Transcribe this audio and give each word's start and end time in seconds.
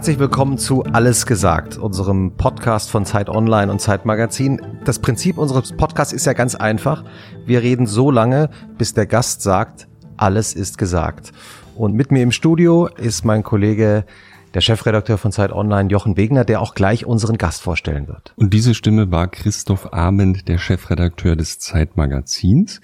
Herzlich 0.00 0.18
willkommen 0.18 0.56
zu 0.56 0.82
Alles 0.82 1.26
gesagt, 1.26 1.76
unserem 1.76 2.34
Podcast 2.38 2.90
von 2.90 3.04
Zeit 3.04 3.28
Online 3.28 3.70
und 3.70 3.82
Zeit 3.82 4.06
Magazin. 4.06 4.58
Das 4.82 4.98
Prinzip 4.98 5.36
unseres 5.36 5.76
Podcasts 5.76 6.14
ist 6.14 6.24
ja 6.24 6.32
ganz 6.32 6.54
einfach. 6.54 7.04
Wir 7.44 7.60
reden 7.60 7.86
so 7.86 8.10
lange, 8.10 8.48
bis 8.78 8.94
der 8.94 9.04
Gast 9.04 9.42
sagt, 9.42 9.88
alles 10.16 10.54
ist 10.54 10.78
gesagt. 10.78 11.32
Und 11.76 11.92
mit 11.92 12.12
mir 12.12 12.22
im 12.22 12.32
Studio 12.32 12.86
ist 12.86 13.26
mein 13.26 13.42
Kollege, 13.42 14.06
der 14.54 14.62
Chefredakteur 14.62 15.18
von 15.18 15.32
Zeit 15.32 15.52
Online, 15.52 15.90
Jochen 15.90 16.16
Wegner, 16.16 16.46
der 16.46 16.62
auch 16.62 16.74
gleich 16.74 17.04
unseren 17.04 17.36
Gast 17.36 17.60
vorstellen 17.60 18.08
wird. 18.08 18.32
Und 18.36 18.54
diese 18.54 18.74
Stimme 18.74 19.12
war 19.12 19.28
Christoph 19.28 19.92
Ahmed, 19.92 20.48
der 20.48 20.56
Chefredakteur 20.56 21.36
des 21.36 21.58
Zeitmagazins. 21.58 22.80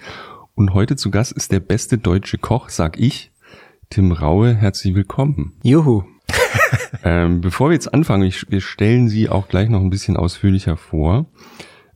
Und 0.53 0.75
heute 0.75 0.95
zu 0.95 1.09
Gast 1.09 1.31
ist 1.31 1.51
der 1.51 1.61
beste 1.61 1.97
deutsche 1.97 2.37
Koch, 2.37 2.69
sag 2.69 2.99
ich, 2.99 3.31
Tim 3.89 4.11
Raue. 4.11 4.53
Herzlich 4.53 4.93
willkommen. 4.93 5.53
Juhu. 5.63 6.03
ähm, 7.03 7.41
bevor 7.41 7.69
wir 7.69 7.73
jetzt 7.73 7.93
anfangen, 7.93 8.23
ich, 8.23 8.49
wir 8.49 8.61
stellen 8.61 9.09
Sie 9.09 9.29
auch 9.29 9.47
gleich 9.47 9.69
noch 9.69 9.81
ein 9.81 9.89
bisschen 9.89 10.17
ausführlicher 10.17 10.77
vor, 10.77 11.25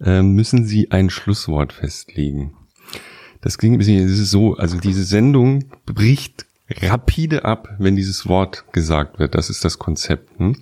ähm, 0.03 0.33
müssen 0.33 0.65
Sie 0.65 0.91
ein 0.91 1.09
Schlusswort 1.09 1.73
festlegen. 1.73 2.53
Das 3.41 3.57
klingt 3.57 3.75
ein 3.75 3.77
bisschen, 3.79 4.05
es 4.05 4.19
ist 4.19 4.31
so, 4.31 4.55
also 4.55 4.77
diese 4.77 5.03
Sendung 5.03 5.65
bricht 5.85 6.45
rapide 6.69 7.43
ab, 7.43 7.69
wenn 7.79 7.95
dieses 7.95 8.27
Wort 8.27 8.65
gesagt 8.71 9.19
wird. 9.19 9.35
Das 9.35 9.49
ist 9.49 9.65
das 9.65 9.79
Konzept. 9.79 10.39
Hm? 10.39 10.55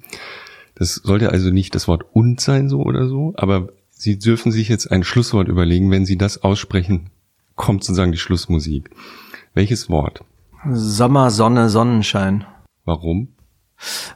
Das 0.76 0.96
sollte 0.96 1.32
also 1.32 1.50
nicht 1.50 1.76
das 1.76 1.88
Wort 1.88 2.06
und 2.14 2.40
sein 2.40 2.70
so 2.70 2.82
oder 2.82 3.08
so, 3.08 3.34
aber 3.36 3.70
Sie 3.92 4.18
dürfen 4.18 4.54
sich 4.54 4.70
jetzt 4.70 4.90
ein 4.90 5.04
Schlusswort 5.04 5.50
überlegen. 5.50 5.92
Wenn 5.92 6.06
Sie 6.06 6.18
das 6.18 6.42
aussprechen, 6.42 7.10
kommt 7.56 7.84
sozusagen 7.84 8.14
die 8.14 8.18
Schlussmusik. 8.18 8.90
Welches 9.54 9.90
Wort? 9.90 10.24
Sommer, 10.72 11.32
Sonne, 11.32 11.70
Sonnenschein. 11.70 12.46
Warum? 12.86 13.34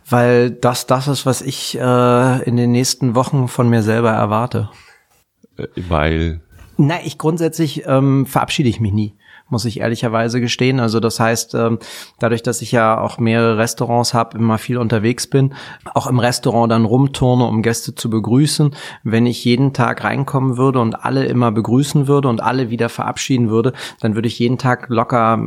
Weil 0.10 0.52
das 0.52 0.88
das 0.88 1.08
ist, 1.08 1.26
was 1.26 1.42
ich 1.42 1.78
äh, 1.78 2.44
in 2.44 2.58
den 2.58 2.72
nächsten 2.72 3.16
Wochen 3.16 3.48
von 3.48 3.70
mir 3.70 3.82
selber 3.82 4.12
erwarte. 4.12 4.70
Weil. 5.76 6.42
Na, 6.78 6.96
ich 7.04 7.18
grundsätzlich 7.18 7.84
ähm, 7.86 8.26
verabschiede 8.26 8.70
ich 8.70 8.80
mich 8.80 8.92
nie 8.92 9.16
muss 9.50 9.66
ich 9.66 9.80
ehrlicherweise 9.80 10.42
gestehen. 10.42 10.80
Also 10.80 11.00
das 11.00 11.20
heißt, 11.20 11.54
ähm, 11.56 11.80
dadurch, 12.20 12.44
dass 12.44 12.62
ich 12.62 12.72
ja 12.72 13.00
auch 13.00 13.20
mehrere 13.20 13.58
Restaurants 13.58 14.14
habe, 14.14 14.38
immer 14.38 14.58
viel 14.58 14.78
unterwegs 14.78 15.28
bin, 15.28 15.54
auch 15.94 16.08
im 16.08 16.20
Restaurant 16.20 16.72
dann 16.72 16.86
rumturne, 16.86 17.46
um 17.46 17.62
Gäste 17.62 17.96
zu 17.96 18.10
begrüßen, 18.10 18.76
wenn 19.04 19.26
ich 19.26 19.46
jeden 19.46 19.74
Tag 19.74 20.04
reinkommen 20.04 20.58
würde 20.58 20.80
und 20.80 21.06
alle 21.06 21.26
immer 21.26 21.52
begrüßen 21.52 22.08
würde 22.08 22.28
und 22.28 22.42
alle 22.42 22.70
wieder 22.70 22.90
verabschieden 22.90 23.50
würde, 23.50 23.74
dann 24.00 24.16
würde 24.16 24.28
ich 24.28 24.40
jeden 24.40 24.58
Tag 24.58 24.88
locker 24.90 25.46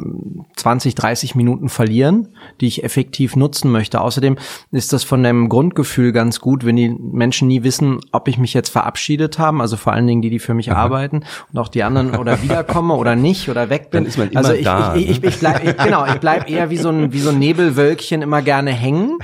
20, 0.56 0.94
30 0.94 1.34
Minuten 1.34 1.69
verlieren, 1.69 2.28
die 2.60 2.66
ich 2.66 2.84
effektiv 2.84 3.36
nutzen 3.36 3.70
möchte. 3.70 4.00
Außerdem 4.00 4.36
ist 4.70 4.92
das 4.92 5.05
von 5.05 5.22
dem 5.22 5.48
Grundgefühl 5.48 6.12
ganz 6.12 6.41
gut, 6.41 6.64
wenn 6.64 6.77
die 6.77 6.88
Menschen 6.88 7.48
nie 7.48 7.62
wissen, 7.62 8.00
ob 8.12 8.28
ich 8.28 8.38
mich 8.38 8.55
jetzt 8.55 8.69
verabschiedet 8.69 9.38
habe, 9.38 9.60
also 9.60 9.77
vor 9.77 9.92
allen 9.92 10.06
Dingen 10.06 10.22
die, 10.22 10.31
die 10.31 10.38
für 10.38 10.55
mich 10.55 10.72
arbeiten 10.72 11.25
und 11.53 11.58
auch 11.58 11.69
die 11.69 11.83
anderen 11.83 12.14
oder 12.16 12.42
wiederkomme 12.42 12.94
oder 12.94 13.16
nicht 13.16 13.48
oder 13.48 13.70
weg 13.70 13.91
bin 13.97 14.05
dann 14.05 14.06
ist 14.06 14.19
man 14.19 14.30
immer 14.30 14.39
also 14.39 14.52
ich, 14.52 14.64
da. 14.64 14.94
Ich, 14.94 15.08
ich, 15.08 15.19
ich, 15.19 15.25
ich 15.25 15.39
bleib, 15.39 15.64
ich, 15.64 15.77
genau, 15.77 16.06
ich 16.06 16.20
bleib 16.20 16.50
eher 16.50 16.70
wie 16.70 16.77
so 16.77 16.89
ein 16.91 17.12
wie 17.12 17.20
so 17.20 17.30
ein 17.30 17.39
Nebelwölkchen 17.39 18.22
immer 18.22 18.42
gerne 18.42 18.70
hängen. 18.70 19.19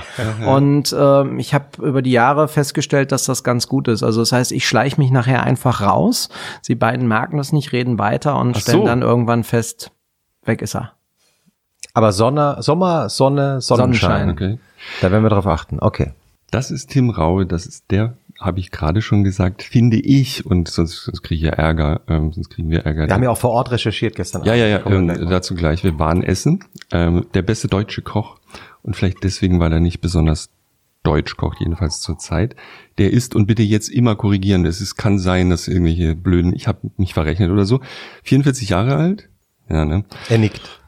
Und 0.45 0.95
ähm, 0.97 1.39
ich 1.39 1.53
habe 1.53 1.65
über 1.81 2.01
die 2.01 2.11
Jahre 2.11 2.47
festgestellt, 2.47 3.11
dass 3.11 3.25
das 3.25 3.43
ganz 3.43 3.67
gut 3.67 3.87
ist. 3.87 4.03
Also 4.03 4.21
das 4.21 4.31
heißt, 4.31 4.51
ich 4.51 4.67
schleiche 4.67 4.99
mich 4.99 5.11
nachher 5.11 5.43
einfach 5.43 5.81
raus. 5.81 6.29
Sie 6.61 6.75
beiden 6.75 7.07
merken 7.07 7.37
das 7.37 7.53
nicht, 7.53 7.71
reden 7.71 7.99
weiter 7.99 8.37
und 8.37 8.57
stellen 8.57 8.79
so. 8.79 8.85
dann 8.85 9.01
irgendwann 9.01 9.43
fest, 9.43 9.91
weg 10.43 10.61
ist 10.61 10.75
er. 10.75 10.93
Aber 11.93 12.11
Sonne, 12.11 12.57
Sommer, 12.59 13.09
Sonne, 13.09 13.61
Sonnenschein. 13.61 14.27
Sonnenschein. 14.27 14.29
Okay. 14.29 14.59
Da 15.01 15.11
werden 15.11 15.23
wir 15.23 15.29
drauf 15.29 15.47
achten. 15.47 15.79
Okay. 15.79 16.13
Das 16.49 16.71
ist 16.71 16.91
Tim 16.91 17.09
Raue, 17.09 17.45
das 17.45 17.65
ist 17.65 17.85
der 17.89 18.15
habe 18.39 18.59
ich 18.59 18.71
gerade 18.71 19.01
schon 19.01 19.23
gesagt, 19.23 19.63
finde 19.63 19.97
ich, 19.97 20.45
und 20.45 20.67
sonst, 20.67 21.03
sonst 21.03 21.21
kriege 21.21 21.35
ich 21.35 21.41
ja 21.43 21.51
Ärger, 21.51 22.01
ähm, 22.07 22.31
sonst 22.31 22.49
kriegen 22.49 22.69
wir 22.69 22.85
Ärger. 22.85 23.07
Wir 23.07 23.13
haben 23.13 23.23
ja 23.23 23.29
auch 23.29 23.37
vor 23.37 23.51
Ort 23.51 23.71
recherchiert 23.71 24.15
gestern. 24.15 24.43
Ja, 24.43 24.55
ja, 24.55 24.67
ja, 24.67 24.85
ähm, 24.85 25.07
dazu 25.07 25.55
gleich. 25.55 25.83
Wir 25.83 25.97
waren 25.99 26.23
essen. 26.23 26.63
Ähm, 26.91 27.25
der 27.33 27.41
beste 27.41 27.67
deutsche 27.67 28.01
Koch 28.01 28.37
und 28.81 28.95
vielleicht 28.95 29.23
deswegen, 29.23 29.59
weil 29.59 29.71
er 29.71 29.79
nicht 29.79 30.01
besonders 30.01 30.49
deutsch 31.03 31.35
kocht, 31.35 31.59
jedenfalls 31.59 32.01
zur 32.01 32.17
Zeit. 32.17 32.55
Der 32.97 33.11
ist, 33.11 33.35
und 33.35 33.45
bitte 33.45 33.63
jetzt 33.63 33.89
immer 33.89 34.15
korrigieren, 34.15 34.65
es 34.65 34.81
ist, 34.81 34.95
kann 34.95 35.19
sein, 35.19 35.49
dass 35.49 35.67
irgendwelche 35.67 36.15
blöden, 36.15 36.53
ich 36.53 36.67
habe 36.67 36.91
mich 36.97 37.13
verrechnet 37.13 37.51
oder 37.51 37.65
so, 37.65 37.81
44 38.23 38.69
Jahre 38.69 38.95
alt. 38.95 39.29
Ja, 39.69 39.85
ne? 39.85 40.05
Er 40.29 40.37
nickt. 40.37 40.82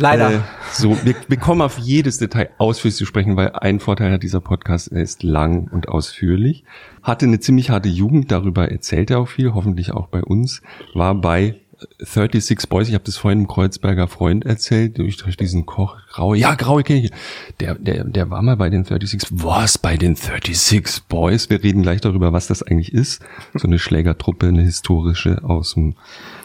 Leider. 0.00 0.32
Äh, 0.32 0.40
so, 0.72 0.96
wir, 1.04 1.14
wir 1.28 1.36
kommen 1.36 1.60
auf 1.60 1.78
jedes 1.78 2.18
Detail 2.18 2.50
ausführlich 2.58 2.96
zu 2.96 3.06
sprechen, 3.06 3.36
weil 3.36 3.50
ein 3.50 3.80
Vorteil 3.80 4.12
hat 4.12 4.22
dieser 4.22 4.40
Podcast, 4.40 4.90
er 4.90 5.02
ist 5.02 5.22
lang 5.22 5.68
und 5.70 5.88
ausführlich. 5.88 6.64
Hatte 7.02 7.26
eine 7.26 7.40
ziemlich 7.40 7.70
harte 7.70 7.88
Jugend, 7.88 8.30
darüber 8.30 8.70
erzählt 8.70 9.10
er 9.10 9.18
auch 9.18 9.28
viel, 9.28 9.52
hoffentlich 9.52 9.92
auch 9.92 10.08
bei 10.08 10.22
uns. 10.22 10.62
War 10.94 11.14
bei 11.14 11.56
36 11.98 12.68
Boys, 12.68 12.88
ich 12.88 12.94
habe 12.94 13.04
das 13.04 13.16
vorhin 13.16 13.40
im 13.40 13.48
Kreuzberger 13.48 14.08
Freund 14.08 14.44
erzählt, 14.44 14.98
durch, 14.98 15.16
durch 15.16 15.36
diesen 15.36 15.66
Koch, 15.66 15.96
Graue, 16.10 16.36
ja, 16.36 16.54
Graue 16.54 16.82
ich. 16.86 17.10
Der, 17.58 17.74
der, 17.74 18.04
der 18.04 18.30
war 18.30 18.42
mal 18.42 18.56
bei 18.56 18.70
den 18.70 18.84
36, 18.84 19.30
was, 19.30 19.78
bei 19.78 19.96
den 19.96 20.14
36 20.14 21.04
Boys? 21.04 21.50
Wir 21.50 21.62
reden 21.62 21.82
gleich 21.82 22.00
darüber, 22.00 22.32
was 22.32 22.46
das 22.46 22.62
eigentlich 22.62 22.92
ist. 22.92 23.22
So 23.54 23.66
eine 23.66 23.78
Schlägertruppe, 23.78 24.48
eine 24.48 24.62
historische 24.62 25.42
aus 25.44 25.74
dem 25.74 25.94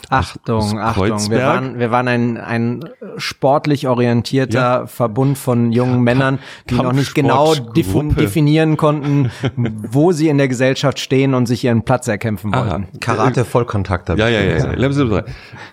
Achtung, 0.09 0.79
Achtung. 0.79 1.29
Wir 1.29 1.39
waren, 1.39 1.79
wir 1.79 1.91
waren 1.91 2.07
ein, 2.07 2.37
ein 2.37 2.85
sportlich 3.17 3.87
orientierter 3.87 4.59
ja. 4.59 4.87
Verbund 4.87 5.37
von 5.37 5.71
jungen 5.71 6.01
Männern, 6.01 6.39
die 6.69 6.75
noch 6.75 6.93
nicht 6.93 7.15
genau 7.15 7.55
definieren 7.55 8.77
konnten, 8.77 9.31
wo 9.55 10.11
sie 10.11 10.29
in 10.29 10.37
der 10.37 10.47
Gesellschaft 10.47 10.99
stehen 10.99 11.33
und 11.33 11.45
sich 11.45 11.63
ihren 11.63 11.83
Platz 11.83 12.07
erkämpfen 12.07 12.53
wollten. 12.53 12.83
Aha. 12.83 12.99
Karate 12.99 13.45
Vollkontakt. 13.45 14.09
Ja, 14.09 14.15
ja, 14.15 14.29
ja, 14.29 14.57
ja. 14.57 15.23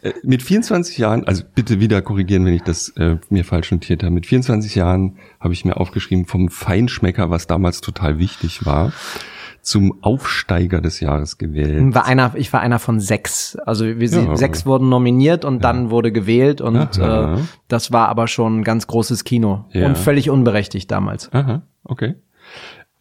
Äh, 0.02 0.12
mit 0.22 0.42
24 0.42 0.98
Jahren, 0.98 1.26
also 1.26 1.42
bitte 1.54 1.80
wieder 1.80 2.02
korrigieren, 2.02 2.44
wenn 2.46 2.54
ich 2.54 2.62
das 2.62 2.88
äh, 2.96 3.16
mir 3.28 3.44
falsch 3.44 3.72
notiert 3.72 4.02
habe. 4.02 4.12
Mit 4.12 4.26
24 4.26 4.74
Jahren 4.74 5.18
habe 5.40 5.52
ich 5.52 5.64
mir 5.64 5.76
aufgeschrieben 5.76 6.26
vom 6.26 6.48
Feinschmecker, 6.48 7.30
was 7.30 7.46
damals 7.46 7.80
total 7.80 8.18
wichtig 8.18 8.64
war 8.64 8.92
zum 9.62 10.02
Aufsteiger 10.02 10.80
des 10.80 11.00
Jahres 11.00 11.38
gewählt. 11.38 11.94
War 11.94 12.04
einer, 12.04 12.32
ich 12.34 12.52
war 12.52 12.60
einer 12.60 12.80
von 12.80 12.98
sechs. 13.00 13.56
Also 13.64 13.86
wir 13.86 14.08
ja, 14.08 14.36
sechs 14.36 14.66
wurden 14.66 14.88
nominiert 14.88 15.44
und 15.44 15.54
ja. 15.54 15.60
dann 15.60 15.90
wurde 15.90 16.12
gewählt 16.12 16.60
und 16.60 16.98
äh, 16.98 17.36
das 17.68 17.92
war 17.92 18.08
aber 18.08 18.26
schon 18.26 18.60
ein 18.60 18.64
ganz 18.64 18.88
großes 18.88 19.24
Kino 19.24 19.66
ja. 19.70 19.86
und 19.86 19.96
völlig 19.96 20.30
unberechtigt 20.30 20.90
damals. 20.90 21.32
Aha, 21.32 21.62
okay. 21.84 22.16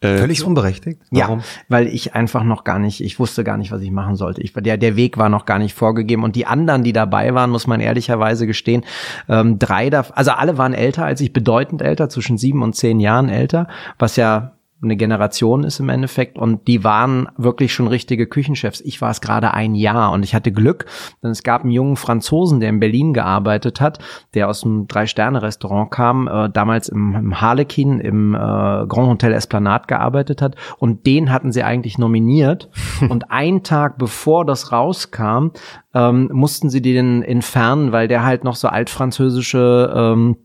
Äh, 0.02 0.18
Völlig 0.18 0.44
unberechtigt? 0.44 1.00
Warum? 1.10 1.38
Ja, 1.38 1.44
weil 1.68 1.86
ich 1.86 2.14
einfach 2.14 2.42
noch 2.42 2.64
gar 2.64 2.80
nicht, 2.80 3.02
ich 3.02 3.20
wusste 3.20 3.44
gar 3.44 3.56
nicht, 3.56 3.70
was 3.70 3.82
ich 3.82 3.92
machen 3.92 4.16
sollte. 4.16 4.42
Ich, 4.42 4.52
der, 4.52 4.76
der 4.76 4.96
Weg 4.96 5.16
war 5.16 5.28
noch 5.28 5.46
gar 5.46 5.60
nicht 5.60 5.74
vorgegeben. 5.74 6.24
Und 6.24 6.34
die 6.34 6.44
anderen, 6.44 6.82
die 6.82 6.92
dabei 6.92 7.34
waren, 7.34 7.50
muss 7.50 7.68
man 7.68 7.80
ehrlicherweise 7.80 8.48
gestehen, 8.48 8.84
ähm, 9.28 9.60
drei 9.60 9.90
da, 9.90 10.04
also 10.12 10.32
alle 10.32 10.58
waren 10.58 10.74
älter 10.74 11.04
als 11.04 11.20
ich, 11.20 11.32
bedeutend 11.32 11.82
älter, 11.82 12.08
zwischen 12.08 12.36
sieben 12.36 12.62
und 12.62 12.74
zehn 12.74 12.98
Jahren 12.98 13.28
älter, 13.28 13.68
was 13.96 14.16
ja 14.16 14.52
eine 14.82 14.96
Generation 14.96 15.62
ist 15.62 15.78
im 15.78 15.88
Endeffekt 15.88 16.38
und 16.38 16.66
die 16.66 16.82
waren 16.82 17.28
wirklich 17.36 17.72
schon 17.72 17.86
richtige 17.86 18.26
Küchenchefs. 18.26 18.80
Ich 18.80 19.00
war 19.00 19.10
es 19.10 19.20
gerade 19.20 19.54
ein 19.54 19.74
Jahr 19.74 20.12
und 20.12 20.24
ich 20.24 20.34
hatte 20.34 20.50
Glück, 20.50 20.86
denn 21.22 21.30
es 21.30 21.44
gab 21.44 21.62
einen 21.62 21.70
jungen 21.70 21.96
Franzosen, 21.96 22.58
der 22.58 22.70
in 22.70 22.80
Berlin 22.80 23.12
gearbeitet 23.12 23.80
hat, 23.80 24.00
der 24.34 24.48
aus 24.48 24.64
einem 24.64 24.88
Drei-Sterne-Restaurant 24.88 25.90
kam, 25.90 26.26
äh, 26.26 26.50
damals 26.50 26.88
im, 26.88 27.14
im 27.14 27.40
Harlekin 27.40 28.00
im 28.00 28.34
äh, 28.34 28.38
Grand 28.38 29.08
Hotel 29.08 29.32
Esplanade 29.32 29.86
gearbeitet 29.86 30.42
hat 30.42 30.56
und 30.78 31.06
den 31.06 31.30
hatten 31.30 31.52
sie 31.52 31.62
eigentlich 31.62 31.98
nominiert 31.98 32.68
und 33.08 33.30
einen 33.30 33.62
Tag 33.62 33.98
bevor 33.98 34.44
das 34.44 34.72
rauskam, 34.72 35.50
ähm, 35.94 36.28
mussten 36.32 36.70
sie 36.70 36.82
den 36.82 37.22
entfernen, 37.22 37.92
weil 37.92 38.08
der 38.08 38.24
halt 38.24 38.42
noch 38.42 38.56
so 38.56 38.68
altfranzösische 38.68 39.92
ähm, 39.94 40.36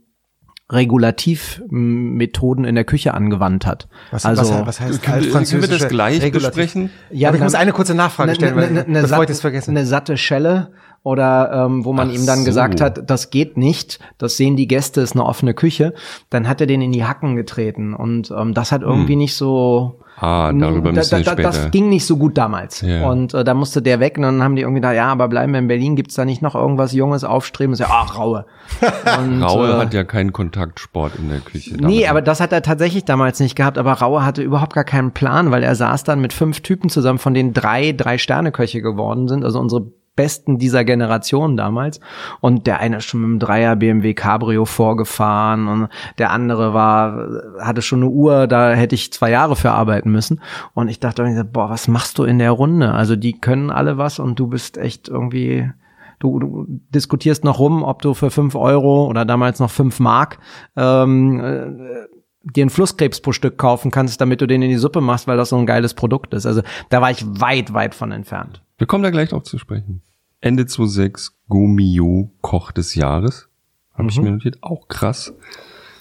Regulativmethoden 0.70 2.64
in 2.64 2.74
der 2.74 2.84
Küche 2.84 3.14
angewandt 3.14 3.64
hat. 3.64 3.88
Was, 4.10 4.26
also, 4.26 4.42
was, 4.42 4.66
was 4.66 4.80
heißt 4.80 5.02
können, 5.02 5.30
können 5.32 5.62
wir 5.62 5.68
das 5.68 5.88
gleich 5.88 6.20
Regulativ 6.22 6.56
besprechen? 6.56 6.90
Ja, 7.10 7.28
Aber 7.28 7.38
ich 7.38 7.42
muss 7.42 7.54
eine 7.54 7.72
kurze 7.72 7.94
Nachfrage 7.94 8.34
stellen, 8.34 8.54
ne, 8.54 8.70
ne, 8.70 8.84
ne, 8.86 9.02
bevor 9.02 9.22
ich 9.22 9.28
das 9.28 9.40
vergesse. 9.40 9.70
Eine 9.70 9.86
satte 9.86 10.18
Schelle 10.18 10.70
oder 11.02 11.50
ähm, 11.52 11.84
wo 11.84 11.92
man 11.92 12.10
Ach 12.10 12.14
ihm 12.14 12.26
dann 12.26 12.40
so. 12.40 12.44
gesagt 12.44 12.80
hat, 12.80 13.10
das 13.10 13.30
geht 13.30 13.56
nicht, 13.56 13.98
das 14.18 14.36
sehen 14.36 14.56
die 14.56 14.68
Gäste, 14.68 15.00
ist 15.00 15.14
eine 15.14 15.24
offene 15.24 15.54
Küche, 15.54 15.94
dann 16.30 16.48
hat 16.48 16.60
er 16.60 16.66
den 16.66 16.82
in 16.82 16.92
die 16.92 17.04
Hacken 17.04 17.36
getreten 17.36 17.94
und 17.94 18.30
ähm, 18.30 18.54
das 18.54 18.72
hat 18.72 18.82
irgendwie 18.82 19.12
hm. 19.12 19.18
nicht 19.18 19.36
so 19.36 20.00
Ah, 20.20 20.52
darüber 20.52 20.92
müssen 20.92 21.10
da, 21.10 21.18
da, 21.18 21.32
später. 21.32 21.42
Das 21.42 21.70
ging 21.70 21.88
nicht 21.88 22.04
so 22.04 22.16
gut 22.16 22.36
damals. 22.36 22.80
Ja. 22.80 23.08
Und 23.08 23.34
äh, 23.34 23.44
da 23.44 23.54
musste 23.54 23.82
der 23.82 24.00
weg 24.00 24.16
und 24.16 24.22
dann 24.22 24.42
haben 24.42 24.56
die 24.56 24.62
irgendwie 24.62 24.80
gedacht, 24.80 24.96
ja, 24.96 25.06
aber 25.06 25.28
bleiben 25.28 25.52
wir 25.52 25.60
in 25.60 25.68
Berlin, 25.68 25.94
gibt's 25.94 26.16
da 26.16 26.24
nicht 26.24 26.42
noch 26.42 26.56
irgendwas 26.56 26.92
Junges, 26.92 27.22
Aufstrebendes? 27.22 27.78
Ja, 27.78 27.86
ach, 27.88 28.18
Raue. 28.18 28.44
Und, 29.18 29.42
Raue 29.42 29.70
äh, 29.70 29.78
hat 29.78 29.94
ja 29.94 30.04
keinen 30.04 30.32
Kontaktsport 30.32 31.14
in 31.16 31.28
der 31.28 31.40
Küche. 31.40 31.76
Nee, 31.76 32.06
aber 32.08 32.20
das 32.20 32.40
hat 32.40 32.52
er 32.52 32.62
tatsächlich 32.62 33.04
damals 33.04 33.38
nicht 33.38 33.54
gehabt. 33.54 33.78
Aber 33.78 33.92
Raue 33.92 34.24
hatte 34.24 34.42
überhaupt 34.42 34.74
gar 34.74 34.84
keinen 34.84 35.12
Plan, 35.12 35.52
weil 35.52 35.62
er 35.62 35.74
saß 35.74 36.02
dann 36.04 36.20
mit 36.20 36.32
fünf 36.32 36.60
Typen 36.60 36.90
zusammen, 36.90 37.18
von 37.18 37.32
denen 37.32 37.52
drei 37.52 37.92
drei 37.92 38.18
Sterne 38.18 38.50
Köche 38.50 38.82
geworden 38.82 39.28
sind. 39.28 39.44
Also 39.44 39.60
unsere 39.60 39.86
Besten 40.18 40.58
dieser 40.58 40.84
Generation 40.84 41.56
damals. 41.56 42.00
Und 42.40 42.66
der 42.66 42.80
eine 42.80 42.96
ist 42.96 43.04
schon 43.04 43.20
mit 43.20 43.28
einem 43.28 43.38
Dreier 43.38 43.76
BMW 43.76 44.14
Cabrio 44.14 44.64
vorgefahren 44.64 45.68
und 45.68 45.88
der 46.18 46.32
andere 46.32 46.74
war, 46.74 47.28
hatte 47.60 47.82
schon 47.82 48.00
eine 48.00 48.10
Uhr, 48.10 48.48
da 48.48 48.72
hätte 48.72 48.96
ich 48.96 49.12
zwei 49.12 49.30
Jahre 49.30 49.54
für 49.54 49.70
arbeiten 49.70 50.10
müssen. 50.10 50.40
Und 50.74 50.88
ich 50.88 50.98
dachte, 50.98 51.22
boah, 51.52 51.70
was 51.70 51.86
machst 51.86 52.18
du 52.18 52.24
in 52.24 52.40
der 52.40 52.50
Runde? 52.50 52.92
Also 52.92 53.14
die 53.14 53.38
können 53.38 53.70
alle 53.70 53.96
was 53.96 54.18
und 54.18 54.40
du 54.40 54.48
bist 54.48 54.76
echt 54.76 55.08
irgendwie 55.08 55.70
du, 56.18 56.40
du 56.40 56.66
diskutierst 56.92 57.44
noch 57.44 57.60
rum, 57.60 57.84
ob 57.84 58.02
du 58.02 58.12
für 58.12 58.32
fünf 58.32 58.56
Euro 58.56 59.06
oder 59.06 59.24
damals 59.24 59.60
noch 59.60 59.70
fünf 59.70 60.00
Mark 60.00 60.40
ähm, 60.76 61.38
äh, 61.38 62.08
dir 62.42 62.62
einen 62.62 62.70
Flusskrebs 62.70 63.20
pro 63.20 63.30
Stück 63.30 63.56
kaufen 63.56 63.92
kannst, 63.92 64.20
damit 64.20 64.40
du 64.40 64.46
den 64.46 64.62
in 64.62 64.70
die 64.70 64.78
Suppe 64.78 65.00
machst, 65.00 65.28
weil 65.28 65.36
das 65.36 65.50
so 65.50 65.56
ein 65.56 65.66
geiles 65.66 65.94
Produkt 65.94 66.34
ist. 66.34 66.44
Also 66.44 66.62
da 66.88 67.00
war 67.00 67.12
ich 67.12 67.24
weit, 67.24 67.72
weit 67.72 67.94
von 67.94 68.10
entfernt. 68.10 68.62
Wir 68.78 68.88
kommen 68.88 69.04
da 69.04 69.10
gleich 69.10 69.28
drauf 69.28 69.44
zu 69.44 69.58
sprechen. 69.58 70.02
Ende 70.40 70.66
2006, 70.66 71.36
Gomio 71.48 72.30
Koch 72.40 72.72
des 72.72 72.94
Jahres. 72.94 73.48
Habe 73.92 74.04
mhm. 74.04 74.08
ich 74.08 74.20
mir 74.20 74.30
notiert. 74.30 74.58
Auch 74.62 74.88
krass. 74.88 75.34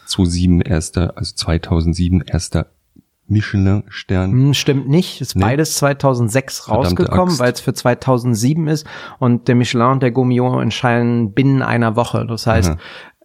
2007 0.06 0.62
erster, 0.62 1.18
also 1.18 1.36
2007 1.36 2.22
erster 2.22 2.68
Michelin-Stern. 3.28 4.32
Hm, 4.32 4.54
stimmt 4.54 4.88
nicht. 4.88 5.22
Ist 5.22 5.36
nee. 5.36 5.42
beides 5.42 5.76
2006 5.76 6.60
Verdammte 6.60 7.04
rausgekommen, 7.04 7.40
weil 7.40 7.52
es 7.52 7.60
für 7.60 7.74
2007 7.74 8.68
ist. 8.68 8.88
Und 9.20 9.48
der 9.48 9.56
Michelin 9.56 9.88
und 9.88 10.04
der 10.04 10.12
Gomio 10.12 10.60
entscheiden 10.60 11.34
binnen 11.34 11.62
einer 11.62 11.96
Woche. 11.96 12.26
Das 12.26 12.48
heißt, 12.48 12.78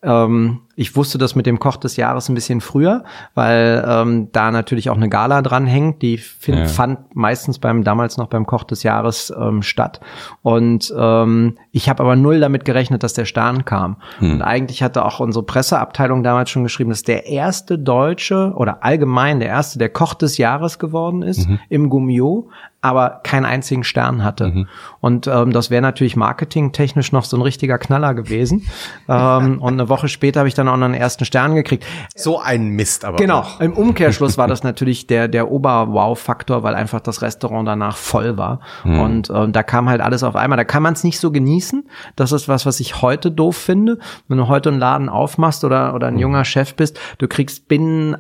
ähm, 0.03 0.62
ich 0.74 0.96
wusste 0.96 1.19
das 1.19 1.34
mit 1.34 1.46
dem 1.46 1.58
Koch 1.58 1.76
des 1.76 1.96
Jahres 1.96 2.28
ein 2.28 2.34
bisschen 2.34 2.60
früher, 2.60 3.04
weil 3.34 3.84
ähm, 3.86 4.28
da 4.32 4.50
natürlich 4.50 4.90
auch 4.90 4.96
eine 4.96 5.08
Gala 5.08 5.42
dranhängt. 5.42 6.02
Die 6.02 6.16
find, 6.19 6.58
ja. 6.58 6.66
fand 6.66 7.14
meistens 7.14 7.58
beim 7.58 7.84
damals 7.84 8.16
noch 8.16 8.28
beim 8.28 8.46
Koch 8.46 8.64
des 8.64 8.82
Jahres 8.82 9.32
ähm, 9.38 9.62
statt. 9.62 10.00
Und 10.42 10.92
ähm, 10.96 11.58
ich 11.72 11.88
habe 11.88 12.02
aber 12.02 12.16
null 12.16 12.40
damit 12.40 12.64
gerechnet, 12.64 13.02
dass 13.02 13.12
der 13.12 13.26
Stern 13.26 13.64
kam. 13.64 13.96
Hm. 14.19 14.32
Und 14.32 14.42
eigentlich 14.42 14.82
hatte 14.82 15.04
auch 15.04 15.20
unsere 15.20 15.44
Presseabteilung 15.44 16.22
damals 16.22 16.50
schon 16.50 16.62
geschrieben, 16.62 16.90
dass 16.90 17.02
der 17.02 17.26
erste 17.26 17.78
Deutsche 17.78 18.52
oder 18.56 18.82
allgemein 18.82 19.40
der 19.40 19.48
erste, 19.48 19.78
der 19.78 19.90
Koch 19.90 20.14
des 20.14 20.38
Jahres 20.38 20.78
geworden 20.78 21.22
ist 21.22 21.48
mhm. 21.48 21.58
im 21.69 21.88
Gummio, 21.90 22.48
aber 22.80 23.20
keinen 23.22 23.46
einzigen 23.46 23.84
Stern 23.84 24.24
hatte. 24.24 24.48
Mhm. 24.48 24.69
Und 25.00 25.28
ähm, 25.28 25.52
das 25.52 25.70
wäre 25.70 25.82
natürlich 25.82 26.16
marketingtechnisch 26.16 27.12
noch 27.12 27.24
so 27.24 27.36
ein 27.36 27.42
richtiger 27.42 27.78
Knaller 27.78 28.12
gewesen. 28.12 28.66
ähm, 29.08 29.62
und 29.62 29.74
eine 29.74 29.88
Woche 29.88 30.08
später 30.08 30.40
habe 30.40 30.48
ich 30.48 30.54
dann 30.54 30.62
auch 30.69 30.76
noch 30.76 30.87
einen 30.87 30.94
ersten 30.94 31.25
Stern 31.25 31.55
gekriegt. 31.55 31.85
So 32.14 32.38
ein 32.38 32.69
Mist 32.69 33.05
aber. 33.05 33.17
Genau. 33.17 33.41
Auch. 33.41 33.61
Im 33.61 33.73
Umkehrschluss 33.73 34.38
war 34.38 34.49
das 34.49 34.62
natürlich 34.62 35.06
der, 35.06 35.29
der 35.29 35.50
Ober-Wow-Faktor, 35.50 36.62
weil 36.62 36.75
einfach 36.75 37.00
das 37.00 37.23
Restaurant 37.23 37.67
danach 37.69 37.97
voll 37.97 38.37
war. 38.37 38.61
Mhm. 38.85 39.00
Und 39.00 39.31
ähm, 39.31 39.53
da 39.53 39.62
kam 39.62 39.88
halt 39.88 40.00
alles 40.00 40.23
auf 40.23 40.37
einmal. 40.37 40.56
Da 40.56 40.64
kann 40.64 40.82
man 40.82 40.94
es 40.94 41.05
nicht 41.05 41.19
so 41.19 41.31
genießen. 41.31 41.88
Das 42.17 42.32
ist 42.32 42.49
was, 42.49 42.67
was 42.67 42.81
ich 42.81 43.03
heute 43.03 43.31
doof 43.31 43.56
finde. 43.56 43.99
Wenn 44.29 44.38
du 44.38 44.49
heute 44.49 44.70
einen 44.70 44.79
Laden 44.79 45.09
aufmachst 45.09 45.64
oder, 45.64 45.94
oder 45.94 46.09
ein 46.09 46.14
mhm. 46.14 46.20
junger 46.20 46.44
Chef 46.44 46.75
bist, 46.75 46.99
du 47.19 47.29
kriegst 47.29 47.69
binnen 47.69 48.17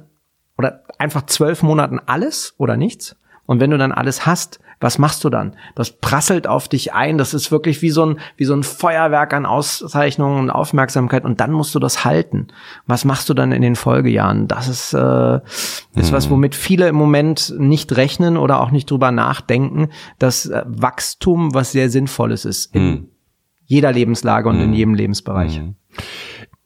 oder 0.58 0.82
einfach 0.98 1.26
zwölf 1.26 1.62
Monaten 1.62 2.00
alles 2.04 2.54
oder 2.58 2.76
nichts. 2.76 3.16
Und 3.46 3.60
wenn 3.60 3.70
du 3.70 3.78
dann 3.78 3.92
alles 3.92 4.26
hast, 4.26 4.60
was 4.82 4.98
machst 4.98 5.22
du 5.22 5.30
dann? 5.30 5.54
Das 5.74 5.92
prasselt 5.92 6.46
auf 6.46 6.68
dich 6.68 6.92
ein. 6.92 7.16
Das 7.16 7.34
ist 7.34 7.52
wirklich 7.52 7.82
wie 7.82 7.90
so 7.90 8.04
ein, 8.04 8.18
wie 8.36 8.44
so 8.44 8.54
ein 8.54 8.64
Feuerwerk 8.64 9.32
an 9.32 9.46
Auszeichnungen 9.46 10.40
und 10.40 10.50
Aufmerksamkeit. 10.50 11.24
Und 11.24 11.40
dann 11.40 11.52
musst 11.52 11.74
du 11.74 11.78
das 11.78 12.04
halten. 12.04 12.48
Was 12.86 13.04
machst 13.04 13.28
du 13.28 13.34
dann 13.34 13.52
in 13.52 13.62
den 13.62 13.76
Folgejahren? 13.76 14.48
Das 14.48 14.68
ist, 14.68 14.92
äh, 14.92 15.36
ist 15.36 16.10
mhm. 16.10 16.12
was, 16.12 16.30
womit 16.30 16.54
viele 16.54 16.88
im 16.88 16.96
Moment 16.96 17.54
nicht 17.56 17.96
rechnen 17.96 18.36
oder 18.36 18.60
auch 18.60 18.72
nicht 18.72 18.90
drüber 18.90 19.12
nachdenken, 19.12 19.88
dass 20.18 20.46
äh, 20.46 20.64
Wachstum 20.66 21.54
was 21.54 21.72
sehr 21.72 21.88
Sinnvolles 21.88 22.44
ist. 22.44 22.74
In 22.74 22.84
mhm. 22.84 23.08
jeder 23.64 23.92
Lebenslage 23.92 24.48
und 24.48 24.56
mhm. 24.56 24.64
in 24.64 24.74
jedem 24.74 24.94
Lebensbereich. 24.94 25.60
Mhm. 25.60 25.76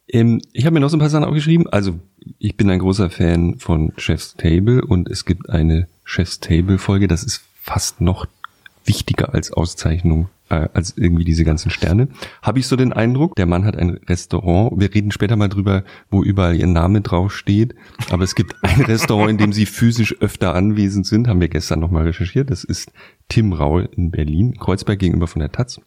Ähm, 0.08 0.40
ich 0.52 0.64
habe 0.64 0.74
mir 0.74 0.80
noch 0.80 0.88
so 0.88 0.96
ein 0.96 1.00
paar 1.00 1.10
Sachen 1.10 1.24
aufgeschrieben. 1.24 1.68
Also, 1.68 1.98
ich 2.38 2.56
bin 2.56 2.70
ein 2.70 2.78
großer 2.78 3.10
Fan 3.10 3.56
von 3.58 3.92
Chef's 3.96 4.34
Table 4.36 4.84
und 4.84 5.08
es 5.08 5.24
gibt 5.24 5.50
eine 5.50 5.88
Chef's 6.04 6.40
Table 6.40 6.78
Folge. 6.78 7.08
Das 7.08 7.22
ist 7.22 7.42
fast 7.66 8.00
noch 8.00 8.26
wichtiger 8.84 9.34
als 9.34 9.50
Auszeichnung, 9.50 10.28
äh, 10.48 10.68
als 10.72 10.96
irgendwie 10.96 11.24
diese 11.24 11.44
ganzen 11.44 11.70
Sterne. 11.70 12.08
Habe 12.42 12.60
ich 12.60 12.68
so 12.68 12.76
den 12.76 12.92
Eindruck, 12.92 13.34
der 13.34 13.46
Mann 13.46 13.64
hat 13.64 13.76
ein 13.76 13.98
Restaurant. 14.08 14.80
Wir 14.80 14.94
reden 14.94 15.10
später 15.10 15.34
mal 15.34 15.48
drüber, 15.48 15.82
wo 16.08 16.22
überall 16.22 16.54
ihr 16.54 16.68
Name 16.68 17.00
drauf 17.00 17.34
steht. 17.34 17.74
Aber 18.10 18.22
es 18.22 18.36
gibt 18.36 18.54
ein 18.62 18.80
Restaurant, 18.84 19.30
in 19.30 19.38
dem 19.38 19.52
sie 19.52 19.66
physisch 19.66 20.14
öfter 20.20 20.54
anwesend 20.54 21.06
sind. 21.06 21.26
Haben 21.26 21.40
wir 21.40 21.48
gestern 21.48 21.80
nochmal 21.80 22.04
recherchiert. 22.04 22.50
Das 22.50 22.62
ist 22.62 22.92
Tim 23.28 23.52
Raul 23.52 23.88
in 23.96 24.12
Berlin, 24.12 24.56
Kreuzberg 24.58 25.00
gegenüber 25.00 25.26
von 25.26 25.40
der 25.40 25.50
Taz. 25.50 25.80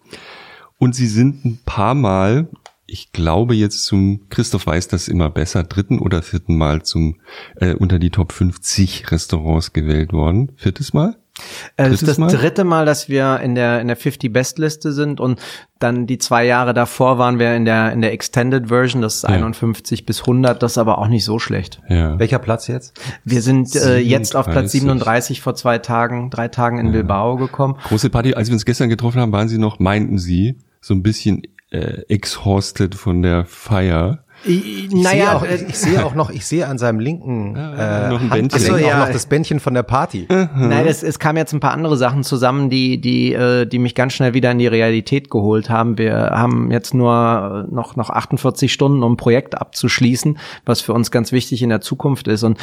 Und 0.78 0.96
sie 0.96 1.08
sind 1.08 1.46
ein 1.46 1.60
paar 1.66 1.94
Mal 1.96 2.50
ich 2.92 3.12
glaube 3.12 3.54
jetzt 3.54 3.86
zum, 3.86 4.22
Christoph 4.30 4.66
weiß 4.66 4.88
das 4.88 5.10
immer 5.10 5.30
besser, 5.30 5.64
dritten 5.64 6.00
oder 6.00 6.24
vierten 6.24 6.58
Mal 6.58 6.82
zum 6.82 7.18
äh, 7.58 7.76
unter 7.76 8.00
die 8.00 8.10
Top 8.10 8.32
50 8.32 9.12
Restaurants 9.12 9.74
gewählt 9.74 10.12
worden. 10.12 10.52
Viertes 10.56 10.92
Mal? 10.94 11.16
Äh, 11.78 11.88
es 11.88 12.02
ist 12.02 12.08
das 12.08 12.18
Mal? 12.18 12.28
dritte 12.28 12.64
Mal, 12.64 12.86
dass 12.86 13.10
wir 13.10 13.40
in 13.42 13.56
der 13.56 13.82
in 13.82 13.88
der 13.88 13.96
50 13.96 14.32
Bestliste 14.32 14.92
sind 14.92 15.20
und 15.20 15.40
dann 15.80 16.08
die 16.08 16.18
zwei 16.18 16.46
Jahre 16.46 16.74
davor 16.74 17.18
waren 17.18 17.40
wir 17.40 17.56
in 17.56 17.66
der 17.66 17.92
in 17.94 18.02
der 18.02 18.14
Extended 18.14 18.68
Version, 18.68 19.02
das 19.02 19.18
ist 19.18 19.24
ja. 19.24 19.30
51 19.30 20.06
bis 20.06 20.22
100, 20.22 20.62
das 20.62 20.74
ist 20.74 20.78
aber 20.78 20.98
auch 20.98 21.08
nicht 21.08 21.24
so 21.24 21.40
schlecht. 21.40 21.82
Ja. 21.90 22.20
Welcher 22.20 22.40
Platz 22.40 22.68
jetzt? 22.68 23.00
Wir 23.24 23.42
sind 23.42 23.76
äh, 23.76 23.98
jetzt 24.00 24.36
auf 24.36 24.46
Platz 24.46 24.72
37 24.72 25.42
vor 25.42 25.56
zwei 25.56 25.78
Tagen, 25.78 26.30
drei 26.30 26.48
Tagen 26.48 26.80
in 26.80 26.88
ja. 26.88 26.92
Bilbao 26.94 27.38
gekommen. 27.38 27.76
Große 27.88 28.10
Party, 28.10 28.34
als 28.34 28.50
wir 28.50 28.54
uns 28.54 28.66
gestern 28.66 28.90
getroffen 28.90 29.22
haben, 29.22 29.32
waren 29.32 29.48
Sie 29.48 29.58
noch, 29.58 29.80
meinten 29.80 30.18
Sie, 30.18 30.58
so 30.82 30.94
ein 30.94 31.04
bisschen 31.04 31.44
äh, 31.72 32.02
exhausted 32.08 32.96
von 32.96 33.22
der 33.22 33.46
Feier. 33.46 34.24
Ich, 34.44 34.90
naja, 34.92 35.12
sehe 35.12 35.36
auch, 35.36 35.44
ich, 35.44 35.70
ich, 35.70 35.78
sehe 35.78 36.06
auch 36.06 36.16
noch, 36.16 36.30
ich 36.30 36.46
sehe 36.46 36.68
an 36.68 36.78
seinem 36.78 37.00
linken 37.00 37.56
äh, 37.56 38.10
noch 38.10 38.22
ein 38.22 38.30
Bändchen. 38.30 38.62
Achso, 38.62 38.78
ja. 38.78 38.96
auch 38.96 39.08
noch 39.08 39.14
das 39.14 39.26
Bändchen 39.26 39.60
von 39.60 39.74
der 39.74 39.84
Party. 39.84 40.28
Nein, 40.30 40.88
es, 40.88 41.04
es 41.04 41.20
kamen 41.20 41.38
jetzt 41.38 41.54
ein 41.54 41.60
paar 41.60 41.74
andere 41.74 41.98
Sachen 41.98 42.24
zusammen, 42.24 42.70
die, 42.70 43.02
die, 43.02 43.34
äh, 43.34 43.66
die 43.66 43.80
mich 43.80 43.96
ganz 43.96 44.14
schnell 44.14 44.34
wieder 44.34 44.52
in 44.52 44.60
die 44.60 44.68
Realität 44.68 45.30
geholt 45.30 45.70
haben. 45.70 45.98
Wir 45.98 46.32
haben 46.34 46.72
jetzt 46.72 46.94
nur 46.94 47.68
noch, 47.70 47.96
noch 47.96 48.10
48 48.10 48.72
Stunden, 48.72 49.04
um 49.04 49.14
ein 49.14 49.18
Projekt 49.18 49.60
abzuschließen, 49.60 50.38
was 50.66 50.82
für 50.82 50.94
uns 50.94 51.12
ganz 51.12 51.32
wichtig 51.32 51.62
in 51.62 51.70
der 51.70 51.82
Zukunft 51.82 52.28
ist. 52.28 52.44
Und 52.44 52.58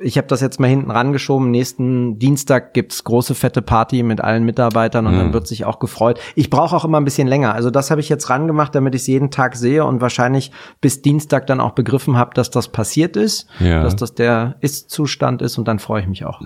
ich 0.00 0.16
habe 0.16 0.26
das 0.26 0.40
jetzt 0.40 0.58
mal 0.58 0.68
hinten 0.68 0.90
rangeschoben. 0.90 1.50
Nächsten 1.50 2.18
Dienstag 2.18 2.72
gibt's 2.72 3.04
große 3.04 3.34
fette 3.34 3.62
Party 3.62 4.02
mit 4.02 4.20
allen 4.20 4.44
Mitarbeitern 4.44 5.06
und 5.06 5.14
mhm. 5.14 5.18
dann 5.18 5.32
wird 5.32 5.46
sich 5.46 5.64
auch 5.64 5.78
gefreut. 5.78 6.18
Ich 6.34 6.48
brauche 6.48 6.74
auch 6.74 6.84
immer 6.84 6.98
ein 6.98 7.04
bisschen 7.04 7.28
länger. 7.28 7.54
Also 7.54 7.70
das 7.70 7.90
habe 7.90 8.00
ich 8.00 8.08
jetzt 8.08 8.30
rangemacht, 8.30 8.74
damit 8.74 8.94
ich 8.94 9.02
es 9.02 9.06
jeden 9.06 9.30
Tag 9.30 9.56
sehe 9.56 9.84
und 9.84 10.00
wahrscheinlich 10.00 10.52
bis 10.80 11.02
Dienstag 11.02 11.46
dann 11.46 11.60
auch 11.60 11.72
begriffen 11.72 12.16
habe, 12.16 12.34
dass 12.34 12.50
das 12.50 12.68
passiert 12.68 13.16
ist, 13.16 13.46
ja. 13.60 13.82
dass 13.82 13.94
das 13.94 14.14
der 14.14 14.56
Ist-Zustand 14.60 15.42
ist 15.42 15.58
und 15.58 15.68
dann 15.68 15.78
freue 15.78 16.00
ich 16.02 16.08
mich 16.08 16.24
auch. 16.24 16.40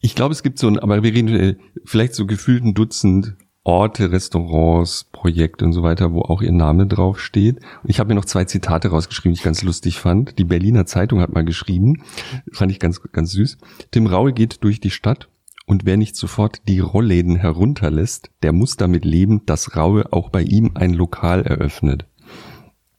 Ich 0.00 0.14
glaube, 0.14 0.32
es 0.32 0.42
gibt 0.42 0.58
so 0.58 0.68
ein, 0.68 0.78
aber 0.78 1.02
wir 1.02 1.12
reden 1.12 1.28
äh, 1.28 1.56
vielleicht 1.84 2.14
so 2.14 2.26
gefühlt 2.26 2.62
ein 2.62 2.74
Dutzend 2.74 3.36
Orte, 3.66 4.12
Restaurants, 4.12 5.04
Projekte 5.10 5.64
und 5.64 5.72
so 5.72 5.82
weiter, 5.82 6.12
wo 6.12 6.20
auch 6.22 6.40
ihr 6.40 6.52
Name 6.52 6.86
drauf 6.86 7.20
steht. 7.20 7.56
Und 7.82 7.90
ich 7.90 7.98
habe 7.98 8.08
mir 8.08 8.14
noch 8.14 8.24
zwei 8.24 8.44
Zitate 8.44 8.88
rausgeschrieben, 8.88 9.32
die 9.32 9.38
ich 9.38 9.44
ganz 9.44 9.64
lustig 9.64 9.98
fand. 9.98 10.38
Die 10.38 10.44
Berliner 10.44 10.86
Zeitung 10.86 11.20
hat 11.20 11.32
mal 11.32 11.44
geschrieben, 11.44 12.04
fand 12.52 12.70
ich 12.70 12.78
ganz, 12.78 13.02
ganz 13.10 13.32
süß. 13.32 13.58
Tim 13.90 14.06
Raue 14.06 14.32
geht 14.32 14.62
durch 14.62 14.78
die 14.78 14.90
Stadt 14.90 15.28
und 15.66 15.84
wer 15.84 15.96
nicht 15.96 16.14
sofort 16.14 16.62
die 16.68 16.78
Rollläden 16.78 17.34
herunterlässt, 17.34 18.30
der 18.42 18.52
muss 18.52 18.76
damit 18.76 19.04
leben, 19.04 19.44
dass 19.46 19.74
Raue 19.74 20.12
auch 20.12 20.30
bei 20.30 20.42
ihm 20.42 20.70
ein 20.74 20.94
Lokal 20.94 21.42
eröffnet. 21.42 22.06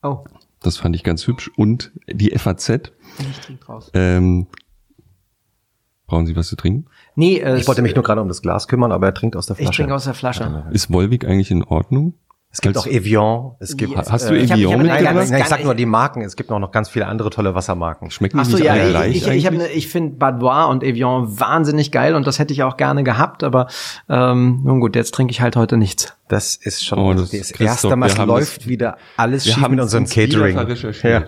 Oh. 0.03 0.25
Das 0.62 0.75
fand 0.75 0.97
ich 0.97 1.03
ganz 1.03 1.25
hübsch. 1.27 1.50
Und 1.55 1.93
die 2.12 2.38
FAZ. 2.38 2.91
Ich 3.19 3.39
trinke 3.39 3.65
raus. 3.67 3.89
Ähm, 3.93 4.47
brauchen 6.07 6.25
Sie 6.25 6.36
was 6.36 6.50
zu 6.50 6.57
trinken? 6.57 6.89
Nee, 7.17 7.39
äh, 7.39 7.57
ich 7.57 7.67
wollte 7.67 7.81
mich 7.81 7.95
nur 7.95 8.03
gerade 8.03 8.21
um 8.21 8.27
das 8.27 8.43
Glas 8.43 8.67
kümmern, 8.67 8.91
aber 8.91 9.07
er 9.07 9.13
trinkt 9.13 9.36
aus 9.36 9.47
der 9.47 9.55
Flasche. 9.55 9.71
Ich 9.71 9.75
trinke 9.75 9.95
aus 9.95 10.03
der 10.03 10.13
Flasche. 10.13 10.65
Ist 10.69 10.93
Wolwig 10.93 11.25
eigentlich 11.25 11.50
in 11.50 11.63
Ordnung? 11.63 12.13
Es 12.51 12.62
gibt 12.62 12.77
auch 12.77 12.86
Evian. 12.86 13.53
Es 13.59 13.75
gibt, 13.75 13.97
Hast 13.97 14.29
du 14.29 14.36
äh, 14.36 14.43
Evian 14.43 14.86
ich 14.86 14.91
hab, 14.91 15.00
ich 15.01 15.07
hab, 15.07 15.15
nein, 15.15 15.27
nein, 15.29 15.41
ich 15.41 15.47
sag 15.47 15.63
nur 15.63 15.74
die 15.74 15.88
Marken. 15.88 16.21
Es 16.21 16.36
gibt 16.36 16.51
auch 16.51 16.59
noch 16.59 16.71
ganz 16.71 16.89
viele 16.89 17.07
andere 17.07 17.31
tolle 17.31 17.55
Wassermarken. 17.55 18.12
Schmecken 18.12 18.38
die 18.38 18.45
so, 18.45 18.57
nicht 18.57 18.65
ja, 18.65 18.74
alle 18.74 18.89
gleich? 18.89 19.15
Ich, 19.15 19.27
ich, 19.27 19.45
ich, 19.45 19.51
ne, 19.51 19.67
ich 19.67 19.88
finde 19.88 20.15
Badois 20.15 20.65
und 20.65 20.83
Evian 20.83 21.39
wahnsinnig 21.39 21.91
geil 21.91 22.13
und 22.13 22.27
das 22.27 22.38
hätte 22.38 22.53
ich 22.53 22.62
auch 22.62 22.77
gerne 22.77 23.03
gehabt, 23.03 23.43
aber 23.43 23.67
ähm, 24.09 24.62
nun 24.63 24.79
gut, 24.79 24.95
jetzt 24.95 25.13
trinke 25.13 25.31
ich 25.31 25.41
halt 25.41 25.55
heute 25.55 25.75
nichts. 25.75 26.13
Das 26.27 26.55
ist 26.55 26.86
schon 26.86 27.00
oh, 27.00 27.13
das, 27.13 27.31
das 27.31 27.51
erste 27.51 27.95
Mal. 27.95 28.07
Es 28.07 28.17
läuft 28.17 28.67
wieder 28.67 28.97
alles 29.17 29.45
schief 29.45 29.67
mit 29.67 29.79
unserem 29.79 30.05
Catering. 30.05 30.55
Ja. 31.03 31.25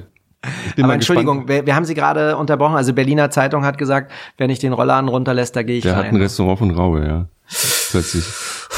Aber 0.82 0.94
Entschuldigung, 0.94 1.48
wir, 1.48 1.66
wir, 1.66 1.76
haben 1.76 1.86
Sie 1.86 1.96
gerade 1.96 2.38
unterbrochen. 2.38 2.76
Also 2.76 2.94
Berliner 2.94 3.30
Zeitung 3.30 3.66
hat 3.66 3.78
gesagt, 3.78 4.12
wer 4.38 4.48
nicht 4.48 4.64
den 4.64 4.74
Rollladen 4.74 5.10
runterlässt, 5.10 5.56
da 5.56 5.64
gehe 5.64 5.78
ich 5.78 5.84
Der 5.84 5.94
rein. 5.94 6.06
hat 6.06 6.14
ein 6.14 6.16
Restaurant 6.16 6.60
von 6.60 6.72
Raue, 6.72 7.06
ja. 7.06 7.28
Plötzlich. 7.90 8.24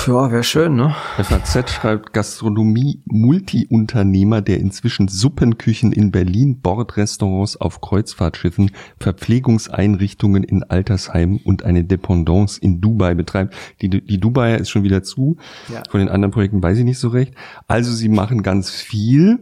Ja, 0.08 0.32
wäre 0.32 0.44
schön, 0.44 0.76
ne? 0.76 0.96
FAZ 1.22 1.70
schreibt 1.70 2.14
Gastronomie-Multiunternehmer, 2.14 4.42
der 4.42 4.60
inzwischen 4.60 5.10
Suppenküchen 5.10 5.92
in 5.92 6.12
Berlin, 6.12 6.62
Bordrestaurants 6.62 7.58
auf 7.58 7.82
Kreuzfahrtschiffen, 7.82 8.72
Verpflegungseinrichtungen 9.00 10.44
in 10.44 10.64
Altersheimen 10.64 11.42
und 11.44 11.64
eine 11.64 11.84
Dependance 11.84 12.60
in 12.60 12.82
Dubai 12.82 13.14
betreibt. 13.14 13.54
Die, 13.82 13.90
die 13.90 14.20
Dubai 14.20 14.56
ist 14.56 14.70
schon 14.70 14.84
wieder 14.84 15.04
zu. 15.04 15.38
Ja. 15.72 15.84
Von 15.90 16.00
den 16.00 16.10
anderen 16.10 16.32
Projekten 16.32 16.64
weiß 16.64 16.78
ich 16.78 16.86
nicht 16.86 17.00
so 17.00 17.10
recht. 17.10 17.34
Also 17.68 17.92
sie 17.92 18.10
machen 18.10 18.42
ganz 18.42 18.72
viel. 18.72 19.40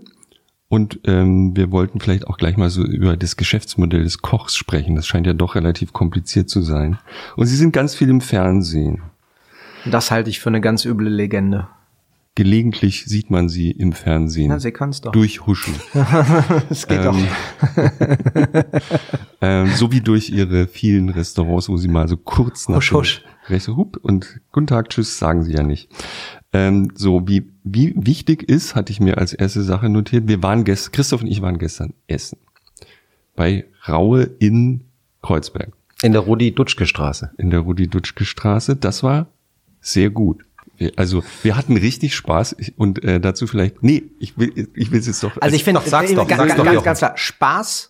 Und 0.70 1.00
ähm, 1.06 1.56
wir 1.56 1.72
wollten 1.72 2.00
vielleicht 2.00 2.28
auch 2.28 2.38
gleich 2.38 2.56
mal 2.56 2.70
so 2.70 2.84
über 2.84 3.18
das 3.18 3.38
Geschäftsmodell 3.38 4.04
des 4.04 4.20
Kochs 4.20 4.56
sprechen. 4.56 4.96
Das 4.96 5.08
scheint 5.08 5.26
ja 5.26 5.34
doch 5.34 5.56
relativ 5.56 5.94
kompliziert 5.94 6.48
zu 6.48 6.62
sein. 6.62 7.00
Und 7.36 7.48
sie 7.48 7.56
sind 7.56 7.74
ganz 7.74 7.96
viel 7.96 8.08
im 8.10 8.22
Fernsehen. 8.22 9.02
Das 9.90 10.12
halte 10.12 10.30
ich 10.30 10.40
für 10.40 10.50
eine 10.50 10.62
ganz 10.62 10.86
üble 10.86 11.10
Legende. 11.10 11.68
Gelegentlich 12.36 13.06
sieht 13.06 13.32
man 13.32 13.50
sie 13.50 13.72
im 13.72 13.94
Fernsehen. 13.94 14.52
Ja, 14.52 14.60
sie 14.60 14.72
kann's 14.72 15.02
doch. 15.02 15.12
Durchhuschen. 15.12 15.74
Das 16.70 16.88
geht 16.88 17.00
Ähm, 17.04 17.28
ähm, 19.42 19.68
so 19.74 19.92
wie 19.92 20.02
durch 20.02 20.30
ihre 20.30 20.68
vielen 20.68 21.10
Restaurants, 21.10 21.68
wo 21.68 21.78
sie 21.78 21.88
mal 21.88 22.08
so 22.08 22.16
kurz 22.16 22.70
nach 22.70 22.78
Husch, 22.78 22.92
husch. 22.94 23.22
dem 23.22 23.54
Recht 23.54 23.66
so, 23.66 23.76
hup, 23.76 23.98
und 24.04 24.40
guten 24.52 24.68
Tag, 24.68 24.90
tschüss, 24.90 25.18
sagen 25.18 25.44
sie 25.44 25.54
ja 25.54 25.64
nicht. 25.64 25.90
Ähm, 26.52 26.92
so 26.96 27.28
wie, 27.28 27.48
wie 27.64 27.94
wichtig 27.96 28.44
ist, 28.50 28.76
hatte 28.76 28.92
ich 28.92 29.00
mir 29.00 29.18
als 29.20 29.34
erste 29.34 29.62
Sache 29.64 29.88
notiert, 29.90 30.28
wir 30.28 30.42
waren 30.42 30.64
gestern, 30.64 30.92
Christoph 30.94 31.22
und 31.22 31.28
ich 31.28 31.42
waren 31.42 31.60
gestern 31.60 31.94
essen. 32.08 32.40
Bei 33.36 33.66
Raue 33.88 34.24
in 34.40 34.82
Kreuzberg, 35.22 35.72
In 36.02 36.12
der 36.14 36.22
Rudi-Dutschke-Straße. 36.22 37.32
in 37.38 37.50
der 37.52 37.60
Rudi-Dutschke-Straße. 37.62 38.76
Das 38.76 39.04
war 39.04 39.28
sehr 39.82 40.10
gut. 40.10 40.44
Wir- 40.78 40.92
Also 40.96 41.24
wir 41.44 41.56
hatten 41.56 41.78
richtig 41.78 42.16
Spaß 42.16 42.56
Ich- 42.58 42.78
und 42.78 43.04
äh, 43.04 43.20
dazu 43.20 43.46
vielleicht, 43.48 43.84
nee, 43.84 44.04
ich 44.20 44.38
will 44.38 44.70
ich 44.74 44.92
will 44.92 45.00
es 45.00 45.08
jetzt 45.08 45.22
doch. 45.24 45.40
Also 45.42 45.56
ich 45.56 45.64
finde, 45.64 45.82
Doch, 45.82 45.88
sag's 45.88 46.12
äh, 46.12 46.16
doch, 46.16 46.28
ganz, 46.28 46.42
sag's 46.42 46.56
doch, 46.56 46.64
ganz, 46.66 46.84
ganz 46.84 47.00
klar, 47.00 47.18
Spaß, 47.18 47.89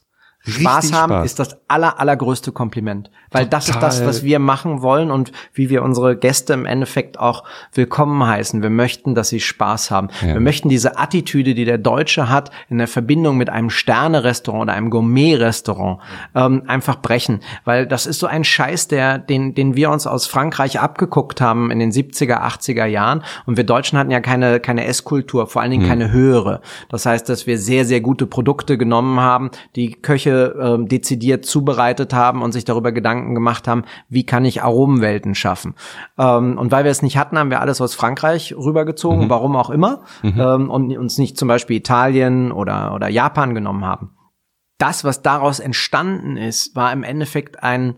Richtig 0.49 0.63
Spaß 0.63 0.93
haben 0.93 1.11
Spaß. 1.11 1.25
ist 1.25 1.39
das 1.39 1.57
aller, 1.67 1.99
allergrößte 1.99 2.51
Kompliment. 2.51 3.09
Weil 3.31 3.45
das 3.45 3.67
ist 3.67 3.75
Total. 3.75 3.89
das, 3.89 4.05
was 4.05 4.23
wir 4.23 4.39
machen 4.39 4.81
wollen 4.81 5.11
und 5.11 5.31
wie 5.53 5.69
wir 5.69 5.83
unsere 5.83 6.17
Gäste 6.17 6.53
im 6.53 6.65
Endeffekt 6.65 7.19
auch 7.19 7.43
willkommen 7.73 8.25
heißen. 8.25 8.63
Wir 8.63 8.71
möchten, 8.71 9.13
dass 9.13 9.29
sie 9.29 9.39
Spaß 9.39 9.91
haben. 9.91 10.09
Ja. 10.21 10.33
Wir 10.33 10.39
möchten 10.39 10.69
diese 10.69 10.97
Attitüde, 10.97 11.53
die 11.53 11.65
der 11.65 11.77
Deutsche 11.77 12.29
hat, 12.29 12.49
in 12.69 12.79
der 12.79 12.87
Verbindung 12.87 13.37
mit 13.37 13.49
einem 13.49 13.69
Sterne-Restaurant 13.69 14.63
oder 14.63 14.73
einem 14.73 14.89
Gourmet-Restaurant 14.89 15.99
ähm, 16.33 16.63
einfach 16.67 17.01
brechen. 17.01 17.41
Weil 17.65 17.85
das 17.85 18.07
ist 18.07 18.19
so 18.19 18.27
ein 18.27 18.43
Scheiß, 18.43 18.87
der, 18.87 19.19
den, 19.19 19.53
den 19.53 19.75
wir 19.75 19.91
uns 19.91 20.07
aus 20.07 20.25
Frankreich 20.25 20.79
abgeguckt 20.79 21.39
haben 21.39 21.69
in 21.69 21.79
den 21.79 21.91
70er, 21.91 22.41
80er 22.41 22.85
Jahren. 22.85 23.23
Und 23.45 23.57
wir 23.57 23.63
Deutschen 23.63 23.99
hatten 23.99 24.11
ja 24.11 24.21
keine, 24.21 24.59
keine 24.59 24.85
Esskultur, 24.85 25.47
vor 25.47 25.61
allen 25.61 25.71
Dingen 25.71 25.87
keine 25.87 26.11
höhere. 26.11 26.61
Das 26.89 27.05
heißt, 27.05 27.29
dass 27.29 27.45
wir 27.45 27.59
sehr, 27.59 27.85
sehr 27.85 28.01
gute 28.01 28.25
Produkte 28.25 28.77
genommen 28.77 29.19
haben, 29.19 29.51
die 29.75 29.91
Köche 29.91 30.38
ähm, 30.47 30.87
dezidiert 30.87 31.45
zubereitet 31.45 32.13
haben 32.13 32.41
und 32.41 32.51
sich 32.51 32.65
darüber 32.65 32.91
Gedanken 32.91 33.35
gemacht 33.35 33.67
haben, 33.67 33.83
wie 34.09 34.25
kann 34.25 34.45
ich 34.45 34.63
Aromenwelten 34.63 35.35
schaffen. 35.35 35.75
Ähm, 36.17 36.57
und 36.57 36.71
weil 36.71 36.83
wir 36.83 36.91
es 36.91 37.01
nicht 37.01 37.17
hatten, 37.17 37.37
haben 37.37 37.49
wir 37.49 37.61
alles 37.61 37.81
aus 37.81 37.95
Frankreich 37.95 38.55
rübergezogen, 38.55 39.29
warum 39.29 39.55
auch 39.55 39.69
immer, 39.69 40.03
ähm, 40.23 40.69
und 40.69 40.97
uns 40.97 41.17
nicht 41.17 41.37
zum 41.37 41.47
Beispiel 41.47 41.77
Italien 41.77 42.51
oder, 42.51 42.93
oder 42.93 43.09
Japan 43.09 43.53
genommen 43.53 43.85
haben. 43.85 44.11
Das, 44.77 45.03
was 45.03 45.21
daraus 45.21 45.59
entstanden 45.59 46.37
ist, 46.37 46.75
war 46.75 46.93
im 46.93 47.03
Endeffekt 47.03 47.63
ein, 47.63 47.95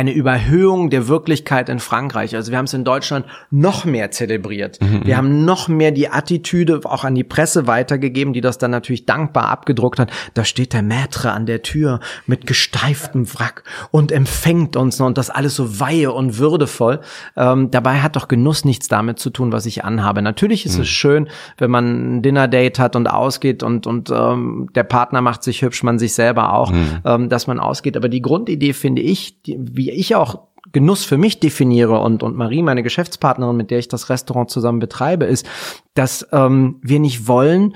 eine 0.00 0.12
Überhöhung 0.12 0.88
der 0.88 1.08
Wirklichkeit 1.08 1.68
in 1.68 1.78
Frankreich. 1.78 2.34
Also 2.34 2.50
wir 2.50 2.56
haben 2.56 2.64
es 2.64 2.72
in 2.72 2.84
Deutschland 2.84 3.26
noch 3.50 3.84
mehr 3.84 4.10
zelebriert. 4.10 4.78
Wir 5.04 5.18
haben 5.18 5.44
noch 5.44 5.68
mehr 5.68 5.90
die 5.90 6.08
Attitüde 6.08 6.80
auch 6.84 7.04
an 7.04 7.14
die 7.14 7.22
Presse 7.22 7.66
weitergegeben, 7.66 8.32
die 8.32 8.40
das 8.40 8.56
dann 8.56 8.70
natürlich 8.70 9.04
dankbar 9.04 9.50
abgedruckt 9.50 9.98
hat. 9.98 10.10
Da 10.32 10.44
steht 10.44 10.72
der 10.72 10.82
Maître 10.82 11.28
an 11.28 11.44
der 11.44 11.60
Tür 11.60 12.00
mit 12.24 12.46
gesteiftem 12.46 13.30
Wrack 13.34 13.62
und 13.90 14.10
empfängt 14.10 14.74
uns 14.74 14.98
und 15.02 15.18
das 15.18 15.28
alles 15.28 15.54
so 15.54 15.80
weihe 15.80 16.12
und 16.12 16.38
würdevoll. 16.38 17.00
Ähm, 17.36 17.70
dabei 17.70 18.00
hat 18.00 18.16
doch 18.16 18.28
Genuss 18.28 18.64
nichts 18.64 18.88
damit 18.88 19.18
zu 19.18 19.28
tun, 19.28 19.52
was 19.52 19.66
ich 19.66 19.84
anhabe. 19.84 20.22
Natürlich 20.22 20.64
ist 20.64 20.78
es 20.78 20.88
schön, 20.88 21.28
wenn 21.58 21.70
man 21.70 22.16
ein 22.16 22.22
Dinner-Date 22.22 22.78
hat 22.78 22.96
und 22.96 23.06
ausgeht 23.06 23.62
und, 23.62 23.86
und 23.86 24.08
ähm, 24.10 24.70
der 24.74 24.84
Partner 24.84 25.20
macht 25.20 25.42
sich 25.42 25.60
hübsch, 25.60 25.82
man 25.82 25.98
sich 25.98 26.14
selber 26.14 26.54
auch, 26.54 26.72
ähm, 27.04 27.28
dass 27.28 27.46
man 27.46 27.60
ausgeht. 27.60 27.98
Aber 27.98 28.08
die 28.08 28.22
Grundidee 28.22 28.72
finde 28.72 29.02
ich, 29.02 29.42
die, 29.42 29.58
wie 29.60 29.89
ich 29.90 30.14
auch 30.14 30.48
Genuss 30.72 31.04
für 31.04 31.18
mich 31.18 31.40
definiere 31.40 32.00
und, 32.00 32.22
und 32.22 32.36
Marie, 32.36 32.62
meine 32.62 32.82
Geschäftspartnerin, 32.82 33.56
mit 33.56 33.70
der 33.70 33.78
ich 33.78 33.88
das 33.88 34.08
Restaurant 34.08 34.50
zusammen 34.50 34.78
betreibe, 34.78 35.24
ist, 35.24 35.48
dass 35.94 36.26
ähm, 36.32 36.78
wir 36.82 37.00
nicht 37.00 37.26
wollen, 37.26 37.74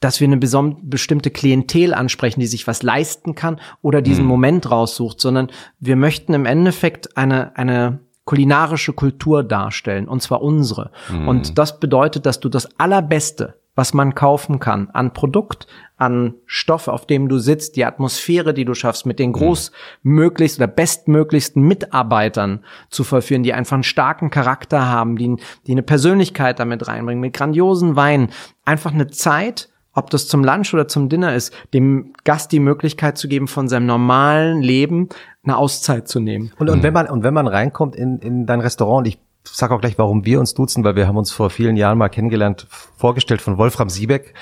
dass 0.00 0.20
wir 0.20 0.28
eine 0.28 0.36
bestimmte 0.36 1.30
Klientel 1.30 1.94
ansprechen, 1.94 2.40
die 2.40 2.46
sich 2.46 2.66
was 2.66 2.82
leisten 2.82 3.34
kann 3.34 3.58
oder 3.80 4.02
diesen 4.02 4.26
Moment 4.26 4.70
raussucht, 4.70 5.18
sondern 5.18 5.48
wir 5.80 5.96
möchten 5.96 6.34
im 6.34 6.44
Endeffekt 6.44 7.16
eine, 7.16 7.56
eine 7.56 8.00
kulinarische 8.26 8.92
Kultur 8.92 9.42
darstellen, 9.42 10.06
und 10.06 10.20
zwar 10.20 10.42
unsere. 10.42 10.90
Und 11.26 11.58
das 11.58 11.80
bedeutet, 11.80 12.26
dass 12.26 12.40
du 12.40 12.50
das 12.50 12.78
Allerbeste, 12.78 13.54
was 13.74 13.94
man 13.94 14.14
kaufen 14.14 14.60
kann, 14.60 14.88
an 14.92 15.12
Produkt, 15.12 15.66
an 15.96 16.34
Stoff, 16.46 16.88
auf 16.88 17.06
dem 17.06 17.28
du 17.28 17.38
sitzt, 17.38 17.76
die 17.76 17.84
Atmosphäre, 17.84 18.54
die 18.54 18.64
du 18.64 18.74
schaffst, 18.74 19.06
mit 19.06 19.18
den 19.18 19.32
großmöglichst 19.32 20.58
oder 20.58 20.66
bestmöglichsten 20.66 21.62
Mitarbeitern 21.62 22.64
zu 22.90 23.04
vollführen, 23.04 23.42
die 23.42 23.52
einfach 23.52 23.74
einen 23.74 23.82
starken 23.82 24.30
Charakter 24.30 24.88
haben, 24.88 25.16
die, 25.16 25.36
die 25.66 25.72
eine 25.72 25.82
Persönlichkeit 25.82 26.58
damit 26.58 26.86
reinbringen, 26.86 27.20
mit 27.20 27.34
grandiosen 27.34 27.96
Weinen, 27.96 28.30
einfach 28.64 28.92
eine 28.92 29.08
Zeit, 29.08 29.68
ob 29.94 30.10
das 30.10 30.26
zum 30.26 30.44
Lunch 30.44 30.74
oder 30.74 30.88
zum 30.88 31.08
Dinner 31.08 31.34
ist, 31.34 31.54
dem 31.72 32.12
Gast 32.24 32.52
die 32.52 32.60
Möglichkeit 32.60 33.16
zu 33.16 33.28
geben, 33.28 33.46
von 33.48 33.68
seinem 33.68 33.86
normalen 33.86 34.60
Leben 34.60 35.08
eine 35.44 35.56
Auszeit 35.56 36.08
zu 36.08 36.20
nehmen. 36.20 36.52
Und, 36.58 36.68
und 36.68 36.82
wenn 36.82 36.92
man 36.92 37.06
und 37.06 37.22
wenn 37.22 37.34
man 37.34 37.46
reinkommt 37.46 37.94
in, 37.94 38.18
in 38.18 38.46
dein 38.46 38.60
Restaurant, 38.60 39.06
und 39.06 39.08
ich 39.08 39.18
sag 39.44 39.70
auch 39.70 39.80
gleich, 39.80 39.98
warum 39.98 40.24
wir 40.24 40.40
uns 40.40 40.54
duzen, 40.54 40.84
weil 40.84 40.96
wir 40.96 41.06
haben 41.06 41.16
uns 41.16 41.30
vor 41.30 41.50
vielen 41.50 41.76
Jahren 41.76 41.98
mal 41.98 42.08
kennengelernt, 42.08 42.66
vorgestellt 42.96 43.42
von 43.42 43.58
Wolfram 43.58 43.88
Siebeck. 43.88 44.34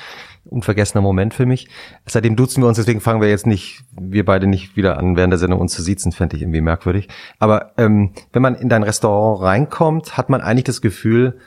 Unvergessener 0.44 1.02
Moment 1.02 1.34
für 1.34 1.46
mich. 1.46 1.68
Seitdem 2.04 2.34
duzen 2.34 2.62
wir 2.62 2.68
uns, 2.68 2.76
deswegen 2.76 3.00
fangen 3.00 3.20
wir 3.20 3.28
jetzt 3.28 3.46
nicht, 3.46 3.84
wir 3.92 4.24
beide 4.24 4.48
nicht 4.48 4.76
wieder 4.76 4.98
an, 4.98 5.16
während 5.16 5.30
der 5.30 5.38
Sendung 5.38 5.60
uns 5.60 5.72
zu 5.72 5.82
siezen, 5.82 6.10
fände 6.10 6.34
ich 6.34 6.42
irgendwie 6.42 6.60
merkwürdig. 6.60 7.08
Aber 7.38 7.72
ähm, 7.78 8.12
wenn 8.32 8.42
man 8.42 8.56
in 8.56 8.68
dein 8.68 8.82
Restaurant 8.82 9.40
reinkommt, 9.40 10.16
hat 10.16 10.30
man 10.30 10.40
eigentlich 10.40 10.64
das 10.64 10.80
Gefühl, 10.80 11.38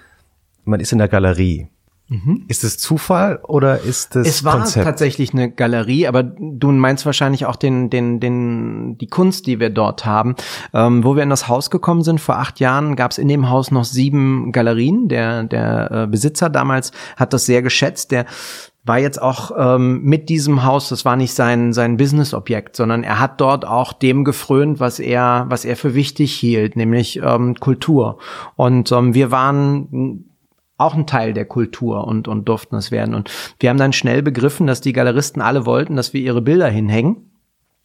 man 0.64 0.80
ist 0.80 0.94
in 0.94 0.98
der 0.98 1.10
Galerie. 1.10 1.68
Ist 2.48 2.64
es 2.64 2.78
Zufall 2.78 3.40
oder 3.42 3.80
ist 3.82 4.16
es, 4.16 4.28
Es 4.28 4.44
war 4.44 4.58
Konzept? 4.58 4.86
tatsächlich 4.86 5.34
eine 5.34 5.50
Galerie, 5.50 6.06
aber 6.08 6.22
du 6.22 6.72
meinst 6.72 7.04
wahrscheinlich 7.08 7.48
auch 7.48 7.56
den, 7.56 7.90
den, 7.90 8.20
den, 8.20 8.98
die 9.00 9.08
Kunst, 9.08 9.48
die 9.48 9.60
wir 9.60 9.72
dort 9.72 10.06
haben. 10.06 10.36
Ähm, 10.72 11.04
wo 11.04 11.16
wir 11.16 11.24
in 11.24 11.32
das 11.32 11.48
Haus 11.48 11.72
gekommen 11.72 12.04
sind, 12.04 12.22
vor 12.22 12.38
acht 12.38 12.60
Jahren, 12.60 12.96
gab 12.96 13.10
es 13.10 13.18
in 13.18 13.28
dem 13.28 13.50
Haus 13.50 13.72
noch 13.72 13.86
sieben 13.86 14.52
Galerien. 14.52 15.08
Der, 15.08 15.46
der 15.46 15.92
äh, 15.92 16.08
Besitzer 16.08 16.52
damals 16.52 16.92
hat 17.18 17.34
das 17.34 17.48
sehr 17.48 17.64
geschätzt. 17.64 18.12
Der 18.12 18.26
war 18.84 19.00
jetzt 19.00 19.20
auch 19.20 19.50
ähm, 19.58 20.04
mit 20.04 20.30
diesem 20.30 20.64
Haus, 20.64 20.90
das 20.90 21.06
war 21.06 21.16
nicht 21.16 21.34
sein, 21.34 21.74
sein 21.74 21.98
Business-Objekt, 21.98 22.76
sondern 22.76 23.04
er 23.04 23.20
hat 23.20 23.42
dort 23.42 23.66
auch 23.66 23.94
dem 23.94 24.24
gefrönt, 24.24 24.80
was 24.80 25.00
er, 25.00 25.48
was 25.50 25.66
er 25.66 25.76
für 25.76 25.96
wichtig 25.96 26.36
hielt, 26.36 26.76
nämlich 26.76 27.20
ähm, 27.24 27.56
Kultur. 27.56 28.20
Und 28.56 28.92
ähm, 28.92 29.16
wir 29.16 29.32
waren 29.32 30.30
auch 30.78 30.94
ein 30.94 31.08
Teil 31.08 31.34
der 31.34 31.46
Kultur 31.46 32.06
und, 32.06 32.28
und 32.28 32.48
durften 32.50 32.76
es 32.76 32.92
werden. 32.92 33.16
Und 33.16 33.32
wir 33.60 33.70
haben 33.70 33.78
dann 33.78 33.94
schnell 33.94 34.22
begriffen, 34.22 34.68
dass 34.68 34.82
die 34.82 34.94
Galeristen 34.94 35.42
alle 35.42 35.66
wollten, 35.66 35.96
dass 35.96 36.14
wir 36.14 36.22
ihre 36.22 36.42
Bilder 36.42 36.68
hinhängen. 36.68 37.35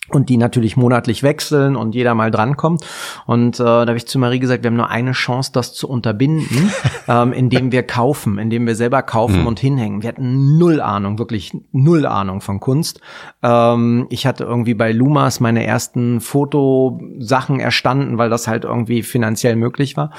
Und 0.08 0.28
die 0.28 0.38
natürlich 0.38 0.76
monatlich 0.76 1.22
wechseln 1.22 1.76
und 1.76 1.94
jeder 1.94 2.16
mal 2.16 2.32
drankommt. 2.32 2.84
Und 3.26 3.60
äh, 3.60 3.64
da 3.64 3.86
habe 3.86 3.96
ich 3.96 4.08
zu 4.08 4.18
Marie 4.18 4.40
gesagt, 4.40 4.64
wir 4.64 4.70
haben 4.70 4.76
nur 4.76 4.88
eine 4.88 5.12
Chance, 5.12 5.52
das 5.52 5.72
zu 5.72 5.88
unterbinden, 5.88 6.72
ähm, 7.08 7.32
indem 7.32 7.70
wir 7.70 7.84
kaufen, 7.84 8.38
indem 8.38 8.66
wir 8.66 8.74
selber 8.74 9.02
kaufen 9.02 9.46
und 9.46 9.60
hinhängen. 9.60 10.02
Wir 10.02 10.08
hatten 10.08 10.58
null 10.58 10.80
Ahnung, 10.80 11.20
wirklich 11.20 11.56
null 11.70 12.06
Ahnung 12.06 12.40
von 12.40 12.58
Kunst. 12.58 13.00
Ähm, 13.42 14.08
ich 14.10 14.26
hatte 14.26 14.42
irgendwie 14.42 14.74
bei 14.74 14.90
Lumas 14.90 15.38
meine 15.38 15.64
ersten 15.64 16.20
Fotosachen 16.20 17.60
erstanden, 17.60 18.18
weil 18.18 18.30
das 18.30 18.48
halt 18.48 18.64
irgendwie 18.64 19.04
finanziell 19.04 19.54
möglich 19.54 19.96
war. 19.96 20.10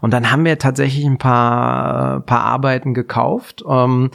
Und 0.00 0.12
dann 0.12 0.30
haben 0.30 0.44
wir 0.44 0.58
tatsächlich 0.58 1.04
ein 1.04 1.18
paar, 1.18 2.20
paar 2.20 2.44
Arbeiten 2.44 2.94
gekauft. 2.94 3.64
Ähm, 3.68 4.10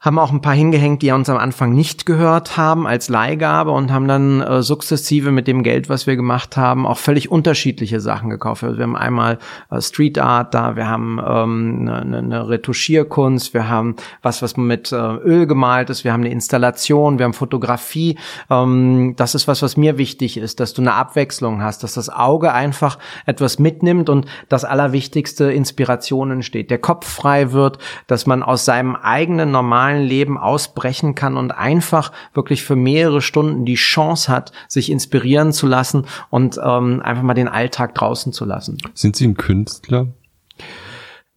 haben 0.00 0.20
auch 0.20 0.30
ein 0.30 0.40
paar 0.40 0.54
hingehängt, 0.54 1.02
die 1.02 1.10
uns 1.10 1.28
am 1.28 1.38
Anfang 1.38 1.72
nicht 1.72 2.06
gehört 2.06 2.56
haben 2.56 2.86
als 2.86 3.08
Leihgabe 3.08 3.72
und 3.72 3.92
haben 3.92 4.06
dann 4.06 4.40
äh, 4.40 4.62
sukzessive 4.62 5.32
mit 5.32 5.48
dem 5.48 5.64
Geld, 5.64 5.88
was 5.88 6.06
wir 6.06 6.14
gemacht 6.14 6.56
haben, 6.56 6.86
auch 6.86 6.98
völlig 6.98 7.32
unterschiedliche 7.32 7.98
Sachen 7.98 8.30
gekauft. 8.30 8.62
Also 8.62 8.76
wir 8.76 8.84
haben 8.84 8.94
einmal 8.94 9.38
äh, 9.72 9.80
Street 9.80 10.20
Art 10.20 10.54
da, 10.54 10.76
wir 10.76 10.86
haben 10.86 11.18
ähm, 11.18 11.88
eine, 11.90 12.18
eine 12.18 12.48
Retuschierkunst, 12.48 13.54
wir 13.54 13.68
haben 13.68 13.96
was, 14.22 14.40
was 14.40 14.56
mit 14.56 14.92
äh, 14.92 14.96
Öl 14.96 15.48
gemalt 15.48 15.90
ist, 15.90 16.04
wir 16.04 16.12
haben 16.12 16.20
eine 16.20 16.30
Installation, 16.30 17.18
wir 17.18 17.24
haben 17.24 17.34
Fotografie. 17.34 18.18
Ähm, 18.50 19.14
das 19.16 19.34
ist 19.34 19.48
was, 19.48 19.62
was 19.62 19.76
mir 19.76 19.98
wichtig 19.98 20.36
ist, 20.36 20.60
dass 20.60 20.74
du 20.74 20.82
eine 20.82 20.94
Abwechslung 20.94 21.60
hast, 21.60 21.82
dass 21.82 21.94
das 21.94 22.08
Auge 22.08 22.52
einfach 22.52 22.98
etwas 23.26 23.58
mitnimmt 23.58 24.08
und 24.10 24.26
das 24.48 24.64
Allerwichtigste 24.64 25.50
Inspirationen 25.50 26.44
steht. 26.44 26.70
Der 26.70 26.78
Kopf 26.78 27.08
frei 27.08 27.50
wird, 27.50 27.78
dass 28.06 28.26
man 28.26 28.44
aus 28.44 28.64
seinem 28.64 28.94
eigenen 28.94 29.50
normalen 29.50 29.87
normalen 29.88 30.06
Leben 30.06 30.38
ausbrechen 30.38 31.14
kann 31.14 31.36
und 31.36 31.50
einfach 31.50 32.12
wirklich 32.34 32.62
für 32.64 32.76
mehrere 32.76 33.20
Stunden 33.22 33.64
die 33.64 33.74
Chance 33.74 34.30
hat, 34.30 34.52
sich 34.68 34.90
inspirieren 34.90 35.52
zu 35.52 35.66
lassen 35.66 36.06
und 36.30 36.58
ähm, 36.62 37.00
einfach 37.02 37.22
mal 37.22 37.34
den 37.34 37.48
Alltag 37.48 37.94
draußen 37.94 38.32
zu 38.32 38.44
lassen. 38.44 38.78
Sind 38.94 39.16
Sie 39.16 39.26
ein 39.26 39.36
Künstler? 39.36 40.08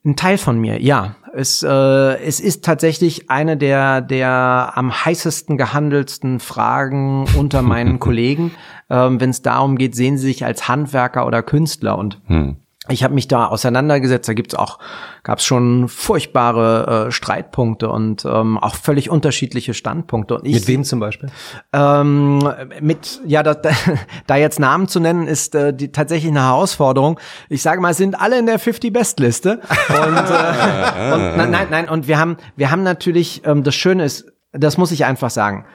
Ein 0.04 0.16
Teil 0.16 0.38
von 0.38 0.60
mir, 0.60 0.82
ja. 0.82 1.16
Es, 1.34 1.64
äh, 1.64 1.70
es 1.70 2.42
ist 2.42 2.66
tatsächlich 2.66 3.30
eine 3.30 3.56
der, 3.56 4.02
der 4.02 4.74
am 4.76 4.92
heißesten 4.92 5.58
gehandelsten 5.58 6.42
Fragen 6.42 7.26
unter 7.38 7.62
meinen 7.62 8.00
Kollegen. 8.02 8.52
Ähm, 8.90 9.22
Wenn 9.22 9.30
es 9.30 9.42
darum 9.42 9.78
geht, 9.78 9.96
sehen 9.96 10.18
sie 10.18 10.28
sich 10.28 10.44
als 10.44 10.68
Handwerker 10.68 11.26
oder 11.26 11.42
Künstler 11.42 11.98
und 11.98 12.20
hm 12.28 12.58
ich 12.92 13.04
habe 13.04 13.14
mich 13.14 13.28
da 13.28 13.48
auseinandergesetzt. 13.48 14.28
Da 14.28 14.34
gibt's 14.34 14.56
auch, 14.56 14.80
gab's 15.24 15.44
schon 15.44 15.88
furchtbare 15.88 17.08
äh, 17.08 17.12
Streitpunkte 17.12 17.90
und 17.90 18.26
ähm, 18.26 18.58
auch 18.58 18.76
völlig 18.76 19.10
unterschiedliche 19.10 19.74
Standpunkte. 19.74 20.36
Und 20.36 20.48
ich, 20.48 20.56
mit 20.56 20.68
wem 20.68 20.84
zum 20.84 21.00
Beispiel? 21.00 21.30
Ähm, 21.74 22.40
mit, 22.80 23.22
ja, 23.26 23.44
da, 23.44 23.56
da 24.28 24.36
jetzt 24.36 24.60
Namen 24.60 24.88
zu 24.88 25.00
nennen, 25.00 25.28
ist 25.28 25.56
äh, 25.56 25.74
die, 25.74 25.92
tatsächlich 25.92 26.32
eine 26.32 26.44
Herausforderung. 26.44 27.20
Ich 27.50 27.62
sage 27.62 27.82
mal, 27.82 27.92
es 27.92 27.98
sind 27.98 28.20
alle 28.20 28.40
in 28.40 28.46
der 28.46 28.60
50 28.60 28.92
Best 28.92 29.20
Liste. 29.20 29.62
Und, 29.90 29.98
äh, 29.98 31.14
und 31.14 31.38
nein, 31.38 31.52
nein, 31.52 31.68
nein. 31.70 31.90
Und 31.90 32.08
wir 32.08 32.20
haben, 32.20 32.38
wir 32.56 32.72
haben 32.72 32.84
natürlich, 32.84 33.42
ähm, 33.46 33.64
das 33.64 33.76
Schöne 33.76 34.06
ist, 34.06 34.32
das 34.52 34.78
muss 34.78 34.92
ich 34.92 35.06
einfach 35.06 35.30
sagen. 35.30 35.66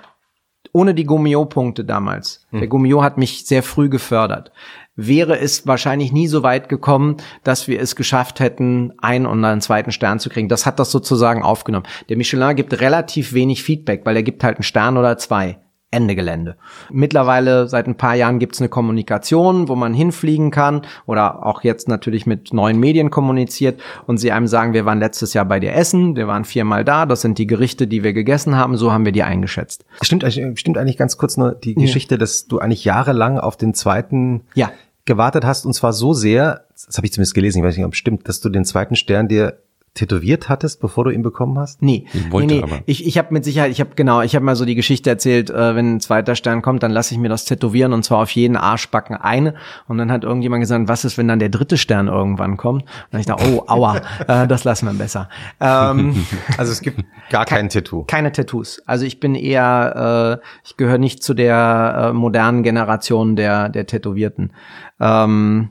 Ohne 0.73 0.94
die 0.94 1.04
Gummio-Punkte 1.04 1.85
damals. 1.85 2.46
Hm. 2.50 2.58
Der 2.58 2.68
Gummio 2.68 3.02
hat 3.02 3.16
mich 3.16 3.46
sehr 3.46 3.62
früh 3.62 3.88
gefördert 3.88 4.52
wäre 4.97 5.38
es 5.38 5.67
wahrscheinlich 5.67 6.12
nie 6.12 6.26
so 6.26 6.43
weit 6.43 6.69
gekommen, 6.69 7.19
dass 7.45 7.69
wir 7.69 7.81
es 7.81 7.95
geschafft 7.95 8.41
hätten, 8.41 8.93
einen 8.99 9.26
und 9.26 9.45
einen 9.45 9.61
zweiten 9.61 9.93
Stern 9.93 10.19
zu 10.19 10.31
kriegen. 10.31 10.49
Das 10.49 10.67
hat 10.67 10.79
das 10.79 10.91
sozusagen 10.91 11.43
aufgenommen. 11.43 11.87
Der 12.09 12.17
Michelin 12.17 12.57
gibt 12.57 12.81
relativ 12.81 13.35
wenig 13.35 13.62
Feedback, 13.62 14.03
weil 14.05 14.17
er 14.17 14.23
gibt 14.23 14.43
halt 14.43 14.57
einen 14.57 14.65
Stern 14.65 14.97
oder 14.97 15.19
zwei. 15.19 15.59
Ende 15.93 16.17
Gelände. 16.17 16.57
Mittlerweile 16.91 17.69
seit 17.69 17.87
ein 17.87 17.97
paar 17.97 18.17
Jahren 18.17 18.41
gibt 18.41 18.55
es 18.55 18.61
eine 18.61 18.69
Kommunikation, 18.69 19.69
wo 19.69 19.76
man 19.76 19.95
hinfliegen 19.95 20.50
kann 20.50 20.83
oder 21.07 21.47
auch 21.47 21.62
jetzt 21.62 21.88
natürlich 21.88 22.26
mit 22.26 22.53
neuen 22.53 22.81
Medien 22.81 23.11
kommuniziert 23.11 23.81
und 24.07 24.19
sie 24.19 24.33
einem 24.33 24.49
sagen, 24.49 24.75
wir 24.75 24.85
waren 24.85 24.99
letztes 24.99 25.33
Jahr 25.33 25.45
bei 25.45 25.61
dir 25.61 25.73
essen, 25.73 26.17
wir 26.17 26.26
waren 26.26 26.45
viermal 26.45 26.85
da, 26.85 27.07
das 27.07 27.21
sind 27.21 27.38
die 27.38 27.47
Gerichte, 27.47 27.87
die 27.87 28.03
wir 28.03 28.12
gegessen 28.12 28.57
haben, 28.57 28.76
so 28.76 28.93
haben 28.93 29.05
wir 29.05 29.12
die 29.12 29.23
eingeschätzt. 29.23 29.87
Stimmt, 30.03 30.25
stimmt 30.59 30.76
eigentlich 30.76 30.99
ganz 30.99 31.19
kurz 31.19 31.37
nur 31.37 31.53
die 31.53 31.75
Geschichte, 31.76 32.19
dass 32.19 32.49
du 32.49 32.59
eigentlich 32.59 32.85
jahrelang 32.85 33.38
auf 33.38 33.57
den 33.57 33.73
zweiten 33.73 34.43
ja 34.55 34.73
gewartet 35.07 35.45
hast 35.45 35.65
und 35.65 35.73
zwar 35.73 35.93
so 35.93 36.13
sehr, 36.13 36.67
das 36.75 36.97
habe 36.97 37.07
ich 37.07 37.13
zumindest 37.13 37.35
gelesen, 37.35 37.59
ich 37.59 37.65
weiß 37.65 37.77
nicht, 37.77 37.87
ob 37.87 37.93
es 37.93 37.99
stimmt, 37.99 38.29
dass 38.29 38.41
du 38.41 38.49
den 38.49 38.65
zweiten 38.65 38.97
Stern 38.97 39.29
dir 39.29 39.59
tätowiert 39.97 40.49
hattest, 40.49 40.81
bevor 40.81 41.05
du 41.05 41.11
ihn 41.11 41.23
bekommen 41.23 41.59
hast? 41.59 41.83
Nee, 41.83 42.07
ich 42.12 42.31
wollte 42.31 42.47
nee, 42.47 42.57
nee. 42.59 42.62
Aber. 42.62 42.79
Ich, 42.87 43.07
ich 43.07 43.19
habe 43.19 43.33
mit 43.33 43.45
Sicherheit, 43.45 43.71
ich 43.71 43.81
habe 43.81 43.91
genau, 43.97 44.23
ich 44.23 44.35
habe 44.35 44.45
mal 44.45 44.57
so 44.57 44.65
die 44.65 44.75
Geschichte 44.75 45.11
erzählt, 45.11 45.50
äh, 45.50 45.75
wenn 45.75 45.97
ein 45.97 46.00
zweiter 46.00 46.37
Stern 46.37 46.62
kommt, 46.62 46.83
dann 46.83 46.91
lasse 46.91 47.15
ich 47.15 47.21
mir 47.21 47.29
das 47.29 47.45
tätowieren 47.45 47.93
und 47.93 48.05
zwar 48.05 48.19
auf 48.19 48.31
jeden 48.31 48.57
Arschbacken 48.57 49.17
eine. 49.17 49.55
Und 49.88 49.99
dann 49.99 50.12
hat 50.12 50.25
irgendjemand 50.25 50.61
gesagt, 50.61 50.88
was 50.88 51.05
ist, 51.05 51.19
wenn 51.19 51.29
dann 51.29 51.38
der 51.38 51.49
dritte 51.49 51.76
Stern 51.79 52.09
irgendwann 52.09 52.57
kommt? 52.57 52.83
Und 52.83 52.88
dann 53.11 53.21
ich 53.21 53.26
dachte, 53.26 53.45
oh, 53.53 53.65
aua, 53.67 53.97
äh, 54.29 54.47
das 54.47 54.65
lassen 54.65 54.87
wir 54.87 54.95
besser. 54.95 55.29
Ähm, 55.61 56.25
also 56.59 56.73
es 56.73 56.81
gibt 56.81 57.05
gar 57.31 57.45
kein 57.45 57.69
Tattoo. 57.69 58.05
Keine 58.05 58.33
Tattoos. 58.33 58.83
Also 58.87 59.05
ich 59.05 59.19
bin 59.19 59.35
eher, 59.35 60.41
äh, 60.43 60.47
ich 60.65 60.76
gehöre 60.76 60.99
nicht 60.99 61.23
zu 61.23 61.35
der 61.35 62.11
äh, 62.11 62.12
modernen 62.12 62.62
Generation 62.62 63.37
der 63.37 63.69
der 63.69 63.87
Tätowierten. 63.87 64.53
Ähm, 65.00 65.71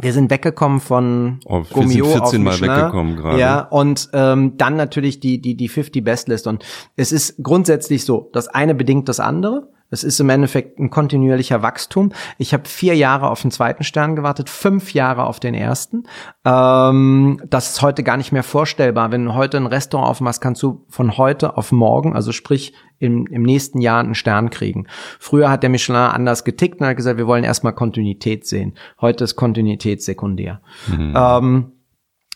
wir 0.00 0.12
sind 0.12 0.30
weggekommen 0.30 0.80
von 0.80 1.40
oh, 1.44 1.62
Gummio 1.72 2.06
14 2.06 2.22
auf 2.22 2.32
Mal 2.32 2.38
Michelin. 2.52 2.70
weggekommen 2.70 3.16
gerade. 3.16 3.38
Ja, 3.38 3.60
und 3.62 4.08
ähm, 4.12 4.56
dann 4.56 4.76
natürlich 4.76 5.20
die 5.20 5.40
die 5.40 5.56
die 5.56 5.68
50 5.68 6.04
Best 6.04 6.28
List 6.28 6.46
und 6.46 6.64
es 6.96 7.12
ist 7.12 7.42
grundsätzlich 7.42 8.04
so, 8.04 8.30
das 8.32 8.48
eine 8.48 8.74
bedingt 8.74 9.08
das 9.08 9.20
andere. 9.20 9.68
Es 9.90 10.04
ist 10.04 10.20
im 10.20 10.28
Endeffekt 10.28 10.78
ein 10.78 10.90
kontinuierlicher 10.90 11.62
Wachstum. 11.62 12.12
Ich 12.36 12.52
habe 12.52 12.68
vier 12.68 12.94
Jahre 12.94 13.30
auf 13.30 13.42
den 13.42 13.50
zweiten 13.50 13.84
Stern 13.84 14.16
gewartet, 14.16 14.50
fünf 14.50 14.92
Jahre 14.92 15.24
auf 15.24 15.40
den 15.40 15.54
ersten. 15.54 16.04
Ähm, 16.44 17.40
das 17.48 17.70
ist 17.70 17.82
heute 17.82 18.02
gar 18.02 18.16
nicht 18.16 18.32
mehr 18.32 18.42
vorstellbar. 18.42 19.10
Wenn 19.10 19.24
du 19.24 19.34
heute 19.34 19.56
ein 19.56 19.66
Restaurant 19.66 20.10
aufmachst, 20.10 20.40
kannst 20.40 20.62
du 20.62 20.84
von 20.88 21.16
heute 21.16 21.56
auf 21.56 21.72
morgen, 21.72 22.14
also 22.14 22.32
sprich 22.32 22.74
im, 22.98 23.26
im 23.26 23.42
nächsten 23.42 23.80
Jahr 23.80 24.00
einen 24.00 24.14
Stern 24.14 24.50
kriegen. 24.50 24.86
Früher 25.18 25.50
hat 25.50 25.62
der 25.62 25.70
Michelin 25.70 25.96
anders 25.96 26.44
getickt 26.44 26.80
und 26.80 26.86
hat 26.86 26.96
gesagt, 26.96 27.18
wir 27.18 27.26
wollen 27.26 27.44
erstmal 27.44 27.72
Kontinuität 27.72 28.46
sehen. 28.46 28.74
Heute 29.00 29.24
ist 29.24 29.36
Kontinuität 29.36 30.02
sekundär. 30.02 30.60
Mhm. 30.88 31.14
Ähm, 31.16 31.72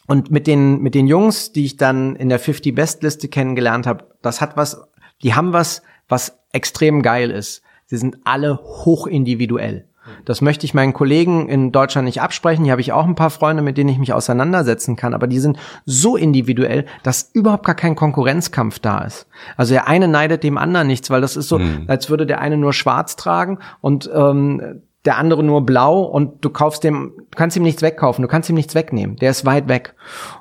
und 0.06 0.30
mit 0.30 0.46
den, 0.46 0.80
mit 0.80 0.94
den 0.94 1.06
Jungs, 1.06 1.52
die 1.52 1.64
ich 1.64 1.76
dann 1.76 2.16
in 2.16 2.28
der 2.28 2.38
50 2.38 2.74
Best 2.74 3.02
Liste 3.02 3.28
kennengelernt 3.28 3.86
habe, 3.86 4.06
das 4.22 4.40
hat 4.40 4.56
was, 4.56 4.88
die 5.22 5.34
haben 5.34 5.52
was, 5.52 5.82
was 6.08 6.41
extrem 6.52 7.02
geil 7.02 7.30
ist. 7.30 7.62
Sie 7.86 7.96
sind 7.96 8.18
alle 8.24 8.58
hoch 8.58 9.06
individuell. 9.06 9.86
Das 10.24 10.40
möchte 10.40 10.66
ich 10.66 10.74
meinen 10.74 10.92
Kollegen 10.92 11.48
in 11.48 11.70
Deutschland 11.70 12.06
nicht 12.06 12.20
absprechen. 12.20 12.64
Hier 12.64 12.72
habe 12.72 12.80
ich 12.80 12.92
auch 12.92 13.06
ein 13.06 13.14
paar 13.14 13.30
Freunde, 13.30 13.62
mit 13.62 13.78
denen 13.78 13.90
ich 13.90 13.98
mich 13.98 14.12
auseinandersetzen 14.12 14.96
kann. 14.96 15.14
Aber 15.14 15.26
die 15.26 15.38
sind 15.38 15.58
so 15.84 16.16
individuell, 16.16 16.86
dass 17.02 17.30
überhaupt 17.32 17.64
gar 17.64 17.74
kein 17.74 17.94
Konkurrenzkampf 17.94 18.80
da 18.80 19.02
ist. 19.02 19.26
Also 19.56 19.74
der 19.74 19.88
eine 19.88 20.08
neidet 20.08 20.42
dem 20.42 20.58
anderen 20.58 20.88
nichts, 20.88 21.10
weil 21.10 21.20
das 21.20 21.36
ist 21.36 21.48
so, 21.48 21.58
mhm. 21.58 21.84
als 21.86 22.10
würde 22.10 22.26
der 22.26 22.40
eine 22.40 22.56
nur 22.56 22.72
schwarz 22.72 23.14
tragen 23.16 23.58
und 23.80 24.10
ähm, 24.12 24.82
der 25.04 25.18
andere 25.18 25.42
nur 25.42 25.66
blau 25.66 26.02
und 26.02 26.44
du 26.44 26.50
kaufst 26.50 26.84
dem, 26.84 27.12
du 27.16 27.36
kannst 27.36 27.56
ihm 27.56 27.62
nichts 27.62 27.82
wegkaufen, 27.82 28.22
du 28.22 28.28
kannst 28.28 28.48
ihm 28.48 28.54
nichts 28.54 28.74
wegnehmen. 28.74 29.16
Der 29.16 29.30
ist 29.30 29.44
weit 29.44 29.68
weg. 29.68 29.94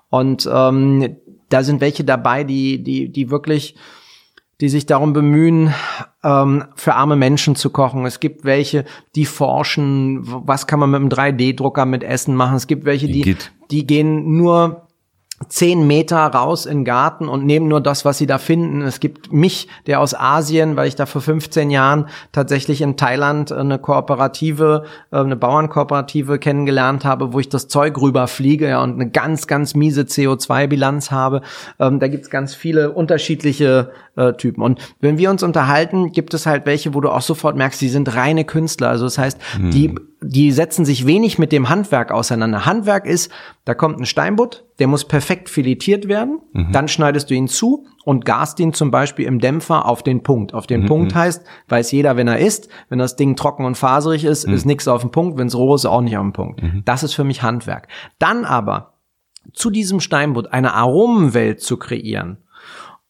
Und 0.10 0.50
ähm, 0.52 1.18
da 1.50 1.64
sind 1.64 1.82
welche 1.82 2.04
dabei, 2.04 2.44
die, 2.44 2.84
die, 2.84 3.10
die 3.10 3.30
wirklich 3.30 3.76
die 4.62 4.70
sich 4.70 4.86
darum 4.86 5.12
bemühen, 5.12 5.74
ähm, 6.24 6.66
für 6.76 6.94
arme 6.94 7.16
Menschen 7.16 7.56
zu 7.56 7.72
kochen. 7.72 8.06
Es 8.06 8.20
gibt 8.20 8.46
welche, 8.46 8.86
die 9.16 9.26
forschen, 9.26 10.20
was 10.24 10.68
kann 10.68 10.80
man 10.80 10.92
mit 10.92 11.02
einem 11.02 11.10
3D-Drucker 11.10 11.86
mit 11.86 12.04
Essen 12.04 12.36
machen. 12.36 12.56
Es 12.56 12.68
gibt 12.68 12.86
welche, 12.86 13.08
die, 13.08 13.36
die 13.72 13.88
gehen 13.88 14.38
nur 14.38 14.88
zehn 15.48 15.88
Meter 15.88 16.20
raus 16.20 16.66
in 16.66 16.80
den 16.80 16.86
Garten 16.86 17.28
und 17.28 17.46
nehmen 17.46 17.68
nur 17.68 17.82
das, 17.82 18.06
was 18.06 18.18
sie 18.18 18.28
da 18.28 18.38
finden. 18.38 18.82
Es 18.82 19.00
gibt 19.00 19.32
mich, 19.34 19.68
der 19.88 20.00
aus 20.00 20.14
Asien, 20.14 20.76
weil 20.76 20.88
ich 20.88 20.96
da 20.96 21.06
vor 21.06 21.22
15 21.22 21.70
Jahren 21.72 22.08
tatsächlich 22.32 22.82
in 22.82 22.98
Thailand 22.98 23.52
eine 23.52 23.80
Kooperative, 23.80 24.86
äh, 25.12 25.18
eine 25.18 25.36
Bauernkooperative 25.36 26.40
kennengelernt 26.40 27.06
habe, 27.06 27.34
wo 27.34 27.40
ich 27.40 27.50
das 27.50 27.68
Zeug 27.68 28.00
rüberfliege 28.00 28.70
ja, 28.70 28.82
und 28.82 28.94
eine 28.94 29.10
ganz, 29.10 29.48
ganz 29.48 29.76
miese 29.76 30.02
CO2-Bilanz 30.04 31.12
habe. 31.12 31.42
Ähm, 31.80 32.00
da 32.00 32.08
gibt's 32.08 32.30
ganz 32.30 32.54
viele 32.56 32.92
unterschiedliche 32.92 33.92
äh, 34.16 34.34
Typen. 34.34 34.62
Und 34.62 34.80
wenn 35.00 35.18
wir 35.18 35.30
uns 35.30 35.44
unterhalten, 35.44 36.12
gibt 36.12 36.34
es 36.34 36.46
halt 36.46 36.66
welche, 36.66 36.94
wo 36.94 37.02
du 37.02 37.10
auch 37.10 37.22
sofort 37.22 37.56
merkst, 37.56 37.82
die 37.82 37.90
sind 37.90 38.16
reine 38.16 38.46
Künstler. 38.46 38.90
Also 38.90 39.06
das 39.06 39.18
heißt, 39.18 39.40
hm. 39.56 39.72
die 39.72 39.96
die 40.24 40.52
setzen 40.52 40.86
sich 40.86 41.08
wenig 41.08 41.40
mit 41.40 41.52
dem 41.52 41.68
Handwerk 41.68 42.12
auseinander. 42.12 42.68
Handwerk 42.68 43.08
ist, 43.08 43.32
da 43.66 43.74
kommt 43.74 44.00
ein 44.00 44.06
Steinbutt, 44.06 44.66
der 44.78 44.86
muss 44.86 45.08
perfekt 45.08 45.50
filetiert 45.50 46.08
werden, 46.08 46.42
mhm. 46.54 46.72
dann 46.72 46.88
schneidest 46.88 47.32
du 47.32 47.34
ihn 47.34 47.48
zu 47.48 47.88
und 48.06 48.24
gast 48.24 48.60
ihn 48.60 48.74
zum 48.74 48.92
Beispiel 48.92 49.26
im 49.26 49.40
Dämpfer 49.40 49.88
auf 49.88 50.04
den 50.04 50.22
Punkt. 50.22 50.54
Auf 50.54 50.68
den 50.68 50.84
mhm. 50.84 50.88
Punkt 50.88 51.16
heißt, 51.16 51.44
weiß 51.70 51.92
jeder, 51.92 52.18
wenn 52.18 52.28
er 52.28 52.38
isst, 52.38 52.70
wenn 52.90 53.00
das 53.00 53.16
Ding 53.16 53.36
trocken 53.36 53.66
und 53.66 53.78
faserig 53.78 54.24
ist, 54.24 54.48
mhm. 54.48 54.54
ist 54.54 54.66
nichts 54.66 54.88
auf 54.88 55.02
dem 55.02 55.10
Punkt, 55.10 55.40
wenn 55.40 55.48
es 55.48 55.56
roh 55.56 55.74
ist, 55.74 55.86
auch 55.86 56.02
nicht 56.02 56.18
auf 56.18 56.24
dem 56.24 56.34
Punkt. 56.34 56.62
Mhm. 56.62 56.84
Das 56.86 57.02
ist 57.02 57.16
für 57.16 57.24
mich 57.24 57.42
Handwerk. 57.42 57.88
Dann 58.20 58.46
aber 58.46 58.94
zu 59.54 59.72
diesem 59.72 60.00
Steinbutt 60.00 60.54
eine 60.54 60.76
Aromenwelt 60.76 61.62
zu 61.62 61.78
kreieren 61.78 62.38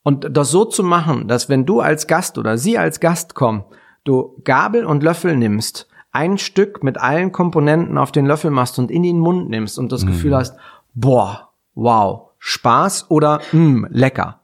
und 0.01 0.27
das 0.31 0.49
so 0.49 0.63
zu 0.63 0.81
machen, 0.81 1.27
dass 1.27 1.49
wenn 1.49 1.65
du 1.65 1.81
als 1.81 2.07
Gast 2.07 2.37
oder 2.37 2.57
sie 2.57 2.77
als 2.77 3.01
Gast 3.01 3.35
kommen, 3.35 3.65
du 4.05 4.41
Gabel 4.45 4.85
und 4.85 5.03
Löffel 5.03 5.35
nimmst 5.35 5.89
ein 6.11 6.37
Stück 6.37 6.83
mit 6.83 6.97
allen 6.97 7.31
Komponenten 7.31 7.97
auf 7.97 8.11
den 8.11 8.25
Löffel 8.25 8.51
machst 8.51 8.79
und 8.79 8.91
in 8.91 9.03
den 9.03 9.19
Mund 9.19 9.49
nimmst 9.49 9.79
und 9.79 9.91
das 9.91 10.03
mhm. 10.03 10.07
Gefühl 10.09 10.35
hast, 10.35 10.57
boah, 10.93 11.49
wow, 11.73 12.29
Spaß 12.39 13.09
oder 13.09 13.39
mh, 13.51 13.87
lecker. 13.91 14.41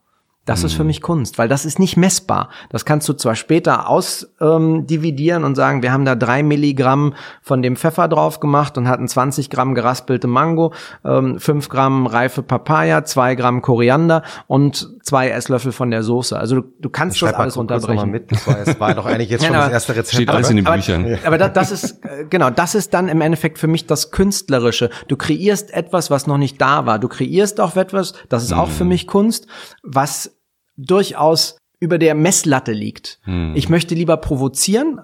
Das 0.48 0.64
ist 0.64 0.76
für 0.76 0.86
mich 0.86 1.02
Kunst, 1.02 1.38
weil 1.38 1.50
das 1.50 1.66
ist 1.66 1.78
nicht 1.78 1.98
messbar. 1.98 2.48
Das 2.70 2.86
kannst 2.86 3.10
du 3.10 3.14
zwar 3.14 3.36
später 3.36 3.90
ausdividieren 3.90 5.42
ähm, 5.42 5.46
und 5.46 5.56
sagen, 5.56 5.82
wir 5.82 5.92
haben 5.92 6.06
da 6.06 6.16
drei 6.16 6.42
Milligramm 6.42 7.16
von 7.42 7.62
dem 7.62 7.76
Pfeffer 7.76 8.08
drauf 8.08 8.40
gemacht 8.40 8.78
und 8.78 8.88
hatten 8.88 9.10
20 9.10 9.50
Gramm 9.50 9.76
geraspelte 9.76 10.28
Mango, 10.28 10.74
ähm, 11.04 11.38
5 11.38 11.68
Gramm 11.68 12.08
reife 12.08 12.44
Papaya, 12.44 13.04
2 13.04 13.36
Gramm 13.36 13.62
Koriander 13.62 14.24
und 14.48 14.90
zwei 15.08 15.30
Esslöffel 15.30 15.72
von 15.72 15.90
der 15.90 16.04
Soße. 16.04 16.38
Also 16.38 16.62
du, 16.62 16.74
du 16.80 16.90
kannst 16.90 17.22
das 17.22 17.34
alles 17.34 17.58
unterbrechen. 17.58 18.12
Mit. 18.12 18.32
Das 18.32 18.46
war, 18.46 18.56
das 18.66 18.80
war 18.80 18.94
doch 18.94 19.06
eigentlich 19.06 19.30
jetzt 19.30 19.44
schon 19.46 19.54
Nein, 19.54 19.64
das 19.64 19.72
erste 19.72 19.96
Rezept. 19.96 20.14
Steht 20.14 20.30
alles 20.30 20.50
in 20.50 20.58
den 20.58 20.68
aber, 20.68 20.76
Büchern. 20.76 21.18
Aber 21.26 21.38
das, 21.38 21.54
das 21.54 21.72
ist, 21.72 22.06
äh, 22.06 22.26
genau, 22.30 22.50
das 22.50 22.76
ist 22.76 22.94
dann 22.94 23.08
im 23.08 23.22
Endeffekt 23.22 23.58
für 23.58 23.68
mich 23.68 23.88
das 23.88 24.12
Künstlerische. 24.12 24.90
Du 25.08 25.16
kreierst 25.16 25.74
etwas, 25.74 26.12
was 26.12 26.28
noch 26.28 26.38
nicht 26.38 26.62
da 26.62 26.86
war. 26.86 27.00
Du 27.00 27.08
kreierst 27.08 27.60
auch 27.62 27.76
etwas, 27.76 28.14
das 28.30 28.44
ist 28.44 28.54
auch 28.54 28.70
für 28.70 28.86
mich 28.86 29.08
Kunst, 29.08 29.48
was 29.82 30.38
durchaus 30.76 31.58
über 31.80 31.98
der 31.98 32.16
Messlatte 32.16 32.72
liegt. 32.72 33.20
Ich 33.54 33.70
möchte 33.70 33.94
lieber 33.94 34.18
provozieren, 34.18 35.00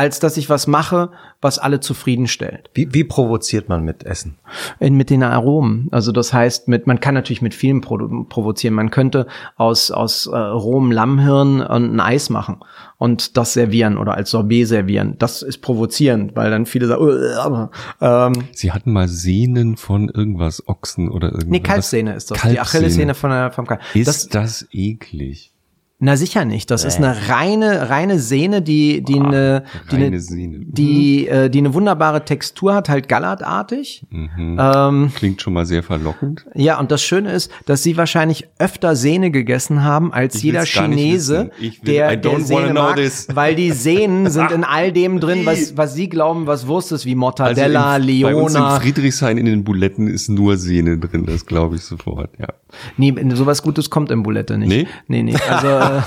als 0.00 0.18
dass 0.18 0.38
ich 0.38 0.48
was 0.48 0.66
mache, 0.66 1.10
was 1.42 1.58
alle 1.58 1.80
zufriedenstellt. 1.80 2.70
Wie, 2.72 2.88
wie 2.94 3.04
provoziert 3.04 3.68
man 3.68 3.84
mit 3.84 4.02
Essen? 4.04 4.38
In, 4.78 4.94
mit 4.94 5.10
den 5.10 5.22
Aromen. 5.22 5.88
Also 5.90 6.10
das 6.10 6.32
heißt, 6.32 6.68
mit, 6.68 6.86
man 6.86 7.00
kann 7.00 7.12
natürlich 7.14 7.42
mit 7.42 7.52
vielem 7.54 7.82
produ- 7.82 8.26
provozieren. 8.26 8.74
Man 8.74 8.90
könnte 8.90 9.26
aus, 9.56 9.90
aus 9.90 10.26
äh, 10.26 10.36
rohem 10.38 10.90
Lammhirn 10.90 11.60
ein 11.60 12.00
Eis 12.00 12.30
machen 12.30 12.60
und 12.96 13.36
das 13.36 13.52
servieren 13.52 13.98
oder 13.98 14.14
als 14.14 14.30
Sorbet 14.30 14.66
servieren. 14.68 15.16
Das 15.18 15.42
ist 15.42 15.58
provozierend, 15.58 16.34
weil 16.34 16.50
dann 16.50 16.64
viele 16.64 16.86
sagen, 16.86 17.02
"Ugh", 17.02 17.70
ähm, 18.00 18.32
Sie 18.52 18.72
hatten 18.72 18.92
mal 18.92 19.06
Sehnen 19.08 19.76
von 19.76 20.08
irgendwas, 20.08 20.66
Ochsen 20.66 21.10
oder 21.10 21.26
irgendwas. 21.28 21.50
nee, 21.50 21.60
Kalbssehne 21.60 22.14
ist 22.14 22.30
das. 22.30 22.36
Die 22.38 22.40
Kalbssehne. 22.40 22.62
Achillessehne 22.62 23.14
von 23.14 23.30
der, 23.30 23.50
vom 23.52 23.66
Kalb. 23.66 23.82
Ist 23.94 24.08
Das, 24.08 24.28
das, 24.28 24.66
eklig? 24.72 25.52
Na 26.00 26.16
sicher 26.16 26.44
nicht. 26.44 26.70
Das 26.70 26.84
ist 26.84 26.96
eine 26.96 27.28
reine, 27.28 27.90
reine 27.90 28.18
Sehne, 28.18 28.62
die, 28.62 29.02
die 29.02 29.20
eine, 29.20 29.64
die 29.92 29.96
eine, 29.96 30.18
Sehne. 30.20 30.58
die, 30.66 31.28
äh, 31.28 31.48
die 31.50 31.58
eine 31.58 31.74
wunderbare 31.74 32.24
Textur 32.24 32.74
hat, 32.74 32.88
halt 32.88 33.08
gallertartig. 33.08 34.04
Ähm, 34.10 35.12
Klingt 35.14 35.42
schon 35.42 35.52
mal 35.52 35.66
sehr 35.66 35.82
verlockend. 35.82 36.46
Ja, 36.54 36.78
und 36.80 36.90
das 36.90 37.02
Schöne 37.02 37.32
ist, 37.32 37.50
dass 37.66 37.82
sie 37.82 37.96
wahrscheinlich 37.96 38.48
öfter 38.58 38.96
Sehne 38.96 39.30
gegessen 39.30 39.84
haben 39.84 40.12
als 40.12 40.36
Ich 40.36 40.42
jeder 40.44 40.64
Chinese, 40.64 41.50
wissen. 41.50 41.50
Ich 41.60 41.82
will- 41.84 41.94
der, 41.94 42.12
I 42.14 42.16
der 42.20 42.40
Sehne 42.40 42.70
know 42.70 42.82
mag, 42.82 42.96
this. 42.96 43.28
weil 43.34 43.54
die 43.54 43.70
Sehnen 43.72 44.30
sind 44.30 44.50
in 44.52 44.64
all 44.64 44.92
dem 44.92 45.20
drin, 45.20 45.44
was, 45.44 45.76
was 45.76 45.94
sie 45.94 46.08
glauben, 46.08 46.46
was 46.46 46.66
Wurst 46.66 46.92
ist, 46.92 47.04
wie 47.06 47.14
Mortadella, 47.14 47.92
Also 47.94 48.08
in, 48.08 48.22
bei 48.22 48.34
uns 48.34 48.54
in 48.54 48.60
Leona. 48.60 48.80
Friedrichshain 48.80 49.38
in 49.38 49.46
den 49.46 49.64
Buletten 49.64 50.08
ist 50.08 50.28
nur 50.28 50.56
Sehne 50.56 50.98
drin, 50.98 51.26
das 51.26 51.44
glaube 51.46 51.76
ich 51.76 51.82
sofort, 51.82 52.30
ja. 52.38 52.48
Nee, 52.96 53.14
sowas 53.34 53.62
Gutes 53.62 53.90
kommt 53.90 54.10
in 54.10 54.22
Bulette 54.22 54.56
nicht. 54.56 54.68
Nee? 54.68 54.86
Nee, 55.08 55.22
nee. 55.24 55.34
Also, 55.48 55.66
äh, 55.66 55.89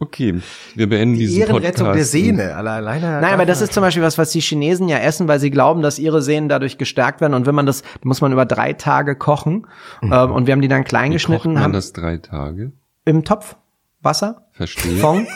Okay, 0.00 0.40
wir 0.74 0.88
beenden 0.88 1.14
Die 1.14 1.20
diesen 1.20 1.42
Ehrenrettung 1.42 1.86
Podcast. 1.86 1.96
der 1.96 2.04
Sehne. 2.04 2.56
Alle- 2.56 2.72
Alleine. 2.72 3.20
Nein, 3.20 3.32
aber 3.32 3.46
das 3.46 3.60
ist 3.62 3.72
zum 3.72 3.80
Beispiel 3.82 4.02
was, 4.02 4.18
was 4.18 4.30
die 4.32 4.40
Chinesen 4.40 4.88
ja 4.88 4.98
essen, 4.98 5.28
weil 5.28 5.38
sie 5.38 5.50
glauben, 5.50 5.82
dass 5.82 6.00
ihre 6.00 6.20
Sehnen 6.20 6.48
dadurch 6.48 6.78
gestärkt 6.78 7.20
werden. 7.20 7.32
Und 7.32 7.46
wenn 7.46 7.54
man 7.54 7.64
das, 7.64 7.84
muss 8.02 8.20
man 8.20 8.32
über 8.32 8.44
drei 8.44 8.72
Tage 8.72 9.14
kochen. 9.14 9.66
Ähm, 10.02 10.32
und 10.32 10.46
wir 10.46 10.52
haben 10.52 10.60
die 10.60 10.68
dann 10.68 10.82
klein 10.82 11.12
Wie 11.12 11.14
kocht 11.14 11.26
geschnitten, 11.26 11.54
man 11.54 11.62
haben 11.62 11.72
das 11.72 11.92
drei 11.92 12.16
Tage? 12.18 12.72
im 13.04 13.22
Topf 13.24 13.56
Wasser, 14.02 14.48
Verstehe. 14.52 14.96
Fond, 14.98 15.28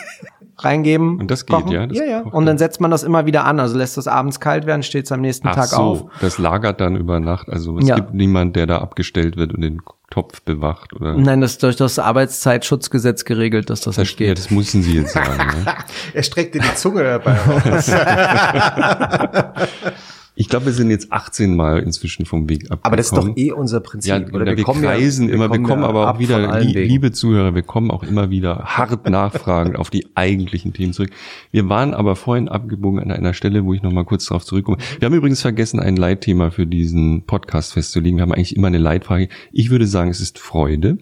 reingeben. 0.57 1.19
Und 1.19 1.31
das 1.31 1.45
geht, 1.45 1.55
kochen. 1.55 1.71
ja? 1.71 1.87
Das 1.87 1.97
ja, 1.97 2.03
ja. 2.05 2.21
kocht 2.21 2.33
Und 2.35 2.45
dann 2.45 2.57
setzt 2.57 2.81
man 2.81 2.91
das 2.91 3.03
immer 3.03 3.25
wieder 3.25 3.45
an. 3.45 3.59
Also 3.61 3.77
lässt 3.77 3.95
das 3.97 4.07
abends 4.07 4.39
kalt 4.41 4.65
werden, 4.65 4.83
steht 4.83 5.05
es 5.05 5.11
am 5.11 5.21
nächsten 5.21 5.47
Ach 5.47 5.55
Tag 5.55 5.65
so, 5.67 5.77
auf. 5.77 6.05
das 6.19 6.37
lagert 6.37 6.81
dann 6.81 6.95
über 6.97 7.19
Nacht. 7.21 7.49
Also 7.49 7.77
es 7.79 7.87
Ja. 7.87 7.95
gibt 7.95 8.13
niemand, 8.13 8.55
der 8.57 8.67
da 8.67 8.79
abgestellt 8.79 9.37
wird 9.37 9.53
und 9.53 9.61
den 9.61 9.79
Topf 10.09 10.41
bewacht 10.41 10.93
oder. 10.93 11.13
Nein, 11.15 11.41
das 11.41 11.51
ist 11.51 11.63
durch 11.63 11.75
das 11.75 11.99
Arbeitszeitschutzgesetz 11.99 13.25
geregelt, 13.25 13.69
dass 13.69 13.81
das 13.81 13.97
nicht 13.97 14.19
Ja, 14.19 14.27
geht. 14.27 14.39
das 14.39 14.49
müssen 14.49 14.81
Sie 14.81 14.95
jetzt 14.95 15.13
sagen. 15.13 15.37
Ne? 15.63 15.75
Er 16.13 16.23
streckt 16.23 16.55
dir 16.55 16.61
die 16.61 16.75
Zunge 16.75 17.03
dabei 17.03 17.33
raus. 17.37 17.91
Ich 20.41 20.47
glaube, 20.47 20.67
wir 20.67 20.71
sind 20.73 20.89
jetzt 20.89 21.11
18 21.11 21.53
Mal 21.53 21.79
inzwischen 21.79 22.25
vom 22.25 22.47
Weg 22.47 22.71
abgekommen. 22.71 22.81
Aber 22.83 22.95
das 22.95 23.07
ist 23.07 23.17
doch 23.17 23.35
eh 23.35 23.51
unser 23.51 23.81
Prinzip. 23.81 24.09
Ja, 24.09 24.33
oder? 24.33 24.55
wir, 24.55 24.63
kommen 24.63 24.81
kreisen 24.81 25.27
ja, 25.27 25.35
immer, 25.35 25.51
wir 25.51 25.61
kommen 25.61 25.81
ja 25.83 25.89
aber 25.89 26.07
ab 26.07 26.15
auch 26.15 26.19
wieder, 26.19 26.39
lie- 26.61 26.73
Wegen. 26.75 26.89
liebe 26.89 27.11
Zuhörer, 27.11 27.55
wir 27.55 27.61
kommen 27.61 27.91
auch 27.91 28.03
immer 28.03 28.29
wieder 28.29 28.59
hart 28.63 29.09
nachfragend 29.09 29.77
auf 29.77 29.89
die 29.89 30.07
eigentlichen 30.15 30.71
Themen 30.71 30.93
zurück. 30.93 31.09
Wir 31.51 31.67
waren 31.67 31.93
aber 31.93 32.15
vorhin 32.15 32.47
abgebogen 32.47 33.01
an 33.01 33.11
einer 33.11 33.33
Stelle, 33.33 33.65
wo 33.65 33.73
ich 33.73 33.81
nochmal 33.83 34.05
kurz 34.05 34.27
darauf 34.27 34.45
zurückkomme. 34.45 34.77
Wir 34.99 35.07
haben 35.07 35.13
übrigens 35.13 35.41
vergessen, 35.41 35.81
ein 35.81 35.97
Leitthema 35.97 36.51
für 36.51 36.65
diesen 36.65 37.23
Podcast 37.23 37.73
festzulegen. 37.73 38.17
Wir 38.17 38.21
haben 38.21 38.31
eigentlich 38.31 38.55
immer 38.55 38.67
eine 38.67 38.77
Leitfrage. 38.77 39.27
Ich 39.51 39.71
würde 39.71 39.87
sagen, 39.87 40.09
es 40.09 40.21
ist 40.21 40.39
Freude. 40.39 40.99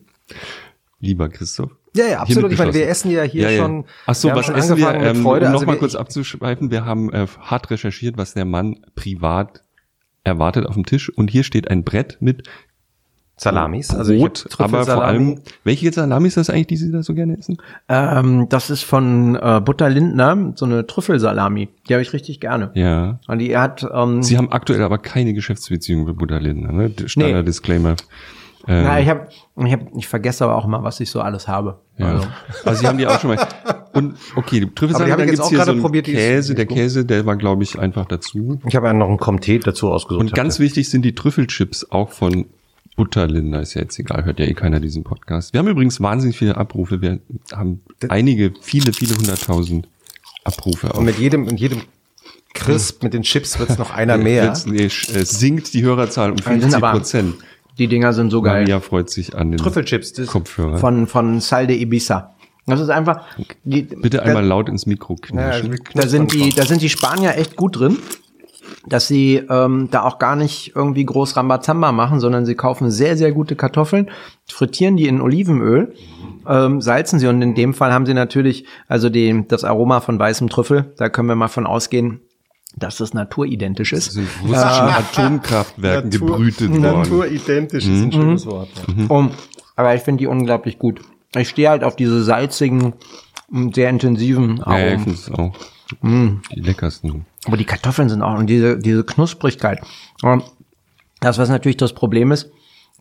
Lieber 1.00 1.30
Christoph. 1.30 1.70
Ja, 1.98 2.06
ja, 2.06 2.20
absolut. 2.20 2.52
Ich 2.52 2.60
meine, 2.60 2.74
wir 2.74 2.88
essen 2.88 3.12
ja 3.12 3.24
hier 3.24 3.50
schon. 3.58 3.86
Ach 4.06 4.16
so, 4.16 4.30
was 4.30 4.46
schon 4.46 4.56
essen 4.56 4.78
wir? 4.78 4.94
Ähm, 4.94 5.24
Freude. 5.24 5.48
um 5.48 5.52
Also 5.54 5.66
nochmal 5.66 5.78
kurz 5.78 5.96
abzuschweifen, 5.96 6.72
wir 6.72 6.86
haben 6.86 7.12
äh, 7.12 7.26
hart 7.42 7.72
recherchiert, 7.72 8.18
was 8.18 8.34
der 8.34 8.46
Mann 8.46 8.78
privat 8.96 9.64
erwartet 10.24 10.66
auf 10.66 10.76
dem 10.76 10.86
Tisch. 10.86 11.10
Und 11.10 11.32
hier 11.32 11.44
steht 11.44 11.70
ein 11.70 11.84
Brett 11.84 12.18
mit 12.20 12.44
Salamis. 13.40 13.92
Also 13.92 14.18
Brot, 14.18 14.48
aber 14.58 14.84
vor 14.84 15.06
allem, 15.06 15.42
welche 15.64 15.92
Salami 15.94 16.28
ist 16.28 16.38
das 16.38 16.50
eigentlich, 16.50 16.68
die 16.68 16.78
Sie 16.78 16.92
da 16.92 17.04
so 17.04 17.14
gerne 17.14 17.38
essen? 17.38 17.58
Ähm, 17.88 18.48
das 18.50 18.72
ist 18.72 18.82
von 18.82 19.36
äh, 19.36 19.62
Butter 19.64 19.90
Lindner, 19.90 20.54
so 20.56 20.66
eine 20.66 20.88
Trüffelsalami. 20.88 21.70
Die 21.88 21.94
habe 21.94 22.02
ich 22.02 22.14
richtig 22.14 22.40
gerne. 22.40 22.72
Ja. 22.74 23.20
Und 23.28 23.38
die 23.38 23.56
hat, 23.56 23.88
ähm, 23.94 24.24
Sie 24.24 24.38
haben 24.38 24.52
aktuell 24.52 24.82
aber 24.82 24.98
keine 24.98 25.34
Geschäftsbeziehung 25.34 26.06
mit 26.06 26.18
Butter 26.18 26.40
Lindner, 26.40 26.72
ne? 26.72 26.92
Standard 27.06 27.36
Nee. 27.36 27.44
Disclaimer. 27.44 27.96
Ähm, 28.68 28.84
na, 28.84 29.00
ich 29.00 29.08
habe, 29.08 29.28
ich, 29.66 29.72
hab, 29.74 29.80
ich 29.96 30.08
vergesse 30.08 30.44
aber 30.44 30.56
auch 30.56 30.66
immer, 30.66 30.84
was 30.84 31.00
ich 31.00 31.10
so 31.10 31.22
alles 31.22 31.48
habe. 31.48 31.80
ja. 31.98 32.06
Also, 32.08 32.28
Also 32.66 32.82
Sie 32.82 32.88
haben 32.88 32.98
die 32.98 33.08
auch 33.08 33.20
schon 33.20 33.34
mal. 33.36 33.48
Und 33.94 34.16
okay, 34.36 34.60
die 34.60 34.68
Trüffelsalami, 34.76 35.12
Aber 35.14 35.22
dann 35.22 35.30
jetzt 35.30 35.38
gibt's 35.38 35.46
auch 35.46 35.50
hier 35.50 35.58
so 35.60 35.64
gerade 35.64 35.72
einen 35.72 35.82
probiert, 35.82 36.06
Käse. 36.06 36.54
Der. 36.54 36.66
Käse, 36.66 37.06
der 37.06 37.26
war, 37.26 37.36
glaube 37.38 37.64
ich, 37.64 37.80
einfach 37.80 38.06
dazu. 38.06 38.60
Ich 38.68 38.76
habe 38.76 38.88
ja 38.88 38.94
noch 38.94 39.08
einen 39.08 39.18
Comté 39.18 39.64
dazu 39.64 39.90
ausgesucht. 39.92 40.22
Und 40.22 40.34
ganz 40.34 40.60
wichtig 40.60 40.90
sind 40.90 41.04
die 41.04 41.16
Trüffelchips 41.16 41.92
auch 41.92 42.10
von 42.12 42.46
Butterlinder. 42.98 43.62
Ist 43.62 43.74
ja 43.76 43.82
jetzt 43.82 43.98
egal, 44.00 44.26
hört 44.26 44.40
ja 44.40 44.46
eh 44.46 44.54
keiner 44.54 44.80
diesen 44.80 45.04
Podcast. 45.04 45.54
Wir 45.54 45.60
haben 45.60 45.68
übrigens 45.68 46.02
wahnsinnig 46.02 46.38
viele 46.38 46.58
Abrufe. 46.58 47.02
Wir 47.02 47.20
haben 47.54 47.82
einige, 48.10 48.54
viele, 48.62 48.92
viele 48.94 49.16
hunderttausend 49.16 49.88
Abrufe. 50.44 50.92
Und 50.94 51.06
mit 51.06 51.18
jedem, 51.20 51.46
mit 51.46 51.60
jedem 51.60 51.82
Crisp, 52.54 53.04
mit 53.04 53.14
den 53.14 53.22
Chips 53.22 53.60
wird's 53.60 53.78
noch 53.78 53.92
einer 53.92 54.18
mehr. 54.18 54.46
Jetzt, 54.46 54.68
nee, 54.68 54.86
äh, 54.86 54.90
sinkt 54.90 55.74
die 55.74 55.84
Hörerzahl 55.84 56.32
um 56.32 56.38
sind 56.38 56.46
50 56.62 56.76
aber- 56.76 56.92
Prozent. 56.92 57.36
Die 57.78 57.88
Dinger 57.88 58.14
sind 58.14 58.30
so 58.30 58.42
geil. 58.42 58.62
Maria 58.62 58.80
freut 58.80 59.10
sich 59.10 59.36
an 59.36 59.52
den 59.52 59.58
Trüffelchips. 59.58 60.14
Das 60.14 60.28
Kopfhörer. 60.28 60.78
Von, 60.78 61.08
von 61.08 61.40
Sal 61.40 61.68
de 61.68 61.80
Ibiza. 61.80 62.34
Das 62.66 62.82
ist 62.82 62.90
einfach, 62.90 63.22
die, 63.64 63.84
Bitte 63.84 64.18
da, 64.18 64.24
einmal 64.24 64.46
laut 64.46 64.68
ins 64.68 64.86
Mikro 64.86 65.16
ja, 65.16 65.28
knirschen. 65.28 65.72
wir 65.72 65.80
da 65.94 66.08
sind 66.08 66.34
die, 66.34 66.50
da 66.50 66.66
sind 66.66 66.82
die 66.82 66.90
Spanier 66.90 67.38
echt 67.38 67.56
gut 67.56 67.80
drin, 67.80 67.98
dass 68.86 69.08
sie 69.08 69.42
ähm, 69.50 69.88
da 69.90 70.04
auch 70.04 70.20
gar 70.20 70.36
nicht 70.36 70.74
irgendwie 70.76 71.06
groß 71.06 71.38
Rambazamba 71.38 71.94
machen, 71.94 72.20
sondern 72.20 72.46
sie 72.46 72.56
kaufen 72.56 72.92
sehr, 72.92 73.16
sehr 73.16 73.32
gute 73.32 73.56
Kartoffeln, 73.56 74.10
frittieren 74.46 74.98
die 74.98 75.08
in 75.08 75.22
Olivenöl, 75.22 75.94
ähm, 76.46 76.82
salzen 76.82 77.20
sie 77.20 77.28
und 77.28 77.42
in 77.42 77.56
dem 77.56 77.74
Fall 77.74 77.94
haben 77.94 78.06
sie 78.06 78.14
natürlich 78.14 78.66
also 78.90 79.10
die, 79.10 79.46
das 79.48 79.64
Aroma 79.64 80.02
von 80.02 80.20
weißem 80.20 80.50
Trüffel. 80.50 80.94
Da 80.98 81.08
können 81.08 81.30
wir 81.30 81.36
mal 81.36 81.48
von 81.48 81.66
ausgehen, 81.66 82.20
dass 82.78 82.98
das 82.98 83.14
naturidentisch 83.14 83.90
Das 83.92 84.08
ist. 84.08 84.14
sind 84.14 84.28
russischen 84.44 84.62
Atomkraftwerken 84.62 86.10
Natur- 86.10 86.28
gebrütet 86.38 86.70
worden. 86.72 86.82
Naturidentisch 86.82 87.86
ist 87.86 88.02
ein 88.04 88.12
schönes 88.12 88.46
Wort. 88.46 88.70
Ja. 88.98 89.06
Um, 89.10 89.32
aber 89.76 89.96
ich 89.96 90.02
finde 90.02 90.20
die 90.20 90.28
unglaublich 90.28 90.80
gut. 90.80 91.02
Ich 91.36 91.50
stehe 91.50 91.70
halt 91.70 91.84
auf 91.84 91.96
diese 91.96 92.24
salzigen, 92.24 92.94
sehr 93.74 93.90
intensiven 93.90 94.58
Ja, 94.58 94.78
ja, 94.78 94.86
ich 94.88 94.92
Aromen. 94.94 95.00
finde 95.04 95.18
es 95.20 95.32
auch 95.32 95.54
Mm. 96.02 96.42
die 96.54 96.60
leckersten. 96.60 97.26
Aber 97.46 97.56
die 97.56 97.64
Kartoffeln 97.64 98.10
sind 98.10 98.22
auch 98.22 98.38
und 98.38 98.48
diese, 98.48 98.78
diese 98.78 99.04
Knusprigkeit. 99.06 99.80
Und 100.22 100.44
Das, 101.22 101.38
was 101.40 101.50
natürlich 101.50 101.78
das 101.78 101.94
Problem 101.94 102.32
ist, 102.32 102.52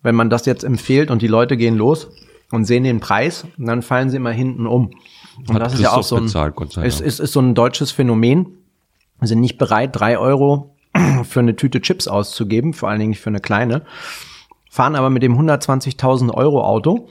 wenn 0.03 0.15
man 0.15 0.31
das 0.31 0.47
jetzt 0.47 0.63
empfiehlt 0.65 1.11
und 1.11 1.21
die 1.21 1.27
Leute 1.27 1.57
gehen 1.59 1.77
los 1.77 2.09
und 2.53 2.65
sehen 2.65 2.85
den 2.85 3.01
Preis, 3.01 3.45
dann 3.59 3.83
fallen 3.83 4.09
sie 4.09 4.17
immer 4.17 4.31
hinten 4.31 4.67
um. 4.67 4.91
Und 5.49 5.55
Hat 5.55 5.61
das 5.63 5.75
ist 5.75 5.81
ja 5.81 5.93
auch 5.93 6.03
so 6.03 6.17
ein, 6.17 6.23
bezahlt, 6.23 6.55
Gott 6.55 6.73
sei 6.73 6.87
ist, 6.87 7.01
ist, 7.03 7.19
ist 7.21 7.33
so 7.33 7.41
ein 7.41 7.55
deutsches 7.55 7.91
Phänomen. 7.91 8.47
Sind 9.21 9.41
nicht 9.41 9.59
bereit, 9.59 9.91
drei 9.93 10.19
Euro 10.19 10.75
für 11.25 11.41
eine 11.41 11.57
Tüte 11.57 11.81
Chips 11.81 12.09
auszugeben, 12.09 12.75
vor 12.75 12.89
allen 12.89 12.99
Dingen 12.99 13.11
nicht 13.11 13.21
für 13.21 13.31
eine 13.31 13.41
kleine, 13.41 13.83
fahren 14.71 14.95
aber 14.95 15.11
mit 15.11 15.23
dem 15.23 15.39
120.000 15.39 16.33
Euro 16.33 16.63
Auto 16.65 17.09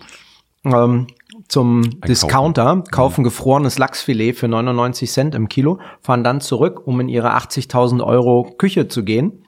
ähm, 0.65 1.07
zum 1.47 1.99
Discounter, 2.01 2.83
kaufen 2.91 3.23
gefrorenes 3.23 3.77
Lachsfilet 3.77 4.33
für 4.33 4.47
99 4.47 5.11
Cent 5.11 5.35
im 5.35 5.49
Kilo, 5.49 5.79
fahren 6.01 6.23
dann 6.23 6.41
zurück, 6.41 6.81
um 6.85 6.99
in 6.99 7.09
ihre 7.09 7.35
80.000 7.35 8.03
Euro 8.03 8.55
Küche 8.57 8.87
zu 8.87 9.03
gehen, 9.03 9.45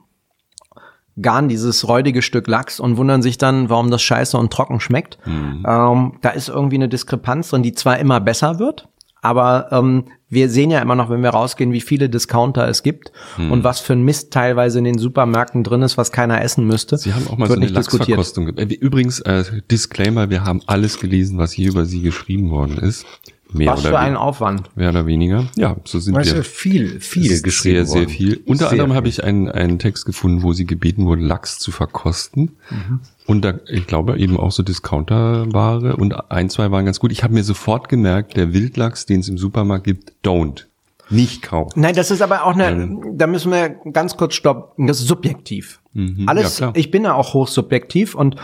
garen 1.20 1.48
dieses 1.48 1.88
räudige 1.88 2.22
Stück 2.22 2.46
Lachs 2.46 2.78
und 2.78 2.96
wundern 2.96 3.22
sich 3.22 3.38
dann, 3.38 3.68
warum 3.70 3.90
das 3.90 4.02
scheiße 4.02 4.36
und 4.36 4.52
trocken 4.52 4.80
schmeckt. 4.80 5.18
Ähm, 5.66 6.18
da 6.20 6.30
ist 6.30 6.48
irgendwie 6.48 6.76
eine 6.76 6.88
Diskrepanz 6.88 7.50
drin, 7.50 7.62
die 7.62 7.72
zwar 7.72 7.98
immer 7.98 8.20
besser 8.20 8.58
wird, 8.58 8.88
Aber 9.22 9.68
ähm, 9.72 10.04
wir 10.28 10.48
sehen 10.48 10.70
ja 10.70 10.80
immer 10.80 10.94
noch, 10.94 11.10
wenn 11.10 11.22
wir 11.22 11.30
rausgehen, 11.30 11.72
wie 11.72 11.80
viele 11.80 12.08
Discounter 12.08 12.68
es 12.68 12.82
gibt 12.82 13.12
Hm. 13.36 13.50
und 13.50 13.64
was 13.64 13.80
für 13.80 13.94
ein 13.94 14.02
Mist 14.02 14.32
teilweise 14.32 14.78
in 14.78 14.84
den 14.84 14.98
Supermärkten 14.98 15.64
drin 15.64 15.82
ist, 15.82 15.96
was 15.96 16.12
keiner 16.12 16.42
essen 16.42 16.66
müsste. 16.66 16.98
Sie 16.98 17.14
haben 17.14 17.26
auch 17.28 17.36
mal 17.38 17.48
so 17.48 17.54
eine. 17.54 17.66
Lachsverkostung. 17.66 18.56
äh, 18.56 18.64
Übrigens, 18.64 19.20
äh, 19.20 19.44
Disclaimer, 19.70 20.30
wir 20.30 20.44
haben 20.44 20.60
alles 20.66 20.98
gelesen, 21.00 21.38
was 21.38 21.52
hier 21.52 21.70
über 21.70 21.84
Sie 21.84 22.02
geschrieben 22.02 22.50
worden 22.50 22.78
ist. 22.78 23.06
Mehr 23.52 23.72
Was 23.72 23.80
oder, 23.80 23.90
für 23.90 23.98
ein 23.98 24.16
Aufwand. 24.16 24.76
mehr 24.76 24.90
oder 24.90 25.06
weniger. 25.06 25.46
Ja, 25.56 25.76
so 25.84 25.98
sind 25.98 26.14
Weißt 26.14 26.30
wir. 26.30 26.36
du, 26.38 26.44
viel, 26.44 27.00
viel 27.00 27.40
geschrieben 27.40 27.76
Sehr, 27.76 27.86
sehr 27.86 28.00
worden. 28.02 28.10
viel. 28.10 28.40
Unter 28.44 28.64
Sehr 28.64 28.72
anderem 28.72 28.94
habe 28.94 29.08
ich 29.08 29.24
einen, 29.24 29.48
einen 29.48 29.78
Text 29.78 30.04
gefunden, 30.04 30.42
wo 30.42 30.52
sie 30.52 30.66
gebeten 30.66 31.06
wurden, 31.06 31.22
Lachs 31.22 31.58
zu 31.58 31.70
verkosten. 31.70 32.56
Mhm. 32.70 33.00
Und 33.26 33.44
da, 33.44 33.54
ich 33.66 33.86
glaube, 33.86 34.18
eben 34.18 34.36
auch 34.38 34.52
so 34.52 34.62
Discounterware 34.62 35.96
und 35.96 36.30
ein, 36.30 36.50
zwei 36.50 36.70
waren 36.70 36.84
ganz 36.84 37.00
gut. 37.00 37.10
Ich 37.12 37.22
habe 37.22 37.32
mir 37.34 37.44
sofort 37.44 37.88
gemerkt, 37.88 38.36
der 38.36 38.52
Wildlachs, 38.52 39.06
den 39.06 39.20
es 39.20 39.28
im 39.28 39.38
Supermarkt 39.38 39.84
gibt, 39.84 40.12
don't. 40.24 40.64
Nicht 41.10 41.40
kaufen. 41.40 41.80
Nein, 41.80 41.94
das 41.94 42.10
ist 42.10 42.20
aber 42.20 42.44
auch 42.44 42.54
eine, 42.54 42.98
da 43.14 43.26
müssen 43.26 43.50
wir 43.50 43.70
ganz 43.92 44.18
kurz 44.18 44.34
stoppen. 44.34 44.86
Das 44.86 45.00
ist 45.00 45.08
subjektiv. 45.08 45.80
Alles, 46.26 46.58
ja, 46.58 46.66
klar. 46.66 46.72
ich 46.76 46.90
bin 46.90 47.04
ja 47.04 47.14
auch 47.14 47.34
hochsubjektiv 47.34 48.14
und 48.14 48.36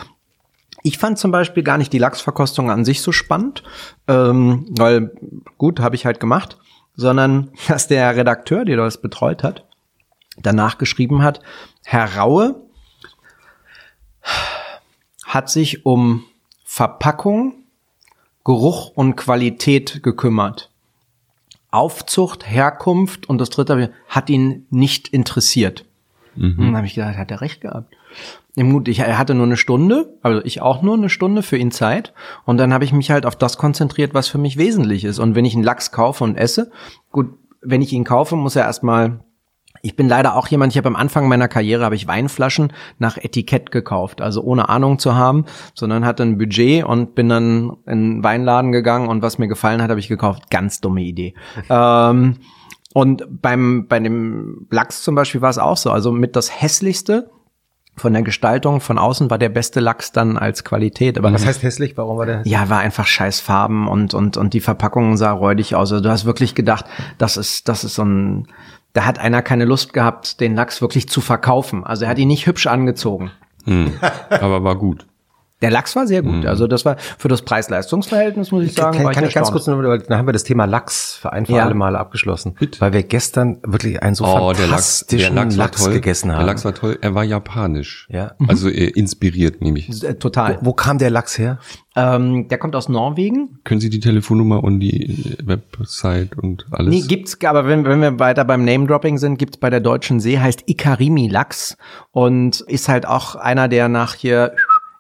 ich 0.87 0.99
fand 0.99 1.19
zum 1.19 1.33
Beispiel 1.33 1.63
gar 1.63 1.79
nicht 1.79 1.93
die 1.93 1.99
Lachsverkostung 1.99 2.71
an 2.71 2.85
sich 2.85 3.01
so 3.01 3.11
spannend, 3.11 3.63
ähm, 4.07 4.67
weil 4.69 5.11
gut, 5.57 5.81
habe 5.81 5.97
ich 5.97 6.05
halt 6.05 6.21
gemacht, 6.21 6.59
sondern 6.95 7.51
dass 7.69 7.89
der 7.89 8.15
Redakteur, 8.15 8.65
der 8.65 8.77
das 8.77 9.01
betreut 9.01 9.43
hat, 9.43 9.65
danach 10.37 10.79
geschrieben 10.79 11.23
hat, 11.23 11.41
Herr 11.85 12.17
Raue 12.17 12.63
hat 15.25 15.51
sich 15.51 15.87
um 15.87 16.25
Verpackung, 16.65 17.55
Geruch 18.45 18.91
und 18.95 19.17
Qualität 19.17 20.03
gekümmert. 20.03 20.71
Aufzucht, 21.71 22.47
Herkunft 22.47 23.27
und 23.29 23.39
das 23.39 23.49
dritte 23.51 23.93
hat 24.09 24.29
ihn 24.29 24.67
nicht 24.71 25.09
interessiert. 25.09 25.87
Und 26.59 26.67
dann 26.67 26.77
habe 26.77 26.87
ich 26.87 26.95
gedacht, 26.95 27.17
hat 27.17 27.31
er 27.31 27.41
recht 27.41 27.63
gehabt. 27.63 27.95
Im 28.57 28.73
Gut, 28.73 28.87
ich, 28.87 29.01
hatte 29.01 29.35
nur 29.35 29.47
eine 29.47 29.57
Stunde, 29.57 30.17
also 30.23 30.41
ich 30.45 30.63
auch 30.63 30.83
nur 30.83 30.95
eine 30.95 31.09
Stunde 31.09 31.43
für 31.43 31.57
ihn 31.57 31.73
Zeit. 31.73 32.13
Und 32.45 32.57
dann 32.59 32.73
habe 32.73 32.85
ich 32.85 32.93
mich 32.93 33.11
halt 33.11 33.27
auf 33.27 33.35
das 33.35 33.59
konzentriert, 33.59 34.15
was 34.15 34.29
für 34.29 34.39
mich 34.39 34.57
wesentlich 34.57 35.05
ist. 35.05 35.19
Und 35.19 35.35
wenn 35.35 35.45
ich 35.45 35.55
einen 35.55 35.65
Lachs 35.65 35.91
kaufe 35.91 36.23
und 36.23 36.37
esse, 36.37 36.71
gut, 37.11 37.31
wenn 37.61 37.83
ich 37.83 37.93
ihn 37.93 38.05
kaufe, 38.05 38.37
muss 38.37 38.57
er 38.57 38.65
erstmal 38.65 39.21
ich 39.85 39.97
bin 39.97 40.09
leider 40.09 40.35
auch 40.35 40.47
jemand, 40.49 40.73
ich 40.73 40.79
habe 40.79 40.89
am 40.89 40.97
Anfang 40.97 41.29
meiner 41.29 41.47
Karriere 41.47 41.85
habe 41.85 41.95
ich 41.95 42.07
Weinflaschen 42.07 42.73
nach 42.99 43.19
Etikett 43.19 43.71
gekauft, 43.71 44.23
also 44.23 44.43
ohne 44.43 44.71
Ahnung 44.71 44.99
zu 44.99 45.15
haben, 45.15 45.45
sondern 45.75 46.07
hatte 46.07 46.23
ein 46.23 46.39
Budget 46.39 46.85
und 46.85 47.15
bin 47.15 47.29
dann 47.29 47.77
in 47.85 47.93
einen 47.93 48.25
Weinladen 48.25 48.73
gegangen 48.73 49.09
und 49.09 49.21
was 49.21 49.37
mir 49.37 49.47
gefallen 49.47 49.83
hat, 49.83 49.91
habe 49.91 50.01
ich 50.01 50.09
gekauft. 50.09 50.51
Ganz 50.51 50.81
dumme 50.81 51.03
Idee. 51.03 51.35
ähm, 51.69 52.37
und 52.95 53.27
beim 53.29 53.87
bei 53.87 54.01
dem 54.01 54.67
Lachs 54.71 55.03
zum 55.03 55.17
Beispiel 55.17 55.43
war 55.43 55.51
es 55.51 55.59
auch 55.59 55.77
so. 55.77 55.91
Also 55.91 56.13
mit 56.13 56.35
das 56.35 56.63
hässlichste 56.63 57.29
von 57.97 58.13
der 58.13 58.23
Gestaltung 58.23 58.81
von 58.81 58.99
außen 58.99 59.31
war 59.31 59.39
der 59.39 59.49
beste 59.49 59.81
Lachs 59.81 60.13
dann 60.13 60.37
als 60.37 60.65
Qualität. 60.65 61.17
Aber 61.17 61.33
Was 61.33 61.47
heißt 61.47 61.63
hässlich? 61.63 61.97
Warum 61.97 62.19
war 62.19 62.27
der 62.27 62.39
hässlich? 62.39 62.53
ja, 62.53 62.69
war 62.69 62.81
einfach 62.81 63.07
scheiß 63.07 63.41
Farben 63.41 63.89
und, 63.89 64.15
und, 64.15 64.37
und 64.37 64.53
die 64.53 64.61
Verpackung 64.61 65.17
sah 65.17 65.33
räudig 65.33 65.75
aus. 65.75 65.93
Also 65.93 66.03
du 66.03 66.11
hast 66.11 66.25
wirklich 66.25 66.55
gedacht, 66.55 66.87
das 67.19 67.37
ist, 67.37 67.69
das 67.69 67.85
ist 67.85 67.95
so 67.95 68.05
ein, 68.05 68.49
da 68.93 69.05
hat 69.05 69.19
einer 69.19 69.43
keine 69.43 69.65
Lust 69.65 69.93
gehabt, 69.93 70.41
den 70.41 70.55
Lachs 70.55 70.81
wirklich 70.81 71.09
zu 71.09 71.21
verkaufen. 71.21 71.85
Also 71.85 72.05
er 72.05 72.11
hat 72.11 72.19
ihn 72.19 72.29
nicht 72.29 72.47
hübsch 72.47 72.67
angezogen. 72.67 73.31
Hm. 73.65 73.93
Aber 74.31 74.65
war 74.65 74.77
gut. 74.77 75.07
Der 75.65 75.71
Lachs 75.71 75.97
war 75.97 76.07
sehr 76.07 76.21
gut. 76.23 76.45
Also 76.45 76.67
das 76.67 76.85
war 76.85 76.97
für 77.17 77.29
das 77.29 77.41
Preis-Leistungs-Verhältnis, 77.41 78.53
muss 78.53 78.65
ich 78.65 78.75
sagen, 78.75 78.99
kann, 78.99 79.13
kann 79.15 79.25
ich 79.25 79.31
ich 79.31 79.35
ganz 79.35 79.51
kurz, 79.51 79.67
nur, 79.67 79.83
weil 79.83 80.01
dann 80.01 80.19
haben 80.19 80.29
wir 80.29 80.33
das 80.35 80.45
Thema 80.45 80.67
Lachs 80.67 81.15
für 81.17 81.33
ein 81.33 81.47
für 81.47 81.53
Ja. 81.55 81.65
alle 81.65 81.73
Male 81.75 81.99
abgeschlossen. 81.99 82.55
Bitte. 82.59 82.81
Weil 82.83 82.93
wir 82.93 83.03
gestern 83.03 83.59
wirklich 83.65 84.03
einen 84.03 84.15
so 84.15 84.25
Oh, 84.27 84.53
der 84.53 84.67
Lachs, 84.67 85.07
der 85.07 85.21
fantastischen 85.21 85.35
Lachs, 85.37 85.57
Lachs, 85.57 85.81
war 85.81 85.87
toll. 85.87 85.95
gegessen 85.95 86.33
haben. 86.33 86.39
Der 86.41 86.47
Lachs 86.47 86.65
war 86.67 86.75
toll. 86.75 86.99
Er 87.01 87.15
war 87.15 87.25
japanisch. 87.25 88.07
Ja. 88.11 88.33
Also 88.47 88.69
äh, 88.69 88.89
inspiriert, 88.91 89.63
nämlich. 89.63 90.03
Äh, 90.05 90.15
Total. 90.17 90.59
Wo 90.61 90.75
kam 90.75 90.99
der 90.99 91.09
Lachs 91.09 91.39
her? 91.39 91.59
Ähm, 91.97 92.49
der 92.49 92.59
kommt 92.59 92.75
aus 92.77 92.89
Norwegen. 92.89 93.61
Können 93.65 93.81
Sie 93.81 93.89
die 93.89 94.01
Telefonnummer 94.01 94.63
und 94.65 94.81
die 94.81 95.37
äh, 95.39 95.47
Website 95.47 96.37
und 96.37 96.67
alles? 96.73 96.93
Nee, 96.93 97.03
gibt's, 97.03 97.39
aber 97.45 97.67
wenn, 97.67 97.85
wenn 97.85 98.01
wir 98.01 98.19
weiter 98.19 98.45
beim 98.45 98.65
Name-Dropping 98.65 99.17
sind, 99.19 99.39
gibt's 99.39 99.57
bei 99.57 99.71
der 99.71 99.81
Deutschen 99.81 100.19
See, 100.21 100.39
heißt 100.39 100.65
Ikarimi-Lachs 100.67 101.77
und 102.11 102.61
ist 102.63 102.89
halt 102.89 103.07
auch 103.07 103.37
einer, 103.37 103.69
der 103.69 103.89
nach 103.89 104.15
hier 104.15 104.53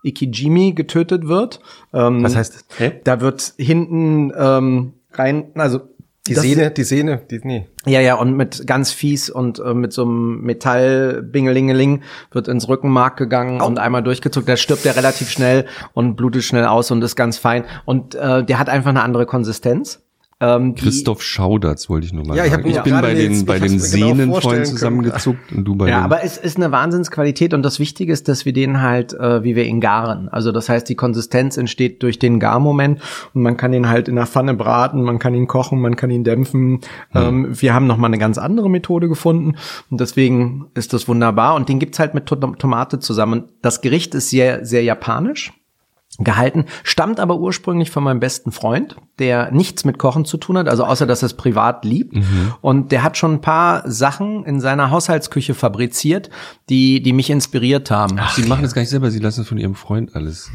Ikijimi 0.05 0.73
getötet 0.73 1.27
wird. 1.27 1.61
Ähm, 1.93 2.23
Was 2.23 2.37
heißt 2.37 2.55
das? 2.79 2.93
Da 3.05 3.21
wird 3.21 3.55
hinten 3.57 4.33
ähm, 4.37 4.93
rein, 5.12 5.47
also 5.55 5.81
Die 6.29 6.35
das- 6.35 6.43
Sehne, 6.45 6.71
die 6.71 6.85
Sehne, 6.85 7.23
die, 7.31 7.40
nee. 7.43 7.67
Ja, 7.87 8.01
ja, 8.01 8.14
und 8.14 8.37
mit 8.37 8.67
ganz 8.67 8.93
fies 8.93 9.29
und 9.31 9.59
äh, 9.59 9.75
mit 9.75 9.93
so 9.93 10.03
einem 10.05 10.40
Metall-Bingelingeling 10.43 12.03
wird 12.33 12.49
ins 12.49 12.69
Rückenmark 12.69 13.17
gegangen 13.17 13.61
und 13.61 13.79
einmal 13.79 14.03
durchgezuckt. 14.03 14.49
Da 14.49 14.57
stirbt 14.57 14.87
er 14.87 14.97
relativ 14.97 15.31
schnell 15.31 15.67
und 15.93 16.17
blutet 16.17 16.45
schnell 16.45 16.64
aus 16.67 16.90
und 16.90 17.03
ist 17.03 17.17
ganz 17.17 17.38
fein. 17.38 17.64
Und 17.85 18.14
äh, 18.14 18.45
der 18.45 18.59
hat 18.59 18.69
einfach 18.69 18.90
eine 18.90 19.03
andere 19.03 19.27
Konsistenz. 19.27 20.01
Ähm, 20.45 20.75
Christoph 20.75 21.23
Schauderz 21.23 21.89
wollte 21.89 22.07
ich 22.07 22.13
nur 22.13 22.27
mal 22.27 22.37
Ja, 22.37 22.45
ich 22.45 22.53
hab 22.53 22.61
sagen. 22.61 22.71
mir 22.71 22.77
Ich 22.77 22.83
bin 22.83 23.01
bei 23.01 23.15
den, 23.15 23.33
ich 23.33 23.47
bei 23.47 23.59
den 23.59 23.69
genau 23.73 23.83
Sehnen 23.85 24.31
vorstellen 24.31 24.41
vorhin 24.41 24.65
zusammengezuckt 24.65 25.53
und 25.53 25.65
du 25.65 25.75
bei 25.77 25.89
Ja, 25.89 26.01
den... 26.01 26.05
aber 26.05 26.23
es 26.25 26.37
ist 26.37 26.57
eine 26.57 26.71
Wahnsinnsqualität 26.73 27.55
und 27.55 27.63
das 27.63 27.79
Wichtige 27.79 28.13
ist, 28.13 28.29
dass 28.29 28.45
wir 28.45 28.53
den 28.53 28.83
halt, 28.83 29.13
äh, 29.15 29.43
wie 29.43 29.57
wir 29.57 29.65
ihn 29.65 29.81
garen. 29.81 30.29
Also 30.29 30.53
das 30.53 30.69
heißt, 30.69 30.89
die 30.89 30.95
Konsistenz 30.97 31.57
entsteht 31.57 32.03
durch 32.03 32.19
den 32.19 32.41
Garmoment 32.41 33.01
und 33.33 33.43
man 33.43 33.57
kann 33.57 33.73
ihn 33.73 33.89
halt 33.89 34.09
in 34.09 34.17
der 34.17 34.27
Pfanne 34.27 34.55
braten, 34.55 35.03
man 35.03 35.19
kann 35.19 35.35
ihn 35.35 35.47
kochen, 35.47 35.81
man 35.81 35.97
kann 35.97 36.11
ihn 36.11 36.25
dämpfen. 36.25 36.81
Ähm, 37.15 37.49
wir 37.51 37.73
haben 37.75 37.87
noch 37.87 37.97
mal 37.97 38.09
eine 38.09 38.19
ganz 38.19 38.37
andere 38.39 38.69
Methode 38.69 39.09
gefunden 39.09 39.57
und 39.91 40.01
deswegen 40.01 40.67
ist 40.75 40.93
das 40.93 41.09
wunderbar 41.09 41.55
und 41.55 41.69
den 41.69 41.79
gibt's 41.79 41.99
halt 41.99 42.15
mit 42.15 42.27
Tom- 42.27 42.59
Tomate 42.59 42.99
zusammen. 42.99 43.45
Das 43.63 43.81
Gericht 43.81 44.15
ist 44.15 44.31
sehr, 44.31 44.65
sehr 44.65 44.83
japanisch 44.83 45.53
gehalten, 46.18 46.66
stammt 46.85 47.18
aber 47.18 47.38
ursprünglich 47.38 47.90
von 47.90 48.05
meinem 48.05 48.20
besten 48.20 48.53
Freund, 48.53 48.96
der 49.18 49.50
nichts 49.50 49.85
mit 49.85 49.98
Kochen 49.98 50.24
zu 50.24 50.37
tun 50.37 50.57
hat, 50.59 50.68
also 50.68 50.85
außer 50.85 51.07
dass 51.07 51.22
er 51.22 51.27
es 51.27 51.35
privat 51.35 51.85
liebt. 51.85 52.16
Und 52.61 52.92
der 52.92 53.03
hat 53.03 53.16
schon 53.16 53.35
ein 53.35 53.40
paar 53.40 53.83
Sachen 53.90 54.44
in 54.44 54.61
seiner 54.61 54.90
Haushaltsküche 54.90 55.55
fabriziert, 55.55 56.31
die, 56.68 57.03
die 57.03 57.12
mich 57.12 57.31
inspiriert 57.31 57.90
haben. 57.90 58.18
Sie 58.37 58.44
machen 58.46 58.62
das 58.62 58.74
gar 58.74 58.83
nicht 58.83 58.90
selber, 58.90 59.11
Sie 59.11 59.18
lassen 59.18 59.40
es 59.42 59.48
von 59.48 59.59
Ihrem 59.59 59.74
Freund 59.74 60.14
alles. 60.14 60.50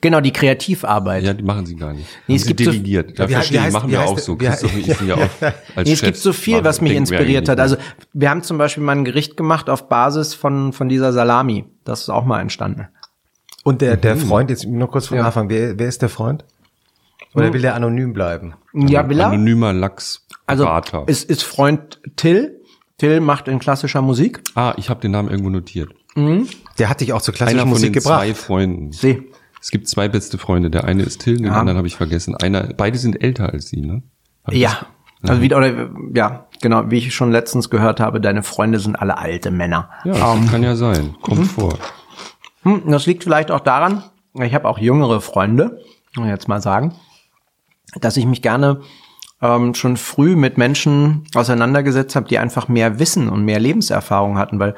Genau, 0.00 0.20
die 0.20 0.32
Kreativarbeit. 0.32 1.22
Ja, 1.22 1.32
die 1.32 1.44
machen 1.44 1.64
Sie 1.64 1.76
gar 1.76 1.92
nicht. 1.92 2.08
Nee, 2.26 2.34
es 2.34 2.42
Sie 2.42 2.48
gibt 2.48 2.60
so- 2.64 2.70
delegiert. 2.72 3.16
Ja, 3.20 3.28
Wie 3.28 3.34
verstehe 3.34 3.58
wie 3.58 3.62
ich, 3.62 3.68
heißt- 3.68 3.72
machen 3.72 3.90
wir 3.90 4.02
auch 4.02 4.18
so. 4.18 4.40
wie 4.40 4.46
Christoph, 4.46 4.76
ich 4.76 4.98
bin 4.98 5.06
ja 5.06 5.14
auch 5.14 5.20
als 5.20 5.86
Nee, 5.86 5.92
es 5.92 6.00
Chefs 6.00 6.02
gibt 6.02 6.16
so 6.16 6.32
viel, 6.32 6.64
was 6.64 6.80
mich 6.80 6.92
inspiriert 6.94 7.48
hat. 7.48 7.60
Also 7.60 7.76
wir 8.12 8.28
haben 8.30 8.42
zum 8.42 8.58
Beispiel 8.58 8.82
mal 8.82 8.96
ein 8.96 9.04
Gericht 9.04 9.36
gemacht 9.36 9.70
auf 9.70 9.88
Basis 9.88 10.34
von, 10.34 10.72
von 10.72 10.88
dieser 10.88 11.12
Salami. 11.12 11.66
Das 11.84 12.00
ist 12.00 12.08
auch 12.08 12.24
mal 12.24 12.40
entstanden. 12.40 12.88
Und 13.64 13.80
der, 13.80 13.96
der 13.96 14.16
Freund, 14.16 14.50
jetzt 14.50 14.66
nur 14.66 14.90
kurz 14.90 15.06
vom 15.08 15.18
Ja. 15.18 15.24
Anfang, 15.26 15.48
wer, 15.48 15.78
wer 15.78 15.88
ist 15.88 16.02
der 16.02 16.08
Freund? 16.08 16.44
Oder 17.34 17.52
will 17.52 17.62
der 17.62 17.74
anonym 17.74 18.12
bleiben? 18.12 18.54
Ja, 18.74 19.08
Villa? 19.08 19.28
Anonymer 19.28 19.72
Lachs. 19.72 20.26
Also 20.46 20.68
ist, 21.06 21.30
ist 21.30 21.42
Freund 21.44 22.00
Till. 22.16 22.60
Till 22.98 23.20
macht 23.20 23.48
in 23.48 23.58
klassischer 23.58 24.02
Musik. 24.02 24.42
ah, 24.54 24.74
ich 24.76 24.90
habe 24.90 25.00
den 25.00 25.12
Namen 25.12 25.28
irgendwo 25.30 25.50
notiert. 25.50 25.90
Der 26.16 26.88
hat 26.90 27.00
dich 27.00 27.12
auch 27.14 27.22
zur 27.22 27.32
klassischen 27.32 27.58
Einer 27.58 27.62
von 27.62 27.70
Musik 27.70 27.92
den 27.94 28.02
gebracht. 28.02 28.20
zwei 28.20 28.34
Freunden. 28.34 28.92
See. 28.92 29.22
Es 29.60 29.70
gibt 29.70 29.88
zwei 29.88 30.08
beste 30.08 30.36
Freunde. 30.38 30.68
Der 30.70 30.84
eine 30.84 31.04
ist 31.04 31.20
Till, 31.22 31.36
den 31.36 31.46
Ja. 31.46 31.52
anderen 31.52 31.78
habe 31.78 31.86
ich 31.86 31.96
vergessen. 31.96 32.34
Einer, 32.36 32.68
beide 32.76 32.98
sind 32.98 33.22
älter 33.22 33.50
als 33.52 33.68
Sie, 33.68 33.80
ne? 33.80 34.02
Hab 34.44 34.52
Ja. 34.54 34.86
Also 35.22 35.40
wieder, 35.40 35.56
oder, 35.58 35.88
ja, 36.14 36.48
genau, 36.60 36.90
wie 36.90 36.98
ich 36.98 37.14
schon 37.14 37.30
letztens 37.30 37.70
gehört 37.70 38.00
habe, 38.00 38.20
deine 38.20 38.42
Freunde 38.42 38.80
sind 38.80 38.96
alle 38.96 39.16
alte 39.18 39.52
Männer. 39.52 39.88
das? 40.04 40.18
Ja, 40.18 40.34
das 40.36 40.50
kann 40.50 40.62
ja 40.64 40.74
sein. 40.74 41.14
Kommt 41.22 41.38
Mhm. 41.40 41.44
vor. 41.44 41.78
Hm, 42.62 42.82
das 42.90 43.06
liegt 43.06 43.24
vielleicht 43.24 43.50
auch 43.50 43.60
daran, 43.60 44.04
ich 44.34 44.54
habe 44.54 44.68
auch 44.68 44.78
jüngere 44.78 45.20
Freunde, 45.20 45.80
muss 46.16 46.26
ich 46.26 46.32
jetzt 46.32 46.48
mal 46.48 46.62
sagen, 46.62 46.94
dass 48.00 48.16
ich 48.16 48.26
mich 48.26 48.42
gerne 48.42 48.80
ähm, 49.40 49.74
schon 49.74 49.96
früh 49.96 50.36
mit 50.36 50.56
Menschen 50.56 51.24
auseinandergesetzt 51.34 52.16
habe, 52.16 52.28
die 52.28 52.38
einfach 52.38 52.68
mehr 52.68 52.98
Wissen 52.98 53.28
und 53.28 53.44
mehr 53.44 53.60
Lebenserfahrung 53.60 54.38
hatten, 54.38 54.58
weil 54.58 54.74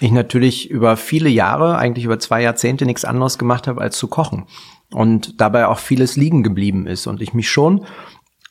ich 0.00 0.12
natürlich 0.12 0.70
über 0.70 0.96
viele 0.96 1.28
Jahre, 1.28 1.78
eigentlich 1.78 2.04
über 2.04 2.18
zwei 2.18 2.42
Jahrzehnte 2.42 2.86
nichts 2.86 3.04
anderes 3.04 3.38
gemacht 3.38 3.66
habe, 3.66 3.80
als 3.80 3.96
zu 3.96 4.08
kochen. 4.08 4.46
Und 4.92 5.40
dabei 5.40 5.66
auch 5.66 5.78
vieles 5.78 6.16
liegen 6.16 6.42
geblieben 6.42 6.86
ist 6.86 7.06
und 7.06 7.20
ich 7.20 7.34
mich 7.34 7.50
schon 7.50 7.86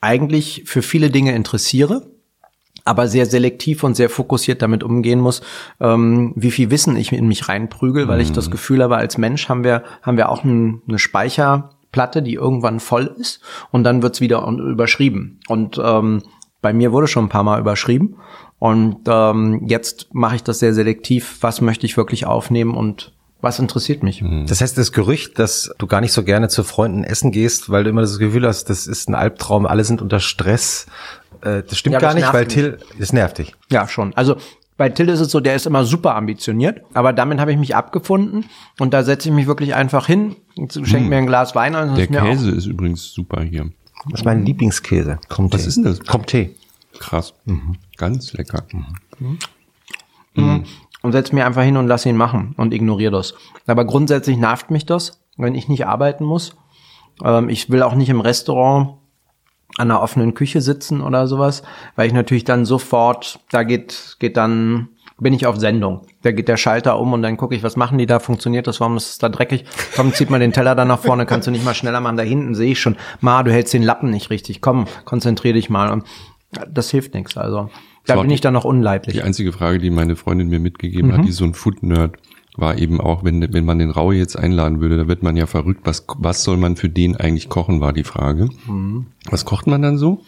eigentlich 0.02 0.64
für 0.66 0.82
viele 0.82 1.10
Dinge 1.10 1.34
interessiere, 1.34 2.15
aber 2.86 3.08
sehr 3.08 3.26
selektiv 3.26 3.84
und 3.84 3.96
sehr 3.96 4.10
fokussiert 4.10 4.62
damit 4.62 4.84
umgehen 4.84 5.20
muss, 5.20 5.42
ähm, 5.82 6.34
wie 6.36 6.52
viel 6.52 6.70
Wissen 6.70 6.96
ich 6.96 7.12
in 7.12 7.28
mich 7.28 7.50
reinprügel, 7.50 8.08
weil 8.08 8.22
ich 8.22 8.32
das 8.32 8.52
Gefühl 8.52 8.84
habe, 8.84 8.96
als 8.98 9.18
Mensch 9.18 9.50
haben 9.50 9.64
wir, 9.64 9.84
haben 10.04 10.18
wir 10.18 10.30
auch 10.30 10.44
ein, 10.44 10.82
eine 10.88 11.00
Speicherplatte, 11.00 12.22
die 12.22 12.36
irgendwann 12.36 12.80
voll 12.80 13.14
ist 13.20 13.42
und 13.72 13.84
dann 13.84 14.04
wird's 14.04 14.22
wieder 14.22 14.48
überschrieben. 14.48 15.40
Und 15.48 15.82
ähm, 15.84 16.22
bei 16.62 16.74
mir 16.74 16.92
wurde 16.92 17.08
schon 17.08 17.26
ein 17.26 17.30
paar 17.30 17.44
Mal 17.44 17.60
überschrieben. 17.60 18.18
Und 18.58 19.02
ähm, 19.08 19.66
jetzt 19.68 20.14
mache 20.14 20.38
ich 20.38 20.44
das 20.44 20.60
sehr 20.60 20.74
selektiv, 20.74 21.38
was 21.42 21.62
möchte 21.62 21.86
ich 21.86 21.98
wirklich 21.98 22.26
aufnehmen 22.26 22.74
und 22.76 23.12
Was 23.42 23.60
interessiert 23.60 24.02
mich? 24.02 24.24
Das 24.48 24.62
heißt, 24.62 24.76
das 24.76 24.92
Gerücht, 24.92 25.38
dass 25.38 25.70
du 25.78 25.86
gar 25.86 26.02
nicht 26.02 26.14
so 26.14 26.24
gerne 26.24 26.48
zu 26.48 26.64
Freunden 26.64 27.04
essen 27.04 27.32
gehst, 27.32 27.70
weil 27.70 27.84
du 27.84 27.92
immer 27.92 28.02
das 28.02 28.18
Gefühl 28.18 28.48
hast, 28.48 28.72
das 28.72 28.88
ist 28.88 29.08
ein 29.08 29.14
Albtraum, 29.14 29.68
alle 29.68 29.84
sind 29.84 30.02
unter 30.02 30.20
Stress, 30.20 30.88
äh, 31.46 31.64
das 31.64 31.78
stimmt 31.78 31.94
Ja, 31.94 32.00
gar 32.00 32.14
das 32.14 32.22
nicht, 32.22 32.34
weil 32.34 32.44
mich. 32.46 32.54
Till, 32.54 32.78
das 33.00 33.14
nervt 33.14 33.38
dich. 33.38 33.54
Ja, 33.72 33.88
schon. 33.88 34.14
Also 34.16 34.36
bei 34.78 34.90
Till 34.90 35.08
ist 35.08 35.22
es 35.22 35.32
so, 35.32 35.40
der 35.40 35.56
ist 35.56 35.66
immer 35.66 35.86
super 35.86 36.16
ambitioniert, 36.16 36.82
aber 36.94 37.14
damit 37.14 37.40
habe 37.40 37.52
ich 37.54 37.58
mich 37.58 37.76
abgefunden 37.76 38.46
und 38.80 38.94
da 38.94 39.04
setze 39.04 39.30
ich 39.30 39.36
mich 39.36 39.48
wirklich 39.48 39.74
einfach 39.76 40.06
hin, 40.08 40.36
schenke 40.84 41.08
mir 41.10 41.18
ein 41.18 41.28
Glas 41.28 41.56
Wein 41.56 41.76
ein 41.76 41.90
und 41.90 41.96
Der 41.96 42.04
ist 42.06 42.10
mir 42.12 42.22
auch- 42.24 42.28
Käse 42.28 42.52
ist 42.52 42.66
übrigens 42.66 43.12
super 43.12 43.42
hier. 43.42 43.70
Das 44.12 44.20
ist 44.22 44.26
mein 44.26 44.46
Lieblingskäse. 44.46 45.18
Kommt 45.30 45.54
Was 45.54 45.66
ist 45.66 45.76
denn 45.78 45.86
das? 45.86 46.02
Kommt 46.02 46.28
Tee. 46.28 46.56
Krass. 47.00 47.34
Ganz 47.98 48.34
lecker. 48.34 48.64
und 50.36 51.12
setze 51.12 51.34
mir 51.36 51.46
einfach 51.46 51.64
hin 51.64 51.78
und 51.78 51.88
lass 51.88 52.06
ihn 52.06 52.18
machen 52.18 52.54
und 52.58 52.74
ignoriere 52.74 53.12
das. 53.12 53.34
Aber 53.68 53.86
grundsätzlich 53.86 54.38
nervt 54.38 54.72
mich 54.72 54.86
das, 54.86 55.22
wenn 55.38 55.56
ich 55.56 55.68
nicht 55.68 55.86
arbeiten 55.88 56.24
muss. 56.26 56.56
Ähm, 57.24 57.50
ich 57.50 57.70
will 57.70 57.82
auch 57.84 57.96
nicht 57.96 58.10
im 58.10 58.20
Restaurant 58.22 58.96
an 59.78 59.92
einer 59.92 60.02
offenen 60.02 60.34
Küche 60.34 60.62
sitzen 60.62 61.02
oder 61.02 61.28
sowas, 61.28 61.64
weil 61.96 62.08
ich 62.08 62.14
natürlich 62.14 62.44
dann 62.44 62.66
sofort, 62.66 63.40
da 63.52 63.64
geht, 63.64 64.18
geht 64.20 64.38
dann, 64.38 64.90
bin 65.18 65.34
ich 65.34 65.46
auf 65.48 65.58
Sendung. 65.58 66.08
Da 66.24 66.32
geht 66.32 66.48
der 66.48 66.58
Schalter 66.58 67.00
um 67.00 67.14
und 67.14 67.22
dann 67.22 67.38
gucke 67.38 67.56
ich, 67.56 67.64
was 67.64 67.76
machen 67.76 67.98
die 67.98 68.06
da, 68.06 68.20
funktioniert 68.20 68.68
das, 68.68 68.80
warum 68.80 68.98
ist 68.98 69.12
es 69.12 69.18
da 69.18 69.30
dreckig? 69.30 69.66
Komm, 69.96 70.14
zieht 70.14 70.30
mal 70.30 70.40
den 70.40 70.54
Teller 70.54 70.76
da 70.76 70.86
nach 70.86 71.00
vorne, 71.00 71.26
kannst 71.26 71.48
du 71.48 71.52
nicht 71.52 71.66
mal 71.66 71.76
schneller 71.76 72.02
machen, 72.02 72.18
da 72.18 72.24
hinten 72.24 72.56
sehe 72.56 72.72
ich 72.72 72.80
schon, 72.80 72.96
Ma, 73.22 73.44
du 73.44 73.52
hältst 73.52 73.74
den 73.74 73.84
Lappen 73.84 74.10
nicht 74.10 74.30
richtig, 74.30 74.62
komm, 74.62 74.88
konzentrier 75.06 75.54
dich 75.54 75.70
mal. 75.70 75.92
Und 75.92 76.04
das 76.70 76.90
hilft 76.92 77.14
nichts, 77.14 77.38
also 77.38 77.70
da 78.06 78.22
bin 78.22 78.30
ich 78.30 78.42
dann 78.42 78.54
noch 78.54 78.66
unleidlich. 78.66 79.16
Die 79.16 79.24
einzige 79.24 79.52
Frage, 79.52 79.80
die 79.80 79.90
meine 79.90 80.16
Freundin 80.16 80.48
mir 80.48 80.60
mitgegeben 80.60 81.12
hat, 81.12 81.26
die 81.26 81.30
ist 81.30 81.38
so 81.38 81.46
ein 81.46 81.54
Food-Nerd, 81.54 82.18
war 82.58 82.78
eben 82.78 83.02
auch, 83.02 83.24
wenn, 83.24 83.54
wenn 83.54 83.66
man 83.66 83.80
den 83.80 83.92
Raue 83.92 84.16
jetzt 84.16 84.38
einladen 84.38 84.82
würde, 84.82 84.98
da 84.98 85.08
wird 85.08 85.24
man 85.24 85.36
ja 85.36 85.46
verrückt. 85.46 85.82
Was, 85.84 86.06
was 86.18 86.44
soll 86.44 86.58
man 86.58 86.76
für 86.76 86.90
den 86.90 87.16
eigentlich 87.16 87.50
kochen, 87.50 87.82
war 87.82 87.94
die 87.94 88.04
Frage. 88.04 88.50
Was 89.30 89.46
kocht 89.46 89.68
man 89.68 89.82
dann 89.82 89.98
so? 89.98 90.22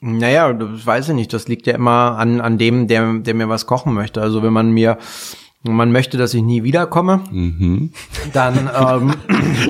Naja, 0.00 0.52
das 0.52 0.86
weiß 0.86 1.08
ich 1.08 1.14
nicht. 1.14 1.32
Das 1.32 1.48
liegt 1.48 1.66
ja 1.66 1.74
immer 1.74 2.16
an, 2.18 2.40
an 2.40 2.58
dem, 2.58 2.86
der, 2.86 3.14
der 3.14 3.34
mir 3.34 3.48
was 3.48 3.66
kochen 3.66 3.94
möchte. 3.94 4.22
Also 4.22 4.42
wenn 4.42 4.52
man 4.52 4.70
mir, 4.70 4.98
man 5.64 5.92
möchte, 5.92 6.16
dass 6.18 6.34
ich 6.34 6.42
nie 6.42 6.64
wiederkomme, 6.64 7.20
dann, 8.32 8.70
ähm, 8.78 9.14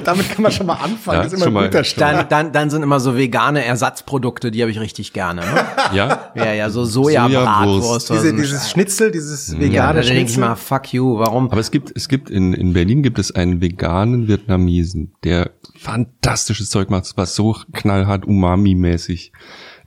Damit 0.05 0.31
kann 0.31 0.43
man 0.43 0.53
schon 0.53 0.67
mal 0.67 0.75
anfangen. 0.75 1.19
Ja, 1.19 1.23
das 1.25 1.33
ist 1.35 1.45
immer 1.45 1.61
ein 1.61 1.67
guter 1.67 1.85
Start. 1.85 2.15
dann, 2.15 2.29
dann, 2.29 2.53
dann 2.53 2.71
sind 2.71 2.83
immer 2.83 2.99
so 2.99 3.17
vegane 3.17 3.65
Ersatzprodukte, 3.65 4.51
die 4.51 4.63
habe 4.63 4.71
ich 4.71 4.81
richtig 4.81 5.13
gerne. 5.13 5.43
Ne? 5.43 5.65
Ja? 5.93 6.31
Ja, 6.35 6.53
ja, 6.55 6.71
so 6.71 6.85
Sojabratwurst. 6.85 8.11
oder 8.11 8.21
Diese, 8.21 8.31
so. 8.31 8.37
dieses 8.37 8.71
Schnitzel, 8.71 9.11
dieses 9.11 9.53
ja, 9.53 9.61
vegane 9.61 10.01
da 10.01 10.07
denke 10.07 10.23
ich 10.23 10.29
Schnitzel. 10.33 10.41
mal, 10.41 10.55
fuck 10.57 10.93
you, 10.95 11.19
warum? 11.19 11.51
Aber 11.51 11.61
es 11.61 11.71
gibt, 11.71 11.93
es 11.95 12.09
gibt 12.09 12.31
in, 12.31 12.55
in 12.55 12.73
Berlin 12.73 13.03
gibt 13.03 13.19
es 13.19 13.35
einen 13.35 13.61
veganen 13.61 14.29
Vietnamesen, 14.29 15.13
der 15.25 15.51
fantastisches 15.79 16.71
Zeug 16.71 16.89
macht, 16.91 17.13
was 17.17 17.35
so 17.35 17.57
knallhart 17.73 18.25
umami-mäßig 18.25 19.33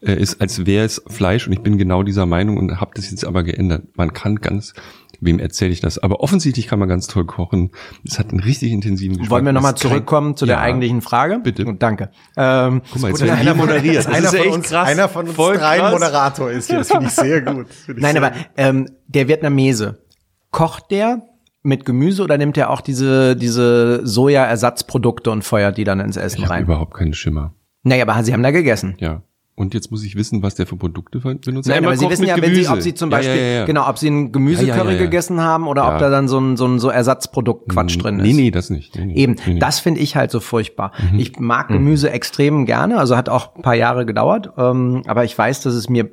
äh, 0.02 0.14
ist, 0.14 0.42
als 0.42 0.66
wäre 0.66 0.86
es 0.86 1.02
Fleisch. 1.08 1.48
Und 1.48 1.54
ich 1.54 1.62
bin 1.62 1.78
genau 1.78 2.04
dieser 2.04 2.26
Meinung 2.26 2.58
und 2.58 2.80
habe 2.80 2.92
das 2.96 3.10
jetzt 3.10 3.26
aber 3.26 3.44
geändert. 3.44 3.84
Man 3.96 4.14
kann 4.14 4.36
ganz, 4.36 4.74
wem 5.22 5.40
erzähle 5.40 5.72
ich 5.72 5.82
das? 5.82 5.98
Aber 5.98 6.20
offensichtlich 6.22 6.68
kann 6.68 6.80
man 6.80 6.90
ganz 6.90 7.08
toll 7.08 7.26
kochen. 7.26 7.72
Es 8.06 8.18
hat 8.20 8.32
einen 8.32 8.40
richtig 8.40 8.72
intensiven 8.72 9.18
Geschmack. 9.18 9.30
Wollen 9.32 9.46
wir 9.46 9.54
nochmal 9.54 9.76
zurückkommen 9.76 10.36
zu 10.38 10.46
der 10.46 10.56
Ja. 10.58 10.62
eigentlichen 10.62 11.02
Frage? 11.02 11.40
Bitte. 11.44 11.66
Und 11.66 11.82
danke. 11.84 12.12
Ähm, 12.38 12.82
Guck 12.92 13.02
mal, 13.02 13.08
jetzt 13.10 13.22
werden 13.22 13.38
einer 13.40 13.56
moderiert. 13.56 13.98
Das 13.98 14.08
einer 14.08 14.34
ist 14.34 14.36
von 14.38 14.48
uns, 14.50 14.68
krass. 14.70 14.88
Einer 14.88 15.10
von 15.10 15.26
uns 15.28 15.36
Voll 15.36 15.58
dreien 15.58 15.82
krass. 15.82 15.94
Moderator 15.94 16.52
ist 16.52 16.68
hier. 16.70 16.78
Das 16.80 16.90
finde 16.90 17.06
ich 17.08 17.12
sehr 17.12 17.42
gut. 17.42 17.68
Ich 17.88 17.96
Nein, 17.98 18.14
sehr 18.14 18.24
aber 18.24 18.32
gut. 18.36 18.46
ähm, 18.58 18.90
der 19.08 19.28
Vietnamese, 19.28 20.04
kocht 20.52 20.92
der 20.92 21.22
mit 21.64 21.84
Gemüse 21.86 22.24
oder 22.24 22.38
nimmt 22.38 22.58
er 22.58 22.70
auch 22.70 22.82
diese, 22.82 23.36
diese 23.36 24.06
Soja-Ersatzprodukte 24.06 25.32
und 25.32 25.44
feuert 25.44 25.78
die 25.78 25.84
dann 25.84 26.00
ins 26.00 26.18
Essen 26.18 26.38
Ich 26.38 26.44
habe 26.44 26.54
rein? 26.54 26.64
überhaupt 26.64 26.94
keinen 26.94 27.14
Schimmer. 27.14 27.54
Naja, 27.84 28.04
aber 28.08 28.24
sie 28.24 28.34
haben 28.34 28.44
da 28.44 28.52
gegessen. 28.52 28.96
Ja. 29.00 29.24
Und 29.58 29.74
jetzt 29.74 29.90
muss 29.90 30.04
ich 30.04 30.18
wissen, 30.18 30.44
was 30.44 30.56
der 30.56 30.68
für 30.68 30.76
Produkte 30.76 31.20
benutzt. 31.20 31.70
Nein, 31.70 31.86
aber 31.86 31.96
Sie 31.96 32.10
wissen 32.10 32.26
ja, 32.26 32.36
wenn 32.42 32.54
Sie, 32.54 32.68
ob 32.68 32.82
Sie 32.82 32.94
zum 32.94 33.10
Beispiel, 33.10 33.36
ja, 33.38 33.42
ja, 33.42 33.54
ja. 33.60 33.66
genau, 33.66 33.88
ob 33.88 33.98
Sie 33.98 34.10
ein 34.10 34.34
Gemüsecurry 34.34 34.98
gegessen 34.98 35.40
haben 35.40 35.68
oder 35.68 35.88
ob 35.94 36.00
da 36.00 36.10
dann 36.10 36.28
so 36.28 36.38
ein, 36.40 36.58
so 36.58 36.66
ein 36.66 36.78
so 36.78 36.90
Ersatzprodukt-Quatsch 36.90 37.98
drin 38.04 38.20
ist. 38.20 38.26
Nee, 38.28 38.34
nee, 38.34 38.52
das 38.52 38.70
nicht. 38.70 38.98
Nee, 38.98 39.06
nee. 39.06 39.16
Eben, 39.16 39.36
Nee, 39.48 39.60
das 39.60 39.80
finde 39.80 40.02
ich 40.02 40.18
halt 40.18 40.30
so 40.30 40.42
furchtbar. 40.42 40.92
Mhm. 41.12 41.20
Ich 41.20 41.40
mag 41.40 41.70
Gemüse 41.70 42.10
extrem 42.10 42.66
gerne, 42.66 42.98
also 42.98 43.16
hat 43.16 43.30
auch 43.30 43.56
ein 43.56 43.62
paar 43.62 43.76
Jahre 43.76 44.06
gedauert, 44.06 44.52
ähm, 44.58 45.04
aber 45.08 45.24
ich 45.24 45.38
weiß, 45.38 45.62
dass 45.62 45.74
es 45.74 45.88
mir 45.90 46.12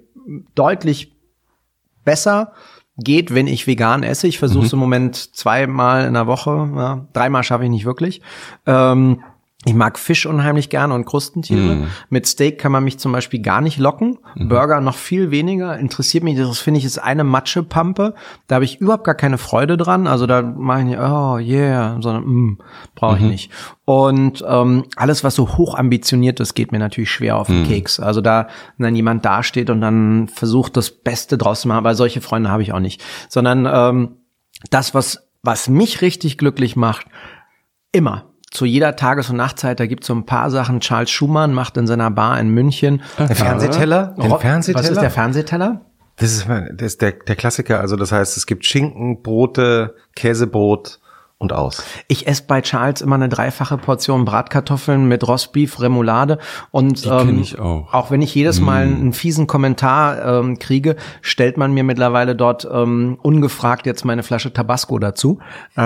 deutlich 0.54 1.12
besser 2.04 2.52
geht, 2.98 3.34
wenn 3.34 3.46
ich 3.48 3.66
vegan 3.66 4.02
esse. 4.04 4.28
Ich 4.28 4.36
Mhm. 4.36 4.38
versuche 4.40 4.66
es 4.66 4.72
im 4.72 4.78
Moment 4.78 5.16
zweimal 5.34 6.06
in 6.06 6.14
der 6.14 6.26
Woche, 6.28 6.70
ja, 6.76 7.06
dreimal 7.12 7.42
schaffe 7.42 7.64
ich 7.64 7.70
nicht 7.70 7.86
wirklich. 7.86 8.20
Ähm, 8.66 9.22
ich 9.64 9.74
mag 9.74 9.96
Fisch 9.98 10.26
unheimlich 10.26 10.70
gerne 10.70 10.92
und 10.94 11.04
Krustentiere. 11.04 11.76
Mhm. 11.76 11.86
Mit 12.10 12.26
Steak 12.26 12.58
kann 12.58 12.72
man 12.72 12.82
mich 12.82 12.98
zum 12.98 13.12
Beispiel 13.12 13.40
gar 13.40 13.60
nicht 13.60 13.78
locken. 13.78 14.18
Burger 14.34 14.80
noch 14.80 14.96
viel 14.96 15.30
weniger. 15.30 15.78
Interessiert 15.78 16.24
mich, 16.24 16.36
das 16.36 16.58
finde 16.58 16.78
ich 16.78 16.84
ist 16.84 16.98
eine 16.98 17.22
Matschepampe. 17.22 18.14
Da 18.48 18.54
habe 18.56 18.64
ich 18.64 18.80
überhaupt 18.80 19.04
gar 19.04 19.14
keine 19.14 19.38
Freude 19.38 19.76
dran. 19.76 20.08
Also 20.08 20.26
da 20.26 20.42
mache 20.42 20.80
ich 20.80 20.84
nicht, 20.86 20.98
oh 20.98 21.38
yeah, 21.38 21.96
sondern 22.00 22.24
mm, 22.24 22.58
brauche 22.96 23.16
Mhm. 23.18 23.24
ich 23.24 23.30
nicht. 23.30 23.50
Und 23.84 24.44
ähm, 24.48 24.84
alles, 24.96 25.22
was 25.22 25.36
so 25.36 25.56
hoch 25.56 25.76
ambitioniert 25.76 26.40
ist, 26.40 26.54
geht 26.54 26.72
mir 26.72 26.78
natürlich 26.80 27.10
schwer 27.10 27.36
auf 27.36 27.46
den 27.46 27.66
Keks. 27.66 28.00
Also 28.00 28.20
da, 28.20 28.48
wenn 28.78 28.84
dann 28.84 28.96
jemand 28.96 29.24
dasteht 29.24 29.70
und 29.70 29.80
dann 29.80 30.28
versucht, 30.28 30.76
das 30.76 30.90
Beste 30.90 31.38
draus 31.38 31.60
zu 31.60 31.68
machen, 31.68 31.78
aber 31.78 31.94
solche 31.94 32.20
Freunde 32.20 32.50
habe 32.50 32.62
ich 32.62 32.72
auch 32.72 32.80
nicht. 32.80 33.02
Sondern 33.28 33.68
ähm, 33.70 34.16
das, 34.70 34.92
was, 34.94 35.28
was 35.42 35.68
mich 35.68 36.02
richtig 36.02 36.36
glücklich 36.38 36.74
macht, 36.74 37.06
immer. 37.92 38.31
Zu 38.52 38.66
jeder 38.66 38.96
Tages- 38.96 39.30
und 39.30 39.36
Nachtzeit, 39.36 39.80
da 39.80 39.86
gibt 39.86 40.04
es 40.04 40.08
so 40.08 40.14
ein 40.14 40.26
paar 40.26 40.50
Sachen. 40.50 40.80
Charles 40.80 41.10
Schumann 41.10 41.54
macht 41.54 41.76
in 41.78 41.86
seiner 41.86 42.10
Bar 42.10 42.38
in 42.38 42.50
München. 42.50 43.02
Der 43.18 43.34
Fernsehteller? 43.34 44.14
Den 44.22 44.38
Fernsehteller? 44.38 44.84
Was 44.84 44.90
ist 44.90 45.00
der 45.00 45.10
Fernsehteller? 45.10 45.80
Das 46.16 46.32
ist, 46.32 46.46
das 46.48 46.86
ist 46.86 47.02
der, 47.02 47.12
der 47.12 47.34
Klassiker. 47.34 47.80
Also 47.80 47.96
das 47.96 48.12
heißt, 48.12 48.36
es 48.36 48.46
gibt 48.46 48.66
Schinken, 48.66 49.22
Brote, 49.22 49.96
Käsebrot 50.14 51.00
und 51.42 51.52
aus. 51.52 51.82
Ich 52.08 52.26
esse 52.26 52.44
bei 52.46 52.60
Charles 52.62 53.00
immer 53.02 53.16
eine 53.16 53.28
dreifache 53.28 53.76
Portion 53.76 54.24
Bratkartoffeln 54.24 55.06
mit 55.06 55.26
Rostbeef, 55.28 55.80
Remoulade 55.80 56.38
und 56.70 57.04
ähm, 57.06 57.40
ich 57.40 57.58
auch. 57.58 57.92
auch 57.92 58.10
wenn 58.10 58.22
ich 58.22 58.34
jedes 58.34 58.60
Mal 58.60 58.84
einen 58.84 59.12
fiesen 59.12 59.46
Kommentar 59.46 60.24
ähm, 60.40 60.58
kriege, 60.58 60.96
stellt 61.20 61.56
man 61.56 61.72
mir 61.74 61.84
mittlerweile 61.84 62.34
dort 62.36 62.66
ähm, 62.72 63.18
ungefragt 63.22 63.84
jetzt 63.86 64.04
meine 64.04 64.22
Flasche 64.22 64.52
Tabasco 64.52 64.98
dazu, 64.98 65.38
äh, 65.76 65.82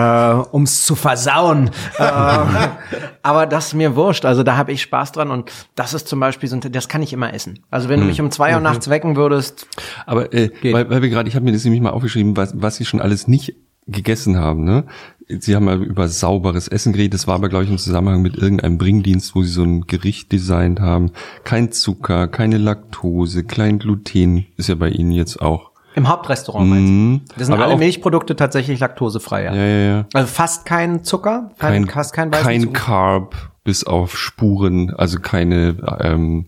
ums 0.52 0.84
zu 0.86 0.94
versauen. 0.94 1.70
äh, 1.98 2.02
aber 3.22 3.46
das 3.46 3.68
ist 3.68 3.74
mir 3.74 3.96
wurscht. 3.96 4.24
Also 4.24 4.42
da 4.42 4.56
habe 4.56 4.72
ich 4.72 4.82
Spaß 4.82 5.12
dran 5.12 5.30
und 5.30 5.50
das 5.74 5.94
ist 5.94 6.06
zum 6.08 6.20
Beispiel 6.20 6.48
so, 6.48 6.56
ein- 6.56 6.72
das 6.72 6.88
kann 6.88 7.02
ich 7.02 7.12
immer 7.12 7.32
essen. 7.32 7.60
Also 7.70 7.88
wenn 7.88 8.00
du 8.00 8.06
mich 8.06 8.20
um 8.20 8.30
zwei 8.30 8.54
Uhr 8.54 8.60
nachts 8.60 8.88
wecken 8.90 9.16
würdest, 9.16 9.66
Aber 10.06 10.32
äh, 10.32 10.50
weil, 10.62 10.88
weil 10.90 11.02
wir 11.02 11.08
gerade, 11.08 11.28
ich 11.28 11.34
habe 11.34 11.44
mir 11.44 11.52
das 11.52 11.64
nämlich 11.64 11.80
mal 11.80 11.90
aufgeschrieben, 11.90 12.36
was, 12.36 12.52
was 12.56 12.76
sie 12.76 12.84
schon 12.84 13.00
alles 13.00 13.26
nicht 13.28 13.54
gegessen 13.86 14.36
haben. 14.38 14.64
Ne? 14.64 14.84
Sie 15.28 15.54
haben 15.56 15.64
mal 15.64 15.82
über 15.82 16.08
sauberes 16.08 16.68
Essen 16.68 16.92
geredet. 16.92 17.14
Das 17.14 17.26
war 17.26 17.34
aber, 17.34 17.48
glaube 17.48 17.64
ich, 17.64 17.70
im 17.70 17.78
Zusammenhang 17.78 18.22
mit 18.22 18.36
irgendeinem 18.36 18.78
Bringdienst, 18.78 19.34
wo 19.34 19.42
sie 19.42 19.50
so 19.50 19.62
ein 19.62 19.86
Gericht 19.86 20.30
designt 20.32 20.80
haben. 20.80 21.10
Kein 21.44 21.72
Zucker, 21.72 22.28
keine 22.28 22.58
Laktose, 22.58 23.44
kein 23.44 23.78
Gluten. 23.78 24.46
Ist 24.56 24.68
ja 24.68 24.74
bei 24.76 24.88
Ihnen 24.90 25.12
jetzt 25.12 25.40
auch. 25.40 25.70
im 25.94 26.08
Hauptrestaurant 26.08 26.68
meinst 26.68 26.92
Mhm. 26.92 27.20
du? 27.28 27.34
Das 27.38 27.46
sind 27.46 27.56
alle 27.58 27.76
Milchprodukte 27.78 28.36
tatsächlich 28.36 28.80
laktosefrei. 28.80 29.44
Ja. 29.44 29.54
Ja, 29.54 29.64
ja, 29.66 29.78
ja. 29.96 30.06
Also 30.12 30.28
fast 30.28 30.66
kein 30.66 31.02
Zucker, 31.04 31.50
kein, 31.58 31.86
fast 31.88 32.12
kein 32.12 32.30
weißen 32.30 32.44
kein 32.46 32.60
Zucker. 32.60 32.72
Carb, 32.80 33.34
bis 33.64 33.82
auf 33.84 34.14
Spuren, 34.18 34.90
also 34.94 35.18
keine, 35.20 35.74
ähm, 36.00 36.46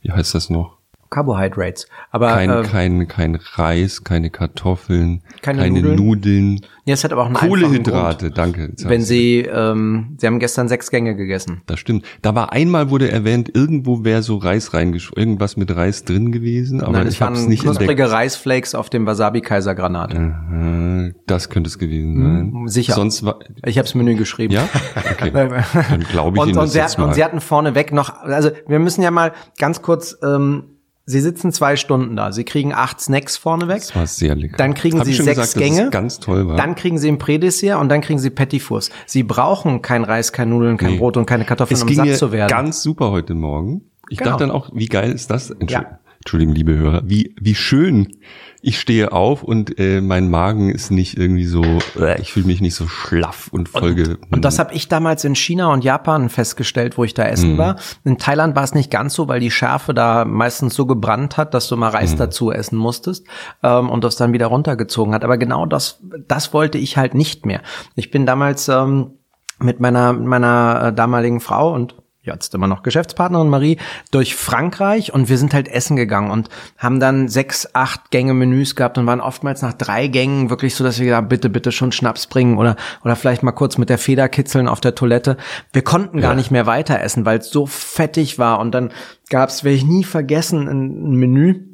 wie 0.00 0.10
heißt 0.10 0.34
das 0.34 0.48
noch? 0.48 0.77
Carbohydrates. 1.10 1.86
Aber 2.10 2.28
Kein, 2.28 2.50
äh, 2.50 2.62
kein, 2.62 3.08
kein 3.08 3.34
Reis, 3.54 4.04
keine 4.04 4.30
Kartoffeln, 4.30 5.22
Keine 5.42 5.62
keine, 5.62 5.80
Nudeln? 5.80 5.96
Nudeln, 5.96 6.60
ja, 6.84 6.94
es 6.94 7.04
hat 7.04 7.12
aber 7.12 7.22
auch 7.22 7.26
einen 7.26 7.34
Kohlehydrate, 7.36 8.30
danke. 8.30 8.72
Wenn. 8.78 9.02
Sie, 9.02 9.40
ähm, 9.40 10.14
Sie 10.16 10.26
haben 10.26 10.38
gestern 10.38 10.68
sechs 10.68 10.90
Gänge 10.90 11.14
gegessen. 11.16 11.60
Das 11.66 11.78
stimmt. 11.80 12.06
Da 12.22 12.34
war 12.34 12.52
einmal 12.52 12.88
wurde 12.88 13.10
erwähnt, 13.10 13.50
irgendwo 13.54 14.04
wäre 14.04 14.22
so 14.22 14.36
Reis 14.38 14.72
reingesch 14.72 15.12
irgendwas 15.14 15.58
mit 15.58 15.74
Reis 15.76 16.04
drin 16.04 16.32
gewesen, 16.32 16.80
aber 16.82 16.92
Nein, 16.92 17.06
es 17.08 17.14
ich 17.14 17.22
habe 17.22 17.34
es 17.34 17.46
nicht 17.46 17.62
knusprige 17.62 17.90
entdeckt. 17.90 18.12
Reisflakes 18.12 18.74
auf 18.74 18.88
dem 18.88 19.04
Wasabi-Kaisergranat. 19.06 20.14
Äh, 20.14 21.12
Das 21.26 21.50
könnte 21.50 21.68
es 21.68 21.78
gewesen 21.78 22.16
sein. 22.22 22.52
Hm, 22.52 22.68
sicher. 22.68 22.94
Sonst 22.94 23.22
war 23.24 23.38
Ich 23.66 23.76
habe 23.76 23.84
das 23.86 23.94
Menü 23.94 24.14
geschrieben. 24.16 24.54
ja, 24.54 24.66
okay. 25.12 25.30
Dann 25.90 26.00
glaube 26.10 26.36
ich 26.38 26.42
und, 26.42 26.48
Ihnen 26.48 26.58
und, 26.58 26.64
das 26.64 26.72
sie 26.72 26.78
jetzt 26.78 26.92
hatten, 26.92 27.02
und 27.02 27.08
mal. 27.08 27.14
sie 27.14 27.24
hatten 27.24 27.40
vorneweg 27.40 27.92
noch, 27.92 28.22
also 28.22 28.50
wir 28.66 28.78
müssen 28.78 29.02
ja 29.02 29.10
mal 29.10 29.32
ganz 29.58 29.82
kurz, 29.82 30.16
ähm, 30.22 30.64
Sie 31.10 31.20
sitzen 31.20 31.52
zwei 31.52 31.76
Stunden 31.76 32.16
da. 32.16 32.32
Sie 32.32 32.44
kriegen 32.44 32.74
acht 32.74 33.00
Snacks 33.00 33.38
vorneweg. 33.38 33.78
Das 33.78 33.96
war 33.96 34.06
sehr 34.06 34.34
lecker. 34.34 34.58
Dann 34.58 34.74
kriegen 34.74 34.98
Hab 34.98 35.06
Sie 35.06 35.14
sechs 35.14 35.26
gesagt, 35.40 35.54
Gänge. 35.54 35.88
ganz 35.88 36.20
toll 36.20 36.46
war. 36.46 36.56
Dann 36.56 36.74
kriegen 36.74 36.98
Sie 36.98 37.08
ein 37.08 37.16
Prädessert 37.16 37.80
und 37.80 37.88
dann 37.88 38.02
kriegen 38.02 38.18
Sie 38.18 38.28
Petit 38.28 38.60
Fours. 38.60 38.90
Sie 39.06 39.22
brauchen 39.22 39.80
kein 39.80 40.04
Reis, 40.04 40.32
kein 40.32 40.50
Nudeln, 40.50 40.76
kein 40.76 40.92
Nee. 40.92 40.98
Brot 40.98 41.16
und 41.16 41.24
keine 41.24 41.46
Kartoffeln, 41.46 41.76
es 41.76 41.82
um 41.82 41.88
ging 41.88 41.96
satt 41.96 42.16
zu 42.16 42.30
werden. 42.30 42.50
ganz 42.50 42.82
super 42.82 43.10
heute 43.10 43.32
Morgen. 43.32 43.82
Ich 44.10 44.18
Genau. 44.18 44.32
dachte 44.32 44.44
dann 44.44 44.50
auch, 44.50 44.70
wie 44.74 44.86
geil 44.86 45.10
ist 45.10 45.30
das? 45.30 45.48
Entschuldigung. 45.50 45.82
Ja. 45.92 45.98
Entschuldigung, 46.18 46.54
liebe 46.54 46.76
Hörer, 46.76 47.02
wie, 47.06 47.34
wie 47.40 47.54
schön 47.54 48.16
ich 48.60 48.80
stehe 48.80 49.12
auf 49.12 49.42
und 49.42 49.78
äh, 49.78 50.00
mein 50.00 50.28
Magen 50.30 50.70
ist 50.70 50.90
nicht 50.90 51.16
irgendwie 51.16 51.44
so, 51.46 51.62
äh, 51.98 52.20
ich 52.20 52.32
fühle 52.32 52.46
mich 52.46 52.60
nicht 52.60 52.74
so 52.74 52.88
schlaff 52.88 53.48
und 53.52 53.68
vollge. 53.68 54.18
Und 54.30 54.44
das 54.44 54.58
habe 54.58 54.74
ich 54.74 54.88
damals 54.88 55.24
in 55.24 55.34
China 55.36 55.72
und 55.72 55.84
Japan 55.84 56.28
festgestellt, 56.28 56.98
wo 56.98 57.04
ich 57.04 57.14
da 57.14 57.24
essen 57.24 57.52
Mhm. 57.54 57.58
war. 57.58 57.76
In 58.04 58.18
Thailand 58.18 58.56
war 58.56 58.64
es 58.64 58.74
nicht 58.74 58.90
ganz 58.90 59.14
so, 59.14 59.28
weil 59.28 59.40
die 59.40 59.50
Schärfe 59.50 59.94
da 59.94 60.24
meistens 60.24 60.74
so 60.74 60.86
gebrannt 60.86 61.36
hat, 61.36 61.54
dass 61.54 61.68
du 61.68 61.76
mal 61.76 61.90
Reis 61.90 62.14
Mhm. 62.14 62.18
dazu 62.18 62.50
essen 62.52 62.76
musstest 62.78 63.26
ähm, 63.62 63.88
und 63.90 64.02
das 64.02 64.16
dann 64.16 64.32
wieder 64.32 64.46
runtergezogen 64.48 65.14
hat. 65.14 65.24
Aber 65.24 65.38
genau 65.38 65.64
das, 65.66 66.00
das 66.26 66.52
wollte 66.52 66.78
ich 66.78 66.96
halt 66.96 67.14
nicht 67.14 67.46
mehr. 67.46 67.60
Ich 67.94 68.10
bin 68.10 68.26
damals 68.26 68.68
ähm, 68.68 69.12
mit 69.60 69.80
meiner 69.80 70.12
meiner 70.12 70.86
äh, 70.88 70.92
damaligen 70.92 71.40
Frau 71.40 71.72
und 71.74 71.94
jetzt 72.34 72.54
immer 72.54 72.66
noch 72.66 72.82
Geschäftspartnerin 72.82 73.48
Marie, 73.48 73.78
durch 74.10 74.36
Frankreich 74.36 75.12
und 75.12 75.28
wir 75.28 75.38
sind 75.38 75.54
halt 75.54 75.68
essen 75.68 75.96
gegangen 75.96 76.30
und 76.30 76.48
haben 76.76 77.00
dann 77.00 77.28
sechs, 77.28 77.68
acht 77.74 78.10
Gänge 78.10 78.34
Menüs 78.34 78.76
gehabt 78.76 78.98
und 78.98 79.06
waren 79.06 79.20
oftmals 79.20 79.62
nach 79.62 79.72
drei 79.72 80.06
Gängen 80.08 80.50
wirklich 80.50 80.74
so, 80.74 80.84
dass 80.84 80.98
wir 80.98 81.06
gesagt 81.06 81.22
haben, 81.22 81.28
bitte, 81.28 81.50
bitte 81.50 81.72
schon 81.72 81.92
Schnaps 81.92 82.26
bringen 82.26 82.58
oder, 82.58 82.76
oder 83.04 83.16
vielleicht 83.16 83.42
mal 83.42 83.52
kurz 83.52 83.78
mit 83.78 83.88
der 83.88 83.98
Feder 83.98 84.28
kitzeln 84.28 84.68
auf 84.68 84.80
der 84.80 84.94
Toilette. 84.94 85.36
Wir 85.72 85.82
konnten 85.82 86.20
gar 86.20 86.30
Ja. 86.32 86.36
nicht 86.36 86.50
mehr 86.50 86.66
weiter 86.66 87.00
essen, 87.00 87.24
weil 87.24 87.38
es 87.38 87.50
so 87.50 87.66
fettig 87.66 88.38
war 88.38 88.58
und 88.60 88.72
dann 88.72 88.90
gab's, 89.30 89.64
werde 89.64 89.76
ich 89.76 89.84
nie 89.84 90.04
vergessen, 90.04 90.68
ein 90.68 91.16
Menü, 91.16 91.64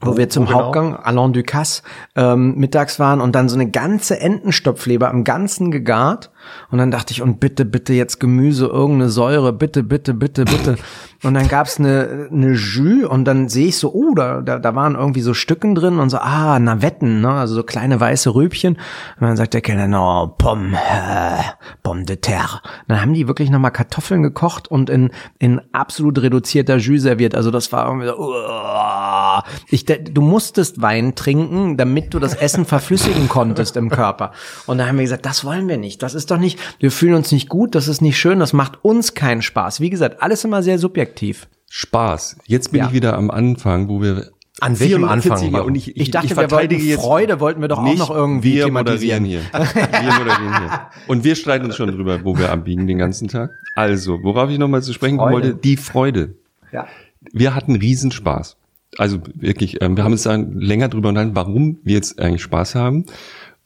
wo 0.00 0.16
wir 0.16 0.28
zum 0.28 0.44
wo 0.44 0.48
genau? 0.48 0.60
Hauptgang 0.60 0.96
Alain 0.96 1.32
Ducasse 1.32 1.82
ähm, 2.14 2.54
mittags 2.56 3.00
waren 3.00 3.20
und 3.20 3.34
dann 3.34 3.48
so 3.48 3.56
eine 3.56 3.68
ganze 3.68 4.20
Entenstopfleber 4.20 5.08
am 5.10 5.24
Ganzen 5.24 5.72
gegart 5.72 6.30
und 6.70 6.78
dann 6.78 6.92
dachte 6.92 7.12
ich 7.12 7.20
und 7.20 7.40
bitte 7.40 7.64
bitte 7.64 7.92
jetzt 7.94 8.20
Gemüse 8.20 8.66
irgendeine 8.66 9.10
Säure 9.10 9.52
bitte 9.52 9.82
bitte 9.82 10.14
bitte 10.14 10.44
bitte 10.44 10.76
und 11.24 11.34
dann 11.34 11.48
gab's 11.48 11.80
eine 11.80 12.28
eine 12.30 12.52
Jus 12.52 13.06
und 13.08 13.24
dann 13.24 13.48
sehe 13.48 13.68
ich 13.68 13.78
so 13.78 13.92
oh 13.92 14.14
da, 14.14 14.40
da 14.40 14.60
da 14.60 14.74
waren 14.76 14.94
irgendwie 14.94 15.20
so 15.20 15.34
Stücken 15.34 15.74
drin 15.74 15.98
und 15.98 16.10
so 16.10 16.18
ah 16.18 16.60
Navetten 16.60 17.20
ne 17.20 17.30
also 17.30 17.56
so 17.56 17.64
kleine 17.64 17.98
weiße 17.98 18.34
Rübchen 18.36 18.74
und 18.74 19.26
dann 19.26 19.36
sagt 19.36 19.52
der 19.54 19.62
Kellner 19.62 19.88
no 19.88 20.34
Pomme 20.38 20.76
äh, 20.76 21.42
Pomme 21.82 22.04
de 22.04 22.16
terre 22.16 22.62
dann 22.86 23.02
haben 23.02 23.14
die 23.14 23.26
wirklich 23.26 23.50
noch 23.50 23.58
mal 23.58 23.70
Kartoffeln 23.70 24.22
gekocht 24.22 24.68
und 24.68 24.90
in 24.90 25.10
in 25.40 25.60
absolut 25.72 26.22
reduzierter 26.22 26.76
Jus 26.76 27.02
serviert 27.02 27.34
also 27.34 27.50
das 27.50 27.72
war 27.72 27.86
irgendwie 27.86 28.06
so 28.06 28.16
uah. 28.16 29.42
ich 29.68 29.87
du 29.88 30.20
musstest 30.22 30.80
Wein 30.82 31.14
trinken 31.14 31.76
damit 31.76 32.14
du 32.14 32.18
das 32.18 32.34
Essen 32.34 32.64
verflüssigen 32.64 33.28
konntest 33.28 33.76
im 33.76 33.88
Körper 33.90 34.32
und 34.66 34.78
da 34.78 34.86
haben 34.86 34.96
wir 34.96 35.04
gesagt 35.04 35.26
das 35.26 35.44
wollen 35.44 35.68
wir 35.68 35.76
nicht 35.78 36.02
das 36.02 36.14
ist 36.14 36.30
doch 36.30 36.38
nicht 36.38 36.58
wir 36.78 36.90
fühlen 36.90 37.14
uns 37.14 37.32
nicht 37.32 37.48
gut 37.48 37.74
das 37.74 37.88
ist 37.88 38.00
nicht 38.00 38.18
schön 38.18 38.38
das 38.40 38.52
macht 38.52 38.84
uns 38.84 39.14
keinen 39.14 39.42
Spaß 39.42 39.80
wie 39.80 39.90
gesagt 39.90 40.22
alles 40.22 40.44
immer 40.44 40.62
sehr 40.62 40.78
subjektiv 40.78 41.48
Spaß. 41.70 42.38
Jetzt 42.46 42.72
bin 42.72 42.80
Ja. 42.80 42.86
ich 42.86 42.92
wieder 42.94 43.14
am 43.16 43.30
Anfang, 43.30 43.88
wo 43.90 44.00
wir 44.00 44.30
An 44.60 44.80
welchem 44.80 45.04
44er 45.04 45.08
Anfang? 45.08 45.54
Und 45.66 45.74
ich, 45.74 45.88
ich, 45.88 45.96
Ich 45.98 46.10
dachte, 46.10 46.26
ich 46.28 46.36
wir 46.36 46.50
wollten 46.50 46.74
jetzt 46.80 47.00
Freude 47.00 47.40
wollten 47.40 47.60
wir 47.60 47.68
doch 47.68 47.78
auch 47.78 47.94
noch 47.96 48.10
irgendwie 48.10 48.54
wir 48.54 48.64
thematisieren. 48.64 49.22
moderieren 49.22 49.42
hier. 49.52 50.02
Wir 50.02 50.12
moderieren 50.14 50.58
hier. 50.58 50.80
Und 51.06 51.24
wir 51.24 51.34
streiten 51.36 51.66
uns 51.66 51.76
schon 51.76 51.90
drüber, 51.90 52.24
wo 52.24 52.36
wir 52.38 52.50
abbiegen 52.50 52.86
den 52.86 52.96
ganzen 52.98 53.28
Tag. 53.28 53.50
Also, 53.76 54.18
worauf 54.22 54.48
ich 54.50 54.58
nochmal 54.58 54.82
zu 54.82 54.92
sprechen 54.94 55.18
Freude. 55.18 55.32
wollte, 55.34 55.54
die 55.54 55.76
Freude. 55.76 56.34
ja 56.72 56.86
Wir 57.32 57.54
hatten 57.54 57.76
Riesenspaß. 57.76 58.56
Also 58.96 59.18
wirklich, 59.34 59.82
ähm, 59.82 59.96
wir 59.96 60.04
haben 60.04 60.12
uns 60.12 60.22
dann 60.22 60.58
länger 60.58 60.88
drüber 60.88 61.10
unterhalten, 61.10 61.36
warum 61.36 61.78
wir 61.84 61.94
jetzt 61.94 62.18
eigentlich 62.20 62.42
Spaß 62.42 62.74
haben 62.74 63.04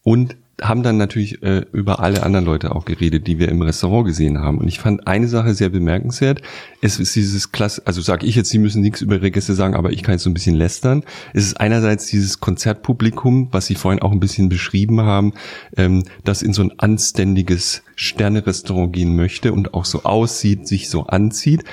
und 0.02 0.36
haben 0.60 0.82
dann 0.82 0.96
natürlich 0.96 1.42
äh, 1.42 1.64
über 1.72 2.00
alle 2.00 2.22
anderen 2.22 2.44
Leute 2.44 2.74
auch 2.74 2.84
geredet, 2.84 3.26
die 3.26 3.38
wir 3.38 3.48
im 3.48 3.62
Restaurant 3.62 4.06
gesehen 4.06 4.38
haben. 4.38 4.58
Und 4.58 4.68
ich 4.68 4.78
fand 4.78 5.06
eine 5.06 5.28
Sache 5.28 5.54
sehr 5.54 5.70
bemerkenswert. 5.70 6.42
Es 6.80 7.00
ist 7.00 7.16
dieses 7.16 7.52
Klasse, 7.52 7.82
also 7.84 8.00
sage 8.00 8.26
ich 8.26 8.36
jetzt, 8.36 8.50
Sie 8.50 8.58
müssen 8.58 8.82
nichts 8.82 9.00
über 9.00 9.16
Ihre 9.16 9.30
Gäste 9.30 9.54
sagen, 9.54 9.74
aber 9.74 9.92
ich 9.92 10.02
kann 10.02 10.12
jetzt 10.12 10.22
so 10.22 10.30
ein 10.30 10.34
bisschen 10.34 10.54
lästern. 10.54 11.04
Es 11.32 11.44
ist 11.46 11.60
einerseits 11.60 12.06
dieses 12.06 12.40
Konzertpublikum, 12.40 13.48
was 13.50 13.66
Sie 13.66 13.74
vorhin 13.74 14.02
auch 14.02 14.12
ein 14.12 14.20
bisschen 14.20 14.48
beschrieben 14.48 15.00
haben, 15.00 15.32
ähm, 15.76 16.04
das 16.24 16.42
in 16.42 16.52
so 16.52 16.62
ein 16.62 16.78
anständiges 16.78 17.82
Sterne-Restaurant 17.96 18.92
gehen 18.92 19.16
möchte 19.16 19.52
und 19.52 19.74
auch 19.74 19.84
so 19.84 20.04
aussieht, 20.04 20.68
sich 20.68 20.88
so 20.88 21.04
anzieht. 21.04 21.64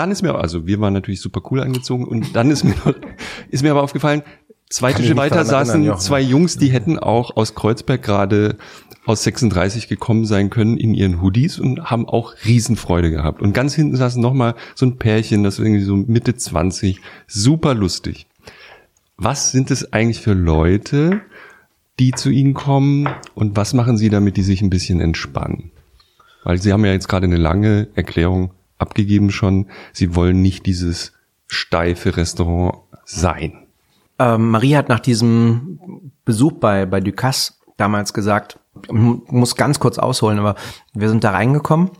Dann 0.00 0.12
ist 0.12 0.22
mir, 0.22 0.34
also 0.36 0.66
wir 0.66 0.80
waren 0.80 0.94
natürlich 0.94 1.20
super 1.20 1.42
cool 1.50 1.60
angezogen 1.60 2.06
und 2.06 2.34
dann 2.34 2.50
ist 2.50 2.64
mir, 2.64 2.74
ist 3.50 3.62
mir 3.62 3.70
aber 3.70 3.82
aufgefallen, 3.82 4.22
zwei 4.70 4.94
Tische 4.94 5.14
weiter 5.14 5.36
erinnern, 5.36 5.66
saßen 5.66 5.84
Jochen. 5.84 6.00
zwei 6.00 6.22
Jungs, 6.22 6.56
die 6.56 6.70
hätten 6.70 6.98
auch 6.98 7.36
aus 7.36 7.54
Kreuzberg 7.54 8.02
gerade 8.02 8.56
aus 9.04 9.24
36 9.24 9.88
gekommen 9.88 10.24
sein 10.24 10.48
können 10.48 10.78
in 10.78 10.94
ihren 10.94 11.20
Hoodies 11.20 11.58
und 11.58 11.90
haben 11.90 12.08
auch 12.08 12.32
Riesenfreude 12.46 13.10
gehabt. 13.10 13.42
Und 13.42 13.52
ganz 13.52 13.74
hinten 13.74 13.94
saßen 13.94 14.22
nochmal 14.22 14.54
so 14.74 14.86
ein 14.86 14.96
Pärchen, 14.96 15.42
das 15.42 15.58
irgendwie 15.58 15.82
so 15.82 15.96
Mitte 15.96 16.34
20, 16.34 16.98
super 17.26 17.74
lustig. 17.74 18.26
Was 19.18 19.52
sind 19.52 19.70
es 19.70 19.92
eigentlich 19.92 20.22
für 20.22 20.32
Leute, 20.32 21.20
die 21.98 22.12
zu 22.12 22.30
Ihnen 22.30 22.54
kommen 22.54 23.06
und 23.34 23.54
was 23.54 23.74
machen 23.74 23.98
Sie 23.98 24.08
damit, 24.08 24.38
die 24.38 24.44
sich 24.44 24.62
ein 24.62 24.70
bisschen 24.70 25.02
entspannen? 25.02 25.72
Weil 26.42 26.56
Sie 26.56 26.72
haben 26.72 26.86
ja 26.86 26.92
jetzt 26.92 27.08
gerade 27.10 27.26
eine 27.26 27.36
lange 27.36 27.88
Erklärung 27.94 28.52
abgegeben 28.80 29.30
schon. 29.30 29.66
Sie 29.92 30.14
wollen 30.14 30.42
nicht 30.42 30.66
dieses 30.66 31.12
steife 31.46 32.16
Restaurant 32.16 32.78
sein. 33.04 33.66
Ähm, 34.18 34.50
Marie 34.50 34.76
hat 34.76 34.88
nach 34.88 35.00
diesem 35.00 36.12
Besuch 36.24 36.52
bei, 36.52 36.86
bei 36.86 37.00
Ducasse 37.00 37.54
damals 37.76 38.12
gesagt, 38.12 38.58
muss 38.90 39.56
ganz 39.56 39.80
kurz 39.80 39.98
ausholen, 39.98 40.38
aber 40.38 40.54
wir 40.92 41.08
sind 41.08 41.24
da 41.24 41.30
reingekommen, 41.30 41.90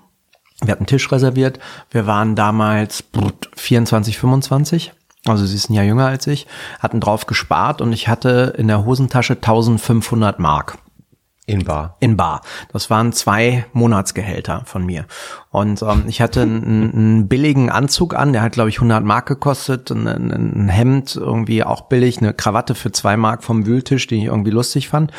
wir 0.62 0.72
hatten 0.72 0.87
Tisch 0.87 1.11
reserviert, 1.11 1.59
wir 1.91 2.07
waren 2.07 2.37
damals 2.37 3.03
brut, 3.03 3.51
24, 3.57 4.18
25, 4.18 4.93
also 5.26 5.47
sie 5.47 5.57
ist 5.57 5.70
ein 5.70 5.74
Jahr 5.74 5.85
jünger 5.85 6.07
als 6.07 6.26
ich, 6.26 6.47
hatten 6.78 7.01
drauf 7.01 7.26
gespart 7.26 7.81
und 7.81 7.93
ich 7.93 8.09
hatte 8.09 8.55
in 8.59 8.68
der 8.68 8.85
Hosentasche 8.85 9.35
1500 9.35 10.39
Mark 10.39 10.78
In 11.51 11.64
Bar. 11.64 11.96
in 11.98 12.16
Bar. 12.16 12.42
Das 12.72 12.90
waren 12.90 13.12
zwei 13.12 13.66
Monatsgehälter 13.72 14.62
von 14.66 14.86
mir. 14.86 15.07
Und 15.51 15.82
ähm, 15.82 16.05
ich 16.07 16.20
hatte 16.20 16.42
einen, 16.42 16.92
einen 16.92 17.28
billigen 17.28 17.70
Anzug 17.70 18.14
an, 18.14 18.32
der 18.32 18.42
hat, 18.42 18.53
glaube 18.53 18.68
ich, 18.68 18.76
100 18.76 19.05
Mark 19.05 19.26
gekostet. 19.26 19.90
Ein, 19.90 20.07
ein, 20.07 20.68
Hemd 20.68 21.16
irgendwie 21.16 21.64
auch 21.64 21.82
billig, 21.82 22.18
eine 22.18 22.32
Krawatte 22.32 22.74
für 22.74 22.92
zwei 22.92 23.16
Mark 23.16 23.42
vom 23.42 23.66
Wühltisch, 23.66 24.07
die 24.07 24.16
ich 24.16 24.24
irgendwie 24.24 24.53
lustig 24.53 24.88
fand. 24.88 25.11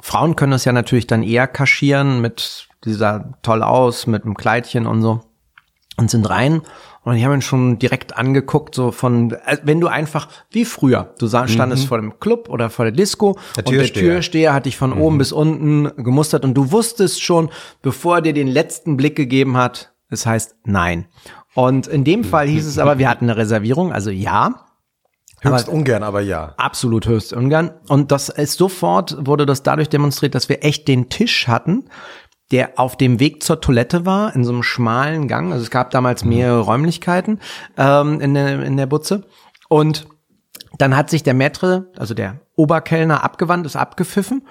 Frauen 0.00 0.34
können 0.34 0.52
das 0.52 0.64
ja 0.64 0.72
natürlich 0.72 1.06
dann 1.06 1.22
eher 1.22 1.46
kaschieren 1.46 2.20
mit 2.20 2.68
dieser 2.84 3.38
toll 3.42 3.62
aus, 3.62 4.08
mit 4.08 4.24
einem 4.24 4.34
Kleidchen 4.34 4.86
und 4.86 5.00
so. 5.02 5.20
Und 5.96 6.10
sind 6.10 6.28
rein 6.28 6.62
und 7.04 7.16
ich 7.16 7.24
habe 7.24 7.34
ihn 7.34 7.42
schon 7.42 7.78
direkt 7.78 8.16
angeguckt, 8.16 8.74
so 8.74 8.92
von, 8.92 9.32
äh, 9.32 9.58
wenn 9.64 9.80
du 9.80 9.88
einfach, 9.88 10.28
wie 10.50 10.64
früher, 10.64 11.14
du 11.18 11.28
standest 11.28 11.86
vor 11.86 11.98
dem 11.98 12.20
Club 12.20 12.48
oder 12.48 12.70
vor 12.70 12.84
der 12.84 12.92
Disco 12.92 13.36
Der 13.56 13.66
und 13.66 13.74
der 13.74 13.86
Türsteher. 13.92 14.54
Hat 14.54 14.66
dich 14.66 14.76
von 14.76 14.92
oben 14.92 15.18
bis 15.18 15.32
unten 15.32 15.90
gemustert 16.02 16.44
und 16.44 16.54
du 16.54 16.70
wusstest 16.70 17.22
schon, 17.22 17.50
bevor 17.82 18.16
er 18.16 18.22
dir 18.22 18.32
den 18.32 18.48
letzten 18.48 18.96
Blick 18.96 19.16
gegeben 19.16 19.56
hat, 19.56 19.92
es 20.10 20.26
heißt 20.26 20.56
nein. 20.64 21.06
Und 21.54 21.86
in 21.86 22.04
dem 22.04 22.24
Fall 22.24 22.46
hieß 22.46 22.66
es 22.66 22.78
aber, 22.78 22.98
wir 22.98 23.08
hatten 23.08 23.24
eine 23.24 23.36
Reservierung, 23.36 23.92
also 23.92 24.10
ja, 24.10 24.66
Höchst 25.44 25.68
Aber- 25.68 25.76
ungern, 25.76 26.04
aber 26.04 26.20
ja. 26.20 26.54
absolut 26.56 27.06
höchst 27.08 27.32
ungern. 27.32 27.72
Und 27.88 28.12
das 28.12 28.28
ist 28.28 28.58
sofort 28.58 29.16
wurde 29.26 29.44
das 29.44 29.64
dadurch 29.64 29.88
demonstriert, 29.88 30.36
dass 30.36 30.48
wir 30.48 30.64
echt 30.64 30.86
den 30.86 31.08
Tisch 31.08 31.48
hatten, 31.48 31.86
der 32.52 32.78
auf 32.78 32.96
dem 32.96 33.18
Weg 33.18 33.42
zur 33.42 33.60
Toilette 33.60 34.06
war, 34.06 34.36
in 34.36 34.44
so 34.44 34.52
einem 34.52 34.62
schmalen 34.62 35.26
Gang. 35.26 35.52
Also 35.52 35.64
es 35.64 35.70
gab 35.70 35.90
damals 35.90 36.24
mehrere 36.24 36.60
Räumlichkeiten 36.60 37.40
ähm, 37.76 38.20
in, 38.20 38.34
der, 38.34 38.62
in 38.62 38.76
der 38.76 38.86
Butze. 38.86 39.24
Und 39.68 40.06
dann 40.78 40.96
hat 40.96 41.10
sich 41.10 41.22
der 41.22 41.34
Maitre, 41.34 41.90
also 41.96 42.14
der 42.14 42.40
Oberkellner, 42.54 43.24
abgewandt, 43.24 43.66
ist 43.66 43.76
abgepfiffen. 43.76 44.46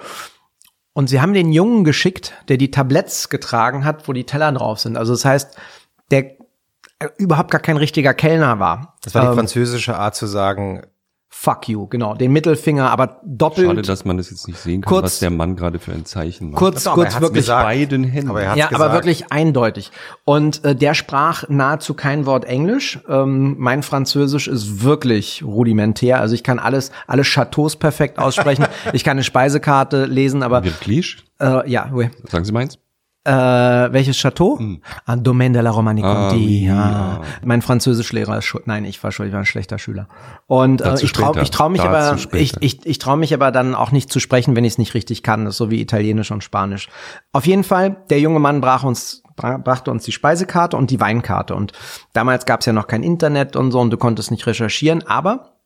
Und 0.93 1.07
sie 1.07 1.21
haben 1.21 1.33
den 1.33 1.51
Jungen 1.51 1.83
geschickt, 1.83 2.33
der 2.49 2.57
die 2.57 2.71
Tabletts 2.71 3.29
getragen 3.29 3.85
hat, 3.85 4.07
wo 4.07 4.13
die 4.13 4.25
Teller 4.25 4.51
drauf 4.51 4.79
sind. 4.79 4.97
Also 4.97 5.13
das 5.13 5.23
heißt, 5.23 5.57
der 6.09 6.31
äh, 6.99 7.07
überhaupt 7.17 7.51
gar 7.51 7.61
kein 7.61 7.77
richtiger 7.77 8.13
Kellner 8.13 8.59
war. 8.59 8.97
Das 9.01 9.15
war 9.15 9.21
die 9.21 9.27
Ähm, 9.29 9.35
französische 9.35 9.97
Art 9.97 10.15
zu 10.15 10.25
sagen, 10.25 10.81
Fuck 11.33 11.69
you, 11.69 11.87
genau. 11.87 12.13
Den 12.13 12.33
Mittelfinger, 12.33 12.91
aber 12.91 13.21
doppelt. 13.25 13.65
Schade, 13.65 13.81
dass 13.83 14.03
man 14.03 14.17
das 14.17 14.29
jetzt 14.29 14.47
nicht 14.49 14.59
sehen 14.59 14.81
kann, 14.81 14.89
Kurz- 14.89 15.03
was 15.05 15.19
der 15.19 15.29
Mann 15.29 15.55
gerade 15.55 15.79
für 15.79 15.93
ein 15.93 16.03
Zeichen 16.05 16.51
macht. 16.51 16.59
kurz, 16.59 16.83
Doch, 16.83 16.91
aber 16.91 17.05
er 17.05 17.09
kurz 17.11 17.21
wirklich. 17.21 17.41
gesagt. 17.45 17.63
beiden 17.65 18.03
Händen. 18.03 18.29
aber 18.29 18.41
er 18.43 18.55
Ja, 18.57 18.67
gesagt. 18.67 18.75
aber 18.83 18.93
wirklich 18.93 19.31
eindeutig. 19.31 19.91
Und 20.25 20.63
äh, 20.65 20.75
der 20.75 20.93
sprach 20.93 21.45
nahezu 21.47 21.93
kein 21.93 22.25
Wort 22.25 22.43
Englisch. 22.45 22.99
Ähm, 23.07 23.55
mein 23.57 23.81
Französisch 23.81 24.49
ist 24.49 24.83
wirklich 24.83 25.41
rudimentär. 25.43 26.19
Also 26.19 26.35
ich 26.35 26.43
kann 26.43 26.59
alles, 26.59 26.91
alle 27.07 27.23
Chateaus 27.23 27.77
perfekt 27.77 28.19
aussprechen. 28.19 28.65
ich 28.93 29.03
kann 29.05 29.11
eine 29.11 29.23
Speisekarte 29.23 30.05
lesen, 30.05 30.43
aber 30.43 30.65
Wirklich? 30.65 31.23
äh, 31.39 31.67
ja, 31.71 31.89
oui. 31.93 32.09
Sagen 32.29 32.43
Sie 32.43 32.51
meins? 32.51 32.77
Äh, 33.23 33.31
welches 33.31 34.17
Chateau? 34.17 34.59
Ah, 35.05 35.15
Domaine 35.15 35.53
de 35.53 35.61
la 35.61 35.69
Romani 35.69 36.01
Ah, 36.03 36.29
Conti. 36.29 36.43
oui, 36.43 36.65
ja. 36.65 36.73
ja. 36.75 37.21
Mein 37.43 37.61
Französischlehrer 37.61 38.39
ist 38.39 38.45
schuld. 38.45 38.65
Nein, 38.65 38.83
ich 38.83 39.03
war 39.03 39.11
schuld, 39.11 39.27
ich 39.27 39.33
war 39.33 39.41
ein 39.41 39.45
schlechter 39.45 39.77
Schüler. 39.77 40.07
Und 40.47 40.81
äh, 40.81 40.95
ich 41.01 41.11
traue 41.13 41.33
trau 41.51 41.69
mich 41.69 41.81
Dazu 41.81 41.89
aber, 41.95 42.17
später. 42.17 42.41
ich, 42.41 42.55
ich, 42.79 42.85
ich 42.85 42.97
traue 42.97 43.17
mich 43.17 43.33
aber 43.35 43.51
dann 43.51 43.75
auch 43.75 43.91
nicht 43.91 44.11
zu 44.11 44.19
sprechen, 44.19 44.55
wenn 44.55 44.65
ich 44.65 44.73
es 44.73 44.77
nicht 44.79 44.95
richtig 44.95 45.21
kann. 45.21 45.45
Das 45.45 45.53
ist 45.53 45.57
so 45.59 45.69
wie 45.69 45.81
Italienisch 45.81 46.31
und 46.31 46.43
Spanisch. 46.43 46.89
Auf 47.31 47.45
jeden 47.45 47.63
Fall, 47.63 47.97
der 48.09 48.19
junge 48.19 48.39
Mann 48.39 48.59
brach 48.59 48.83
uns 48.83 49.21
bra- 49.35 49.57
brachte 49.59 49.91
uns 49.91 50.03
die 50.03 50.11
Speisekarte 50.11 50.75
und 50.75 50.89
die 50.89 50.99
Weinkarte. 50.99 51.53
Und 51.53 51.73
damals 52.13 52.47
gab 52.47 52.61
es 52.61 52.65
ja 52.65 52.73
noch 52.73 52.87
kein 52.87 53.03
Internet 53.03 53.55
und 53.55 53.71
so 53.71 53.79
und 53.81 53.91
du 53.91 53.97
konntest 53.97 54.31
nicht 54.31 54.47
recherchieren, 54.47 55.03
aber 55.05 55.57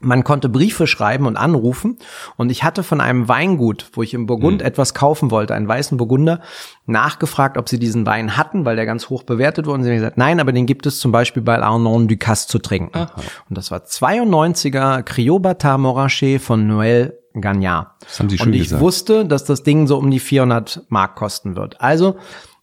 man 0.00 0.24
konnte 0.24 0.48
Briefe 0.48 0.86
schreiben 0.86 1.26
und 1.26 1.36
anrufen. 1.36 1.98
Und 2.36 2.50
ich 2.50 2.64
hatte 2.64 2.82
von 2.82 3.00
einem 3.00 3.28
Weingut, 3.28 3.86
wo 3.92 4.02
ich 4.02 4.14
im 4.14 4.26
Burgund 4.26 4.60
mhm. 4.60 4.66
etwas 4.66 4.94
kaufen 4.94 5.30
wollte, 5.30 5.54
einen 5.54 5.68
weißen 5.68 5.98
Burgunder, 5.98 6.40
nachgefragt, 6.86 7.58
ob 7.58 7.68
sie 7.68 7.78
diesen 7.78 8.06
Wein 8.06 8.36
hatten, 8.36 8.64
weil 8.64 8.76
der 8.76 8.86
ganz 8.86 9.08
hoch 9.08 9.22
bewertet 9.22 9.66
wurde. 9.66 9.78
Und 9.78 9.84
sie 9.84 9.90
haben 9.90 9.96
gesagt, 9.96 10.18
nein, 10.18 10.40
aber 10.40 10.52
den 10.52 10.66
gibt 10.66 10.86
es 10.86 10.98
zum 11.00 11.12
Beispiel 11.12 11.42
bei 11.42 11.60
Arnaud 11.60 12.10
Ducasse 12.10 12.48
zu 12.48 12.58
trinken. 12.58 12.96
Aha. 12.96 13.12
Und 13.48 13.58
das 13.58 13.70
war 13.70 13.80
92er 13.80 15.02
Criobata 15.02 15.76
Moraché 15.76 16.38
von 16.38 16.70
Noël 16.70 17.14
Gagnard. 17.40 17.88
Das 18.00 18.18
haben 18.18 18.28
Sie 18.28 18.38
schon 18.38 18.48
Und 18.48 18.54
ich 18.54 18.64
gesagt. 18.64 18.82
wusste, 18.82 19.24
dass 19.24 19.44
das 19.44 19.62
Ding 19.62 19.86
so 19.86 19.98
um 19.98 20.10
die 20.10 20.20
400 20.20 20.84
Mark 20.88 21.16
kosten 21.16 21.56
wird. 21.56 21.80
Also 21.80 22.16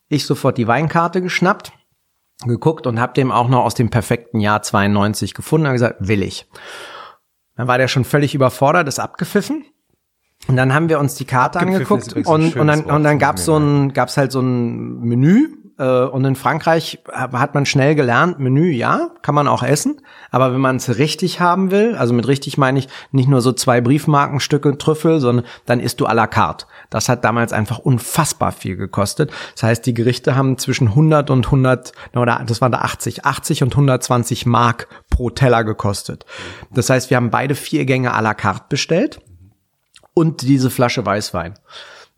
ich 0.10 0.26
sofort 0.26 0.58
die 0.58 0.68
Weinkarte 0.68 1.22
geschnappt, 1.22 1.72
geguckt 2.46 2.88
und 2.88 3.00
habe 3.00 3.14
dem 3.14 3.32
auch 3.32 3.48
noch 3.48 3.64
aus 3.64 3.76
dem 3.76 3.90
perfekten 3.90 4.40
Jahr 4.40 4.62
92 4.62 5.34
gefunden 5.34 5.68
und 5.68 5.74
gesagt, 5.74 5.96
will 6.00 6.24
ich. 6.24 6.48
Dann 7.56 7.68
war 7.68 7.78
der 7.78 7.88
schon 7.88 8.04
völlig 8.04 8.36
überfordert, 8.36 8.88
ist 8.88 9.00
abgepfiffen. 9.00 9.66
Und 10.48 10.58
dann 10.58 10.74
haben 10.74 10.90
wir 10.90 11.00
uns 11.00 11.16
die 11.16 11.26
Karte 11.26 11.60
angeguckt 11.60 12.14
und, 12.14 12.56
und 12.56 12.68
dann, 12.68 12.84
und 12.84 13.04
dann 13.04 13.18
gab's 13.20 13.46
so 13.46 13.58
ein, 13.58 13.94
gab's 13.94 14.18
halt 14.18 14.32
so 14.32 14.42
ein 14.42 15.00
Menü 15.00 15.65
und 15.78 16.24
in 16.24 16.36
Frankreich 16.36 17.00
hat 17.12 17.54
man 17.54 17.66
schnell 17.66 17.96
gelernt, 17.96 18.40
Menü, 18.40 18.70
ja, 18.70 19.10
kann 19.22 19.36
man 19.36 19.50
auch 19.50 19.62
essen. 19.62 20.02
Aber 20.32 20.54
wenn 20.54 20.62
man 20.62 20.78
es 20.78 20.98
richtig 20.98 21.42
haben 21.42 21.70
will, 21.70 21.96
also 21.96 22.14
mit 22.14 22.28
richtig 22.28 22.58
meine 22.58 22.80
ich 22.80 22.88
nicht 23.12 23.28
nur 23.28 23.42
so 23.42 23.52
zwei 23.52 23.82
Briefmarkenstücke 23.82 24.78
Trüffel, 24.78 25.20
sondern 25.20 25.46
dann 25.66 25.82
isst 25.82 26.00
du 26.00 26.08
à 26.08 26.14
la 26.14 26.28
carte. 26.28 26.66
Das 26.90 27.10
hat 27.10 27.26
damals 27.26 27.52
einfach 27.52 27.80
unfassbar 27.80 28.54
viel 28.54 28.78
gekostet. 28.78 29.32
Das 29.56 29.64
heißt, 29.64 29.86
die 29.86 29.94
Gerichte 29.94 30.38
haben 30.38 30.58
zwischen 30.58 30.90
100 30.90 31.30
und 31.30 31.46
100, 31.46 31.92
oder 32.16 32.42
das 32.48 32.62
waren 32.62 32.72
da 32.72 32.80
80, 32.80 33.26
80 33.26 33.64
und 33.64 33.74
120 33.74 34.46
Mark 34.46 34.88
pro 35.10 35.30
Teller 35.30 35.66
gekostet. 35.66 36.26
Das 36.72 36.90
heißt, 36.90 37.10
wir 37.10 37.18
haben 37.18 37.32
beide 37.32 37.54
vier 37.54 37.86
Gänge 37.86 38.16
à 38.16 38.22
la 38.22 38.34
carte 38.34 38.66
bestellt 38.70 39.20
und 40.14 40.42
diese 40.42 40.70
Flasche 40.70 41.06
Weißwein. 41.06 41.56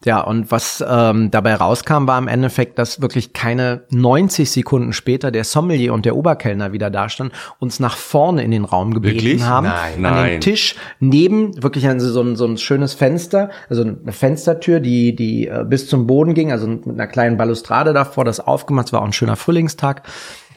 Ja, 0.05 0.21
und 0.21 0.51
was 0.51 0.83
ähm, 0.87 1.31
dabei 1.31 1.55
rauskam, 1.55 2.05
war 2.07 2.19
im 2.19 2.27
Endeffekt, 2.27 2.77
dass 2.77 3.01
wirklich 3.01 3.33
keine 3.33 3.81
90 3.89 4.51
Sekunden 4.51 4.93
später 4.93 5.31
der 5.31 5.43
Sommelier 5.43 5.91
und 5.91 6.05
der 6.05 6.15
Oberkellner 6.15 6.71
wieder 6.71 6.91
da 6.91 7.09
standen, 7.09 7.33
uns 7.57 7.79
nach 7.79 7.97
vorne 7.97 8.43
in 8.43 8.51
den 8.51 8.63
Raum 8.63 8.93
gebeten 8.93 9.15
wirklich? 9.15 9.43
haben. 9.43 9.65
Nein, 9.65 10.05
an 10.05 10.13
nein. 10.13 10.31
dem 10.33 10.41
Tisch 10.41 10.75
neben, 10.99 11.63
wirklich 11.63 11.87
an 11.87 11.99
so 11.99 12.21
ein, 12.21 12.35
so 12.35 12.45
ein 12.45 12.59
schönes 12.59 12.93
Fenster, 12.93 13.49
also 13.69 13.81
eine 13.81 14.11
Fenstertür, 14.11 14.79
die, 14.79 15.15
die 15.15 15.47
äh, 15.47 15.65
bis 15.67 15.89
zum 15.89 16.05
Boden 16.05 16.35
ging, 16.35 16.51
also 16.51 16.67
mit 16.67 16.87
einer 16.87 17.07
kleinen 17.07 17.37
Balustrade 17.37 17.91
davor, 17.91 18.23
das 18.23 18.39
aufgemacht, 18.39 18.87
es 18.87 18.93
war 18.93 19.01
auch 19.01 19.05
ein 19.05 19.13
schöner 19.13 19.35
Frühlingstag. 19.35 20.03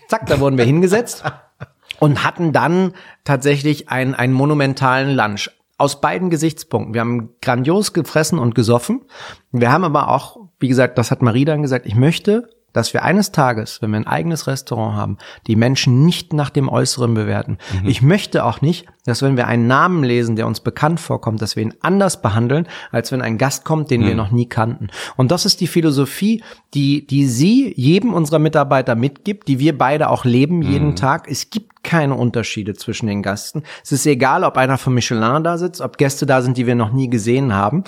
Zack, 0.08 0.26
da 0.26 0.38
wurden 0.38 0.58
wir 0.58 0.66
hingesetzt. 0.66 1.24
und 1.98 2.24
hatten 2.24 2.52
dann 2.52 2.92
tatsächlich 3.24 3.88
einen, 3.88 4.14
einen 4.14 4.32
monumentalen 4.32 5.14
Lunch 5.14 5.50
aus 5.80 6.00
beiden 6.00 6.30
Gesichtspunkten. 6.30 6.94
Wir 6.94 7.00
haben 7.00 7.30
grandios 7.40 7.92
gefressen 7.92 8.38
und 8.38 8.54
gesoffen. 8.54 9.02
Wir 9.50 9.72
haben 9.72 9.84
aber 9.84 10.08
auch, 10.08 10.36
wie 10.58 10.68
gesagt, 10.68 10.98
das 10.98 11.10
hat 11.10 11.22
Marie 11.22 11.44
dann 11.44 11.62
gesagt, 11.62 11.86
ich 11.86 11.94
möchte 11.94 12.50
dass 12.72 12.92
wir 12.92 13.02
eines 13.02 13.32
Tages, 13.32 13.82
wenn 13.82 13.90
wir 13.90 13.98
ein 13.98 14.06
eigenes 14.06 14.46
Restaurant 14.46 14.96
haben, 14.96 15.18
die 15.46 15.56
Menschen 15.56 16.04
nicht 16.04 16.32
nach 16.32 16.50
dem 16.50 16.68
Äußeren 16.68 17.14
bewerten. 17.14 17.58
Mhm. 17.82 17.88
Ich 17.88 18.02
möchte 18.02 18.44
auch 18.44 18.60
nicht, 18.60 18.86
dass 19.04 19.22
wenn 19.22 19.36
wir 19.36 19.46
einen 19.46 19.66
Namen 19.66 20.04
lesen, 20.04 20.36
der 20.36 20.46
uns 20.46 20.60
bekannt 20.60 21.00
vorkommt, 21.00 21.40
dass 21.42 21.56
wir 21.56 21.62
ihn 21.62 21.74
anders 21.80 22.20
behandeln, 22.22 22.68
als 22.92 23.12
wenn 23.12 23.22
ein 23.22 23.38
Gast 23.38 23.64
kommt, 23.64 23.90
den 23.90 24.02
mhm. 24.02 24.06
wir 24.06 24.14
noch 24.14 24.30
nie 24.30 24.46
kannten. 24.46 24.88
Und 25.16 25.30
das 25.30 25.46
ist 25.46 25.60
die 25.60 25.66
Philosophie, 25.66 26.42
die, 26.74 27.06
die 27.06 27.26
sie 27.26 27.72
jedem 27.76 28.12
unserer 28.12 28.38
Mitarbeiter 28.38 28.94
mitgibt, 28.94 29.48
die 29.48 29.58
wir 29.58 29.76
beide 29.76 30.10
auch 30.10 30.24
leben 30.24 30.62
jeden 30.62 30.90
mhm. 30.90 30.96
Tag. 30.96 31.28
Es 31.28 31.50
gibt 31.50 31.82
keine 31.82 32.14
Unterschiede 32.14 32.74
zwischen 32.74 33.06
den 33.06 33.22
Gästen. 33.22 33.62
Es 33.82 33.92
ist 33.92 34.06
egal, 34.06 34.44
ob 34.44 34.56
einer 34.56 34.78
von 34.78 34.94
Michelin 34.94 35.42
da 35.42 35.56
sitzt, 35.56 35.80
ob 35.80 35.96
Gäste 35.96 36.26
da 36.26 36.42
sind, 36.42 36.56
die 36.56 36.66
wir 36.66 36.74
noch 36.74 36.92
nie 36.92 37.08
gesehen 37.08 37.54
haben. 37.54 37.84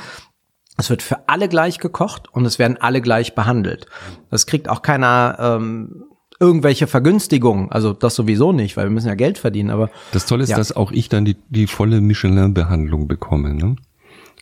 Es 0.78 0.90
wird 0.90 1.02
für 1.02 1.28
alle 1.28 1.48
gleich 1.48 1.78
gekocht 1.78 2.28
und 2.32 2.46
es 2.46 2.58
werden 2.58 2.76
alle 2.80 3.00
gleich 3.00 3.34
behandelt. 3.34 3.86
Das 4.30 4.46
kriegt 4.46 4.68
auch 4.68 4.82
keiner 4.82 5.36
ähm, 5.38 6.04
irgendwelche 6.40 6.86
Vergünstigungen. 6.86 7.70
Also 7.70 7.92
das 7.92 8.14
sowieso 8.14 8.52
nicht, 8.52 8.76
weil 8.76 8.86
wir 8.86 8.90
müssen 8.90 9.08
ja 9.08 9.14
Geld 9.14 9.38
verdienen. 9.38 9.70
Aber 9.70 9.90
das 10.12 10.26
Tolle 10.26 10.42
ist, 10.42 10.50
ja. 10.50 10.56
dass 10.56 10.74
auch 10.74 10.90
ich 10.90 11.08
dann 11.08 11.24
die, 11.24 11.36
die 11.48 11.66
volle 11.66 12.00
Michelin-Behandlung 12.00 13.06
bekomme. 13.06 13.54
Ne? 13.54 13.76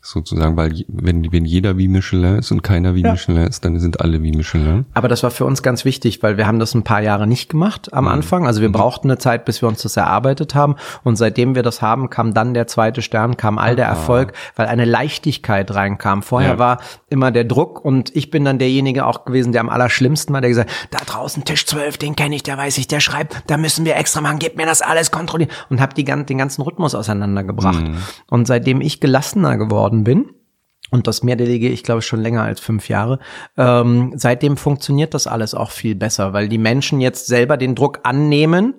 Sozusagen, 0.02 0.56
weil 0.56 0.84
wenn, 0.88 1.30
wenn 1.30 1.44
jeder 1.44 1.76
wie 1.76 1.86
Michelin 1.86 2.38
ist 2.38 2.50
und 2.50 2.62
keiner 2.62 2.94
wie 2.94 3.02
ja. 3.02 3.12
Michelin 3.12 3.46
ist, 3.46 3.64
dann 3.64 3.78
sind 3.78 4.00
alle 4.00 4.22
wie 4.22 4.32
Michelin. 4.32 4.86
Aber 4.94 5.08
das 5.08 5.22
war 5.22 5.30
für 5.30 5.44
uns 5.44 5.62
ganz 5.62 5.84
wichtig, 5.84 6.22
weil 6.22 6.38
wir 6.38 6.46
haben 6.46 6.58
das 6.58 6.74
ein 6.74 6.84
paar 6.84 7.02
Jahre 7.02 7.26
nicht 7.26 7.50
gemacht 7.50 7.92
am 7.92 8.04
mhm. 8.04 8.10
Anfang. 8.10 8.46
Also 8.46 8.62
wir 8.62 8.68
mhm. 8.68 8.74
brauchten 8.74 9.10
eine 9.10 9.18
Zeit, 9.18 9.44
bis 9.44 9.62
wir 9.62 9.68
uns 9.68 9.82
das 9.82 9.96
erarbeitet 9.96 10.54
haben. 10.54 10.76
Und 11.04 11.16
seitdem 11.16 11.54
wir 11.54 11.62
das 11.62 11.82
haben, 11.82 12.08
kam 12.08 12.32
dann 12.32 12.54
der 12.54 12.66
zweite 12.66 13.02
Stern, 13.02 13.36
kam 13.36 13.58
all 13.58 13.76
der 13.76 13.86
Erfolg, 13.86 14.32
weil 14.56 14.66
eine 14.66 14.86
Leichtigkeit 14.86 15.74
reinkam. 15.74 16.22
Vorher 16.22 16.52
ja. 16.52 16.58
war 16.58 16.80
immer 17.10 17.30
der 17.30 17.44
Druck 17.44 17.84
und 17.84 18.14
ich 18.16 18.30
bin 18.30 18.44
dann 18.44 18.58
derjenige 18.58 19.04
auch 19.04 19.26
gewesen, 19.26 19.52
der 19.52 19.60
am 19.60 19.68
allerschlimmsten 19.68 20.32
war, 20.32 20.40
der 20.40 20.50
gesagt, 20.50 20.70
da 20.90 20.98
draußen 21.04 21.44
Tisch 21.44 21.66
12, 21.66 21.98
den 21.98 22.16
kenne 22.16 22.34
ich, 22.36 22.42
der 22.42 22.56
weiß 22.56 22.78
ich, 22.78 22.88
der 22.88 23.00
schreibt, 23.00 23.42
da 23.48 23.56
müssen 23.56 23.84
wir 23.84 23.96
extra 23.96 24.20
machen, 24.20 24.38
gib 24.38 24.56
mir 24.56 24.66
das 24.66 24.80
alles 24.80 25.10
kontrollieren 25.10 25.50
und 25.68 25.80
habe 25.80 25.94
den 25.94 26.38
ganzen 26.38 26.62
Rhythmus 26.62 26.94
auseinandergebracht. 26.94 27.82
Mhm. 27.82 27.96
Und 28.28 28.46
seitdem 28.46 28.80
ich 28.80 29.00
gelassener 29.00 29.58
geworden 29.58 29.89
geworden 29.90 30.04
bin, 30.04 30.34
und 30.92 31.06
das 31.06 31.22
mehr 31.22 31.36
delegiere 31.36 31.72
ich, 31.72 31.84
glaube 31.84 32.02
schon 32.02 32.20
länger 32.20 32.42
als 32.42 32.58
fünf 32.58 32.88
Jahre. 32.88 33.20
Ähm, 33.56 34.12
seitdem 34.16 34.56
funktioniert 34.56 35.14
das 35.14 35.28
alles 35.28 35.54
auch 35.54 35.70
viel 35.70 35.94
besser, 35.94 36.32
weil 36.32 36.48
die 36.48 36.58
Menschen 36.58 37.00
jetzt 37.00 37.28
selber 37.28 37.56
den 37.56 37.76
Druck 37.76 38.00
annehmen, 38.02 38.74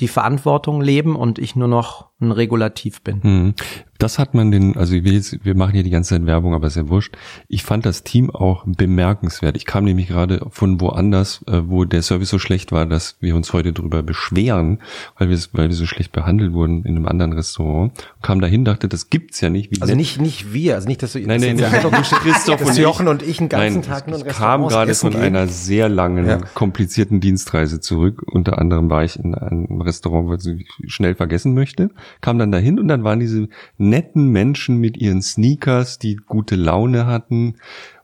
die 0.00 0.08
Verantwortung 0.08 0.80
leben 0.80 1.14
und 1.14 1.38
ich 1.38 1.54
nur 1.54 1.68
noch 1.68 2.08
ein 2.22 2.32
Regulativ 2.32 3.02
bin. 3.02 3.22
Hm. 3.22 3.54
Das 4.02 4.18
hat 4.18 4.34
man 4.34 4.50
den, 4.50 4.76
also 4.76 4.94
wir, 4.94 5.12
jetzt, 5.12 5.44
wir 5.44 5.54
machen 5.54 5.74
hier 5.74 5.84
die 5.84 5.90
ganze 5.90 6.10
Zeit 6.10 6.26
Werbung, 6.26 6.54
aber 6.54 6.66
ist 6.66 6.74
ja 6.74 6.88
wurscht. 6.88 7.16
Ich 7.46 7.62
fand 7.62 7.86
das 7.86 8.02
Team 8.02 8.30
auch 8.30 8.64
bemerkenswert. 8.66 9.56
Ich 9.56 9.64
kam 9.64 9.84
nämlich 9.84 10.08
gerade 10.08 10.44
von 10.50 10.80
woanders, 10.80 11.44
äh, 11.46 11.62
wo 11.66 11.84
der 11.84 12.02
Service 12.02 12.30
so 12.30 12.40
schlecht 12.40 12.72
war, 12.72 12.84
dass 12.84 13.16
wir 13.20 13.36
uns 13.36 13.52
heute 13.52 13.72
darüber 13.72 14.02
beschweren, 14.02 14.80
weil 15.18 15.28
wir, 15.28 15.38
weil 15.52 15.68
wir 15.68 15.76
so 15.76 15.86
schlecht 15.86 16.10
behandelt 16.10 16.52
wurden 16.52 16.82
in 16.84 16.96
einem 16.96 17.06
anderen 17.06 17.32
Restaurant. 17.32 17.92
Kam 18.22 18.40
dahin, 18.40 18.64
dachte, 18.64 18.88
das 18.88 19.08
gibt's 19.08 19.40
ja 19.40 19.50
nicht. 19.50 19.70
Wie 19.70 19.80
also 19.80 19.94
nicht, 19.94 20.20
nicht 20.20 20.52
wir, 20.52 20.74
also 20.74 20.88
nicht, 20.88 21.00
dass 21.00 21.12
du, 21.12 21.20
nein, 21.20 21.40
nein, 21.40 21.54
nein, 21.54 21.70
nein 21.70 22.02
Christoph 22.02 22.60
und 22.66 22.76
Jochen 22.76 23.06
und 23.06 23.22
ich 23.22 23.38
einen 23.38 23.50
ganzen 23.50 23.82
nein, 23.82 23.88
Tag 23.88 24.08
nur 24.08 24.18
in 24.18 24.26
kam 24.26 24.66
gerade 24.66 24.96
von 24.96 25.12
gehen. 25.12 25.20
einer 25.20 25.46
sehr 25.46 25.88
langen, 25.88 26.26
ja. 26.26 26.38
komplizierten 26.54 27.20
Dienstreise 27.20 27.78
zurück. 27.78 28.22
Unter 28.26 28.58
anderem 28.58 28.90
war 28.90 29.04
ich 29.04 29.16
in 29.16 29.36
einem 29.36 29.80
Restaurant, 29.80 30.28
was 30.28 30.44
ich 30.44 30.66
schnell 30.88 31.14
vergessen 31.14 31.54
möchte 31.54 31.90
kam 32.20 32.38
dann 32.38 32.52
dahin 32.52 32.78
und 32.78 32.88
dann 32.88 33.04
waren 33.04 33.20
diese 33.20 33.48
netten 33.78 34.28
Menschen 34.28 34.78
mit 34.78 34.96
ihren 34.96 35.22
Sneakers, 35.22 35.98
die 35.98 36.16
gute 36.16 36.56
Laune 36.56 37.06
hatten. 37.06 37.56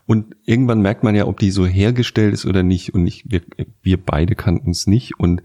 Und 0.07 0.37
irgendwann 0.47 0.81
merkt 0.81 1.05
man 1.05 1.15
ja, 1.15 1.27
ob 1.27 1.39
die 1.39 1.51
so 1.51 1.67
hergestellt 1.67 2.33
ist 2.33 2.47
oder 2.47 2.63
nicht. 2.63 2.95
Und 2.95 3.07
ich, 3.07 3.25
wir, 3.29 3.43
wir 3.83 4.03
beide 4.03 4.35
kannten 4.35 4.71
es 4.71 4.87
nicht. 4.87 5.21
Und 5.21 5.43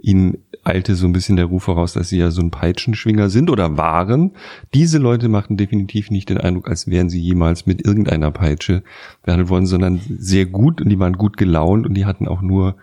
ihnen 0.00 0.38
eilte 0.64 0.94
so 0.94 1.06
ein 1.06 1.12
bisschen 1.12 1.36
der 1.36 1.46
Ruf 1.46 1.64
voraus, 1.64 1.92
dass 1.92 2.08
sie 2.08 2.18
ja 2.18 2.30
so 2.30 2.42
ein 2.42 2.50
Peitschenschwinger 2.50 3.30
sind 3.30 3.50
oder 3.50 3.76
waren. 3.76 4.32
Diese 4.74 4.98
Leute 4.98 5.28
machten 5.28 5.56
definitiv 5.56 6.10
nicht 6.10 6.28
den 6.28 6.38
Eindruck, 6.38 6.68
als 6.68 6.88
wären 6.88 7.08
sie 7.08 7.20
jemals 7.20 7.66
mit 7.66 7.84
irgendeiner 7.84 8.30
Peitsche 8.30 8.82
behandelt 9.22 9.48
worden, 9.48 9.66
sondern 9.66 10.00
sehr 10.18 10.46
gut 10.46 10.80
und 10.80 10.88
die 10.88 10.98
waren 10.98 11.14
gut 11.14 11.36
gelaunt 11.36 11.86
und 11.86 11.94
die 11.94 12.04
hatten 12.04 12.26
auch 12.26 12.42
nur 12.42 12.76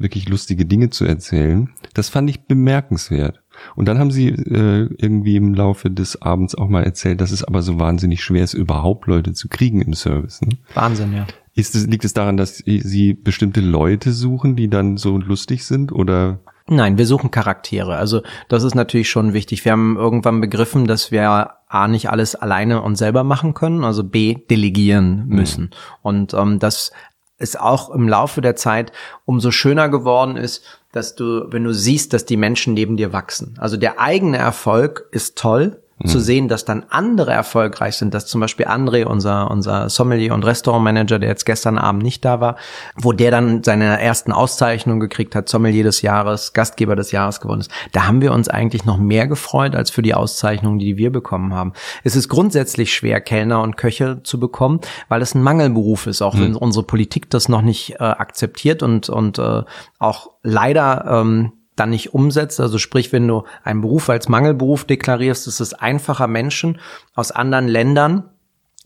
wirklich 0.00 0.28
lustige 0.28 0.66
Dinge 0.66 0.90
zu 0.90 1.04
erzählen. 1.04 1.70
Das 1.94 2.08
fand 2.08 2.30
ich 2.30 2.42
bemerkenswert. 2.42 3.40
Und 3.74 3.86
dann 3.86 3.98
haben 3.98 4.10
sie 4.10 4.28
äh, 4.28 4.88
irgendwie 4.98 5.36
im 5.36 5.54
Laufe 5.54 5.90
des 5.90 6.22
Abends 6.22 6.54
auch 6.54 6.68
mal 6.68 6.84
erzählt, 6.84 7.20
dass 7.20 7.30
es 7.30 7.44
aber 7.44 7.62
so 7.62 7.78
wahnsinnig 7.78 8.22
schwer 8.22 8.44
ist, 8.44 8.54
überhaupt 8.54 9.06
Leute 9.06 9.32
zu 9.32 9.48
kriegen 9.48 9.80
im 9.80 9.94
Service. 9.94 10.40
Ne? 10.42 10.58
Wahnsinn, 10.74 11.14
ja. 11.14 11.26
Ist 11.54 11.74
es, 11.74 11.86
liegt 11.86 12.04
es 12.04 12.14
daran, 12.14 12.36
dass 12.36 12.58
sie 12.58 13.14
bestimmte 13.14 13.60
Leute 13.60 14.12
suchen, 14.12 14.54
die 14.54 14.68
dann 14.68 14.96
so 14.96 15.18
lustig 15.18 15.64
sind 15.64 15.90
oder? 15.90 16.38
Nein, 16.68 16.98
wir 16.98 17.06
suchen 17.06 17.30
Charaktere. 17.30 17.96
Also 17.96 18.22
das 18.48 18.62
ist 18.62 18.74
natürlich 18.74 19.10
schon 19.10 19.32
wichtig. 19.32 19.64
Wir 19.64 19.72
haben 19.72 19.96
irgendwann 19.96 20.40
begriffen, 20.40 20.86
dass 20.86 21.10
wir 21.10 21.50
A 21.66 21.88
nicht 21.88 22.10
alles 22.10 22.34
alleine 22.34 22.82
und 22.82 22.96
selber 22.96 23.24
machen 23.24 23.54
können, 23.54 23.84
also 23.84 24.04
B 24.04 24.36
delegieren 24.48 25.26
müssen. 25.26 25.64
Mhm. 25.64 25.70
Und 26.02 26.34
ähm, 26.34 26.58
das 26.58 26.92
ist 27.38 27.58
auch 27.58 27.90
im 27.90 28.08
Laufe 28.08 28.40
der 28.40 28.56
Zeit 28.56 28.92
umso 29.24 29.50
schöner 29.50 29.88
geworden 29.88 30.36
ist, 30.36 30.64
dass 30.92 31.14
du, 31.14 31.46
wenn 31.52 31.64
du 31.64 31.72
siehst, 31.72 32.12
dass 32.12 32.24
die 32.24 32.36
Menschen 32.36 32.74
neben 32.74 32.96
dir 32.96 33.12
wachsen. 33.12 33.54
Also 33.58 33.76
der 33.76 34.00
eigene 34.00 34.38
Erfolg 34.38 35.06
ist 35.12 35.38
toll, 35.38 35.82
zu 36.06 36.18
mhm. 36.18 36.22
sehen, 36.22 36.48
dass 36.48 36.64
dann 36.64 36.84
andere 36.90 37.32
erfolgreich 37.32 37.96
sind, 37.96 38.14
dass 38.14 38.26
zum 38.26 38.40
Beispiel 38.40 38.66
André, 38.66 39.04
unser, 39.04 39.50
unser 39.50 39.88
Sommelier 39.88 40.32
und 40.32 40.44
Restaurantmanager, 40.44 41.18
der 41.18 41.28
jetzt 41.28 41.44
gestern 41.44 41.76
Abend 41.76 42.02
nicht 42.02 42.24
da 42.24 42.40
war, 42.40 42.56
wo 42.94 43.12
der 43.12 43.30
dann 43.32 43.64
seine 43.64 44.00
ersten 44.00 44.30
Auszeichnungen 44.30 45.00
gekriegt 45.00 45.34
hat, 45.34 45.48
Sommelier 45.48 45.82
des 45.82 46.02
Jahres, 46.02 46.52
Gastgeber 46.52 46.94
des 46.94 47.10
Jahres 47.10 47.40
geworden 47.40 47.60
ist. 47.60 47.70
Da 47.92 48.06
haben 48.06 48.20
wir 48.20 48.32
uns 48.32 48.48
eigentlich 48.48 48.84
noch 48.84 48.98
mehr 48.98 49.26
gefreut 49.26 49.74
als 49.74 49.90
für 49.90 50.02
die 50.02 50.14
Auszeichnungen, 50.14 50.78
die 50.78 50.96
wir 50.96 51.10
bekommen 51.10 51.52
haben. 51.52 51.72
Es 52.04 52.14
ist 52.14 52.28
grundsätzlich 52.28 52.94
schwer, 52.94 53.20
Kellner 53.20 53.62
und 53.62 53.76
Köche 53.76 54.22
zu 54.22 54.38
bekommen, 54.38 54.80
weil 55.08 55.20
es 55.20 55.34
ein 55.34 55.42
Mangelberuf 55.42 56.06
ist, 56.06 56.22
auch 56.22 56.34
mhm. 56.34 56.40
wenn 56.40 56.56
unsere 56.56 56.84
Politik 56.84 57.28
das 57.30 57.48
noch 57.48 57.62
nicht 57.62 57.96
äh, 57.98 58.04
akzeptiert 58.04 58.84
und, 58.84 59.08
und 59.08 59.38
äh, 59.38 59.62
auch 59.98 60.30
leider 60.42 61.04
ähm, 61.08 61.52
dann 61.78 61.90
nicht 61.90 62.14
umsetzt. 62.14 62.60
Also 62.60 62.78
sprich, 62.78 63.12
wenn 63.12 63.26
du 63.28 63.44
einen 63.64 63.80
Beruf 63.80 64.08
als 64.10 64.28
Mangelberuf 64.28 64.84
deklarierst, 64.84 65.46
ist 65.46 65.60
es 65.60 65.74
einfacher, 65.74 66.26
Menschen 66.26 66.78
aus 67.14 67.30
anderen 67.30 67.68
Ländern 67.68 68.24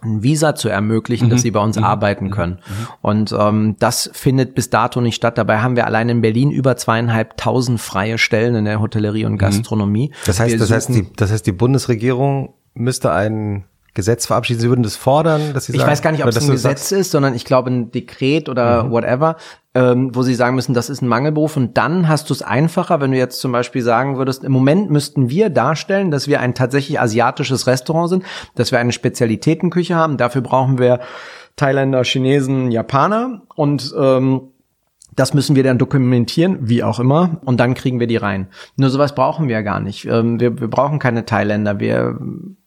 ein 0.02 0.22
Visa 0.22 0.54
zu 0.54 0.68
ermöglichen, 0.68 1.26
mhm. 1.26 1.30
dass 1.30 1.42
sie 1.42 1.50
bei 1.50 1.60
uns 1.60 1.76
mhm. 1.76 1.84
arbeiten 1.84 2.30
können. 2.30 2.54
Mhm. 2.54 2.86
Und 3.00 3.36
ähm, 3.38 3.76
das 3.78 4.10
findet 4.12 4.54
bis 4.54 4.68
dato 4.68 5.00
nicht 5.00 5.14
statt. 5.14 5.38
Dabei 5.38 5.60
haben 5.60 5.76
wir 5.76 5.86
allein 5.86 6.08
in 6.08 6.20
Berlin 6.20 6.50
über 6.50 6.76
zweieinhalbtausend 6.76 7.80
freie 7.80 8.18
Stellen 8.18 8.54
in 8.56 8.64
der 8.64 8.80
Hotellerie 8.80 9.24
und 9.24 9.34
mhm. 9.34 9.38
Gastronomie. 9.38 10.12
Das 10.26 10.40
heißt, 10.40 10.60
das 10.60 10.70
heißt, 10.70 10.88
die, 10.90 11.12
das 11.14 11.30
heißt, 11.30 11.46
die 11.46 11.52
Bundesregierung 11.52 12.54
müsste 12.74 13.12
einen 13.12 13.64
Gesetz 13.94 14.26
verabschieden. 14.26 14.60
Sie 14.60 14.68
würden 14.68 14.82
das 14.82 14.96
fordern, 14.96 15.52
dass 15.52 15.66
Sie 15.66 15.72
ich 15.72 15.78
sagen, 15.78 15.90
weiß 15.90 16.02
gar 16.02 16.12
nicht, 16.12 16.22
ob 16.22 16.30
es 16.30 16.42
ein 16.42 16.50
Gesetz 16.50 16.88
sagst? 16.88 16.92
ist, 16.92 17.10
sondern 17.10 17.34
ich 17.34 17.44
glaube 17.44 17.70
ein 17.70 17.90
Dekret 17.90 18.48
oder 18.48 18.84
mhm. 18.84 18.90
whatever, 18.90 19.36
ähm, 19.74 20.14
wo 20.14 20.22
Sie 20.22 20.34
sagen 20.34 20.54
müssen, 20.54 20.74
das 20.74 20.90
ist 20.90 21.02
ein 21.02 21.08
Mangelberuf. 21.08 21.56
Und 21.56 21.76
dann 21.78 22.08
hast 22.08 22.28
du 22.28 22.34
es 22.34 22.42
einfacher, 22.42 23.00
wenn 23.00 23.12
du 23.12 23.18
jetzt 23.18 23.40
zum 23.40 23.52
Beispiel 23.52 23.82
sagen 23.82 24.16
würdest, 24.18 24.44
im 24.44 24.52
Moment 24.52 24.90
müssten 24.90 25.30
wir 25.30 25.50
darstellen, 25.50 26.10
dass 26.10 26.28
wir 26.28 26.40
ein 26.40 26.54
tatsächlich 26.54 27.00
asiatisches 27.00 27.66
Restaurant 27.66 28.10
sind, 28.10 28.24
dass 28.54 28.72
wir 28.72 28.78
eine 28.78 28.92
Spezialitätenküche 28.92 29.94
haben. 29.94 30.16
Dafür 30.16 30.42
brauchen 30.42 30.78
wir 30.78 31.00
Thailänder, 31.56 32.04
Chinesen, 32.04 32.70
Japaner 32.70 33.42
und 33.54 33.94
ähm, 33.98 34.52
das 35.14 35.34
müssen 35.34 35.56
wir 35.56 35.62
dann 35.62 35.76
dokumentieren, 35.78 36.58
wie 36.62 36.82
auch 36.82 36.98
immer, 36.98 37.40
und 37.44 37.60
dann 37.60 37.74
kriegen 37.74 38.00
wir 38.00 38.06
die 38.06 38.16
rein. 38.16 38.48
Nur 38.76 38.88
sowas 38.88 39.14
brauchen 39.14 39.46
wir 39.48 39.62
gar 39.62 39.80
nicht. 39.80 40.06
Ähm, 40.06 40.40
wir, 40.40 40.58
wir 40.58 40.68
brauchen 40.68 40.98
keine 40.98 41.26
Thailänder. 41.26 41.80
Wir 41.80 42.18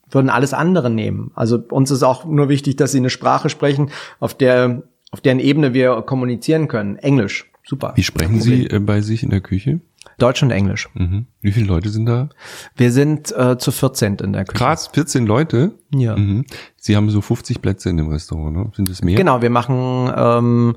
würden 0.08 0.30
alles 0.30 0.54
andere 0.54 0.88
nehmen. 0.88 1.32
Also 1.34 1.58
uns 1.70 1.90
ist 1.90 2.04
auch 2.04 2.24
nur 2.24 2.48
wichtig, 2.48 2.76
dass 2.76 2.92
sie 2.92 2.98
eine 2.98 3.10
Sprache 3.10 3.48
sprechen, 3.48 3.90
auf 4.20 4.34
der 4.34 4.84
auf 5.10 5.20
deren 5.20 5.40
Ebene 5.40 5.74
wir 5.74 6.02
kommunizieren 6.02 6.68
können. 6.68 6.96
Englisch, 6.96 7.50
super. 7.64 7.92
Wie 7.96 8.02
sprechen 8.02 8.40
Sie 8.40 8.66
äh, 8.66 8.78
bei 8.78 9.00
sich 9.00 9.22
in 9.22 9.30
der 9.30 9.40
Küche? 9.40 9.80
Deutsch 10.18 10.42
und 10.42 10.50
Englisch. 10.50 10.88
Mhm. 10.94 11.26
Wie 11.40 11.52
viele 11.52 11.66
Leute 11.66 11.90
sind 11.90 12.06
da? 12.06 12.30
Wir 12.74 12.90
sind 12.90 13.36
äh, 13.36 13.58
zu 13.58 13.70
14 13.70 14.16
in 14.16 14.32
der 14.32 14.44
Küche. 14.44 14.56
Krass, 14.58 14.88
14 14.92 15.26
Leute? 15.26 15.74
Ja. 15.94 16.16
Mhm. 16.16 16.46
Sie 16.76 16.96
haben 16.96 17.10
so 17.10 17.20
50 17.20 17.60
Plätze 17.60 17.90
in 17.90 17.98
dem 17.98 18.08
Restaurant, 18.08 18.56
ne? 18.56 18.70
Sind 18.74 18.88
es 18.88 19.02
mehr? 19.02 19.16
Genau, 19.16 19.42
wir 19.42 19.50
machen 19.50 20.10
ähm, 20.16 20.76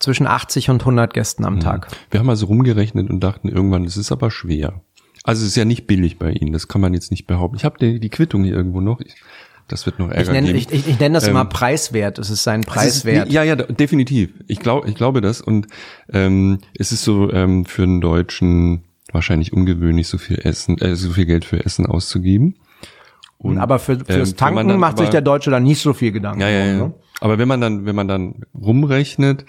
zwischen 0.00 0.26
80 0.26 0.70
und 0.70 0.80
100 0.82 1.14
Gästen 1.14 1.44
am 1.44 1.54
mhm. 1.54 1.60
Tag. 1.60 1.88
Wir 2.10 2.20
haben 2.20 2.28
also 2.28 2.46
rumgerechnet 2.46 3.08
und 3.08 3.20
dachten 3.20 3.48
irgendwann, 3.48 3.84
es 3.84 3.96
ist 3.96 4.12
aber 4.12 4.30
schwer. 4.30 4.82
Also 5.22 5.42
es 5.42 5.48
ist 5.48 5.56
ja 5.56 5.64
nicht 5.64 5.86
billig 5.86 6.18
bei 6.18 6.32
Ihnen, 6.32 6.52
das 6.52 6.68
kann 6.68 6.82
man 6.82 6.92
jetzt 6.92 7.10
nicht 7.10 7.26
behaupten. 7.26 7.56
Ich 7.56 7.64
habe 7.64 7.78
die, 7.78 7.98
die 7.98 8.10
Quittung 8.10 8.44
hier 8.44 8.54
irgendwo 8.54 8.82
noch. 8.82 9.00
Ich, 9.00 9.14
das 9.68 9.86
wird 9.86 9.98
noch 9.98 10.10
Ärger 10.10 10.20
ich 10.20 10.30
nenne. 10.30 10.52
Ich, 10.52 10.70
ich, 10.70 10.88
ich 10.88 11.00
nenne 11.00 11.14
das 11.14 11.24
ähm, 11.24 11.30
immer 11.30 11.44
preiswert. 11.46 12.18
Es 12.18 12.30
ist 12.30 12.42
sein 12.42 12.62
Preiswert. 12.62 13.28
Ist, 13.28 13.32
ja, 13.32 13.42
ja, 13.42 13.56
definitiv. 13.56 14.30
Ich 14.46 14.60
glaube, 14.60 14.88
ich 14.88 14.94
glaube 14.94 15.20
das. 15.20 15.40
Und 15.40 15.68
ähm, 16.12 16.58
es 16.78 16.92
ist 16.92 17.04
so 17.04 17.32
ähm, 17.32 17.64
für 17.64 17.84
einen 17.84 18.00
Deutschen 18.00 18.84
wahrscheinlich 19.12 19.52
ungewöhnlich, 19.52 20.08
so 20.08 20.18
viel 20.18 20.38
Essen, 20.38 20.78
äh, 20.78 20.96
so 20.96 21.12
viel 21.12 21.26
Geld 21.26 21.44
für 21.44 21.64
Essen 21.64 21.86
auszugeben. 21.86 22.56
Und, 23.38 23.58
aber 23.58 23.78
für, 23.78 23.98
fürs 24.04 24.30
ähm, 24.30 24.36
Tanken 24.36 24.68
dann, 24.68 24.78
macht 24.78 24.94
aber, 24.94 25.02
sich 25.02 25.10
der 25.10 25.20
Deutsche 25.20 25.50
dann 25.50 25.62
nicht 25.62 25.80
so 25.80 25.92
viel 25.92 26.12
Gedanken. 26.12 26.40
Ja, 26.40 26.48
ja, 26.48 26.64
ja. 26.64 26.76
Ne? 26.78 26.94
Aber 27.20 27.38
wenn 27.38 27.48
man 27.48 27.60
dann, 27.60 27.86
wenn 27.86 27.94
man 27.94 28.08
dann 28.08 28.42
rumrechnet, 28.54 29.44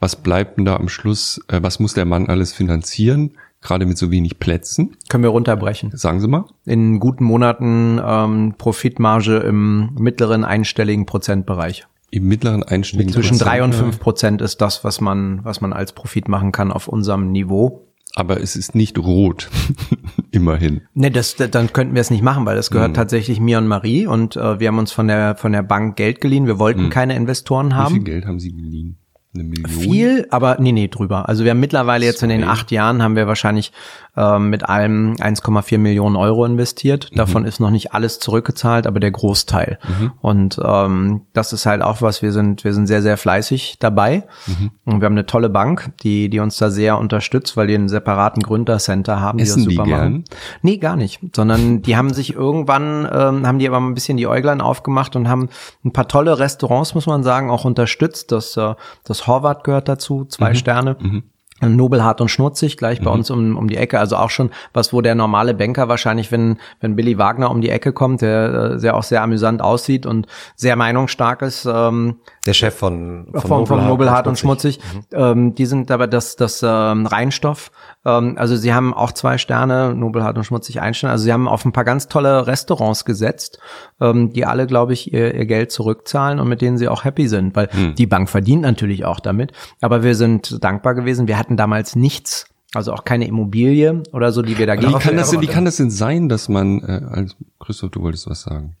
was 0.00 0.16
bleibt 0.16 0.58
denn 0.58 0.64
da 0.64 0.76
am 0.76 0.88
Schluss? 0.88 1.40
Äh, 1.48 1.62
was 1.62 1.78
muss 1.80 1.94
der 1.94 2.04
Mann 2.04 2.28
alles 2.28 2.52
finanzieren? 2.52 3.32
Gerade 3.64 3.86
mit 3.86 3.98
so 3.98 4.12
wenig 4.12 4.38
Plätzen. 4.38 4.96
Können 5.08 5.24
wir 5.24 5.30
runterbrechen. 5.30 5.90
Sagen 5.94 6.20
Sie 6.20 6.28
mal. 6.28 6.44
In 6.64 7.00
guten 7.00 7.24
Monaten 7.24 8.00
ähm, 8.04 8.54
Profitmarge 8.56 9.38
im 9.38 9.94
mittleren 9.98 10.44
einstelligen 10.44 11.06
Prozentbereich. 11.06 11.86
Im 12.10 12.28
mittleren 12.28 12.62
einstelligen 12.62 13.12
Zwischen 13.12 13.38
drei 13.38 13.64
und 13.64 13.74
fünf 13.74 13.98
Prozent 13.98 14.40
ist 14.40 14.60
das, 14.60 14.84
was 14.84 15.00
man, 15.00 15.40
was 15.44 15.60
man 15.60 15.72
als 15.72 15.92
Profit 15.92 16.28
machen 16.28 16.52
kann 16.52 16.70
auf 16.70 16.86
unserem 16.86 17.32
Niveau. 17.32 17.88
Aber 18.14 18.40
es 18.40 18.54
ist 18.54 18.76
nicht 18.76 18.96
rot, 18.98 19.50
immerhin. 20.30 20.82
Ne, 20.94 21.10
das, 21.10 21.34
dann 21.34 21.72
könnten 21.72 21.94
wir 21.94 22.00
es 22.00 22.12
nicht 22.12 22.22
machen, 22.22 22.46
weil 22.46 22.54
das 22.54 22.70
gehört 22.70 22.90
hm. 22.90 22.94
tatsächlich 22.94 23.40
mir 23.40 23.58
und 23.58 23.66
Marie 23.66 24.06
und 24.06 24.36
äh, 24.36 24.60
wir 24.60 24.68
haben 24.68 24.78
uns 24.78 24.92
von 24.92 25.08
der 25.08 25.34
von 25.34 25.50
der 25.50 25.64
Bank 25.64 25.96
Geld 25.96 26.20
geliehen. 26.20 26.46
Wir 26.46 26.60
wollten 26.60 26.84
hm. 26.84 26.90
keine 26.90 27.16
Investoren 27.16 27.74
haben. 27.74 27.94
Wie 27.94 27.98
viel 27.98 28.04
Geld 28.04 28.26
haben 28.26 28.38
Sie 28.38 28.52
geliehen? 28.52 28.98
Eine 29.34 29.44
Million? 29.44 29.68
Viel, 29.68 30.26
aber 30.30 30.56
nee, 30.60 30.72
nee, 30.72 30.88
drüber. 30.88 31.28
Also 31.28 31.44
wir 31.44 31.50
haben 31.50 31.60
mittlerweile 31.60 32.04
jetzt 32.04 32.22
in 32.22 32.28
den 32.28 32.44
acht 32.44 32.70
Jahren 32.70 33.02
haben 33.02 33.16
wir 33.16 33.26
wahrscheinlich 33.26 33.72
ähm, 34.16 34.50
mit 34.50 34.68
allem 34.68 35.14
1,4 35.14 35.78
Millionen 35.78 36.14
Euro 36.14 36.44
investiert. 36.44 37.10
Mhm. 37.10 37.16
Davon 37.16 37.44
ist 37.44 37.58
noch 37.58 37.70
nicht 37.70 37.92
alles 37.92 38.20
zurückgezahlt, 38.20 38.86
aber 38.86 39.00
der 39.00 39.10
Großteil. 39.10 39.78
Mhm. 39.82 40.12
Und 40.20 40.60
ähm, 40.64 41.22
das 41.32 41.52
ist 41.52 41.66
halt 41.66 41.82
auch 41.82 42.00
was, 42.00 42.22
wir 42.22 42.30
sind, 42.30 42.62
wir 42.62 42.72
sind 42.72 42.86
sehr, 42.86 43.02
sehr 43.02 43.16
fleißig 43.16 43.76
dabei. 43.80 44.24
Mhm. 44.46 44.70
Und 44.84 45.00
wir 45.00 45.06
haben 45.06 45.14
eine 45.14 45.26
tolle 45.26 45.50
Bank, 45.50 45.92
die, 46.02 46.28
die 46.28 46.38
uns 46.38 46.56
da 46.58 46.70
sehr 46.70 46.98
unterstützt, 46.98 47.56
weil 47.56 47.66
die 47.66 47.74
einen 47.74 47.88
separaten 47.88 48.42
Gründercenter 48.42 49.20
haben, 49.20 49.40
Essen 49.40 49.62
die 49.62 49.64
das 49.64 49.74
super 49.74 49.84
die 49.84 49.90
machen. 49.90 50.24
Nee, 50.62 50.76
gar 50.76 50.94
nicht. 50.94 51.20
Sondern 51.34 51.82
die 51.82 51.96
haben 51.96 52.12
sich 52.14 52.34
irgendwann, 52.34 53.08
ähm, 53.12 53.46
haben 53.46 53.58
die 53.58 53.66
aber 53.66 53.80
ein 53.80 53.94
bisschen 53.94 54.16
die 54.16 54.28
Äuglein 54.28 54.60
aufgemacht 54.60 55.16
und 55.16 55.28
haben 55.28 55.48
ein 55.84 55.92
paar 55.92 56.06
tolle 56.06 56.38
Restaurants, 56.38 56.94
muss 56.94 57.06
man 57.06 57.24
sagen, 57.24 57.50
auch 57.50 57.64
unterstützt. 57.64 58.30
Das, 58.30 58.56
äh, 58.56 58.74
das 59.02 59.23
Horvath 59.26 59.64
gehört 59.64 59.88
dazu, 59.88 60.24
zwei 60.24 60.50
mhm. 60.50 60.54
Sterne. 60.54 60.96
Mhm. 61.00 61.22
Nobelhart 61.64 62.20
und 62.20 62.28
schmutzig, 62.28 62.76
gleich 62.76 63.00
bei 63.00 63.10
mhm. 63.10 63.18
uns 63.18 63.30
um, 63.30 63.56
um 63.56 63.68
die 63.68 63.76
Ecke. 63.76 63.98
Also 63.98 64.16
auch 64.16 64.30
schon 64.30 64.50
was, 64.72 64.92
wo 64.92 65.00
der 65.00 65.14
normale 65.14 65.54
Banker 65.54 65.88
wahrscheinlich, 65.88 66.32
wenn, 66.32 66.58
wenn 66.80 66.96
Billy 66.96 67.18
Wagner 67.18 67.50
um 67.50 67.60
die 67.60 67.70
Ecke 67.70 67.92
kommt, 67.92 68.22
der 68.22 68.72
äh, 68.72 68.78
sehr 68.78 68.96
auch 68.96 69.02
sehr 69.02 69.22
amüsant 69.22 69.62
aussieht 69.62 70.06
und 70.06 70.26
sehr 70.56 70.76
meinungsstark 70.76 71.42
ist. 71.42 71.66
Ähm, 71.66 72.16
der 72.46 72.54
Chef 72.54 72.74
von, 72.74 73.28
von, 73.32 73.40
von, 73.40 73.66
von 73.66 73.86
Nobelhart 73.86 74.26
und 74.26 74.38
schmutzig. 74.38 74.78
Und 74.78 74.82
schmutzig. 74.84 75.12
Mhm. 75.12 75.18
Ähm, 75.18 75.54
die 75.54 75.66
sind 75.66 75.90
aber 75.90 76.06
das, 76.06 76.36
das 76.36 76.62
ähm, 76.62 77.06
Reinstoff. 77.06 77.70
Ähm, 78.04 78.34
also 78.36 78.56
sie 78.56 78.74
haben 78.74 78.92
auch 78.92 79.12
zwei 79.12 79.38
Sterne, 79.38 79.94
Nobelhart 79.94 80.36
und 80.36 80.44
schmutzig 80.44 80.80
ein 80.80 80.94
Stern. 80.94 81.10
Also 81.10 81.24
sie 81.24 81.32
haben 81.32 81.48
auf 81.48 81.64
ein 81.64 81.72
paar 81.72 81.84
ganz 81.84 82.08
tolle 82.08 82.46
Restaurants 82.46 83.04
gesetzt, 83.04 83.58
ähm, 84.00 84.32
die 84.32 84.44
alle, 84.44 84.66
glaube 84.66 84.92
ich, 84.92 85.12
ihr, 85.12 85.34
ihr 85.34 85.46
Geld 85.46 85.72
zurückzahlen 85.72 86.38
und 86.38 86.48
mit 86.48 86.60
denen 86.60 86.78
sie 86.78 86.88
auch 86.88 87.04
happy 87.04 87.28
sind, 87.28 87.56
weil 87.56 87.68
mhm. 87.72 87.94
die 87.94 88.06
Bank 88.06 88.28
verdient 88.28 88.62
natürlich 88.62 89.04
auch 89.04 89.20
damit. 89.20 89.52
Aber 89.80 90.02
wir 90.02 90.14
sind 90.14 90.62
dankbar 90.62 90.94
gewesen. 90.94 91.28
Wir 91.28 91.38
hatten 91.38 91.53
damals 91.56 91.96
nichts. 91.96 92.46
Also 92.74 92.92
auch 92.92 93.04
keine 93.04 93.26
Immobilie 93.26 94.02
oder 94.12 94.32
so, 94.32 94.42
die 94.42 94.58
wir 94.58 94.66
da 94.66 94.74
geben. 94.74 94.94
Wie 94.94 94.98
kann 94.98 95.16
das 95.16 95.30
denn, 95.30 95.40
wie 95.40 95.46
kann 95.46 95.64
das 95.64 95.76
denn 95.76 95.90
sein, 95.90 96.28
dass 96.28 96.48
man, 96.48 96.82
äh, 96.82 97.26
Christoph, 97.60 97.90
du 97.90 98.02
wolltest 98.02 98.28
was 98.28 98.42
sagen? 98.42 98.76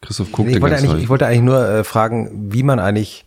Christoph 0.00 0.32
guckt 0.32 0.48
nee, 0.48 0.56
ich, 0.56 0.60
wollte 0.60 0.76
eigentlich, 0.76 1.02
ich 1.04 1.08
wollte 1.08 1.26
eigentlich 1.26 1.42
nur 1.42 1.64
äh, 1.64 1.84
fragen, 1.84 2.52
wie 2.52 2.64
man 2.64 2.80
eigentlich 2.80 3.24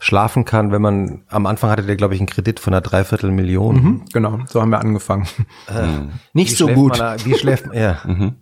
schlafen 0.00 0.44
kann, 0.44 0.72
wenn 0.72 0.82
man, 0.82 1.22
am 1.28 1.46
Anfang 1.46 1.70
hatte 1.70 1.82
der, 1.82 1.96
glaube 1.96 2.14
ich, 2.14 2.20
einen 2.20 2.28
Kredit 2.28 2.60
von 2.60 2.72
einer 2.72 2.80
Dreiviertelmillion. 2.80 3.74
Mhm, 3.76 4.04
genau, 4.12 4.40
so 4.46 4.60
haben 4.60 4.70
wir 4.70 4.80
angefangen. 4.80 5.26
Äh, 5.68 5.86
mhm. 5.86 6.10
Nicht 6.32 6.56
so 6.56 6.68
gut. 6.68 6.98
Man, 6.98 7.24
wie 7.24 7.34
schläft 7.34 7.66
man, 7.66 7.76
ja. 7.76 8.00
Mhm. 8.04 8.34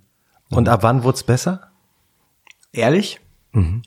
Und 0.49 0.69
ab 0.69 0.85
wann 0.85 1.03
wurde 1.03 1.17
es 1.17 1.25
besser? 1.25 1.73
Ehrlich? 2.73 3.21
Mhm. 3.53 3.83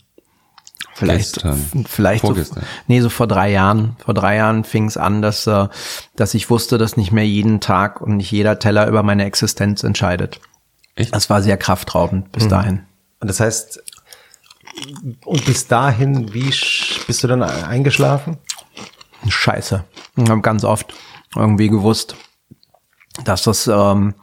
Vielleicht, 0.99 1.35
Gestern. 1.35 1.85
vielleicht 1.87 2.25
so, 2.25 2.35
nee, 2.87 2.99
so 2.99 3.07
vor 3.07 3.25
drei 3.25 3.51
Jahren. 3.51 3.95
Vor 4.03 4.13
drei 4.13 4.35
Jahren 4.35 4.65
fing 4.65 4.85
es 4.85 4.97
an, 4.97 5.21
dass, 5.21 5.47
äh, 5.47 5.69
dass 6.17 6.33
ich 6.33 6.49
wusste, 6.49 6.77
dass 6.77 6.97
nicht 6.97 7.13
mehr 7.13 7.25
jeden 7.25 7.61
Tag 7.61 8.01
und 8.01 8.17
nicht 8.17 8.29
jeder 8.31 8.59
Teller 8.59 8.85
über 8.85 9.01
meine 9.01 9.23
Existenz 9.23 9.83
entscheidet. 9.83 10.41
Echt? 10.95 11.15
Das 11.15 11.29
war 11.29 11.41
sehr 11.41 11.55
kraftraubend 11.55 12.33
bis 12.33 12.43
mhm. 12.43 12.49
dahin. 12.49 12.85
Und 13.21 13.29
das 13.29 13.39
heißt, 13.39 13.81
und 15.23 15.45
bis 15.45 15.67
dahin, 15.67 16.33
wie 16.33 16.53
bist 17.07 17.23
du 17.23 17.27
dann 17.27 17.43
eingeschlafen? 17.43 18.37
Scheiße. 19.25 19.85
Ich 20.17 20.29
habe 20.29 20.41
ganz 20.41 20.65
oft 20.65 20.93
irgendwie 21.33 21.69
gewusst, 21.69 22.17
dass 23.23 23.43
das, 23.43 23.67
ähm, 23.67 24.15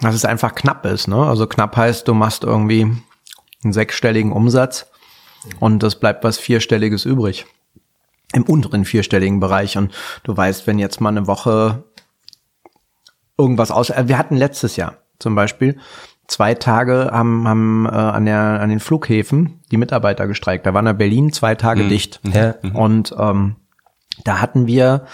dass 0.00 0.14
es 0.14 0.24
einfach 0.24 0.54
knapp 0.54 0.86
ist. 0.86 1.08
Ne? 1.08 1.16
Also 1.16 1.46
knapp 1.46 1.76
heißt, 1.76 2.08
du 2.08 2.14
machst 2.14 2.42
irgendwie 2.42 2.90
einen 3.62 3.72
sechsstelligen 3.74 4.32
Umsatz 4.32 4.86
und 5.60 5.82
es 5.82 5.96
bleibt 5.96 6.24
was 6.24 6.38
Vierstelliges 6.38 7.04
übrig. 7.04 7.46
Im 8.32 8.44
unteren 8.44 8.84
vierstelligen 8.84 9.38
Bereich. 9.38 9.76
Und 9.76 9.92
du 10.24 10.36
weißt, 10.36 10.66
wenn 10.66 10.78
jetzt 10.78 11.00
mal 11.00 11.10
eine 11.10 11.26
Woche 11.26 11.84
irgendwas 13.38 13.70
aus. 13.70 13.90
Äh, 13.90 14.04
wir 14.06 14.18
hatten 14.18 14.36
letztes 14.36 14.76
Jahr 14.76 14.98
zum 15.18 15.34
Beispiel 15.34 15.78
zwei 16.26 16.54
Tage 16.54 17.10
haben, 17.12 17.46
haben 17.46 17.86
äh, 17.86 17.90
an, 17.90 18.24
der, 18.24 18.38
an 18.38 18.70
den 18.70 18.80
Flughäfen 18.80 19.60
die 19.70 19.76
Mitarbeiter 19.76 20.26
gestreikt. 20.26 20.66
Da 20.66 20.74
waren 20.74 20.86
in 20.86 20.96
Berlin 20.96 21.32
zwei 21.32 21.54
Tage 21.54 21.84
mhm. 21.84 21.88
dicht. 21.88 22.20
Ja. 22.24 22.54
Mhm. 22.62 22.76
Und 22.76 23.14
ähm, 23.18 23.56
da 24.24 24.40
hatten 24.40 24.66
wir 24.66 25.06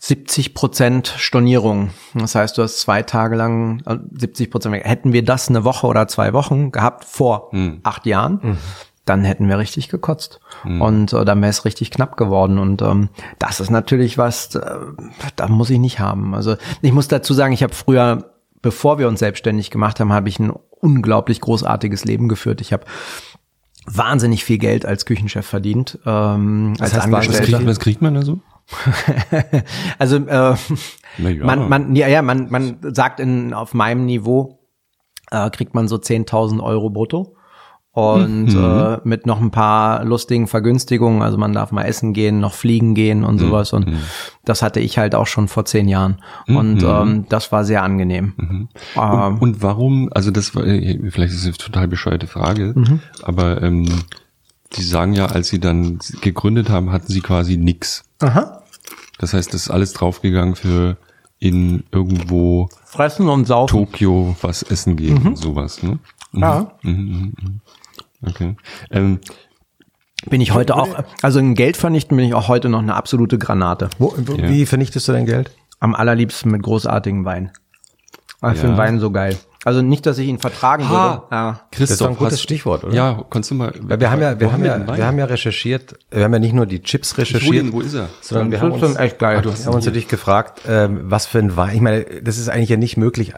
70 0.00 0.54
Prozent 0.54 1.14
Stornierung. 1.16 1.90
Das 2.14 2.34
heißt, 2.34 2.58
du 2.58 2.62
hast 2.62 2.80
zwei 2.80 3.02
Tage 3.02 3.36
lang 3.36 3.82
70 4.12 4.46
äh, 4.46 4.50
Prozent. 4.50 4.74
Hätten 4.74 5.12
wir 5.12 5.24
das 5.24 5.48
eine 5.48 5.64
Woche 5.64 5.86
oder 5.86 6.08
zwei 6.08 6.32
Wochen 6.32 6.72
gehabt 6.72 7.04
vor 7.04 7.50
mhm. 7.52 7.80
acht 7.84 8.06
Jahren, 8.06 8.40
mhm. 8.42 8.58
Dann 9.04 9.24
hätten 9.24 9.48
wir 9.48 9.58
richtig 9.58 9.88
gekotzt. 9.88 10.40
Mhm. 10.64 10.82
Und 10.82 11.12
äh, 11.12 11.24
dann 11.24 11.40
wäre 11.40 11.50
es 11.50 11.64
richtig 11.64 11.90
knapp 11.90 12.16
geworden. 12.16 12.58
Und 12.58 12.82
ähm, 12.82 13.08
das 13.38 13.60
ist 13.60 13.70
natürlich 13.70 14.18
was, 14.18 14.54
äh, 14.54 14.76
da 15.36 15.48
muss 15.48 15.70
ich 15.70 15.78
nicht 15.78 15.98
haben. 15.98 16.34
Also 16.34 16.56
ich 16.82 16.92
muss 16.92 17.08
dazu 17.08 17.34
sagen, 17.34 17.52
ich 17.52 17.62
habe 17.62 17.74
früher 17.74 18.32
bevor 18.62 18.98
wir 18.98 19.08
uns 19.08 19.18
selbstständig 19.18 19.70
gemacht 19.70 20.00
haben, 20.00 20.12
habe 20.12 20.28
ich 20.28 20.38
ein 20.38 20.52
unglaublich 20.80 21.40
großartiges 21.40 22.04
Leben 22.04 22.28
geführt. 22.28 22.60
Ich 22.60 22.72
habe 22.72 22.84
wahnsinnig 23.84 24.44
viel 24.44 24.58
Geld 24.58 24.86
als 24.86 25.04
Küchenchef 25.04 25.44
verdient. 25.44 25.98
Ähm, 26.06 26.74
als 26.78 26.94
heißt, 26.94 27.04
Angestellter. 27.04 27.40
Was 27.40 27.48
kriegt, 27.48 27.66
was 27.66 27.80
kriegt 27.80 28.02
man 28.02 28.14
da 28.14 28.22
so? 28.22 28.40
also 29.98 30.16
äh, 30.16 30.54
ja. 31.18 31.44
man, 31.44 31.68
man, 31.68 31.96
ja, 31.96 32.06
ja, 32.06 32.22
man, 32.22 32.48
man 32.48 32.78
sagt 32.94 33.18
in, 33.18 33.52
auf 33.52 33.74
meinem 33.74 34.06
Niveau 34.06 34.60
äh, 35.30 35.50
kriegt 35.50 35.74
man 35.74 35.88
so 35.88 35.96
10.000 35.96 36.62
Euro 36.62 36.88
brutto. 36.88 37.36
Und 37.94 38.46
Mhm. 38.46 38.56
äh, 38.56 38.98
mit 39.04 39.26
noch 39.26 39.38
ein 39.38 39.50
paar 39.50 40.02
lustigen 40.06 40.46
Vergünstigungen, 40.46 41.20
also 41.20 41.36
man 41.36 41.52
darf 41.52 41.72
mal 41.72 41.82
essen 41.84 42.14
gehen, 42.14 42.40
noch 42.40 42.54
fliegen 42.54 42.94
gehen 42.94 43.18
Mhm. 43.18 43.24
und 43.26 43.38
sowas. 43.38 43.74
Und 43.74 43.86
das 44.46 44.62
hatte 44.62 44.80
ich 44.80 44.96
halt 44.96 45.14
auch 45.14 45.26
schon 45.26 45.46
vor 45.46 45.66
zehn 45.66 45.88
Jahren. 45.88 46.22
Und 46.46 46.82
ähm, 46.82 47.26
das 47.28 47.52
war 47.52 47.64
sehr 47.66 47.82
angenehm. 47.82 48.32
Ähm, 48.38 48.68
Und, 48.96 49.42
und 49.42 49.62
warum, 49.62 50.08
also 50.14 50.30
das 50.30 50.54
war, 50.54 50.64
äh, 50.66 50.98
vielleicht 51.10 51.34
ist 51.34 51.40
es 51.40 51.44
eine 51.46 51.52
total 51.58 51.86
bescheuerte 51.86 52.26
Frage, 52.26 52.74
aber 53.24 53.62
ähm, 53.62 53.86
die 54.74 54.82
sagen 54.82 55.12
ja, 55.12 55.26
als 55.26 55.48
sie 55.48 55.60
dann 55.60 55.98
gegründet 56.22 56.70
haben, 56.70 56.92
hatten 56.92 57.12
sie 57.12 57.20
quasi 57.20 57.58
nix. 57.58 58.04
Aha. 58.20 58.62
Das 59.18 59.34
heißt, 59.34 59.52
das 59.52 59.64
ist 59.64 59.70
alles 59.70 59.92
draufgegangen 59.92 60.54
für 60.56 60.96
in 61.38 61.84
irgendwo 61.92 62.70
Fressen 62.86 63.28
und 63.28 63.44
saufen. 63.46 63.70
Tokio 63.70 64.34
was 64.40 64.62
essen 64.62 64.96
gehen 64.96 65.18
und 65.26 65.36
sowas. 65.36 65.82
Ne? 65.82 65.98
Mhm. 66.32 66.40
Ja. 66.40 66.72
Okay. 68.26 68.56
Ähm, 68.90 69.20
Bin 70.30 70.40
ich 70.40 70.52
heute 70.54 70.76
auch, 70.76 70.88
also 71.22 71.38
in 71.40 71.54
Geld 71.54 71.76
vernichten 71.76 72.16
bin 72.16 72.26
ich 72.26 72.34
auch 72.34 72.46
heute 72.48 72.68
noch 72.68 72.78
eine 72.78 72.94
absolute 72.94 73.38
Granate. 73.38 73.90
Wo, 73.98 74.14
wo, 74.16 74.34
Ja. 74.34 74.48
Wie 74.48 74.66
vernichtest 74.66 75.08
du 75.08 75.12
dein 75.12 75.26
Geld? 75.26 75.50
Am 75.80 75.94
allerliebsten 75.96 76.50
mit 76.52 76.62
großartigem 76.62 77.24
Wein. 77.24 77.50
Ich 78.36 78.42
Ja. 78.42 78.54
finde 78.54 78.76
Wein 78.76 79.00
so 79.00 79.10
geil. 79.10 79.36
Also 79.64 79.80
nicht, 79.82 80.06
dass 80.06 80.18
ich 80.18 80.26
ihn 80.28 80.38
vertragen 80.40 80.88
würde. 80.88 81.22
Ja. 81.30 81.60
Christoph, 81.70 81.78
Das 81.78 81.90
ist 81.92 82.00
doch 82.00 82.08
ein 82.08 82.16
gutes 82.16 82.32
hast- 82.34 82.42
Stichwort, 82.42 82.82
oder? 82.84 82.94
Ja, 82.94 83.24
kannst 83.30 83.50
du 83.52 83.54
mal. 83.54 83.72
Weil 83.80 84.00
wir 84.00 84.10
haben 84.10 84.20
ja, 84.20 84.38
wir 84.38 84.52
haben 84.52 84.64
ja, 84.64 84.96
wir 84.96 85.06
haben 85.06 85.18
ja 85.18 85.24
recherchiert, 85.24 85.94
wir 86.10 86.24
haben 86.24 86.32
ja 86.32 86.38
nicht 86.40 86.52
nur 86.52 86.66
die 86.66 86.82
Chips 86.82 87.16
recherchiert, 87.18 87.72
wo 87.72 87.80
ist 87.80 87.94
er? 87.94 88.08
sondern 88.20 88.50
wir 88.50 88.60
haben 88.60 88.72
uns, 88.72 88.96
echt 88.96 89.18
geil. 89.20 89.42
wir 89.44 89.52
haben 89.52 89.74
uns 89.74 89.84
natürlich 89.86 90.08
gefragt, 90.08 90.62
ähm, 90.68 91.02
was 91.04 91.26
für 91.26 91.38
ein 91.38 91.56
Wein. 91.56 91.74
Ich 91.76 91.80
meine, 91.80 92.04
das 92.22 92.38
ist 92.38 92.48
eigentlich 92.48 92.70
ja 92.70 92.76
nicht 92.76 92.96
möglich. 92.96 93.32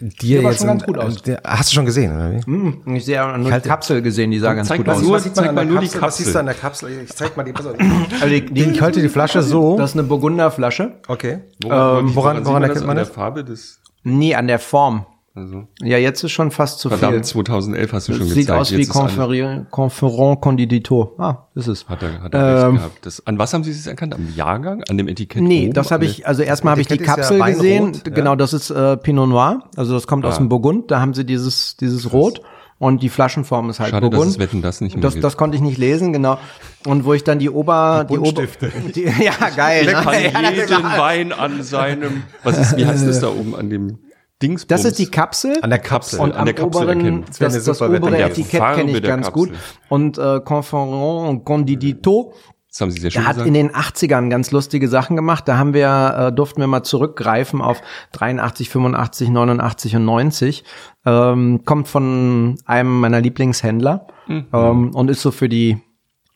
Dir 0.00 0.42
jetzt 0.42 0.58
schon 0.58 0.66
ganz 0.68 0.84
gut 0.84 0.98
aus. 0.98 1.16
Hast 1.44 1.70
du 1.70 1.74
schon 1.74 1.84
gesehen, 1.86 2.14
oder 2.14 2.32
wie? 2.32 2.42
Hm, 2.44 2.94
ich 2.94 3.04
sehe 3.04 3.38
nur 3.38 3.50
die 3.50 3.60
Kapsel 3.68 4.02
gesehen, 4.02 4.30
die 4.30 4.38
sah 4.38 4.54
ganz 4.54 4.68
zeig 4.68 4.78
gut 4.78 4.86
mal 4.86 4.94
aus. 4.94 5.02
nur- 5.02 5.12
was 5.12 5.24
sieht 5.24 5.34
man 5.36 5.44
zeig 5.44 5.48
an 5.50 5.54
mal 5.54 5.64
der 5.64 5.72
nur 5.72 5.80
die 5.80 5.86
Kapsel? 5.88 6.02
Was 6.02 6.16
siehst 6.18 6.34
du 6.34 6.38
an 6.38 6.46
der 6.46 6.54
Kapsel? 6.54 6.90
Ich 7.04 7.14
zeig 7.16 7.36
mal 7.36 7.42
die. 7.44 7.52
Also 8.20 8.26
die, 8.28 8.44
die, 8.46 8.62
Ich 8.64 8.80
halte 8.80 9.00
die 9.00 9.08
Flasche 9.08 9.42
so. 9.42 9.76
Das 9.76 9.90
ist 9.90 9.96
eine 9.98 10.06
Burgunderflasche. 10.08 11.00
Okay. 11.08 11.40
Woran, 11.62 12.06
Ähm, 12.06 12.14
woran- 12.14 12.44
woran 12.46 12.52
man 12.62 12.62
das? 12.62 12.68
erkennt 12.70 12.86
man 12.86 12.90
an 12.90 12.96
der 12.96 13.04
das? 13.06 13.14
Farbe 13.14 13.44
des, 13.44 13.80
Nee, 14.04 14.34
an 14.34 14.46
der 14.46 14.58
Form. 14.58 15.06
Also, 15.34 15.68
Ja, 15.82 15.98
jetzt 15.98 16.24
ist 16.24 16.32
schon 16.32 16.50
fast 16.50 16.80
zu 16.80 16.88
verdammt, 16.88 17.14
viel. 17.14 17.22
2011 17.24 17.92
hast 17.92 18.08
du 18.08 18.12
schon 18.14 18.20
Das 18.28 18.28
gezeigt. 18.36 18.46
sieht 18.46 18.50
aus 18.50 18.72
wie 18.72 19.64
Conferent 19.70 20.40
Condito. 20.40 21.14
Ah, 21.18 21.46
ist 21.54 21.68
es. 21.68 21.88
Hat 21.88 22.02
er, 22.02 22.22
hat 22.22 22.34
er 22.34 22.54
recht 22.56 22.66
Ähm, 22.66 22.74
gehabt. 22.76 23.06
Das, 23.06 23.24
an 23.26 23.38
was 23.38 23.54
haben 23.54 23.62
Sie 23.64 23.70
es 23.70 23.86
erkannt? 23.86 24.14
Am 24.14 24.26
Jahrgang? 24.34 24.82
An 24.88 24.96
dem 24.98 25.06
Etikett? 25.08 25.42
Nee, 25.42 25.66
oben? 25.66 25.74
das 25.74 25.90
habe 25.90 26.04
ich, 26.06 26.26
also 26.26 26.42
erstmal 26.42 26.72
habe 26.72 26.80
ich 26.80 26.88
die 26.88 26.96
ja 26.98 27.04
Kapsel 27.04 27.38
Weinrot, 27.38 27.56
gesehen. 27.62 27.92
ja. 28.06 28.12
Genau, 28.12 28.34
das 28.36 28.52
ist 28.52 28.70
äh, 28.70 28.96
Pinot 28.96 29.28
Noir. 29.28 29.62
Also 29.76 29.94
das 29.94 30.06
kommt 30.06 30.24
aus 30.24 30.34
Ah. 30.34 30.38
dem 30.38 30.48
Burgund. 30.48 30.90
Da 30.90 31.00
haben 31.00 31.14
sie 31.14 31.24
dieses, 31.24 31.76
dieses 31.76 32.12
Rot. 32.12 32.40
Und 32.80 33.02
die 33.02 33.08
Flaschenform 33.08 33.70
ist 33.70 33.80
halt 33.80 33.90
Schade, 33.90 34.08
dass 34.08 34.10
Burgund. 34.16 34.30
es 34.30 34.38
Wetten, 34.38 34.62
das 34.62 34.80
nicht 34.80 34.94
mehr 34.94 35.02
das, 35.02 35.14
gibt. 35.14 35.24
das 35.24 35.36
konnte 35.36 35.56
ich 35.56 35.62
nicht 35.62 35.78
lesen, 35.78 36.12
genau. 36.12 36.38
Und 36.86 37.04
wo 37.04 37.12
ich 37.12 37.24
dann 37.24 37.40
die 37.40 37.50
Ober, 37.50 38.06
die, 38.08 38.16
Ober, 38.16 38.22
Buntstifte. 38.32 38.70
die, 38.94 39.02
ja 39.02 39.32
geil. 39.56 39.84
Der 39.84 39.96
ne? 39.98 40.02
kann 40.04 40.14
ja, 40.44 40.50
jeden 40.52 40.84
Wein 40.84 41.32
an 41.32 41.62
seinem, 41.64 42.22
was 42.44 42.56
ist, 42.56 42.76
wie 42.76 42.86
heißt 42.86 43.04
das 43.04 43.18
da 43.18 43.30
oben 43.30 43.56
an 43.56 43.68
dem 43.68 43.98
Dingsbums? 44.42 44.66
das 44.68 44.84
ist 44.84 44.98
die 44.98 45.10
Kapsel. 45.10 45.58
An 45.62 45.70
der 45.70 45.78
Kapsel. 45.80 46.20
Und 46.20 46.32
an 46.32 46.38
am 46.40 46.44
der 46.46 46.54
Kapsel 46.54 46.82
oberen, 46.82 46.98
erkennen. 47.00 47.24
das, 47.26 47.38
Das 47.38 47.64
das 47.64 47.82
obere 47.82 48.18
Etikett 48.18 48.62
kenne 48.74 48.90
ich 48.92 49.02
ganz 49.02 49.26
Kapsel. 49.26 49.48
gut. 49.48 49.58
Und 49.88 50.18
äh, 50.18 50.40
Conferent 50.40 51.44
Condito 51.44 52.32
Das 52.70 52.80
haben 52.80 52.90
Sie 52.90 53.00
sehr 53.00 53.10
schön 53.10 53.22
Der 53.22 53.28
hat 53.28 53.34
gesagt. 53.36 53.48
in 53.48 53.54
den 53.54 53.70
80ern 53.72 54.28
ganz 54.30 54.50
lustige 54.52 54.88
Sachen 54.88 55.16
gemacht. 55.16 55.48
Da 55.48 55.56
haben 55.58 55.74
wir, 55.74 56.28
äh, 56.28 56.32
durften 56.32 56.60
wir 56.60 56.66
mal 56.68 56.82
zurückgreifen 56.84 57.60
auf 57.60 57.80
83, 58.12 58.68
85, 58.70 59.28
89 59.30 59.96
und 59.96 60.04
90. 60.04 60.64
Ähm, 61.04 61.62
kommt 61.64 61.88
von 61.88 62.56
einem 62.64 63.00
meiner 63.00 63.20
Lieblingshändler 63.20 64.06
Mhm. 64.28 64.46
ähm, 64.52 64.94
und 64.94 65.10
ist 65.10 65.22
so 65.22 65.30
für 65.30 65.48
die, 65.48 65.78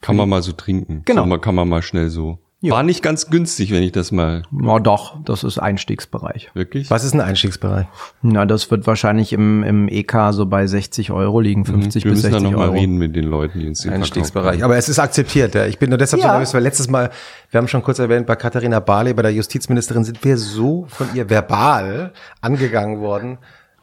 kann 0.00 0.16
man 0.16 0.28
mal 0.28 0.42
so 0.42 0.52
trinken. 0.52 1.02
Genau. 1.04 1.22
So, 1.22 1.28
man 1.28 1.40
kann 1.40 1.54
man 1.54 1.68
mal 1.68 1.82
schnell 1.82 2.08
so. 2.08 2.38
Ja. 2.64 2.74
War 2.74 2.84
nicht 2.84 3.02
ganz 3.02 3.28
günstig, 3.28 3.72
wenn 3.72 3.82
ich 3.82 3.90
das 3.90 4.12
mal 4.12 4.44
na 4.52 4.78
doch, 4.78 5.16
das 5.24 5.42
ist 5.42 5.58
Einstiegsbereich. 5.58 6.50
wirklich. 6.54 6.90
Was 6.90 7.02
ist 7.02 7.12
ein 7.12 7.20
Einstiegsbereich? 7.20 7.86
Na, 8.22 8.46
das 8.46 8.70
wird 8.70 8.86
wahrscheinlich 8.86 9.32
im, 9.32 9.64
im 9.64 9.88
EK 9.88 10.28
so 10.30 10.46
bei 10.46 10.68
60 10.68 11.10
Euro 11.10 11.40
liegen, 11.40 11.64
50 11.64 12.04
Mhm. 12.04 12.08
Wir 12.08 12.12
bis 12.14 12.22
müssen 12.22 12.32
da 12.32 12.38
60 12.38 12.52
noch 12.52 12.58
mal 12.58 12.68
Euro. 12.68 12.74
reden 12.78 12.98
mit 12.98 13.16
den 13.16 13.24
Leuten, 13.24 13.58
die 13.58 13.66
uns 13.66 13.80
den 13.80 13.92
Einstiegsbereich. 13.92 14.62
Aber 14.62 14.76
es 14.76 14.88
ist 14.88 15.00
akzeptiert. 15.00 15.56
Ja. 15.56 15.66
Ich 15.66 15.80
bin 15.80 15.88
nur 15.90 15.98
deshalb 15.98 16.22
so 16.22 16.28
Ja. 16.28 16.34
nervös, 16.34 16.54
weil 16.54 16.62
letztes 16.62 16.88
Mal, 16.88 17.10
wir 17.50 17.58
haben 17.58 17.66
schon 17.66 17.82
kurz 17.82 17.98
erwähnt, 17.98 18.28
bei 18.28 18.36
Katharina 18.36 18.78
Barley, 18.78 19.12
bei 19.12 19.22
der 19.22 19.32
Justizministerin, 19.32 20.04
sind 20.04 20.22
wir 20.24 20.38
so 20.38 20.86
von 20.88 21.08
ihr 21.14 21.28
verbal 21.28 22.12
angegangen 22.40 23.00
worden, 23.00 23.38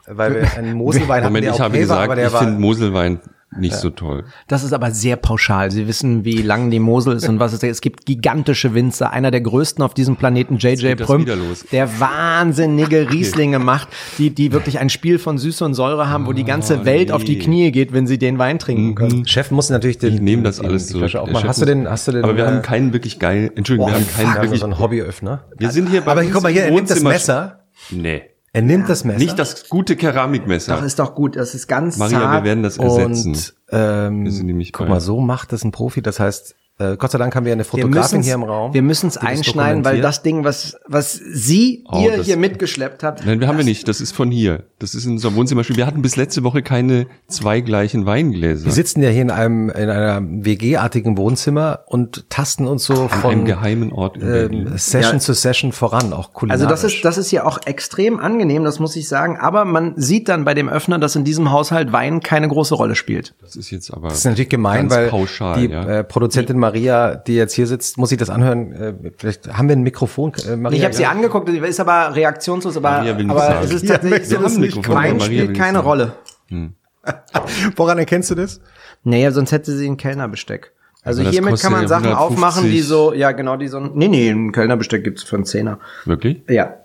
weil 0.08 0.36
wir 0.36 0.54
einen 0.58 0.74
Moselwein 0.74 1.24
hatten, 1.24 1.34
Moment, 1.34 1.44
der 1.46 1.52
ich 1.52 1.56
okay 1.60 1.64
habe 1.64 1.74
war, 1.74 1.80
gesagt, 1.82 2.04
aber 2.06 2.16
der 2.16 2.28
ich 2.28 2.34
war, 2.34 2.44
finde 2.44 2.60
Moselwein 2.62 3.20
nicht 3.58 3.76
so 3.76 3.90
toll. 3.90 4.26
Das 4.48 4.64
ist 4.64 4.74
aber 4.74 4.92
sehr 4.92 5.16
pauschal. 5.16 5.72
Sie 5.72 5.88
wissen, 5.88 6.24
wie 6.24 6.42
lang 6.44 6.70
die 6.70 6.80
Mosel 6.80 7.16
ist 7.16 7.28
und 7.28 7.40
was 7.40 7.52
es 7.54 7.64
Es 7.64 7.82
gibt 7.82 8.06
gigantische 8.06 8.74
Winzer. 8.76 9.12
Einer 9.12 9.32
der 9.32 9.42
größten 9.42 9.84
auf 9.84 9.94
diesem 9.96 10.18
Planeten, 10.18 10.58
JJ 10.58 10.96
Prüm, 10.96 11.26
der 11.72 12.00
wahnsinnige 12.00 13.10
Rieslinge 13.12 13.58
macht, 13.60 13.88
die, 14.18 14.30
die 14.30 14.52
wirklich 14.52 14.80
ein 14.80 14.90
Spiel 14.90 15.18
von 15.20 15.38
Süße 15.38 15.66
und 15.66 15.74
Säure 15.74 16.10
haben, 16.10 16.28
wo 16.28 16.34
die 16.34 16.44
ganze 16.44 16.82
Oh, 16.82 16.86
Welt 16.86 17.08
nee. 17.08 17.14
auf 17.14 17.24
die 17.24 17.40
Knie 17.40 17.72
geht, 17.72 17.92
wenn 17.92 18.06
sie 18.06 18.18
den 18.20 18.38
Wein 18.38 18.60
trinken 18.60 18.94
können. 18.96 19.26
Chef 19.26 19.50
muss 19.52 19.70
natürlich 19.70 19.98
den, 19.98 20.14
Ich 20.14 20.22
nehme 20.22 20.44
das 20.44 20.58
den- 20.58 20.68
alles 20.68 20.88
zurück. 20.88 21.12
Hast 21.44 21.62
du 21.62 21.66
den, 21.66 21.90
hast 21.90 22.08
du 22.08 22.12
den, 22.12 22.24
Aber 22.24 22.38
wir 22.38 22.44
äh, 22.44 22.48
haben 22.48 22.62
keinen 22.62 22.94
wirklich 22.94 23.18
geil, 23.20 23.52
Entschuldigung, 23.56 23.90
wir 23.92 23.96
haben 23.96 24.08
keinen 24.08 24.34
haben 24.36 24.42
wirklich, 24.44 24.60
so 24.60 24.66
einen 24.68 24.78
Hobbyöffner. 24.80 25.46
wir 25.58 25.72
sind 25.72 25.90
hier 25.90 26.02
bei 26.02 26.12
Aber 26.12 26.22
uns 26.22 26.32
guck 26.32 26.44
mal 26.44 26.52
hier, 26.52 26.62
er 26.64 26.68
im 26.70 26.76
nimmt 26.76 26.90
das 26.90 26.98
Wohnzimmer- 27.00 27.10
Messer. 27.10 27.60
Nee. 27.90 28.22
Er 28.52 28.62
nimmt 28.64 28.90
das 28.90 29.04
Messer. 29.04 29.20
Nicht 29.20 29.38
das 29.38 29.70
gute 29.70 29.96
Keramikmesser. 29.96 30.76
Doch, 30.78 30.84
ist 30.84 30.98
doch 31.00 31.14
gut. 31.16 31.36
Das 31.36 31.54
ist 31.54 31.68
ganz 31.68 31.98
Maria, 31.98 32.20
zart. 32.20 32.34
wir 32.44 32.50
werden 32.50 32.64
das 32.64 32.78
ersetzen. 32.78 33.30
Und 33.34 33.54
ähm, 33.72 34.24
Wir 34.26 34.32
sind 34.32 34.48
nämlich 34.48 34.74
guck 34.74 34.88
bei- 34.88 34.94
mal, 34.94 35.00
so 35.02 35.20
macht 35.22 35.52
das 35.54 35.64
ein 35.64 35.72
Profi. 35.72 36.02
Das 36.02 36.20
heißt, 36.20 36.56
äh, 36.80 36.96
Gott 36.98 37.12
sei 37.12 37.18
Dank 37.18 37.36
haben 37.36 37.46
wir 37.46 37.54
eine 37.54 37.64
Fotografin 37.64 38.24
hier 38.24 38.34
im 38.36 38.44
Raum. 38.44 38.74
Wir 38.74 38.82
müssen 38.82 39.08
es 39.08 39.18
einschneiden, 39.18 39.86
weil 39.86 40.02
das 40.02 40.24
Ding, 40.24 40.44
was, 40.44 40.78
was 40.88 41.14
sie 41.14 41.84
Oh, 41.92 42.00
ihr 42.02 42.24
hier 42.24 42.38
mitgeschleppt 42.38 43.04
hat, 43.04 43.26
Nein, 43.26 43.40
wir 43.40 43.48
haben 43.48 43.58
wir 43.58 43.66
nicht. 43.66 43.88
Das 43.88 44.02
ist 44.02 44.14
von 44.14 44.32
hier. 44.32 44.64
Das 44.80 44.96
ist 44.96 45.06
in 45.06 45.12
unserem 45.14 45.36
Wohnzimmerspiel. 45.36 45.76
Wir 45.76 45.86
hatten 45.86 46.02
bis 46.02 46.16
letzte 46.16 46.44
Woche 46.44 46.62
keine 46.64 47.08
zwei 47.28 47.60
gleichen 47.62 48.06
Weingläser. 48.06 48.66
Wir 48.66 48.72
sitzen 48.72 49.04
ja 49.04 49.10
hier 49.10 49.22
in 49.24 49.32
einem 49.32 49.70
in 49.70 49.90
einer 49.90 50.22
WG-artigen 50.24 51.18
Wohnzimmer 51.18 51.82
und 51.88 52.30
tasten 52.30 52.66
uns 52.68 52.86
so 52.86 52.94
an 52.94 53.00
einem 53.12 53.22
von 53.22 53.46
geheimen 53.46 53.92
Ort 53.92 54.16
in 54.18 54.22
Berlin. 54.28 54.68
ähm, 54.68 54.78
Session 54.78 55.14
Ja. 55.16 55.20
zu 55.20 55.34
Session 55.34 55.72
voran, 55.72 56.14
auch 56.14 56.34
kulinarisch. 56.34 56.62
Also 56.66 56.70
das 56.70 56.84
ist, 56.84 57.04
das 57.06 57.18
ist 57.18 57.32
ja 57.32 57.46
auch 57.46 57.60
extrem 57.66 58.20
angenehm, 58.20 58.64
das 58.64 58.80
muss 58.80 58.96
ich 58.96 59.08
sagen. 59.08 59.38
Aber 59.38 59.66
man 59.66 59.94
sieht 59.98 60.30
dann 60.30 60.46
bei 60.46 60.54
dem 60.54 60.70
Öffner, 60.70 60.98
dass 61.00 61.16
in 61.16 61.24
diesem 61.24 61.52
Haushalt 61.52 61.92
Wein 61.92 62.22
keine 62.22 62.48
große 62.48 62.74
Rolle 62.76 62.96
spielt. 62.96 63.36
Das 63.42 63.56
ist 63.56 63.70
jetzt 63.72 63.92
aber. 63.94 64.10
Das 64.10 64.20
ist 64.20 64.26
natürlich 64.26 64.50
gemein, 64.50 64.88
ganz 64.88 64.94
weil 64.96 65.10
pauschal, 65.10 65.60
die 65.60 65.74
ja. 65.74 65.84
äh, 66.00 66.04
Produzentin 66.04 66.58
Maria, 66.70 67.16
die 67.16 67.36
jetzt 67.36 67.54
hier 67.54 67.68
sitzt, 67.68 67.98
muss 67.98 68.10
sich 68.10 68.18
das 68.18 68.30
anhören. 68.30 68.72
Äh, 68.74 68.94
vielleicht 69.18 69.52
haben 69.52 69.68
wir 69.70 69.76
ein 69.76 69.84
Mikrofon, 69.84 70.34
äh, 70.48 70.56
Maria. 70.56 70.78
Ich 70.78 70.84
habe 70.86 70.94
sie 70.94 71.06
angeguckt, 71.06 71.50
die 71.50 71.58
ist 71.58 71.80
aber 71.80 72.16
reaktionslos, 72.16 72.78
aber, 72.78 73.04
aber 73.30 73.62
es 73.64 73.72
ist 73.72 73.88
tatsächlich 73.88 74.28
so, 74.28 74.38
aber 74.38 74.96
Wein 74.96 75.20
spielt 75.20 75.58
keine. 75.58 75.80
Rolle. 75.80 76.14
Woran 77.76 77.98
erkennst 77.98 78.30
du 78.32 78.36
das? 78.36 78.60
Naja, 79.04 79.32
sonst 79.32 79.52
hätte 79.52 79.72
sie 79.76 79.88
ein 79.88 79.98
Kellnerbesteck. 79.98 80.74
Also 81.04 81.24
das 81.24 81.32
hiermit 81.32 81.60
kann 81.62 81.72
man 81.72 81.84
ja 81.84 81.88
Sachen 81.88 82.08
150. 82.08 82.38
aufmachen, 82.38 82.70
die 82.70 82.82
so, 82.82 83.14
ja 83.14 83.32
genau, 83.32 83.56
die 83.56 83.68
so, 83.70 83.80
nee, 83.80 84.10
nee, 84.10 84.30
ein 84.30 84.52
Kellnerbesteck 84.52 85.04
gibt's 85.04 85.24
für 85.24 85.38
einen 85.38 85.46
Zehner. 85.46 85.80
Wirklich? 86.06 86.42
Ja. 86.50 86.76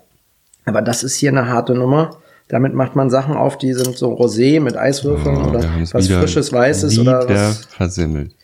Aber 0.65 0.81
das 0.81 1.03
ist 1.03 1.15
hier 1.15 1.31
eine 1.31 1.47
harte 1.47 1.75
Nummer. 1.75 2.17
Damit 2.47 2.73
macht 2.73 2.95
man 2.95 3.09
Sachen 3.09 3.35
auf, 3.35 3.57
die 3.57 3.73
sind 3.73 3.97
so 3.97 4.13
rosé 4.13 4.61
mit 4.61 4.77
Eiswürfeln 4.77 5.37
Oh, 5.37 5.49
oder 5.49 5.63
es 5.81 5.93
was 5.93 6.07
frisches 6.07 6.53
Weißes 6.53 6.97
oder 6.99 7.27
was. 7.27 7.65
versemmelt. 7.65 8.35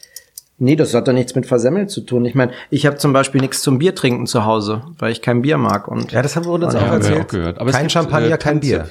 Nee, 0.64 0.76
das 0.76 0.94
hat 0.94 1.08
doch 1.08 1.14
nichts 1.14 1.34
mit 1.34 1.48
Versemmelt 1.48 1.90
zu 1.90 2.02
tun. 2.02 2.24
Ich 2.24 2.36
meine, 2.36 2.52
ich 2.70 2.86
habe 2.86 2.96
zum 2.98 3.14
Beispiel 3.14 3.42
nichts 3.42 3.64
zum 3.64 3.80
Bier 3.80 3.96
trinken 3.96 4.28
zu 4.28 4.46
Hause, 4.46 4.84
weil 5.00 5.12
ich 5.12 5.24
kein 5.24 5.42
Bier 5.42 5.58
mag. 5.58 5.88
Und 5.88 6.12
Ja, 6.12 6.22
das 6.22 6.36
haben 6.36 6.46
wir 6.46 6.52
uns 6.52 6.74
Ja, 6.74 6.80
auch 6.80 6.84
haben 6.84 6.90
wir 6.92 6.94
erzählt. 7.10 7.22
auch 7.22 7.28
gehört. 7.28 7.60
Aber 7.60 7.70
es 7.72 7.76
kein 7.76 7.84
gibt, 7.86 7.92
Champagner, 7.94 8.36
äh, 8.36 8.38
kein 8.38 8.60
Bier. 8.60 8.86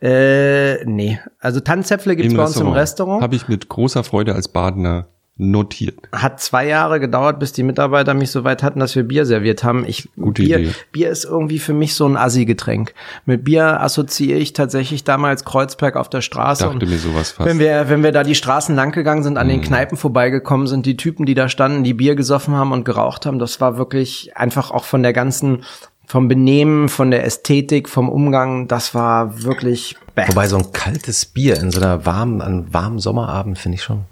Äh, 0.00 0.84
nee. 0.84 1.18
Also 1.40 1.58
Tanzäpfle 1.60 2.14
gibt's 2.16 2.34
bei 2.34 2.44
uns 2.44 2.56
im 2.56 2.68
Restaurant. 2.68 3.22
Habe 3.22 3.34
ich 3.34 3.48
mit 3.48 3.68
großer 3.68 4.04
Freude 4.04 4.34
als 4.34 4.48
Badener 4.48 5.06
notiert. 5.38 6.00
Hat 6.12 6.40
zwei 6.40 6.66
Jahre 6.66 6.98
gedauert, 6.98 7.38
bis 7.38 7.52
die 7.52 7.62
Mitarbeiter 7.62 8.12
mich 8.12 8.32
so 8.32 8.42
weit 8.42 8.64
hatten, 8.64 8.80
dass 8.80 8.96
wir 8.96 9.04
Bier 9.04 9.24
serviert 9.24 9.62
haben. 9.62 9.84
Ich, 9.86 10.08
Gute 10.16 10.42
Bier, 10.42 10.58
Idee. 10.58 10.74
Bier 10.90 11.10
ist 11.10 11.24
irgendwie 11.24 11.60
für 11.60 11.72
mich 11.72 11.94
so 11.94 12.06
ein 12.06 12.16
Assi-Getränk. 12.16 12.92
Mit 13.24 13.44
Bier 13.44 13.80
assoziiere 13.80 14.38
ich 14.38 14.52
tatsächlich 14.52 15.04
damals 15.04 15.44
Kreuzberg 15.44 15.96
auf 15.96 16.10
der 16.10 16.22
Straße. 16.22 16.64
Dachte 16.64 16.78
und 16.78 16.88
mir 16.88 16.98
sowas 16.98 17.30
fast. 17.30 17.48
Wenn 17.48 17.60
wir, 17.60 17.88
wenn 17.88 18.02
wir 18.02 18.10
da 18.10 18.24
die 18.24 18.34
Straßen 18.34 18.74
lang 18.74 18.90
gegangen 18.90 19.22
sind, 19.22 19.38
an 19.38 19.48
den 19.48 19.62
Kneipen 19.62 19.96
vorbeigekommen 19.96 20.66
sind, 20.66 20.86
die 20.86 20.96
Typen, 20.96 21.24
die 21.24 21.34
da 21.34 21.48
standen, 21.48 21.84
die 21.84 21.94
Bier 21.94 22.16
gesoffen 22.16 22.54
haben 22.54 22.72
und 22.72 22.84
geraucht 22.84 23.24
haben, 23.24 23.38
das 23.38 23.60
war 23.60 23.78
wirklich 23.78 24.36
einfach 24.36 24.72
auch 24.72 24.84
von 24.84 25.04
der 25.04 25.12
ganzen, 25.12 25.62
vom 26.04 26.26
Benehmen, 26.26 26.88
von 26.88 27.12
der 27.12 27.24
Ästhetik, 27.24 27.88
vom 27.88 28.08
Umgang, 28.08 28.66
das 28.66 28.92
war 28.92 29.44
wirklich 29.44 29.96
bäh. 30.16 30.24
Wobei 30.26 30.48
so 30.48 30.56
ein 30.56 30.72
kaltes 30.72 31.26
Bier 31.26 31.60
in 31.60 31.70
so 31.70 31.80
einer 31.80 32.04
warmen, 32.06 32.42
an 32.42 32.72
warmen 32.72 32.98
Sommerabend 32.98 33.56
finde 33.56 33.76
ich 33.76 33.84
schon. 33.84 34.04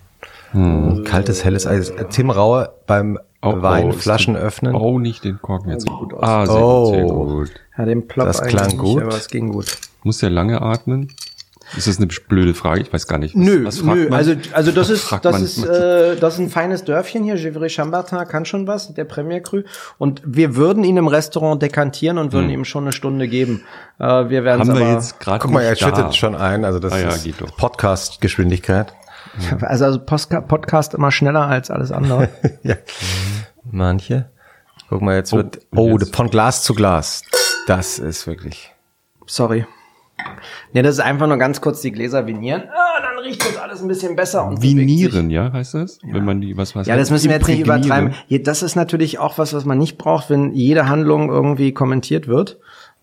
Kaltes, 1.04 1.44
helles 1.44 1.66
Eis. 1.66 1.92
Tim 2.11 2.30
Raue 2.30 2.70
beim 2.86 3.18
Oh, 3.42 3.62
Wein 3.62 3.90
oh, 3.90 3.92
Flaschen 3.92 4.34
öffnen. 4.34 4.74
Oh, 4.74 4.98
nicht 4.98 5.22
den 5.22 5.40
Korken 5.40 5.70
jetzt. 5.70 5.86
gut 5.86 6.14
aus. 6.14 6.22
Ah, 6.22 6.46
sehr 6.46 6.57
Oh. 6.57 6.84
gut, 6.86 6.94
sehr 6.94 7.04
gut. 7.04 7.50
Ja, 7.78 7.84
den 7.84 8.09
Plop 8.09 8.26
Das 8.26 8.42
klang 8.42 8.66
nicht, 8.68 8.78
gut. 8.78 9.02
aber 9.02 9.14
es 9.14 9.28
ging 9.28 9.52
gut. 9.52 9.66
Muss 10.02 10.18
der 10.18 10.30
lange 10.30 10.62
atmen? 10.62 11.12
Ist 11.76 11.86
das 11.88 11.98
eine 11.98 12.07
blöde 12.07 12.54
Frage? 12.54 12.80
Ich 12.80 12.92
weiß 12.92 13.07
gar 13.09 13.18
nicht. 13.18 13.34
Was, 13.36 13.42
Nö, 13.44 13.64
was 13.64 13.78
fragt 13.80 13.96
nö, 13.98 14.04
man? 14.09 14.18
also, 14.18 14.34
also 14.52 14.70
das 14.72 14.88
ist, 14.88 15.02
fragt 15.02 15.24
das 15.24 15.32
man? 15.32 15.42
ist, 15.42 15.64
äh, 15.64 16.16
das 16.16 16.34
ist 16.34 16.40
ein 16.40 16.48
feines 16.48 16.84
Dörfchen 16.84 17.24
hier, 17.24 17.34
Givry-Chambertin 17.34 18.18
kann 18.28 18.44
schon 18.44 18.66
was, 18.66 18.94
der 18.94 19.04
Premier 19.04 19.40
Cru. 19.40 19.62
Und 19.98 20.22
wir 20.24 20.54
würden 20.57 20.82
ihn 20.84 20.96
im 20.96 21.09
Restaurant 21.09 21.61
dekantieren 21.61 22.18
und 22.18 22.32
würden 22.32 22.50
ihm 22.50 22.64
schon 22.64 22.84
eine 22.84 22.92
Stunde 22.92 23.26
geben. 23.28 23.62
Äh, 23.98 24.28
wir 24.28 24.44
werden 24.44 24.62
Hm. 24.62 24.68
Haben 24.68 24.70
aber, 24.70 24.80
wir 24.80 24.92
jetzt 24.94 25.18
gerade 25.20 25.40
Guck 25.40 25.50
mal, 25.50 25.62
er 25.62 25.76
schüttet 25.76 26.14
schon 26.16 26.34
ein. 26.36 26.64
Also 26.64 26.78
das 26.78 26.92
Ah 26.92 26.98
ja, 27.00 27.09
ist. 27.11 27.28
Podcast-Geschwindigkeit. 27.57 28.92
also, 29.61 29.85
also 29.85 30.01
Postka 30.05 30.41
Podcast 30.41 30.95
immer 30.95 31.11
schneller 31.11 31.47
als 31.47 31.70
alles 31.70 31.93
andere. 31.93 32.29
ja. 32.62 32.77
Manche. 33.70 34.31
Guck 34.89 35.03
mal, 35.03 35.16
jetzt 35.16 35.33
Oh, 35.33 35.39
wird, 35.39 35.61
oh, 35.74 35.99
jetzt? 35.99 36.14
von 36.14 36.31
Glas 36.31 36.62
zu 36.62 36.74
Glas. 36.74 37.22
Das 37.66 37.99
ist 37.99 38.27
wirklich. 38.27 38.72
Sorry. 39.27 39.66
Ne, 40.72 40.83
das 40.83 40.95
ist 40.95 41.01
einfach 41.01 41.27
nur 41.27 41.37
ganz 41.37 41.61
kurz 41.61 41.81
die 41.81 41.93
Gläser 41.93 42.27
vinieren. 42.27 42.62
Ah, 42.70 43.01
dann 43.03 43.18
riecht 43.24 43.45
das 43.45 43.57
alles 43.57 43.83
ein 43.83 43.89
bisschen 43.89 44.16
besser. 44.16 44.45
Und. 44.45 44.62
Vinieren, 44.62 45.31
ja, 45.31 45.53
heißt 45.53 45.74
das? 45.74 45.99
Wenn 46.03 46.24
man 46.24 46.41
die, 46.41 46.57
was 46.57 46.74
was 46.74 46.87
Ja, 46.87 46.97
das 46.97 47.11
müssen 47.11 47.29
wir 47.29 47.37
jetzt 47.37 47.49
nicht 47.49 47.61
übertreiben. 47.61 48.14
Das 48.45 48.62
ist 48.62 48.77
natürlich 48.77 49.18
auch 49.18 49.39
was, 49.39 49.53
was 49.53 49.64
man 49.64 49.79
nicht 49.79 49.99
braucht, 49.99 50.31
wenn 50.31 50.53
jede 50.53 50.89
Handlung 50.89 51.29
irgendwie 51.29 51.72
kommentiert 51.72 52.29
wird. 52.29 52.59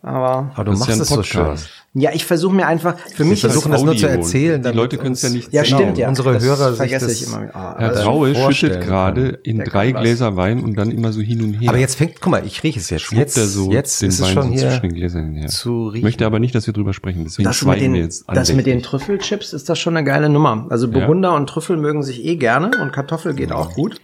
Aber 0.06 0.52
Aber 0.54 0.66
du 0.66 0.72
Das 0.72 0.82
ist 0.82 0.88
machst 0.88 0.98
ja 0.98 1.02
es 1.04 1.10
so 1.10 1.24
schön. 1.24 1.56
Ja, 1.96 2.12
ich 2.12 2.26
versuche 2.26 2.54
mir 2.54 2.66
einfach, 2.68 2.98
für 2.98 3.24
mich 3.24 3.42
Wir 3.44 3.48
ist 3.50 3.54
versuchen 3.54 3.72
das 3.72 3.84
nur 3.84 3.96
zu 3.96 4.08
erzählen. 4.08 4.62
Die 4.62 4.70
Leute 4.70 4.98
können 4.98 5.14
es 5.14 5.22
ja 5.22 5.30
nicht 5.30 5.54
ja 5.54 5.64
stimmt 5.64 5.98
ja. 5.98 6.10
Unsere 6.10 6.34
das 6.34 6.44
Hörer 6.44 6.70
sich 6.72 6.78
vergesse 6.78 7.08
das- 7.08 7.22
ich 7.22 7.28
immer. 7.28 7.50
Ah, 7.56 7.76
Herr 7.78 7.94
Traue 7.94 8.34
vorstellen 8.36 8.74
schüttet 8.74 8.88
gerade 8.88 9.28
in 9.44 9.58
Der 9.58 9.68
drei. 9.68 9.92
Gläser 9.94 10.36
Wein 10.36 10.62
und 10.64 10.76
dann 10.76 10.92
immer 10.92 11.14
so 11.14 11.22
hin 11.22 11.42
und 11.42 11.54
her. 11.54 11.70
Aber 11.70 11.78
jetzt 11.78 11.96
fängt, 11.96 12.20
guck 12.20 12.32
mal, 12.32 12.46
ich 12.46 12.62
rieche 12.64 12.80
es 12.80 12.90
jetzt. 12.90 13.12
Jetzt, 13.14 13.38
er 13.38 13.46
so 13.46 13.72
jetzt 13.72 14.02
den 14.02 14.10
ist 14.10 14.16
es 14.20 14.26
Wein 14.26 14.34
schon 14.34 14.44
so 14.44 14.50
hier 14.50 14.62
zwischen 14.70 14.82
den 14.82 14.94
Gläsern 14.94 15.22
hin 15.24 15.34
und 15.36 15.40
her. 15.42 15.48
zu 15.50 15.88
Ich 15.88 15.94
riechen. 15.94 16.04
möchte 16.04 16.26
aber 16.26 16.40
nicht, 16.40 16.54
dass 16.56 16.66
wir 16.68 16.74
drüber 16.74 16.94
sprechen, 16.94 17.24
deswegen 17.24 17.48
das 17.48 17.62
mit, 17.62 17.76
schweigen 17.76 17.94
wir 17.94 18.00
den, 18.00 18.06
jetzt 18.06 18.26
das 18.28 18.52
mit 18.52 18.66
den. 18.66 18.82
Trüffelchips 18.82 19.54
ist 19.54 19.70
das 19.70 19.80
schon 19.80 19.96
eine 19.96 20.06
geile 20.06 20.28
Nummer. 20.28 20.66
Also 20.70 20.90
Burgunder 20.90 21.34
und 21.36 21.48
Trüffel 21.48 21.78
mögen 21.78 22.04
sich 22.04 22.26
eh 22.26 22.36
gerne 22.36 22.72
und 22.82 22.92
Kartoffel 22.92 23.36
geht 23.36 23.52
auch 23.54 23.74
gut. 23.74 24.02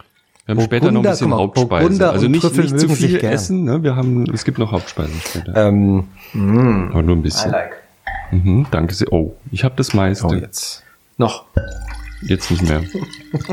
Wir 0.50 0.56
haben 0.56 0.64
später 0.64 0.90
noch 0.90 1.04
ein 1.04 1.10
bisschen 1.10 1.30
mal, 1.30 1.36
Hauptspeise. 1.36 1.68
Burgunder 1.68 2.10
Also 2.10 2.26
nicht, 2.26 2.42
nicht 2.42 2.80
zu 2.80 2.88
viel 2.88 3.24
essen, 3.24 3.62
ne? 3.62 3.84
Wir 3.84 3.94
haben, 3.94 4.24
es 4.34 4.44
gibt 4.44 4.58
noch 4.58 4.72
Hauptspeisen 4.72 5.20
später. 5.20 5.54
Ähm, 5.54 6.08
aber 6.34 7.02
nur 7.04 7.14
ein 7.14 7.22
bisschen. 7.22 7.54
Mhm, 8.32 8.66
danke 8.72 8.92
sehr. 8.94 9.12
Oh, 9.12 9.36
ich 9.52 9.62
habe 9.62 9.76
das 9.76 9.94
meiste. 9.94 10.26
oh, 10.26 10.32
jetzt. 10.32 10.42
jetzt. 10.42 10.84
Noch. 11.18 11.44
nicht 12.22 12.62
mehr. 12.62 12.82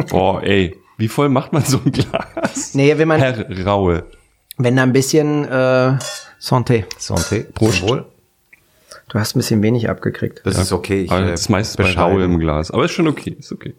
Boah, 0.09 0.41
ey, 0.43 0.75
wie 0.97 1.07
voll 1.07 1.29
macht 1.29 1.53
man 1.53 1.63
so 1.63 1.79
ein 1.85 1.91
Glas? 1.91 2.73
Nee, 2.73 2.97
wenn 2.97 3.07
man, 3.07 3.19
Herr 3.19 3.47
Raue. 3.63 4.05
wenn 4.57 4.75
da 4.75 4.81
ein 4.81 4.93
bisschen 4.93 5.45
äh, 5.45 5.97
Santé. 6.39 6.85
Santé. 6.99 7.43
Prost. 7.53 7.83
Wohl. 7.83 8.05
Du 9.09 9.19
hast 9.19 9.35
ein 9.35 9.39
bisschen 9.39 9.61
wenig 9.61 9.87
abgekriegt. 9.87 10.41
Das 10.45 10.57
ist 10.57 10.71
okay. 10.71 11.03
Ich, 11.03 11.11
äh, 11.11 11.27
das 11.27 11.41
ist 11.41 11.49
meistens 11.49 11.77
bei. 11.77 11.93
Raue 11.93 12.23
im 12.23 12.39
Glas. 12.39 12.71
Aber 12.71 12.85
ist 12.85 12.91
schon 12.91 13.07
okay, 13.07 13.35
ist 13.39 13.51
okay. 13.51 13.75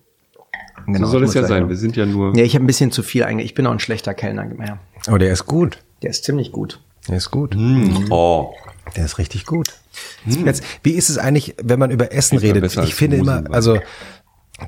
Genau, 0.93 1.07
so 1.07 1.13
soll 1.13 1.25
es 1.25 1.35
ja 1.35 1.43
sein, 1.43 1.49
sein. 1.63 1.69
Wir 1.69 1.77
sind 1.77 1.97
ja 1.97 2.07
nur. 2.07 2.37
Ja, 2.37 2.45
ich 2.45 2.55
habe 2.55 2.65
ein 2.65 2.67
bisschen 2.67 2.91
zu 2.91 3.03
viel 3.03 3.25
eigentlich. 3.25 3.47
Ich 3.47 3.55
bin 3.55 3.67
auch 3.67 3.73
ein 3.73 3.81
schlechter 3.81 4.15
Kellner 4.15 4.45
mehr. 4.47 4.79
Oh, 5.11 5.19
der 5.19 5.33
ist 5.33 5.47
gut. 5.47 5.79
Der 6.03 6.11
ist 6.11 6.25
ziemlich 6.25 6.53
gut. 6.53 6.81
Der 7.09 7.17
ist 7.17 7.31
gut. 7.31 7.57
Oh. 8.11 8.55
Der 8.97 9.05
ist 9.05 9.19
richtig 9.19 9.47
gut. 9.47 9.75
Jetzt, 10.27 10.63
wie 10.83 10.93
ist 10.93 11.09
es 11.11 11.19
eigentlich, 11.19 11.55
wenn 11.63 11.79
man 11.79 11.91
über 11.91 12.13
Essen 12.13 12.37
ja 12.37 12.41
redet? 12.53 12.73
Ich 12.73 12.79
als 12.79 12.91
finde 12.91 13.17
immer, 13.19 13.45
also 13.51 13.79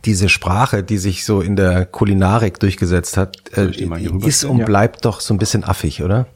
diese 0.05 0.29
Sprache, 0.29 0.83
die 0.83 0.99
sich 0.99 1.25
so 1.25 1.41
in 1.41 1.57
der 1.57 1.85
Kulinarik 1.87 2.61
durchgesetzt 2.61 3.17
hat, 3.17 3.37
äh, 3.57 3.67
ich 3.71 3.91
ist 4.27 4.45
und 4.45 4.59
Ja. 4.59 4.65
bleibt 4.65 5.05
doch 5.05 5.21
so 5.21 5.35
ein 5.35 5.39
bisschen 5.39 5.65
affig, 5.65 6.03
oder? 6.03 6.27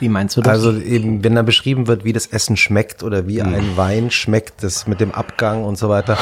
Wie 0.00 0.08
meinst 0.08 0.36
du 0.36 0.40
das? 0.40 0.52
Also 0.64 0.78
eben, 0.80 1.24
wenn 1.24 1.34
da 1.34 1.42
beschrieben 1.42 1.86
wird, 1.86 2.04
wie 2.04 2.12
das 2.12 2.26
Essen 2.26 2.56
schmeckt 2.56 3.02
oder 3.02 3.26
wie 3.26 3.40
Hm. 3.42 3.54
ein 3.54 3.76
Wein 3.76 4.10
schmeckt, 4.10 4.62
das 4.62 4.86
mit 4.86 5.00
dem 5.00 5.12
Abgang 5.12 5.64
und 5.64 5.76
so 5.76 5.88
weiter. 5.88 6.16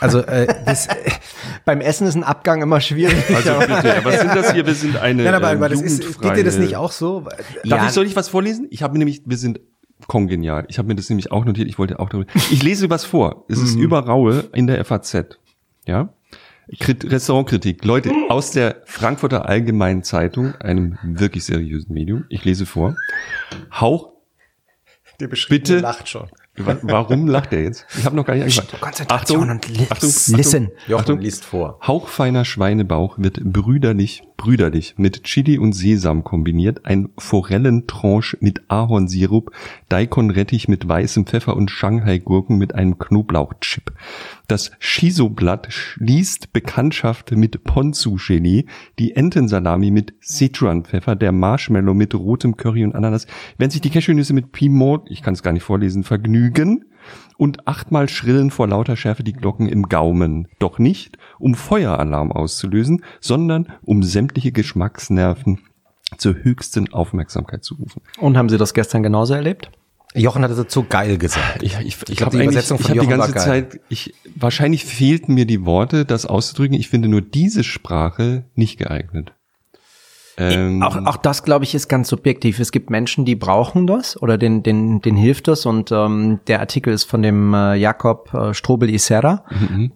Also 0.00 0.20
äh, 0.20 0.46
das, 0.66 0.88
beim 1.64 1.80
Essen 1.80 2.06
ist 2.06 2.14
ein 2.16 2.24
Abgang 2.24 2.60
immer 2.62 2.80
schwierig. 2.80 3.16
Also 3.34 3.52
bitte, 3.60 4.00
was 4.04 4.20
sind 4.20 4.34
das 4.34 4.52
hier? 4.52 4.66
Wir 4.66 4.74
sind 4.74 4.96
eine. 4.96 5.22
nein, 5.22 5.34
aber, 5.34 5.52
ähm, 5.52 5.58
aber 5.58 5.68
das 5.68 5.80
ist, 5.80 6.20
geht 6.20 6.36
dir 6.36 6.44
das 6.44 6.58
nicht 6.58 6.76
auch 6.76 6.92
so? 6.92 7.20
Darf 7.20 7.38
Ja. 7.64 7.86
ich, 7.86 7.92
soll 7.92 8.04
ich 8.06 8.16
was 8.16 8.28
vorlesen? 8.28 8.66
Ich 8.70 8.82
habe 8.82 8.92
mir 8.92 8.98
nämlich, 8.98 9.22
wir 9.24 9.36
sind 9.38 9.60
kongenial. 10.08 10.64
Ich 10.68 10.78
habe 10.78 10.88
mir 10.88 10.94
das 10.96 11.08
nämlich 11.08 11.32
auch 11.32 11.44
notiert. 11.44 11.68
Ich 11.68 11.78
wollte 11.78 11.98
auch 12.00 12.08
darüber. 12.10 12.30
Ich 12.50 12.62
lese 12.62 12.90
was 12.90 13.04
vor. 13.04 13.44
Es 13.48 13.58
Mhm. 13.58 13.64
ist 13.64 13.74
über 13.76 14.00
Raue 14.00 14.44
in 14.52 14.66
der 14.66 14.84
FAZ. 14.84 15.38
Ja. 15.86 16.10
Krit 16.78 17.10
Restaurantkritik. 17.10 17.84
Leute 17.84 18.10
aus 18.28 18.50
der 18.50 18.82
Frankfurter 18.86 19.48
Allgemeinen 19.48 20.02
Zeitung, 20.02 20.54
einem 20.56 20.98
wirklich 21.02 21.44
seriösen 21.44 21.92
Medium. 21.92 22.24
Ich 22.28 22.44
lese 22.44 22.66
vor. 22.66 22.96
Hauch. 23.72 24.12
Der 25.20 25.28
Bitte. 25.28 25.78
lacht 25.78 26.08
schon. 26.08 26.28
Wa- 26.56 26.78
Warum 26.82 27.26
lacht 27.28 27.52
er 27.52 27.62
jetzt? 27.62 27.84
Ich 27.96 28.04
habe 28.04 28.14
noch 28.16 28.24
gar 28.24 28.34
nicht 28.34 28.44
angefangen. 28.44 28.80
Konzentration 28.80 29.50
und 29.50 29.68
li- 29.68 29.86
Achtung, 29.90 30.08
listen. 30.36 30.70
Jochen 30.88 31.00
Achtung. 31.00 31.18
liest 31.20 31.44
vor. 31.44 31.78
Hauchfeiner 31.86 32.44
Schweinebauch 32.44 33.18
wird 33.18 33.40
brüderlich, 33.44 34.22
brüderlich 34.36 34.94
mit 34.96 35.22
Chili 35.24 35.58
und 35.58 35.72
Sesam 35.72 36.24
kombiniert, 36.24 36.84
ein 36.84 37.10
Forellentranche 37.18 38.36
mit 38.40 38.62
Ahornsirup, 38.68 39.52
Daikon-Rettich 39.88 40.66
mit 40.68 40.86
weißem 40.88 41.26
Pfeffer 41.26 41.56
und 41.56 41.70
Shanghai-Gurken 41.70 42.56
mit 42.58 42.74
einem 42.74 42.98
Knoblauchchip. 42.98 43.92
Das 44.46 44.72
Shiso-Blatt 44.78 45.72
schließt 45.72 46.52
Bekanntschaft 46.52 47.32
mit 47.32 47.64
Ponzu-Gelee, 47.64 48.66
die 48.98 49.16
Entensalami 49.16 49.90
mit 49.90 50.12
Sichuan-Pfeffer, 50.20 51.16
der 51.16 51.32
Marshmallow 51.32 51.94
mit 51.94 52.14
rotem 52.14 52.58
Curry 52.58 52.84
und 52.84 52.94
Ananas, 52.94 53.26
während 53.56 53.72
sich 53.72 53.80
die 53.80 53.88
Cashewnüsse 53.88 54.34
mit 54.34 54.52
Piment, 54.52 55.02
ich 55.08 55.22
kann 55.22 55.32
es 55.32 55.42
gar 55.42 55.52
nicht 55.52 55.62
vorlesen, 55.62 56.04
vergnügen 56.04 56.84
und 57.38 57.66
achtmal 57.66 58.08
schrillen 58.10 58.50
vor 58.50 58.68
lauter 58.68 58.96
Schärfe 58.96 59.24
die 59.24 59.32
Glocken 59.32 59.66
im 59.66 59.84
Gaumen. 59.84 60.48
Doch 60.58 60.78
nicht, 60.78 61.16
um 61.38 61.54
Feueralarm 61.54 62.30
auszulösen, 62.30 63.02
sondern 63.20 63.72
um 63.82 64.02
sämtliche 64.02 64.52
Geschmacksnerven 64.52 65.60
zur 66.18 66.34
höchsten 66.34 66.92
Aufmerksamkeit 66.92 67.64
zu 67.64 67.76
rufen. 67.76 68.02
Und 68.18 68.36
haben 68.36 68.50
Sie 68.50 68.58
das 68.58 68.74
gestern 68.74 69.02
genauso 69.02 69.32
erlebt? 69.32 69.70
Jochen 70.14 70.42
hatte 70.42 70.54
dazu 70.54 70.84
geil 70.84 71.18
gesagt. 71.18 71.62
Ich, 71.62 71.78
ich, 71.80 71.86
ich, 71.86 72.16
glaub, 72.16 72.26
habe 72.26 72.36
die 72.36 72.42
Übersetzung 72.44 72.78
ich 72.78 72.86
von 72.86 72.92
die 72.92 72.98
Jochen 72.98 73.18
war 73.18 73.28
ganze. 73.28 73.44
Zeit, 73.44 73.80
ich, 73.88 74.14
wahrscheinlich 74.36 74.84
fehlten 74.84 75.34
mir 75.34 75.44
die 75.44 75.64
Worte, 75.64 76.04
das 76.04 76.24
auszudrücken. 76.24 76.76
Ich 76.78 76.88
finde 76.88 77.08
nur 77.08 77.20
diese 77.20 77.64
Sprache 77.64 78.44
nicht 78.54 78.78
geeignet. 78.78 79.32
Ähm, 80.36 80.82
Auch, 80.82 80.96
auch 81.06 81.16
das, 81.16 81.44
glaube 81.44 81.64
ich, 81.64 81.74
ist 81.74 81.88
ganz 81.88 82.08
subjektiv. 82.08 82.58
Es 82.58 82.72
gibt 82.72 82.90
Menschen, 82.90 83.24
die 83.24 83.36
brauchen 83.36 83.86
das 83.86 84.20
oder 84.20 84.36
den, 84.36 84.62
den, 84.62 85.00
den 85.00 85.16
hilft 85.16 85.48
das. 85.48 85.64
Und 85.64 85.92
ähm, 85.92 86.40
der 86.46 86.60
Artikel 86.60 86.92
ist 86.92 87.04
von 87.04 87.22
dem 87.22 87.54
äh, 87.54 87.74
Jakob 87.76 88.32
äh, 88.34 88.54
Strobel 88.54 88.90
Isera, 88.90 89.44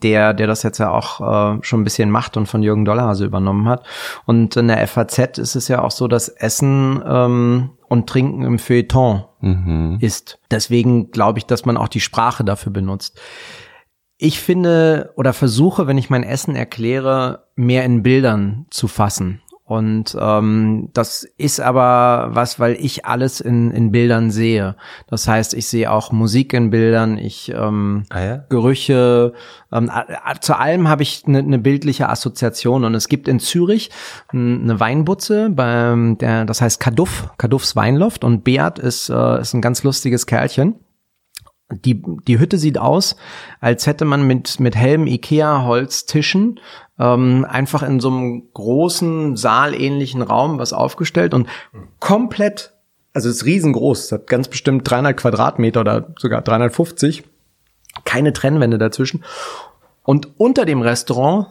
der, 0.03 0.34
der 0.34 0.47
das 0.47 0.62
jetzt 0.62 0.78
ja 0.78 0.91
auch 0.91 1.20
äh, 1.20 1.59
schon 1.62 1.80
ein 1.80 1.84
bisschen 1.84 2.11
macht 2.11 2.36
und 2.36 2.47
von 2.47 2.62
Jürgen 2.62 2.84
Dollarhase 2.84 3.24
übernommen 3.24 3.68
hat. 3.68 3.84
Und 4.26 4.57
in 4.57 4.68
der 4.68 4.86
FAZ 4.86 5.39
ist 5.39 5.57
es 5.57 5.68
ja 5.68 5.82
auch 5.82 5.91
so, 5.91 6.07
dass 6.07 6.28
Essen 6.28 7.03
ähm, 7.05 7.70
und 7.89 8.09
Trinken 8.09 8.45
im 8.45 8.59
Feuilleton 8.59 9.24
mhm. 9.41 9.99
ist. 10.01 10.39
Deswegen 10.51 11.11
glaube 11.11 11.39
ich, 11.39 11.47
dass 11.47 11.64
man 11.64 11.76
auch 11.76 11.89
die 11.89 12.01
Sprache 12.01 12.45
dafür 12.45 12.72
benutzt. 12.72 13.20
Ich 14.18 14.41
finde 14.41 15.12
oder 15.16 15.32
versuche, 15.32 15.86
wenn 15.86 15.99
ich 15.99 16.11
mein 16.11 16.24
Essen 16.24 16.57
erkläre, 16.57 17.47
mehr 17.55 17.84
in 17.84 18.03
Bildern 18.03 18.66
zu 18.70 18.89
fassen. 18.89 19.43
Und 19.69 20.16
ähm, 20.19 20.89
das 20.95 21.25
ist 21.37 21.61
aber 21.61 22.31
was, 22.31 22.59
weil 22.59 22.73
ich 22.81 23.05
alles 23.05 23.43
in, 23.43 23.71
in 23.71 23.93
Bildern 23.93 24.31
sehe. 24.31 24.77
Das 25.09 25.29
heißt, 25.29 25.53
ich 25.53 25.69
sehe 25.69 25.93
auch 25.93 26.11
Musik 26.11 26.55
in 26.55 26.71
Bildern, 26.71 27.19
ich 27.19 27.53
ähm, 27.55 28.05
Ah 28.09 28.23
ja? 28.23 28.37
Gerüche. 28.49 29.35
Ähm, 29.71 29.91
zu 30.41 30.59
allem 30.59 30.89
habe 30.89 31.03
ich 31.03 31.25
eine 31.27 31.43
ne 31.43 31.59
bildliche 31.59 32.09
Assoziation. 32.09 32.85
Und 32.85 32.95
es 32.95 33.09
gibt 33.09 33.29
in 33.29 33.41
Zürich 33.41 33.91
eine 34.33 34.81
Weinbutze, 34.81 35.51
beim 35.51 36.16
der, 36.16 36.47
das 36.47 36.62
heißt 36.62 36.81
Kaduff, 36.81 37.29
Kaduffs 37.37 37.77
Weinloft. 37.77 38.25
Und 38.25 38.45
Beat 38.45 38.79
ist, 38.79 39.11
äh, 39.11 39.41
ist 39.43 39.53
ein 39.53 39.61
ganz 39.61 39.83
lustiges 39.83 40.25
Kerlchen. 40.25 40.77
Die, 41.71 42.03
die 42.27 42.39
Hütte 42.39 42.57
sieht 42.57 42.79
aus, 42.79 43.16
als 43.61 43.87
hätte 43.87 44.07
man 44.07 44.27
mit, 44.27 44.59
mit 44.59 44.75
hellem 44.75 45.07
Ikea-Holztischen 45.07 46.61
ähm, 46.99 47.47
einfach 47.49 47.83
in 47.83 48.01
so 48.01 48.09
einem 48.09 48.45
großen, 48.55 49.37
saalähnlichen 49.37 50.23
Raum 50.23 50.59
was 50.59 50.73
aufgestellt 50.73 51.35
und 51.35 51.47
komplett, 52.01 52.73
also 53.12 53.29
es 53.29 53.37
ist 53.37 53.45
riesengroß, 53.45 54.05
es 54.05 54.12
hat 54.12 54.27
ganz 54.27 54.49
bestimmt 54.49 54.91
300 54.91 55.16
Quadratmeter 55.16 55.81
oder 55.81 56.14
sogar 56.19 56.41
350, 56.41 57.25
keine 58.05 58.33
Trennwände 58.33 58.79
dazwischen. 58.79 59.25
Und 60.05 60.41
unter 60.41 60.64
dem 60.64 60.81
Restaurant 60.81 61.49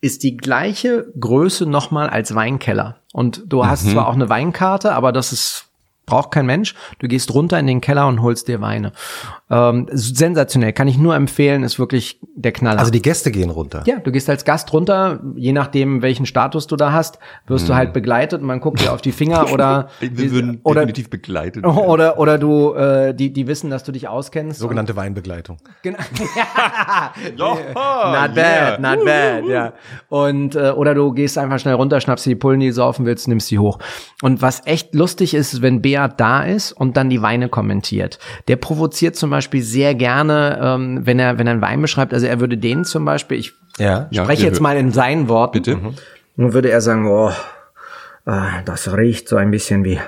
ist 0.00 0.22
die 0.22 0.36
gleiche 0.36 1.12
Größe 1.18 1.66
nochmal 1.66 2.08
als 2.08 2.34
Weinkeller. 2.34 3.00
Und 3.12 3.42
du 3.46 3.66
hast 3.66 3.90
zwar 3.90 4.08
auch 4.08 4.14
eine 4.14 4.28
Weinkarte, 4.28 4.94
aber 4.94 5.12
das 5.12 5.32
ist 5.32 5.67
braucht 6.08 6.32
kein 6.32 6.46
Mensch. 6.46 6.74
Du 6.98 7.06
gehst 7.08 7.32
runter 7.34 7.58
in 7.58 7.66
den 7.66 7.80
Keller 7.80 8.06
und 8.08 8.22
holst 8.22 8.48
dir 8.48 8.60
Weine. 8.60 8.92
Ähm, 9.50 9.86
sensationell, 9.92 10.72
kann 10.72 10.88
ich 10.88 10.98
nur 10.98 11.14
empfehlen, 11.14 11.62
ist 11.62 11.78
wirklich 11.78 12.18
der 12.34 12.52
Knaller. 12.52 12.78
Also 12.80 12.90
die 12.90 13.00
Gäste 13.02 13.30
gehen 13.30 13.50
runter. 13.50 13.82
Ja, 13.86 13.96
du 13.98 14.10
gehst 14.12 14.28
als 14.28 14.44
Gast 14.44 14.72
runter, 14.72 15.20
je 15.36 15.52
nachdem, 15.52 16.02
welchen 16.02 16.26
Status 16.26 16.66
du 16.66 16.76
da 16.76 16.92
hast, 16.92 17.18
wirst 17.46 17.64
Mhm. 17.64 17.68
du 17.68 17.74
halt 17.76 17.92
begleitet 17.92 18.40
und 18.40 18.46
man 18.46 18.60
guckt 18.60 18.80
dir 18.80 18.92
auf 18.92 19.00
die 19.00 19.12
Finger 19.12 19.52
oder 19.52 19.88
Wir 20.00 20.30
würden 20.32 20.60
oder 20.64 20.80
definitiv 20.80 21.10
begleitet. 21.10 21.64
oder 21.66 22.18
oder 22.18 22.38
du 22.38 22.74
äh, 22.74 23.14
die 23.14 23.32
die 23.32 23.46
wissen, 23.46 23.70
dass 23.70 23.84
du 23.84 23.92
dich 23.92 24.08
auskennst. 24.08 24.58
Sogenannte 24.58 24.96
Weinbegleitung. 24.96 25.58
Genau. 25.82 25.98
Not 27.36 28.34
bad, 28.34 28.80
not 28.80 29.04
bad, 29.04 29.44
ja. 29.46 29.72
Und 30.08 30.54
äh, 30.54 30.70
oder 30.70 30.94
du 30.94 31.12
gehst 31.12 31.38
einfach 31.38 31.58
schnell 31.58 31.74
runter, 31.74 32.00
schnappst 32.00 32.26
die 32.26 32.34
Pullen, 32.34 32.60
die 32.60 32.68
du 32.68 32.72
saufen 32.72 33.06
willst, 33.06 33.28
nimmst 33.28 33.48
sie 33.48 33.58
hoch. 33.58 33.78
Und 34.22 34.42
was 34.42 34.66
echt 34.66 34.94
lustig 34.94 35.34
ist, 35.34 35.62
wenn 35.62 35.80
Beat 35.98 36.20
da 36.20 36.42
ist 36.44 36.72
und 36.72 36.96
dann 36.96 37.10
die 37.10 37.22
Weine 37.22 37.48
kommentiert. 37.48 38.18
Der 38.46 38.56
provoziert 38.56 39.16
zum 39.16 39.30
Beispiel 39.30 39.62
sehr 39.62 39.94
gerne, 39.94 40.58
ähm, 40.62 41.00
wenn 41.04 41.18
er 41.18 41.38
wenn 41.38 41.46
er 41.46 41.54
einen 41.54 41.62
Wein 41.62 41.82
beschreibt. 41.82 42.14
Also 42.14 42.26
er 42.26 42.38
würde 42.40 42.56
den 42.56 42.84
zum 42.84 43.04
Beispiel, 43.04 43.38
ich 43.38 43.54
Ja. 43.78 44.06
Ja, 44.10 44.24
spreche 44.24 44.42
wir- 44.42 44.48
jetzt 44.48 44.60
mal 44.60 44.76
in 44.76 44.92
seinen 44.92 45.28
Worten. 45.28 45.52
Bitte. 45.62 45.78
Nun 46.36 46.52
würde 46.52 46.70
er 46.70 46.80
sagen, 46.80 47.06
oh, 47.08 47.30
äh, 48.26 48.62
das 48.64 48.94
riecht 48.96 49.28
so 49.28 49.36
ein 49.36 49.50
bisschen 49.50 49.82
wie 49.84 49.98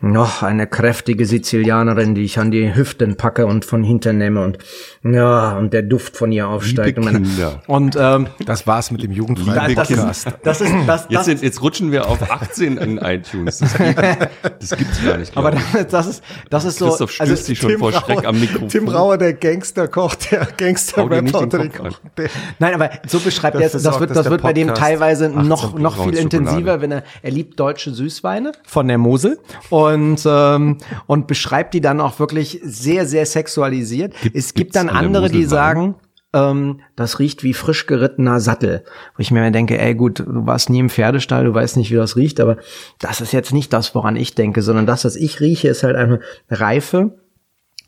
noch 0.00 0.42
eine 0.42 0.66
kräftige 0.66 1.24
Sizilianerin, 1.26 2.14
die 2.14 2.22
ich 2.24 2.38
an 2.38 2.50
die 2.50 2.74
Hüften 2.74 3.16
packe 3.16 3.46
und 3.46 3.64
von 3.64 3.82
hinten 3.82 4.18
nehme 4.18 4.42
und 4.44 4.58
ja, 5.02 5.56
und 5.56 5.72
der 5.72 5.82
Duft 5.82 6.16
von 6.16 6.32
ihr 6.32 6.48
aufsteigt. 6.48 6.98
Liebe 6.98 7.00
und, 7.00 7.04
meine- 7.12 7.20
Kinder. 7.26 7.62
und 7.66 7.96
ähm, 7.98 8.26
Das 8.44 8.66
war's 8.66 8.90
mit 8.90 9.02
dem 9.02 9.12
jugendfreien 9.12 9.74
das, 9.74 9.90
ist, 9.90 9.96
Podcast. 9.96 10.26
das 10.42 10.60
ist 10.60 10.72
das, 10.86 11.02
Jetzt, 11.08 11.14
das, 11.18 11.24
sind, 11.26 11.42
jetzt 11.42 11.62
rutschen 11.62 11.92
wir 11.92 12.06
auf 12.08 12.30
18 12.30 12.76
in 12.78 12.98
iTunes. 12.98 13.58
Das, 13.58 13.72
das 14.60 14.76
gibt's 14.76 15.04
gar 15.04 15.16
nicht. 15.18 15.36
aber 15.36 15.52
das, 15.52 15.86
das 15.88 16.06
ist 16.06 16.22
das 16.50 16.64
ist 16.64 16.78
so 16.78 16.86
Christoph 16.88 17.10
stößt 17.12 17.44
sich 17.46 17.58
schon 17.58 17.70
Tim 17.70 17.78
vor 17.78 17.92
Schreck 17.92 18.18
Rauer- 18.18 18.26
am 18.26 18.40
Mikrofon. 18.40 18.68
Tim 18.68 18.88
Rauer, 18.88 19.18
der 19.18 19.32
Gangsterkoch, 19.34 20.14
der. 20.16 20.46
Der- 22.16 22.30
Nein, 22.58 22.74
aber 22.74 22.90
so 23.06 23.18
beschreibt 23.20 23.56
er 23.56 23.66
es. 23.66 23.72
Das 23.82 24.00
wird, 24.00 24.14
das 24.14 24.28
wird 24.30 24.42
bei 24.42 24.52
dem 24.52 24.74
teilweise 24.74 25.26
18 25.34 25.46
noch, 25.48 25.78
noch 25.78 26.04
viel 26.04 26.14
intensiver, 26.16 26.80
wenn 26.80 26.92
er, 26.92 27.02
er 27.22 27.30
liebt 27.30 27.58
deutsche 27.58 27.92
Süßweine 27.92 28.52
von 28.66 28.88
der 28.88 28.98
Mosel 28.98 29.38
und, 29.70 29.85
ähm, 29.94 30.78
und 31.06 31.26
beschreibt 31.26 31.74
die 31.74 31.80
dann 31.80 32.00
auch 32.00 32.18
wirklich 32.18 32.60
sehr, 32.62 33.06
sehr 33.06 33.26
sexualisiert. 33.26 34.14
Gibt- 34.22 34.36
es 34.36 34.54
gibt 34.54 34.76
dann 34.76 34.88
an 34.88 34.94
der 34.96 35.06
andere, 35.06 35.28
die 35.30 35.44
sagen, 35.44 35.94
ähm, 36.32 36.80
das 36.96 37.18
riecht 37.18 37.42
wie 37.44 37.54
frisch 37.54 37.86
gerittener 37.86 38.40
Sattel. 38.40 38.84
Wo 39.16 39.20
ich 39.20 39.30
mir 39.30 39.50
denke, 39.50 39.78
ey 39.80 39.94
gut, 39.94 40.20
du 40.20 40.46
warst 40.46 40.70
nie 40.70 40.80
im 40.80 40.90
Pferdestall, 40.90 41.44
du 41.44 41.54
weißt 41.54 41.76
nicht, 41.76 41.90
wie 41.90 41.96
das 41.96 42.16
riecht, 42.16 42.40
aber 42.40 42.56
das 42.98 43.20
ist 43.20 43.32
jetzt 43.32 43.52
nicht 43.52 43.72
das, 43.72 43.94
woran 43.94 44.16
ich 44.16 44.34
denke, 44.34 44.62
sondern 44.62 44.86
das, 44.86 45.04
was 45.04 45.16
ich 45.16 45.40
rieche, 45.40 45.68
ist 45.68 45.82
halt 45.82 45.96
eine 45.96 46.20
Reife, 46.50 47.18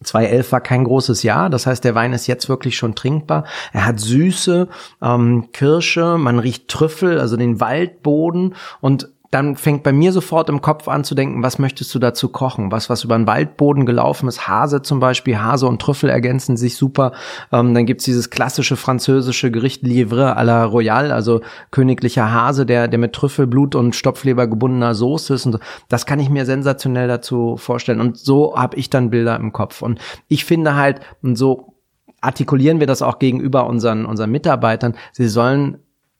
2011 0.05 0.53
war 0.53 0.61
kein 0.61 0.85
großes 0.85 1.25
Jahr, 1.25 1.51
das 1.51 1.67
heißt, 1.67 1.83
der 1.83 1.97
Wein 1.97 2.13
ist 2.13 2.29
jetzt 2.29 2.49
wirklich 2.49 2.77
schon 2.77 2.95
trinkbar. 2.95 3.45
Er 3.73 3.85
hat 3.85 3.99
Süße, 3.99 4.69
ähm, 5.03 5.49
Kirsche, 5.53 6.17
man 6.19 6.39
riecht 6.39 6.69
Trüffel, 6.69 7.19
also 7.19 7.37
den 7.37 7.59
Waldboden 7.61 8.55
und 8.81 9.09
dann 9.31 9.57
fängt 9.57 9.83
bei 9.83 9.93
mir 9.93 10.13
sofort 10.13 10.49
im 10.49 10.63
Kopf 10.63 10.89
an 10.89 11.05
zu 11.05 11.15
denken, 11.15 11.43
was 11.43 11.59
möchtest 11.59 11.95
du 11.95 11.99
dazu 11.99 12.31
kochen? 12.31 12.73
Was, 12.73 12.89
was 12.89 13.05
über 13.05 13.17
den 13.17 13.27
Waldboden 13.27 13.85
gelaufen 13.85 14.27
ist, 14.27 14.49
Hase 14.49 14.81
zum 14.81 15.01
Beispiel, 15.01 15.39
Hase 15.39 15.67
und 15.67 15.83
Trüffel 15.83 16.09
ergänzen 16.09 16.57
sich 16.57 16.77
super. 16.77 17.13
Ähm, 17.53 17.75
dann 17.75 17.85
gibt's 17.85 18.05
dieses 18.05 18.31
klassische 18.31 18.77
französische 18.77 19.51
Gericht 19.51 19.83
Lièvre 19.83 20.35
à 20.35 20.45
la 20.45 20.65
Royale, 20.65 21.13
also 21.13 21.43
königlicher 21.71 22.33
Hase, 22.33 22.65
der, 22.65 22.89
der 22.89 22.99
mit 22.99 23.13
Trüffelblut 23.13 23.75
und 23.75 23.95
Stopfleber 23.95 24.47
gebundener 24.47 24.95
Soße 24.95 25.35
ist. 25.35 25.45
Und 25.45 25.53
so. 25.53 25.59
das 25.91 26.07
kann 26.07 26.21
ich 26.21 26.31
mir 26.31 26.47
sensationell 26.47 27.09
dazu 27.09 27.59
vorstellen. 27.59 28.01
Und 28.01 28.17
so 28.17 28.57
habe 28.57 28.77
ich 28.77 28.89
dann 28.89 29.11
Bilder 29.11 29.37
im 29.37 29.53
Kopf. 29.53 29.83
Und 29.83 30.01
ich 30.29 30.47
finde 30.47 30.75
halt, 30.75 31.01
und 31.23 31.37
so 31.37 31.75
artikulieren 32.23 32.81
wir 32.81 32.87
das 32.87 33.03
auch 33.03 33.19
gegenüber 33.19 33.67
unseren, 33.67 34.07
unseren 34.07 34.31
Mitarbeitern, 34.31 34.95
sie 35.13 35.29
sollen 35.29 35.79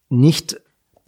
nicht 0.09 0.59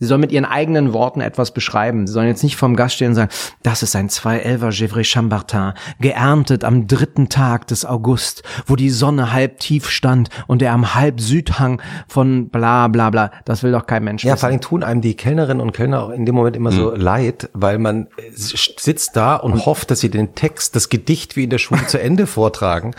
Sie 0.02 0.08
sollen 0.08 0.20
mit 0.22 0.32
ihren 0.32 0.46
eigenen 0.46 0.94
Worten 0.94 1.22
etwas 1.22 1.52
beschreiben. 1.54 2.08
Sie 2.08 2.14
sollen 2.14 2.26
jetzt 2.28 2.42
nicht 2.44 2.56
vom 2.56 2.76
Gast 2.76 2.96
stehen 2.96 3.10
und 3.10 3.16
sagen, 3.16 3.30
das 3.62 3.84
ist 3.84 3.96
ein 3.96 4.10
211er 4.10 4.76
Gevry 4.76 5.04
Chambertin, 5.04 5.74
geerntet 6.00 6.64
am 6.64 6.88
dritten 6.88 7.30
Tag 7.30 7.68
des 7.68 7.86
August, 7.86 8.42
wo 8.66 8.76
die 8.76 8.90
Sonne 8.90 9.32
halb 9.32 9.60
tief 9.60 9.90
stand 9.92 10.30
und 10.48 10.64
er 10.64 10.74
am 10.74 10.96
halb 10.96 11.22
Südhang 11.22 11.80
von 12.08 12.50
bla 12.50 12.88
bla 12.88 13.12
bla. 13.12 13.30
Das 13.46 13.62
will 13.62 13.72
doch 13.72 13.86
kein 13.86 14.04
Mensch 14.04 14.24
Ja, 14.24 14.34
wissen. 14.34 14.40
vor 14.40 14.50
allem 14.50 14.62
tun 14.62 14.84
einem 14.84 15.02
die 15.02 15.14
Kellnerinnen 15.16 15.62
und 15.62 15.72
Kellner 15.72 16.02
auch 16.02 16.10
in 16.10 16.26
dem 16.26 16.34
Moment 16.34 16.56
immer 16.56 16.72
so 16.72 16.96
leid, 16.96 17.50
weil 17.54 17.78
man 17.78 18.08
äh, 18.18 18.32
sitzt 18.34 19.16
da 19.16 19.36
und 19.36 19.68
hofft, 19.68 19.92
dass 19.92 20.00
sie 20.00 20.10
den 20.10 20.34
Text, 20.34 20.76
das 20.76 20.90
Gedicht 20.90 21.36
wie 21.36 21.44
in 21.44 21.52
der 21.52 21.60
Schule 21.60 21.86
zu 21.86 22.02
Ende 22.02 22.26
vortragen. 22.26 22.96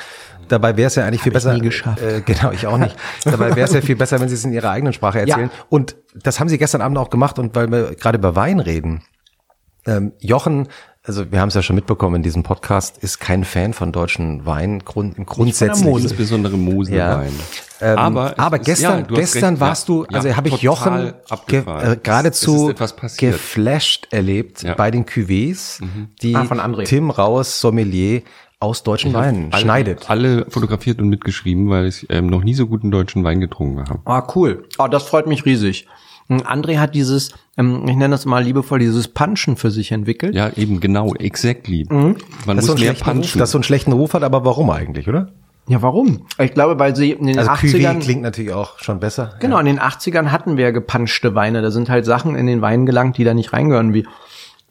Dabei 0.53 0.76
wäre 0.76 0.88
es 0.88 0.94
ja 0.96 1.05
eigentlich 1.07 1.22
viel 1.22 1.30
ich 1.32 1.34
besser. 1.34 1.55
nie 1.55 1.61
geschafft. 1.61 2.03
Äh, 2.03 2.20
genau, 2.20 2.50
ich 2.53 2.66
auch 2.66 2.76
nicht. 2.76 2.94
Dabei 3.24 3.57
wäre 3.57 3.66
es 3.66 3.72
ja 3.72 3.80
viel 3.80 3.96
besser, 3.96 4.20
wenn 4.20 4.28
sie 4.28 4.34
es 4.34 4.44
in 4.44 4.53
ihrer 4.53 4.70
eigenen 4.70 4.92
Sprache 4.92 5.20
erzählen. 5.20 5.50
Und 5.70 5.96
das 6.14 6.38
haben 6.40 6.48
sie 6.48 6.59
gestern 6.59 6.82
Abend 6.82 6.98
auch 6.98 7.09
gemacht. 7.11 7.38
Und 7.38 7.55
weil 7.57 7.70
wir 7.72 7.94
gerade 7.94 8.18
über 8.18 8.36
Wein 8.36 8.61
reden, 8.61 9.03
ähm, 9.86 10.12
Jochen, 10.20 10.68
also 11.05 11.32
wir 11.32 11.40
haben 11.40 11.48
es 11.48 11.55
ja 11.55 11.62
schon 11.62 11.74
mitbekommen 11.74 12.16
in 12.16 12.22
diesem 12.22 12.42
Podcast, 12.44 12.98
ist 12.98 13.18
kein 13.18 13.42
Fan 13.44 13.72
von 13.72 13.90
deutschen 13.90 14.46
Wein 14.46 14.80
grund, 14.84 15.16
grundsätzlich. 15.26 15.84
Mosel. 15.84 16.09
Insbesondere 16.11 16.57
Moselwein. 16.57 17.32
Ähm, 17.80 17.98
aber 17.98 18.34
aber, 18.38 18.61
ist- 18.61 18.66
gestern, 18.66 19.00
ja, 19.11 19.16
gestern 19.16 19.55
recht, 19.55 19.61
warst 19.61 19.88
ja, 19.88 19.94
du, 19.94 20.05
also 20.12 20.28
ja, 20.28 20.36
habe 20.36 20.48
ich 20.50 20.62
Jochen 20.62 21.14
ge 21.48 21.64
äh, 21.66 21.96
geradezu 22.00 22.72
geflasht 23.18 24.07
erlebt 24.12 24.62
Ja. 24.62 24.74
bei 24.74 24.92
den 24.92 25.05
Cuvées, 25.05 25.80
die 26.22 26.36
Ah, 26.36 26.44
von 26.44 26.61
André. 26.61 26.84
Tim 26.84 27.11
Raues 27.11 27.61
Sommelier 27.61 28.22
aus 28.62 28.82
deutschen 28.82 29.12
Weinen 29.12 29.48
alle, 29.52 29.60
schneidet. 29.62 30.08
Alle 30.10 30.46
fotografiert 30.48 31.00
und 31.00 31.08
mitgeschrieben, 31.08 31.68
weil 31.68 31.86
ich 31.86 32.06
ähm, 32.10 32.26
noch 32.28 32.44
nie 32.44 32.54
so 32.54 32.66
guten 32.66 32.90
deutschen 32.90 33.24
Wein 33.24 33.40
getrunken 33.40 33.88
habe. 33.88 34.00
Ah, 34.04 34.26
cool. 34.34 34.64
Oh, 34.78 34.86
das 34.88 35.02
freut 35.04 35.26
mich 35.26 35.44
riesig. 35.44 35.86
Und 36.28 36.46
André 36.46 36.78
hat 36.78 36.94
dieses, 36.94 37.32
ähm, 37.58 37.82
ich 37.88 37.96
nenne 37.96 38.10
das 38.10 38.24
mal 38.24 38.42
liebevoll, 38.42 38.78
dieses 38.78 39.08
Punchen 39.08 39.56
für 39.56 39.70
sich 39.70 39.90
entwickelt. 39.92 40.34
Ja, 40.34 40.50
eben 40.56 40.80
genau, 40.80 41.14
exactly. 41.14 41.84
Mhm. 41.90 42.16
Man 42.46 42.56
Das 42.56 42.66
so, 42.66 42.72
muss 42.72 42.80
einen 42.80 42.86
mehr 42.88 42.94
schlechten 42.94 43.04
Ruf, 43.10 43.14
punchen. 43.16 43.38
das 43.38 43.50
so 43.50 43.58
einen 43.58 43.64
schlechten 43.64 43.92
Ruf 43.92 44.14
hat, 44.14 44.22
aber 44.22 44.44
warum 44.44 44.70
eigentlich, 44.70 45.08
oder? 45.08 45.28
Ja, 45.68 45.80
warum? 45.82 46.26
Ich 46.38 46.54
glaube, 46.54 46.78
weil 46.78 46.96
sie 46.96 47.12
in 47.12 47.26
den 47.26 47.38
Also 47.38 47.50
Cuvée 47.50 47.76
80ern 47.86 48.00
klingt 48.00 48.22
natürlich 48.22 48.52
auch 48.52 48.78
schon 48.80 48.98
besser. 49.00 49.34
Genau, 49.40 49.58
in 49.58 49.66
den 49.66 49.78
80ern 49.80 50.26
hatten 50.30 50.56
wir 50.56 50.64
ja 50.64 50.70
gepanschte 50.70 51.34
Weine. 51.34 51.62
Da 51.62 51.70
sind 51.70 51.88
halt 51.88 52.04
Sachen 52.04 52.34
in 52.34 52.46
den 52.46 52.62
Wein 52.62 52.84
gelangt, 52.86 53.16
die 53.16 53.24
da 53.24 53.32
nicht 53.34 53.52
reingehören, 53.52 53.94
wie 53.94 54.06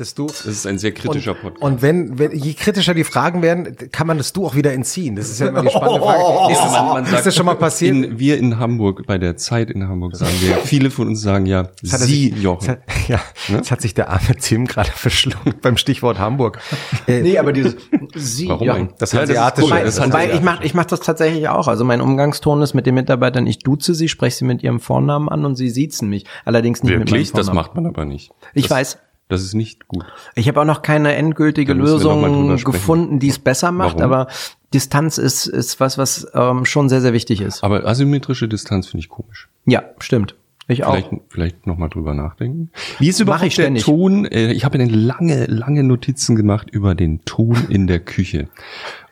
dass 0.00 0.14
du 0.14 0.26
das 0.26 0.46
ist 0.46 0.66
ein 0.66 0.78
sehr 0.78 0.92
kritischer 0.92 1.34
Podcast. 1.34 1.62
und 1.62 1.82
wenn, 1.82 2.18
wenn 2.18 2.32
je 2.32 2.54
kritischer 2.54 2.94
die 2.94 3.04
Fragen 3.04 3.42
werden, 3.42 3.76
kann 3.92 4.06
man 4.06 4.18
das 4.18 4.32
du 4.32 4.46
auch 4.46 4.54
wieder 4.54 4.72
entziehen. 4.72 5.14
Das 5.16 5.28
ist 5.30 5.38
ja 5.40 5.48
immer 5.48 5.62
die 5.62 5.68
spannende 5.70 6.00
Frage. 6.00 6.20
Ist 6.52 6.60
das, 6.60 6.72
Man- 6.72 6.86
man 6.88 7.04
ist 7.04 7.10
sagt- 7.10 7.26
das 7.26 7.36
schon 7.36 7.46
mal 7.46 7.54
passiert? 7.56 7.94
In, 7.94 8.18
wir 8.18 8.38
in 8.38 8.58
Hamburg, 8.58 9.06
bei 9.06 9.18
der 9.18 9.36
Zeit 9.36 9.70
in 9.70 9.86
Hamburg 9.88 10.16
sagen 10.16 10.32
wir, 10.40 10.56
viele 10.64 10.90
von 10.90 11.08
uns 11.08 11.20
sagen 11.22 11.46
ja, 11.46 11.58
hat 11.64 11.72
er 11.82 11.98
Sie, 11.98 12.30
sich, 12.30 12.42
Jochen. 12.42 12.66
Jetzt 12.68 12.78
hat, 12.98 13.08
ja, 13.08 13.20
jetzt 13.48 13.70
hat 13.70 13.80
sich 13.82 13.94
der 13.94 14.08
arme 14.10 14.34
Tim 14.40 14.66
gerade 14.66 14.90
verschluckt 14.94 15.60
beim 15.60 15.76
Stichwort 15.76 16.18
Hamburg. 16.18 16.58
Äh, 17.06 17.20
Nee, 17.22 17.38
aber 17.38 17.52
dieses 17.52 17.76
Sie. 18.14 18.48
Warum 18.48 18.68
eigentlich? 18.70 18.96
Das 18.98 19.12
Ja, 19.12 19.20
Hanseatische. 19.20 19.66
cool. 19.66 19.70
Wobei, 19.72 19.84
Das 19.84 19.96
wobei 19.96 20.04
Hanseatische. 20.04 20.36
ich 20.38 20.42
mache 20.44 20.64
ich 20.64 20.74
mach 20.74 20.84
das 20.86 21.00
tatsächlich 21.00 21.48
auch. 21.48 21.68
Also 21.68 21.84
mein 21.84 22.00
Umgangston 22.00 22.62
ist 22.62 22.74
mit 22.74 22.86
den 22.86 22.94
Mitarbeitern, 22.94 23.46
ich 23.46 23.58
duze 23.58 23.94
sie, 23.94 24.08
spreche 24.08 24.36
sie 24.38 24.44
mit 24.46 24.62
ihrem 24.62 24.80
Vornamen 24.80 25.28
an 25.28 25.44
und 25.44 25.56
sie 25.56 25.68
siezen 25.70 26.08
mich. 26.08 26.24
Allerdings 26.44 26.82
nicht 26.82 26.92
Wirklich? 26.92 27.28
mit 27.28 27.38
Das 27.38 27.46
meinem 27.48 27.56
Vornamen. 27.56 27.56
macht 27.66 27.74
man 27.74 27.86
aber 27.86 28.04
nicht. 28.06 28.30
Ich 28.54 28.64
das, 28.68 28.70
weiß. 28.70 28.98
Das 29.30 29.42
ist 29.42 29.54
nicht 29.54 29.86
gut. 29.86 30.04
Ich 30.34 30.48
habe 30.48 30.60
auch 30.60 30.64
noch 30.64 30.82
keine 30.82 31.14
endgültige 31.14 31.72
Lösung 31.72 32.56
gefunden, 32.64 33.20
die 33.20 33.28
es 33.28 33.38
besser 33.38 33.70
macht, 33.70 34.00
Warum? 34.00 34.12
aber 34.12 34.26
Distanz 34.74 35.18
ist, 35.18 35.46
ist 35.46 35.78
was, 35.78 35.98
was 35.98 36.26
ähm, 36.34 36.64
schon 36.64 36.88
sehr, 36.88 37.00
sehr 37.00 37.12
wichtig 37.12 37.40
ist. 37.40 37.62
Aber 37.62 37.86
asymmetrische 37.86 38.48
Distanz 38.48 38.88
finde 38.88 39.02
ich 39.04 39.08
komisch. 39.08 39.48
Ja, 39.66 39.84
stimmt. 40.00 40.34
Ich 40.66 40.84
auch. 40.84 40.94
Vielleicht, 40.94 41.10
vielleicht 41.28 41.66
noch 41.68 41.76
mal 41.78 41.88
drüber 41.88 42.12
nachdenken. 42.12 42.70
Wie 42.98 43.08
ist 43.08 43.20
überhaupt 43.20 43.44
ich 43.44 43.54
der 43.54 43.62
ständig. 43.62 43.84
Ton? 43.84 44.24
Äh, 44.24 44.52
ich 44.52 44.64
habe 44.64 44.78
ja 44.78 44.86
lange, 44.88 45.46
lange 45.46 45.84
Notizen 45.84 46.34
gemacht 46.34 46.68
über 46.70 46.96
den 46.96 47.24
Ton 47.24 47.66
in 47.68 47.86
der 47.86 48.00
Küche. 48.00 48.48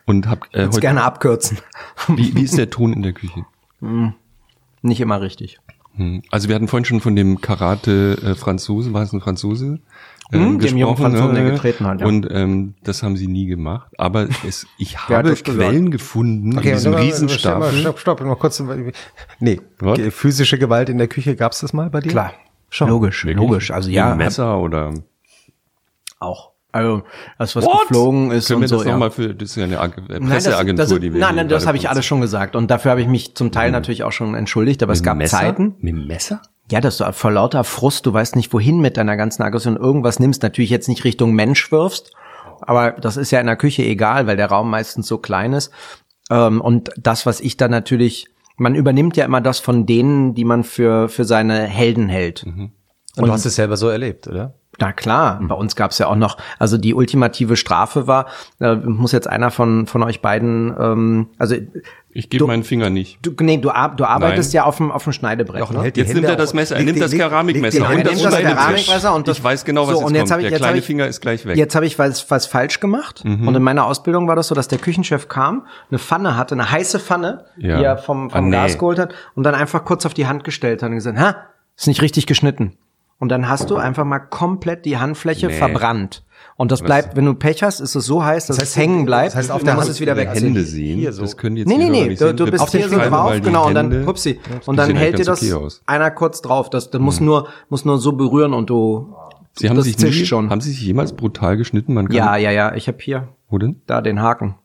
Und 0.05 0.27
habe 0.27 0.47
äh, 0.51 0.65
heute, 0.65 0.81
gerne 0.81 1.03
abkürzen. 1.03 1.59
wie, 2.09 2.35
wie 2.35 2.43
ist 2.43 2.57
der 2.57 2.69
Ton 2.69 2.91
in 2.91 3.03
der 3.03 3.13
Küche? 3.13 3.45
Nicht 4.81 4.99
immer 4.99 5.21
richtig. 5.21 5.59
Hm. 5.99 6.21
Also 6.31 6.47
wir 6.47 6.55
hatten 6.55 6.67
vorhin 6.67 6.85
schon 6.85 7.01
von 7.01 7.15
dem 7.15 7.41
Karate-Franzosen, 7.41 8.93
war 8.93 9.03
es 9.03 9.13
ein 9.13 9.21
Franzose? 9.21 9.79
ähm, 10.31 10.53
Mhm, 10.53 10.59
dem 10.59 10.77
jungen 10.77 10.95
Franzosen, 10.95 11.33
der 11.35 11.45
äh, 11.47 11.51
getreten 11.51 11.85
hat, 11.87 12.01
ja. 12.01 12.07
Und 12.07 12.27
ähm, 12.31 12.75
das 12.83 13.01
haben 13.03 13.17
sie 13.17 13.27
nie 13.27 13.47
gemacht. 13.47 13.91
Aber 13.97 14.27
es, 14.47 14.65
ich 14.77 14.97
habe 15.09 15.23
gesagt? 15.23 15.43
Quellen 15.45 15.91
gefunden 15.91 16.51
in 16.53 16.61
diesem 16.61 16.93
stopp, 16.93 17.03
Riesenstapel. 17.03 17.71
Stopp, 17.73 17.99
stopp, 17.99 18.21
mal 18.21 18.35
kurz. 18.35 18.63
Nee, 19.39 19.59
Was? 19.79 19.97
Ge- 19.97 20.11
physische 20.11 20.57
Gewalt 20.57 20.87
in 20.89 20.97
der 20.99 21.07
Küche, 21.07 21.35
gab's 21.35 21.59
das 21.59 21.73
mal 21.73 21.89
bei 21.89 21.99
dir? 21.99 22.09
Klar. 22.11 22.33
Schon. 22.69 22.89
Logisch, 22.89 23.25
Wirklich? 23.25 23.37
logisch. 23.49 23.71
Also 23.71 23.89
ja, 23.89 24.09
Mit 24.09 24.19
Messer 24.19 24.59
oder 24.59 24.93
auch. 26.19 26.48
Also 26.71 27.01
das, 27.39 27.55
was 27.55 27.65
geflogen 27.65 28.31
ist 28.31 28.47
Können 28.47 28.61
wir 28.61 28.65
und 28.65 28.67
so. 28.69 28.77
das 28.77 28.85
ja. 28.85 28.91
nochmal 28.91 29.11
für, 29.11 29.33
das 29.33 29.49
ist 29.49 29.55
ja 29.55 29.63
eine 29.63 29.79
Ag- 29.79 29.97
äh, 29.97 30.01
Nein, 30.19 30.21
das, 30.21 30.29
Presseagentur, 30.43 30.85
das, 30.85 30.99
die 30.99 31.13
wir 31.13 31.19
nein, 31.19 31.35
nein, 31.35 31.49
das 31.49 31.65
habe 31.65 31.77
ich 31.77 31.89
alles 31.89 32.05
schon 32.05 32.21
gesagt. 32.21 32.55
Und 32.55 32.69
dafür 32.69 32.91
habe 32.91 33.01
ich 33.01 33.07
mich 33.07 33.33
zum 33.35 33.51
Teil 33.51 33.71
natürlich 33.71 34.03
auch 34.03 34.11
schon 34.11 34.35
entschuldigt, 34.35 34.83
aber 34.83 34.93
es 34.93 34.99
Mit 34.99 35.05
gab 35.05 35.17
Messer? 35.17 35.37
Zeiten. 35.37 35.75
Mit 35.79 35.95
dem 35.95 36.05
Messer? 36.07 36.41
Ja, 36.71 36.79
dass 36.79 36.97
du 36.97 37.11
vor 37.13 37.31
lauter 37.31 37.63
Frust, 37.63 38.05
du 38.05 38.13
weißt 38.13 38.35
nicht, 38.35 38.53
wohin 38.53 38.79
mit 38.81 38.97
deiner 38.97 39.17
ganzen 39.17 39.41
Aggression 39.41 39.77
irgendwas 39.77 40.19
nimmst, 40.19 40.43
natürlich 40.43 40.69
jetzt 40.69 40.87
nicht 40.87 41.03
Richtung 41.03 41.33
Mensch 41.33 41.71
wirfst, 41.71 42.11
aber 42.61 42.91
das 42.91 43.17
ist 43.17 43.31
ja 43.31 43.39
in 43.39 43.47
der 43.47 43.55
Küche 43.55 43.81
egal, 43.83 44.27
weil 44.27 44.37
der 44.37 44.47
Raum 44.47 44.69
meistens 44.69 45.07
so 45.07 45.17
klein 45.17 45.53
ist. 45.53 45.71
Ähm, 46.29 46.61
und 46.61 46.91
das, 46.97 47.25
was 47.25 47.41
ich 47.41 47.57
dann 47.57 47.71
natürlich, 47.71 48.27
man 48.57 48.75
übernimmt 48.75 49.17
ja 49.17 49.25
immer 49.25 49.41
das 49.41 49.57
von 49.57 49.87
denen, 49.87 50.35
die 50.35 50.45
man 50.45 50.63
für, 50.63 51.09
für 51.09 51.25
seine 51.25 51.61
Helden 51.63 52.07
hält. 52.09 52.43
Und, 52.43 52.71
du 53.17 53.31
hast 53.31 53.45
es 53.45 53.55
selber 53.55 53.75
so 53.75 53.87
erlebt, 53.89 54.27
oder? 54.27 54.53
Na 54.79 54.93
klar, 54.93 55.39
bei 55.41 55.55
uns 55.55 55.75
gab's 55.75 55.97
ja 55.97 56.07
auch 56.07 56.15
noch, 56.15 56.37
also 56.57 56.77
die 56.77 56.93
ultimative 56.93 57.55
Strafe 57.57 58.07
war, 58.07 58.27
äh, 58.59 58.75
muss 58.75 59.11
jetzt 59.11 59.27
einer 59.27 59.51
von, 59.51 59.87
von 59.87 60.03
euch 60.03 60.21
beiden, 60.21 60.73
ähm, 60.79 61.27
also 61.37 61.55
Ich 62.11 62.29
gebe 62.29 62.47
meinen 62.47 62.63
Finger 62.63 62.89
nicht. 62.89 63.19
du, 63.21 63.31
nee, 63.41 63.57
du, 63.57 63.69
ar- 63.71 63.95
du 63.95 64.05
arbeitest 64.05 64.49
Nein. 64.53 64.55
ja 64.55 64.63
auf 64.63 64.77
dem, 64.77 64.91
auf 64.91 65.03
dem 65.03 65.13
Schneidebrett. 65.13 65.59
Jochen 65.59 65.77
ne? 65.77 65.85
Jetzt 65.85 65.97
Hände 65.97 66.13
nimmt 66.13 66.25
er 66.27 66.35
das 66.37 66.53
Messer, 66.53 66.77
er 66.77 66.83
nimmt 66.83 67.01
das 67.01 67.11
Keramikmesser 67.11 67.79
und 67.85 67.91
Er 67.91 67.97
nimmt 68.05 68.23
das. 68.23 68.37
Keramikmesser 68.39 69.13
und 69.13 69.27
das, 69.27 69.37
Ich 69.37 69.43
weiß 69.43 69.65
genau, 69.65 69.81
was 69.87 69.95
so, 69.95 69.99
jetzt 69.99 70.05
und 70.07 70.15
jetzt 70.15 70.21
kommt. 70.21 70.31
Hab 70.31 70.39
ich, 70.39 70.43
Der 70.45 70.51
jetzt 70.51 70.59
kleine 70.61 70.77
ich, 70.79 70.85
Finger 70.85 71.07
ist 71.07 71.19
gleich 71.21 71.45
weg. 71.45 71.57
Jetzt 71.57 71.75
habe 71.75 71.85
ich 71.85 71.99
was, 71.99 72.31
was 72.31 72.45
falsch 72.45 72.79
gemacht. 72.79 73.23
Mhm. 73.25 73.47
Und 73.47 73.55
in 73.55 73.61
meiner 73.61 73.85
Ausbildung 73.85 74.27
war 74.27 74.35
das 74.35 74.47
so, 74.47 74.55
dass 74.55 74.67
der 74.69 74.79
Küchenchef 74.79 75.27
kam, 75.27 75.67
eine 75.91 75.99
Pfanne 75.99 76.37
hatte, 76.37 76.55
eine 76.55 76.71
heiße 76.71 76.99
Pfanne, 76.99 77.45
Ja. 77.57 77.77
die 77.77 77.83
er 77.83 77.97
vom, 77.97 78.29
vom 78.29 78.39
Ah, 78.39 78.41
nee. 78.41 78.51
Gas 78.51 78.77
geholt 78.77 78.97
hat 78.99 79.13
und 79.35 79.43
dann 79.43 79.55
einfach 79.55 79.83
kurz 79.83 80.05
auf 80.05 80.13
die 80.13 80.25
Hand 80.27 80.43
gestellt 80.45 80.81
hat 80.81 80.89
und 80.89 80.95
gesagt, 80.95 81.19
ha, 81.19 81.35
ist 81.77 81.87
nicht 81.87 82.01
richtig 82.01 82.25
geschnitten. 82.27 82.73
Und 83.19 83.29
dann 83.29 83.49
hast 83.49 83.69
du 83.69 83.75
einfach 83.75 84.05
mal 84.05 84.19
komplett 84.19 84.85
die 84.85 84.97
Handfläche 84.97 85.47
Nee. 85.47 85.53
verbrannt. 85.53 86.23
Und 86.55 86.71
das 86.71 86.81
bleibt, 86.81 87.17
wenn 87.17 87.25
du 87.25 87.33
Pech 87.33 87.63
hast, 87.63 87.81
ist 87.81 87.95
es 87.95 88.05
so 88.05 88.23
heiß, 88.23 88.47
dass 88.47 88.61
es 88.61 88.77
hängen 88.77 89.05
bleibt. 89.05 89.27
das 89.27 89.35
heißt, 89.35 89.51
auf 89.51 89.61
der 89.63 89.73
Hand- 89.73 89.81
musst 89.81 89.89
es 89.91 89.99
wieder 89.99 90.15
weg. 90.15 90.29
Hände 90.33 90.51
hier 90.61 90.63
sehen, 90.65 91.11
so. 91.11 91.21
das 91.23 91.35
können 91.35 91.57
jetzt 91.57 91.67
Nee, 91.67 91.77
nee, 91.77 91.89
nee, 91.89 92.07
nicht 92.09 92.21
du, 92.21 92.33
du 92.33 92.49
bist 92.49 92.69
hier 92.71 92.87
so 92.87 92.97
drauf, 92.97 93.33
genau, 93.41 93.67
und 93.67 93.73
dann, 93.75 94.05
hupsi, 94.05 94.39
und 94.65 94.77
dann 94.77 94.95
hält 94.95 95.19
dir 95.19 95.25
das 95.25 95.41
okay 95.43 95.67
einer 95.85 96.11
kurz 96.11 96.41
drauf. 96.41 96.69
Das, 96.69 96.91
das 96.91 97.01
muss 97.01 97.19
nur, 97.19 97.47
muss 97.67 97.83
nur 97.85 97.97
so 97.97 98.13
berühren 98.13 98.53
und 98.53 98.69
du, 98.69 99.13
Sie 99.57 99.67
haben 99.69 99.75
das 99.75 99.85
sich 99.85 99.97
nie, 99.97 100.25
schon. 100.25 100.49
haben 100.49 100.61
Sie 100.61 100.71
sich 100.71 100.81
jemals 100.81 101.11
brutal 101.13 101.57
geschnitten? 101.57 101.93
Man 101.93 102.07
kann, 102.07 102.15
ja, 102.15 102.37
ja, 102.37 102.51
ja, 102.51 102.73
ich 102.75 102.87
habe 102.87 102.99
hier, 103.01 103.27
Wo 103.49 103.57
denn? 103.57 103.81
da 103.85 103.99
den 104.01 104.21
Haken. 104.21 104.55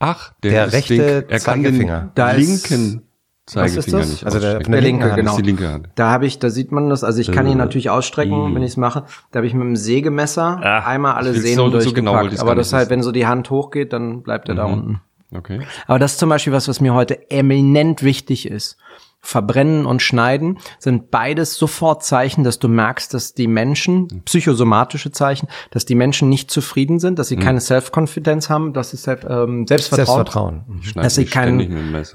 Ach, 0.00 0.32
Der 0.42 0.66
ist 0.66 0.72
rechte 0.74 0.96
den- 0.96 1.06
er 1.30 1.40
kann 1.40 1.62
den 1.62 1.72
Zeigefinger. 1.72 2.10
Da 2.14 2.30
ist- 2.32 2.68
linken 2.70 3.02
Zeigefinger 3.46 3.98
das? 3.98 4.08
nicht 4.10 4.24
Also 4.24 4.38
der- 4.38 4.60
der 4.60 4.80
linke, 4.80 5.04
Hand. 5.06 5.16
genau. 5.16 5.30
Das 5.30 5.38
ist 5.38 5.44
die 5.44 5.50
linke 5.50 5.68
Hand. 5.68 5.88
Da 5.96 6.10
habe 6.10 6.26
ich, 6.26 6.38
da 6.38 6.48
sieht 6.48 6.70
man 6.70 6.88
das, 6.88 7.02
also 7.02 7.20
ich 7.20 7.32
kann 7.32 7.46
ihn 7.46 7.54
Äh, 7.54 7.56
natürlich 7.56 7.90
ausstrecken, 7.90 8.32
i. 8.52 8.54
wenn 8.54 8.62
ich 8.62 8.70
es 8.72 8.76
mache. 8.76 9.04
Da 9.32 9.38
habe 9.38 9.46
ich 9.48 9.54
mit 9.54 9.62
dem 9.64 9.74
Sägemesser 9.76 10.60
Ah, 10.62 10.86
einmal 10.86 11.14
alle 11.14 11.32
Sehnen 11.34 11.56
so- 11.56 11.64
so 11.64 11.70
durchgepackt. 11.70 11.96
genau 11.96 12.14
wollte 12.14 12.34
ich's 12.34 12.40
aber 12.42 12.54
das 12.54 12.68
ist 12.68 12.72
halt, 12.72 12.88
wenn 12.90 13.02
so 13.02 13.10
die 13.10 13.26
Hand 13.26 13.50
hochgeht, 13.50 13.92
dann 13.92 14.22
bleibt 14.22 14.48
er 14.48 14.54
da 14.54 14.64
unten. 14.66 15.00
Okay. 15.34 15.60
Aber 15.86 15.98
das 15.98 16.12
ist 16.12 16.18
zum 16.18 16.28
Beispiel 16.28 16.52
was, 16.52 16.68
was 16.68 16.80
mir 16.80 16.92
heute 16.94 17.30
eminent 17.30 18.02
wichtig 18.02 18.46
ist. 18.48 18.76
Verbrennen 19.24 19.86
und 19.86 20.02
Schneiden 20.02 20.58
sind 20.80 21.12
beides 21.12 21.54
sofort 21.54 22.02
Zeichen, 22.04 22.42
dass 22.42 22.58
du 22.58 22.66
merkst, 22.68 23.14
dass 23.14 23.34
die 23.34 23.46
Menschen, 23.46 24.22
psychosomatische 24.24 25.12
Zeichen, 25.12 25.46
dass 25.70 25.84
die 25.84 25.94
Menschen 25.94 26.28
nicht 26.28 26.50
zufrieden 26.50 26.98
sind, 26.98 27.18
dass 27.20 27.28
sie 27.28 27.36
keine 27.36 27.60
Self-Confidence 27.60 28.50
haben, 28.50 28.72
dass 28.72 28.90
sie 28.90 28.96
Self, 28.96 29.24
ähm, 29.28 29.66
Selbstvertrauen, 29.66 30.06
Selbstvertrauen. 30.06 30.64
Ich 30.82 30.88
schneide 30.90 31.06
Dass 31.06 31.14
sie 31.14 31.20
nicht 31.22 31.32
kein- 31.32 31.58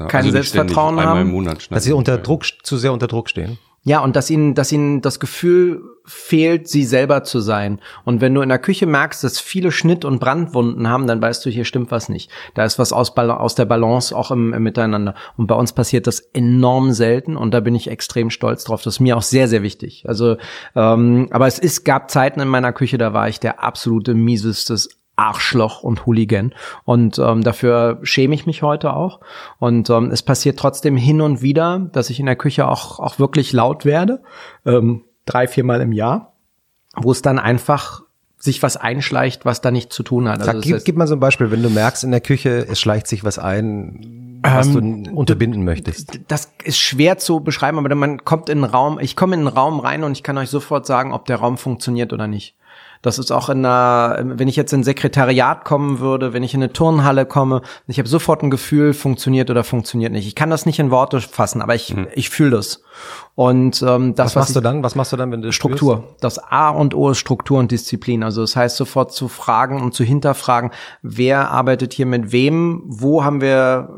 kein 0.09 0.19
also 0.21 0.31
Selbstvertrauen 0.31 0.99
haben. 0.99 1.57
Dass 1.69 1.83
sie 1.85 1.93
unter. 1.93 2.17
Druck, 2.17 2.43
zu 2.63 2.77
sehr 2.77 2.91
unter 2.91 3.07
Druck 3.07 3.29
stehen. 3.29 3.57
Ja, 3.87 4.01
und 4.01 4.17
dass 4.17 4.29
ihnen, 4.29 4.53
dass 4.53 4.73
ihnen 4.73 4.99
das 4.99 5.17
Gefühl 5.17 5.81
fehlt, 6.03 6.67
sie 6.67 6.83
selber 6.83 7.23
zu 7.23 7.39
sein. 7.39 7.79
Und 8.03 8.19
wenn 8.19 8.33
du 8.33 8.41
in 8.41 8.49
der 8.49 8.59
Küche 8.59 8.85
merkst, 8.85 9.23
dass 9.23 9.39
viele 9.39 9.71
Schnitt- 9.71 10.03
und 10.03 10.19
Brandwunden 10.19 10.89
haben, 10.89 11.07
dann 11.07 11.21
weißt 11.21 11.45
du, 11.45 11.49
hier 11.49 11.63
stimmt 11.63 11.89
was 11.89 12.09
nicht. 12.09 12.29
Da 12.53 12.65
ist 12.65 12.79
was 12.79 12.91
aus, 12.91 13.15
aus 13.15 13.55
der 13.55 13.63
Balance 13.63 14.13
auch 14.13 14.29
im, 14.29 14.53
im 14.53 14.61
Miteinander. 14.61 15.15
Und 15.37 15.47
bei 15.47 15.55
uns 15.55 15.71
passiert 15.71 16.05
das 16.05 16.19
enorm 16.19 16.91
selten 16.91 17.37
und 17.37 17.53
da 17.53 17.61
bin 17.61 17.75
ich 17.75 17.89
extrem 17.89 18.29
stolz 18.29 18.65
drauf. 18.65 18.81
Das 18.81 18.95
ist 18.95 18.99
mir 18.99 19.15
auch 19.15 19.21
sehr, 19.21 19.47
sehr 19.47 19.63
wichtig. 19.63 20.03
Also, 20.05 20.35
ähm, 20.75 21.29
aber 21.31 21.47
es 21.47 21.57
ist, 21.57 21.85
gab 21.85 22.11
Zeiten 22.11 22.41
in 22.41 22.49
meiner 22.49 22.73
Küche, 22.73 22.97
da 22.97 23.13
war 23.13 23.29
ich 23.29 23.39
der 23.39 23.63
absolute 23.63 24.15
miesestes 24.15 24.89
Arschloch 25.17 25.83
und 25.83 26.05
Hooligan. 26.05 26.53
Und 26.85 27.19
ähm, 27.19 27.43
dafür 27.43 27.99
schäme 28.03 28.33
ich 28.35 28.45
mich 28.45 28.61
heute 28.63 28.93
auch. 28.93 29.19
Und 29.59 29.89
ähm, 29.89 30.11
es 30.11 30.23
passiert 30.23 30.57
trotzdem 30.57 30.95
hin 30.95 31.19
und 31.19 31.41
wieder, 31.41 31.89
dass 31.91 32.09
ich 32.09 32.19
in 32.21 32.25
der 32.27 32.35
Küche 32.37 32.67
auch, 32.67 32.99
auch 32.99 33.19
wirklich 33.19 33.51
laut 33.51 33.83
werde. 33.83 34.21
Ähm, 34.65 35.03
drei, 35.25 35.47
viermal 35.47 35.81
im 35.81 35.91
Jahr, 35.91 36.33
wo 36.95 37.11
es 37.11 37.21
dann 37.21 37.39
einfach 37.39 38.01
sich 38.39 38.61
was 38.61 38.77
einschleicht, 38.77 39.45
was 39.45 39.61
da 39.61 39.71
nichts 39.71 39.95
zu 39.95 40.03
tun 40.03 40.29
hat. 40.29 40.43
Sag, 40.43 40.53
das 40.53 40.63
gib, 40.63 40.75
heißt- 40.77 40.83
gib 40.85 40.95
mal 40.95 41.07
so 41.07 41.15
ein 41.15 41.19
Beispiel, 41.19 41.49
wenn 41.49 41.63
du 41.63 41.69
merkst 41.71 42.03
in 42.03 42.11
der 42.11 42.21
Küche, 42.21 42.67
es 42.69 42.79
schleicht 42.79 43.07
sich 43.07 43.23
was 43.23 43.39
ein, 43.39 44.39
was 44.43 44.67
Ähm, 44.67 45.03
du 45.05 45.11
unterbinden 45.15 45.65
möchtest. 45.65 46.19
das 46.27 46.51
ist 46.63 46.77
schwer 46.77 47.17
zu 47.17 47.39
beschreiben, 47.39 47.79
aber 47.79 47.93
man 47.95 48.23
kommt 48.23 48.49
in 48.49 48.63
einen 48.63 48.71
Raum, 48.71 48.99
ich 48.99 49.15
komme 49.15 49.33
in 49.33 49.39
einen 49.39 49.47
Raum 49.47 49.79
rein 49.79 50.03
und 50.03 50.11
ich 50.11 50.21
kann 50.21 50.37
euch 50.37 50.49
sofort 50.51 50.85
sagen, 50.85 51.13
ob 51.13 51.25
der 51.25 51.37
Raum 51.37 51.57
funktioniert 51.57 52.13
oder 52.13 52.27
nicht. 52.27 52.55
Das 53.01 53.19
ist 53.19 53.31
auch 53.31 53.49
in 53.49 53.65
einer, 53.65 54.17
wenn 54.23 54.47
ich 54.47 54.55
jetzt 54.55 54.73
in 54.73 54.81
ein 54.81 54.83
Sekretariat 54.83 55.65
kommen 55.65 55.99
würde, 55.99 56.33
wenn 56.33 56.43
ich 56.43 56.53
in 56.53 56.61
eine 56.61 56.73
Turnhalle 56.73 57.25
komme, 57.25 57.61
ich 57.87 57.99
habe 57.99 58.09
sofort 58.09 58.43
ein 58.43 58.49
Gefühl, 58.49 58.93
funktioniert 58.93 59.49
oder 59.49 59.63
funktioniert 59.63 60.11
nicht. 60.11 60.27
Ich 60.27 60.35
kann 60.35 60.49
das 60.49 60.65
nicht 60.65 60.79
in 60.79 60.91
Worte 60.91 61.21
fassen, 61.21 61.61
aber 61.61 61.75
ich, 61.75 61.95
ich 62.13 62.29
fühle 62.29 62.51
das. 62.51 62.81
Und 63.35 63.83
ähm, 63.83 64.15
das, 64.15 64.27
Was 64.27 64.35
machst 64.35 64.49
ich, 64.49 64.53
du 64.55 64.61
dann? 64.61 64.83
Was 64.83 64.95
machst 64.95 65.13
du 65.13 65.17
dann, 65.17 65.31
wenn 65.31 65.41
du 65.41 65.51
Struktur. 65.51 66.15
Das 66.19 66.39
A 66.39 66.69
und 66.69 66.95
O 66.95 67.11
ist 67.11 67.19
Struktur 67.19 67.59
und 67.59 67.71
Disziplin. 67.71 68.23
Also 68.23 68.41
das 68.41 68.55
heißt 68.55 68.77
sofort 68.77 69.13
zu 69.13 69.27
fragen 69.27 69.81
und 69.81 69.93
zu 69.93 70.03
hinterfragen, 70.03 70.71
wer 71.01 71.51
arbeitet 71.51 71.93
hier 71.93 72.05
mit 72.05 72.31
wem, 72.31 72.83
wo 72.87 73.23
haben 73.23 73.41
wir 73.41 73.89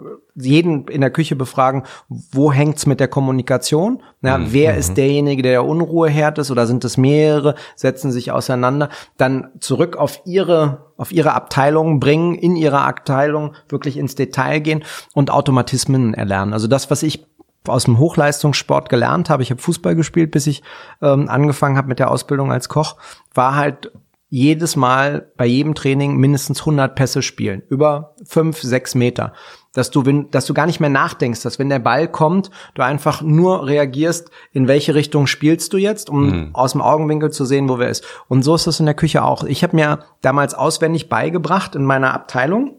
jeden 0.41 0.87
in 0.87 1.01
der 1.01 1.11
Küche 1.11 1.35
befragen, 1.35 1.83
wo 2.07 2.51
hängt's 2.51 2.85
mit 2.85 2.99
der 2.99 3.07
Kommunikation? 3.07 4.01
Ja, 4.21 4.39
wer 4.51 4.75
ist 4.77 4.97
derjenige, 4.97 5.41
der 5.41 5.51
der 5.59 5.65
Unruheherd 5.65 6.37
ist 6.37 6.51
oder 6.51 6.67
sind 6.67 6.85
es 6.85 6.97
mehrere, 6.97 7.55
setzen 7.75 8.11
sich 8.11 8.31
auseinander, 8.31 8.89
dann 9.17 9.49
zurück 9.59 9.97
auf 9.97 10.21
ihre 10.25 10.89
auf 10.97 11.13
ihre 11.13 11.33
Abteilung 11.33 12.01
bringen, 12.01 12.35
in 12.35 12.57
ihrer 12.57 12.85
Abteilung 12.85 13.53
wirklich 13.69 13.95
ins 13.95 14.15
Detail 14.15 14.59
gehen 14.59 14.83
und 15.13 15.31
Automatismen 15.31 16.13
erlernen. 16.13 16.51
Also 16.51 16.67
das, 16.67 16.91
was 16.91 17.03
ich 17.03 17.25
aus 17.67 17.85
dem 17.85 17.99
Hochleistungssport 17.99 18.89
gelernt 18.89 19.29
habe, 19.29 19.43
ich 19.43 19.51
habe 19.51 19.61
Fußball 19.61 19.95
gespielt, 19.95 20.31
bis 20.31 20.47
ich 20.47 20.61
ähm, 21.01 21.29
angefangen 21.29 21.77
habe 21.77 21.87
mit 21.87 21.99
der 21.99 22.11
Ausbildung 22.11 22.51
als 22.51 22.67
Koch, 22.67 22.97
war 23.33 23.55
halt 23.55 23.91
jedes 24.29 24.75
Mal 24.75 25.31
bei 25.37 25.45
jedem 25.45 25.73
Training 25.73 26.17
mindestens 26.17 26.59
100 26.59 26.95
Pässe 26.95 27.21
spielen, 27.21 27.63
über 27.69 28.15
fünf, 28.25 28.61
sechs 28.61 28.93
Meter. 28.93 29.33
Dass 29.79 29.91
du, 29.91 30.05
wenn, 30.05 30.29
dass 30.31 30.45
du 30.45 30.53
gar 30.53 30.65
nicht 30.65 30.81
mehr 30.81 30.89
nachdenkst, 30.89 31.41
dass 31.41 31.57
wenn 31.57 31.69
der 31.69 31.79
Ball 31.79 32.07
kommt, 32.09 32.51
du 32.75 32.81
einfach 32.83 33.21
nur 33.21 33.65
reagierst, 33.65 34.29
in 34.51 34.67
welche 34.67 34.93
Richtung 34.93 35.25
spielst 35.25 35.71
du 35.71 35.77
jetzt, 35.77 36.09
um 36.09 36.49
aus 36.53 36.73
dem 36.73 36.81
Augenwinkel 36.81 37.31
zu 37.31 37.45
sehen, 37.45 37.69
wo 37.69 37.79
wer 37.79 37.89
ist. 37.89 38.03
Und 38.27 38.43
so 38.43 38.55
ist 38.55 38.67
es 38.67 38.79
in 38.81 38.85
der 38.85 38.95
Küche 38.95 39.23
auch. 39.23 39.43
Ich 39.45 39.63
habe 39.63 39.75
mir 39.77 39.99
damals 40.21 40.53
auswendig 40.53 41.07
beigebracht 41.07 41.75
in 41.75 41.85
meiner 41.85 42.13
Abteilung, 42.13 42.75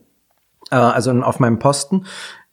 äh, 0.70 0.76
also 0.76 1.10
in- 1.10 1.22
auf 1.22 1.40
meinem 1.40 1.58
Posten, 1.58 2.04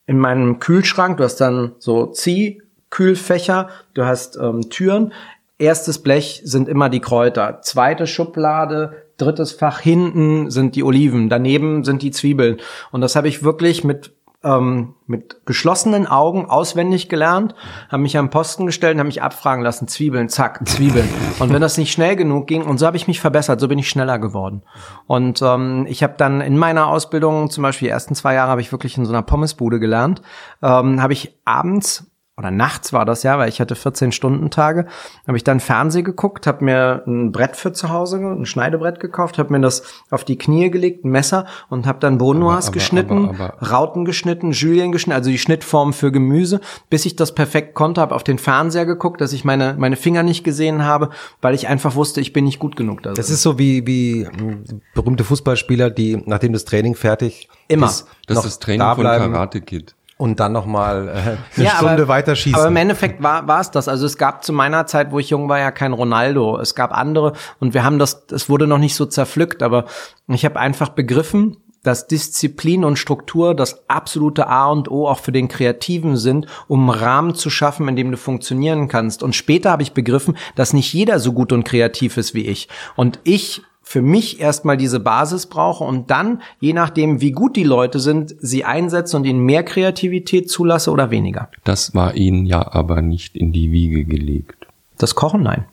in 0.05 0.17
meinem 0.17 0.59
Kühlschrank, 0.59 1.17
du 1.17 1.25
hast 1.25 1.35
dann 1.41 1.73
so 1.79 2.05
Ziehkühlfächer, 2.07 3.69
du 3.93 4.05
hast 4.05 4.37
ähm, 4.37 4.69
Türen. 4.69 5.13
Erstes 5.59 5.99
Blech 6.03 6.41
sind 6.45 6.69
immer 6.69 6.87
die 6.89 6.99
Kräuter. 6.99 7.59
Zweite 7.63 8.05
Schublade, 8.05 9.03
drittes 9.17 9.51
Fach 9.51 9.79
hinten 9.79 10.51
sind 10.51 10.75
die 10.75 10.83
Oliven, 10.83 11.29
daneben 11.29 11.83
sind 11.83 12.03
die 12.03 12.11
Zwiebeln. 12.11 12.57
Und 12.91 13.01
das 13.01 13.15
habe 13.15 13.27
ich 13.27 13.43
wirklich 13.43 13.83
mit 13.83 14.11
ähm, 14.43 14.93
mit 15.07 15.45
geschlossenen 15.45 16.05
Augen 16.05 16.45
auswendig 16.45 17.09
gelernt, 17.09 17.55
habe 17.89 18.03
mich 18.03 18.17
am 18.17 18.29
Posten 18.29 18.65
gestellt 18.65 18.95
und 18.95 18.99
habe 18.99 19.07
mich 19.07 19.21
abfragen 19.21 19.63
lassen, 19.63 19.87
Zwiebeln, 19.87 20.29
zack, 20.29 20.67
Zwiebeln. 20.67 21.09
und 21.39 21.51
wenn 21.51 21.61
das 21.61 21.77
nicht 21.77 21.91
schnell 21.91 22.15
genug 22.15 22.47
ging, 22.47 22.63
und 22.63 22.77
so 22.77 22.85
habe 22.85 22.97
ich 22.97 23.07
mich 23.07 23.19
verbessert, 23.19 23.59
so 23.59 23.67
bin 23.67 23.79
ich 23.79 23.89
schneller 23.89 24.19
geworden. 24.19 24.63
Und 25.07 25.41
ähm, 25.41 25.85
ich 25.89 26.03
habe 26.03 26.15
dann 26.17 26.41
in 26.41 26.57
meiner 26.57 26.87
Ausbildung, 26.87 27.49
zum 27.49 27.63
Beispiel 27.63 27.87
die 27.87 27.91
ersten 27.91 28.15
zwei 28.15 28.35
Jahre, 28.35 28.51
habe 28.51 28.61
ich 28.61 28.71
wirklich 28.71 28.97
in 28.97 29.05
so 29.05 29.11
einer 29.11 29.23
Pommesbude 29.23 29.79
gelernt, 29.79 30.21
ähm, 30.61 31.01
habe 31.01 31.13
ich 31.13 31.37
abends 31.45 32.11
oder 32.37 32.51
nachts 32.51 32.93
war 32.93 33.03
das 33.03 33.23
ja, 33.23 33.39
weil 33.39 33.49
ich 33.49 33.59
hatte 33.59 33.75
14 33.75 34.11
Stunden 34.11 34.51
Tage, 34.51 34.85
habe 35.27 35.37
ich 35.37 35.43
dann 35.43 35.59
Fernseh 35.59 36.03
geguckt, 36.03 36.45
habe 36.45 36.63
mir 36.63 37.01
ein 37.07 37.31
Brett 37.31 37.55
für 37.55 37.73
zu 37.73 37.89
Hause, 37.89 38.17
ein 38.17 38.45
Schneidebrett 38.45 38.99
gekauft, 38.99 39.39
habe 39.39 39.51
mir 39.51 39.59
das 39.59 39.81
auf 40.11 40.23
die 40.23 40.37
Knie 40.37 40.69
gelegt, 40.69 41.03
ein 41.03 41.09
Messer 41.09 41.47
und 41.69 41.87
habe 41.87 41.99
dann 41.99 42.19
Bonoas 42.19 42.71
geschnitten, 42.71 43.29
aber- 43.29 43.55
aber- 43.59 43.67
Rauten 43.71 44.05
geschnitten, 44.05 44.51
Julien 44.51 44.91
geschnitten, 44.91 45.15
also 45.17 45.31
die 45.31 45.39
Schnittform 45.39 45.93
für 45.93 46.11
Gemüse, 46.11 46.61
bis 46.91 47.05
ich 47.07 47.15
das 47.15 47.33
perfekt 47.33 47.73
konnte, 47.73 48.01
habe 48.01 48.13
auf 48.13 48.23
den 48.23 48.37
Fernseher 48.37 48.85
geguckt, 48.85 49.19
dass 49.19 49.33
ich 49.33 49.43
meine 49.43 49.75
meine 49.79 49.95
Finger 49.95 50.21
nicht 50.21 50.43
gesehen 50.43 50.83
habe, 50.85 51.09
weil 51.41 51.55
ich 51.55 51.67
einfach 51.67 51.95
wusste, 51.95 52.21
ich 52.21 52.33
bin 52.33 52.45
nicht 52.45 52.59
gut 52.59 52.75
genug 52.75 53.01
da. 53.01 53.13
Das 53.13 53.31
ist 53.31 53.41
so 53.41 53.57
wie, 53.57 53.87
wie 53.87 54.25
mh, 54.25 54.79
berühmte 54.93 55.23
Fußballspieler, 55.23 55.89
die, 55.89 56.21
nachdem 56.27 56.53
das 56.53 56.65
Training 56.65 56.93
fertig 56.93 57.49
Immer. 57.67 57.87
ist, 57.87 58.05
Das 58.27 58.35
noch 58.35 58.45
ist 58.45 58.51
das 58.51 58.59
Training 58.59 58.79
da 58.79 58.93
von. 58.93 59.03
Karate 59.05 59.61
Kid. 59.61 59.95
Und 60.17 60.39
dann 60.39 60.51
nochmal 60.51 61.07
äh, 61.07 61.11
eine 61.11 61.65
Ja, 61.65 61.71
Stunde 61.75 61.93
aber, 61.93 62.07
weiterschießen. 62.07 62.59
Aber 62.59 62.69
im 62.69 62.75
Endeffekt 62.75 63.21
war 63.21 63.47
war 63.47 63.61
es 63.61 63.69
das. 63.69 63.87
Also 63.87 64.05
es 64.05 64.17
gab 64.17 64.43
zu 64.43 64.51
meiner 64.51 64.87
Zeit, 64.87 65.11
wo 65.11 65.19
ich 65.19 65.29
jung 65.29 65.47
war, 65.47 65.59
ja 65.59 65.71
kein 65.71 65.93
Ronaldo. 65.93 66.57
Es 66.59 66.73
gab 66.73 66.91
andere 66.91 67.33
und 67.59 67.75
wir 67.75 67.83
haben 67.83 67.99
das, 67.99 68.25
es 68.31 68.49
wurde 68.49 68.65
noch 68.65 68.79
nicht 68.79 68.95
so 68.95 69.05
zerpflückt, 69.05 69.61
aber 69.61 69.85
ich 70.27 70.43
habe 70.43 70.59
einfach 70.59 70.89
begriffen, 70.89 71.57
dass 71.83 72.07
Disziplin 72.07 72.83
und 72.83 72.97
Struktur 72.97 73.55
das 73.55 73.87
absolute 73.87 74.47
A 74.47 74.67
und 74.67 74.91
O 74.91 75.07
auch 75.07 75.19
für 75.19 75.31
den 75.31 75.47
Kreativen 75.47 76.17
sind, 76.17 76.47
um 76.67 76.89
einen 76.89 76.99
Rahmen 76.99 77.35
zu 77.35 77.49
schaffen, 77.49 77.87
in 77.87 77.95
dem 77.95 78.11
du 78.11 78.17
funktionieren 78.17 78.87
kannst. 78.87 79.23
Und 79.23 79.35
später 79.35 79.71
habe 79.71 79.83
ich 79.83 79.93
begriffen, 79.93 80.35
dass 80.55 80.73
nicht 80.73 80.91
jeder 80.93 81.19
so 81.19 81.31
gut 81.31 81.53
und 81.53 81.63
kreativ 81.63 82.17
ist 82.17 82.33
wie 82.33 82.45
ich. 82.45 82.67
Und 82.95 83.19
ich 83.23 83.61
für 83.87 84.01
mich 84.01 84.41
erstmal 84.41 84.75
diese 84.75 84.99
Basis 84.99 85.45
brauche 85.45 85.85
und 85.85 86.11
dann, 86.11 86.41
je 86.59 86.73
nachdem, 86.73 87.21
wie 87.21 87.31
gut 87.31 87.55
die 87.55 87.63
Leute 87.63 88.01
sind, 88.01 88.35
sie 88.41 88.65
einsetze 88.65 89.15
und 89.15 89.23
ihnen 89.23 89.39
mehr 89.39 89.63
Kreativität 89.63 90.51
zulasse 90.51 90.91
oder 90.91 91.09
weniger. 91.09 91.47
Das 91.63 91.95
war 91.95 92.13
ihnen 92.15 92.45
ja 92.45 92.73
aber 92.73 93.01
nicht 93.01 93.37
in 93.37 93.53
die 93.53 93.71
Wiege 93.71 94.03
gelegt. 94.03 94.67
Das 94.97 95.15
Kochen, 95.15 95.41
nein. 95.41 95.67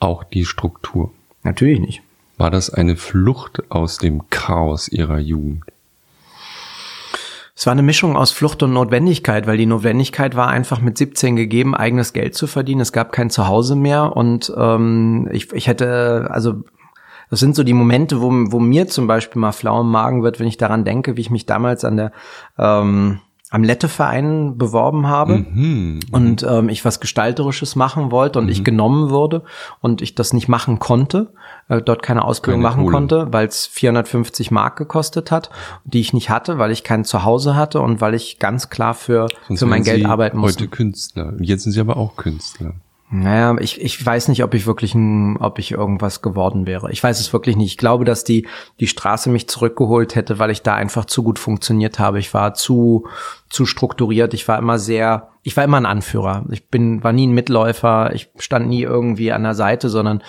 Auch 0.00 0.22
die 0.22 0.44
Struktur. 0.44 1.12
Natürlich 1.44 1.80
nicht. 1.80 2.02
War 2.36 2.50
das 2.50 2.68
eine 2.68 2.94
Flucht 2.94 3.62
aus 3.70 3.96
dem 3.96 4.28
Chaos 4.28 4.88
ihrer 4.88 5.18
Jugend? 5.18 5.64
Es 7.54 7.64
war 7.64 7.72
eine 7.72 7.82
Mischung 7.82 8.18
aus 8.18 8.32
Flucht 8.32 8.62
und 8.62 8.74
Notwendigkeit, 8.74 9.46
weil 9.46 9.56
die 9.56 9.64
Notwendigkeit 9.64 10.36
war 10.36 10.48
einfach 10.48 10.82
mit 10.82 10.98
17 10.98 11.36
gegeben, 11.36 11.74
eigenes 11.74 12.12
Geld 12.12 12.34
zu 12.34 12.46
verdienen. 12.46 12.82
Es 12.82 12.92
gab 12.92 13.12
kein 13.12 13.30
Zuhause 13.30 13.76
mehr 13.76 14.14
und 14.14 14.52
ähm, 14.54 15.26
ich, 15.32 15.50
ich 15.54 15.66
hätte, 15.68 16.28
also 16.30 16.64
das 17.30 17.40
sind 17.40 17.54
so 17.56 17.62
die 17.64 17.72
Momente, 17.72 18.20
wo, 18.20 18.28
wo 18.30 18.60
mir 18.60 18.86
zum 18.88 19.06
Beispiel 19.06 19.40
mal 19.40 19.52
flau 19.52 19.80
im 19.80 19.90
Magen 19.90 20.22
wird, 20.22 20.38
wenn 20.40 20.46
ich 20.46 20.56
daran 20.58 20.84
denke, 20.84 21.16
wie 21.16 21.20
ich 21.22 21.30
mich 21.30 21.46
damals 21.46 21.84
an 21.84 21.96
der 21.96 22.12
ähm, 22.58 23.20
am 23.48 23.62
Lette-Verein 23.62 24.58
beworben 24.58 25.06
habe 25.06 25.38
Mhm. 25.38 26.00
und 26.10 26.42
ähm, 26.42 26.68
ich 26.68 26.84
was 26.84 26.98
Gestalterisches 26.98 27.76
machen 27.76 28.10
wollte 28.10 28.40
und 28.40 28.48
ich 28.48 28.64
genommen 28.64 29.10
wurde 29.10 29.44
und 29.80 30.02
ich 30.02 30.16
das 30.16 30.32
nicht 30.32 30.48
machen 30.48 30.80
konnte, 30.80 31.32
äh, 31.68 31.80
dort 31.80 32.02
keine 32.02 32.24
Ausbildung 32.24 32.60
Keine 32.60 32.70
machen 32.74 32.82
Kohle. 32.84 32.92
konnte, 32.96 33.28
weil 33.32 33.46
es 33.46 33.64
450 33.66 34.50
Mark 34.50 34.76
gekostet 34.76 35.30
hat, 35.30 35.50
die 35.84 36.00
ich 36.00 36.12
nicht 36.12 36.28
hatte, 36.28 36.58
weil 36.58 36.72
ich 36.72 36.82
kein 36.82 37.04
Zuhause 37.04 37.54
hatte 37.54 37.80
und 37.80 38.00
weil 38.00 38.14
ich 38.14 38.40
ganz 38.40 38.68
klar 38.68 38.94
für, 38.94 39.28
Sonst 39.46 39.60
für 39.60 39.66
mein 39.66 39.84
Geld 39.84 40.00
Sie 40.00 40.06
arbeiten 40.06 40.38
musste. 40.38 40.64
Heute 40.64 40.70
Künstler. 40.70 41.32
Jetzt 41.38 41.62
sind 41.62 41.72
sie 41.72 41.80
aber 41.80 41.96
auch 41.98 42.16
Künstler. 42.16 42.74
Naja, 43.08 43.56
ich, 43.60 43.80
ich 43.80 44.04
weiß 44.04 44.26
nicht, 44.28 44.42
ob 44.42 44.52
ich 44.54 44.66
wirklich 44.66 44.94
ein, 44.94 45.36
ob 45.36 45.60
ich 45.60 45.70
irgendwas 45.70 46.22
geworden 46.22 46.66
wäre. 46.66 46.90
Ich 46.90 47.02
weiß 47.02 47.20
es 47.20 47.32
wirklich 47.32 47.56
nicht. 47.56 47.70
Ich 47.70 47.78
glaube, 47.78 48.04
dass 48.04 48.24
die, 48.24 48.48
die 48.80 48.88
Straße 48.88 49.30
mich 49.30 49.48
zurückgeholt 49.48 50.16
hätte, 50.16 50.40
weil 50.40 50.50
ich 50.50 50.62
da 50.62 50.74
einfach 50.74 51.04
zu 51.04 51.22
gut 51.22 51.38
funktioniert 51.38 52.00
habe. 52.00 52.18
Ich 52.18 52.34
war 52.34 52.54
zu, 52.54 53.06
zu 53.48 53.64
strukturiert. 53.64 54.34
Ich 54.34 54.48
war 54.48 54.58
immer 54.58 54.78
sehr, 54.78 55.28
ich 55.42 55.56
war 55.56 55.62
immer 55.62 55.76
ein 55.76 55.86
Anführer. 55.86 56.44
Ich 56.50 56.68
bin, 56.68 57.04
war 57.04 57.12
nie 57.12 57.28
ein 57.28 57.32
Mitläufer. 57.32 58.10
Ich 58.12 58.30
stand 58.38 58.68
nie 58.68 58.82
irgendwie 58.82 59.30
an 59.30 59.44
der 59.44 59.54
Seite, 59.54 59.88
sondern 59.88 60.22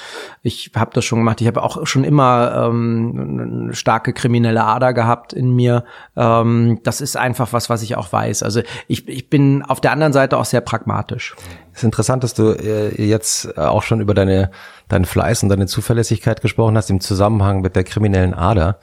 ich 0.44 0.72
habe 0.76 0.92
das 0.94 1.04
schon 1.04 1.20
gemacht. 1.20 1.42
Ich 1.42 1.48
habe 1.48 1.64
auch 1.64 1.88
schon 1.88 2.04
immer 2.04 2.68
ähm, 2.70 3.64
eine 3.66 3.74
starke 3.74 4.14
kriminelle 4.14 4.64
Ader 4.64 4.94
gehabt 4.94 5.34
in 5.34 5.56
mir. 5.56 5.84
Ähm, 6.16 6.80
das 6.84 7.02
ist 7.02 7.18
einfach 7.18 7.54
was, 7.54 7.72
was 7.72 7.82
ich 7.82 7.96
auch 7.96 8.12
weiß. 8.14 8.44
Also 8.44 8.62
ich, 8.88 9.08
ich 9.08 9.30
bin 9.30 9.64
auf 9.64 9.82
der 9.82 9.92
anderen 9.92 10.14
Seite 10.14 10.38
auch 10.38 10.46
sehr 10.46 10.62
pragmatisch. 10.62 11.36
Es 11.74 11.80
ist 11.80 11.86
interessant, 11.86 12.24
dass 12.24 12.36
du 12.36 12.52
äh, 12.52 13.04
jetzt 13.04 13.50
äh, 13.58 13.62
auch 13.62 13.82
schon 13.82 14.00
über 14.00 14.14
deine, 14.14 14.52
deinen 14.90 15.06
Fleiß 15.06 15.42
und 15.42 15.50
deine 15.50 15.66
Zuverlässigkeit 15.66 16.42
gesprochen 16.42 16.78
hast 16.78 16.92
im 16.92 17.02
Zusammenhang 17.02 17.62
mit 17.62 17.76
der 17.76 17.84
kriminellen 17.84 18.36
Ader, 18.36 18.80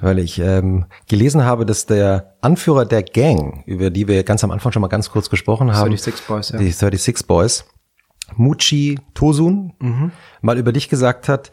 weil 0.00 0.18
ich 0.18 0.38
ähm, 0.38 0.86
gelesen 1.08 1.44
habe, 1.44 1.66
dass 1.66 1.86
der 1.86 2.36
Anführer 2.40 2.84
der 2.84 3.02
Gang, 3.02 3.62
über 3.66 3.90
die 3.90 4.08
wir 4.08 4.22
ganz 4.24 4.44
am 4.44 4.50
Anfang 4.50 4.72
schon 4.72 4.82
mal 4.82 4.88
ganz 4.88 5.10
kurz 5.10 5.30
gesprochen 5.30 5.72
haben, 5.72 5.90
36 5.90 6.26
Boys, 6.26 6.48
ja. 6.50 6.58
die 6.58 6.70
36 6.70 7.26
Boys, 7.26 7.64
Muchi 8.36 8.98
Tosun, 9.14 10.12
mal 10.40 10.58
über 10.58 10.72
dich 10.72 10.88
gesagt 10.88 11.28
hat, 11.28 11.50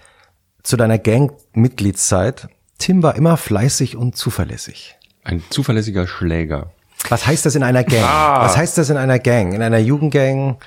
zu 0.63 0.77
deiner 0.77 0.97
Gang-Mitgliedszeit, 0.97 2.47
Tim 2.77 3.03
war 3.03 3.15
immer 3.15 3.37
fleißig 3.37 3.95
und 3.95 4.15
zuverlässig. 4.15 4.97
Ein 5.23 5.43
zuverlässiger 5.49 6.07
Schläger. 6.07 6.71
Was 7.09 7.25
heißt 7.27 7.45
das 7.45 7.55
in 7.55 7.63
einer 7.63 7.83
Gang? 7.83 8.03
Was 8.03 8.57
heißt 8.57 8.77
das 8.77 8.89
in 8.89 8.97
einer 8.97 9.19
Gang? 9.19 9.53
In 9.53 9.61
einer 9.61 9.79
Jugendgang? 9.79 10.57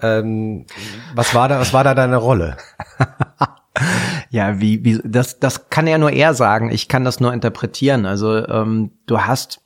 Ähm, 0.00 0.66
was 1.14 1.34
war 1.34 1.48
da, 1.48 1.60
was 1.60 1.72
war 1.72 1.84
da 1.84 1.94
deine 1.94 2.16
Rolle? 2.16 2.56
Ja, 4.30 4.60
wie, 4.60 4.84
wie, 4.84 5.00
das, 5.04 5.38
das 5.38 5.70
kann 5.70 5.86
ja 5.86 5.98
nur 5.98 6.10
er 6.10 6.34
sagen. 6.34 6.70
Ich 6.70 6.88
kann 6.88 7.04
das 7.04 7.20
nur 7.20 7.32
interpretieren. 7.32 8.06
Also 8.06 8.46
ähm, 8.46 8.90
du 9.06 9.20
hast 9.20 9.60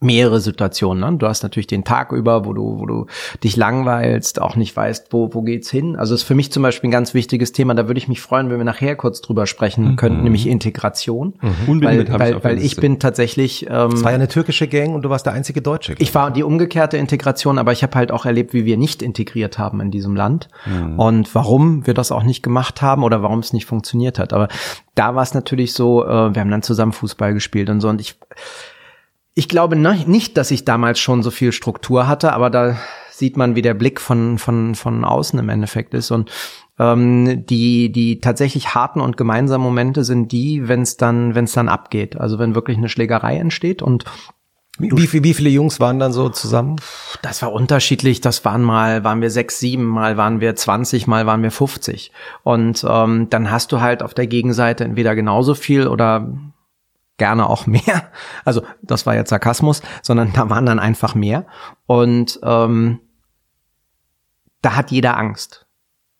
mehrere 0.00 0.40
Situationen. 0.40 1.12
Ne? 1.12 1.18
Du 1.18 1.26
hast 1.26 1.42
natürlich 1.42 1.66
den 1.66 1.84
Tag 1.84 2.12
über, 2.12 2.46
wo 2.46 2.54
du, 2.54 2.78
wo 2.78 2.86
du 2.86 3.06
dich 3.44 3.56
langweilst, 3.56 4.40
auch 4.40 4.56
nicht 4.56 4.74
weißt, 4.74 5.08
wo, 5.10 5.32
wo 5.34 5.42
geht's 5.42 5.70
hin. 5.70 5.94
Also 5.94 6.14
ist 6.14 6.22
für 6.22 6.34
mich 6.34 6.50
zum 6.50 6.62
Beispiel 6.62 6.88
ein 6.88 6.90
ganz 6.90 7.12
wichtiges 7.12 7.52
Thema. 7.52 7.74
Da 7.74 7.86
würde 7.86 7.98
ich 7.98 8.08
mich 8.08 8.22
freuen, 8.22 8.48
wenn 8.50 8.56
wir 8.56 8.64
nachher 8.64 8.96
kurz 8.96 9.20
drüber 9.20 9.46
sprechen 9.46 9.96
könnten, 9.96 10.22
nämlich 10.22 10.46
Integration. 10.46 11.34
Unbedingt, 11.66 12.08
Weil, 12.08 12.12
hab 12.12 12.26
ich 12.26 12.34
weil, 12.34 12.44
weil 12.44 12.62
ich 12.62 12.76
bin 12.76 12.98
tatsächlich 12.98 13.66
ähm, 13.68 13.92
Es 13.92 14.02
war 14.02 14.10
ja 14.10 14.14
eine 14.14 14.28
türkische 14.28 14.68
Gang 14.68 14.94
und 14.94 15.02
du 15.02 15.10
warst 15.10 15.26
der 15.26 15.34
einzige 15.34 15.60
Deutsche. 15.60 15.94
ich 15.98 16.14
war 16.14 16.30
die 16.30 16.42
umgekehrte 16.42 16.96
Integration, 16.96 17.58
aber 17.58 17.72
ich 17.72 17.82
habe 17.82 17.94
halt 17.94 18.10
auch 18.10 18.24
erlebt, 18.24 18.54
wie 18.54 18.64
wir 18.64 18.78
nicht 18.78 19.02
integriert 19.02 19.58
haben 19.58 19.80
in 19.80 19.90
diesem 19.90 20.16
Land 20.16 20.48
und 20.96 21.34
warum 21.34 21.86
wir 21.86 21.94
das 21.94 22.10
auch 22.10 22.22
nicht 22.22 22.42
gemacht 22.42 22.80
haben 22.80 23.04
oder 23.04 23.22
warum 23.22 23.40
es 23.40 23.52
nicht 23.52 23.66
funktioniert 23.66 24.18
hat. 24.18 24.32
Aber 24.32 24.48
da 24.94 25.14
war 25.14 25.22
es 25.22 25.34
natürlich 25.34 25.72
so, 25.74 26.04
äh, 26.04 26.34
wir 26.34 26.40
haben 26.40 26.50
dann 26.50 26.62
zusammen 26.62 26.92
Fußball 26.92 27.34
gespielt 27.34 27.68
und 27.68 27.80
so 27.80 27.88
und 27.88 28.00
ich 28.00 28.16
ich 29.34 29.48
glaube 29.48 29.76
ne- 29.76 30.04
nicht, 30.06 30.36
dass 30.36 30.50
ich 30.50 30.64
damals 30.64 30.98
schon 30.98 31.22
so 31.22 31.30
viel 31.30 31.52
Struktur 31.52 32.06
hatte, 32.06 32.32
aber 32.32 32.50
da 32.50 32.76
sieht 33.10 33.36
man, 33.36 33.54
wie 33.54 33.62
der 33.62 33.74
Blick 33.74 34.00
von 34.00 34.38
von 34.38 34.74
von 34.74 35.04
außen 35.04 35.38
im 35.38 35.48
Endeffekt 35.48 35.94
ist 35.94 36.10
und 36.10 36.30
ähm, 36.78 37.44
die 37.46 37.92
die 37.92 38.20
tatsächlich 38.20 38.74
harten 38.74 39.00
und 39.00 39.16
gemeinsamen 39.16 39.62
Momente 39.62 40.04
sind 40.04 40.32
die, 40.32 40.68
wenn 40.68 40.82
es 40.82 40.96
dann 40.96 41.34
wenn 41.34 41.44
es 41.44 41.52
dann 41.52 41.68
abgeht, 41.68 42.16
also 42.18 42.38
wenn 42.38 42.54
wirklich 42.54 42.78
eine 42.78 42.88
Schlägerei 42.88 43.36
entsteht 43.36 43.82
und 43.82 44.04
wie, 44.78 45.12
wie, 45.12 45.24
wie 45.24 45.34
viele 45.34 45.50
Jungs 45.50 45.78
waren 45.78 45.98
dann 45.98 46.12
so 46.12 46.30
zusammen? 46.30 46.76
Das 47.20 47.42
war 47.42 47.52
unterschiedlich. 47.52 48.22
Das 48.22 48.46
waren 48.46 48.62
mal, 48.62 49.04
waren 49.04 49.20
wir 49.20 49.30
sechs, 49.30 49.58
sieben, 49.58 49.84
mal 49.84 50.16
waren 50.16 50.40
wir 50.40 50.56
20, 50.56 51.06
mal 51.06 51.26
waren 51.26 51.42
wir 51.42 51.50
50. 51.50 52.12
Und 52.44 52.86
ähm, 52.88 53.28
dann 53.28 53.50
hast 53.50 53.72
du 53.72 53.82
halt 53.82 54.02
auf 54.02 54.14
der 54.14 54.26
Gegenseite 54.26 54.84
entweder 54.84 55.14
genauso 55.14 55.54
viel 55.54 55.86
oder 55.86 56.32
gerne 57.20 57.48
auch 57.48 57.66
mehr. 57.66 58.10
Also 58.44 58.62
das 58.82 59.06
war 59.06 59.14
jetzt 59.14 59.28
Sarkasmus, 59.28 59.82
sondern 60.02 60.32
da 60.32 60.48
waren 60.50 60.66
dann 60.66 60.80
einfach 60.80 61.14
mehr. 61.14 61.46
Und 61.86 62.40
ähm, 62.42 63.00
da 64.62 64.74
hat 64.74 64.90
jeder 64.90 65.16
Angst. 65.16 65.66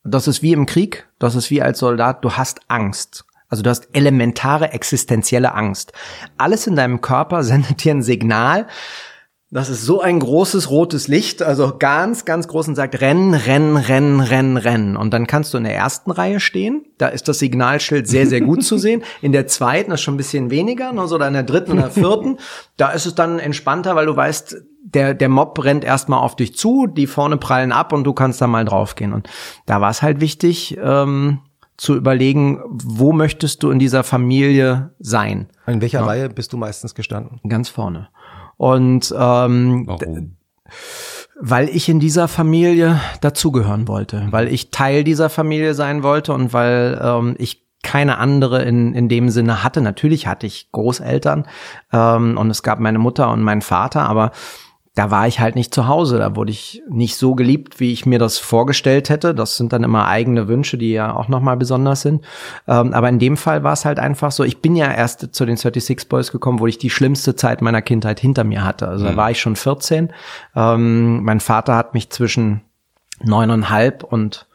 Das 0.05 0.29
ist 0.29 0.43
wie 0.43 0.53
im 0.53 0.67
Krieg, 0.67 1.09
das 1.19 1.35
ist 1.35 1.51
wie 1.51 1.63
als 1.63 1.79
Soldat, 1.79 2.25
du 2.25 2.33
hast 2.33 2.61
Angst. 2.69 3.25
Also 3.49 3.63
du 3.63 3.71
hast 3.71 3.89
elementare 3.95 4.73
existenzielle 4.73 5.55
Angst. 5.55 5.93
Alles 6.37 6.67
in 6.67 6.77
deinem 6.77 7.01
Körper 7.01 7.43
sendet 7.51 7.83
dir 7.83 7.95
ein 7.95 8.03
Signal, 8.03 8.67
das 9.53 9.69
ist 9.69 9.85
so 9.85 10.01
ein 10.01 10.21
großes 10.21 10.71
rotes 10.71 11.09
Licht, 11.09 11.43
also 11.43 11.75
ganz, 11.77 12.25
ganz 12.25 12.47
groß 12.47 12.69
und 12.69 12.77
sagt 12.77 13.01
rennen, 13.01 13.35
rennen, 13.35 13.77
rennen, 13.77 14.21
rennen, 14.21 14.57
rennen. 14.57 14.97
Und 14.97 15.13
dann 15.13 15.27
kannst 15.27 15.53
du 15.53 15.59
in 15.59 15.65
der 15.65 15.75
ersten 15.75 16.13
Reihe 16.13 16.39
stehen. 16.39 16.85
Da 16.99 17.09
ist 17.09 17.27
das 17.27 17.41
Signalschild 17.41 18.07
sehr, 18.07 18.29
sehr 18.29 18.43
gut 18.43 18.63
zu 18.63 18.79
sehen. 18.79 19.03
In 19.23 19.33
der 19.33 19.49
zweiten 19.49 19.91
ist 19.91 20.03
schon 20.03 20.15
ein 20.15 20.19
bisschen 20.19 20.51
weniger, 20.51 20.93
nur 20.93 21.09
so 21.09 21.17
oder 21.17 21.27
in 21.27 21.35
der 21.35 21.43
dritten 21.43 21.73
oder 21.73 21.91
vierten. 21.91 22.39
Da 22.77 22.91
ist 22.91 23.07
es 23.07 23.15
dann 23.15 23.39
entspannter, 23.39 23.97
weil 23.97 24.07
du 24.07 24.15
weißt, 24.15 24.57
der, 24.83 25.15
der 25.15 25.29
Mob 25.29 25.63
rennt 25.63 25.85
erstmal 25.85 26.21
auf 26.21 26.37
dich 26.37 26.57
zu, 26.57 26.87
die 26.87 27.07
vorne 27.07 27.37
prallen 27.37 27.73
ab 27.73 27.93
und 27.93 28.05
du 28.05 28.13
kannst 28.13 28.41
da 28.41 28.47
mal 28.47 28.65
draufgehen. 28.65 29.13
Und 29.13 29.29
da 29.67 29.81
war 29.81 29.91
es 29.91 30.01
halt 30.01 30.21
wichtig, 30.21 30.79
ähm, 30.83 31.41
zu 31.77 31.97
überlegen, 31.97 32.61
wo 32.69 33.13
möchtest 33.13 33.63
du 33.63 33.71
in 33.71 33.79
dieser 33.79 34.05
Familie 34.05 34.91
sein? 34.99 35.49
In 35.67 35.81
welcher 35.81 36.03
Reihe 36.03 36.29
bist 36.29 36.53
du 36.53 36.57
meistens 36.57 36.95
gestanden? 36.95 37.41
Ganz 37.49 37.69
vorne. 37.69 38.09
Und 38.61 39.15
ähm, 39.17 39.85
Warum? 39.87 40.37
weil 41.41 41.71
ich 41.71 41.89
in 41.89 41.99
dieser 41.99 42.29
Familie 42.29 43.01
dazugehören 43.23 43.89
wollte, 43.89 44.29
weil 44.33 44.49
ich 44.49 44.71
Teil 44.71 45.03
dieser 45.03 45.31
Familie 45.31 45.73
sein 45.73 46.03
wollte 46.03 46.35
und 46.35 46.53
weil 46.53 47.01
ähm, 47.03 47.37
ich 47.39 47.67
keine 47.83 48.19
andere 48.19 48.63
in, 48.63 48.93
in 48.93 49.09
dem 49.09 49.31
Sinne 49.31 49.65
hatte. 49.65 49.81
Natürlich 49.81 50.27
hatte 50.27 50.47
ich 50.47 50.71
Großeltern 50.73 51.47
ähm, 51.91 52.37
und 52.37 52.51
es 52.51 52.63
gab 52.63 52.81
meine 52.81 52.99
Mutter 52.99 53.31
und 53.31 53.41
meinen 53.41 53.63
Vater, 53.63 54.03
aber 54.03 54.31
da 55.01 55.11
war 55.11 55.27
ich 55.27 55.41
halt 55.41 55.55
nicht 55.55 55.73
zu 55.73 55.89
Hause. 55.89 56.19
Da 56.19 56.37
wurde 56.37 56.51
ich 56.51 56.83
nicht 56.87 57.17
so 57.17 57.35
geliebt, 57.35 57.81
wie 57.81 57.91
ich 57.91 58.05
mir 58.05 58.19
das 58.19 58.37
vorgestellt 58.37 59.09
hätte. 59.09 59.35
Das 59.35 59.57
sind 59.57 59.73
dann 59.73 59.83
immer 59.83 60.07
eigene 60.07 60.47
Wünsche, 60.47 60.77
die 60.77 60.93
ja 60.93 61.15
auch 61.17 61.27
nochmal 61.27 61.57
besonders 61.57 62.03
sind. 62.03 62.23
Ähm, 62.69 62.93
aber 62.93 63.09
in 63.09 63.19
dem 63.19 63.39
Fall 63.39 63.65
war 63.65 63.73
es 63.73 63.87
halt 63.87 63.99
einfach 63.99 64.31
so, 64.31 64.45
ich 64.45 64.61
bin 64.61 64.77
ja 64.77 64.93
erst 64.93 65.35
zu 65.35 65.47
den 65.47 65.57
36 65.57 66.07
Boys 66.07 66.31
gekommen, 66.33 66.61
wo 66.61 66.67
ich 66.67 66.77
die 66.77 66.91
schlimmste 66.91 67.35
Zeit 67.35 67.63
meiner 67.63 67.81
Kindheit 67.81 68.21
hinter 68.21 68.45
mir 68.45 68.63
hatte. 68.63 68.89
Also 68.89 69.07
da 69.07 69.17
war 69.17 69.31
ich 69.31 69.41
schon 69.41 69.57
14. 69.57 70.13
Ähm, 70.55 71.25
mein 71.25 71.41
Vater 71.41 71.77
hat 71.77 71.95
mich 71.95 72.11
zwischen 72.11 72.61
neuneinhalb 73.23 74.05
und 74.05 74.49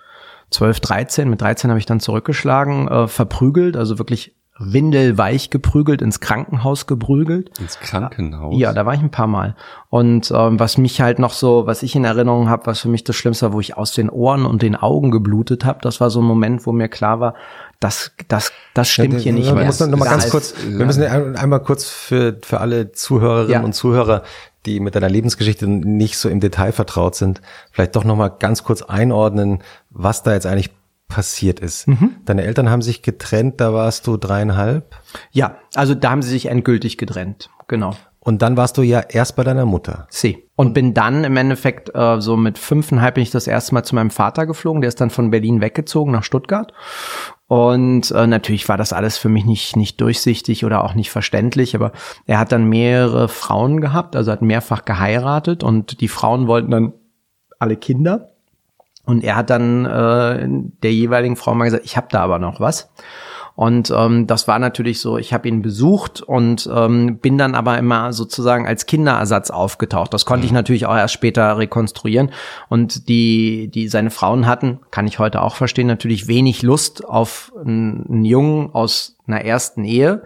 12, 0.51 0.79
13, 0.79 1.27
mit 1.27 1.41
13 1.41 1.71
habe 1.71 1.79
ich 1.79 1.87
dann 1.87 1.99
zurückgeschlagen, 1.99 2.87
äh, 2.87 3.07
verprügelt, 3.07 3.75
also 3.75 3.97
wirklich 3.97 4.35
windelweich 4.57 5.49
geprügelt, 5.49 6.01
ins 6.01 6.21
Krankenhaus 6.21 6.87
geprügelt. 6.87 7.59
Ins 7.59 7.77
Krankenhaus? 7.77 8.55
Ja, 8.57 8.71
da 8.71 8.85
war 8.85 8.93
ich 8.93 9.01
ein 9.01 9.11
paar 9.11 9.27
Mal. 9.27 9.55
Und 9.89 10.31
ähm, 10.33 10.59
was 10.59 10.77
mich 10.77 11.01
halt 11.01 11.19
noch 11.19 11.33
so, 11.33 11.67
was 11.67 11.83
ich 11.83 11.95
in 11.95 12.05
Erinnerung 12.05 12.47
habe, 12.47 12.65
was 12.67 12.79
für 12.79 12.87
mich 12.87 13.03
das 13.03 13.17
Schlimmste 13.17 13.47
war, 13.47 13.53
wo 13.53 13.59
ich 13.59 13.75
aus 13.75 13.91
den 13.91 14.09
Ohren 14.09 14.45
und 14.45 14.61
den 14.61 14.77
Augen 14.77 15.11
geblutet 15.11 15.65
habe, 15.65 15.79
das 15.81 15.99
war 15.99 16.09
so 16.09 16.21
ein 16.21 16.25
Moment, 16.25 16.65
wo 16.65 16.71
mir 16.71 16.87
klar 16.87 17.19
war, 17.19 17.33
das, 17.81 18.13
das, 18.29 18.53
das 18.73 18.87
stimmt 18.87 19.15
ja, 19.15 19.19
hier 19.19 19.33
nicht 19.33 19.47
wir 19.47 19.55
mehr. 19.55 19.65
Müssen 19.65 19.91
noch 19.91 19.99
mal 19.99 20.05
ganz 20.05 20.29
kurz, 20.29 20.53
wir 20.65 20.85
müssen 20.85 21.03
einmal 21.03 21.59
kurz 21.59 21.89
für, 21.89 22.37
für 22.41 22.61
alle 22.61 22.93
Zuhörerinnen 22.93 23.51
ja. 23.51 23.61
und 23.61 23.73
Zuhörer, 23.73 24.23
die 24.65 24.79
mit 24.79 24.95
deiner 24.95 25.09
Lebensgeschichte 25.09 25.67
nicht 25.67 26.17
so 26.17 26.29
im 26.29 26.39
Detail 26.39 26.71
vertraut 26.71 27.15
sind, 27.15 27.41
vielleicht 27.71 27.95
doch 27.97 28.05
noch 28.05 28.15
mal 28.15 28.29
ganz 28.29 28.63
kurz 28.63 28.81
einordnen, 28.81 29.59
was 29.89 30.23
da 30.23 30.33
jetzt 30.33 30.45
eigentlich 30.45 30.71
passiert 31.07 31.59
ist. 31.59 31.87
Mhm. 31.87 32.15
Deine 32.25 32.43
Eltern 32.43 32.69
haben 32.69 32.81
sich 32.81 33.01
getrennt, 33.01 33.61
da 33.61 33.73
warst 33.73 34.07
du 34.07 34.17
dreieinhalb? 34.17 34.95
Ja, 35.31 35.57
also 35.75 35.95
da 35.95 36.11
haben 36.11 36.21
sie 36.21 36.29
sich 36.29 36.47
endgültig 36.47 36.97
getrennt, 36.97 37.49
genau. 37.67 37.95
Und 38.25 38.41
dann 38.41 38.57
warst 38.57 38.77
du 38.79 38.81
ja 38.81 39.01
erst 39.01 39.35
bei 39.35 39.43
deiner 39.43 39.67
Mutter. 39.67 40.07
Sie. 40.09 40.49
Und 40.55 40.73
bin 40.73 40.95
dann 40.95 41.23
im 41.23 41.37
Endeffekt 41.37 41.93
äh, 41.93 42.19
so 42.19 42.35
mit 42.35 42.57
fünfeinhalb 42.57 43.15
bin 43.15 43.21
ich 43.21 43.29
das 43.29 43.45
erste 43.45 43.75
Mal 43.75 43.83
zu 43.83 43.93
meinem 43.93 44.09
Vater 44.09 44.47
geflogen. 44.47 44.81
Der 44.81 44.87
ist 44.87 44.99
dann 44.99 45.11
von 45.11 45.29
Berlin 45.29 45.61
weggezogen 45.61 46.11
nach 46.11 46.23
Stuttgart. 46.23 46.73
Und 47.47 48.09
äh, 48.09 48.25
natürlich 48.25 48.67
war 48.67 48.77
das 48.77 48.93
alles 48.93 49.19
für 49.19 49.29
mich 49.29 49.45
nicht, 49.45 49.75
nicht 49.75 50.01
durchsichtig 50.01 50.65
oder 50.65 50.83
auch 50.83 50.95
nicht 50.95 51.11
verständlich, 51.11 51.75
aber 51.75 51.91
er 52.25 52.39
hat 52.39 52.51
dann 52.51 52.67
mehrere 52.67 53.27
Frauen 53.27 53.79
gehabt, 53.79 54.15
also 54.15 54.31
hat 54.31 54.41
mehrfach 54.41 54.85
geheiratet 54.85 55.63
und 55.63 56.01
die 56.01 56.07
Frauen 56.07 56.47
wollten 56.47 56.71
dann 56.71 56.93
alle 57.59 57.77
Kinder. 57.77 58.34
Und 59.05 59.23
er 59.23 59.35
hat 59.35 59.49
dann 59.49 59.85
äh, 59.85 60.47
der 60.83 60.93
jeweiligen 60.93 61.35
Frau 61.35 61.53
mal 61.53 61.65
gesagt, 61.65 61.85
ich 61.85 61.97
habe 61.97 62.07
da 62.09 62.21
aber 62.21 62.39
noch 62.39 62.59
was. 62.59 62.89
Und 63.55 63.89
ähm, 63.95 64.27
das 64.27 64.49
war 64.49 64.59
natürlich 64.59 64.99
so, 64.99 65.17
ich 65.17 65.33
habe 65.33 65.47
ihn 65.47 65.61
besucht 65.61 66.21
und 66.21 66.69
ähm, 66.73 67.19
bin 67.19 67.37
dann 67.37 67.55
aber 67.55 67.77
immer 67.77 68.11
sozusagen 68.11 68.67
als 68.67 68.85
Kinderersatz 68.85 69.49
aufgetaucht. 69.49 70.13
Das 70.13 70.25
konnte 70.25 70.45
ich 70.45 70.51
mhm. 70.51 70.57
natürlich 70.57 70.85
auch 70.85 70.95
erst 70.95 71.13
später 71.13 71.57
rekonstruieren. 71.57 72.31
Und 72.67 73.07
die, 73.07 73.69
die 73.69 73.87
seine 73.87 74.11
Frauen 74.11 74.45
hatten, 74.45 74.79
kann 74.91 75.07
ich 75.07 75.19
heute 75.19 75.41
auch 75.41 75.55
verstehen, 75.55 75.87
natürlich 75.87 76.27
wenig 76.27 76.63
Lust 76.63 77.05
auf 77.05 77.53
einen, 77.55 78.05
einen 78.09 78.25
Jungen 78.25 78.71
aus 78.73 79.15
einer 79.25 79.45
ersten 79.45 79.85
Ehe, 79.85 80.23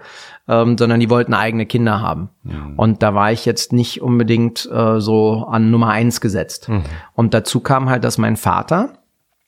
ähm, 0.49 0.77
sondern 0.77 0.99
die 0.99 1.09
wollten 1.09 1.33
eigene 1.33 1.65
Kinder 1.67 2.01
haben. 2.01 2.29
Mhm. 2.43 2.73
Und 2.75 3.03
da 3.03 3.13
war 3.13 3.31
ich 3.31 3.45
jetzt 3.45 3.71
nicht 3.71 4.01
unbedingt 4.01 4.67
äh, 4.71 4.99
so 4.99 5.45
an 5.49 5.69
Nummer 5.69 5.89
eins 5.89 6.19
gesetzt. 6.19 6.67
Mhm. 6.67 6.83
Und 7.13 7.33
dazu 7.33 7.59
kam 7.59 7.89
halt, 7.89 8.03
dass 8.03 8.17
mein 8.17 8.35
Vater, 8.35 8.93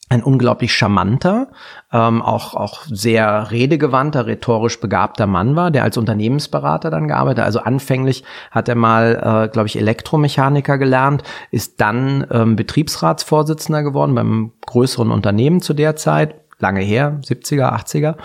ein 0.09 0.21
unglaublich 0.21 0.73
charmanter, 0.73 1.47
ähm, 1.91 2.21
auch, 2.21 2.53
auch 2.53 2.81
sehr 2.85 3.49
redegewandter, 3.49 4.27
rhetorisch 4.27 4.79
begabter 4.81 5.25
Mann 5.25 5.55
war, 5.55 5.71
der 5.71 5.83
als 5.83 5.97
Unternehmensberater 5.97 6.91
dann 6.91 7.07
gearbeitet 7.07 7.39
hat. 7.39 7.45
Also 7.45 7.61
anfänglich 7.61 8.25
hat 8.51 8.67
er 8.67 8.75
mal, 8.75 9.45
äh, 9.45 9.47
glaube 9.47 9.67
ich, 9.67 9.79
Elektromechaniker 9.79 10.77
gelernt, 10.77 11.23
ist 11.49 11.79
dann 11.79 12.27
ähm, 12.29 12.57
Betriebsratsvorsitzender 12.57 13.83
geworden 13.83 14.13
beim 14.13 14.51
größeren 14.65 15.11
Unternehmen 15.11 15.61
zu 15.61 15.73
der 15.73 15.95
Zeit, 15.95 16.35
lange 16.59 16.81
her, 16.81 17.21
70er, 17.23 17.73
80er, 17.73 18.15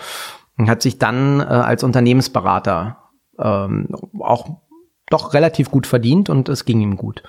und 0.57 0.69
hat 0.69 0.81
sich 0.81 0.99
dann 0.99 1.39
äh, 1.39 1.43
als 1.43 1.83
Unternehmensberater 1.83 2.97
ähm, 3.39 3.89
auch 4.19 4.61
doch 5.09 5.33
relativ 5.33 5.71
gut 5.71 5.87
verdient 5.87 6.29
und 6.29 6.49
es 6.49 6.65
ging 6.65 6.81
ihm 6.81 6.97
gut. 6.97 7.23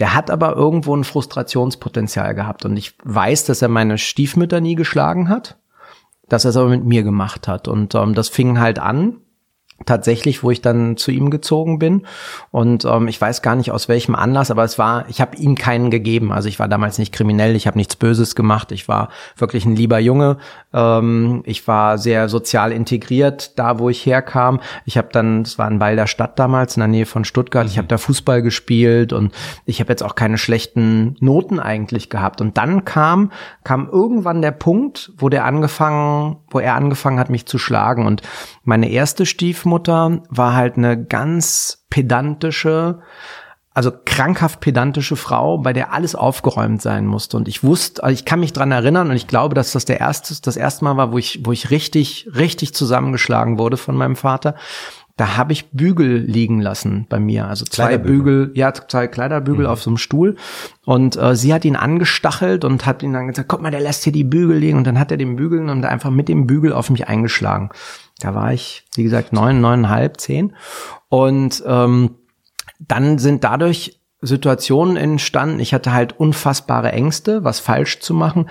Der 0.00 0.14
hat 0.14 0.30
aber 0.30 0.56
irgendwo 0.56 0.96
ein 0.96 1.04
Frustrationspotenzial 1.04 2.34
gehabt 2.34 2.64
und 2.64 2.76
ich 2.76 2.94
weiß, 3.04 3.44
dass 3.44 3.62
er 3.62 3.68
meine 3.68 3.98
Stiefmütter 3.98 4.60
nie 4.60 4.74
geschlagen 4.74 5.28
hat, 5.28 5.58
dass 6.28 6.44
er 6.44 6.50
es 6.50 6.56
aber 6.56 6.68
mit 6.68 6.84
mir 6.84 7.02
gemacht 7.02 7.46
hat 7.46 7.68
und 7.68 7.94
ähm, 7.94 8.14
das 8.14 8.28
fing 8.28 8.58
halt 8.58 8.78
an 8.78 9.18
tatsächlich, 9.86 10.42
wo 10.42 10.50
ich 10.50 10.60
dann 10.60 10.96
zu 10.96 11.10
ihm 11.10 11.30
gezogen 11.30 11.78
bin. 11.78 12.02
Und 12.50 12.84
ähm, 12.84 13.08
ich 13.08 13.20
weiß 13.20 13.42
gar 13.42 13.56
nicht 13.56 13.72
aus 13.72 13.88
welchem 13.88 14.14
Anlass, 14.14 14.50
aber 14.50 14.64
es 14.64 14.78
war, 14.78 15.08
ich 15.08 15.20
habe 15.20 15.36
ihm 15.36 15.54
keinen 15.54 15.90
gegeben. 15.90 16.32
Also 16.32 16.48
ich 16.48 16.58
war 16.58 16.68
damals 16.68 16.98
nicht 16.98 17.12
kriminell, 17.12 17.56
ich 17.56 17.66
habe 17.66 17.78
nichts 17.78 17.96
Böses 17.96 18.34
gemacht. 18.34 18.72
Ich 18.72 18.88
war 18.88 19.08
wirklich 19.36 19.64
ein 19.64 19.76
lieber 19.76 19.98
Junge. 19.98 20.36
Ähm, 20.72 21.42
ich 21.44 21.66
war 21.66 21.98
sehr 21.98 22.28
sozial 22.28 22.72
integriert, 22.72 23.58
da 23.58 23.78
wo 23.78 23.88
ich 23.88 24.04
herkam. 24.04 24.60
Ich 24.84 24.98
habe 24.98 25.08
dann, 25.12 25.42
es 25.42 25.58
war 25.58 25.66
ein 25.66 25.78
Ball 25.78 25.96
der 25.96 26.06
Stadt 26.06 26.38
damals 26.38 26.76
in 26.76 26.80
der 26.80 26.88
Nähe 26.88 27.06
von 27.06 27.24
Stuttgart. 27.24 27.66
Ich 27.66 27.78
habe 27.78 27.88
da 27.88 27.98
Fußball 27.98 28.42
gespielt 28.42 29.12
und 29.12 29.32
ich 29.64 29.80
habe 29.80 29.90
jetzt 29.90 30.02
auch 30.02 30.14
keine 30.14 30.38
schlechten 30.38 31.16
Noten 31.20 31.58
eigentlich 31.58 32.10
gehabt. 32.10 32.40
Und 32.40 32.58
dann 32.58 32.84
kam, 32.84 33.32
kam 33.64 33.88
irgendwann 33.90 34.42
der 34.42 34.52
Punkt, 34.52 35.12
wo 35.16 35.28
der 35.28 35.46
angefangen, 35.46 36.36
wo 36.50 36.58
er 36.58 36.74
angefangen 36.74 37.18
hat, 37.18 37.30
mich 37.30 37.46
zu 37.46 37.58
schlagen. 37.58 38.06
Und 38.06 38.22
meine 38.62 38.90
erste 38.90 39.24
Stiefmutter 39.26 39.69
war 40.28 40.54
halt 40.54 40.76
eine 40.76 41.02
ganz 41.02 41.84
pedantische, 41.90 43.00
also 43.72 43.92
krankhaft 44.04 44.60
pedantische 44.60 45.16
Frau, 45.16 45.58
bei 45.58 45.72
der 45.72 45.92
alles 45.92 46.14
aufgeräumt 46.14 46.82
sein 46.82 47.06
musste. 47.06 47.36
Und 47.36 47.48
ich 47.48 47.62
wusste, 47.62 48.02
also 48.02 48.12
ich 48.12 48.24
kann 48.24 48.40
mich 48.40 48.52
dran 48.52 48.72
erinnern 48.72 49.10
und 49.10 49.16
ich 49.16 49.26
glaube, 49.26 49.54
dass 49.54 49.72
das 49.72 49.84
der 49.84 50.00
erste, 50.00 50.34
das 50.42 50.56
erste 50.56 50.84
Mal 50.84 50.96
war, 50.96 51.12
wo 51.12 51.18
ich, 51.18 51.40
wo 51.44 51.52
ich 51.52 51.70
richtig, 51.70 52.28
richtig 52.34 52.74
zusammengeschlagen 52.74 53.58
wurde 53.58 53.76
von 53.76 53.96
meinem 53.96 54.16
Vater. 54.16 54.54
Da 55.20 55.36
habe 55.36 55.52
ich 55.52 55.68
Bügel 55.70 56.16
liegen 56.16 56.62
lassen 56.62 57.04
bei 57.10 57.20
mir, 57.20 57.46
also 57.46 57.66
zwei 57.66 57.98
Bügel, 57.98 58.52
ja, 58.54 58.72
zwei 58.72 59.06
Kleiderbügel 59.06 59.66
mhm. 59.66 59.70
auf 59.70 59.82
so 59.82 59.90
einem 59.90 59.98
Stuhl. 59.98 60.36
Und 60.86 61.14
äh, 61.16 61.36
sie 61.36 61.52
hat 61.52 61.66
ihn 61.66 61.76
angestachelt 61.76 62.64
und 62.64 62.86
hat 62.86 63.02
ihn 63.02 63.12
dann 63.12 63.28
gesagt, 63.28 63.46
guck 63.46 63.60
mal, 63.60 63.70
der 63.70 63.82
lässt 63.82 64.02
hier 64.04 64.14
die 64.14 64.24
Bügel 64.24 64.56
liegen. 64.56 64.78
Und 64.78 64.86
dann 64.86 64.98
hat 64.98 65.10
er 65.10 65.18
den 65.18 65.36
Bügel 65.36 65.68
und 65.68 65.84
einfach 65.84 66.08
mit 66.08 66.30
dem 66.30 66.46
Bügel 66.46 66.72
auf 66.72 66.88
mich 66.88 67.06
eingeschlagen. 67.06 67.68
Da 68.18 68.34
war 68.34 68.54
ich, 68.54 68.86
wie 68.94 69.02
gesagt, 69.02 69.34
neun, 69.34 69.60
neuneinhalb, 69.60 70.18
zehn. 70.18 70.54
Und 71.10 71.62
ähm, 71.66 72.14
dann 72.78 73.18
sind 73.18 73.44
dadurch 73.44 74.00
Situationen 74.22 74.96
entstanden. 74.96 75.60
Ich 75.60 75.74
hatte 75.74 75.92
halt 75.92 76.18
unfassbare 76.18 76.92
Ängste, 76.92 77.44
was 77.44 77.60
falsch 77.60 78.00
zu 78.00 78.14
machen 78.14 78.46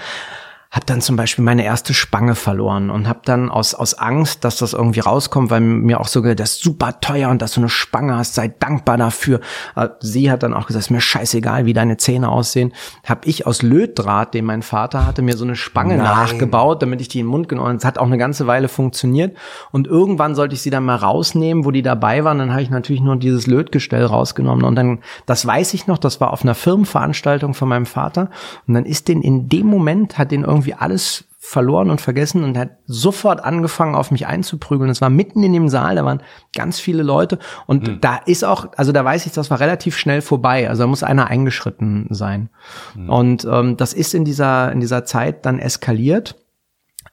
habe 0.72 0.86
dann 0.86 1.02
zum 1.02 1.16
Beispiel 1.16 1.44
meine 1.44 1.66
erste 1.66 1.96
Spange 1.96 2.36
verloren 2.36 2.92
und 2.92 3.08
habe 3.08 3.22
dann 3.26 3.50
aus, 3.50 3.74
aus 3.74 3.96
Angst, 3.96 4.44
dass 4.44 4.58
das 4.58 4.74
irgendwie 4.74 5.00
rauskommt, 5.00 5.50
weil 5.50 5.62
mir 5.62 6.00
auch 6.00 6.08
so 6.08 6.22
gesagt, 6.22 6.40
das 6.40 6.52
ist 6.52 6.62
super 6.62 7.00
teuer 7.02 7.30
und 7.30 7.42
dass 7.42 7.54
du 7.54 7.62
eine 7.62 7.70
Spange 7.70 8.16
hast, 8.16 8.36
sei 8.36 8.50
dankbar 8.50 8.98
dafür. 8.98 9.40
Äh, 9.76 9.90
sie 10.00 10.30
hat 10.30 10.44
dann 10.44 10.54
auch 10.54 10.68
gesagt, 10.68 10.86
ist 10.86 10.92
mir 10.92 11.02
scheißegal, 11.02 11.66
wie 11.66 11.74
deine 11.74 11.98
Zähne 11.98 12.30
aussehen. 12.30 12.72
Habe 13.04 13.22
ich 13.26 13.48
aus 13.48 13.64
Lötdraht, 13.64 14.36
den 14.36 14.46
mein 14.46 14.62
Vater 14.62 15.08
hatte, 15.08 15.24
mir 15.24 15.36
so 15.36 15.44
eine 15.44 15.56
Spange 15.56 15.98
Nein. 15.98 16.06
nachgebaut, 16.06 16.84
damit 16.84 17.02
ich 17.02 17.08
die 17.08 17.22
in 17.22 17.26
den 17.26 17.32
Mund 17.32 17.50
genommen 17.50 17.70
habe. 17.70 17.78
Es 17.78 17.86
hat 17.86 17.98
auch 17.98 18.06
eine 18.06 18.20
ganze 18.20 18.46
Weile 18.46 18.68
funktioniert. 18.68 19.36
Und 19.72 19.88
irgendwann 19.88 20.36
sollte 20.36 20.54
ich 20.54 20.62
sie 20.62 20.70
dann 20.70 20.86
mal 20.86 20.98
rausnehmen, 20.98 21.66
wo 21.66 21.72
die 21.72 21.82
dabei 21.82 22.24
waren. 22.24 22.38
Dann 22.38 22.52
habe 22.52 22.62
ich 22.62 22.70
natürlich 22.70 23.02
nur 23.02 23.16
dieses 23.16 23.48
Lötgestell 23.48 24.06
rausgenommen. 24.06 24.64
Und 24.64 24.76
dann, 24.76 25.00
das 25.26 25.48
weiß 25.48 25.74
ich 25.74 25.88
noch, 25.88 25.98
das 25.98 26.22
war 26.22 26.32
auf 26.32 26.44
einer 26.44 26.54
Firmenveranstaltung 26.54 27.56
von 27.56 27.70
meinem 27.70 27.88
Vater. 27.88 28.30
Und 28.68 28.76
dann 28.76 28.86
ist 28.86 29.08
den 29.08 29.24
in 29.24 29.50
dem 29.50 29.66
Moment, 29.66 30.20
hat 30.20 30.30
den 30.30 30.44
irgendwie 30.44 30.59
irgendwie 30.60 30.74
alles 30.74 31.26
verloren 31.42 31.90
und 31.90 32.02
vergessen 32.02 32.44
und 32.44 32.58
hat 32.58 32.72
sofort 32.86 33.44
angefangen, 33.44 33.96
auf 33.96 34.12
mich 34.12 34.28
einzuprügeln. 34.28 34.90
Es 34.90 35.00
war 35.00 35.10
mitten 35.10 35.42
in 35.42 35.54
dem 35.54 35.70
Saal, 35.70 35.96
da 35.96 36.04
waren 36.04 36.22
ganz 36.54 36.80
viele 36.80 37.02
Leute 37.02 37.40
und 37.66 37.88
mhm. 37.88 38.02
da 38.02 38.18
ist 38.18 38.44
auch, 38.44 38.68
also 38.76 38.92
da 38.92 39.06
weiß 39.06 39.26
ich, 39.26 39.32
das 39.32 39.50
war 39.50 39.62
relativ 39.62 39.98
schnell 39.98 40.22
vorbei. 40.22 40.70
Also 40.70 40.84
da 40.84 40.88
muss 40.88 41.02
einer 41.02 41.28
eingeschritten 41.28 42.08
sein. 42.10 42.50
Mhm. 42.96 43.10
Und 43.10 43.48
ähm, 43.50 43.78
das 43.78 43.94
ist 43.94 44.14
in 44.14 44.26
dieser 44.26 44.72
in 44.72 44.82
dieser 44.82 45.06
Zeit 45.06 45.46
dann 45.46 45.60
eskaliert, 45.60 46.36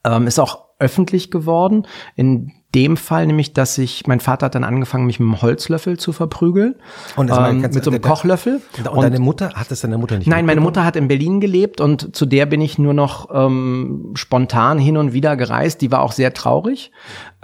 ähm, 0.05 0.27
ist 0.27 0.41
auch 0.41 0.67
öffentlich 0.81 1.31
geworden. 1.31 1.87
In 2.17 2.53
dem 2.75 2.97
Fall 2.97 3.27
nämlich, 3.27 3.53
dass 3.53 3.79
ich, 3.79 4.07
mein 4.07 4.21
Vater 4.21 4.47
hat 4.47 4.55
dann 4.55 4.65
angefangen, 4.65 5.07
mich 5.07 5.19
mit 5.19 5.27
einem 5.27 5.41
Holzlöffel 5.41 5.99
zu 5.99 6.13
verprügeln. 6.13 6.75
Und 7.17 7.31
das 7.31 7.51
ähm, 7.51 7.61
mit 7.61 7.85
so 7.85 7.91
einem 7.91 8.03
Kochlöffel. 8.03 8.61
Und, 8.79 8.89
und 8.89 9.03
deine 9.03 9.19
Mutter, 9.19 9.53
hat 9.55 9.71
das 9.71 9.81
deine 9.81 9.99
Mutter 9.99 10.19
nicht 10.19 10.27
Nein, 10.27 10.45
meine 10.45 10.61
Mutter 10.61 10.85
hat 10.85 10.97
in 10.97 11.09
Berlin 11.09 11.41
gelebt 11.41 11.81
und 11.81 12.15
zu 12.15 12.27
der 12.27 12.47
bin 12.47 12.61
ich 12.61 12.79
nur 12.79 12.95
noch 12.95 13.29
ähm, 13.33 14.13
spontan 14.15 14.79
hin 14.79 14.97
und 14.97 15.13
wieder 15.13 15.37
gereist. 15.37 15.81
Die 15.81 15.91
war 15.91 16.03
auch 16.03 16.13
sehr 16.13 16.35
traurig 16.35 16.91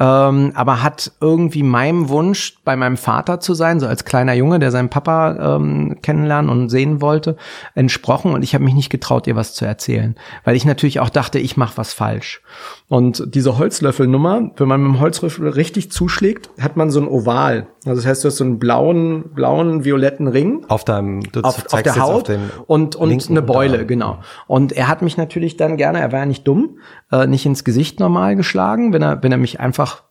ähm, 0.03 0.51
aber 0.57 0.83
hat 0.83 1.13
irgendwie 1.21 1.63
meinem 1.63 2.09
Wunsch, 2.09 2.57
bei 2.65 2.75
meinem 2.75 2.97
Vater 2.97 3.39
zu 3.39 3.55
sein, 3.55 3.79
so 3.79 3.87
als 3.87 4.05
kleiner 4.05 4.33
Junge, 4.33 4.59
der 4.59 4.73
seinen 4.73 4.89
Papa 4.89 5.57
ähm, 5.57 5.99
kennenlernen 6.03 6.51
und 6.51 6.71
sehen 6.71 7.01
wollte, 7.01 7.37
entsprochen 7.77 8.33
und 8.33 8.43
ich 8.43 8.55
habe 8.55 8.65
mich 8.65 8.75
nicht 8.75 8.91
getraut, 8.91 9.29
ihr 9.29 9.37
was 9.37 9.55
zu 9.55 9.65
erzählen, 9.65 10.17
weil 10.43 10.57
ich 10.57 10.65
natürlich 10.65 10.99
auch 10.99 11.11
dachte, 11.11 11.39
ich 11.39 11.57
mache 11.57 11.77
was 11.77 11.93
falsch. 11.93 12.43
Und 12.89 13.35
diese 13.35 13.59
Holzlöffelnummer, 13.59 14.51
wenn 14.57 14.69
man 14.69 14.83
mit 14.83 14.93
dem 14.95 15.01
Holzlöffel 15.01 15.49
richtig 15.49 15.91
zuschlägt, 15.91 16.51
hat 16.61 16.77
man 16.77 16.91
so 16.91 17.01
ein 17.01 17.09
Oval. 17.09 17.69
Also 17.87 18.03
das 18.03 18.07
heißt, 18.07 18.25
du 18.25 18.29
hast 18.29 18.37
so 18.37 18.45
einen 18.45 18.59
blauen, 18.59 19.31
blauen, 19.35 19.85
violetten 19.85 20.29
Ring 20.29 20.65
auf 20.69 20.85
deinem, 20.85 21.21
du 21.33 21.41
auf, 21.41 21.73
auf 21.73 21.83
der 21.83 21.97
Haut 21.97 22.29
auf 22.31 22.39
und 22.67 22.97
und 22.97 23.31
eine 23.31 23.43
Beule, 23.43 23.87
genau. 23.87 24.19
Und 24.47 24.73
er 24.73 24.89
hat 24.89 25.01
mich 25.01 25.17
natürlich 25.17 25.57
dann 25.57 25.77
gerne, 25.77 26.01
er 26.01 26.13
war 26.13 26.21
ja 26.21 26.27
nicht 26.27 26.47
dumm, 26.47 26.79
äh, 27.11 27.27
nicht 27.27 27.47
ins 27.47 27.65
Gesicht 27.65 27.99
normal 27.99 28.37
geschlagen, 28.37 28.93
wenn 28.93 29.03
er 29.03 29.23
wenn 29.23 29.33
er 29.33 29.39
mich 29.39 29.59
einfach 29.59 30.03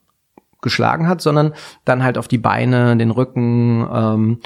geschlagen 0.62 1.08
hat, 1.08 1.22
sondern 1.22 1.54
dann 1.86 2.04
halt 2.04 2.18
auf 2.18 2.28
die 2.28 2.38
Beine, 2.38 2.96
den 2.96 3.12
Rücken. 3.12 3.88
Ähm, 3.92 4.40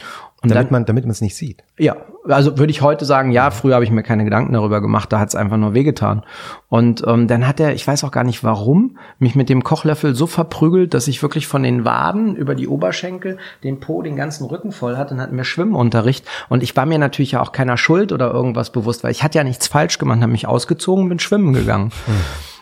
Und 0.45 0.55
damit 0.55 0.67
dann, 0.67 0.73
man 0.73 0.85
damit 0.85 1.03
man 1.05 1.11
es 1.11 1.21
nicht 1.21 1.35
sieht. 1.35 1.63
ja, 1.77 1.95
also 2.27 2.57
würde 2.57 2.71
ich 2.71 2.81
heute 2.81 3.05
sagen, 3.05 3.31
ja, 3.31 3.51
früher 3.51 3.75
habe 3.75 3.83
ich 3.83 3.91
mir 3.91 4.03
keine 4.03 4.23
Gedanken 4.23 4.53
darüber 4.53 4.81
gemacht, 4.81 5.11
da 5.11 5.19
hat 5.19 5.29
es 5.29 5.35
einfach 5.35 5.57
nur 5.57 5.73
wehgetan. 5.73 6.23
Und 6.69 7.03
ähm, 7.05 7.27
dann 7.27 7.47
hat 7.47 7.59
er, 7.59 7.73
ich 7.73 7.85
weiß 7.85 8.03
auch 8.03 8.11
gar 8.11 8.23
nicht 8.23 8.43
warum, 8.43 8.97
mich 9.19 9.35
mit 9.35 9.49
dem 9.49 9.63
Kochlöffel 9.63 10.15
so 10.15 10.27
verprügelt, 10.27 10.93
dass 10.93 11.07
ich 11.07 11.21
wirklich 11.21 11.47
von 11.47 11.63
den 11.63 11.85
Waden 11.85 12.35
über 12.35 12.55
die 12.55 12.67
Oberschenkel 12.67 13.37
den 13.63 13.79
Po, 13.79 14.01
den 14.01 14.15
ganzen 14.15 14.45
Rücken 14.45 14.71
voll 14.71 14.97
hatte 14.97 15.13
und 15.13 15.21
hatten 15.21 15.35
mir 15.35 15.45
Schwimmunterricht. 15.45 16.25
Und 16.49 16.63
ich 16.63 16.75
war 16.75 16.85
mir 16.85 16.99
natürlich 16.99 17.33
ja 17.33 17.41
auch 17.41 17.51
keiner 17.51 17.77
Schuld 17.77 18.11
oder 18.11 18.31
irgendwas 18.31 18.71
bewusst, 18.71 19.03
weil 19.03 19.11
ich 19.11 19.23
hatte 19.23 19.37
ja 19.37 19.43
nichts 19.43 19.67
falsch 19.67 19.97
gemacht, 19.97 20.21
habe 20.21 20.31
mich 20.31 20.47
ausgezogen, 20.47 21.09
bin 21.09 21.19
schwimmen 21.19 21.53
gegangen. 21.53 21.91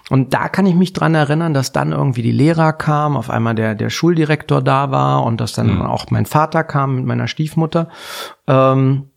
Und 0.10 0.34
da 0.34 0.50
kann 0.50 0.66
ich 0.66 0.76
mich 0.76 0.94
dran 0.94 1.16
erinnern, 1.16 1.54
dass 1.54 1.72
dann 1.72 1.92
irgendwie 1.92 2.22
die 2.22 2.32
Lehrer 2.32 2.74
kamen, 2.74 3.16
auf 3.16 3.30
einmal 3.30 3.56
der, 3.56 3.74
der 3.74 3.90
Schuldirektor 3.90 4.62
da 4.62 4.92
war 4.92 5.24
und 5.24 5.40
dass 5.40 5.54
dann 5.54 5.82
auch 5.82 6.08
mein 6.10 6.26
Vater 6.26 6.64
kam 6.64 6.96
mit 6.96 7.06
meiner 7.06 7.28
Stiefmutter. 7.28 7.88
Ähm, 8.48 9.10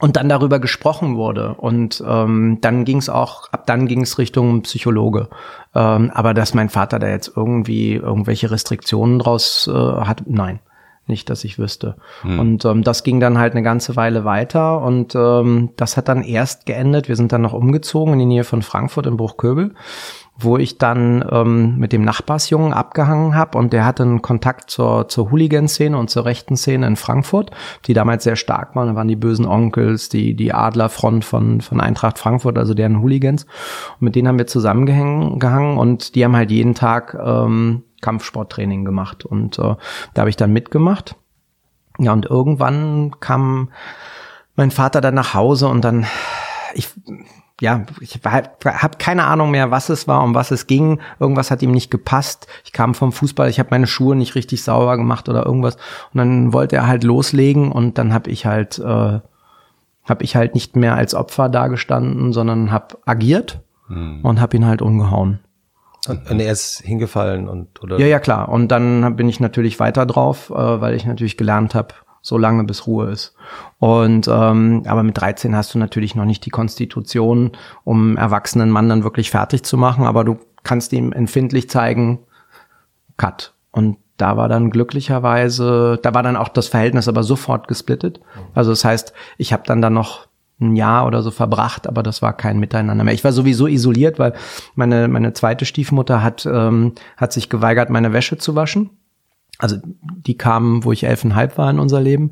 und 0.00 0.16
dann 0.16 0.28
darüber 0.28 0.60
gesprochen 0.60 1.16
wurde. 1.16 1.54
Und 1.54 2.02
ähm, 2.06 2.58
dann 2.60 2.84
ging 2.84 2.98
es 2.98 3.08
auch, 3.08 3.52
ab 3.52 3.66
dann 3.66 3.86
ging 3.86 4.02
es 4.02 4.18
Richtung 4.18 4.62
Psychologe. 4.62 5.28
Ähm, 5.74 6.10
aber 6.14 6.34
dass 6.34 6.54
mein 6.54 6.68
Vater 6.68 6.98
da 6.98 7.08
jetzt 7.08 7.32
irgendwie 7.34 7.94
irgendwelche 7.94 8.50
Restriktionen 8.50 9.18
draus 9.18 9.68
äh, 9.68 9.72
hat, 9.72 10.22
nein. 10.26 10.60
Nicht, 11.08 11.30
dass 11.30 11.42
ich 11.42 11.58
wüsste. 11.58 11.96
Und 12.38 12.66
ähm, 12.66 12.82
das 12.82 13.02
ging 13.02 13.18
dann 13.18 13.38
halt 13.38 13.54
eine 13.54 13.62
ganze 13.62 13.96
Weile 13.96 14.26
weiter 14.26 14.82
und 14.82 15.14
ähm, 15.14 15.70
das 15.76 15.96
hat 15.96 16.06
dann 16.06 16.22
erst 16.22 16.66
geendet. 16.66 17.08
Wir 17.08 17.16
sind 17.16 17.32
dann 17.32 17.40
noch 17.40 17.54
umgezogen 17.54 18.12
in 18.12 18.18
die 18.18 18.26
Nähe 18.26 18.44
von 18.44 18.60
Frankfurt 18.60 19.06
in 19.06 19.16
Bruchköbel, 19.16 19.72
wo 20.40 20.56
ich 20.56 20.78
dann 20.78 21.24
ähm, 21.32 21.78
mit 21.78 21.92
dem 21.92 22.04
Nachbarsjungen 22.04 22.72
abgehangen 22.72 23.34
habe 23.34 23.58
und 23.58 23.72
der 23.72 23.84
hatte 23.84 24.04
einen 24.04 24.22
Kontakt 24.22 24.70
zur, 24.70 25.08
zur 25.08 25.32
Hooligan-Szene 25.32 25.98
und 25.98 26.10
zur 26.10 26.24
rechten 26.24 26.56
Szene 26.56 26.86
in 26.86 26.94
Frankfurt, 26.94 27.50
die 27.86 27.92
damals 27.92 28.22
sehr 28.22 28.36
stark 28.36 28.76
waren. 28.76 28.86
Da 28.86 28.94
waren 28.94 29.08
die 29.08 29.16
bösen 29.16 29.46
Onkels, 29.46 30.08
die, 30.08 30.34
die 30.34 30.54
Adlerfront 30.54 31.24
von, 31.24 31.60
von 31.60 31.80
Eintracht 31.80 32.20
Frankfurt, 32.20 32.56
also 32.56 32.72
deren 32.72 33.02
Hooligans. 33.02 33.44
Und 33.44 34.02
mit 34.02 34.14
denen 34.14 34.28
haben 34.28 34.38
wir 34.38 34.46
zusammengehangen 34.46 35.76
und 35.76 36.14
die 36.14 36.24
haben 36.24 36.36
halt 36.36 36.52
jeden 36.52 36.74
Tag 36.74 37.18
ähm, 37.20 37.82
Kampfsporttraining 38.00 38.84
gemacht. 38.84 39.24
Und 39.24 39.58
äh, 39.58 39.74
da 40.14 40.20
habe 40.20 40.30
ich 40.30 40.36
dann 40.36 40.52
mitgemacht. 40.52 41.16
Ja, 41.98 42.12
und 42.12 42.26
irgendwann 42.26 43.16
kam 43.18 43.70
mein 44.54 44.70
Vater 44.70 45.00
dann 45.00 45.14
nach 45.14 45.34
Hause 45.34 45.66
und 45.66 45.82
dann, 45.84 46.06
ich, 46.74 46.90
ja, 47.60 47.84
ich 48.00 48.20
habe 48.24 48.98
keine 48.98 49.24
Ahnung 49.24 49.50
mehr, 49.50 49.70
was 49.70 49.88
es 49.88 50.06
war, 50.06 50.22
um 50.22 50.34
was 50.34 50.50
es 50.50 50.66
ging. 50.66 51.00
Irgendwas 51.18 51.50
hat 51.50 51.62
ihm 51.62 51.72
nicht 51.72 51.90
gepasst. 51.90 52.46
Ich 52.64 52.72
kam 52.72 52.94
vom 52.94 53.10
Fußball, 53.10 53.48
ich 53.48 53.58
habe 53.58 53.70
meine 53.72 53.86
Schuhe 53.86 54.14
nicht 54.14 54.36
richtig 54.36 54.62
sauber 54.62 54.96
gemacht 54.96 55.28
oder 55.28 55.44
irgendwas. 55.44 55.76
Und 56.12 56.18
dann 56.18 56.52
wollte 56.52 56.76
er 56.76 56.86
halt 56.86 57.02
loslegen 57.02 57.72
und 57.72 57.98
dann 57.98 58.12
habe 58.12 58.30
ich 58.30 58.46
halt, 58.46 58.78
äh, 58.78 58.84
habe 60.04 60.22
ich 60.24 60.36
halt 60.36 60.54
nicht 60.54 60.76
mehr 60.76 60.94
als 60.94 61.14
Opfer 61.14 61.48
dagestanden, 61.48 62.32
sondern 62.32 62.70
habe 62.70 62.98
agiert 63.04 63.60
und 64.22 64.40
habe 64.40 64.56
ihn 64.56 64.66
halt 64.66 64.82
umgehauen. 64.82 65.40
Und, 66.06 66.30
und 66.30 66.40
er 66.40 66.52
ist 66.52 66.80
hingefallen 66.82 67.48
und 67.48 67.82
oder 67.82 67.98
Ja, 67.98 68.06
ja, 68.06 68.18
klar. 68.20 68.48
Und 68.48 68.68
dann 68.68 69.16
bin 69.16 69.28
ich 69.28 69.40
natürlich 69.40 69.80
weiter 69.80 70.06
drauf, 70.06 70.50
äh, 70.50 70.54
weil 70.54 70.94
ich 70.94 71.04
natürlich 71.04 71.36
gelernt 71.36 71.74
habe, 71.74 71.94
so 72.28 72.38
lange 72.38 72.64
bis 72.64 72.86
Ruhe 72.86 73.10
ist. 73.10 73.34
Und 73.78 74.28
ähm, 74.28 74.82
aber 74.86 75.02
mit 75.02 75.18
13 75.18 75.56
hast 75.56 75.74
du 75.74 75.78
natürlich 75.78 76.14
noch 76.14 76.26
nicht 76.26 76.44
die 76.44 76.50
Konstitution, 76.50 77.52
um 77.84 78.16
erwachsenen 78.16 78.70
Mann 78.70 78.88
dann 78.88 79.02
wirklich 79.02 79.30
fertig 79.30 79.64
zu 79.64 79.76
machen, 79.76 80.04
aber 80.04 80.24
du 80.24 80.38
kannst 80.62 80.92
ihm 80.92 81.12
empfindlich 81.12 81.70
zeigen, 81.70 82.20
Cut. 83.16 83.54
Und 83.72 83.96
da 84.16 84.36
war 84.36 84.48
dann 84.48 84.70
glücklicherweise, 84.70 85.98
da 86.02 86.14
war 86.14 86.22
dann 86.22 86.36
auch 86.36 86.48
das 86.48 86.68
Verhältnis 86.68 87.08
aber 87.08 87.22
sofort 87.22 87.68
gesplittet. 87.68 88.20
Also 88.54 88.70
das 88.70 88.84
heißt, 88.84 89.12
ich 89.38 89.52
habe 89.52 89.62
dann 89.66 89.80
dann 89.80 89.94
noch 89.94 90.28
ein 90.60 90.74
Jahr 90.76 91.06
oder 91.06 91.22
so 91.22 91.30
verbracht, 91.30 91.86
aber 91.86 92.02
das 92.02 92.20
war 92.20 92.32
kein 92.32 92.58
Miteinander 92.58 93.04
mehr. 93.04 93.14
Ich 93.14 93.24
war 93.24 93.32
sowieso 93.32 93.66
isoliert, 93.66 94.18
weil 94.18 94.34
meine 94.74 95.08
meine 95.08 95.32
zweite 95.32 95.64
Stiefmutter 95.64 96.22
hat 96.22 96.46
ähm, 96.46 96.94
hat 97.16 97.32
sich 97.32 97.48
geweigert, 97.48 97.90
meine 97.90 98.12
Wäsche 98.12 98.38
zu 98.38 98.54
waschen. 98.54 98.90
Also 99.58 99.76
die 100.04 100.38
kam, 100.38 100.84
wo 100.84 100.92
ich 100.92 101.04
elfeinhalb 101.04 101.58
war 101.58 101.70
in 101.70 101.80
unser 101.80 102.00
Leben. 102.00 102.30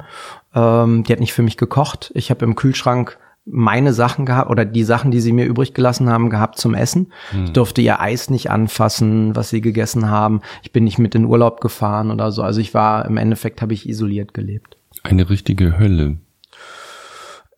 Ähm, 0.55 1.03
die 1.05 1.13
hat 1.13 1.21
nicht 1.21 1.33
für 1.33 1.43
mich 1.43 1.57
gekocht. 1.57 2.13
Ich 2.15 2.31
habe 2.31 2.45
im 2.45 2.55
Kühlschrank 2.55 3.19
meine 3.47 3.93
Sachen 3.93 4.27
gehabt 4.27 4.51
oder 4.51 4.65
die 4.65 4.83
Sachen, 4.83 5.13
die 5.13 5.21
sie 5.21 5.33
mir 5.33 5.47
übrig 5.47 5.73
gelassen 5.73 6.11
haben, 6.11 6.31
gehabt 6.31 6.59
zum 6.59 6.75
Essen. 6.75 7.13
Ich 7.45 7.53
durfte 7.53 7.81
ihr 7.81 8.01
Eis 8.01 8.29
nicht 8.29 8.51
anfassen, 8.51 9.37
was 9.37 9.51
sie 9.51 9.61
gegessen 9.61 10.11
haben. 10.11 10.41
Ich 10.63 10.73
bin 10.73 10.83
nicht 10.83 10.99
mit 10.99 11.15
in 11.15 11.25
Urlaub 11.25 11.61
gefahren 11.61 12.11
oder 12.11 12.33
so. 12.33 12.43
Also 12.43 12.61
ich 12.61 12.75
war 12.75 13.07
im 13.07 13.17
Endeffekt 13.17 13.63
habe 13.63 13.73
ich 13.73 13.89
isoliert 13.89 14.35
gelebt. 14.35 14.77
Eine 15.05 15.31
richtige 15.31 15.79
Hölle. 15.79 16.19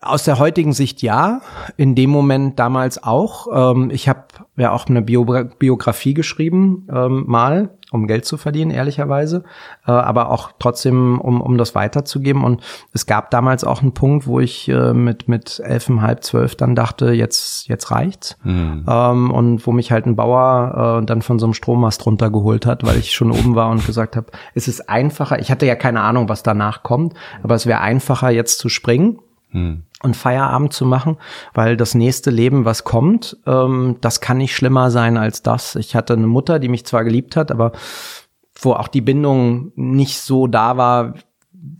Aus 0.01 0.24
der 0.24 0.39
heutigen 0.39 0.74
Sicht 0.74 1.01
ja, 1.03 1.40
in 1.77 1.95
dem 1.95 2.11
Moment 2.11 2.59
damals 2.59 3.03
auch. 3.03 3.73
Ähm, 3.74 3.90
ich 3.90 4.09
habe 4.09 4.24
ja 4.59 4.73
auch 4.73 4.87
eine 4.87 5.03
Bio 5.03 5.25
Biografie 5.59 6.15
geschrieben, 6.15 6.87
ähm, 6.93 7.25
mal, 7.27 7.71
um 7.91 8.07
Geld 8.07 8.25
zu 8.25 8.37
verdienen, 8.37 8.71
ehrlicherweise, 8.71 9.45
äh, 9.87 9.93
aber 9.93 10.31
auch 10.31 10.53
trotzdem, 10.59 11.21
um, 11.21 11.41
um 11.41 11.57
das 11.57 11.75
weiterzugeben. 11.75 12.45
Und 12.45 12.63
es 12.93 13.07
gab 13.07 13.31
damals 13.31 13.65
auch 13.65 13.81
einen 13.81 13.95
Punkt, 13.95 14.27
wo 14.27 14.41
ich 14.41 14.69
äh, 14.69 14.93
mit, 14.93 15.29
mit 15.29 15.61
elfeinhalb, 15.65 16.23
zwölf 16.25 16.57
dann 16.57 16.75
dachte, 16.75 17.13
jetzt, 17.13 17.69
jetzt 17.69 17.91
reicht's. 17.91 18.37
Ähm, 18.87 19.31
und 19.31 19.67
wo 19.67 19.73
mich 19.73 19.93
halt 19.93 20.07
ein 20.07 20.17
Bauer 20.17 21.01
äh, 21.03 21.07
dann 21.07 21.23
von 21.23 21.39
so 21.39 21.47
einem 21.47 21.55
Strommast 21.55 22.05
runtergeholt 22.05 22.67
hat, 22.67 22.85
weil 22.85 22.99
ich 22.99 23.13
schon 23.13 23.31
oben 23.31 23.55
war 23.55 23.71
und 23.71 23.87
gesagt 23.87 24.17
habe, 24.17 24.27
es 24.55 24.69
ist 24.69 24.89
einfacher, 24.89 25.39
ich 25.39 25.51
hatte 25.51 25.67
ja 25.67 25.77
keine 25.77 26.01
Ahnung, 26.01 26.29
was 26.29 26.43
danach 26.43 26.83
kommt, 26.83 27.15
aber 27.43 27.55
es 27.55 27.67
wäre 27.67 27.81
einfacher, 27.81 28.31
jetzt 28.31 28.59
zu 28.59 28.69
springen 28.69 29.21
und 30.03 30.16
Feierabend 30.16 30.73
zu 30.73 30.85
machen, 30.85 31.16
weil 31.55 31.77
das 31.77 31.95
nächste 31.95 32.31
Leben, 32.31 32.65
was 32.65 32.85
kommt, 32.85 33.37
ähm, 33.47 33.97
das 34.01 34.20
kann 34.20 34.39
nicht 34.39 34.55
schlimmer 34.55 34.91
sein 34.91 35.16
als 35.16 35.43
das. 35.43 35.75
Ich 35.77 35.97
hatte 35.97 36.12
eine 36.12 36.27
Mutter, 36.27 36.59
die 36.59 36.69
mich 36.69 36.87
zwar 36.87 37.05
geliebt 37.05 37.37
hat, 37.37 37.51
aber 37.51 37.73
wo 38.61 38.73
auch 38.73 38.89
die 38.89 39.01
Bindung 39.01 39.73
nicht 39.75 40.20
so 40.20 40.47
da 40.47 40.77
war, 40.77 41.15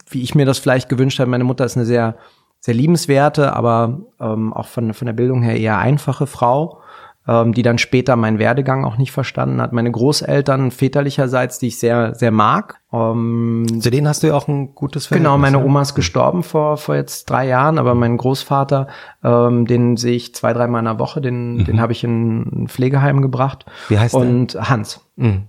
wie 0.09 0.23
ich 0.23 0.35
mir 0.35 0.47
das 0.47 0.59
vielleicht 0.59 0.89
gewünscht 0.89 1.20
habe. 1.20 1.31
Meine 1.31 1.45
Mutter 1.45 1.65
ist 1.65 1.77
eine 1.77 1.86
sehr, 1.86 2.16
sehr 2.61 2.74
liebenswerte, 2.74 3.55
aber 3.55 4.01
ähm, 4.20 4.53
auch 4.53 4.66
von, 4.66 4.95
von 4.95 5.07
der 5.07 5.12
Bildung 5.12 5.43
her 5.43 5.57
eher 5.57 5.78
einfache 5.78 6.27
Frau, 6.27 6.81
ähm, 7.29 7.53
die 7.53 7.63
dann 7.63 7.79
später 7.79 8.17
meinen 8.17 8.39
Werdegang 8.39 8.85
auch 8.85 8.97
nicht 8.97 9.13
verstanden 9.13 9.61
hat. 9.61 9.73
Meine 9.73 9.91
Großeltern 9.93 10.71
väterlicherseits, 10.71 11.59
die 11.59 11.69
ich 11.69 11.79
sehr, 11.79 12.15
sehr 12.15 12.31
mag. 12.31 12.81
Ähm, 12.93 13.67
zu 13.81 13.91
denen 13.91 14.09
hast 14.09 14.23
du 14.23 14.29
ja 14.29 14.35
auch 14.35 14.49
ein 14.49 14.75
gutes 14.75 15.09
Genau, 15.11 15.31
Verhältnis, 15.37 15.41
meine 15.53 15.59
ne? 15.59 15.65
Oma 15.65 15.83
ist 15.83 15.95
gestorben 15.95 16.43
vor, 16.43 16.79
vor 16.79 16.97
jetzt 16.97 17.29
drei 17.29 17.47
Jahren, 17.47 17.79
aber 17.79 17.95
mein 17.95 18.17
Großvater, 18.17 18.89
ähm, 19.23 19.67
den 19.67 19.97
sehe 19.99 20.17
ich 20.17 20.35
zwei, 20.35 20.55
dreimal 20.55 20.79
in 20.81 20.87
der 20.87 20.99
Woche, 20.99 21.21
den, 21.21 21.65
den 21.67 21.81
habe 21.81 21.93
ich 21.93 22.03
in 22.03 22.63
ein 22.65 22.69
Pflegeheim 22.69 23.21
gebracht. 23.21 23.67
Wie 23.89 23.99
heißt 23.99 24.15
der? 24.15 24.21
Und 24.23 24.55
Hans. 24.55 25.01
Mhm. 25.17 25.43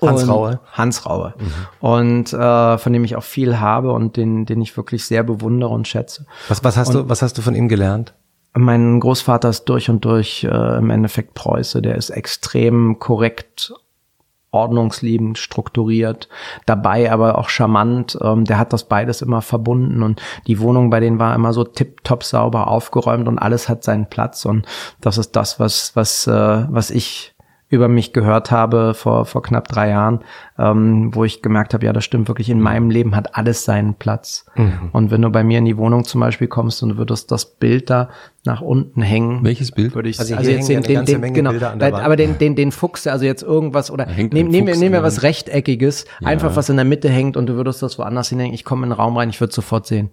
Hans 0.00 0.22
Und- 0.22 0.30
Raue. 0.30 0.60
Hans 0.72 1.06
Raue. 1.06 1.34
Und 1.80 2.32
äh, 2.32 2.78
von 2.78 2.92
dem 2.92 3.04
ich 3.04 3.16
auch 3.16 3.22
viel 3.22 3.60
habe 3.60 3.92
und 3.92 4.16
den, 4.16 4.46
den 4.46 4.60
ich 4.62 4.76
wirklich 4.76 5.04
sehr 5.04 5.22
bewundere 5.22 5.70
und 5.70 5.86
schätze. 5.86 6.26
Was, 6.48 6.64
was 6.64 6.76
hast 6.76 6.94
du, 6.94 7.08
was 7.08 7.22
hast 7.22 7.36
du 7.38 7.42
von 7.42 7.54
ihm 7.54 7.68
gelernt? 7.68 8.14
Mein 8.54 8.98
Großvater 8.98 9.48
ist 9.48 9.64
durch 9.64 9.90
und 9.90 10.04
durch 10.04 10.44
äh, 10.44 10.78
im 10.78 10.90
Endeffekt 10.90 11.34
Preuße. 11.34 11.82
Der 11.82 11.94
ist 11.94 12.10
extrem 12.10 12.98
korrekt, 12.98 13.72
ordnungsliebend, 14.50 15.38
strukturiert, 15.38 16.28
dabei 16.66 17.12
aber 17.12 17.38
auch 17.38 17.48
charmant. 17.48 18.18
Ähm, 18.20 18.44
der 18.44 18.58
hat 18.58 18.72
das 18.72 18.88
beides 18.88 19.22
immer 19.22 19.42
verbunden 19.42 20.02
und 20.02 20.20
die 20.46 20.58
Wohnung 20.58 20.90
bei 20.90 21.00
denen 21.00 21.20
war 21.20 21.34
immer 21.34 21.52
so 21.52 21.62
tipptopp 21.64 22.24
sauber 22.24 22.66
aufgeräumt 22.66 23.28
und 23.28 23.38
alles 23.38 23.68
hat 23.68 23.84
seinen 23.84 24.08
Platz 24.10 24.44
und 24.44 24.66
das 25.00 25.18
ist 25.18 25.36
das, 25.36 25.60
was 25.60 25.94
was 25.94 26.26
äh, 26.26 26.66
was 26.68 26.90
ich 26.90 27.34
über 27.70 27.86
mich 27.86 28.12
gehört 28.12 28.50
habe 28.50 28.94
vor, 28.94 29.24
vor 29.24 29.42
knapp 29.42 29.68
drei 29.68 29.90
Jahren, 29.90 30.20
ähm, 30.58 31.14
wo 31.14 31.24
ich 31.24 31.40
gemerkt 31.40 31.72
habe, 31.72 31.86
ja, 31.86 31.92
das 31.92 32.04
stimmt 32.04 32.26
wirklich, 32.26 32.50
in 32.50 32.60
meinem 32.60 32.90
Leben 32.90 33.14
hat 33.14 33.36
alles 33.36 33.64
seinen 33.64 33.94
Platz. 33.94 34.44
Und 34.92 35.10
wenn 35.12 35.22
du 35.22 35.30
bei 35.30 35.44
mir 35.44 35.58
in 35.58 35.64
die 35.64 35.76
Wohnung 35.76 36.04
zum 36.04 36.20
Beispiel 36.20 36.48
kommst 36.48 36.82
und 36.82 36.90
du 36.90 36.96
würdest 36.98 37.30
das 37.30 37.46
Bild 37.46 37.88
da 37.88 38.10
nach 38.44 38.60
unten 38.60 39.02
hängen. 39.02 39.44
Welches 39.44 39.70
Bild? 39.70 39.94
Würde 39.94 40.08
ich 40.08 40.18
Also 40.18 40.34
also, 40.34 40.50
jetzt 40.50 40.68
den, 40.68 40.76
ja 40.76 40.80
den, 40.80 40.94
ganze 40.96 41.12
den 41.12 41.20
Menge 41.20 41.34
genau, 41.34 41.50
Bilder 41.50 41.70
an 41.70 41.78
der 41.78 41.92
Wand. 41.92 42.04
aber 42.04 42.16
den, 42.16 42.38
den, 42.38 42.56
den 42.56 42.72
Fuchs, 42.72 43.06
also 43.06 43.24
jetzt 43.24 43.42
irgendwas 43.42 43.90
oder 43.90 44.06
nehmen 44.06 44.52
wir, 44.52 44.66
Fuchs 44.66 44.80
nehmen 44.80 44.92
wir 44.94 45.02
was 45.04 45.22
rechteckiges, 45.22 46.06
einfach 46.24 46.56
was 46.56 46.68
in 46.70 46.76
der 46.76 46.84
Mitte 46.84 47.08
hängt 47.08 47.36
und 47.36 47.46
du 47.46 47.54
würdest 47.54 47.82
das 47.82 47.98
woanders 47.98 48.30
hinhängen. 48.30 48.54
Ich 48.54 48.64
komme 48.64 48.84
in 48.84 48.90
den 48.90 48.96
Raum 48.96 49.16
rein, 49.16 49.30
ich 49.30 49.40
würde 49.40 49.52
sofort 49.52 49.86
sehen. 49.86 50.10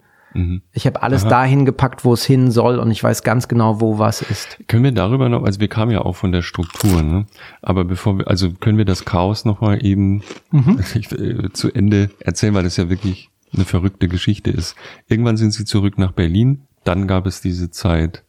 Ich 0.72 0.86
habe 0.86 1.02
alles 1.02 1.26
dahin 1.26 1.66
gepackt, 1.66 2.06
wo 2.06 2.14
es 2.14 2.24
hin 2.24 2.52
soll 2.52 2.78
und 2.80 2.92
ich 2.92 3.04
weiß 3.04 3.24
ganz 3.24 3.48
genau, 3.48 3.82
wo 3.82 3.98
was 3.98 4.22
ist. 4.22 4.60
Können 4.68 4.84
wir 4.84 4.92
darüber 4.92 5.30
noch, 5.30 5.44
also 5.44 5.60
wir 5.60 5.68
kamen 5.68 5.92
ja 5.92 6.02
auch 6.02 6.16
von 6.16 6.32
der 6.32 6.44
Struktur, 6.44 7.02
ne? 7.02 7.26
Aber 7.62 7.86
bevor 7.86 8.20
wir, 8.20 8.28
also 8.28 8.52
können 8.52 8.78
wir 8.78 8.86
das 8.86 9.06
Chaos 9.06 9.46
nochmal 9.46 9.84
eben 9.84 10.22
ich, 10.94 11.12
äh, 11.12 11.52
zu 11.54 11.72
Ende 11.72 12.12
erzählen, 12.20 12.54
weil 12.54 12.64
das 12.64 12.78
ja 12.78 12.90
wirklich 12.90 13.30
eine 13.54 13.66
verrückte 13.66 14.08
Geschichte 14.08 14.52
ist. 14.52 14.76
Irgendwann 15.08 15.38
sind 15.38 15.54
sie 15.54 15.66
zurück 15.66 15.98
nach 15.98 16.12
Berlin, 16.12 16.64
dann 16.84 17.08
gab 17.08 17.26
es 17.26 17.42
diese 17.42 17.72
Zeit 17.72 18.24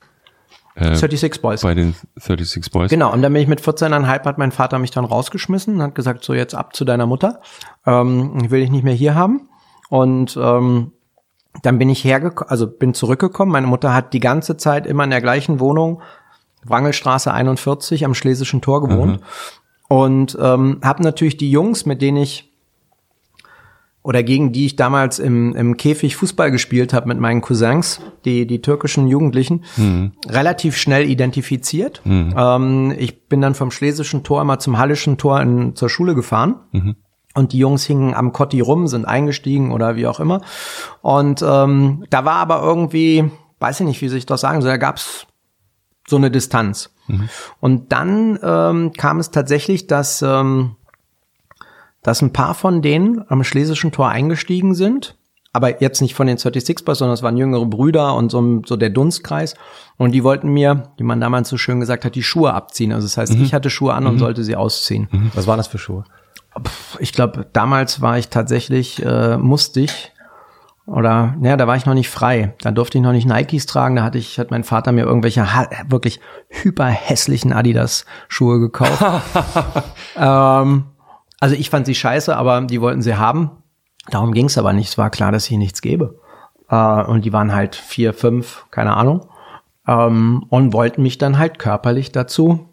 36 0.80 1.42
Boys. 1.42 1.62
bei 1.62 1.74
den 1.74 1.94
36 2.16 2.72
Boys. 2.72 2.90
Genau, 2.90 3.12
und 3.12 3.20
dann 3.22 3.32
bin 3.32 3.42
ich 3.42 3.48
mit 3.48 3.60
14,5 3.60 4.24
hat 4.24 4.38
mein 4.38 4.52
Vater 4.52 4.78
mich 4.78 4.92
dann 4.92 5.04
rausgeschmissen 5.04 5.74
und 5.74 5.82
hat 5.82 5.94
gesagt, 5.94 6.24
so 6.24 6.34
jetzt 6.34 6.54
ab 6.54 6.74
zu 6.74 6.84
deiner 6.84 7.06
Mutter. 7.06 7.40
Ähm, 7.84 8.38
ich 8.44 8.50
will 8.50 8.60
dich 8.60 8.70
nicht 8.70 8.84
mehr 8.84 8.94
hier 8.94 9.14
haben. 9.14 9.48
Und 9.88 10.38
ähm, 10.40 10.92
dann 11.62 11.78
bin 11.78 11.88
ich 11.88 12.04
hergekommen, 12.04 12.50
also 12.50 12.66
bin 12.66 12.94
zurückgekommen. 12.94 13.52
Meine 13.52 13.66
Mutter 13.66 13.94
hat 13.94 14.12
die 14.12 14.20
ganze 14.20 14.56
Zeit 14.56 14.86
immer 14.86 15.04
in 15.04 15.10
der 15.10 15.20
gleichen 15.20 15.60
Wohnung, 15.60 16.02
Wrangelstraße 16.64 17.32
41 17.32 18.04
am 18.04 18.14
Schlesischen 18.14 18.60
Tor 18.60 18.82
gewohnt. 18.86 19.20
Mhm. 19.20 19.26
Und 19.88 20.38
ähm, 20.40 20.80
habe 20.82 21.02
natürlich 21.02 21.36
die 21.36 21.50
Jungs, 21.50 21.86
mit 21.86 22.02
denen 22.02 22.18
ich 22.18 22.48
oder 24.02 24.22
gegen 24.22 24.52
die 24.52 24.66
ich 24.66 24.76
damals 24.76 25.18
im, 25.18 25.54
im 25.54 25.76
Käfig 25.76 26.16
Fußball 26.16 26.50
gespielt 26.50 26.94
habe 26.94 27.08
mit 27.08 27.18
meinen 27.18 27.42
Cousins, 27.42 28.00
die, 28.24 28.46
die 28.46 28.62
türkischen 28.62 29.06
Jugendlichen, 29.06 29.64
mhm. 29.76 30.12
relativ 30.26 30.76
schnell 30.76 31.08
identifiziert. 31.10 32.00
Mhm. 32.04 32.34
Ähm, 32.34 32.94
ich 32.96 33.28
bin 33.28 33.40
dann 33.40 33.54
vom 33.54 33.70
Schlesischen 33.70 34.22
Tor 34.24 34.40
immer 34.40 34.58
zum 34.58 34.78
Hallischen 34.78 35.18
Tor 35.18 35.42
in, 35.42 35.74
zur 35.74 35.90
Schule 35.90 36.14
gefahren. 36.14 36.56
Mhm. 36.72 36.96
Und 37.34 37.52
die 37.52 37.58
Jungs 37.58 37.84
hingen 37.84 38.14
am 38.14 38.32
Kotti 38.32 38.60
rum, 38.60 38.86
sind 38.86 39.04
eingestiegen 39.04 39.70
oder 39.72 39.96
wie 39.96 40.06
auch 40.06 40.18
immer. 40.18 40.40
Und 41.02 41.42
ähm, 41.42 42.04
da 42.10 42.24
war 42.24 42.36
aber 42.36 42.62
irgendwie, 42.62 43.30
weiß 43.60 43.80
ich 43.80 43.86
nicht, 43.86 44.00
wie 44.00 44.08
sich 44.08 44.26
das 44.26 44.40
sagen 44.40 44.60
soll, 44.60 44.70
da 44.70 44.76
gab's 44.76 45.26
so 46.06 46.16
eine 46.16 46.30
Distanz. 46.30 46.90
Mhm. 47.06 47.28
Und 47.60 47.92
dann 47.92 48.38
ähm, 48.42 48.92
kam 48.96 49.20
es 49.20 49.30
tatsächlich, 49.30 49.86
dass 49.86 50.22
ähm, 50.22 50.76
dass 52.02 52.22
ein 52.22 52.32
paar 52.32 52.54
von 52.54 52.82
denen 52.82 53.24
am 53.28 53.44
Schlesischen 53.44 53.92
Tor 53.92 54.08
eingestiegen 54.08 54.74
sind, 54.74 55.16
aber 55.52 55.82
jetzt 55.82 56.00
nicht 56.00 56.14
von 56.14 56.26
den 56.26 56.38
36 56.38 56.84
Boys, 56.84 56.98
sondern 56.98 57.14
es 57.14 57.22
waren 57.22 57.36
jüngere 57.36 57.66
Brüder 57.66 58.14
und 58.14 58.30
so, 58.30 58.62
so 58.64 58.76
der 58.76 58.90
Dunstkreis. 58.90 59.54
Und 59.96 60.12
die 60.12 60.22
wollten 60.22 60.48
mir, 60.48 60.92
wie 60.96 61.04
man 61.04 61.20
damals 61.20 61.48
so 61.48 61.56
schön 61.56 61.80
gesagt 61.80 62.04
hat, 62.04 62.14
die 62.14 62.22
Schuhe 62.22 62.54
abziehen. 62.54 62.92
Also 62.92 63.06
das 63.06 63.16
heißt, 63.16 63.34
mhm. 63.34 63.42
ich 63.42 63.54
hatte 63.54 63.70
Schuhe 63.70 63.94
an 63.94 64.06
und 64.06 64.14
mhm. 64.14 64.18
sollte 64.20 64.44
sie 64.44 64.56
ausziehen. 64.56 65.08
Mhm. 65.10 65.32
Was 65.34 65.46
waren 65.46 65.56
das 65.56 65.66
für 65.66 65.78
Schuhe? 65.78 66.04
Ich 66.98 67.12
glaube, 67.12 67.46
damals 67.52 68.00
war 68.00 68.18
ich 68.18 68.28
tatsächlich 68.28 69.04
äh, 69.04 69.36
mustig. 69.36 70.12
Oder, 70.86 71.36
ja, 71.42 71.58
da 71.58 71.66
war 71.66 71.76
ich 71.76 71.84
noch 71.84 71.94
nicht 71.94 72.08
frei. 72.08 72.54
Da 72.62 72.70
durfte 72.70 72.96
ich 72.96 73.04
noch 73.04 73.12
nicht 73.12 73.28
Nikes 73.28 73.66
tragen. 73.66 73.96
Da 73.96 74.02
hatte 74.02 74.16
ich, 74.16 74.38
hat 74.38 74.50
mein 74.50 74.64
Vater 74.64 74.90
mir 74.92 75.04
irgendwelche 75.04 75.46
wirklich 75.88 76.18
hyperhässlichen 76.48 77.52
Adidas-Schuhe 77.52 78.58
gekauft. 78.58 79.02
ähm, 80.16 80.84
also 81.40 81.54
ich 81.54 81.68
fand 81.68 81.84
sie 81.84 81.94
scheiße, 81.94 82.34
aber 82.34 82.62
die 82.62 82.80
wollten 82.80 83.02
sie 83.02 83.16
haben. 83.16 83.50
Darum 84.10 84.32
ging 84.32 84.46
es 84.46 84.56
aber 84.56 84.72
nicht. 84.72 84.88
Es 84.88 84.98
war 84.98 85.10
klar, 85.10 85.30
dass 85.30 85.50
ich 85.50 85.58
nichts 85.58 85.82
gebe. 85.82 86.18
Äh, 86.70 87.04
und 87.04 87.24
die 87.24 87.32
waren 87.32 87.54
halt 87.54 87.76
vier, 87.76 88.14
fünf, 88.14 88.64
keine 88.70 88.96
Ahnung. 88.96 89.28
Ähm, 89.86 90.46
und 90.48 90.72
wollten 90.72 91.02
mich 91.02 91.18
dann 91.18 91.38
halt 91.38 91.58
körperlich 91.58 92.12
dazu 92.12 92.68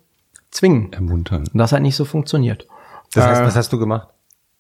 zwingen. 0.52 0.94
Ermuntern. 0.94 1.48
Und 1.52 1.58
das 1.58 1.72
hat 1.72 1.82
nicht 1.82 1.96
so 1.96 2.06
funktioniert. 2.06 2.68
Das 3.16 3.26
heißt, 3.26 3.42
äh, 3.42 3.46
was 3.46 3.56
hast 3.56 3.74
du 3.74 3.80
gemacht? 3.80 4.10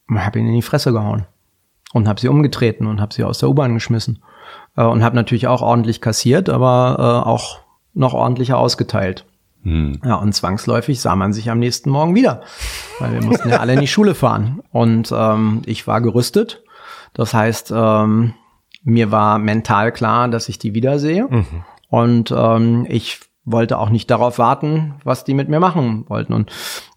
Hab 0.10 0.36
ihn 0.36 0.48
in 0.48 0.54
die 0.54 0.62
Fresse 0.62 0.92
gehauen. 0.92 1.26
Und 1.94 2.08
hab 2.08 2.20
sie 2.20 2.28
umgetreten 2.28 2.88
und 2.88 3.00
hab 3.00 3.14
sie 3.14 3.24
aus 3.24 3.40
der 3.40 3.50
U-Bahn 3.50 3.74
geschmissen. 3.74 4.24
Äh, 4.76 4.84
und 4.84 5.04
hab 5.04 5.14
natürlich 5.14 5.48
auch 5.48 5.62
ordentlich 5.62 6.02
kassiert, 6.02 6.50
aber 6.50 6.96
äh, 7.00 7.30
auch 7.30 7.60
noch 7.94 8.14
ordentlicher 8.14 8.58
ausgeteilt. 8.58 9.26
Hm. 9.64 10.00
Ja, 10.04 10.16
und 10.16 10.34
zwangsläufig 10.34 11.02
sah 11.02 11.16
man 11.16 11.34
sich 11.34 11.50
am 11.50 11.60
nächsten 11.60 11.90
Morgen 11.90 12.14
wieder, 12.14 12.42
weil 13.00 13.14
wir 13.14 13.24
mussten 13.24 13.50
ja 13.50 13.58
alle 13.58 13.74
in 13.74 13.80
die 13.80 13.88
Schule 13.88 14.14
fahren. 14.14 14.62
Und 14.72 15.12
ähm, 15.16 15.64
ich 15.66 15.88
war 15.88 16.02
gerüstet. 16.02 16.64
Das 17.14 17.34
heißt, 17.34 17.74
ähm, 17.76 18.34
mir 18.84 19.12
war 19.12 19.40
mental 19.40 19.92
klar, 19.92 20.28
dass 20.28 20.50
ich 20.50 20.60
die 20.60 20.76
wiedersehe. 20.76 21.28
Mhm. 21.28 21.64
Und 21.90 22.32
ähm, 22.36 22.86
ich 22.90 23.22
wollte 23.46 23.80
auch 23.80 23.90
nicht 23.90 24.12
darauf 24.12 24.38
warten, 24.38 24.96
was 25.04 25.24
die 25.24 25.34
mit 25.34 25.50
mir 25.50 25.60
machen 25.60 26.06
wollten. 26.10 26.34
Und 26.34 26.52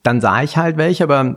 dann 0.09 0.23
sah 0.23 0.43
ich 0.43 0.57
halt 0.57 0.79
welche, 0.79 1.05
aber 1.05 1.37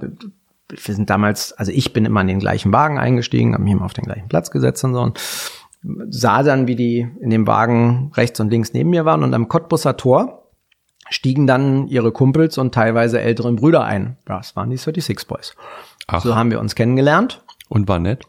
wir 0.70 0.96
sind 0.96 1.10
damals, 1.10 1.52
also 1.52 1.74
ich 1.74 1.92
bin 1.92 2.06
immer 2.06 2.22
in 2.22 2.28
den 2.28 2.40
gleichen 2.40 2.72
Wagen 2.72 2.98
eingestiegen, 2.98 3.54
habe 3.54 3.64
mich 3.64 3.74
immer 3.74 3.84
auf 3.84 3.94
den 3.94 4.06
gleichen 4.06 4.30
Platz 4.30 4.50
gesetzt 4.50 4.82
und 4.86 4.94
so 4.94 5.02
und 5.02 5.20
sah 6.10 6.42
dann, 6.42 6.68
wie 6.68 6.78
die 6.78 7.06
in 7.20 7.30
dem 7.30 7.48
Wagen 7.48 8.12
rechts 8.16 8.40
und 8.40 8.50
links 8.50 8.72
neben 8.74 8.92
mir 8.92 9.04
waren 9.04 9.24
und 9.24 9.34
am 9.34 9.50
Cottbusser 9.50 9.98
Tor 9.98 10.50
stiegen 11.10 11.48
dann 11.48 11.88
ihre 11.88 12.14
Kumpels 12.14 12.58
und 12.58 12.74
teilweise 12.74 13.20
älteren 13.20 13.58
Brüder 13.58 13.84
ein. 13.84 14.16
Das 14.24 14.56
waren 14.56 14.70
die 14.70 14.78
36 14.78 15.28
Boys. 15.28 15.54
Ach. 16.08 16.22
So 16.22 16.38
haben 16.38 16.50
wir 16.50 16.62
uns 16.62 16.76
kennengelernt. 16.76 17.44
Und 17.68 17.90
war 17.90 18.00
nett? 18.00 18.26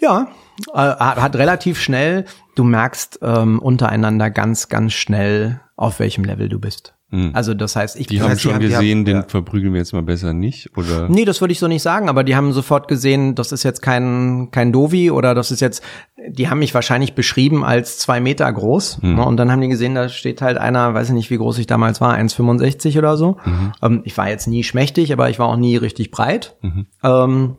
Ja, 0.00 0.28
äh, 0.72 0.78
hat 0.78 1.36
relativ 1.36 1.80
schnell, 1.80 2.24
du 2.56 2.64
merkst 2.64 3.20
ähm, 3.22 3.60
untereinander 3.60 4.30
ganz, 4.30 4.68
ganz 4.68 4.92
schnell, 4.94 5.60
auf 5.76 6.00
welchem 6.00 6.24
Level 6.24 6.48
du 6.48 6.58
bist. 6.58 6.94
Mhm. 7.10 7.30
Also 7.32 7.54
das 7.54 7.74
heißt, 7.74 7.98
ich 7.98 8.06
die 8.06 8.20
haben 8.20 8.30
heißt, 8.30 8.42
schon 8.42 8.58
die 8.58 8.66
gesehen, 8.66 8.98
haben, 8.98 9.04
den 9.06 9.16
ja. 9.18 9.22
verprügeln 9.26 9.72
wir 9.72 9.80
jetzt 9.80 9.94
mal 9.94 10.02
besser 10.02 10.34
nicht, 10.34 10.76
oder? 10.76 11.08
Nee, 11.08 11.24
das 11.24 11.40
würde 11.40 11.52
ich 11.52 11.58
so 11.58 11.66
nicht 11.66 11.82
sagen, 11.82 12.08
aber 12.10 12.22
die 12.22 12.36
haben 12.36 12.52
sofort 12.52 12.86
gesehen, 12.86 13.34
das 13.34 13.50
ist 13.50 13.62
jetzt 13.62 13.80
kein 13.80 14.50
kein 14.50 14.72
Dovi 14.72 15.10
oder 15.10 15.34
das 15.34 15.50
ist 15.50 15.60
jetzt, 15.60 15.82
die 16.28 16.50
haben 16.50 16.58
mich 16.58 16.74
wahrscheinlich 16.74 17.14
beschrieben 17.14 17.64
als 17.64 17.98
zwei 17.98 18.20
Meter 18.20 18.52
groß 18.52 19.00
mhm. 19.02 19.18
und 19.20 19.36
dann 19.38 19.50
haben 19.50 19.62
die 19.62 19.68
gesehen, 19.68 19.94
da 19.94 20.10
steht 20.10 20.42
halt 20.42 20.58
einer, 20.58 20.92
weiß 20.92 21.08
ich 21.08 21.14
nicht, 21.14 21.30
wie 21.30 21.38
groß 21.38 21.58
ich 21.58 21.66
damals 21.66 22.02
war, 22.02 22.14
1,65 22.14 22.98
oder 22.98 23.16
so. 23.16 23.38
Mhm. 23.44 23.72
Ähm, 23.80 24.00
ich 24.04 24.16
war 24.18 24.28
jetzt 24.28 24.46
nie 24.46 24.62
schmächtig, 24.62 25.10
aber 25.12 25.30
ich 25.30 25.38
war 25.38 25.48
auch 25.48 25.56
nie 25.56 25.76
richtig 25.76 26.10
breit. 26.10 26.56
Mhm. 26.60 26.86
Ähm, 27.02 27.56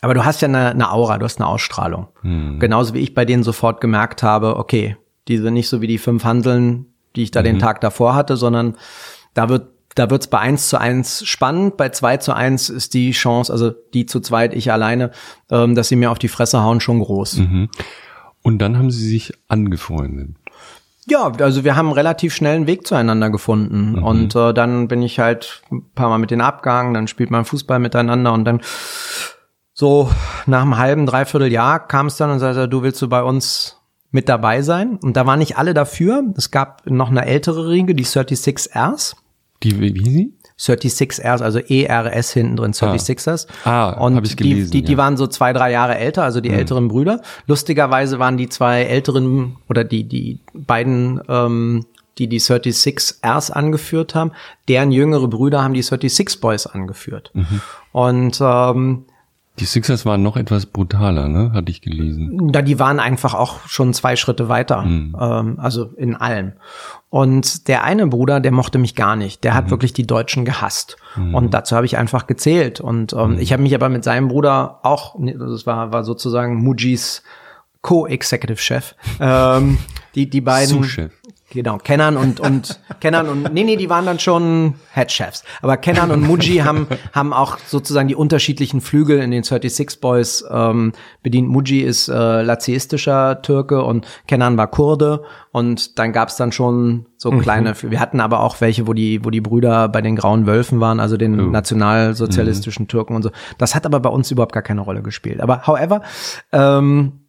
aber 0.00 0.12
du 0.12 0.24
hast 0.24 0.42
ja 0.42 0.48
eine, 0.48 0.70
eine 0.70 0.92
Aura, 0.92 1.18
du 1.18 1.24
hast 1.24 1.40
eine 1.40 1.46
Ausstrahlung. 1.46 2.08
Mhm. 2.22 2.58
Genauso 2.58 2.94
wie 2.94 2.98
ich 2.98 3.14
bei 3.14 3.24
denen 3.24 3.42
sofort 3.42 3.80
gemerkt 3.80 4.22
habe, 4.22 4.56
okay, 4.56 4.96
die 5.28 5.38
sind 5.38 5.54
nicht 5.54 5.68
so 5.68 5.80
wie 5.80 5.86
die 5.86 5.98
fünf 5.98 6.24
Handeln, 6.24 6.93
die 7.16 7.22
ich 7.22 7.30
da 7.30 7.40
mhm. 7.40 7.44
den 7.44 7.58
Tag 7.58 7.80
davor 7.80 8.14
hatte, 8.14 8.36
sondern 8.36 8.76
da 9.34 9.48
wird 9.48 9.68
da 9.94 10.10
wird's 10.10 10.26
bei 10.26 10.40
eins 10.40 10.68
zu 10.68 10.80
eins 10.80 11.24
spannend, 11.24 11.76
bei 11.76 11.88
zwei 11.90 12.16
zu 12.16 12.32
eins 12.32 12.68
ist 12.68 12.94
die 12.94 13.12
Chance, 13.12 13.52
also 13.52 13.70
die 13.70 14.06
zu 14.06 14.20
zweit, 14.20 14.52
ich 14.54 14.72
alleine, 14.72 15.12
ähm, 15.50 15.74
dass 15.74 15.88
sie 15.88 15.96
mir 15.96 16.10
auf 16.10 16.18
die 16.18 16.28
Fresse 16.28 16.62
hauen, 16.62 16.80
schon 16.80 16.98
groß. 16.98 17.38
Mhm. 17.38 17.68
Und 18.42 18.58
dann 18.58 18.76
haben 18.76 18.90
sie 18.90 19.08
sich 19.08 19.32
angefreundet. 19.48 20.30
Ja, 21.06 21.30
also 21.38 21.64
wir 21.64 21.76
haben 21.76 21.92
relativ 21.92 22.34
schnell 22.34 22.56
einen 22.56 22.66
Weg 22.66 22.86
zueinander 22.86 23.30
gefunden. 23.30 23.92
Mhm. 23.92 24.02
Und 24.02 24.36
äh, 24.36 24.52
dann 24.52 24.88
bin 24.88 25.02
ich 25.02 25.18
halt 25.18 25.62
ein 25.70 25.84
paar 25.94 26.08
Mal 26.08 26.18
mit 26.18 26.30
denen 26.30 26.40
abgegangen, 26.40 26.94
dann 26.94 27.06
spielt 27.06 27.30
man 27.30 27.44
Fußball 27.44 27.78
miteinander 27.78 28.32
und 28.32 28.44
dann 28.44 28.60
so 29.74 30.10
nach 30.46 30.62
einem 30.62 30.78
halben, 30.78 31.06
dreiviertel 31.06 31.52
Jahr 31.52 31.86
kam 31.86 32.06
es 32.06 32.16
dann 32.16 32.30
und 32.30 32.38
sagte, 32.38 32.68
du 32.68 32.82
willst 32.82 33.02
du 33.02 33.08
bei 33.08 33.22
uns 33.22 33.80
mit 34.14 34.28
dabei 34.28 34.62
sein. 34.62 34.96
Und 35.02 35.16
da 35.16 35.26
waren 35.26 35.40
nicht 35.40 35.58
alle 35.58 35.74
dafür. 35.74 36.22
Es 36.36 36.52
gab 36.52 36.88
noch 36.88 37.10
eine 37.10 37.26
ältere 37.26 37.68
Riege, 37.68 37.96
die 37.96 38.06
36ers. 38.06 39.16
Die, 39.62 39.80
wie, 39.80 39.94
wie 39.94 40.08
sie? 40.08 40.32
36ers, 40.56 41.42
also 41.42 41.58
ERS 41.58 42.32
hinten 42.32 42.54
drin, 42.54 42.72
36ers. 42.72 43.48
Ah, 43.64 43.90
ah 43.90 44.04
und 44.04 44.24
ich 44.24 44.36
gelesen, 44.36 44.70
die, 44.70 44.82
die, 44.82 44.86
die 44.86 44.96
waren 44.96 45.16
so 45.16 45.26
zwei, 45.26 45.52
drei 45.52 45.72
Jahre 45.72 45.98
älter, 45.98 46.22
also 46.22 46.40
die 46.40 46.50
mhm. 46.50 46.58
älteren 46.58 46.86
Brüder. 46.88 47.22
Lustigerweise 47.48 48.20
waren 48.20 48.36
die 48.36 48.48
zwei 48.48 48.84
älteren 48.84 49.56
oder 49.68 49.82
die, 49.82 50.04
die 50.04 50.38
beiden, 50.52 51.20
ähm, 51.28 51.84
die 52.18 52.28
die 52.28 52.40
36ers 52.40 53.50
angeführt 53.50 54.14
haben, 54.14 54.30
deren 54.68 54.92
jüngere 54.92 55.26
Brüder 55.26 55.64
haben 55.64 55.74
die 55.74 55.82
36 55.82 56.40
Boys 56.40 56.68
angeführt. 56.68 57.32
Mhm. 57.34 57.60
Und 57.90 58.38
ähm, 58.40 59.06
die 59.60 59.66
Sixers 59.66 60.04
waren 60.04 60.22
noch 60.22 60.36
etwas 60.36 60.66
brutaler, 60.66 61.28
ne? 61.28 61.52
Hatte 61.52 61.70
ich 61.70 61.80
gelesen. 61.80 62.50
Ja, 62.52 62.60
die 62.60 62.80
waren 62.80 62.98
einfach 62.98 63.34
auch 63.34 63.68
schon 63.68 63.94
zwei 63.94 64.16
Schritte 64.16 64.48
weiter. 64.48 64.82
Mhm. 64.82 65.16
Ähm, 65.20 65.60
also 65.60 65.92
in 65.96 66.16
allem. 66.16 66.54
Und 67.08 67.68
der 67.68 67.84
eine 67.84 68.08
Bruder, 68.08 68.40
der 68.40 68.50
mochte 68.50 68.78
mich 68.78 68.96
gar 68.96 69.14
nicht. 69.14 69.44
Der 69.44 69.54
hat 69.54 69.66
mhm. 69.66 69.70
wirklich 69.70 69.92
die 69.92 70.06
Deutschen 70.06 70.44
gehasst. 70.44 70.96
Mhm. 71.14 71.36
Und 71.36 71.54
dazu 71.54 71.76
habe 71.76 71.86
ich 71.86 71.96
einfach 71.96 72.26
gezählt. 72.26 72.80
Und 72.80 73.12
ähm, 73.12 73.34
mhm. 73.34 73.38
ich 73.38 73.52
habe 73.52 73.62
mich 73.62 73.74
aber 73.76 73.88
mit 73.88 74.02
seinem 74.02 74.26
Bruder 74.26 74.80
auch, 74.82 75.14
das 75.20 75.66
war, 75.66 75.92
war 75.92 76.02
sozusagen 76.02 76.56
Mujis 76.56 77.22
Co-Executive 77.82 78.58
Chef. 78.58 78.94
Ähm, 79.20 79.78
die, 80.16 80.28
die 80.28 80.40
beiden. 80.40 80.82
Sous-Chef. 80.82 81.12
Genau, 81.54 81.78
Kenan 81.78 82.16
und, 82.16 82.40
und 82.40 82.80
Kenan 83.00 83.28
und, 83.28 83.54
nee, 83.54 83.62
nee, 83.62 83.76
die 83.76 83.88
waren 83.88 84.04
dann 84.04 84.18
schon 84.18 84.74
Headchefs. 84.90 85.44
Aber 85.62 85.76
Kenan 85.76 86.10
und 86.10 86.22
Muji 86.22 86.58
haben, 86.64 86.88
haben 87.12 87.32
auch 87.32 87.58
sozusagen 87.58 88.08
die 88.08 88.16
unterschiedlichen 88.16 88.80
Flügel 88.80 89.20
in 89.20 89.30
den 89.30 89.44
36 89.44 90.00
Boys 90.00 90.44
ähm, 90.50 90.92
bedient. 91.22 91.48
Muji 91.48 91.82
ist 91.82 92.08
äh, 92.08 92.42
laziistischer 92.42 93.40
Türke 93.40 93.84
und 93.84 94.04
Kenan 94.26 94.56
war 94.56 94.66
Kurde. 94.66 95.22
Und 95.52 96.00
dann 96.00 96.12
gab's 96.12 96.36
dann 96.36 96.50
schon 96.50 97.06
so 97.16 97.30
mhm. 97.30 97.40
kleine, 97.40 97.74
wir 97.80 98.00
hatten 98.00 98.18
aber 98.18 98.40
auch 98.40 98.60
welche, 98.60 98.88
wo 98.88 98.92
die, 98.92 99.24
wo 99.24 99.30
die 99.30 99.40
Brüder 99.40 99.88
bei 99.88 100.02
den 100.02 100.16
Grauen 100.16 100.48
Wölfen 100.48 100.80
waren, 100.80 100.98
also 100.98 101.16
den 101.16 101.40
oh. 101.40 101.50
nationalsozialistischen 101.50 102.84
mhm. 102.84 102.88
Türken 102.88 103.14
und 103.14 103.22
so. 103.22 103.30
Das 103.58 103.76
hat 103.76 103.86
aber 103.86 104.00
bei 104.00 104.10
uns 104.10 104.28
überhaupt 104.32 104.52
gar 104.52 104.64
keine 104.64 104.80
Rolle 104.80 105.02
gespielt. 105.02 105.40
Aber 105.40 105.68
however, 105.68 106.02
ähm, 106.50 107.20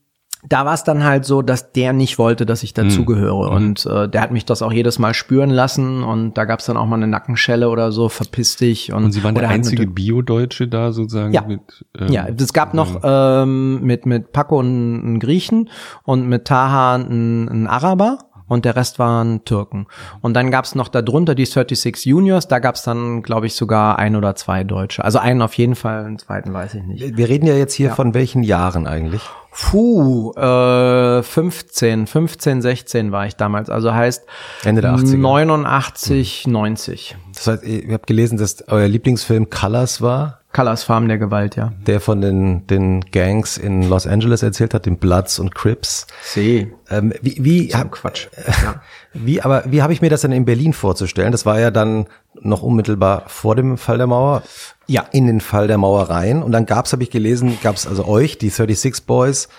da 0.49 0.65
war 0.65 0.73
es 0.73 0.83
dann 0.83 1.03
halt 1.03 1.25
so, 1.25 1.41
dass 1.41 1.71
der 1.71 1.93
nicht 1.93 2.17
wollte, 2.17 2.45
dass 2.45 2.63
ich 2.63 2.73
dazugehöre. 2.73 3.49
Mhm. 3.49 3.55
Und 3.55 3.85
äh, 3.85 4.07
der 4.07 4.21
hat 4.21 4.31
mich 4.31 4.45
das 4.45 4.61
auch 4.61 4.71
jedes 4.71 4.99
Mal 4.99 5.13
spüren 5.13 5.49
lassen. 5.49 6.03
Und 6.03 6.35
da 6.35 6.45
gab 6.45 6.59
es 6.59 6.65
dann 6.65 6.77
auch 6.77 6.85
mal 6.85 6.97
eine 6.97 7.07
Nackenschelle 7.07 7.69
oder 7.69 7.91
so, 7.91 8.09
verpiss 8.09 8.57
dich. 8.57 8.93
Und, 8.93 9.05
und 9.05 9.11
Sie 9.11 9.23
waren 9.23 9.35
der 9.35 9.49
einzige 9.49 9.87
Bio-Deutsche 9.87 10.67
da 10.67 10.91
sozusagen? 10.91 11.33
Ja, 11.33 11.41
mit, 11.41 11.61
ähm, 11.97 12.11
ja 12.11 12.27
es 12.27 12.53
gab 12.53 12.73
noch 12.73 13.01
ähm, 13.03 13.81
mit, 13.81 14.05
mit 14.05 14.31
Paco 14.31 14.59
einen, 14.59 15.01
einen 15.01 15.19
Griechen 15.19 15.69
und 16.03 16.27
mit 16.27 16.45
Taha 16.45 16.95
einen, 16.95 17.49
einen 17.49 17.67
Araber. 17.67 18.19
Und 18.47 18.65
der 18.65 18.75
Rest 18.75 18.99
waren 18.99 19.43
Türken. 19.45 19.87
Und 20.21 20.33
dann 20.33 20.51
gab's 20.51 20.75
noch 20.75 20.87
darunter 20.87 21.35
die 21.35 21.45
36 21.45 22.05
Juniors, 22.05 22.47
da 22.47 22.59
gab's 22.59 22.83
dann, 22.83 23.23
glaube 23.23 23.47
ich, 23.47 23.55
sogar 23.55 23.97
ein 23.99 24.15
oder 24.15 24.35
zwei 24.35 24.63
Deutsche. 24.63 25.03
Also 25.03 25.19
einen 25.19 25.41
auf 25.41 25.53
jeden 25.55 25.75
Fall, 25.75 26.05
einen 26.05 26.19
zweiten 26.19 26.53
weiß 26.53 26.75
ich 26.75 26.83
nicht. 26.83 27.17
Wir 27.17 27.29
reden 27.29 27.47
ja 27.47 27.55
jetzt 27.55 27.73
hier 27.73 27.91
von 27.91 28.13
welchen 28.13 28.43
Jahren 28.43 28.87
eigentlich? 28.87 29.21
Puh, 29.51 30.33
äh, 30.33 31.23
15, 31.23 32.07
15, 32.07 32.61
16 32.61 33.11
war 33.11 33.25
ich 33.25 33.37
damals. 33.37 33.69
Also 33.69 33.93
heißt 33.93 34.25
Ende 34.65 34.81
der 34.81 34.95
80er. 34.95 35.17
89, 35.17 36.47
90. 36.47 37.15
Das 37.33 37.47
heißt, 37.47 37.63
ihr 37.63 37.93
habt 37.93 38.07
gelesen, 38.07 38.37
dass 38.37 38.67
euer 38.67 38.87
Lieblingsfilm 38.87 39.49
Colors 39.49 40.01
war, 40.01 40.41
Colors 40.55 40.85
Farm 40.85 41.09
der 41.09 41.17
Gewalt, 41.17 41.57
ja. 41.57 41.73
der 41.85 41.99
von 41.99 42.21
den, 42.21 42.65
den 42.67 43.01
Gangs 43.11 43.57
in 43.57 43.83
Los 43.83 44.07
Angeles 44.07 44.41
erzählt 44.41 44.73
hat, 44.73 44.85
den 44.85 44.97
Bloods 44.97 45.37
und 45.37 45.53
Crips. 45.53 46.07
See. 46.23 46.71
Ähm, 46.89 47.13
wie, 47.21 47.43
wie, 47.43 47.73
ein 47.73 47.91
Quatsch. 47.91 48.27
Ja. 48.63 48.81
wie, 49.13 49.41
aber 49.41 49.63
wie 49.69 49.81
habe 49.81 49.91
ich 49.91 50.01
mir 50.01 50.09
das 50.09 50.21
denn 50.21 50.31
in 50.31 50.45
Berlin 50.45 50.71
vorzustellen? 50.71 51.33
Das 51.33 51.45
war 51.45 51.59
ja 51.59 51.71
dann 51.71 52.05
noch 52.41 52.63
unmittelbar 52.63 53.23
vor 53.27 53.57
dem 53.57 53.77
Fall 53.77 53.97
der 53.97 54.07
Mauer. 54.07 54.43
Ja. 54.87 55.03
In 55.11 55.27
den 55.27 55.41
Fall 55.41 55.67
der 55.67 55.77
Mauer 55.77 56.09
rein. 56.09 56.41
Und 56.41 56.53
dann 56.53 56.65
gab's, 56.65 56.93
habe 56.93 57.03
ich 57.03 57.11
gelesen, 57.11 57.57
gab's 57.61 57.85
also 57.85 58.07
euch, 58.07 58.37
die 58.37 58.47
36 58.47 59.05
Boys. 59.05 59.49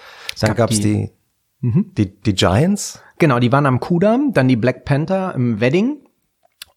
Dann 0.41 0.49
gab 0.49 0.57
gab's 0.57 0.81
die- 0.81 1.11
die, 1.61 1.93
die, 1.93 2.23
die 2.23 2.35
Giants. 2.35 3.03
Genau, 3.19 3.39
die 3.39 3.53
waren 3.53 3.67
am 3.67 3.81
Kudamm, 3.81 4.33
dann 4.33 4.49
die 4.49 4.57
Black 4.57 4.87
Panther 4.87 5.35
im 5.35 5.61
Wedding. 5.61 5.99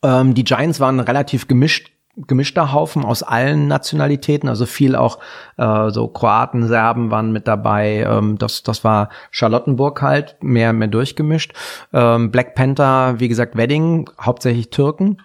Ähm, 0.04 0.34
die 0.34 0.44
Giants 0.44 0.82
waren 0.82 1.00
relativ 1.00 1.48
gemischt 1.48 1.94
gemischter 2.28 2.74
Haufen 2.74 3.06
aus 3.06 3.24
allen 3.24 3.68
Nationalitäten, 3.68 4.50
also 4.50 4.66
viel 4.66 4.96
auch 4.96 5.20
äh, 5.58 5.90
so 5.90 6.08
Kroaten, 6.08 6.68
Serben 6.68 7.12
waren 7.12 7.32
mit 7.32 7.48
dabei. 7.48 8.06
Ähm, 8.08 8.38
das 8.38 8.64
das 8.64 8.84
war 8.84 9.10
Charlottenburg 9.32 10.02
halt 10.02 10.38
mehr 10.42 10.74
mehr 10.74 10.88
durchgemischt. 10.88 11.54
Ähm, 11.94 12.32
Black 12.32 12.56
Panther, 12.56 13.20
wie 13.20 13.28
gesagt, 13.28 13.56
Wedding 13.56 14.10
hauptsächlich 14.20 14.70
Türken. 14.70 15.22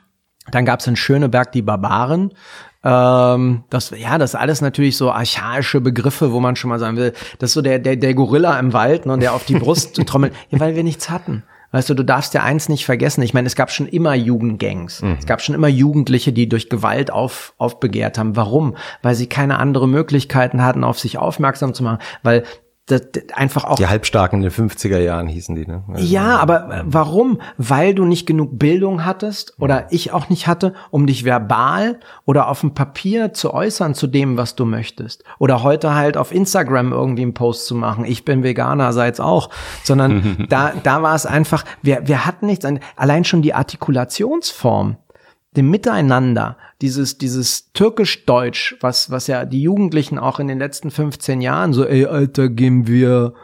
Dann 0.51 0.65
gab's 0.65 0.87
in 0.87 0.97
Schöneberg 0.97 1.53
die 1.53 1.63
Barbaren. 1.63 2.33
Ähm, 2.85 3.65
das, 3.71 3.91
ja, 3.97 4.19
das 4.19 4.35
alles 4.35 4.61
natürlich 4.61 4.99
so 4.99 5.11
archaische 5.11 5.81
Begriffe, 5.81 6.33
wo 6.33 6.41
man 6.41 6.55
schon 6.55 6.69
mal 6.69 6.79
sagen 6.79 6.99
will, 6.99 7.15
das 7.39 7.51
ist 7.51 7.55
so 7.55 7.63
der, 7.63 7.79
der, 7.79 7.97
der 7.97 8.15
Gorilla 8.15 8.59
im 8.59 8.75
Wald, 8.75 9.07
ne, 9.07 9.19
der 9.19 9.33
auf 9.33 9.47
die 9.47 9.55
Brust 9.55 9.97
trommelt, 10.07 10.35
ja, 10.51 10.61
weil 10.61 10.77
wir 10.77 10.85
nichts 10.85 11.09
hatten. 11.09 11.45
Weißt 11.75 11.91
du, 11.91 11.95
du 11.95 12.05
darfst 12.05 12.35
ja 12.35 12.45
eins 12.45 12.69
nicht 12.69 12.87
vergessen. 12.87 13.21
Ich 13.23 13.35
meine, 13.35 13.49
es 13.49 13.57
gab 13.57 13.69
schon 13.73 13.89
immer 13.89 14.15
Jugendgangs. 14.15 15.03
Es 15.19 15.27
gab 15.27 15.43
schon 15.43 15.57
immer 15.57 15.67
Jugendliche, 15.67 16.33
die 16.33 16.49
durch 16.49 16.71
Gewalt 16.71 17.11
auf, 17.11 17.53
aufbegehrt 17.59 18.17
haben. 18.17 18.37
Warum? 18.37 18.77
Weil 19.03 19.17
sie 19.17 19.27
keine 19.27 19.59
andere 19.59 19.89
Möglichkeiten 19.89 20.63
hatten, 20.63 20.85
auf 20.85 21.01
sich 21.01 21.19
aufmerksam 21.19 21.75
zu 21.75 21.83
machen. 21.83 21.99
Weil 22.23 22.45
das, 22.87 23.01
einfach 23.33 23.65
auch 23.65 23.77
Die 23.77 23.87
Halbstarken 23.87 24.43
in 24.43 24.51
den 24.51 24.53
50er 24.53 24.99
Jahren 24.99 25.27
hießen 25.27 25.55
die, 25.55 25.67
ne? 25.67 25.85
Also, 25.89 26.05
ja, 26.05 26.37
aber 26.37 26.83
warum? 26.85 27.41
Weil 27.57 27.95
du 27.95 28.05
nicht 28.05 28.27
genug 28.27 28.59
Bildung 28.59 29.07
hattest 29.07 29.55
oder 29.59 29.87
ich 29.91 30.13
auch 30.13 30.29
nicht 30.29 30.47
hatte, 30.47 30.75
um 30.91 31.07
dich 31.07 31.25
verbal 31.25 31.99
oder 32.27 32.49
auf 32.49 32.61
dem 32.61 32.75
Papier 32.75 33.33
zu 33.33 33.55
äußern 33.55 33.95
zu 33.95 34.07
dem, 34.07 34.37
was 34.37 34.55
du 34.55 34.67
möchtest. 34.67 35.25
Oder 35.39 35.63
heute 35.63 35.95
halt 35.95 36.19
auf 36.19 36.31
Instagram 36.31 36.93
irgendwie 36.93 37.23
einen 37.23 37.33
Post 37.33 37.67
zu 37.67 37.75
machen. 37.75 38.05
Ich 38.05 38.27
bin 38.27 38.43
Veganer, 38.43 38.93
seid's 38.93 39.19
auch. 39.19 39.49
Sondern 39.83 40.47
da, 40.51 40.73
da 40.83 41.01
war 41.03 41.15
es 41.15 41.25
einfach, 41.25 41.65
wir, 41.81 42.07
wir 42.07 42.27
hatten 42.27 42.47
nichts. 42.47 42.67
Allein 42.97 43.25
schon 43.25 43.41
die 43.41 43.55
Artikulationsform 43.55 44.99
dem 45.57 45.71
Miteinander, 45.71 46.57
dieses, 46.83 47.19
dieses 47.19 47.73
Türkisch-Deutsch, 47.73 48.77
was, 48.81 49.11
was 49.11 49.27
ja 49.27 49.45
die 49.45 49.63
Jugendlichen 49.63 50.19
auch 50.19 50.41
in 50.41 50.49
den 50.49 50.59
letzten 50.59 50.91
15 50.91 51.41
Jahren 51.41 51.73
so, 51.73 51.85
ey, 51.85 52.07
Alter, 52.07 52.49
gehen 52.49 52.87
wir 52.87 53.35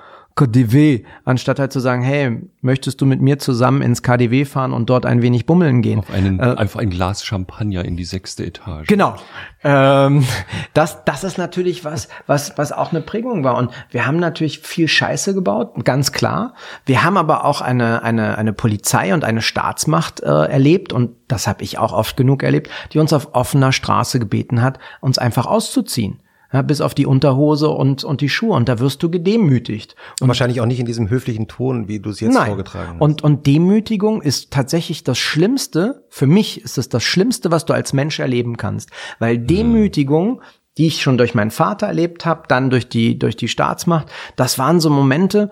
KDW, 0.41 1.05
anstatt 1.25 1.59
halt 1.59 1.73
zu 1.73 1.81
sagen, 1.81 2.03
hey, 2.03 2.41
möchtest 2.62 3.01
du 3.01 3.07
mit 3.07 3.21
mir 3.21 3.39
zusammen 3.39 3.83
ins 3.83 4.03
KDW 4.03 4.47
fahren 4.47 4.73
und 4.73 4.89
dort 4.89 5.05
ein 5.05 5.21
wenig 5.21 5.45
bummeln 5.45 5.83
gehen? 5.83 5.99
Auf 5.99 6.11
einen, 6.11 6.41
einfach 6.41 6.81
ein 6.81 6.89
Glas 6.89 7.25
Champagner 7.25 7.85
in 7.85 7.97
die 7.97 8.05
sechste 8.05 8.47
Etage. 8.47 8.87
Genau. 8.87 9.17
Ähm, 9.62 10.25
das, 10.73 11.05
das 11.05 11.25
ist 11.25 11.37
natürlich 11.37 11.85
was, 11.85 12.09
was, 12.27 12.57
was 12.57 12.73
auch 12.73 12.93
eine 12.93 13.03
Prägung 13.03 13.45
war. 13.45 13.57
Und 13.57 13.71
wir 13.91 14.07
haben 14.07 14.19
natürlich 14.19 14.61
viel 14.61 14.89
Scheiße 14.89 15.35
gebaut, 15.35 15.85
ganz 15.85 16.12
klar. 16.12 16.55
Wir 16.87 17.05
haben 17.05 17.19
aber 17.19 17.45
auch 17.45 17.61
eine, 17.61 18.03
eine, 18.03 18.39
eine 18.39 18.55
Polizei 18.55 19.12
und 19.12 19.25
eine 19.25 19.43
Staatsmacht 19.43 20.21
äh, 20.21 20.27
erlebt, 20.27 20.93
und 20.93 21.11
das 21.29 21.47
habe 21.47 21.62
ich 21.62 21.79
auch 21.79 21.93
oft 21.93 22.17
genug 22.17 22.43
erlebt, 22.43 22.71
die 22.93 22.99
uns 22.99 23.12
auf 23.12 23.35
offener 23.35 23.73
Straße 23.73 24.19
gebeten 24.19 24.62
hat, 24.62 24.79
uns 25.01 25.19
einfach 25.19 25.47
auszuziehen. 25.47 26.21
Ja, 26.52 26.62
bis 26.62 26.81
auf 26.81 26.94
die 26.94 27.06
Unterhose 27.06 27.68
und, 27.68 28.02
und 28.02 28.20
die 28.20 28.28
Schuhe. 28.28 28.56
Und 28.56 28.68
da 28.68 28.81
wirst 28.81 29.02
du 29.02 29.10
gedemütigt. 29.10 29.94
Und 30.20 30.27
wahrscheinlich 30.27 30.60
auch 30.60 30.66
nicht 30.66 30.81
in 30.81 30.86
diesem 30.86 31.09
höflichen 31.09 31.47
Ton, 31.47 31.86
wie 31.86 32.01
du 32.01 32.10
es 32.10 32.18
jetzt 32.18 32.35
Nein. 32.35 32.48
vorgetragen 32.48 32.94
hast. 32.94 33.01
Und, 33.01 33.22
und 33.22 33.47
Demütigung 33.47 34.20
ist 34.20 34.51
tatsächlich 34.51 35.05
das 35.05 35.18
Schlimmste, 35.18 36.05
für 36.09 36.27
mich 36.27 36.62
ist 36.62 36.77
es 36.77 36.89
das 36.89 37.05
Schlimmste, 37.05 37.51
was 37.52 37.66
du 37.66 37.72
als 37.72 37.93
Mensch 37.93 38.18
erleben 38.18 38.56
kannst. 38.56 38.90
Weil 39.20 39.39
Mhm. 39.39 39.47
Demütigung, 39.47 40.43
die 40.77 40.89
ich 40.89 41.02
schon 41.02 41.18
durch 41.18 41.35
meinen 41.35 41.51
Vater 41.52 41.86
erlebt 41.86 42.27
habe, 42.27 42.43
dann 42.48 42.70
durch 42.70 42.89
die, 42.89 43.18
durch 43.18 43.36
die 43.36 43.48
Staatsmacht, 43.48 44.09
das 44.36 44.59
waren 44.59 44.81
so 44.81 44.90
Momente, 44.90 45.51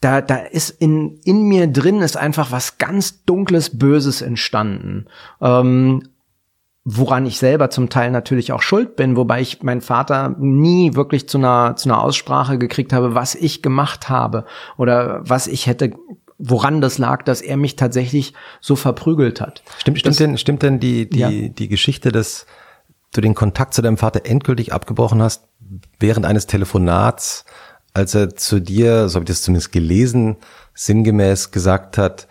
da, 0.00 0.22
da 0.22 0.36
ist 0.36 0.70
in, 0.70 1.20
in 1.24 1.42
mir 1.42 1.66
drin 1.66 2.00
ist 2.00 2.16
einfach 2.16 2.50
was 2.50 2.78
ganz 2.78 3.24
dunkles, 3.24 3.78
Böses 3.78 4.22
entstanden. 4.22 5.06
Ähm, 5.42 6.02
woran 6.84 7.26
ich 7.26 7.38
selber 7.38 7.70
zum 7.70 7.90
Teil 7.90 8.10
natürlich 8.10 8.52
auch 8.52 8.62
schuld 8.62 8.96
bin, 8.96 9.16
wobei 9.16 9.40
ich 9.40 9.62
meinen 9.62 9.82
Vater 9.82 10.34
nie 10.38 10.94
wirklich 10.94 11.28
zu 11.28 11.38
einer, 11.38 11.76
zu 11.76 11.88
einer 11.88 12.02
Aussprache 12.02 12.58
gekriegt 12.58 12.92
habe, 12.92 13.14
was 13.14 13.34
ich 13.34 13.62
gemacht 13.62 14.08
habe 14.08 14.46
oder 14.78 15.20
was 15.22 15.46
ich 15.46 15.66
hätte, 15.66 15.92
woran 16.38 16.80
das 16.80 16.96
lag, 16.96 17.22
dass 17.22 17.42
er 17.42 17.58
mich 17.58 17.76
tatsächlich 17.76 18.32
so 18.60 18.76
verprügelt 18.76 19.40
hat. 19.42 19.62
Stimmt, 19.78 19.98
stimmt 19.98 20.20
denn, 20.20 20.38
stimmt 20.38 20.62
denn 20.62 20.80
die, 20.80 21.08
die, 21.08 21.18
Ja. 21.18 21.30
die 21.30 21.68
Geschichte, 21.68 22.12
dass 22.12 22.46
du 23.12 23.20
den 23.20 23.34
Kontakt 23.34 23.74
zu 23.74 23.82
deinem 23.82 23.98
Vater 23.98 24.24
endgültig 24.24 24.72
abgebrochen 24.72 25.22
hast 25.22 25.48
während 25.98 26.24
eines 26.24 26.46
Telefonats, 26.46 27.44
als 27.92 28.14
er 28.14 28.34
zu 28.36 28.60
dir, 28.60 29.08
so 29.08 29.16
habe 29.16 29.24
ich 29.24 29.28
das 29.28 29.42
zumindest 29.42 29.72
gelesen, 29.72 30.36
sinngemäß 30.74 31.50
gesagt 31.50 31.98
hat, 31.98 32.26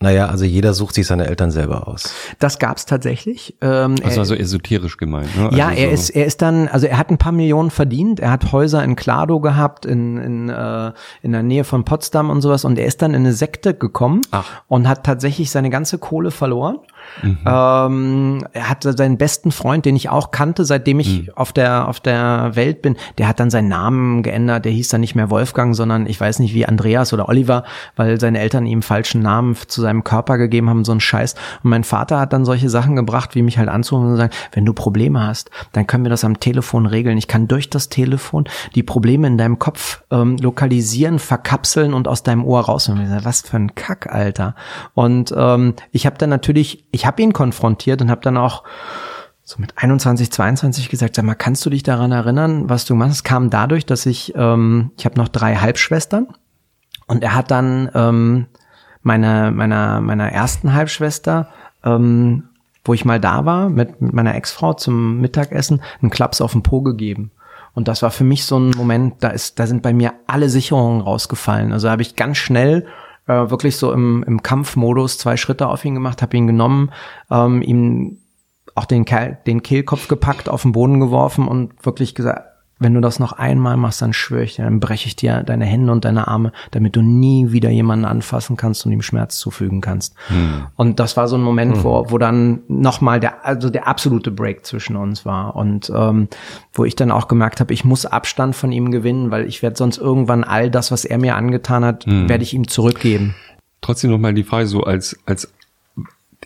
naja, 0.00 0.26
also 0.26 0.44
jeder 0.44 0.74
sucht 0.74 0.94
sich 0.94 1.06
seine 1.06 1.26
Eltern 1.26 1.50
selber 1.50 1.88
aus. 1.88 2.12
Das 2.38 2.58
gab's 2.58 2.84
tatsächlich. 2.84 3.56
Ähm, 3.62 3.96
Das 3.96 4.12
er- 4.12 4.18
war 4.18 4.24
so 4.26 4.34
esoterisch 4.34 4.98
gemeint. 4.98 5.34
Ne? 5.36 5.50
Ja, 5.56 5.68
Also 5.68 5.80
er 5.80 5.88
so, 5.88 5.94
ist, 5.94 6.10
er 6.10 6.26
ist 6.26 6.42
dann, 6.42 6.68
also 6.68 6.86
er 6.86 6.98
hat 6.98 7.10
ein 7.10 7.16
paar 7.18 7.32
Millionen 7.32 7.70
verdient. 7.70 8.20
Er 8.20 8.30
hat 8.30 8.52
Häuser 8.52 8.84
in 8.84 8.94
Klado 8.94 9.40
gehabt, 9.40 9.86
in, 9.86 10.18
in, 10.18 10.48
äh, 10.50 10.92
in 11.22 11.32
der 11.32 11.42
Nähe 11.42 11.64
von 11.64 11.84
Potsdam 11.84 12.28
und 12.28 12.42
sowas. 12.42 12.64
Und 12.66 12.78
er 12.78 12.84
ist 12.86 13.00
dann 13.00 13.12
in 13.14 13.22
eine 13.22 13.32
Sekte 13.32 13.72
gekommen 13.74 14.20
Ach. 14.32 14.44
und 14.68 14.86
hat 14.86 15.04
tatsächlich 15.04 15.50
seine 15.50 15.70
ganze 15.70 15.96
Kohle 15.98 16.30
verloren. 16.30 16.78
Mhm. 17.22 17.38
Ähm, 17.46 18.46
er 18.52 18.68
hatte 18.68 18.96
seinen 18.96 19.18
besten 19.18 19.52
Freund, 19.52 19.84
den 19.84 19.96
ich 19.96 20.08
auch 20.08 20.30
kannte, 20.30 20.64
seitdem 20.64 21.00
ich 21.00 21.22
Mhm. 21.22 21.28
auf 21.34 21.52
der 21.52 21.88
auf 21.88 22.00
der 22.00 22.52
Welt 22.54 22.82
bin. 22.82 22.96
Der 23.18 23.28
hat 23.28 23.40
dann 23.40 23.50
seinen 23.50 23.68
Namen 23.68 24.22
geändert. 24.22 24.64
Der 24.64 24.72
hieß 24.72 24.88
dann 24.88 25.00
nicht 25.00 25.14
mehr 25.14 25.30
Wolfgang, 25.30 25.74
sondern 25.74 26.06
ich 26.06 26.20
weiß 26.20 26.38
nicht 26.38 26.54
wie 26.54 26.66
Andreas 26.66 27.12
oder 27.12 27.28
Oliver, 27.28 27.64
weil 27.96 28.20
seine 28.20 28.38
Eltern 28.38 28.66
ihm 28.66 28.82
falschen 28.82 29.22
Namen 29.22 29.56
zu 29.66 29.80
seinem 29.80 30.04
Körper 30.04 30.38
gegeben 30.38 30.68
haben, 30.68 30.84
so 30.84 30.92
ein 30.92 31.00
Scheiß. 31.00 31.34
Und 31.62 31.70
mein 31.70 31.84
Vater 31.84 32.18
hat 32.18 32.32
dann 32.32 32.44
solche 32.44 32.68
Sachen 32.68 32.96
gebracht, 32.96 33.34
wie 33.34 33.42
mich 33.42 33.58
halt 33.58 33.68
anzurufen 33.68 34.08
und 34.08 34.14
zu 34.14 34.18
sagen, 34.18 34.32
wenn 34.52 34.64
du 34.64 34.72
Probleme 34.72 35.26
hast, 35.26 35.50
dann 35.72 35.86
können 35.86 36.04
wir 36.04 36.10
das 36.10 36.24
am 36.24 36.40
Telefon 36.40 36.86
regeln. 36.86 37.18
Ich 37.18 37.28
kann 37.28 37.48
durch 37.48 37.70
das 37.70 37.88
Telefon 37.88 38.44
die 38.74 38.82
Probleme 38.82 39.26
in 39.26 39.38
deinem 39.38 39.58
Kopf 39.58 40.02
ähm, 40.10 40.36
lokalisieren, 40.38 41.18
verkapseln 41.18 41.94
und 41.94 42.08
aus 42.08 42.22
deinem 42.22 42.44
Ohr 42.44 42.64
sag, 42.66 43.24
Was 43.24 43.42
für 43.42 43.56
ein 43.56 43.74
Kack, 43.74 44.12
Alter. 44.12 44.54
Und 44.94 45.32
ähm, 45.36 45.74
ich 45.92 46.06
habe 46.06 46.18
dann 46.18 46.30
natürlich, 46.30 46.84
ich 46.96 47.06
habe 47.06 47.22
ihn 47.22 47.32
konfrontiert 47.32 48.02
und 48.02 48.10
habe 48.10 48.22
dann 48.22 48.36
auch 48.36 48.64
so 49.44 49.56
mit 49.60 49.74
21, 49.76 50.32
22 50.32 50.88
gesagt, 50.88 51.14
sag 51.14 51.24
mal, 51.24 51.34
kannst 51.36 51.64
du 51.64 51.70
dich 51.70 51.84
daran 51.84 52.10
erinnern, 52.10 52.68
was 52.68 52.84
du 52.84 52.96
machst? 52.96 53.12
Es 53.14 53.24
kam 53.24 53.48
dadurch, 53.50 53.86
dass 53.86 54.04
ich, 54.04 54.34
ähm, 54.34 54.90
ich 54.98 55.04
habe 55.04 55.16
noch 55.16 55.28
drei 55.28 55.54
Halbschwestern 55.54 56.26
und 57.06 57.22
er 57.22 57.34
hat 57.34 57.52
dann 57.52 57.88
ähm, 57.94 58.46
meine, 59.02 59.52
meiner, 59.52 60.00
meiner 60.00 60.32
ersten 60.32 60.72
Halbschwester, 60.72 61.48
ähm, 61.84 62.48
wo 62.84 62.94
ich 62.94 63.04
mal 63.04 63.20
da 63.20 63.44
war, 63.44 63.68
mit, 63.68 64.00
mit 64.00 64.12
meiner 64.12 64.34
Ex-Frau 64.34 64.72
zum 64.72 65.20
Mittagessen, 65.20 65.80
einen 66.02 66.10
Klaps 66.10 66.40
auf 66.40 66.52
den 66.52 66.62
Po 66.62 66.80
gegeben. 66.80 67.30
Und 67.74 67.88
das 67.88 68.02
war 68.02 68.10
für 68.10 68.24
mich 68.24 68.46
so 68.46 68.58
ein 68.58 68.70
Moment, 68.70 69.22
da 69.22 69.28
ist, 69.28 69.60
da 69.60 69.66
sind 69.66 69.82
bei 69.82 69.92
mir 69.92 70.14
alle 70.26 70.48
Sicherungen 70.48 71.02
rausgefallen. 71.02 71.72
Also 71.72 71.90
habe 71.90 72.02
ich 72.02 72.16
ganz 72.16 72.38
schnell 72.38 72.86
äh, 73.26 73.50
wirklich 73.50 73.76
so 73.76 73.92
im, 73.92 74.24
im 74.26 74.42
Kampfmodus 74.42 75.18
zwei 75.18 75.36
Schritte 75.36 75.68
auf 75.68 75.84
ihn 75.84 75.94
gemacht, 75.94 76.22
habe 76.22 76.36
ihn 76.36 76.46
genommen, 76.46 76.90
ähm, 77.30 77.62
ihm 77.62 78.18
auch 78.74 78.84
den, 78.84 79.04
Kehl, 79.04 79.38
den 79.46 79.62
Kehlkopf 79.62 80.08
gepackt, 80.08 80.48
auf 80.48 80.62
den 80.62 80.72
Boden 80.72 81.00
geworfen 81.00 81.48
und 81.48 81.84
wirklich 81.84 82.14
gesagt, 82.14 82.55
wenn 82.78 82.92
du 82.92 83.00
das 83.00 83.18
noch 83.18 83.32
einmal 83.32 83.76
machst, 83.76 84.02
dann 84.02 84.12
schwöre 84.12 84.44
ich 84.44 84.56
dir, 84.56 84.64
dann 84.64 84.80
breche 84.80 85.06
ich 85.06 85.16
dir 85.16 85.42
deine 85.42 85.64
Hände 85.64 85.90
und 85.92 86.04
deine 86.04 86.28
Arme, 86.28 86.52
damit 86.72 86.94
du 86.94 87.02
nie 87.02 87.52
wieder 87.52 87.70
jemanden 87.70 88.04
anfassen 88.04 88.56
kannst 88.56 88.84
und 88.84 88.92
ihm 88.92 89.00
Schmerz 89.00 89.38
zufügen 89.38 89.80
kannst. 89.80 90.14
Und 90.76 91.00
das 91.00 91.16
war 91.16 91.26
so 91.26 91.36
ein 91.36 91.42
Moment, 91.42 91.82
wo, 91.84 92.10
wo 92.10 92.18
dann 92.18 92.60
nochmal 92.68 93.18
der, 93.18 93.46
also 93.46 93.70
der 93.70 93.88
absolute 93.88 94.30
Break 94.30 94.66
zwischen 94.66 94.96
uns 94.96 95.24
war. 95.24 95.56
Und 95.56 95.90
ähm, 95.94 96.28
wo 96.74 96.84
ich 96.84 96.96
dann 96.96 97.10
auch 97.10 97.28
gemerkt 97.28 97.60
habe, 97.60 97.72
ich 97.72 97.84
muss 97.84 98.04
Abstand 98.04 98.54
von 98.54 98.72
ihm 98.72 98.90
gewinnen, 98.90 99.30
weil 99.30 99.46
ich 99.46 99.62
werde 99.62 99.76
sonst 99.76 99.96
irgendwann 99.96 100.44
all 100.44 100.70
das, 100.70 100.92
was 100.92 101.04
er 101.06 101.18
mir 101.18 101.34
angetan 101.36 101.84
hat, 101.84 102.06
werde 102.06 102.42
ich 102.42 102.52
ihm 102.52 102.68
zurückgeben. 102.68 103.34
trotzdem 103.80 104.10
noch 104.10 104.18
mal 104.18 104.34
die 104.34 104.42
Frage 104.42 104.66
so 104.66 104.82
als 104.82 105.18
als 105.26 105.52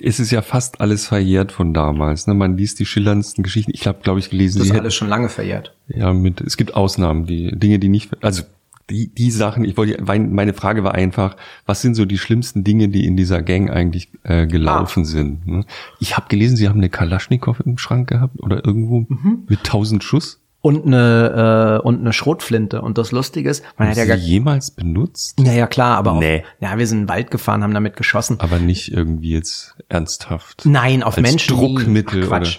es 0.02 0.20
ist 0.20 0.30
ja 0.30 0.42
fast 0.42 0.80
alles 0.80 1.06
verjährt 1.06 1.52
von 1.52 1.72
damals. 1.74 2.26
Ne? 2.26 2.34
Man 2.34 2.56
liest 2.56 2.78
die 2.78 2.86
schillerndsten 2.86 3.42
Geschichten. 3.44 3.70
Ich 3.74 3.86
habe, 3.86 3.98
glaube 4.02 4.18
ich, 4.20 4.30
gelesen. 4.30 4.58
Das 4.58 4.66
ist 4.66 4.72
hätten- 4.72 4.80
alles 4.82 4.94
schon 4.94 5.08
lange 5.08 5.28
verjährt. 5.28 5.74
Ja, 5.88 6.12
mit, 6.12 6.40
es 6.40 6.56
gibt 6.56 6.74
Ausnahmen, 6.74 7.26
die 7.26 7.50
Dinge, 7.56 7.78
die 7.78 7.88
nicht, 7.88 8.10
also 8.22 8.42
die, 8.88 9.06
die 9.08 9.30
Sachen, 9.30 9.64
ich 9.64 9.76
wollte, 9.76 10.02
mein- 10.02 10.32
meine 10.32 10.52
Frage 10.52 10.82
war 10.82 10.94
einfach, 10.94 11.36
was 11.66 11.80
sind 11.80 11.94
so 11.94 12.04
die 12.06 12.18
schlimmsten 12.18 12.64
Dinge, 12.64 12.88
die 12.88 13.06
in 13.06 13.16
dieser 13.16 13.40
Gang 13.42 13.70
eigentlich 13.70 14.08
äh, 14.24 14.46
gelaufen 14.48 15.04
sind? 15.04 15.46
Ne? 15.46 15.64
Ich 16.00 16.16
habe 16.16 16.26
gelesen, 16.28 16.56
sie 16.56 16.68
haben 16.68 16.78
eine 16.80 16.90
Kalaschnikow 16.90 17.60
im 17.64 17.78
Schrank 17.78 18.08
gehabt 18.08 18.40
oder 18.42 18.64
irgendwo 18.64 19.06
mit 19.48 19.62
tausend 19.64 20.02
Schuss. 20.02 20.40
Und 20.62 20.84
eine, 20.84 21.78
äh, 21.82 21.86
und 21.86 22.00
eine 22.00 22.12
Schrotflinte. 22.12 22.82
Und 22.82 22.98
das 22.98 23.12
Lustige 23.12 23.48
ist, 23.48 23.62
man 23.78 23.88
Haben 23.88 23.92
hat 23.92 23.96
ja 23.96 24.04
gar, 24.04 24.16
jemals 24.18 24.70
benutzt? 24.70 25.40
ja, 25.40 25.52
ja, 25.52 25.66
klar, 25.66 25.96
aber 25.96 26.14
Nee. 26.14 26.44
auch, 26.58 26.62
ja, 26.62 26.76
wir 26.78 26.86
sind 26.86 26.98
in 26.98 27.04
den 27.04 27.08
Wald 27.08 27.30
gefahren, 27.30 27.62
haben 27.62 27.72
damit 27.72 27.96
geschossen. 27.96 28.38
Aber 28.40 28.58
nicht 28.58 28.92
irgendwie 28.92 29.30
jetzt 29.30 29.74
ernsthaft. 29.88 30.66
Nein, 30.66 31.02
auf 31.02 31.16
Als 31.16 31.22
Menschen. 31.22 31.56
Druckmittel 31.56 32.24
Ach, 32.24 32.28
Quatsch. 32.28 32.58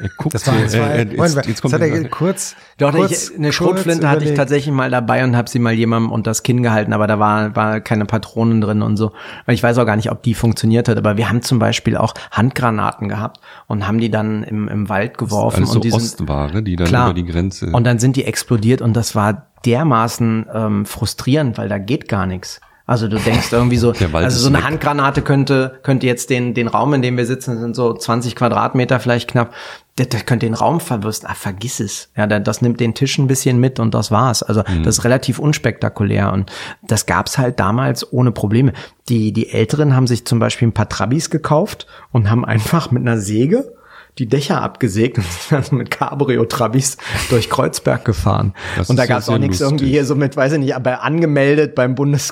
Er 0.00 0.08
guckt 0.16 0.34
Das 0.34 0.46
war, 0.46 0.54
so, 0.54 0.60
das 0.62 0.78
war 0.78 0.90
äh, 0.90 1.02
äh, 1.02 1.16
jetzt, 1.16 1.34
jetzt, 1.34 1.46
jetzt 1.46 1.62
kommt 1.62 1.74
hat 1.74 1.80
er 1.80 2.08
kurz, 2.08 2.56
Doch, 2.78 2.92
kurz, 2.92 3.30
ich, 3.30 3.36
eine 3.36 3.52
Schrotflinte 3.52 4.08
hatte 4.08 4.24
ich 4.24 4.34
tatsächlich 4.34 4.74
mal 4.74 4.90
dabei 4.90 5.24
und 5.24 5.36
habe 5.36 5.48
sie 5.48 5.58
mal 5.58 5.72
jemandem 5.72 6.10
unter 6.12 6.30
das 6.30 6.42
Kinn 6.42 6.62
gehalten, 6.62 6.92
aber 6.92 7.06
da 7.06 7.18
war, 7.18 7.56
war 7.56 7.80
keine 7.80 8.04
Patronen 8.04 8.60
drin 8.60 8.82
und 8.82 8.96
so. 8.96 9.12
Weil 9.46 9.54
ich 9.54 9.62
weiß 9.62 9.78
auch 9.78 9.86
gar 9.86 9.96
nicht, 9.96 10.10
ob 10.10 10.22
die 10.22 10.34
funktioniert 10.34 10.88
hat, 10.88 10.96
aber 10.96 11.16
wir 11.16 11.28
haben 11.28 11.42
zum 11.42 11.58
Beispiel 11.58 11.96
auch 11.96 12.14
Handgranaten 12.30 13.08
gehabt 13.08 13.40
und 13.66 13.86
haben 13.86 13.98
die 13.98 14.10
dann 14.10 14.42
im, 14.44 14.68
im 14.68 14.88
Wald 14.88 15.18
geworfen 15.18 15.58
alles 15.58 15.70
so 15.70 15.76
und 15.76 15.84
die 15.84 15.90
sind, 15.90 16.00
Ostware, 16.00 16.62
die 16.62 16.76
dann 16.76 16.86
Klar. 16.86 17.10
über 17.10 17.14
die 17.14 17.24
Grenze. 17.24 17.70
Und 17.70 17.84
dann 17.84 17.98
sind 17.98 18.16
die 18.16 18.24
explodiert 18.24 18.82
und 18.82 18.94
das 18.94 19.14
war 19.14 19.46
dermaßen 19.64 20.46
ähm, 20.52 20.86
frustrierend, 20.86 21.58
weil 21.58 21.68
da 21.68 21.78
geht 21.78 22.08
gar 22.08 22.26
nichts. 22.26 22.60
Also 22.88 23.06
du 23.06 23.18
denkst 23.18 23.52
irgendwie 23.52 23.76
so, 23.76 23.92
also 24.14 24.38
so 24.38 24.48
eine 24.48 24.58
weg. 24.58 24.64
Handgranate 24.64 25.22
könnte, 25.22 25.78
könnte 25.82 26.06
jetzt 26.06 26.30
den, 26.30 26.54
den 26.54 26.66
Raum, 26.66 26.94
in 26.94 27.02
dem 27.02 27.16
wir 27.16 27.26
sitzen, 27.26 27.60
sind 27.60 27.76
so 27.76 27.92
20 27.94 28.34
Quadratmeter 28.34 28.98
vielleicht 28.98 29.30
knapp, 29.30 29.52
das, 29.96 30.08
das 30.08 30.26
könnte 30.26 30.46
den 30.46 30.54
Raum 30.54 30.80
verwürsten. 30.80 31.28
Ah, 31.30 31.34
vergiss 31.34 31.80
es. 31.80 32.10
Ja, 32.16 32.26
da- 32.26 32.38
das 32.40 32.62
nimmt 32.62 32.80
den 32.80 32.94
Tisch 32.94 33.18
ein 33.18 33.26
bisschen 33.26 33.60
mit 33.60 33.78
und 33.78 33.92
das 33.94 34.10
war's. 34.10 34.42
Also 34.42 34.62
Mhm. 34.66 34.82
das 34.84 34.98
ist 34.98 35.04
relativ 35.04 35.38
unspektakulär 35.38 36.32
und 36.32 36.50
das 36.82 37.06
gab's 37.06 37.36
halt 37.38 37.60
damals 37.60 38.10
ohne 38.12 38.32
Probleme. 38.32 38.72
Die, 39.08 39.32
die 39.32 39.50
Älteren 39.50 39.94
haben 39.94 40.06
sich 40.06 40.24
zum 40.24 40.38
Beispiel 40.38 40.68
ein 40.68 40.72
paar 40.74 40.88
Trabis 40.88 41.30
gekauft 41.30 41.86
und 42.10 42.30
haben 42.30 42.44
einfach 42.44 42.90
mit 42.90 43.02
einer 43.02 43.18
Säge 43.18 43.70
die 44.18 44.26
Dächer 44.26 44.62
abgesägt 44.62 45.18
und 45.18 45.24
sind 45.24 45.70
dann 45.70 45.78
mit 45.78 45.90
Cabrio-Trabis 45.90 46.96
durch 47.30 47.48
Kreuzberg 47.48 48.04
gefahren. 48.04 48.54
Das 48.76 48.90
und 48.90 48.96
da 48.96 49.04
ja 49.04 49.08
gab's 49.08 49.28
auch 49.28 49.38
nichts 49.38 49.60
irgendwie 49.60 49.88
hier 49.88 50.04
so 50.04 50.14
mit, 50.14 50.36
weiß 50.36 50.54
ich 50.54 50.58
nicht, 50.58 50.74
aber 50.74 51.02
angemeldet 51.02 51.74
beim 51.74 51.94
Bundes, 51.94 52.30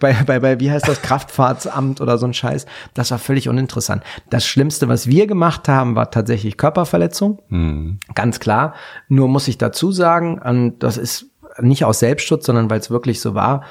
bei, 0.00 0.14
bei, 0.26 0.40
bei, 0.40 0.60
wie 0.60 0.70
heißt 0.70 0.88
das, 0.88 1.02
Kraftfahrtsamt 1.02 2.00
oder 2.00 2.18
so 2.18 2.26
ein 2.26 2.34
Scheiß. 2.34 2.66
Das 2.94 3.10
war 3.10 3.18
völlig 3.18 3.48
uninteressant. 3.48 4.02
Das 4.30 4.46
Schlimmste, 4.46 4.88
was 4.88 5.06
wir 5.06 5.26
gemacht 5.26 5.68
haben, 5.68 5.94
war 5.94 6.10
tatsächlich 6.10 6.56
Körperverletzung. 6.56 7.42
Hm. 7.48 7.98
Ganz 8.14 8.40
klar. 8.40 8.74
Nur 9.08 9.28
muss 9.28 9.48
ich 9.48 9.58
dazu 9.58 9.92
sagen, 9.92 10.38
und 10.38 10.82
das 10.82 10.96
ist 10.96 11.26
nicht 11.60 11.84
aus 11.84 11.98
Selbstschutz, 11.98 12.46
sondern 12.46 12.70
weil 12.70 12.80
es 12.80 12.90
wirklich 12.90 13.20
so 13.20 13.34
war. 13.34 13.64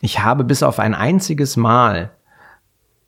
Ich 0.00 0.20
habe 0.20 0.44
bis 0.44 0.62
auf 0.62 0.78
ein 0.78 0.94
einziges 0.94 1.56
Mal 1.56 2.10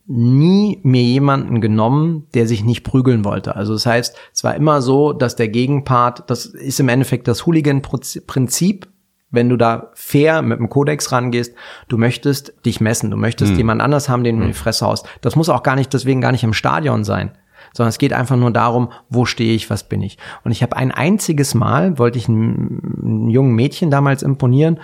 nie 0.07 0.81
mir 0.83 1.03
jemanden 1.03 1.61
genommen, 1.61 2.27
der 2.35 2.47
sich 2.47 2.65
nicht 2.65 2.85
prügeln 2.85 3.24
wollte. 3.24 3.57
Also 3.57 3.73
das 3.73 3.87
heißt, 3.87 4.16
es 4.33 4.45
war 4.45 4.55
immer 4.55 4.81
so, 4.81 5.12
dass 5.12 5.37
der 5.37 5.49
Gegenpart, 5.49 6.31
das 6.31 6.47
ist 6.47 6.78
im 6.78 6.89
Endeffekt 6.89 7.27
das 7.27 7.47
Hooligan-Prinzip, 7.47 8.89
wenn 9.31 9.49
du 9.49 9.57
da 9.57 9.91
fair 9.95 10.43
mit 10.43 10.61
dem 10.61 10.69
Kodex 10.69 11.11
rangehst, 11.11 11.55
du 11.89 11.99
möchtest 11.99 12.55
dich 12.65 12.81
messen, 12.81 13.11
du 13.11 13.16
möchtest 13.16 13.57
jemand 13.57 13.83
anders 13.83 14.09
haben, 14.09 14.23
den 14.23 14.37
du 14.37 14.43
in 14.43 14.49
die 14.49 14.55
Fresse 14.55 14.87
haust. 14.87 15.07
Das 15.20 15.35
muss 15.35 15.49
auch 15.49 15.65
gar 15.65 15.74
nicht, 15.74 15.93
deswegen 15.93 16.20
gar 16.20 16.31
nicht 16.31 16.45
im 16.45 16.55
Stadion 16.55 17.03
sein, 17.03 17.33
sondern 17.74 17.89
es 17.89 17.99
geht 17.99 18.12
einfach 18.12 18.37
nur 18.37 18.53
darum, 18.53 18.93
wo 19.09 19.24
stehe 19.24 19.55
ich, 19.55 19.69
was 19.69 19.89
bin 19.89 20.01
ich. 20.03 20.19
Und 20.45 20.53
ich 20.53 20.62
habe 20.62 20.77
ein 20.77 20.93
einziges 20.93 21.55
Mal, 21.55 21.99
wollte 21.99 22.19
ich 22.19 22.28
einem 22.28 23.28
jungen 23.28 23.55
Mädchen 23.55 23.91
damals 23.91 24.23
imponieren 24.23 24.78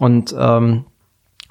und 0.00 0.34
ähm, 0.36 0.86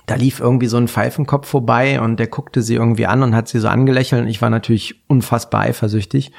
da 0.05 0.15
lief 0.15 0.39
irgendwie 0.41 0.67
so 0.67 0.75
ein 0.77 0.87
Pfeifenkopf 0.87 1.47
vorbei 1.47 2.01
und 2.01 2.17
der 2.19 2.27
guckte 2.27 2.61
sie 2.61 2.75
irgendwie 2.75 3.05
an 3.05 3.23
und 3.23 3.33
hat 3.35 3.47
sie 3.47 3.59
so 3.59 3.69
angelächelt 3.69 4.21
und 4.23 4.27
ich 4.27 4.41
war 4.41 4.49
natürlich 4.49 5.01
unfassbar 5.07 5.61
eifersüchtig. 5.61 6.31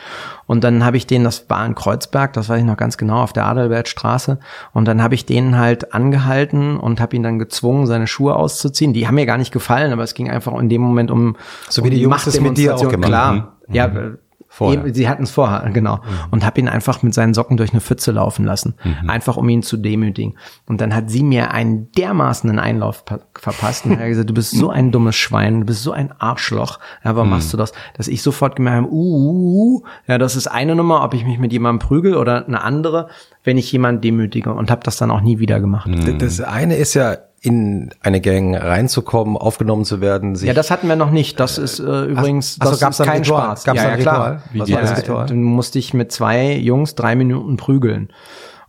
Und 0.47 0.65
dann 0.65 0.85
habe 0.85 0.99
ich 0.99 1.07
den, 1.07 1.25
das 1.25 1.49
war 1.49 1.65
in 1.65 1.75
Kreuzberg, 1.75 2.35
das 2.35 2.49
weiß 2.51 2.59
ich 2.61 2.67
noch 2.67 2.77
ganz 2.77 2.99
genau, 2.99 3.23
auf 3.23 3.33
der 3.33 3.47
Adalbertstraße 3.47 4.39
und 4.73 4.87
dann 4.87 5.03
habe 5.03 5.15
ich 5.15 5.25
den 5.25 5.57
halt 5.59 5.95
angehalten 5.95 6.77
und 6.77 7.01
habe 7.01 7.17
ihn 7.17 7.23
dann 7.23 7.39
gezwungen, 7.39 7.87
seine 7.87 8.07
Schuhe 8.07 8.37
auszuziehen. 8.37 8.93
Die 8.93 9.07
haben 9.07 9.15
mir 9.15 9.27
gar 9.27 9.39
nicht 9.39 9.53
gefallen, 9.53 9.93
aber 9.93 10.03
es 10.03 10.13
ging 10.15 10.31
einfach 10.31 10.53
in 10.59 10.69
dem 10.69 10.83
Moment 10.83 11.11
um 11.11 11.37
So 11.71 11.81
um 11.83 11.87
wie 11.89 11.95
die 11.95 12.01
Jungs 12.03 12.25
das 12.25 12.39
mit 12.41 12.59
dir 12.59 12.77
auch 12.77 12.89
gemacht 12.89 13.09
Klar, 13.09 13.27
haben. 13.29 13.49
ja, 13.71 13.89
Mhm. 13.89 14.19
Vorher. 14.57 14.95
Sie 14.95 15.09
hatten 15.09 15.25
es 15.25 15.33
vorher, 15.33 15.69
genau. 15.73 15.99
Und 16.31 16.47
habe 16.47 16.61
ihn 16.61 16.69
einfach 16.69 17.03
mit 17.03 17.13
seinen 17.13 17.35
Socken 17.35 17.57
durch 17.57 17.73
eine 17.73 17.81
Pfütze 17.81 18.13
laufen 18.13 18.45
lassen. 18.45 18.75
Einfach 19.09 19.37
um 19.37 19.49
ihn 19.49 19.65
zu 19.65 19.77
demütigen. 19.77 20.37
Und 20.67 20.81
dann 20.81 20.95
hat 20.95 21.11
sie 21.11 21.25
mir 21.25 21.51
einen 21.51 21.91
dermaßenen 21.93 22.61
Einlauf 22.61 23.05
pa- 23.05 23.19
verpasst. 23.35 23.85
Und 23.85 23.99
hat 23.99 24.07
gesagt, 24.07 24.31
du 24.31 24.35
bist 24.35 24.53
so 24.53 24.71
ein 24.71 24.93
dummes 24.93 25.17
Schwein, 25.17 25.61
du 25.63 25.67
bist 25.67 25.83
so 25.83 25.91
ein 25.91 26.13
Arschloch. 26.21 26.79
Ja, 27.05 27.17
warum 27.17 27.31
machst 27.31 27.53
du 27.53 27.57
das? 27.57 27.73
Dass 27.97 28.07
ich 28.07 28.23
sofort 28.23 28.55
gemerkt 28.55 28.85
habe, 28.85 28.93
uh, 28.93 28.97
uh, 28.97 29.77
uh, 29.79 29.83
ja, 30.07 30.19
das 30.19 30.37
ist 30.37 30.47
eine 30.47 30.77
Nummer, 30.77 31.03
ob 31.03 31.15
ich 31.15 31.25
mich 31.25 31.41
mit 31.41 31.53
jemandem 31.53 31.81
prügel 31.87 32.15
oder 32.17 32.47
eine 32.47 32.63
andere, 32.63 33.09
wenn 33.43 33.59
ich 33.59 33.73
jemanden 33.73 34.03
demütige. 34.03 34.55
Und 34.55 34.71
habe 34.71 34.83
das 34.85 34.97
dann 34.99 35.11
auch 35.11 35.21
nie 35.21 35.41
wieder 35.41 35.59
gemacht. 35.59 35.89
D- 35.89 36.17
Das 36.17 36.41
eine 36.41 36.77
ist 36.77 36.95
ja, 36.95 37.17
in 37.45 37.91
eine 38.01 38.23
Gang 38.23 38.57
reinzukommen, 38.57 39.37
aufgenommen 39.37 39.85
zu 39.85 40.01
werden, 40.01 40.35
sich 40.35 40.49
Ja, 40.49 40.55
das 40.55 40.71
hatten 40.71 40.89
wir 40.89 40.97
noch 40.97 41.11
nicht. 41.11 41.39
Das 41.39 41.59
ist 41.59 41.79
äh, 41.79 42.05
übrigens 42.05 42.57
ach 42.59 42.71
das 42.71 42.81
gab's 42.81 42.99
ist 42.99 43.07
kein 43.07 43.21
Ritual? 43.21 43.43
Spaß. 43.43 43.65
Gab's 43.65 43.83
ja, 43.83 43.91
ja, 43.91 43.97
klar. 43.99 44.43
Ritual? 44.55 44.61
Was 44.61 44.73
war 44.73 44.81
das 44.81 44.99
Ritual? 44.99 45.27
Dann 45.27 45.43
musste 45.43 45.79
ich 45.79 45.93
mit 45.93 46.11
zwei 46.11 46.55
Jungs 46.55 46.95
drei 46.95 47.15
Minuten 47.15 47.59
prügeln. 47.59 48.09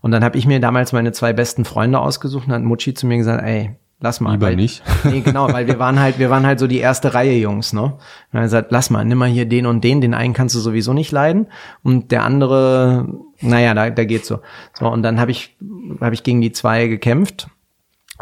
Und 0.02 0.12
dann 0.12 0.26
habe 0.26 0.38
ich 0.38 0.46
mir 0.46 0.60
damals 0.60 0.92
meine 0.92 1.14
zwei 1.14 1.32
besten 1.32 1.64
Freunde 1.64 2.00
ausgesucht 2.00 2.48
und 2.48 2.54
hat 2.54 2.64
Mucci 2.64 2.94
zu 2.94 3.08
mir 3.08 3.16
gesagt, 3.16 3.42
ey, 3.46 3.78
lass 4.02 4.20
mal. 4.20 4.34
Lieber 4.34 4.48
weil, 4.48 4.58
nicht. 4.58 4.84
Nee, 5.06 5.22
genau, 5.22 5.54
weil 5.54 5.68
wir 5.68 5.80
waren 5.80 5.98
halt, 5.98 6.20
wir 6.20 6.30
waren 6.30 6.46
halt 6.46 6.60
so 6.60 6.68
die 6.68 6.80
erste 6.80 7.14
Reihe 7.14 7.38
Jungs, 7.38 7.72
ne? 7.72 7.84
Und 7.84 7.94
er 8.34 8.40
hat 8.40 8.46
gesagt, 8.48 8.72
lass 8.74 8.90
mal, 8.90 9.06
nimm 9.06 9.18
mal 9.18 9.30
hier 9.30 9.46
den 9.46 9.66
und 9.66 9.86
den, 9.86 10.02
den 10.02 10.14
einen 10.14 10.34
kannst 10.34 10.54
du 10.54 10.60
sowieso 10.60 10.92
nicht 10.92 11.14
leiden. 11.14 11.48
Und 11.82 12.12
der 12.12 12.26
andere, 12.26 13.08
naja, 13.40 13.74
da, 13.74 13.90
da 13.90 14.04
geht's 14.04 14.28
so. 14.28 14.42
So, 14.78 14.90
und 14.90 15.02
dann 15.02 15.18
habe 15.18 15.32
ich, 15.32 15.56
habe 16.02 16.14
ich 16.14 16.24
gegen 16.24 16.42
die 16.42 16.52
zwei 16.52 16.88
gekämpft. 16.88 17.48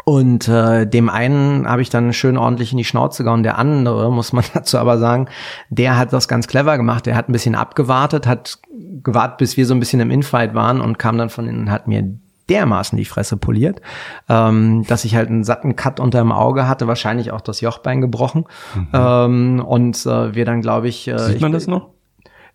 Und 0.02 0.48
äh, 0.48 0.86
dem 0.86 1.08
einen 1.08 1.68
habe 1.68 1.80
ich 1.80 1.88
dann 1.88 2.12
schön 2.12 2.36
ordentlich 2.36 2.72
in 2.72 2.78
die 2.78 2.84
Schnauze 2.84 3.24
gehauen. 3.24 3.42
Der 3.42 3.58
andere, 3.58 4.10
muss 4.10 4.32
man 4.32 4.44
dazu 4.54 4.78
aber 4.78 4.98
sagen, 4.98 5.28
der 5.70 5.96
hat 5.96 6.12
das 6.12 6.28
ganz 6.28 6.48
clever 6.48 6.76
gemacht. 6.76 7.06
Der 7.06 7.16
hat 7.16 7.28
ein 7.28 7.32
bisschen 7.32 7.54
abgewartet, 7.54 8.26
hat 8.26 8.58
gewartet, 9.02 9.38
bis 9.38 9.56
wir 9.56 9.66
so 9.66 9.74
ein 9.74 9.80
bisschen 9.80 10.00
im 10.00 10.10
Infight 10.10 10.54
waren 10.54 10.80
und 10.80 10.98
kam 10.98 11.16
dann 11.16 11.30
von 11.30 11.46
innen 11.46 11.60
und 11.60 11.70
hat 11.70 11.86
mir 11.86 12.04
dermaßen 12.50 12.98
die 12.98 13.06
Fresse 13.06 13.38
poliert, 13.38 13.80
ähm, 14.28 14.84
dass 14.86 15.06
ich 15.06 15.14
halt 15.14 15.30
einen 15.30 15.44
satten 15.44 15.76
Cut 15.76 15.98
unter 15.98 16.18
dem 16.18 16.32
Auge 16.32 16.68
hatte, 16.68 16.86
wahrscheinlich 16.86 17.30
auch 17.32 17.40
das 17.40 17.62
Jochbein 17.62 18.02
gebrochen. 18.02 18.44
Ähm, 18.92 19.64
und 19.66 20.04
äh, 20.04 20.34
wir 20.34 20.44
dann, 20.44 20.60
glaube 20.60 20.88
ich, 20.88 21.08
äh, 21.08 21.12
Mhm. 21.12 21.18
Sieht 21.18 21.36
ich, 21.36 21.40
man 21.40 21.52
das 21.52 21.66
noch? 21.66 21.93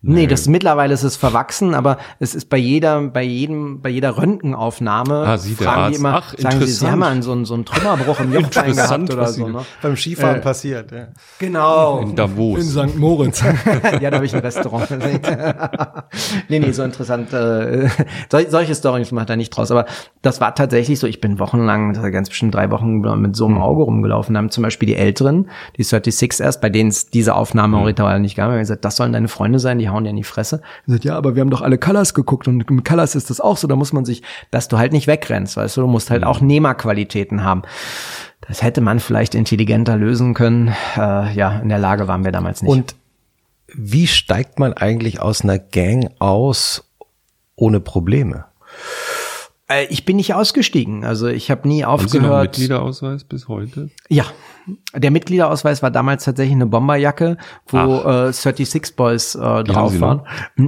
Nee, 0.02 0.26
das 0.26 0.48
mittlerweile 0.48 0.94
ist 0.94 1.02
es 1.02 1.16
verwachsen, 1.16 1.74
aber 1.74 1.98
es 2.20 2.34
ist 2.34 2.48
bei 2.48 2.56
jeder, 2.56 3.02
bei 3.08 3.22
jedem, 3.22 3.82
bei 3.82 3.90
jeder 3.90 4.16
Röntgenaufnahme 4.16 5.24
Ah, 5.26 5.36
sieht 5.36 5.60
der 5.60 5.66
fragen 5.66 5.80
Arzt. 5.82 5.94
die 5.94 6.00
immer, 6.00 6.14
Ach, 6.14 6.34
sagen 6.38 6.60
sie, 6.60 6.66
sie 6.72 6.86
haben 6.90 6.98
mal 7.00 7.12
einen, 7.12 7.20
so, 7.20 7.32
einen, 7.32 7.44
so 7.44 7.52
einen 7.52 7.66
Trümmerbruch 7.66 8.18
im 8.20 8.32
Jochbein 8.32 8.74
gehabt 8.74 9.12
oder 9.12 9.26
so. 9.26 9.44
Sie- 9.46 9.50
Ne? 9.52 9.60
beim 9.82 9.96
Skifahren 9.96 10.36
Äh, 10.36 10.40
passiert. 10.40 10.90
Ja. 10.90 11.08
Genau. 11.38 12.00
In 12.00 12.16
Davos. 12.16 12.64
St. 12.70 12.96
Moritz. 12.96 13.42
ja, 14.00 14.10
da 14.10 14.16
habe 14.16 14.24
ich 14.24 14.34
ein 14.34 14.40
Restaurant 14.40 14.88
gesehen. 14.88 15.20
nee, 16.48 16.58
nee, 16.60 16.72
so 16.72 16.82
interessant. 16.82 17.32
Äh, 17.34 17.88
sol 18.30 18.46
solche 18.48 18.74
Storys 18.74 19.12
macht 19.12 19.28
er 19.28 19.36
nicht 19.36 19.50
draus. 19.50 19.70
Aber 19.70 19.84
das 20.22 20.40
war 20.40 20.54
tatsächlich 20.54 20.98
so. 20.98 21.06
Ich 21.06 21.20
bin 21.20 21.38
wochenlang, 21.38 21.92
das 21.92 22.02
war 22.02 22.10
ganz 22.10 22.28
bestimmt 22.30 22.54
drei 22.54 22.70
Wochen 22.70 23.00
mit 23.20 23.36
so 23.36 23.46
einem 23.46 23.58
Auge 23.58 23.82
rumgelaufen. 23.82 24.34
Da 24.34 24.38
haben 24.38 24.50
zum 24.50 24.62
Beispiel 24.62 24.86
die 24.86 24.96
Älteren, 24.96 25.50
die 25.76 25.82
36 25.82 26.40
erst, 26.40 26.60
bei 26.62 26.70
denen 26.70 26.88
es 26.90 27.10
diese 27.10 27.34
Aufnahme 27.34 27.84
Ritual 27.84 28.18
nicht 28.20 28.36
gab, 28.36 28.50
haben 28.50 28.58
gesagt, 28.58 28.84
das 28.84 28.96
sollen 28.96 29.12
deine 29.12 29.28
Freunde 29.28 29.58
sein, 29.58 29.78
die 29.78 29.89
hauen 29.90 30.04
dir 30.04 30.10
in 30.10 30.16
die 30.16 30.24
Fresse. 30.24 30.62
Ich 30.80 30.86
gesagt, 30.86 31.04
ja, 31.04 31.16
aber 31.16 31.34
wir 31.34 31.40
haben 31.40 31.50
doch 31.50 31.62
alle 31.62 31.78
Colors 31.78 32.14
geguckt 32.14 32.48
und 32.48 32.70
mit 32.70 32.84
Colors 32.84 33.14
ist 33.14 33.30
das 33.30 33.40
auch 33.40 33.56
so. 33.56 33.66
Da 33.66 33.76
muss 33.76 33.92
man 33.92 34.04
sich, 34.04 34.22
dass 34.50 34.68
du 34.68 34.78
halt 34.78 34.92
nicht 34.92 35.06
wegrennst, 35.06 35.56
weißt 35.56 35.76
du, 35.76 35.82
du 35.82 35.86
musst 35.86 36.10
halt 36.10 36.24
auch 36.24 36.40
Nehmerqualitäten 36.40 37.44
haben. 37.44 37.62
Das 38.46 38.62
hätte 38.62 38.80
man 38.80 39.00
vielleicht 39.00 39.34
intelligenter 39.34 39.96
lösen 39.96 40.34
können. 40.34 40.74
Äh, 40.96 41.34
ja, 41.34 41.58
in 41.60 41.68
der 41.68 41.78
Lage 41.78 42.08
waren 42.08 42.24
wir 42.24 42.32
damals 42.32 42.62
nicht. 42.62 42.70
Und 42.70 42.94
wie 43.72 44.06
steigt 44.06 44.58
man 44.58 44.72
eigentlich 44.72 45.20
aus 45.20 45.42
einer 45.42 45.58
Gang 45.58 46.10
aus 46.18 46.90
ohne 47.54 47.80
Probleme? 47.80 48.46
Äh, 49.70 49.86
ich 49.86 50.04
bin 50.04 50.16
nicht 50.16 50.34
ausgestiegen. 50.34 51.04
Also 51.04 51.28
ich 51.28 51.50
habe 51.50 51.66
nie 51.68 51.84
Haben 51.84 52.08
Sie 52.08 52.18
noch 52.18 52.24
aufgehört. 52.24 52.42
Mitgliederausweis 52.50 53.24
bis 53.24 53.48
heute? 53.48 53.90
Ja, 54.08 54.24
der 54.94 55.10
Mitgliederausweis 55.10 55.82
war 55.82 55.90
damals 55.90 56.24
tatsächlich 56.24 56.54
eine 56.54 56.66
Bomberjacke, 56.66 57.36
wo 57.68 57.78
äh, 57.78 58.32
36 58.32 58.96
Boys 58.96 59.34
äh, 59.34 59.64
Die 59.64 59.72
drauf 59.72 59.98
waren. 60.00 60.22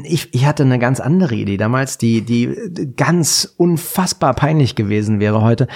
Ich, 0.04 0.32
ich 0.34 0.46
hatte 0.46 0.62
eine 0.62 0.78
ganz 0.78 1.00
andere 1.00 1.34
Idee 1.34 1.56
damals, 1.56 1.98
die, 1.98 2.22
die 2.22 2.56
ganz 2.96 3.52
unfassbar 3.56 4.34
peinlich 4.34 4.76
gewesen 4.76 5.20
wäre 5.20 5.42
heute. 5.42 5.66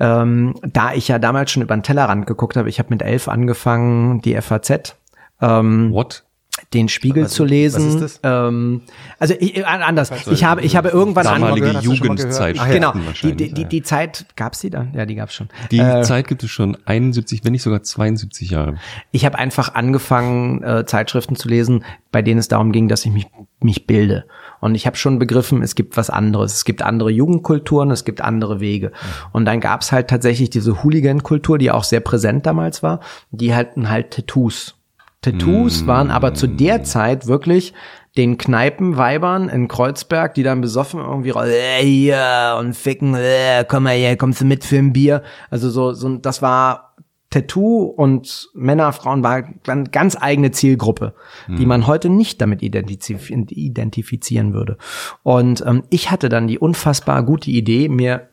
Ähm, 0.00 0.54
da 0.62 0.92
ich 0.92 1.08
ja 1.08 1.18
damals 1.18 1.50
schon 1.50 1.62
über 1.62 1.76
den 1.76 1.82
Tellerrand 1.82 2.26
geguckt 2.26 2.56
habe, 2.56 2.68
ich 2.68 2.78
habe 2.78 2.90
mit 2.90 3.02
elf 3.02 3.28
angefangen, 3.28 4.20
die 4.20 4.40
FAZ. 4.40 4.96
Ähm, 5.40 5.92
What? 5.92 6.24
Den 6.74 6.88
Spiegel 6.88 7.24
Was- 7.24 7.32
zu 7.32 7.44
lesen. 7.44 7.86
was 7.86 7.94
ist 7.94 8.00
das? 8.00 8.20
Ähm, 8.22 8.82
also 9.18 9.34
ich, 9.38 9.56
äh, 9.58 9.62
anders. 9.64 10.10
Ich 10.30 10.44
habe, 10.44 10.62
ich 10.62 10.76
habe 10.76 10.88
irgendwann 10.88 11.24
Damalige 11.24 11.66
gehört? 11.68 11.84
Jugendzeit. 11.84 12.56
Ach 12.58 12.66
ja. 12.66 12.72
Genau, 12.72 12.92
die, 13.22 13.34
die, 13.34 13.52
die, 13.52 13.64
die 13.66 13.82
Zeit, 13.82 14.26
gab's 14.36 14.60
die 14.60 14.70
dann? 14.70 14.92
Ja, 14.94 15.06
die 15.06 15.14
gab's 15.14 15.34
schon. 15.34 15.48
Die 15.70 15.78
Äh, 15.78 16.02
Zeit 16.02 16.28
gibt 16.28 16.42
es 16.42 16.50
schon 16.50 16.76
71, 16.84 17.40
wenn 17.44 17.52
nicht 17.52 17.62
sogar 17.62 17.82
72 17.82 18.50
Jahre. 18.50 18.76
ich 19.10 19.24
habe 19.24 19.38
einfach 19.38 19.74
angefangen, 19.74 20.62
äh, 20.62 20.84
Zeitschriften 20.86 21.36
zu 21.36 21.48
lesen, 21.48 21.84
bei 22.10 22.22
denen 22.22 22.38
es 22.40 22.48
darum 22.48 22.72
ging, 22.72 22.88
dass 22.88 23.04
ich 23.04 23.12
mich, 23.12 23.26
mich 23.60 23.86
bilde. 23.86 24.24
Und 24.60 24.74
ich 24.74 24.86
habe 24.86 24.96
schon 24.96 25.18
begriffen, 25.18 25.62
es 25.62 25.74
gibt 25.74 25.96
was 25.96 26.08
anderes. 26.10 26.54
Es 26.54 26.64
gibt 26.64 26.82
andere 26.82 27.10
Jugendkulturen, 27.10 27.90
es 27.90 28.04
gibt 28.04 28.20
andere 28.20 28.60
Wege. 28.60 28.92
Und 29.32 29.44
dann 29.44 29.60
gab 29.60 29.80
es 29.80 29.90
halt 29.92 30.08
tatsächlich 30.08 30.50
diese 30.50 30.82
Hooligan-Kultur, 30.84 31.58
die 31.58 31.70
auch 31.70 31.84
sehr 31.84 32.00
präsent 32.00 32.46
damals 32.46 32.82
war. 32.82 33.00
Die 33.30 33.54
hatten 33.54 33.88
halt 33.90 34.12
Tattoos. 34.12 34.74
Tattoos 35.22 35.86
waren 35.86 36.10
aber 36.10 36.34
zu 36.34 36.48
der 36.48 36.82
Zeit 36.82 37.28
wirklich 37.28 37.72
den 38.16 38.36
Kneipenweibern 38.36 39.48
in 39.48 39.68
Kreuzberg, 39.68 40.34
die 40.34 40.42
dann 40.42 40.60
besoffen 40.60 41.00
irgendwie 41.00 41.30
äh, 41.30 41.82
hier 41.82 42.56
und 42.58 42.74
ficken, 42.76 43.14
äh, 43.14 43.64
komm 43.66 43.84
mal 43.84 43.94
her, 43.94 44.16
kommst 44.16 44.40
du 44.40 44.44
mit 44.44 44.64
für 44.64 44.78
ein 44.78 44.92
Bier? 44.92 45.22
Also 45.48 45.70
so, 45.70 45.92
so 45.92 46.16
das 46.16 46.42
war 46.42 46.96
Tattoo 47.30 47.84
und 47.84 48.50
Männer, 48.52 48.92
Frauen 48.92 49.22
war 49.22 49.42
ganz 49.90 50.18
eigene 50.20 50.50
Zielgruppe, 50.50 51.14
die 51.48 51.64
man 51.64 51.86
heute 51.86 52.10
nicht 52.10 52.42
damit 52.42 52.62
identif 52.62 53.30
identifizieren 53.30 54.52
würde. 54.52 54.76
Und 55.22 55.64
ähm, 55.66 55.84
ich 55.88 56.10
hatte 56.10 56.28
dann 56.28 56.46
die 56.46 56.58
unfassbar 56.58 57.22
gute 57.22 57.50
Idee, 57.50 57.88
mir 57.88 58.28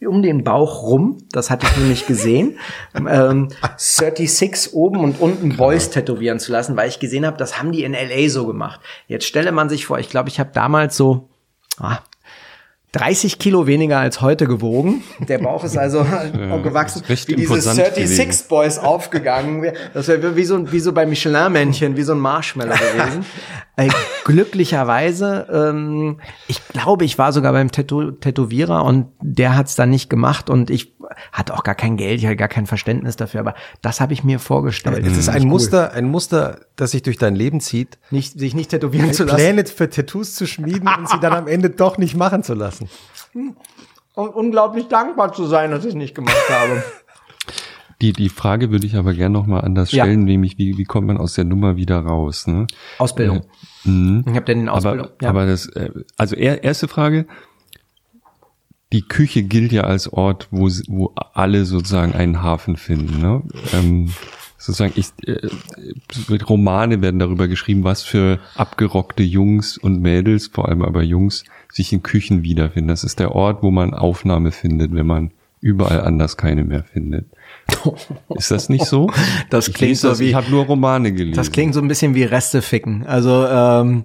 um 0.00 0.22
den 0.22 0.44
Bauch 0.44 0.82
rum, 0.82 1.18
das 1.30 1.50
hatte 1.50 1.66
ich 1.66 1.76
nämlich 1.76 2.06
gesehen, 2.06 2.58
ähm, 2.94 3.48
36 3.76 4.74
oben 4.74 5.00
und 5.00 5.20
unten 5.20 5.56
Boys 5.56 5.90
tätowieren 5.90 6.38
zu 6.38 6.52
lassen, 6.52 6.76
weil 6.76 6.88
ich 6.88 7.00
gesehen 7.00 7.26
habe, 7.26 7.36
das 7.36 7.58
haben 7.58 7.72
die 7.72 7.84
in 7.84 7.92
LA 7.92 8.28
so 8.28 8.46
gemacht. 8.46 8.80
Jetzt 9.06 9.26
stelle 9.26 9.52
man 9.52 9.68
sich 9.68 9.86
vor, 9.86 9.98
ich 9.98 10.10
glaube, 10.10 10.28
ich 10.28 10.38
habe 10.40 10.50
damals 10.52 10.96
so 10.96 11.28
ah, 11.78 11.98
30 12.94 13.40
Kilo 13.40 13.66
weniger 13.66 13.98
als 13.98 14.20
heute 14.20 14.46
gewogen. 14.46 15.02
Der 15.18 15.38
Bauch 15.38 15.64
ist 15.64 15.76
also 15.76 16.04
gewachsen, 16.62 17.02
ist 17.08 17.26
wie 17.28 17.34
diese 17.34 17.52
imposant 17.52 17.76
36 17.76 18.18
gewesen. 18.18 18.48
Boys 18.48 18.78
aufgegangen. 18.78 19.72
Das 19.92 20.06
wäre 20.06 20.36
wie 20.36 20.44
so, 20.44 20.70
wie 20.70 20.78
so 20.78 20.92
bei 20.92 21.04
Michelin-Männchen, 21.04 21.96
wie 21.96 22.02
so 22.04 22.12
ein 22.12 22.20
Marshmallow 22.20 22.74
gewesen. 22.96 23.26
Äh, 23.76 23.88
glücklicherweise, 24.24 25.48
ähm, 25.52 26.20
ich 26.46 26.66
glaube, 26.68 27.04
ich 27.04 27.18
war 27.18 27.32
sogar 27.32 27.52
beim 27.52 27.72
Tätow 27.72 28.12
Tätowierer 28.12 28.84
und 28.84 29.08
der 29.20 29.56
hat's 29.56 29.74
dann 29.74 29.90
nicht 29.90 30.08
gemacht 30.08 30.48
und 30.48 30.70
ich 30.70 30.94
hatte 31.32 31.54
auch 31.54 31.64
gar 31.64 31.74
kein 31.74 31.96
Geld, 31.96 32.20
ich 32.20 32.26
hatte 32.26 32.36
gar 32.36 32.48
kein 32.48 32.66
Verständnis 32.66 33.16
dafür, 33.16 33.40
aber 33.40 33.54
das 33.82 34.00
habe 34.00 34.12
ich 34.12 34.22
mir 34.22 34.38
vorgestellt. 34.38 35.04
Es 35.04 35.16
ist 35.16 35.28
ein 35.28 35.46
Muster, 35.46 35.92
ein 35.92 36.04
Muster, 36.04 36.60
das 36.76 36.92
sich 36.92 37.02
durch 37.02 37.18
dein 37.18 37.34
Leben 37.34 37.60
zieht, 37.60 37.98
nicht, 38.10 38.38
sich 38.38 38.54
nicht 38.54 38.70
tätowieren 38.70 39.12
zu 39.12 39.24
lassen. 39.24 39.36
Pläne 39.36 39.64
für 39.66 39.90
Tattoos 39.90 40.34
zu 40.34 40.46
schmieden 40.46 40.88
und 40.88 41.08
sie 41.08 41.18
dann 41.20 41.32
am 41.32 41.48
Ende 41.48 41.70
doch 41.70 41.98
nicht 41.98 42.16
machen 42.16 42.42
zu 42.42 42.54
lassen. 42.54 42.88
Und 44.14 44.28
unglaublich 44.28 44.86
dankbar 44.86 45.32
zu 45.32 45.46
sein, 45.46 45.72
dass 45.72 45.84
ich 45.84 45.90
es 45.90 45.94
nicht 45.96 46.14
gemacht 46.14 46.48
habe. 46.48 46.84
Die, 48.02 48.12
die 48.12 48.28
Frage 48.28 48.70
würde 48.70 48.86
ich 48.86 48.96
aber 48.96 49.14
gerne 49.14 49.32
nochmal 49.32 49.62
anders 49.62 49.92
Ja. 49.92 50.04
stellen, 50.04 50.24
nämlich 50.24 50.58
wie, 50.58 50.76
wie 50.76 50.84
kommt 50.84 51.06
man 51.06 51.16
aus 51.16 51.34
der 51.34 51.44
Nummer 51.44 51.76
wieder 51.76 51.98
raus? 52.00 52.46
Ne? 52.46 52.66
Ausbildung. 52.98 53.42
Ich 53.84 53.90
habe 53.90 54.44
denn 54.46 54.60
in 54.60 54.68
Ausbildung. 54.68 55.08
Aber, 55.18 55.28
aber 55.28 55.46
das, 55.46 55.66
äh, 55.66 55.90
also 56.16 56.36
er, 56.36 56.64
erste 56.64 56.88
Frage, 56.88 57.26
die 58.92 59.02
Küche 59.02 59.42
gilt 59.42 59.72
ja 59.72 59.82
als 59.82 60.12
Ort, 60.12 60.48
wo, 60.50 60.68
wo 60.88 61.12
alle 61.34 61.64
sozusagen 61.64 62.12
einen 62.12 62.42
Hafen 62.42 62.76
finden. 62.76 63.20
Ne? 63.20 63.42
Ähm, 63.72 64.12
sozusagen, 64.56 64.92
ich, 64.96 65.08
äh, 65.26 65.48
mit 66.28 66.48
Romane 66.48 67.02
werden 67.02 67.18
darüber 67.18 67.48
geschrieben, 67.48 67.84
was 67.84 68.02
für 68.02 68.38
abgerockte 68.54 69.22
Jungs 69.22 69.76
und 69.78 70.00
Mädels, 70.00 70.46
vor 70.46 70.68
allem 70.68 70.82
aber 70.82 71.02
Jungs, 71.02 71.44
sich 71.72 71.92
in 71.92 72.02
Küchen 72.02 72.42
wiederfinden. 72.44 72.88
Das 72.88 73.04
ist 73.04 73.18
der 73.18 73.32
Ort, 73.32 73.62
wo 73.62 73.70
man 73.70 73.94
Aufnahme 73.94 74.52
findet, 74.52 74.94
wenn 74.94 75.06
man 75.06 75.32
überall 75.60 76.00
anders 76.02 76.36
keine 76.36 76.64
mehr 76.64 76.84
findet. 76.84 77.26
Ist 78.36 78.50
das 78.50 78.68
nicht 78.68 78.84
so? 78.86 79.10
Das 79.50 79.68
Ich 79.68 79.74
klingt 79.74 79.90
lese 79.90 80.14
so 80.14 80.20
wie- 80.20 80.30
Ich 80.30 80.34
habe 80.34 80.50
nur 80.50 80.64
Romane 80.66 81.12
gelesen. 81.12 81.36
Das 81.36 81.52
klingt 81.52 81.74
so 81.74 81.80
ein 81.80 81.88
bisschen 81.88 82.14
wie 82.14 82.24
Reste 82.24 82.62
ficken. 82.62 83.06
Also 83.06 83.46
ähm, 83.46 84.04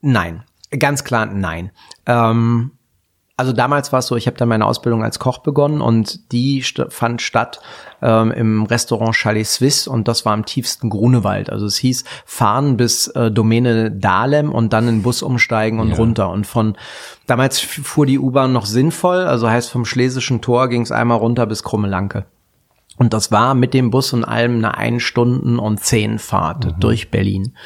nein, 0.00 0.42
ganz 0.78 1.04
klar 1.04 1.26
nein. 1.26 1.70
Ähm, 2.06 2.72
also 3.36 3.52
damals 3.52 3.92
war 3.92 4.00
es 4.00 4.06
so, 4.06 4.14
ich 4.14 4.26
habe 4.26 4.36
dann 4.36 4.48
meine 4.48 4.66
Ausbildung 4.66 5.02
als 5.02 5.18
Koch 5.18 5.38
begonnen 5.38 5.80
und 5.80 6.30
die 6.32 6.60
st 6.62 6.82
fand 6.90 7.22
statt 7.22 7.60
ähm, 8.02 8.30
im 8.30 8.62
Restaurant 8.64 9.16
Chalet 9.16 9.46
Suisse 9.46 9.90
und 9.90 10.06
das 10.06 10.24
war 10.24 10.34
im 10.34 10.44
tiefsten 10.44 10.90
Grunewald. 10.90 11.50
Also 11.50 11.66
es 11.66 11.76
hieß 11.78 12.04
fahren 12.24 12.76
bis 12.76 13.08
äh, 13.08 13.30
Domäne 13.32 13.90
Dahlem 13.90 14.52
und 14.52 14.72
dann 14.72 14.86
in 14.86 15.02
Bus 15.02 15.22
umsteigen 15.22 15.80
und 15.80 15.92
runter. 15.92 16.30
Und 16.30 16.46
von 16.46 16.76
damals 17.26 17.58
fuhr 17.58 18.06
die 18.06 18.18
U-Bahn 18.18 18.52
noch 18.52 18.66
sinnvoll, 18.66 19.20
also 19.24 19.48
heißt 19.48 19.70
vom 19.70 19.86
Schlesischen 19.86 20.40
Tor 20.40 20.68
ging 20.68 20.82
es 20.82 20.92
einmal 20.92 21.18
runter 21.18 21.46
bis 21.46 21.62
Krummelanke. 21.64 22.26
Und 23.02 23.12
das 23.12 23.32
war 23.32 23.56
mit 23.56 23.74
dem 23.74 23.90
Bus 23.90 24.12
und 24.12 24.22
allem 24.22 24.58
eine 24.58 24.78
ein 24.78 25.00
Stunden 25.00 25.58
und 25.58 25.80
zehn 25.80 26.20
Fahrt 26.20 26.76
durch 26.78 27.10
Berlin. 27.10 27.56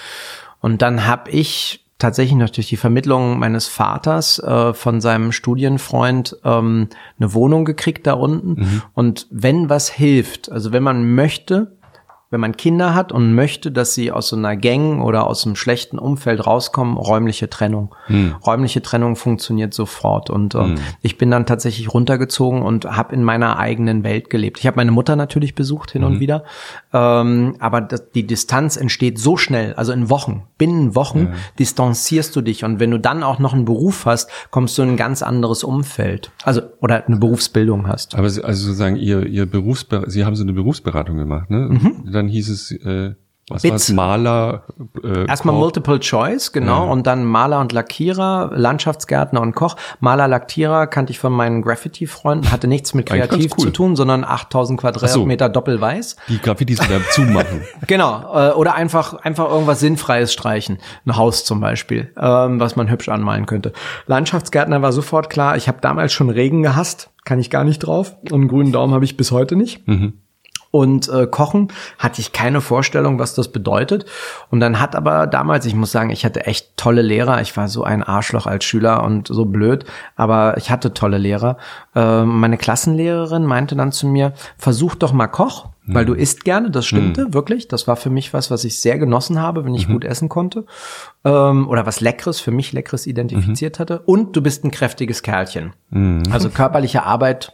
Und 0.60 0.80
dann 0.80 1.06
habe 1.06 1.30
ich 1.30 1.84
tatsächlich 1.98 2.38
noch 2.38 2.48
durch 2.48 2.68
die 2.68 2.78
Vermittlung 2.78 3.38
meines 3.38 3.68
Vaters 3.68 4.38
äh, 4.38 4.72
von 4.72 5.02
seinem 5.02 5.32
Studienfreund 5.32 6.38
ähm, 6.42 6.88
eine 7.20 7.34
Wohnung 7.34 7.66
gekriegt 7.66 8.06
da 8.06 8.14
unten. 8.14 8.82
Und 8.94 9.26
wenn 9.30 9.68
was 9.68 9.90
hilft, 9.90 10.50
also 10.50 10.72
wenn 10.72 10.82
man 10.82 11.14
möchte, 11.14 11.75
wenn 12.30 12.40
man 12.40 12.56
Kinder 12.56 12.94
hat 12.94 13.12
und 13.12 13.34
möchte, 13.34 13.70
dass 13.70 13.94
sie 13.94 14.10
aus 14.10 14.28
so 14.28 14.36
einer 14.36 14.56
Gang 14.56 15.02
oder 15.02 15.26
aus 15.26 15.46
einem 15.46 15.54
schlechten 15.54 15.98
Umfeld 15.98 16.46
rauskommen, 16.46 16.96
räumliche 16.96 17.48
Trennung. 17.48 17.94
Räumliche 18.44 18.82
Trennung 18.82 19.16
funktioniert 19.16 19.74
sofort. 19.74 20.28
Und 20.28 20.54
äh, 20.54 20.74
ich 21.02 21.18
bin 21.18 21.30
dann 21.30 21.46
tatsächlich 21.46 21.92
runtergezogen 21.92 22.62
und 22.62 22.84
habe 22.84 23.14
in 23.14 23.22
meiner 23.22 23.58
eigenen 23.58 24.02
Welt 24.02 24.30
gelebt. 24.30 24.58
Ich 24.58 24.66
habe 24.66 24.76
meine 24.76 24.90
Mutter 24.90 25.14
natürlich 25.14 25.54
besucht 25.54 25.92
hin 25.92 26.04
und 26.04 26.20
wieder, 26.20 26.44
ähm, 26.92 27.56
aber 27.60 27.80
das, 27.80 28.10
die 28.10 28.26
Distanz 28.26 28.76
entsteht 28.76 29.18
so 29.18 29.36
schnell, 29.36 29.74
also 29.74 29.92
in 29.92 30.10
Wochen, 30.10 30.44
binnen 30.58 30.94
Wochen 30.94 31.34
distanzierst 31.58 32.34
du 32.34 32.40
dich. 32.40 32.64
Und 32.64 32.80
wenn 32.80 32.90
du 32.90 32.98
dann 32.98 33.22
auch 33.22 33.38
noch 33.38 33.52
einen 33.52 33.64
Beruf 33.64 34.06
hast, 34.06 34.30
kommst 34.50 34.76
du 34.78 34.82
in 34.82 34.90
ein 34.90 34.96
ganz 34.96 35.22
anderes 35.22 35.64
Umfeld. 35.64 36.30
Also, 36.44 36.62
oder 36.80 37.06
eine 37.06 37.16
Berufsbildung 37.16 37.86
hast. 37.86 38.14
Aber 38.14 38.30
Sie, 38.30 38.42
also 38.42 38.66
sozusagen 38.66 38.96
ihr, 38.96 39.26
ihr 39.26 39.46
Berufsber 39.46 40.04
Sie 40.08 40.24
haben 40.24 40.36
so 40.36 40.42
eine 40.42 40.52
Berufsberatung 40.52 41.16
gemacht, 41.16 41.50
ne? 41.50 41.78
Dann 42.16 42.25
hieß 42.28 42.48
es, 42.48 42.70
äh, 42.72 43.14
was 43.48 43.62
Bits. 43.62 43.92
Maler, 43.92 44.64
äh, 45.04 45.24
Erstmal 45.28 45.54
Koch. 45.54 45.60
Multiple 45.60 46.00
Choice, 46.00 46.50
genau, 46.50 46.90
und 46.90 47.06
dann 47.06 47.24
Maler 47.24 47.60
und 47.60 47.70
Lackierer, 47.70 48.50
Landschaftsgärtner 48.52 49.40
und 49.40 49.54
Koch. 49.54 49.76
Maler, 50.00 50.26
Lackierer 50.26 50.88
kannte 50.88 51.12
ich 51.12 51.20
von 51.20 51.32
meinen 51.32 51.62
Graffiti-Freunden, 51.62 52.50
hatte 52.50 52.66
nichts 52.66 52.92
mit 52.92 53.06
kreativ 53.08 53.52
cool. 53.56 53.66
zu 53.66 53.70
tun, 53.70 53.94
sondern 53.94 54.24
8000 54.24 54.80
Quadratmeter 54.80 55.48
doppelweiß. 55.48 56.16
Die 56.28 56.40
Graffitis 56.40 56.82
wieder 56.82 57.00
zumachen. 57.10 57.62
Genau, 57.86 58.34
äh, 58.34 58.52
oder 58.52 58.74
einfach 58.74 59.14
einfach 59.14 59.48
irgendwas 59.48 59.78
Sinnfreies 59.78 60.32
streichen. 60.32 60.78
Ein 61.04 61.16
Haus 61.16 61.44
zum 61.44 61.60
Beispiel, 61.60 62.10
ähm, 62.18 62.58
was 62.58 62.74
man 62.74 62.90
hübsch 62.90 63.08
anmalen 63.08 63.46
könnte. 63.46 63.72
Landschaftsgärtner 64.06 64.82
war 64.82 64.90
sofort 64.90 65.30
klar. 65.30 65.56
Ich 65.56 65.68
habe 65.68 65.78
damals 65.80 66.12
schon 66.12 66.30
Regen 66.30 66.62
gehasst, 66.62 67.10
kann 67.24 67.38
ich 67.38 67.50
gar 67.50 67.62
nicht 67.62 67.78
drauf. 67.78 68.16
Und 68.22 68.32
einen 68.32 68.48
grünen 68.48 68.72
Daumen 68.72 68.92
habe 68.92 69.04
ich 69.04 69.16
bis 69.16 69.30
heute 69.30 69.54
nicht. 69.54 69.86
Und 70.70 71.08
äh, 71.08 71.26
Kochen 71.26 71.68
hatte 71.98 72.20
ich 72.20 72.32
keine 72.32 72.60
Vorstellung, 72.60 73.18
was 73.18 73.34
das 73.34 73.50
bedeutet. 73.52 74.06
Und 74.50 74.60
dann 74.60 74.80
hat 74.80 74.94
aber 74.94 75.26
damals, 75.26 75.64
ich 75.66 75.74
muss 75.74 75.92
sagen, 75.92 76.10
ich 76.10 76.24
hatte 76.24 76.46
echt 76.46 76.76
tolle 76.76 77.02
Lehrer. 77.02 77.40
Ich 77.40 77.56
war 77.56 77.68
so 77.68 77.84
ein 77.84 78.02
Arschloch 78.02 78.46
als 78.46 78.64
Schüler 78.64 79.02
und 79.02 79.28
so 79.28 79.44
blöd, 79.44 79.84
aber 80.16 80.56
ich 80.58 80.70
hatte 80.70 80.92
tolle 80.92 81.18
Lehrer. 81.18 81.56
Ähm, 81.94 82.40
meine 82.40 82.58
Klassenlehrerin 82.58 83.44
meinte 83.44 83.76
dann 83.76 83.92
zu 83.92 84.06
mir, 84.06 84.32
versuch 84.58 84.94
doch 84.94 85.12
mal 85.12 85.28
Koch, 85.28 85.70
weil 85.88 86.04
du 86.04 86.14
isst 86.14 86.44
gerne. 86.44 86.70
Das 86.70 86.84
stimmte 86.84 87.32
wirklich. 87.32 87.68
Das 87.68 87.86
war 87.86 87.96
für 87.96 88.10
mich 88.10 88.34
was, 88.34 88.50
was 88.50 88.64
ich 88.64 88.80
sehr 88.80 88.98
genossen 88.98 89.40
habe, 89.40 89.64
wenn 89.64 89.74
ich 89.74 89.86
gut 89.86 90.04
essen 90.04 90.28
konnte. 90.28 90.66
Ähm, 91.24 91.68
oder 91.68 91.86
was 91.86 92.00
Leckeres, 92.00 92.40
für 92.40 92.50
mich 92.50 92.72
Leckeres 92.72 93.06
identifiziert 93.06 93.78
hatte. 93.78 94.00
Und 94.00 94.34
du 94.36 94.42
bist 94.42 94.64
ein 94.64 94.72
kräftiges 94.72 95.22
Kerlchen. 95.22 95.74
Also 96.32 96.50
körperliche 96.50 97.04
Arbeit, 97.04 97.52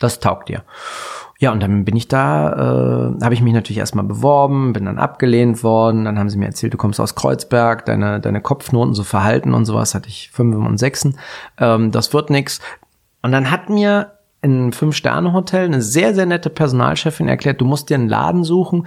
das 0.00 0.18
taugt 0.18 0.48
dir. 0.48 0.64
Ja, 1.42 1.50
und 1.50 1.60
dann 1.60 1.84
bin 1.84 1.96
ich 1.96 2.06
da, 2.06 2.52
äh, 3.18 3.24
habe 3.24 3.34
ich 3.34 3.42
mich 3.42 3.52
natürlich 3.52 3.78
erstmal 3.78 4.04
beworben, 4.04 4.72
bin 4.72 4.84
dann 4.84 5.00
abgelehnt 5.00 5.64
worden. 5.64 6.04
Dann 6.04 6.16
haben 6.16 6.30
sie 6.30 6.38
mir 6.38 6.46
erzählt, 6.46 6.72
du 6.72 6.76
kommst 6.76 7.00
aus 7.00 7.16
Kreuzberg, 7.16 7.84
deine, 7.84 8.20
deine 8.20 8.40
Kopfnoten 8.40 8.94
so 8.94 9.02
verhalten 9.02 9.52
und 9.52 9.64
sowas, 9.64 9.96
hatte 9.96 10.08
ich 10.08 10.30
fünf 10.30 10.54
und 10.54 10.78
sechsen. 10.78 11.18
Ähm, 11.58 11.90
das 11.90 12.14
wird 12.14 12.30
nix. 12.30 12.60
Und 13.22 13.32
dann 13.32 13.50
hat 13.50 13.70
mir 13.70 14.12
in 14.40 14.52
einem 14.52 14.72
Fünf-Sterne-Hotel 14.72 15.64
eine 15.64 15.82
sehr, 15.82 16.14
sehr 16.14 16.26
nette 16.26 16.48
Personalchefin 16.48 17.26
erklärt, 17.26 17.60
du 17.60 17.64
musst 17.64 17.90
dir 17.90 17.96
einen 17.96 18.08
Laden 18.08 18.44
suchen, 18.44 18.86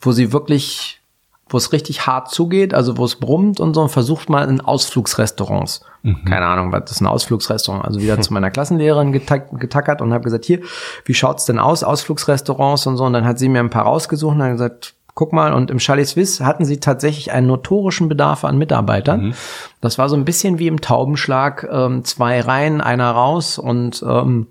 wo 0.00 0.12
sie 0.12 0.32
wirklich, 0.32 1.00
wo 1.48 1.56
es 1.56 1.72
richtig 1.72 2.06
hart 2.06 2.30
zugeht, 2.30 2.72
also 2.72 2.98
wo 2.98 3.04
es 3.04 3.16
brummt 3.16 3.58
und 3.58 3.74
so, 3.74 3.82
und 3.82 3.88
versucht 3.88 4.30
mal 4.30 4.48
in 4.48 4.60
Ausflugsrestaurants. 4.60 5.80
Keine 6.24 6.46
Ahnung, 6.46 6.72
was 6.72 6.90
ist 6.90 7.00
ein 7.00 7.06
Ausflugsrestaurant? 7.06 7.84
Also 7.84 8.00
wieder 8.00 8.20
zu 8.20 8.32
meiner 8.34 8.50
Klassenlehrerin 8.50 9.12
getack, 9.12 9.58
getackert 9.58 10.00
und 10.00 10.12
habe 10.12 10.24
gesagt, 10.24 10.44
hier, 10.44 10.60
wie 11.04 11.14
schaut's 11.14 11.44
denn 11.46 11.58
aus, 11.58 11.82
Ausflugsrestaurants 11.82 12.86
und 12.86 12.96
so. 12.96 13.04
Und 13.04 13.12
dann 13.12 13.24
hat 13.24 13.38
sie 13.38 13.48
mir 13.48 13.60
ein 13.60 13.70
paar 13.70 13.84
rausgesucht 13.84 14.36
und 14.36 14.42
hat 14.42 14.52
gesagt, 14.52 14.94
guck 15.14 15.32
mal, 15.32 15.52
und 15.54 15.70
im 15.70 15.78
Chalet 15.80 16.06
Suisse 16.06 16.44
hatten 16.44 16.64
sie 16.64 16.78
tatsächlich 16.78 17.32
einen 17.32 17.46
notorischen 17.46 18.08
Bedarf 18.08 18.44
an 18.44 18.58
Mitarbeitern. 18.58 19.34
Das 19.80 19.98
war 19.98 20.08
so 20.08 20.16
ein 20.16 20.26
bisschen 20.26 20.58
wie 20.58 20.68
im 20.68 20.80
Taubenschlag, 20.80 21.66
ähm, 21.70 22.04
zwei 22.04 22.40
rein, 22.40 22.80
einer 22.80 23.10
raus 23.10 23.58
und 23.58 24.04
ähm, 24.06 24.48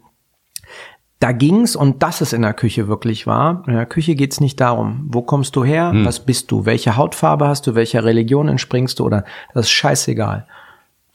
da 1.20 1.32
ging's 1.32 1.76
und 1.76 2.04
dass 2.04 2.20
es 2.20 2.34
in 2.34 2.42
der 2.42 2.54
Küche 2.54 2.88
wirklich 2.88 3.26
war. 3.26 3.64
In 3.68 3.74
der 3.74 3.86
Küche 3.86 4.16
geht's 4.16 4.42
nicht 4.42 4.60
darum, 4.60 5.06
wo 5.08 5.22
kommst 5.22 5.56
du 5.56 5.64
her, 5.64 5.92
was 5.94 6.20
bist 6.26 6.52
du, 6.52 6.66
welche 6.66 6.98
Hautfarbe 6.98 7.48
hast 7.48 7.68
du, 7.68 7.76
welcher 7.76 8.04
Religion 8.04 8.50
entspringst 8.50 9.00
du 9.00 9.06
oder 9.06 9.24
das 9.54 9.68
ist 9.68 9.72
scheißegal. 9.72 10.46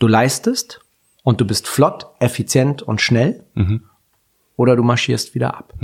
Du 0.00 0.08
leistest 0.08 0.80
und 1.22 1.40
du 1.40 1.44
bist 1.44 1.68
flott, 1.68 2.06
effizient 2.18 2.82
und 2.82 3.00
schnell 3.00 3.44
oder 4.56 4.74
du 4.74 4.82
marschierst 4.82 5.34
wieder 5.36 5.56
ab. 5.56 5.74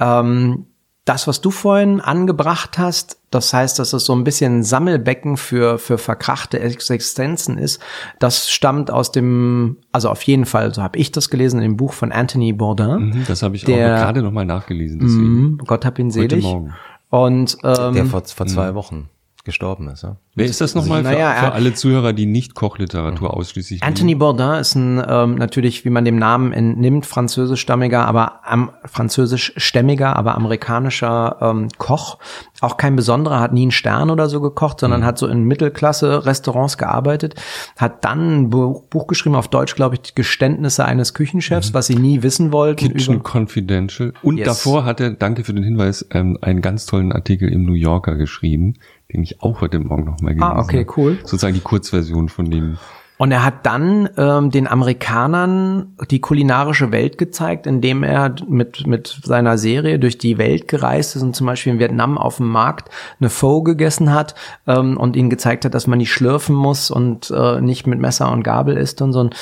Ähm, 0.00 0.66
das, 1.04 1.26
was 1.26 1.40
du 1.40 1.50
vorhin 1.50 2.00
angebracht 2.00 2.76
hast, 2.78 3.18
das 3.30 3.52
heißt, 3.54 3.78
dass 3.78 3.94
es 3.94 4.04
so 4.04 4.14
ein 4.14 4.24
bisschen 4.24 4.58
ein 4.58 4.62
Sammelbecken 4.62 5.36
für, 5.38 5.78
für 5.78 5.96
verkrachte 5.98 6.60
Existenzen 6.60 7.56
ist, 7.58 7.80
das 8.18 8.50
stammt 8.50 8.90
aus 8.90 9.10
dem, 9.10 9.78
also 9.90 10.10
auf 10.10 10.22
jeden 10.22 10.44
Fall, 10.44 10.72
so 10.74 10.82
habe 10.82 10.98
ich 10.98 11.10
das 11.10 11.30
gelesen, 11.30 11.56
in 11.58 11.62
dem 11.72 11.76
Buch 11.78 11.94
von 11.94 12.12
Anthony 12.12 12.52
Bourdain. 12.52 13.06
Mhm, 13.10 13.24
Das 13.26 13.42
habe 13.42 13.56
ich 13.56 13.64
Der- 13.64 13.74
auch 13.96 14.00
gerade 14.02 14.22
nochmal 14.22 14.44
nachgelesen. 14.44 15.00
Deswegen. 15.00 15.40
Mhm, 15.52 15.58
Gott 15.66 15.84
hab 15.86 15.98
ihn 15.98 16.08
Heute 16.08 16.12
selig. 16.12 16.44
Morgen. 16.44 16.74
Und 17.10 17.56
ähm, 17.64 17.94
Der 17.94 18.04
vor, 18.06 18.22
vor 18.24 18.46
zwei 18.46 18.74
Wochen 18.74 19.08
gestorben 19.48 19.88
ist, 19.88 20.02
ja? 20.04 20.16
Wer 20.34 20.46
ist 20.46 20.60
das 20.60 20.74
nochmal 20.76 21.02
für, 21.02 21.10
Naja, 21.10 21.32
für 21.34 21.52
alle 21.52 21.74
Zuhörer, 21.74 22.12
die 22.12 22.26
nicht 22.26 22.54
Kochliteratur 22.54 23.34
ausschließlich 23.36 23.82
Anthony 23.82 24.14
Bourdain 24.14 24.60
ist 24.60 24.76
ein 24.76 25.02
ähm, 25.08 25.34
natürlich, 25.34 25.84
wie 25.84 25.90
man 25.90 26.04
dem 26.04 26.16
Namen 26.16 26.52
entnimmt, 26.52 27.06
französischstammiger, 27.06 28.06
aber 28.06 28.46
am 28.46 28.70
französischstämmiger, 28.84 30.14
aber 30.16 30.34
amerikanischer 30.36 31.38
ähm, 31.40 31.68
Koch. 31.78 32.18
Auch 32.60 32.76
kein 32.76 32.96
besonderer, 32.96 33.40
hat 33.40 33.52
nie 33.52 33.62
einen 33.62 33.70
Stern 33.70 34.10
oder 34.10 34.28
so 34.28 34.40
gekocht, 34.40 34.80
sondern 34.80 35.04
hat 35.04 35.18
so 35.18 35.26
in 35.28 35.44
Mittelklasse-Restaurants 35.44 36.76
gearbeitet, 36.78 37.34
hat 37.76 38.04
dann 38.04 38.42
ein 38.42 38.50
Buch, 38.50 38.82
Buch 38.84 39.06
geschrieben 39.06 39.34
auf 39.36 39.48
Deutsch, 39.48 39.74
glaube 39.74 39.94
ich, 39.96 40.02
die 40.02 40.14
Geständnisse 40.14 40.84
eines 40.84 41.14
Küchenchefs, 41.14 41.74
was 41.74 41.86
sie 41.86 41.96
nie 41.96 42.22
wissen 42.22 42.52
wollten. 42.52 42.92
Kitchen 42.92 43.14
über- 43.16 43.22
Confidential. 43.32 44.12
Und 44.22 44.38
Yes. 44.38 44.46
davor 44.46 44.84
hat 44.84 45.00
er, 45.00 45.10
danke 45.10 45.44
für 45.44 45.54
den 45.54 45.64
Hinweis, 45.64 46.06
ähm, 46.12 46.38
einen 46.42 46.60
ganz 46.60 46.86
tollen 46.86 47.12
Artikel 47.12 47.48
im 47.48 47.64
New 47.64 47.74
Yorker 47.74 48.16
geschrieben, 48.16 48.74
den 49.12 49.22
ich 49.22 49.42
auch 49.42 49.60
heute 49.60 49.78
Morgen 49.78 50.04
nochmal 50.04 50.34
gelesen 50.34 50.42
Ah, 50.56 50.60
okay, 50.60 50.84
habe. 50.86 51.00
cool. 51.00 51.18
Sozusagen 51.22 51.54
die 51.54 51.60
Kurzversion 51.60 52.28
von 52.28 52.50
dem. 52.50 52.76
Und 53.16 53.32
er 53.32 53.44
hat 53.44 53.66
dann 53.66 54.08
ähm, 54.16 54.50
den 54.52 54.68
Amerikanern 54.68 55.96
die 56.08 56.20
kulinarische 56.20 56.92
Welt 56.92 57.18
gezeigt, 57.18 57.66
indem 57.66 58.04
er 58.04 58.32
mit, 58.48 58.86
mit 58.86 59.08
seiner 59.24 59.58
Serie 59.58 59.98
durch 59.98 60.18
die 60.18 60.38
Welt 60.38 60.68
gereist 60.68 61.16
ist 61.16 61.22
und 61.22 61.34
zum 61.34 61.46
Beispiel 61.48 61.72
in 61.72 61.78
Vietnam 61.80 62.16
auf 62.16 62.36
dem 62.36 62.46
Markt 62.48 62.90
eine 63.18 63.28
Pho 63.28 63.62
gegessen 63.64 64.12
hat 64.14 64.36
ähm, 64.68 64.96
und 64.96 65.16
ihnen 65.16 65.30
gezeigt 65.30 65.64
hat, 65.64 65.74
dass 65.74 65.88
man 65.88 65.98
nicht 65.98 66.12
schlürfen 66.12 66.54
muss 66.54 66.92
und 66.92 67.32
äh, 67.34 67.60
nicht 67.60 67.88
mit 67.88 67.98
Messer 67.98 68.30
und 68.30 68.44
Gabel 68.44 68.76
isst 68.76 69.02
und 69.02 69.12
so. 69.12 69.18
Und 69.20 69.34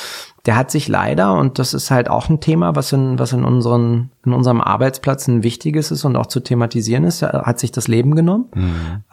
der 0.47 0.55
hat 0.55 0.71
sich 0.71 0.87
leider, 0.87 1.33
und 1.33 1.59
das 1.59 1.73
ist 1.73 1.91
halt 1.91 2.09
auch 2.09 2.29
ein 2.29 2.39
Thema, 2.39 2.75
was 2.75 2.93
in, 2.93 3.19
was 3.19 3.33
in, 3.33 3.43
unseren, 3.43 4.11
in 4.25 4.33
unserem 4.33 4.61
Arbeitsplatz 4.61 5.27
ein 5.27 5.43
wichtiges 5.43 5.91
ist 5.91 6.05
und 6.05 6.15
auch 6.15 6.27
zu 6.27 6.39
thematisieren 6.39 7.03
ist, 7.03 7.21
er 7.21 7.43
hat 7.45 7.59
sich 7.59 7.73
das 7.73 7.89
Leben 7.89 8.15
genommen, 8.15 8.45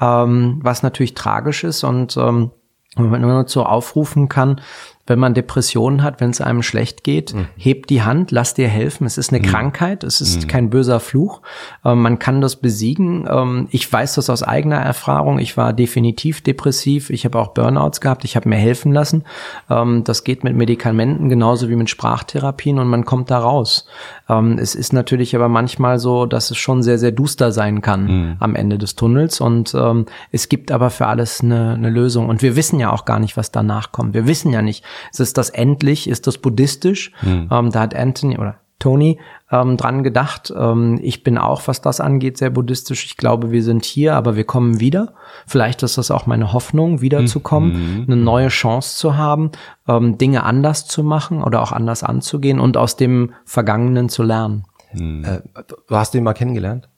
ähm, 0.00 0.60
was 0.62 0.84
natürlich 0.84 1.14
tragisch 1.14 1.64
ist 1.64 1.82
und 1.82 2.16
ähm, 2.16 2.52
wenn 2.96 3.10
man 3.10 3.20
nur 3.20 3.32
dazu 3.32 3.64
aufrufen 3.64 4.28
kann, 4.28 4.60
wenn 5.06 5.18
man 5.18 5.34
Depressionen 5.34 6.02
hat, 6.02 6.20
wenn 6.20 6.30
es 6.30 6.40
einem 6.40 6.62
schlecht 6.62 7.04
geht, 7.04 7.34
heb 7.56 7.86
die 7.88 8.02
Hand, 8.02 8.30
lass 8.30 8.54
dir 8.54 8.68
helfen. 8.68 9.06
Es 9.06 9.18
ist 9.18 9.32
eine 9.32 9.42
Krankheit, 9.42 10.02
es 10.02 10.20
ist 10.20 10.48
kein 10.48 10.70
böser 10.70 10.98
Fluch. 10.98 11.42
Ähm, 11.84 12.00
man 12.00 12.18
kann 12.18 12.40
das 12.40 12.56
besiegen. 12.56 13.28
Ähm, 13.30 13.68
ich 13.70 13.90
weiß 13.92 14.14
das 14.14 14.30
aus 14.30 14.42
eigener 14.42 14.78
Erfahrung. 14.78 15.38
Ich 15.38 15.56
war 15.56 15.72
definitiv 15.74 16.40
depressiv. 16.40 17.10
Ich 17.10 17.24
habe 17.26 17.38
auch 17.38 17.48
Burnouts 17.48 18.00
gehabt. 18.00 18.24
Ich 18.24 18.34
habe 18.34 18.48
mir 18.48 18.56
helfen 18.56 18.92
lassen. 18.92 19.24
Ähm, 19.68 20.04
das 20.04 20.24
geht 20.24 20.42
mit 20.42 20.56
Medikamenten 20.56 21.28
genauso 21.28 21.68
wie 21.68 21.76
mit 21.76 21.90
Sprachtherapien 21.90 22.78
und 22.78 22.88
man 22.88 23.04
kommt 23.04 23.30
da 23.30 23.38
raus. 23.38 23.86
Ähm, 24.28 24.58
es 24.58 24.74
ist 24.74 24.92
natürlich 24.94 25.36
aber 25.36 25.48
manchmal 25.48 25.98
so, 25.98 26.24
dass 26.24 26.50
es 26.50 26.56
schon 26.56 26.82
sehr, 26.82 26.98
sehr 26.98 27.12
duster 27.12 27.52
sein 27.52 27.82
kann 27.82 28.36
am 28.40 28.54
Ende 28.54 28.78
des 28.78 28.94
Tunnels 28.94 29.40
und 29.40 29.74
ähm, 29.74 30.06
es 30.30 30.48
gibt 30.48 30.70
aber 30.70 30.90
für 30.90 31.06
alles 31.06 31.40
eine, 31.40 31.74
eine 31.74 31.90
Lösung 31.90 32.28
und 32.28 32.42
wir 32.42 32.56
wissen 32.56 32.80
ja 32.80 32.92
auch 32.92 33.04
gar 33.04 33.18
nicht, 33.18 33.36
was 33.36 33.50
danach 33.50 33.92
kommt. 33.92 34.14
Wir 34.14 34.26
wissen 34.26 34.52
ja 34.52 34.62
nicht, 34.62 34.84
ist 35.10 35.20
es 35.20 35.32
das 35.32 35.50
endlich, 35.50 36.08
ist 36.08 36.26
das 36.26 36.38
buddhistisch? 36.38 37.12
Ähm, 37.50 37.70
da 37.70 37.80
hat 37.80 37.94
Anthony 37.94 38.38
oder 38.38 38.56
Tony 38.78 39.18
ähm, 39.50 39.76
dran 39.76 40.02
gedacht. 40.02 40.52
Ähm, 40.54 40.98
ich 41.02 41.22
bin 41.22 41.38
auch, 41.38 41.62
was 41.66 41.80
das 41.80 42.00
angeht, 42.00 42.36
sehr 42.38 42.50
buddhistisch. 42.50 43.06
Ich 43.06 43.16
glaube, 43.16 43.50
wir 43.50 43.62
sind 43.62 43.84
hier, 43.84 44.14
aber 44.14 44.36
wir 44.36 44.44
kommen 44.44 44.80
wieder. 44.80 45.14
Vielleicht 45.46 45.82
ist 45.82 45.96
das 45.96 46.10
auch 46.10 46.26
meine 46.26 46.52
Hoffnung, 46.52 47.00
wiederzukommen, 47.00 48.04
eine 48.06 48.16
neue 48.16 48.48
Chance 48.48 48.96
zu 48.96 49.16
haben, 49.16 49.52
ähm, 49.88 50.18
Dinge 50.18 50.42
anders 50.42 50.86
zu 50.86 51.02
machen 51.02 51.42
oder 51.42 51.62
auch 51.62 51.72
anders 51.72 52.02
anzugehen 52.02 52.60
und 52.60 52.76
aus 52.76 52.96
dem 52.96 53.32
Vergangenen 53.44 54.08
zu 54.08 54.22
lernen. 54.22 54.64
Äh, 54.92 55.40
du 55.64 55.96
hast 55.96 56.14
ihn 56.14 56.24
mal 56.24 56.34
kennengelernt? 56.34 56.88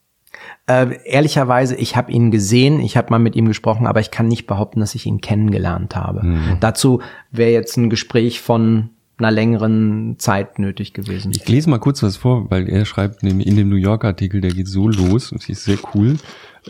Äh, 0.66 0.98
ehrlicherweise, 1.04 1.76
ich 1.76 1.96
habe 1.96 2.10
ihn 2.12 2.30
gesehen, 2.30 2.80
ich 2.80 2.96
habe 2.96 3.10
mal 3.10 3.18
mit 3.18 3.36
ihm 3.36 3.46
gesprochen, 3.46 3.86
aber 3.86 4.00
ich 4.00 4.10
kann 4.10 4.28
nicht 4.28 4.46
behaupten, 4.46 4.80
dass 4.80 4.94
ich 4.94 5.06
ihn 5.06 5.20
kennengelernt 5.20 5.94
habe. 5.94 6.56
Dazu 6.60 7.00
wäre 7.30 7.52
jetzt 7.52 7.76
ein 7.76 7.90
Gespräch 7.90 8.40
von 8.40 8.90
einer 9.18 9.30
längeren 9.30 10.16
Zeit 10.18 10.58
nötig 10.58 10.92
gewesen. 10.92 11.32
Ich 11.34 11.48
lese 11.48 11.70
mal 11.70 11.78
kurz 11.78 12.02
was 12.02 12.16
vor, 12.16 12.50
weil 12.50 12.68
er 12.68 12.84
schreibt 12.84 13.22
nämlich 13.22 13.46
in 13.46 13.56
dem 13.56 13.68
New 13.68 13.76
Yorker 13.76 14.08
Artikel, 14.08 14.40
der 14.40 14.50
geht 14.50 14.68
so 14.68 14.88
los 14.88 15.32
und 15.32 15.48
ist 15.48 15.64
sehr 15.64 15.78
cool. 15.94 16.16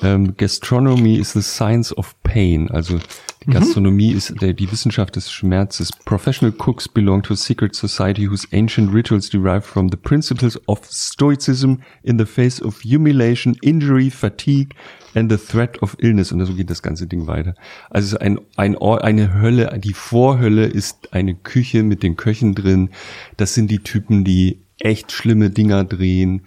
Ähm, 0.02 0.36
Gastronomy 0.36 1.16
is 1.16 1.32
the 1.32 1.42
science 1.42 1.96
of 1.96 2.14
pain. 2.22 2.70
Also 2.70 2.98
die 3.46 3.52
Gastronomie 3.52 4.12
ist 4.12 4.34
der, 4.40 4.52
die 4.52 4.70
Wissenschaft 4.70 5.16
des 5.16 5.30
Schmerzes. 5.30 5.90
Professional 6.04 6.52
cooks 6.52 6.88
belong 6.88 7.22
to 7.22 7.34
a 7.34 7.36
secret 7.36 7.74
society 7.74 8.28
whose 8.28 8.46
ancient 8.52 8.92
rituals 8.92 9.30
derive 9.30 9.62
from 9.62 9.88
the 9.88 9.96
principles 9.96 10.60
of 10.66 10.84
stoicism 10.84 11.76
in 12.02 12.18
the 12.18 12.26
face 12.26 12.60
of 12.60 12.80
humiliation, 12.80 13.56
injury, 13.62 14.10
fatigue 14.10 14.74
and 15.14 15.30
the 15.30 15.38
threat 15.38 15.80
of 15.80 15.96
illness. 16.00 16.32
Und 16.32 16.44
so 16.44 16.54
geht 16.54 16.70
das 16.70 16.82
ganze 16.82 17.06
Ding 17.06 17.26
weiter. 17.26 17.54
Also 17.88 18.18
ein, 18.18 18.40
ein 18.56 18.76
eine 18.76 19.40
Hölle. 19.40 19.78
Die 19.78 19.94
Vorhölle 19.94 20.66
ist 20.66 21.12
eine 21.12 21.34
Küche 21.34 21.82
mit 21.84 22.02
den 22.02 22.16
Köchen 22.16 22.54
drin. 22.54 22.90
Das 23.36 23.54
sind 23.54 23.70
die 23.70 23.80
Typen, 23.80 24.24
die 24.24 24.60
echt 24.80 25.12
schlimme 25.12 25.50
Dinger 25.50 25.84
drehen, 25.84 26.42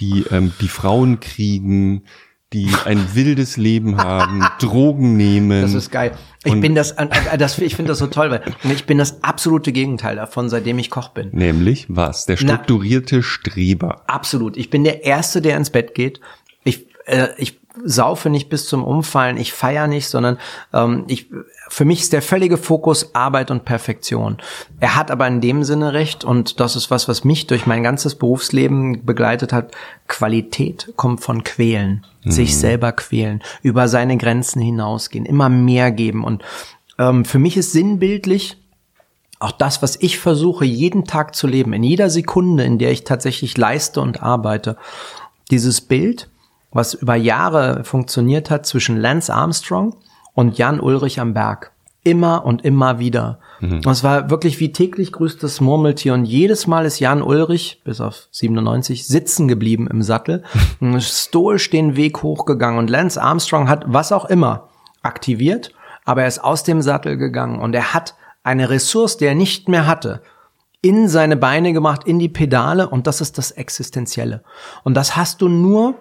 die 0.00 0.24
ähm, 0.30 0.52
die 0.60 0.68
Frauen 0.68 1.20
kriegen, 1.20 2.04
die 2.54 2.68
ein 2.84 3.14
wildes 3.14 3.56
Leben 3.56 3.98
haben, 3.98 4.46
Drogen 4.60 5.16
nehmen. 5.16 5.60
Das 5.62 5.74
ist 5.74 5.90
geil. 5.90 6.12
Ich 6.44 6.60
bin 6.60 6.74
das, 6.74 6.94
das 7.38 7.58
ich 7.58 7.74
finde 7.74 7.90
das 7.90 7.98
so 7.98 8.06
toll, 8.06 8.30
weil 8.30 8.42
ich 8.72 8.84
bin 8.86 8.98
das 8.98 9.22
absolute 9.24 9.72
Gegenteil 9.72 10.16
davon, 10.16 10.48
seitdem 10.48 10.78
ich 10.78 10.90
Koch 10.90 11.08
bin. 11.08 11.30
Nämlich 11.32 11.86
was? 11.88 12.26
Der 12.26 12.36
Na- 12.40 12.54
strukturierte 12.54 13.22
Streber. 13.22 14.02
Absolut. 14.06 14.56
Ich 14.56 14.70
bin 14.70 14.84
der 14.84 15.04
Erste, 15.04 15.42
der 15.42 15.56
ins 15.56 15.70
Bett 15.70 15.94
geht. 15.94 16.20
Ich, 16.62 16.86
äh, 17.06 17.28
ich 17.38 17.58
saufe 17.82 18.30
nicht 18.30 18.48
bis 18.48 18.66
zum 18.66 18.84
Umfallen, 18.84 19.36
ich 19.36 19.52
feiere 19.52 19.86
nicht, 19.86 20.08
sondern 20.08 20.38
ähm, 20.72 21.04
ich, 21.08 21.30
für 21.68 21.84
mich 21.84 22.00
ist 22.00 22.12
der 22.12 22.22
völlige 22.22 22.56
Fokus 22.56 23.14
Arbeit 23.14 23.50
und 23.50 23.64
Perfektion. 23.64 24.38
Er 24.80 24.96
hat 24.96 25.10
aber 25.10 25.26
in 25.26 25.40
dem 25.40 25.64
Sinne 25.64 25.92
recht 25.92 26.24
und 26.24 26.60
das 26.60 26.76
ist 26.76 26.90
was, 26.90 27.08
was 27.08 27.24
mich 27.24 27.46
durch 27.46 27.66
mein 27.66 27.82
ganzes 27.82 28.14
Berufsleben 28.14 29.04
begleitet 29.04 29.52
hat. 29.52 29.72
Qualität 30.06 30.92
kommt 30.96 31.20
von 31.20 31.42
Quälen, 31.42 32.06
sich 32.24 32.56
selber 32.56 32.92
quälen, 32.92 33.42
über 33.62 33.88
seine 33.88 34.16
Grenzen 34.16 34.62
hinausgehen, 34.62 35.26
immer 35.26 35.48
mehr 35.48 35.90
geben 35.90 36.24
und 36.24 36.42
ähm, 36.98 37.24
für 37.24 37.38
mich 37.38 37.56
ist 37.56 37.72
sinnbildlich, 37.72 38.56
auch 39.40 39.52
das, 39.52 39.82
was 39.82 39.96
ich 39.96 40.18
versuche, 40.18 40.64
jeden 40.64 41.04
Tag 41.04 41.34
zu 41.34 41.46
leben, 41.46 41.72
in 41.72 41.82
jeder 41.82 42.08
Sekunde, 42.08 42.64
in 42.64 42.78
der 42.78 42.92
ich 42.92 43.04
tatsächlich 43.04 43.56
leiste 43.58 44.00
und 44.00 44.22
arbeite, 44.22 44.76
dieses 45.50 45.80
Bild, 45.80 46.28
was 46.74 46.92
über 46.92 47.14
Jahre 47.14 47.84
funktioniert 47.84 48.50
hat 48.50 48.66
zwischen 48.66 48.98
Lance 48.98 49.32
Armstrong 49.32 49.96
und 50.34 50.58
Jan 50.58 50.80
Ulrich 50.80 51.20
am 51.20 51.32
Berg. 51.32 51.72
Immer 52.02 52.44
und 52.44 52.62
immer 52.66 52.98
wieder. 52.98 53.38
Und 53.86 53.86
es 53.86 54.04
war 54.04 54.28
wirklich 54.28 54.60
wie 54.60 54.72
täglich 54.72 55.10
grüßt 55.10 55.42
das 55.42 55.62
Murmeltier. 55.62 56.12
Und 56.12 56.26
jedes 56.26 56.66
Mal 56.66 56.84
ist 56.84 57.00
Jan 57.00 57.22
Ulrich, 57.22 57.80
bis 57.84 58.00
auf 58.00 58.28
97, 58.30 59.06
sitzen 59.06 59.48
geblieben 59.48 59.86
im 59.86 60.02
Sattel, 60.02 60.42
stoisch 60.98 61.70
den 61.70 61.96
Weg 61.96 62.22
hochgegangen. 62.22 62.78
Und 62.78 62.90
Lance 62.90 63.22
Armstrong 63.22 63.70
hat 63.70 63.84
was 63.86 64.12
auch 64.12 64.26
immer 64.26 64.68
aktiviert, 65.02 65.72
aber 66.04 66.22
er 66.22 66.28
ist 66.28 66.44
aus 66.44 66.62
dem 66.62 66.82
Sattel 66.82 67.16
gegangen 67.16 67.60
und 67.60 67.74
er 67.74 67.94
hat 67.94 68.14
eine 68.42 68.68
Ressource, 68.68 69.16
die 69.16 69.24
er 69.24 69.34
nicht 69.34 69.68
mehr 69.68 69.86
hatte, 69.86 70.20
in 70.82 71.08
seine 71.08 71.36
Beine 71.36 71.72
gemacht, 71.72 72.02
in 72.04 72.18
die 72.18 72.28
Pedale 72.28 72.88
und 72.88 73.06
das 73.06 73.22
ist 73.22 73.38
das 73.38 73.50
Existenzielle. 73.50 74.42
Und 74.82 74.94
das 74.94 75.16
hast 75.16 75.40
du 75.40 75.48
nur, 75.48 75.94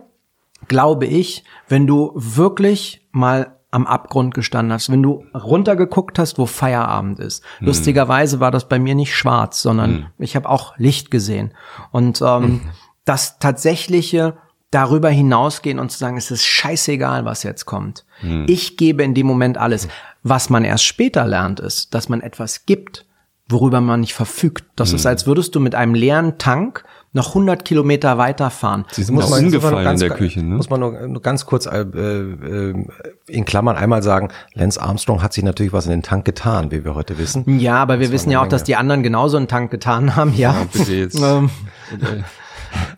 glaube 0.67 1.05
ich, 1.05 1.43
wenn 1.67 1.87
du 1.87 2.11
wirklich 2.15 3.07
mal 3.11 3.57
am 3.73 3.87
Abgrund 3.87 4.35
gestanden 4.35 4.71
hast, 4.71 4.91
wenn 4.91 5.01
du 5.01 5.25
runtergeguckt 5.33 6.19
hast, 6.19 6.37
wo 6.37 6.45
Feierabend 6.45 7.19
ist. 7.19 7.43
Hm. 7.57 7.67
Lustigerweise 7.67 8.39
war 8.39 8.51
das 8.51 8.69
bei 8.69 8.77
mir 8.77 8.93
nicht 8.93 9.15
schwarz, 9.15 9.63
sondern 9.63 9.91
hm. 9.91 10.05
ich 10.19 10.35
habe 10.35 10.47
auch 10.47 10.77
Licht 10.77 11.09
gesehen. 11.09 11.55
Und 11.91 12.21
ähm, 12.21 12.43
hm. 12.43 12.61
das 13.03 13.39
tatsächliche 13.39 14.35
darüber 14.69 15.09
hinausgehen 15.09 15.79
und 15.79 15.91
zu 15.91 15.97
sagen, 15.97 16.17
es 16.17 16.29
ist 16.29 16.45
scheißegal, 16.45 17.25
was 17.25 17.41
jetzt 17.41 17.65
kommt. 17.65 18.05
Hm. 18.19 18.45
Ich 18.47 18.77
gebe 18.77 19.03
in 19.03 19.15
dem 19.15 19.25
Moment 19.25 19.57
alles. 19.57 19.87
Was 20.21 20.51
man 20.51 20.65
erst 20.65 20.85
später 20.85 21.25
lernt, 21.25 21.59
ist, 21.59 21.95
dass 21.95 22.09
man 22.09 22.21
etwas 22.21 22.67
gibt, 22.67 23.07
worüber 23.49 23.81
man 23.81 24.01
nicht 24.01 24.13
verfügt. 24.13 24.65
Das 24.75 24.89
hm. 24.89 24.97
ist, 24.97 25.05
als 25.07 25.25
würdest 25.25 25.55
du 25.55 25.59
mit 25.59 25.73
einem 25.73 25.95
leeren 25.95 26.37
Tank 26.37 26.85
noch 27.13 27.29
100 27.29 27.63
Kilometer 27.63 28.17
weiterfahren. 28.17 28.85
Sie 28.91 29.03
sind 29.03 29.15
muss 29.15 29.31
auch 29.31 29.37
umgefallen 29.37 29.87
in 29.87 29.99
der 29.99 30.09
Küche. 30.09 30.41
Ne? 30.41 30.55
Muss 30.55 30.69
man 30.69 30.79
nur, 30.79 31.07
nur 31.07 31.21
ganz 31.21 31.45
kurz 31.45 31.67
äh, 31.67 31.81
äh, 31.81 32.85
in 33.27 33.45
Klammern 33.45 33.75
einmal 33.75 34.01
sagen, 34.01 34.29
Lance 34.53 34.81
Armstrong 34.81 35.21
hat 35.21 35.33
sich 35.33 35.43
natürlich 35.43 35.73
was 35.73 35.85
in 35.85 35.91
den 35.91 36.03
Tank 36.03 36.25
getan, 36.25 36.71
wie 36.71 36.83
wir 36.83 36.95
heute 36.95 37.17
wissen. 37.19 37.59
Ja, 37.59 37.75
aber 37.75 37.99
wir 37.99 38.11
wissen 38.11 38.31
ja 38.31 38.39
auch, 38.39 38.43
Menge. 38.43 38.51
dass 38.51 38.63
die 38.63 38.75
anderen 38.75 39.03
genauso 39.03 39.37
einen 39.37 39.47
Tank 39.47 39.69
getan 39.69 40.15
haben. 40.15 40.33
Ja, 40.35 40.53
ja 40.53 40.67
bitte 40.71 40.93
jetzt. 40.93 41.13
Ähm, 41.23 41.49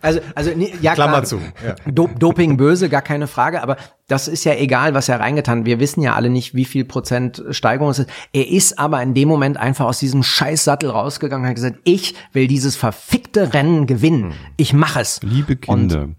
also, 0.02 0.20
also 0.34 0.50
ja, 0.80 0.94
Klammer 0.94 1.22
klar, 1.22 1.24
zu. 1.24 1.40
Ja. 1.64 1.74
Doping 1.92 2.56
böse, 2.56 2.88
gar 2.88 3.02
keine 3.02 3.26
Frage, 3.26 3.62
aber 3.62 3.76
das 4.08 4.28
ist 4.28 4.44
ja 4.44 4.54
egal, 4.54 4.94
was 4.94 5.08
er 5.08 5.20
reingetan. 5.20 5.66
Wir 5.66 5.80
wissen 5.80 6.00
ja 6.00 6.14
alle 6.14 6.30
nicht, 6.30 6.54
wie 6.54 6.64
viel 6.64 6.84
Prozent 6.84 7.42
Steigerung 7.50 7.90
es 7.90 8.00
ist. 8.00 8.10
Er 8.32 8.48
ist 8.48 8.78
aber 8.78 9.02
in 9.02 9.14
dem 9.14 9.28
Moment 9.28 9.56
einfach 9.56 9.86
aus 9.86 9.98
diesem 9.98 10.22
Scheißsattel 10.22 10.90
rausgegangen 10.90 11.44
und 11.44 11.48
hat 11.48 11.56
gesagt, 11.56 11.78
ich 11.84 12.14
will 12.32 12.46
dieses 12.46 12.76
verfickte 12.76 13.52
Rennen 13.52 13.86
gewinnen. 13.86 14.34
Ich 14.56 14.72
mache 14.72 15.00
es. 15.00 15.20
Liebe 15.22 15.56
Kinder. 15.56 16.02
Und 16.02 16.16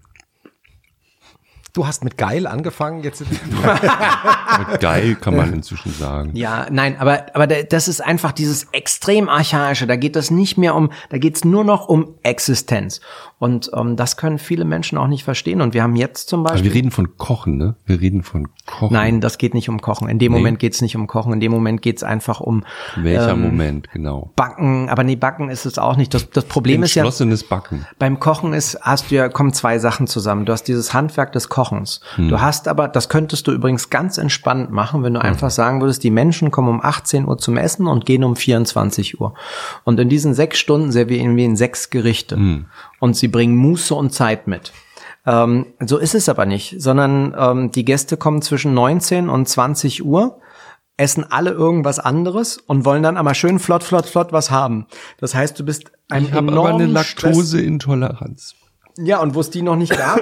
Du 1.78 1.86
hast 1.86 2.02
mit 2.02 2.18
geil 2.18 2.48
angefangen, 2.48 3.04
jetzt. 3.04 3.20
mit 4.70 4.80
geil 4.80 5.14
kann 5.14 5.36
man 5.36 5.52
inzwischen 5.52 5.92
sagen. 5.92 6.34
Ja, 6.34 6.66
nein, 6.72 6.96
aber, 6.98 7.26
aber 7.34 7.46
das 7.46 7.86
ist 7.86 8.00
einfach 8.00 8.32
dieses 8.32 8.64
extrem 8.72 9.28
archaische. 9.28 9.86
Da 9.86 9.94
geht 9.94 10.16
es 10.16 10.32
nicht 10.32 10.58
mehr 10.58 10.74
um, 10.74 10.90
da 11.10 11.18
geht 11.18 11.36
es 11.36 11.44
nur 11.44 11.62
noch 11.62 11.88
um 11.88 12.16
Existenz. 12.24 13.00
Und 13.38 13.70
ähm, 13.72 13.94
das 13.94 14.16
können 14.16 14.38
viele 14.38 14.64
Menschen 14.64 14.98
auch 14.98 15.06
nicht 15.06 15.22
verstehen. 15.22 15.60
Und 15.60 15.72
wir 15.72 15.84
haben 15.84 15.94
jetzt 15.94 16.28
zum 16.28 16.42
Beispiel. 16.42 16.60
Aber 16.60 16.64
wir 16.64 16.74
reden 16.74 16.90
von 16.90 17.16
Kochen, 17.16 17.56
ne? 17.56 17.76
Wir 17.86 18.00
reden 18.00 18.24
von 18.24 18.48
Kochen. 18.66 18.92
Nein, 18.92 19.20
das 19.20 19.38
geht 19.38 19.54
nicht 19.54 19.68
um 19.68 19.80
Kochen. 19.80 20.08
In 20.08 20.18
dem 20.18 20.32
nee. 20.32 20.38
Moment 20.38 20.58
geht 20.58 20.74
es 20.74 20.82
nicht 20.82 20.96
um 20.96 21.06
Kochen. 21.06 21.32
In 21.32 21.38
dem 21.38 21.52
Moment 21.52 21.80
geht 21.80 21.98
es 21.98 22.02
einfach 22.02 22.40
um. 22.40 22.64
Welcher 22.96 23.30
ähm, 23.30 23.42
Moment, 23.42 23.90
genau. 23.92 24.32
Backen, 24.34 24.88
aber 24.88 25.04
nee, 25.04 25.14
Backen 25.14 25.50
ist 25.50 25.66
es 25.66 25.78
auch 25.78 25.96
nicht. 25.96 26.14
Das, 26.14 26.28
das 26.30 26.46
Problem 26.46 26.82
ist 26.82 26.96
ja. 26.96 27.08
Backen. 27.48 27.86
Beim 28.00 28.18
Kochen 28.18 28.52
ist, 28.52 28.80
hast 28.82 29.10
du 29.10 29.14
ja, 29.14 29.28
kommen 29.28 29.52
zwei 29.52 29.78
Sachen 29.78 30.08
zusammen. 30.08 30.44
Du 30.44 30.52
hast 30.52 30.64
dieses 30.64 30.92
Handwerk 30.92 31.30
des 31.32 31.48
Kochens. 31.48 32.00
Hm. 32.16 32.28
Du 32.28 32.40
hast 32.40 32.66
aber, 32.66 32.88
das 32.88 33.08
könntest 33.08 33.46
du 33.46 33.52
übrigens 33.52 33.88
ganz 33.88 34.18
entspannt 34.18 34.72
machen, 34.72 35.04
wenn 35.04 35.14
du 35.14 35.20
hm. 35.20 35.26
einfach 35.26 35.50
sagen 35.50 35.80
würdest, 35.80 36.02
die 36.02 36.10
Menschen 36.10 36.50
kommen 36.50 36.68
um 36.68 36.80
18 36.82 37.28
Uhr 37.28 37.38
zum 37.38 37.56
Essen 37.56 37.86
und 37.86 38.04
gehen 38.04 38.24
um 38.24 38.34
24 38.34 39.20
Uhr. 39.20 39.34
Und 39.84 40.00
in 40.00 40.08
diesen 40.08 40.34
sechs 40.34 40.58
Stunden 40.58 40.90
servieren 40.90 41.36
wir 41.36 41.44
ihnen 41.44 41.56
sechs 41.56 41.90
Gerichte. 41.90 42.34
Hm 42.34 42.66
und 43.00 43.16
sie 43.16 43.28
bringen 43.28 43.56
Muße 43.56 43.94
und 43.94 44.12
Zeit 44.12 44.46
mit. 44.46 44.72
Ähm, 45.26 45.66
so 45.84 45.98
ist 45.98 46.14
es 46.14 46.28
aber 46.28 46.46
nicht, 46.46 46.80
sondern 46.80 47.34
ähm, 47.38 47.70
die 47.70 47.84
Gäste 47.84 48.16
kommen 48.16 48.42
zwischen 48.42 48.74
19 48.74 49.28
und 49.28 49.48
20 49.48 50.04
Uhr, 50.04 50.40
essen 50.96 51.24
alle 51.30 51.50
irgendwas 51.50 51.98
anderes 51.98 52.58
und 52.58 52.84
wollen 52.84 53.02
dann 53.02 53.16
aber 53.16 53.34
schön 53.34 53.58
flott, 53.58 53.84
flott, 53.84 54.06
flott 54.06 54.32
was 54.32 54.50
haben. 54.50 54.86
Das 55.18 55.34
heißt, 55.34 55.58
du 55.58 55.64
bist 55.64 55.92
ein 56.08 56.24
ich 56.24 56.32
habe 56.32 56.52
aber 56.52 56.70
eine 56.70 56.86
Laktoseintoleranz. 56.86 58.54
Ja, 58.98 59.20
und 59.20 59.34
wo 59.34 59.40
es 59.40 59.50
die 59.50 59.62
noch 59.62 59.76
nicht 59.76 59.96
gab, 59.96 60.20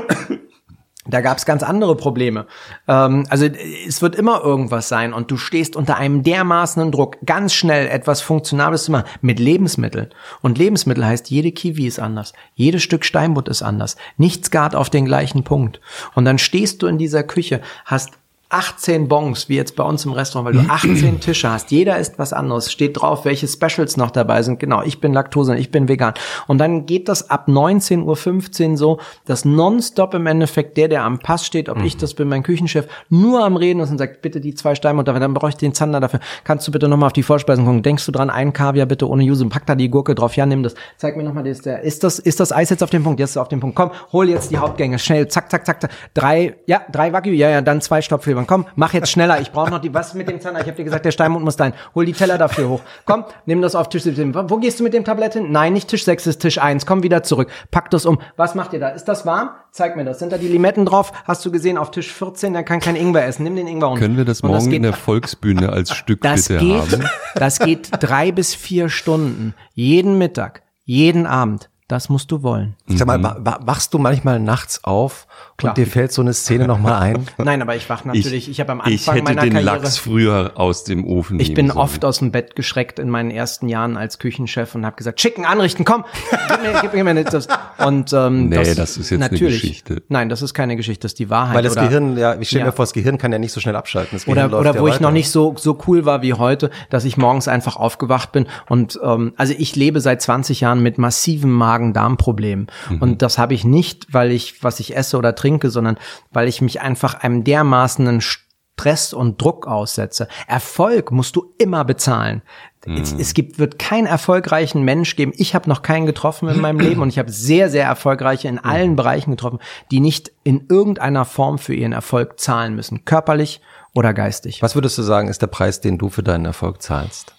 da 1.09 1.21
gab 1.21 1.39
es 1.39 1.47
ganz 1.47 1.63
andere 1.63 1.97
Probleme. 1.97 2.47
Ähm, 2.89 3.27
also 3.29 3.47
es 3.47 4.03
wird 4.03 4.17
immer 4.17 4.43
irgendwas 4.43 4.89
sein 4.89 5.13
und 5.13 5.31
du 5.31 5.37
stehst 5.37 5.77
unter 5.77 5.97
einem 5.97 6.23
dermaßenen 6.23 6.93
Druck, 6.93 7.17
ganz 7.25 7.55
schnell 7.55 7.89
etwas 7.89 8.21
Funktionables 8.21 8.85
zu 8.85 8.93
machen 8.93 9.07
mit 9.21 9.39
Lebensmitteln. 9.39 10.09
Und 10.43 10.59
Lebensmittel 10.59 11.05
heißt, 11.05 11.31
jede 11.31 11.53
Kiwi 11.53 11.87
ist 11.87 11.99
anders, 11.99 12.33
jedes 12.55 12.83
Stück 12.83 13.05
Steinbutt 13.05 13.49
ist 13.49 13.63
anders, 13.63 13.97
nichts 14.17 14.51
gart 14.51 14.75
auf 14.75 14.91
den 14.91 15.05
gleichen 15.05 15.45
Punkt. 15.45 15.81
Und 16.15 16.25
dann 16.25 16.39
stehst 16.39 16.83
du 16.83 16.87
in 16.87 16.99
dieser 16.99 17.23
Küche, 17.23 17.61
hast 17.85 18.13
18 18.49 19.09
Bons, 19.09 19.49
wie 19.49 19.57
jetzt 19.57 19.75
bei 19.75 19.83
uns 19.83 20.05
im 20.05 20.13
Restaurant, 20.13 20.55
weil 20.55 20.63
du 20.65 20.71
18 20.71 21.21
Tische 21.21 21.51
hast. 21.51 21.71
Jeder 21.71 21.99
isst 21.99 22.19
was 22.19 22.33
anderes. 22.33 22.71
Steht 22.71 23.01
drauf, 23.01 23.25
welche 23.25 23.49
Specials 23.49 23.97
noch 23.97 24.11
dabei 24.11 24.43
sind. 24.43 24.61
Genau, 24.61 24.83
ich 24.83 25.01
bin 25.01 25.13
Laktose, 25.13 25.57
ich 25.57 25.71
bin 25.71 25.89
vegan. 25.89 26.15
Und 26.47 26.59
dann 26.59 26.87
geht 26.87 27.09
das 27.09 27.31
ab 27.31 27.49
19.15 27.49 28.71
Uhr 28.71 28.77
so, 28.77 29.01
dass 29.25 29.45
nonstop 29.45 30.15
im 30.15 30.27
Endeffekt 30.27 30.77
der, 30.77 30.89
der 30.89 31.03
am 31.03 31.19
Pass 31.19 31.45
steht, 31.45 31.69
ob 31.69 31.79
mhm. 31.79 31.85
ich 31.85 31.97
das 31.97 32.15
bin, 32.15 32.29
mein 32.29 32.43
Küchenchef, 32.43 32.87
nur 33.09 33.45
am 33.45 33.57
Reden 33.57 33.81
ist 33.81 33.91
und 33.91 33.99
sagt, 33.99 34.23
bitte 34.23 34.41
die 34.41 34.55
zwei 34.55 34.75
Steinmutter, 34.75 35.19
dann 35.19 35.35
brauche 35.35 35.51
ich 35.51 35.57
den 35.57 35.75
Zander 35.75 36.01
dafür. 36.01 36.21
Kannst 36.45 36.67
du 36.69 36.73
bitte 36.73 36.89
nochmal 36.89 37.09
auf 37.09 37.13
die 37.13 37.23
Vorspeisen 37.23 37.65
gucken? 37.65 37.83
Denkst 37.83 38.07
du 38.07 38.13
dran, 38.13 38.31
ein 38.31 38.53
Kaviar 38.53 38.87
bitte 38.87 39.09
ohne 39.09 39.25
Juse, 39.25 39.47
pack 39.47 39.67
da 39.67 39.75
die 39.75 39.91
Gurke 39.91 40.15
drauf. 40.15 40.37
Ja, 40.37 40.47
nimm 40.47 40.63
das. 40.63 40.75
Zeig 40.99 41.17
mir 41.17 41.25
nochmal, 41.25 41.47
ist, 41.47 41.67
der, 41.67 41.83
ist 41.83 42.05
das, 42.05 42.19
ist 42.19 42.39
das 42.39 42.53
Eis 42.53 42.71
jetzt 42.71 42.83
auf 42.83 42.91
dem 42.91 43.03
Punkt? 43.03 43.19
Jetzt 43.19 43.31
ist 43.31 43.37
es 43.37 43.43
auf 43.43 43.49
dem 43.49 43.61
Punkt. 43.61 43.75
Komm, 43.75 43.91
hol 44.13 44.29
jetzt 44.29 44.51
die 44.51 44.59
Hauptgänge. 44.59 44.99
Schnell, 44.99 45.27
zack, 45.29 45.51
zack, 45.51 45.67
zack, 45.67 45.81
zack. 45.81 45.91
Drei, 46.15 46.57
ja, 46.67 46.83
drei 46.93 47.13
Wagyu, 47.13 47.33
ja, 47.33 47.51
ja, 47.51 47.61
dann 47.61 47.81
zwei 47.81 48.03
Stopfleber. 48.03 48.36
Komm, 48.45 48.67
mach 48.75 48.93
jetzt 48.93 49.11
schneller. 49.11 49.41
Ich 49.41 49.53
brauche 49.53 49.71
noch 49.71 49.81
die, 49.81 49.95
was 49.95 50.15
mit 50.15 50.29
dem 50.29 50.41
Zander? 50.41 50.61
Ich 50.61 50.67
habe 50.67 50.77
dir 50.77 50.85
gesagt, 50.85 51.05
der 51.05 51.13
Steinmund 51.13 51.45
muss 51.45 51.57
dahin. 51.57 51.75
Hol 51.95 52.05
die 52.05 52.13
Teller 52.13 52.39
dafür 52.39 52.69
hoch. 52.69 52.81
Komm, 53.05 53.25
nimm 53.47 53.63
das 53.63 53.75
auf 53.75 53.89
Tisch 53.89 54.03
17. 54.03 54.35
Wo 54.35 54.59
gehst 54.59 54.81
du 54.81 54.85
mit 54.85 54.93
dem 54.93 55.05
Tablett 55.05 55.35
hin? 55.35 55.53
Nein, 55.53 55.73
nicht 55.73 55.89
Tisch 55.89 56.05
6, 56.05 56.27
ist 56.27 56.39
Tisch 56.41 56.59
1. 56.59 56.85
Komm 56.85 57.03
wieder 57.03 57.23
zurück. 57.23 57.49
Pack 57.71 57.91
das 57.91 58.05
um. 58.05 58.19
Was 58.37 58.55
macht 58.55 58.73
ihr 58.73 58.81
da? 58.81 58.89
Ist 58.89 59.05
das 59.05 59.25
warm? 59.25 59.51
Zeig 59.71 59.97
mir 59.97 60.05
das. 60.05 60.19
Sind 60.19 60.33
da 60.33 60.39
die 60.39 60.49
Limetten 60.49 60.85
drauf? 60.85 61.13
Hast 61.25 61.45
du 61.47 61.53
gesehen, 61.53 61.79
auf 61.79 61.91
Tisch 61.91 62.13
14, 62.13 62.53
der 62.53 62.65
kann 62.65 62.81
kein 62.81 62.97
Ingwer 62.97 63.25
essen. 63.25 63.45
Nimm 63.45 63.57
den 63.57 63.67
Ingwer 63.67 63.91
um. 63.91 63.99
Können 63.99 64.17
wir 64.17 64.25
das 64.25 64.43
morgen 64.43 64.55
das 64.55 64.67
in 64.67 64.83
der 64.83 64.93
Volksbühne 64.93 65.71
als 65.71 65.91
Stück 65.95 66.21
das 66.23 66.49
bitte 66.49 66.61
geht, 66.61 66.81
haben? 66.81 67.09
Das 67.35 67.59
geht 67.59 67.91
drei 68.01 68.33
bis 68.33 68.55
vier 68.55 68.89
Stunden. 68.89 69.55
Jeden 69.75 70.19
Mittag. 70.19 70.63
Jeden 70.85 71.27
Abend. 71.27 71.69
Das 71.89 72.09
musst 72.09 72.33
du 72.33 72.43
wollen. 72.43 72.75
Ich 72.89 72.99
sag 72.99 73.07
mal, 73.07 73.19
mhm. 73.19 73.45
wachst 73.61 73.95
du 73.95 73.99
manchmal 73.99 74.41
nachts 74.41 74.83
auf 74.83 75.29
Klar. 75.57 75.73
und 75.73 75.79
dir 75.79 75.87
fällt 75.87 76.13
so 76.13 76.23
eine 76.23 76.33
Szene 76.35 76.67
nochmal 76.67 76.95
ein? 76.95 77.27
Nein, 77.39 77.63
aber 77.63 77.77
ich 77.77 77.89
wach 77.89 78.05
natürlich, 78.05 78.45
ich, 78.45 78.51
ich 78.51 78.61
habe 78.61 78.73
am 78.73 78.81
Anfang 78.81 78.95
ich 78.95 79.07
hätte 79.07 79.23
meiner 79.23 79.43
den 79.43 79.53
Karriere, 79.53 79.77
Lachs 79.77 79.99
früher 79.99 80.53
aus 80.55 80.85
dem 80.85 81.05
Ofen 81.05 81.41
Ich 81.41 81.55
bin 81.55 81.69
sollen. 81.69 81.79
oft 81.79 82.05
aus 82.05 82.19
dem 82.19 82.31
Bett 82.31 82.57
geschreckt 82.57 82.99
in 82.99 83.11
meinen 83.11 83.31
ersten 83.31 83.69
Jahren 83.69 83.97
als 83.97 84.19
Küchenchef 84.19 84.75
und 84.75 84.87
habe 84.87 84.97
gesagt, 84.97 85.19
Chicken 85.19 85.45
anrichten, 85.45 85.85
komm, 85.85 86.05
gib 86.49 86.63
mir, 86.63 86.81
gib 86.81 87.05
mir 87.05 87.25
das. 87.25 87.49
Und 87.85 88.13
ähm, 88.13 88.49
nee, 88.49 88.57
das, 88.57 88.75
das 88.75 88.97
ist 88.97 89.11
jetzt 89.11 89.21
natürlich, 89.21 89.43
eine 89.43 89.53
Geschichte. 89.53 90.03
Nein, 90.09 90.29
das 90.29 90.43
ist 90.43 90.55
keine 90.55 90.77
Geschichte, 90.77 91.03
das 91.03 91.13
ist 91.13 91.19
die 91.19 91.31
Wahrheit. 91.31 91.57
Weil 91.57 91.63
das 91.63 91.73
oder, 91.73 91.87
Gehirn, 91.87 92.17
ja, 92.17 92.39
ich 92.39 92.49
stelle 92.49 92.61
ja. 92.61 92.67
mir 92.67 92.73
vor, 92.73 92.85
das 92.85 92.93
Gehirn 92.93 93.19
kann 93.19 93.33
ja 93.33 93.39
nicht 93.39 93.53
so 93.53 93.61
schnell 93.61 93.77
abschalten. 93.77 94.21
oder 94.27 94.47
oder 94.59 94.79
wo 94.79 94.89
ja 94.89 94.95
ich 94.95 95.01
noch 95.01 95.11
nicht 95.11 95.31
so 95.31 95.55
so 95.57 95.79
cool 95.87 96.05
war 96.05 96.23
wie 96.23 96.35
heute, 96.35 96.71
dass 96.91 97.05
ich 97.05 97.17
morgens 97.17 97.49
einfach 97.49 97.77
aufgewacht 97.77 98.33
bin 98.33 98.47
und 98.69 98.99
ähm, 99.03 99.33
also 99.37 99.55
ich 99.57 99.75
lebe 99.75 100.01
seit 100.01 100.23
20 100.23 100.61
Jahren 100.61 100.83
mit 100.83 100.99
massiven 100.99 101.51
Magen-Darm-Problemen. 101.51 102.27
Problem. 102.27 102.67
Mhm. 102.91 103.03
Und 103.03 103.23
das 103.23 103.39
habe 103.39 103.55
ich 103.55 103.65
nicht, 103.65 104.13
weil 104.13 104.33
ich, 104.33 104.63
was 104.63 104.81
ich 104.81 104.97
esse 104.97 105.17
oder 105.17 105.35
trinke, 105.35 105.46
sondern 105.71 105.99
weil 106.31 106.49
ich 106.49 106.61
mich 106.61 106.81
einfach 106.81 107.15
einem 107.15 107.45
dermaßenen 107.45 108.21
Stress 108.21 109.13
und 109.13 109.41
Druck 109.41 109.67
aussetze. 109.67 110.29
Erfolg 110.47 111.11
musst 111.11 111.35
du 111.37 111.55
immer 111.59 111.85
bezahlen. 111.85 112.43
Es, 112.87 113.15
mhm. 113.15 113.21
es, 113.21 113.35
gibt, 113.35 113.59
wird 113.59 113.79
keinen 113.79 114.07
erfolgreichen 114.07 114.83
Mensch 114.83 115.17
geben. 115.17 115.33
Ich 115.37 115.55
habe 115.55 115.69
noch 115.69 115.83
keinen 115.83 116.07
getroffen 116.07 116.49
in 116.49 116.61
meinem 116.61 116.79
Leben 116.79 117.03
und 117.03 117.09
ich 117.09 117.19
habe 117.19 117.33
sehr, 117.33 117.69
sehr 117.69 117.85
erfolgreiche 117.85 118.47
in 118.49 118.59
allen 118.59 118.93
mhm. 118.93 118.97
Bereichen 118.97 119.31
getroffen, 119.33 119.59
die 119.91 120.01
nicht 120.01 120.31
in 120.45 120.67
irgendeiner 120.69 121.25
Form 121.25 121.59
für 121.59 121.75
ihren 121.75 121.93
Erfolg 121.93 122.39
zahlen 122.39 122.77
müssen, 122.77 123.05
körperlich 123.05 123.61
oder 123.93 124.15
geistig. 124.15 124.63
Was 124.63 124.75
würdest 124.75 124.99
du 124.99 125.03
sagen, 125.03 125.29
ist 125.29 125.43
der 125.43 125.49
Preis, 125.49 125.81
den 125.81 125.99
du 125.99 126.11
für 126.11 126.23
deinen 126.23 126.45
Erfolg 126.45 126.81
zahlst? 126.81 127.35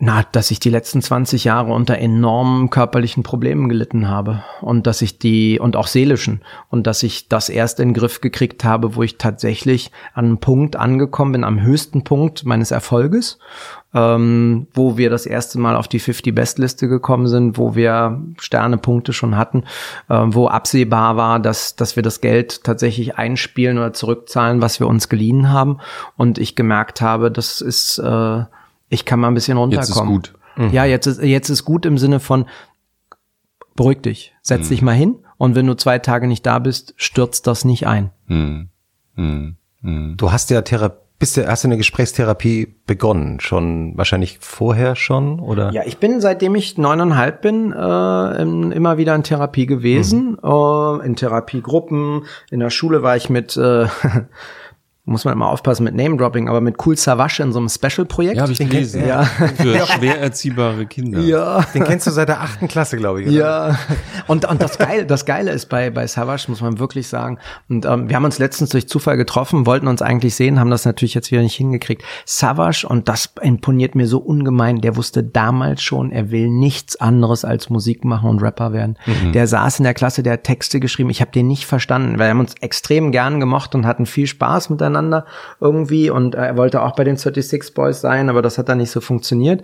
Na, 0.00 0.24
dass 0.32 0.50
ich 0.50 0.58
die 0.58 0.70
letzten 0.70 1.02
20 1.02 1.44
Jahre 1.44 1.72
unter 1.72 1.96
enormen 1.98 2.68
körperlichen 2.68 3.22
Problemen 3.22 3.68
gelitten 3.68 4.08
habe 4.08 4.42
und 4.60 4.88
dass 4.88 5.02
ich 5.02 5.20
die 5.20 5.60
und 5.60 5.76
auch 5.76 5.86
seelischen 5.86 6.42
und 6.68 6.88
dass 6.88 7.04
ich 7.04 7.28
das 7.28 7.48
erst 7.48 7.78
in 7.78 7.90
den 7.90 7.94
Griff 7.94 8.20
gekriegt 8.20 8.64
habe, 8.64 8.96
wo 8.96 9.04
ich 9.04 9.18
tatsächlich 9.18 9.92
an 10.12 10.24
einem 10.24 10.38
Punkt 10.38 10.74
angekommen 10.74 11.30
bin, 11.30 11.44
am 11.44 11.62
höchsten 11.62 12.02
Punkt 12.02 12.44
meines 12.44 12.72
Erfolges, 12.72 13.38
ähm, 13.94 14.66
wo 14.74 14.98
wir 14.98 15.10
das 15.10 15.26
erste 15.26 15.60
Mal 15.60 15.76
auf 15.76 15.86
die 15.86 16.00
50 16.00 16.34
Best 16.34 16.58
Liste 16.58 16.88
gekommen 16.88 17.28
sind, 17.28 17.56
wo 17.56 17.76
wir 17.76 18.20
Sternepunkte 18.40 19.12
schon 19.12 19.36
hatten, 19.36 19.62
äh, 20.08 20.22
wo 20.26 20.48
absehbar 20.48 21.16
war, 21.16 21.38
dass 21.38 21.76
dass 21.76 21.94
wir 21.94 22.02
das 22.02 22.20
Geld 22.20 22.64
tatsächlich 22.64 23.14
einspielen 23.16 23.78
oder 23.78 23.92
zurückzahlen, 23.92 24.60
was 24.60 24.80
wir 24.80 24.88
uns 24.88 25.08
geliehen 25.08 25.52
haben. 25.52 25.78
Und 26.16 26.38
ich 26.38 26.56
gemerkt 26.56 27.00
habe, 27.00 27.30
das 27.30 27.60
ist 27.60 27.98
äh, 27.98 28.44
ich 28.94 29.04
kann 29.04 29.20
mal 29.20 29.28
ein 29.28 29.34
bisschen 29.34 29.58
runterkommen. 29.58 29.88
Jetzt 29.88 29.96
ist 29.96 30.06
gut. 30.06 30.34
Mhm. 30.56 30.70
Ja, 30.72 30.84
jetzt 30.84 31.06
ist, 31.06 31.22
jetzt 31.22 31.50
ist 31.50 31.64
gut 31.64 31.84
im 31.84 31.98
Sinne 31.98 32.20
von, 32.20 32.46
beruhig 33.76 34.00
dich, 34.02 34.34
setz 34.40 34.66
mhm. 34.66 34.68
dich 34.70 34.82
mal 34.82 34.92
hin 34.92 35.16
und 35.36 35.54
wenn 35.54 35.66
du 35.66 35.74
zwei 35.74 35.98
Tage 35.98 36.26
nicht 36.26 36.46
da 36.46 36.58
bist, 36.58 36.94
stürzt 36.96 37.46
das 37.46 37.64
nicht 37.64 37.86
ein. 37.86 38.10
Mhm. 38.26 38.68
mhm. 39.16 39.56
mhm. 39.82 40.16
Du 40.16 40.32
hast 40.32 40.50
ja 40.50 40.62
Therapie 40.62 41.04
bist 41.16 41.36
du, 41.36 41.46
hast 41.46 41.62
du 41.62 41.68
eine 41.68 41.76
Gesprächstherapie 41.76 42.74
begonnen? 42.86 43.38
Schon 43.40 43.96
wahrscheinlich 43.96 44.38
vorher 44.40 44.96
schon 44.96 45.38
oder? 45.38 45.72
Ja, 45.72 45.82
ich 45.86 45.98
bin 45.98 46.20
seitdem 46.20 46.54
ich 46.56 46.76
neuneinhalb 46.76 47.40
bin 47.40 47.72
äh, 47.72 48.42
in, 48.42 48.72
immer 48.72 48.98
wieder 48.98 49.14
in 49.14 49.22
Therapie 49.22 49.66
gewesen, 49.66 50.32
mhm. 50.32 50.38
äh, 50.42 51.06
in 51.06 51.16
Therapiegruppen. 51.16 52.24
In 52.50 52.60
der 52.60 52.70
Schule 52.70 53.02
war 53.02 53.16
ich 53.16 53.30
mit 53.30 53.56
äh, 53.56 53.86
muss 55.06 55.26
man 55.26 55.34
immer 55.34 55.48
aufpassen 55.48 55.84
mit 55.84 55.94
Name-Dropping, 55.94 56.48
aber 56.48 56.62
mit 56.62 56.76
Cool 56.84 56.96
Savage 56.96 57.42
in 57.42 57.52
so 57.52 57.58
einem 57.58 57.68
Special-Projekt. 57.68 58.36
Ja, 58.36 58.42
habe 58.42 58.52
ich 58.52 58.58
Den 58.58 58.70
gelesen. 58.70 59.06
Ja. 59.06 59.24
Für 59.24 59.86
schwer 59.86 60.18
erziehbare 60.18 60.86
Kinder. 60.86 61.20
ja. 61.20 61.60
Den 61.74 61.84
kennst 61.84 62.06
du 62.06 62.10
seit 62.10 62.28
der 62.30 62.40
achten 62.40 62.68
Klasse, 62.68 62.96
glaube 62.96 63.20
ich. 63.20 63.28
oder? 63.28 63.36
Ja, 63.36 63.78
und, 64.28 64.48
und 64.48 64.62
das 64.62 64.78
Geile, 64.78 65.04
das 65.04 65.26
Geile 65.26 65.50
ist 65.50 65.66
bei, 65.68 65.90
bei 65.90 66.06
Savage, 66.06 66.46
muss 66.48 66.62
man 66.62 66.78
wirklich 66.78 67.06
sagen. 67.06 67.38
Und 67.68 67.84
ähm, 67.84 68.08
wir 68.08 68.16
haben 68.16 68.24
uns 68.24 68.38
letztens 68.38 68.70
durch 68.70 68.88
Zufall 68.88 69.18
getroffen, 69.18 69.66
wollten 69.66 69.88
uns 69.88 70.00
eigentlich 70.00 70.34
sehen, 70.36 70.58
haben 70.58 70.70
das 70.70 70.86
natürlich 70.86 71.12
jetzt 71.12 71.30
wieder 71.30 71.42
nicht 71.42 71.56
hingekriegt. 71.56 72.02
Savage, 72.24 72.86
und 72.88 73.06
das 73.10 73.28
imponiert 73.42 73.94
mir 73.94 74.06
so 74.06 74.18
ungemein, 74.18 74.80
der 74.80 74.96
wusste 74.96 75.22
damals 75.22 75.82
schon, 75.82 76.12
er 76.12 76.30
will 76.30 76.48
nichts 76.48 76.96
anderes 76.96 77.44
als 77.44 77.68
Musik 77.68 78.06
machen 78.06 78.30
und 78.30 78.40
Rapper 78.42 78.72
werden. 78.72 78.96
Der 79.34 79.46
saß 79.46 79.80
in 79.80 79.84
der 79.84 79.92
Klasse, 79.92 80.22
der 80.22 80.34
hat 80.34 80.44
Texte 80.44 80.80
geschrieben, 80.80 81.10
ich 81.10 81.20
habe 81.20 81.30
den 81.30 81.46
nicht 81.46 81.66
verstanden, 81.66 82.12
weil 82.18 82.28
wir 82.28 82.30
haben 82.30 82.40
uns 82.40 82.54
extrem 82.62 83.12
gern 83.12 83.38
gemocht 83.38 83.74
und 83.74 83.84
hatten 83.84 84.06
viel 84.06 84.26
Spaß 84.26 84.70
miteinander 84.70 84.93
irgendwie 85.60 86.10
und 86.10 86.34
er 86.34 86.56
wollte 86.56 86.82
auch 86.82 86.94
bei 86.94 87.04
den 87.04 87.16
36 87.16 87.74
Boys 87.74 88.00
sein, 88.00 88.28
aber 88.28 88.42
das 88.42 88.58
hat 88.58 88.68
dann 88.68 88.78
nicht 88.78 88.90
so 88.90 89.00
funktioniert. 89.00 89.62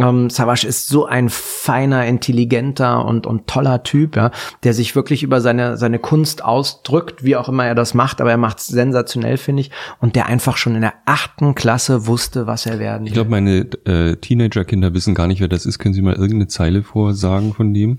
Ähm, 0.00 0.30
Savage 0.30 0.66
ist 0.66 0.88
so 0.88 1.06
ein 1.06 1.28
feiner, 1.28 2.06
intelligenter 2.06 3.04
und, 3.04 3.26
und 3.26 3.48
toller 3.48 3.82
Typ, 3.82 4.16
ja, 4.16 4.30
der 4.62 4.72
sich 4.72 4.94
wirklich 4.94 5.24
über 5.24 5.40
seine, 5.40 5.76
seine 5.76 5.98
Kunst 5.98 6.44
ausdrückt, 6.44 7.24
wie 7.24 7.34
auch 7.34 7.48
immer 7.48 7.66
er 7.66 7.74
das 7.74 7.94
macht, 7.94 8.20
aber 8.20 8.30
er 8.30 8.36
macht 8.36 8.58
es 8.58 8.68
sensationell, 8.68 9.38
finde 9.38 9.62
ich, 9.62 9.70
und 10.00 10.14
der 10.14 10.26
einfach 10.26 10.56
schon 10.56 10.76
in 10.76 10.82
der 10.82 10.94
achten 11.04 11.56
Klasse 11.56 12.06
wusste, 12.06 12.46
was 12.46 12.66
er 12.66 12.78
werden 12.78 13.06
Ich 13.06 13.12
glaube, 13.12 13.30
meine 13.30 13.66
äh, 13.86 14.14
Teenager-Kinder 14.16 14.94
wissen 14.94 15.14
gar 15.14 15.26
nicht, 15.26 15.40
wer 15.40 15.48
das 15.48 15.66
ist. 15.66 15.80
Können 15.80 15.94
Sie 15.94 16.02
mal 16.02 16.14
irgendeine 16.14 16.46
Zeile 16.46 16.84
vorsagen 16.84 17.52
von 17.52 17.74
dem? 17.74 17.98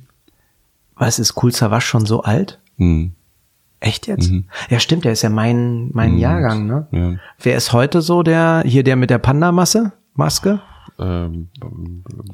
Was 0.95 1.19
ist 1.19 1.41
cool, 1.43 1.51
Savage 1.51 1.85
schon 1.85 2.05
so 2.05 2.23
alt? 2.23 2.59
Hm. 2.77 3.13
Echt 3.79 4.07
jetzt? 4.07 4.31
Ja, 4.69 4.79
stimmt, 4.79 5.05
der 5.05 5.13
ist 5.13 5.21
ja 5.21 5.29
mein, 5.29 5.89
mein 5.93 6.17
Jahrgang, 6.17 6.65
ne? 6.67 6.87
Ja. 6.91 7.13
Wer 7.41 7.55
ist 7.55 7.71
heute 7.71 8.01
so 8.01 8.23
der, 8.23 8.63
hier 8.65 8.83
der 8.83 8.95
mit 8.97 9.09
der 9.09 9.19
Panda-Masse? 9.19 9.93
Maske? 10.15 10.59
Ähm, 10.99 11.47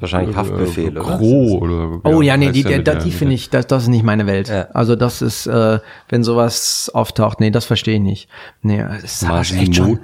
Wahrscheinlich 0.00 0.34
Haftbefehl, 0.34 0.88
äh, 0.96 0.98
oder? 0.98 1.02
Crow 1.02 1.62
oder 1.62 2.00
Oh 2.02 2.20
ja, 2.20 2.36
nee, 2.36 2.50
die, 2.50 2.64
die, 2.64 2.82
die 2.82 3.10
finde 3.12 3.34
ich, 3.34 3.48
das, 3.48 3.68
das 3.68 3.84
ist 3.84 3.88
nicht 3.88 4.02
meine 4.02 4.26
Welt. 4.26 4.48
Ja. 4.48 4.68
Also 4.72 4.96
das 4.96 5.22
ist, 5.22 5.46
äh, 5.46 5.78
wenn 6.08 6.24
sowas 6.24 6.90
auftaucht, 6.92 7.38
nee, 7.38 7.50
das 7.52 7.64
verstehe 7.64 7.94
ich 7.94 8.00
nicht. 8.00 8.28
Nee, 8.62 8.78
das 8.78 9.04
ist 9.04 9.20
Savage 9.20 9.54
echt 9.54 9.76
schon. 9.76 10.00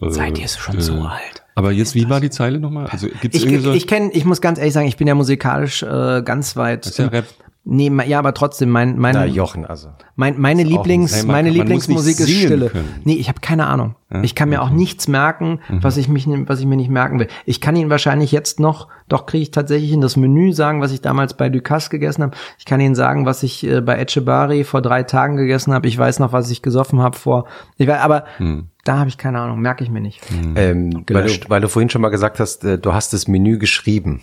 Äh, 0.00 0.10
Seid 0.10 0.38
ihr 0.38 0.46
schon 0.46 0.80
so 0.80 1.00
alt? 1.00 1.42
Aber 1.56 1.72
jetzt, 1.72 1.94
wie 1.96 2.08
war 2.08 2.20
die 2.20 2.30
Zeile 2.30 2.60
nochmal? 2.60 2.86
Also 2.86 3.08
gibt's 3.20 3.38
Ich, 3.38 3.44
irgendwie 3.44 3.62
so? 3.62 3.72
ich 3.72 3.88
kenne, 3.88 4.10
ich 4.12 4.24
muss 4.24 4.40
ganz 4.40 4.58
ehrlich 4.58 4.74
sagen, 4.74 4.86
ich 4.86 4.96
bin 4.96 5.08
ja 5.08 5.14
musikalisch 5.14 5.82
äh, 5.82 6.22
ganz 6.22 6.54
weit. 6.54 6.84
Das 6.84 6.92
ist 6.92 6.98
ja 6.98 7.06
Rap. 7.06 7.24
Nee, 7.68 7.90
ja, 8.06 8.20
aber 8.20 8.32
trotzdem, 8.32 8.70
mein, 8.70 8.96
mein, 8.96 9.14
Na, 9.14 9.24
Jochen, 9.26 9.66
also. 9.66 9.88
mein, 10.14 10.40
meine 10.40 10.62
Lieblings, 10.62 11.12
ein- 11.22 11.26
meine 11.26 11.48
kann- 11.48 11.56
Lieblingsmusik 11.56 12.20
ist 12.20 12.30
Stille. 12.30 12.70
können. 12.70 12.88
Nee, 13.02 13.14
ich 13.14 13.28
habe 13.28 13.40
keine 13.40 13.66
Ahnung. 13.66 13.96
ich 14.22 14.36
kann 14.36 14.50
mir 14.50 14.62
auch 14.62 14.70
nichts 14.70 15.08
merken, 15.08 15.58
Mhm. 15.68 15.82
was 15.82 15.96
ich 15.96 16.08
mich, 16.08 16.28
was 16.28 16.60
ich 16.60 16.66
mir 16.66 16.76
nicht 16.76 16.90
merken 16.90 17.18
will. 17.18 17.26
Ich 17.44 17.60
kann 17.60 17.74
Ihnen 17.74 17.90
wahrscheinlich 17.90 18.30
jetzt 18.30 18.60
noch, 18.60 18.86
doch 19.08 19.26
kriege 19.26 19.42
ich 19.42 19.50
tatsächlich 19.50 19.90
in 19.90 20.00
das 20.00 20.16
Menü 20.16 20.52
sagen, 20.52 20.80
was 20.80 20.92
ich 20.92 21.00
damals 21.00 21.34
bei 21.34 21.48
Ducasse 21.48 21.90
gegessen 21.90 22.22
habe. 22.22 22.36
Ich 22.56 22.64
kann 22.66 22.78
Ihnen 22.78 22.94
sagen, 22.94 23.26
was 23.26 23.42
ich 23.42 23.66
äh, 23.66 23.80
bei 23.80 23.98
Etchebari 23.98 24.62
vor 24.62 24.80
drei 24.80 25.02
Tagen 25.02 25.36
gegessen 25.36 25.74
habe. 25.74 25.88
Ich 25.88 25.98
weiß 25.98 26.20
noch, 26.20 26.32
was 26.32 26.48
ich 26.52 26.62
gesoffen 26.62 27.00
habe 27.00 27.18
vor. 27.18 27.46
Ich 27.78 27.88
weiß, 27.88 28.00
aber 28.00 28.26
Hm. 28.36 28.68
da 28.84 28.98
habe 29.00 29.08
ich 29.08 29.18
keine 29.18 29.40
Ahnung, 29.40 29.58
merke 29.60 29.82
ich 29.82 29.90
mir 29.90 30.00
nicht. 30.00 30.20
Ähm, 30.54 31.04
weil, 31.10 31.26
du, 31.26 31.32
weil 31.48 31.60
du 31.60 31.68
vorhin 31.68 31.90
schon 31.90 32.00
mal 32.02 32.10
gesagt 32.10 32.38
hast, 32.38 32.62
äh, 32.64 32.78
du 32.78 32.92
hast 32.92 33.12
das 33.12 33.26
Menü 33.26 33.58
geschrieben. 33.58 34.20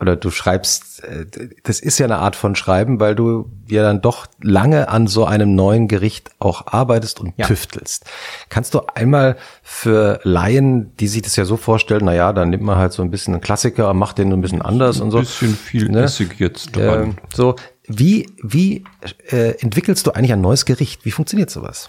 Oder 0.00 0.16
du 0.16 0.30
schreibst, 0.30 1.04
äh, 1.04 1.26
das 1.62 1.80
ist 1.80 1.98
ja 1.98 2.06
eine 2.06 2.16
Art 2.18 2.34
von 2.36 2.54
Schreiben, 2.56 3.00
weil 3.00 3.14
du 3.14 3.50
ja 3.68 3.82
dann 3.82 4.00
doch 4.00 4.26
lange 4.40 4.88
an 4.88 5.06
so 5.06 5.26
einem 5.26 5.54
neuen 5.54 5.88
Gericht 5.88 6.30
auch 6.38 6.66
arbeitest 6.68 7.20
und 7.20 7.34
Ja. 7.36 7.46
tüftelst. 7.46 8.04
Kannst 8.48 8.72
du 8.72 8.80
einmal 8.94 9.36
für 9.62 10.20
Laien, 10.22 10.96
die 10.96 11.08
sich 11.08 11.22
das 11.22 11.36
ja 11.36 11.44
so 11.44 11.56
vorstellen, 11.58 12.02
na 12.04 12.14
ja, 12.14 12.32
dann 12.32 12.48
nimmt 12.50 12.62
man 12.62 12.78
halt 12.78 12.92
so 12.92 13.02
ein 13.02 13.10
bisschen 13.10 13.34
einen 13.34 13.42
Klassiker, 13.42 13.92
macht 13.92 14.16
den 14.18 14.32
ein 14.32 14.40
bisschen 14.40 14.62
anders 14.62 15.00
und 15.00 15.10
so. 15.10 15.18
Ein 15.18 15.24
bisschen 15.24 15.54
viel 15.54 15.90
Ne? 15.90 16.02
Essig 16.02 16.38
jetzt 16.38 16.74
dran. 16.76 17.02
Ähm, 17.02 17.16
so, 17.34 17.56
wie, 17.86 18.26
wie 18.42 18.84
äh, 19.30 19.58
entwickelst 19.60 20.06
du 20.06 20.12
eigentlich 20.12 20.32
ein 20.32 20.40
neues 20.40 20.64
Gericht? 20.64 21.04
Wie 21.04 21.10
funktioniert 21.10 21.50
sowas? 21.50 21.88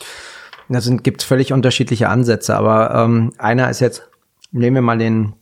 Da 0.68 0.82
sind 0.82 1.04
gibt's 1.04 1.24
völlig 1.24 1.54
unterschiedliche 1.54 2.10
Ansätze, 2.10 2.56
aber 2.56 2.94
ähm, 2.96 3.34
einer 3.38 3.70
ist 3.70 3.80
jetzt, 3.82 4.10
nehmen 4.52 4.76
wir 4.76 4.82
mal 4.82 4.98
den, 4.98 5.34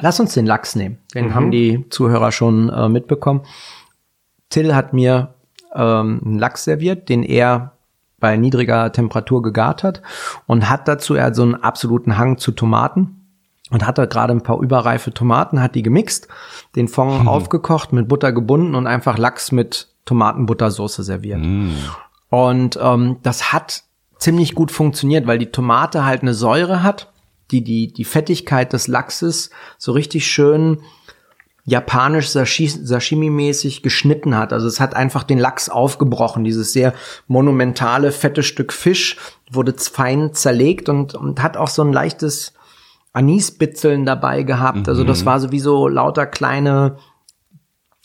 lass 0.00 0.20
uns 0.20 0.34
den 0.34 0.46
Lachs 0.46 0.76
nehmen. 0.76 0.98
Den 1.14 1.34
haben 1.34 1.50
die 1.50 1.86
Zuhörer 1.90 2.32
schon 2.32 2.68
äh, 2.68 2.88
mitbekommen. 2.88 3.42
Till 4.50 4.74
hat 4.74 4.92
mir 4.92 5.34
ähm, 5.74 6.20
einen 6.24 6.38
Lachs 6.38 6.64
serviert, 6.64 7.08
den 7.08 7.22
er 7.22 7.72
bei 8.18 8.36
niedriger 8.36 8.92
Temperatur 8.92 9.42
gegart 9.42 9.82
hat 9.82 10.02
und 10.46 10.70
hat 10.70 10.88
dazu, 10.88 11.14
er 11.14 11.26
hat 11.26 11.36
so 11.36 11.42
einen 11.42 11.54
absoluten 11.54 12.16
Hang 12.16 12.38
zu 12.38 12.52
Tomaten 12.52 13.26
und 13.70 13.86
hat 13.86 13.98
da 13.98 14.06
gerade 14.06 14.32
ein 14.32 14.42
paar 14.42 14.60
überreife 14.60 15.12
Tomaten, 15.12 15.60
hat 15.60 15.74
die 15.74 15.82
gemixt, 15.82 16.28
den 16.76 16.88
Fond 16.88 17.26
aufgekocht, 17.26 17.92
mit 17.92 18.08
Butter 18.08 18.32
gebunden 18.32 18.74
und 18.74 18.86
einfach 18.86 19.18
Lachs 19.18 19.52
mit 19.52 19.88
Tomatenbuttersoße 20.04 21.02
serviert. 21.02 21.40
Und 22.30 22.78
ähm, 22.80 23.16
das 23.22 23.52
hat 23.52 23.82
ziemlich 24.18 24.54
gut 24.54 24.70
funktioniert, 24.70 25.26
weil 25.26 25.38
die 25.38 25.50
Tomate 25.50 26.04
halt 26.04 26.22
eine 26.22 26.32
Säure 26.32 26.82
hat, 26.82 27.12
die 27.50 27.62
die, 27.62 27.92
die 27.92 28.04
Fettigkeit 28.04 28.72
des 28.72 28.88
Lachses 28.88 29.50
so 29.78 29.92
richtig 29.92 30.26
schön 30.26 30.78
japanisch 31.68 32.28
Sashi- 32.28 32.84
Sashimi-mäßig 32.84 33.82
geschnitten 33.82 34.36
hat. 34.36 34.52
Also 34.52 34.68
es 34.68 34.78
hat 34.78 34.94
einfach 34.94 35.24
den 35.24 35.38
Lachs 35.38 35.68
aufgebrochen. 35.68 36.44
Dieses 36.44 36.72
sehr 36.72 36.94
monumentale, 37.26 38.12
fette 38.12 38.44
Stück 38.44 38.72
Fisch 38.72 39.16
wurde 39.50 39.74
fein 39.74 40.32
zerlegt 40.32 40.88
und, 40.88 41.14
und 41.14 41.42
hat 41.42 41.56
auch 41.56 41.68
so 41.68 41.82
ein 41.82 41.92
leichtes 41.92 42.52
Anisbitzeln 43.12 44.06
dabei 44.06 44.44
gehabt. 44.44 44.88
Also 44.88 45.02
das 45.02 45.26
war 45.26 45.40
sowieso 45.40 45.88
lauter 45.88 46.26
kleine 46.26 46.98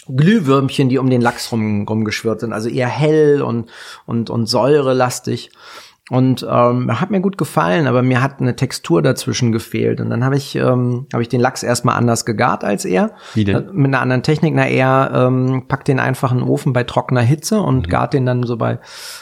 Glühwürmchen, 0.07 0.89
die 0.89 0.97
um 0.97 1.11
den 1.11 1.21
Lachs 1.21 1.51
rum, 1.51 1.85
rumgeschwirrt 1.87 2.39
sind. 2.39 2.53
Also 2.53 2.67
eher 2.67 2.87
hell 2.87 3.43
und, 3.43 3.69
und, 4.07 4.31
und 4.31 4.47
säurelastig. 4.47 5.51
Und 6.11 6.45
ähm, 6.45 6.99
hat 6.99 7.09
mir 7.09 7.21
gut 7.21 7.37
gefallen, 7.37 7.87
aber 7.87 8.01
mir 8.01 8.21
hat 8.21 8.41
eine 8.41 8.57
Textur 8.57 9.01
dazwischen 9.01 9.53
gefehlt. 9.53 10.01
Und 10.01 10.09
dann 10.09 10.25
habe 10.25 10.35
ich, 10.35 10.57
ähm, 10.57 11.07
hab 11.13 11.21
ich 11.21 11.29
den 11.29 11.39
Lachs 11.39 11.63
erstmal 11.63 11.95
anders 11.95 12.25
gegart 12.25 12.65
als 12.65 12.83
er. 12.83 13.11
Wie 13.33 13.45
denn? 13.45 13.55
Äh, 13.55 13.71
Mit 13.71 13.85
einer 13.85 14.01
anderen 14.01 14.21
Technik. 14.21 14.53
Na, 14.53 14.67
er 14.67 15.09
ähm, 15.15 15.69
packt 15.69 15.87
den 15.87 16.01
einfach 16.01 16.33
in 16.33 16.39
den 16.39 16.47
Ofen 16.49 16.73
bei 16.73 16.83
trockener 16.83 17.21
Hitze 17.21 17.61
und 17.61 17.87
gart 17.87 18.13
den 18.13 18.25
dann 18.25 18.43
so 18.43 18.57
bei 18.57 18.79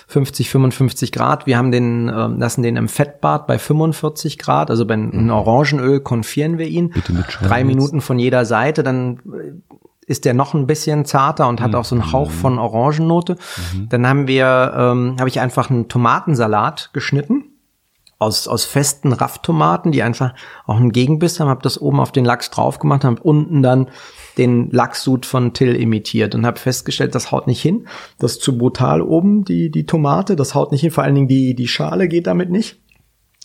50, 0.07 0.49
55 0.49 1.11
Grad. 1.11 1.45
Wir 1.45 1.59
haben 1.59 1.71
den, 1.71 2.09
ähm, 2.09 2.39
lassen 2.39 2.63
den 2.63 2.75
im 2.75 2.87
Fettbad 2.87 3.45
bei 3.45 3.59
45 3.59 4.39
Grad, 4.39 4.71
also 4.71 4.87
bei 4.87 4.95
in 4.95 5.29
Orangenöl 5.29 5.99
konfieren 5.99 6.57
wir 6.57 6.65
ihn. 6.65 6.89
Bitte 6.89 7.13
mitschreiben 7.13 7.49
Drei. 7.49 7.63
Minuten 7.65 8.01
von 8.01 8.17
jeder 8.17 8.45
Seite, 8.45 8.81
dann 8.81 9.19
äh, 9.27 9.51
ist 10.10 10.26
der 10.26 10.34
noch 10.34 10.56
ein 10.56 10.65
bisschen 10.65 11.06
zarter 11.06 11.48
und 11.48 11.61
hat 11.61 11.76
auch 11.76 11.86
so 11.86 11.94
einen 11.94 12.11
Hauch 12.11 12.31
von 12.31 12.57
Orangennote. 12.57 13.38
Dann 13.90 14.07
haben 14.07 14.27
wir, 14.27 14.73
ähm, 14.76 15.15
habe 15.19 15.30
ich 15.30 15.40
einfach 15.40 15.69
einen 15.69 15.88
Tomatensalat 15.88 16.90
geschnitten 16.94 17.45
aus, 18.18 18.48
aus 18.48 18.65
festen 18.65 19.14
Rafftomaten, 19.14 19.91
die 19.91 20.02
einfach 20.02 20.34
auch 20.65 20.77
einen 20.77 20.91
Gegenbiss 20.91 21.40
haben, 21.40 21.48
habe 21.48 21.61
das 21.61 21.80
oben 21.80 21.99
auf 21.99 22.11
den 22.11 22.26
Lachs 22.26 22.49
drauf 22.49 22.80
gemacht, 22.80 23.03
habe 23.03 23.22
unten 23.22 23.61
dann 23.61 23.90
den 24.40 24.72
Lachssud 24.72 25.27
von 25.27 25.53
Till 25.53 25.76
imitiert 25.76 26.34
und 26.34 26.45
habe 26.45 26.60
festgestellt, 26.60 27.14
das 27.14 27.31
haut 27.31 27.45
nicht 27.45 27.61
hin. 27.61 27.88
Das 28.18 28.34
ist 28.34 28.41
zu 28.41 28.57
brutal 28.57 29.03
oben, 29.03 29.45
die, 29.45 29.69
die 29.69 29.86
Tomate, 29.86 30.36
das 30.36 30.56
haut 30.56 30.72
nicht 30.72 30.81
hin, 30.81 30.91
vor 30.91 31.03
allen 31.03 31.15
Dingen 31.15 31.27
die, 31.27 31.53
die 31.53 31.68
Schale 31.68 32.07
geht 32.07 32.26
damit 32.26 32.49
nicht. 32.49 32.80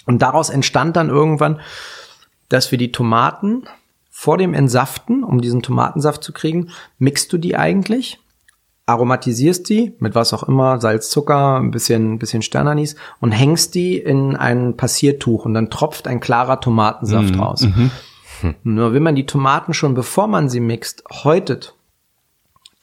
Und 0.06 0.22
daraus 0.22 0.48
entstand 0.48 0.96
dann 0.96 1.10
irgendwann, 1.10 1.60
dass 2.48 2.70
wir 2.70 2.78
die 2.78 2.92
Tomaten 2.92 3.64
vor 4.16 4.38
dem 4.38 4.54
Entsaften, 4.54 5.24
um 5.24 5.40
diesen 5.40 5.60
Tomatensaft 5.60 6.22
zu 6.22 6.32
kriegen, 6.32 6.70
mixt 6.98 7.32
du 7.32 7.36
die 7.36 7.56
eigentlich, 7.56 8.20
aromatisierst 8.86 9.68
die 9.68 9.96
mit 9.98 10.14
was 10.14 10.32
auch 10.32 10.44
immer, 10.44 10.80
Salz, 10.80 11.10
Zucker, 11.10 11.56
ein 11.56 11.72
bisschen, 11.72 12.14
ein 12.14 12.18
bisschen 12.20 12.40
Sternanis 12.40 12.94
und 13.20 13.32
hängst 13.32 13.74
die 13.74 13.98
in 13.98 14.36
ein 14.36 14.76
Passiertuch 14.76 15.44
und 15.44 15.54
dann 15.54 15.68
tropft 15.68 16.06
ein 16.06 16.20
klarer 16.20 16.60
Tomatensaft 16.60 17.36
raus. 17.36 17.66
Nur 18.62 18.94
wenn 18.94 19.02
man 19.02 19.16
die 19.16 19.26
Tomaten 19.26 19.74
schon, 19.74 19.94
bevor 19.94 20.28
man 20.28 20.48
sie 20.48 20.60
mixt, 20.60 21.02
häutet, 21.24 21.74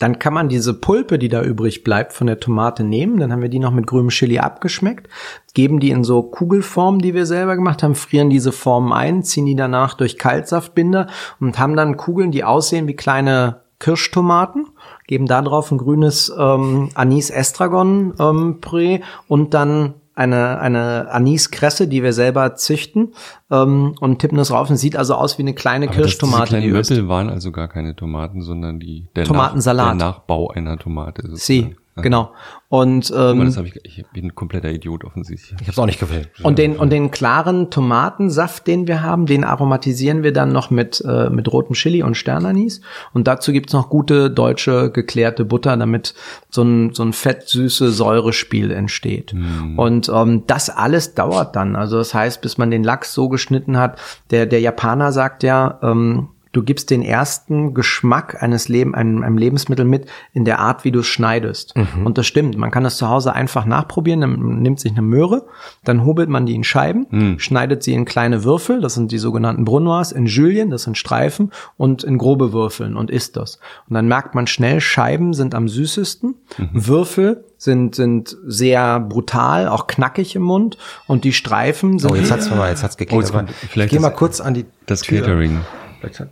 dann 0.01 0.17
kann 0.17 0.33
man 0.33 0.49
diese 0.49 0.73
Pulpe, 0.73 1.19
die 1.19 1.29
da 1.29 1.43
übrig 1.43 1.83
bleibt 1.83 2.13
von 2.13 2.25
der 2.25 2.39
Tomate 2.39 2.83
nehmen, 2.83 3.19
dann 3.19 3.31
haben 3.31 3.43
wir 3.43 3.49
die 3.49 3.59
noch 3.59 3.69
mit 3.71 3.85
grünem 3.85 4.09
Chili 4.09 4.39
abgeschmeckt, 4.39 5.07
geben 5.53 5.79
die 5.79 5.91
in 5.91 6.03
so 6.03 6.23
Kugelformen, 6.23 7.01
die 7.01 7.13
wir 7.13 7.27
selber 7.27 7.55
gemacht 7.55 7.83
haben, 7.83 7.93
frieren 7.93 8.31
diese 8.31 8.51
Formen 8.51 8.93
ein, 8.93 9.21
ziehen 9.23 9.45
die 9.45 9.55
danach 9.55 9.93
durch 9.93 10.17
Kaltsaftbinder 10.17 11.05
und 11.39 11.59
haben 11.59 11.75
dann 11.75 11.97
Kugeln, 11.97 12.31
die 12.31 12.43
aussehen 12.43 12.87
wie 12.87 12.95
kleine 12.95 13.61
Kirschtomaten, 13.79 14.69
geben 15.07 15.27
da 15.27 15.41
drauf 15.41 15.71
ein 15.71 15.77
grünes 15.77 16.33
ähm, 16.35 16.89
Anis-Estragon-Püree 16.95 19.01
und 19.27 19.53
dann 19.53 19.93
eine, 20.21 20.59
eine 20.59 21.11
Aniskresse, 21.11 21.87
die 21.87 22.03
wir 22.03 22.13
selber 22.13 22.55
züchten 22.55 23.13
ähm, 23.49 23.95
und 23.99 24.19
tippen 24.19 24.37
das 24.37 24.51
rauf 24.51 24.69
und 24.69 24.77
sieht 24.77 24.95
also 24.95 25.15
aus 25.15 25.37
wie 25.37 25.41
eine 25.41 25.55
kleine 25.55 25.87
Aber 25.87 25.95
Kirschtomate. 25.95 26.61
Die 26.61 26.69
Möppel 26.69 27.07
waren 27.07 27.29
also 27.29 27.51
gar 27.51 27.67
keine 27.67 27.95
Tomaten, 27.95 28.41
sondern 28.41 28.79
die 28.79 29.07
der, 29.15 29.25
Tomatensalat. 29.25 29.95
Nach, 29.95 29.97
der 29.97 30.07
Nachbau 30.07 30.49
einer 30.49 30.77
Tomate. 30.77 31.35
Sie. 31.35 31.75
Aha. 31.95 32.01
genau. 32.01 32.31
Und 32.69 33.11
Aber 33.11 33.31
ähm, 33.31 33.45
das 33.45 33.57
habe 33.57 33.67
ich, 33.67 33.79
ich 33.83 34.05
bin 34.13 34.27
ein 34.27 34.35
kompletter 34.35 34.71
Idiot 34.71 35.03
offensichtlich. 35.03 35.51
Ich 35.59 35.67
habe 35.67 35.71
es 35.71 35.79
auch 35.79 35.85
nicht 35.85 35.99
gefilmt. 35.99 36.29
Und 36.41 36.57
den, 36.57 36.77
und 36.77 36.89
den 36.89 37.11
klaren 37.11 37.69
Tomatensaft, 37.69 38.65
den 38.65 38.87
wir 38.87 39.03
haben, 39.03 39.25
den 39.25 39.43
aromatisieren 39.43 40.23
wir 40.23 40.31
dann 40.31 40.53
noch 40.53 40.69
mit, 40.69 41.03
äh, 41.05 41.29
mit 41.29 41.51
rotem 41.51 41.75
Chili 41.75 42.01
und 42.01 42.15
Sternanis. 42.15 42.79
Und 43.13 43.27
dazu 43.27 43.51
gibt's 43.51 43.73
noch 43.73 43.89
gute 43.89 44.31
deutsche 44.31 44.89
geklärte 44.89 45.43
Butter, 45.43 45.75
damit 45.75 46.13
so 46.49 46.63
ein, 46.63 46.93
so 46.93 47.03
ein 47.03 47.11
fett-süße 47.11 47.91
Säurespiel 47.91 48.71
entsteht. 48.71 49.33
Und 49.75 50.07
ähm, 50.07 50.43
das 50.47 50.69
alles 50.69 51.13
dauert 51.13 51.57
dann. 51.57 51.75
Also 51.75 51.97
das 51.97 52.13
heißt, 52.13 52.41
bis 52.41 52.57
man 52.57 52.71
den 52.71 52.85
Lachs 52.85 53.13
so 53.13 53.27
geschnitten 53.27 53.77
hat, 53.77 53.99
der, 54.29 54.45
der 54.45 54.61
Japaner 54.61 55.11
sagt 55.11 55.43
ja, 55.43 55.77
ähm, 55.83 56.29
Du 56.53 56.63
gibst 56.63 56.89
den 56.89 57.01
ersten 57.01 57.73
Geschmack 57.73 58.43
eines 58.43 58.67
Leben, 58.67 58.93
einem, 58.93 59.23
einem 59.23 59.37
Lebensmittel 59.37 59.85
mit 59.85 60.07
in 60.33 60.43
der 60.43 60.59
Art, 60.59 60.83
wie 60.83 60.91
du 60.91 60.99
es 60.99 61.07
schneidest. 61.07 61.73
Und 62.03 62.17
das 62.17 62.27
stimmt. 62.27 62.57
Man 62.57 62.71
kann 62.71 62.83
das 62.83 62.97
zu 62.97 63.07
Hause 63.07 63.33
einfach 63.33 63.65
nachprobieren. 63.65 64.19
Man 64.19 64.61
nimmt 64.61 64.79
sich 64.81 64.91
eine 64.91 65.01
Möhre, 65.01 65.45
dann 65.85 66.03
hobelt 66.03 66.27
man 66.29 66.45
die 66.45 66.53
in 66.55 66.63
Scheiben, 66.65 67.39
schneidet 67.39 67.83
sie 67.83 67.93
in 67.93 68.03
kleine 68.03 68.43
Würfel, 68.43 68.81
das 68.81 68.95
sind 68.95 69.11
die 69.13 69.17
sogenannten 69.17 69.63
Brunoise, 69.63 70.13
in 70.13 70.25
Julien, 70.25 70.69
das 70.69 70.83
sind 70.83 70.97
Streifen, 70.97 71.51
und 71.77 72.03
in 72.03 72.17
grobe 72.17 72.51
Würfeln 72.51 72.97
und 72.97 73.09
isst 73.09 73.37
das. 73.37 73.59
Und 73.87 73.93
dann 73.93 74.07
merkt 74.09 74.35
man 74.35 74.45
schnell, 74.47 74.81
Scheiben 74.81 75.33
sind 75.33 75.55
am 75.55 75.69
süßesten, 75.69 76.35
Würfel 76.73 77.45
sind, 77.57 77.95
sind 77.95 78.35
sehr 78.45 78.99
brutal, 78.99 79.67
auch 79.67 79.87
knackig 79.87 80.35
im 80.35 80.41
Mund, 80.43 80.77
und 81.07 81.23
die 81.23 81.31
Streifen 81.33 81.99
sind 81.99 82.11
Oh, 82.11 82.15
jetzt 82.15 82.31
hat's 82.31 82.49
mal, 82.49 82.69
jetzt 82.69 82.83
hat's 82.83 82.97
geklickt. 82.97 83.17
Oh, 83.17 83.21
jetzt 83.21 83.31
kommt- 83.31 83.51
vielleicht 83.51 83.91
Geh 83.91 83.99
mal 83.99 84.09
das- 84.09 84.17
kurz 84.17 84.41
an 84.41 84.53
die 84.53 84.65
Das 84.85 85.01
Tür. 85.01 85.21
Catering. 85.21 85.59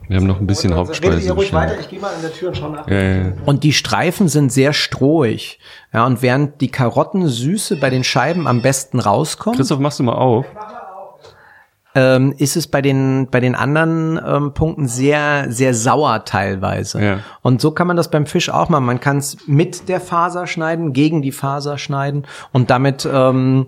Wir 0.08 0.18
haben 0.18 0.28
noch 0.28 0.40
ein 0.40 0.48
bisschen 0.48 0.76
Hauptspeise. 0.76 1.14
Redet 1.14 1.26
ihr 1.26 1.32
ruhig 1.34 1.52
bestimmt. 1.52 1.62
weiter, 1.62 1.80
ich 1.80 1.90
gehe 1.90 2.00
mal 2.00 2.12
in 2.16 2.22
der 2.22 2.34
Tür 2.34 2.50
und 2.50 2.58
schau 2.58 2.70
nach. 2.70 2.88
Ja, 2.88 3.02
ja, 3.02 3.18
ja. 3.18 3.34
Und 3.46 3.64
die 3.64 3.74
Streifen 3.74 4.28
sind 4.28 4.52
sehr 4.52 4.74
strohig. 4.74 5.60
Ja, 5.94 6.06
und 6.06 6.22
während 6.22 6.62
die 6.62 6.70
Karottensüße 6.70 7.78
bei 7.78 7.90
den 7.90 8.04
Scheiben 8.04 8.48
am 8.48 8.62
besten 8.62 9.00
rauskommt, 9.00 9.58
Christoph, 9.58 9.80
machst 9.80 10.00
du 10.00 10.04
mal 10.04 10.14
auf? 10.14 10.46
ähm, 11.96 12.34
ist 12.38 12.56
es 12.56 12.68
bei 12.68 12.82
den, 12.82 13.28
bei 13.32 13.40
den 13.40 13.56
anderen 13.56 14.20
ähm, 14.26 14.54
Punkten 14.54 14.88
sehr, 14.88 15.48
sehr 15.50 15.74
sauer 15.74 16.24
teilweise. 16.26 17.04
Ja. 17.04 17.20
Und 17.42 17.62
so 17.62 17.72
kann 17.72 17.88
man 17.88 17.98
das 17.98 18.12
beim 18.12 18.26
Fisch 18.26 18.50
auch 18.50 18.70
machen. 18.70 18.86
Man 18.86 19.00
kann 19.00 19.18
es 19.18 19.38
mit 19.48 19.90
der 19.90 20.00
Faser 20.00 20.46
schneiden, 20.46 20.94
gegen 20.94 21.22
die 21.22 21.32
Faser 21.32 21.78
schneiden 21.78 22.26
und 22.52 22.70
damit 22.70 23.08
ähm, 23.12 23.68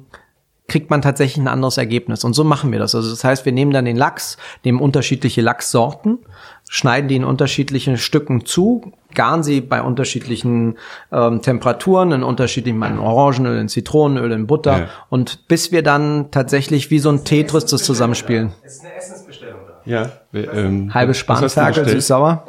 kriegt 0.71 0.89
man 0.89 1.01
tatsächlich 1.01 1.43
ein 1.43 1.49
anderes 1.49 1.77
Ergebnis. 1.77 2.23
Und 2.23 2.33
so 2.33 2.45
machen 2.45 2.71
wir 2.71 2.79
das. 2.79 2.95
Also 2.95 3.09
das 3.09 3.25
heißt, 3.25 3.45
wir 3.45 3.51
nehmen 3.51 3.71
dann 3.71 3.83
den 3.83 3.97
Lachs, 3.97 4.37
nehmen 4.63 4.79
unterschiedliche 4.79 5.41
Lachssorten, 5.41 6.19
schneiden 6.69 7.09
die 7.09 7.17
in 7.17 7.25
unterschiedlichen 7.25 7.97
Stücken 7.97 8.45
zu, 8.45 8.93
garen 9.13 9.43
sie 9.43 9.59
bei 9.59 9.81
unterschiedlichen 9.81 10.77
ähm, 11.11 11.41
Temperaturen, 11.41 12.13
in 12.13 12.23
unterschiedlichen, 12.23 12.81
in 12.83 12.99
Orangenöl, 12.99 13.59
in 13.59 13.67
Zitronenöl, 13.67 14.31
in 14.31 14.47
Butter. 14.47 14.77
Ja. 14.77 14.87
Und 15.09 15.49
bis 15.49 15.73
wir 15.73 15.83
dann 15.83 16.31
tatsächlich 16.31 16.89
wie 16.89 16.99
so 16.99 17.09
ein 17.09 17.25
Tetris 17.25 17.65
das 17.65 17.83
zusammenspielen. 17.83 18.53
Es 18.63 18.75
ist 18.75 18.85
eine 18.85 18.95
Essensbestellung 18.95 19.59
da. 19.67 19.91
Ja. 19.91 20.11
wir, 20.31 20.53
Ähm, 20.53 20.93
Halbe 20.93 21.13
Spanferkel, 21.13 21.83
bestellt? 21.83 22.01
süß-sauer. 22.01 22.45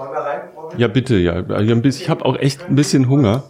Ja, 0.77 0.87
bitte, 0.87 1.17
ja. 1.17 1.43
Also 1.49 1.75
Ich 1.85 2.09
habe 2.09 2.25
auch 2.25 2.37
echt 2.37 2.69
ein 2.69 2.77
bisschen 2.77 3.09
Hunger. 3.09 3.43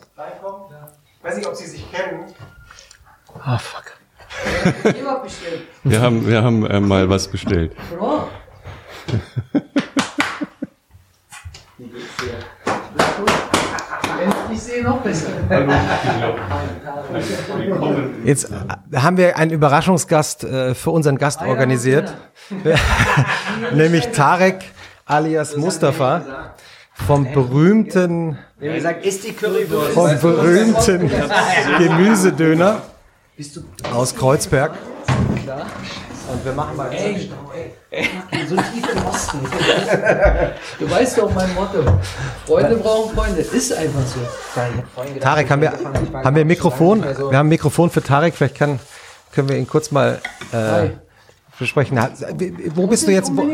Ich 1.19 1.25
weiß 1.25 1.37
nicht, 1.37 1.47
ob 1.47 1.55
Sie 1.55 1.67
sich 1.67 1.85
kennen. 1.93 2.21
Ah, 3.45 3.59
fuck. 3.59 3.82
Wir 5.85 6.01
haben, 6.01 6.27
wir 6.27 6.43
haben 6.43 6.67
äh, 6.67 6.81
mal 6.81 7.09
was 7.09 7.29
bestellt. 7.29 7.73
Oh. 8.01 8.23
Ich 14.53 14.63
sehe 14.63 14.85
noch 14.85 15.01
besser. 15.01 15.29
Jetzt 18.25 18.51
äh, 18.51 18.97
haben 18.97 19.17
wir 19.17 19.37
einen 19.37 19.51
Überraschungsgast 19.51 20.45
äh, 20.45 20.75
für 20.75 20.91
unseren 20.91 21.19
Gast 21.19 21.43
organisiert. 21.43 22.15
Nämlich 23.75 24.09
Tarek 24.09 24.65
alias 25.07 25.57
Mustafa 25.57 26.53
vom 27.07 27.33
berühmten, 27.33 28.39
Wir 28.59 28.71
haben 28.71 28.77
gesagt, 28.77 29.05
ist 29.05 29.27
die 29.27 29.33
Currywurst. 29.33 29.93
vom 29.93 30.21
berühmten 30.21 31.11
Gemüsedöner 31.79 32.83
aus 33.93 34.15
Kreuzberg. 34.15 34.73
Und 36.31 36.45
wir 36.45 36.53
machen 36.53 36.77
mal 36.77 36.91
Ey, 36.93 37.29
so 38.49 38.57
tief 38.57 38.95
im 38.95 39.07
Osten. 39.07 39.39
Du 40.79 40.91
weißt 40.91 41.19
doch 41.19 41.35
mein 41.35 41.53
Motto. 41.55 41.85
Freunde 42.47 42.77
brauchen 42.77 43.15
Freunde. 43.15 43.41
Ist 43.41 43.73
einfach 43.73 44.07
so. 44.07 44.21
Tarek, 45.21 45.51
haben 45.51 45.63
wir, 45.63 45.73
haben 45.73 46.35
wir 46.37 46.43
ein 46.43 46.47
Mikrofon? 46.47 47.03
Wir 47.03 47.39
haben 47.39 47.47
ein 47.47 47.49
Mikrofon 47.49 47.91
für 47.91 48.03
Tarek. 48.03 48.35
Vielleicht 48.35 48.55
kann, 48.55 48.79
können 49.33 49.49
wir 49.49 49.57
ihn 49.57 49.67
kurz 49.67 49.91
mal 49.91 50.21
äh, 50.53 50.91
besprechen. 51.59 51.99
Wo 52.75 52.87
bist 52.87 53.07
du 53.07 53.11
ich 53.11 53.17
jetzt? 53.17 53.37
Wo, 53.37 53.47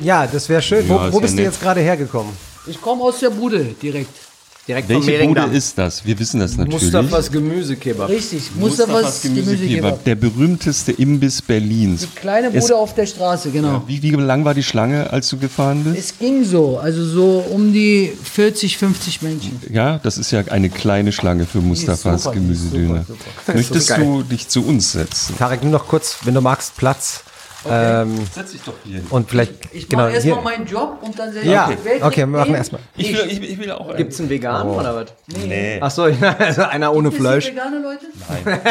ja, 0.00 0.26
das 0.26 0.48
wäre 0.48 0.62
schön. 0.62 0.88
Wo, 0.88 1.12
wo 1.12 1.20
bist 1.20 1.36
du 1.36 1.42
jetzt 1.42 1.60
gerade 1.60 1.80
hergekommen? 1.80 2.34
Ich 2.66 2.80
komme 2.80 3.02
aus 3.04 3.20
der 3.20 3.30
Bude 3.30 3.62
direkt. 3.64 4.33
Direkt 4.66 4.88
Welche 4.88 5.02
Bude 5.02 5.12
Mehringdamm. 5.18 5.52
ist 5.52 5.76
das? 5.76 6.06
Wir 6.06 6.18
wissen 6.18 6.40
das 6.40 6.56
natürlich. 6.56 6.82
Mustafas 6.84 7.30
Gemüsekebab. 7.30 8.08
Richtig. 8.08 8.44
Mustafas 8.54 9.20
Gemüsekebab. 9.20 10.02
Der 10.04 10.14
berühmteste 10.14 10.92
Imbiss 10.92 11.42
Berlins. 11.42 12.08
Kleine 12.14 12.48
Es- 12.52 12.64
Bude 12.68 12.76
auf 12.78 12.94
der 12.94 13.04
Straße, 13.04 13.50
genau. 13.50 13.82
Wie, 13.86 14.02
wie 14.02 14.10
lang 14.12 14.44
war 14.46 14.54
die 14.54 14.62
Schlange, 14.62 15.10
als 15.12 15.28
du 15.28 15.36
gefahren 15.36 15.84
bist? 15.84 15.98
Es 15.98 16.18
ging 16.18 16.44
so, 16.44 16.78
also 16.78 17.04
so 17.04 17.44
um 17.50 17.74
die 17.74 18.10
40, 18.22 18.78
50 18.78 19.20
Menschen. 19.20 19.60
Ja, 19.70 19.98
das 20.02 20.16
ist 20.16 20.30
ja 20.30 20.42
eine 20.48 20.70
kleine 20.70 21.12
Schlange 21.12 21.44
für 21.44 21.58
Mustafas 21.60 22.22
die 22.24 22.30
Gemüsedöner. 22.32 23.04
Möchtest 23.52 23.90
du 23.98 24.22
dich 24.22 24.48
zu 24.48 24.64
uns 24.64 24.92
setzen? 24.92 25.36
Tarek, 25.36 25.62
nimm 25.62 25.72
noch 25.72 25.86
kurz, 25.86 26.16
wenn 26.24 26.32
du 26.34 26.40
magst, 26.40 26.74
Platz. 26.76 27.22
Ähm, 27.70 28.26
Setz 28.32 28.52
dich 28.52 28.62
doch 28.62 28.74
hier 28.84 28.96
hin. 28.96 29.06
und 29.10 29.30
vielleicht, 29.30 29.52
Ich 29.72 29.88
genau, 29.88 30.04
mache 30.04 30.14
erstmal 30.14 30.42
meinen 30.42 30.66
Job 30.66 30.98
und 31.00 31.18
dann 31.18 31.32
setze 31.32 31.46
Ja, 31.48 31.70
ich 31.70 32.02
okay, 32.04 32.20
wir 32.20 32.26
machen 32.26 32.54
erstmal. 32.54 32.80
Ich 32.96 33.12
will, 33.12 33.26
ich, 33.28 33.42
ich 33.52 33.58
will 33.58 33.70
auch 33.72 33.96
Gibt's 33.96 34.20
einen 34.20 34.28
veganen 34.30 34.72
oder 34.74 34.94
was? 34.94 35.06
Nee. 35.46 35.78
Ach 35.80 35.90
so, 35.90 36.02
also 36.38 36.62
einer 36.64 36.92
ohne 36.94 37.10
das 37.10 37.18
Fleisch. 37.18 37.46
vegane 37.48 37.78
Leute? 37.80 38.06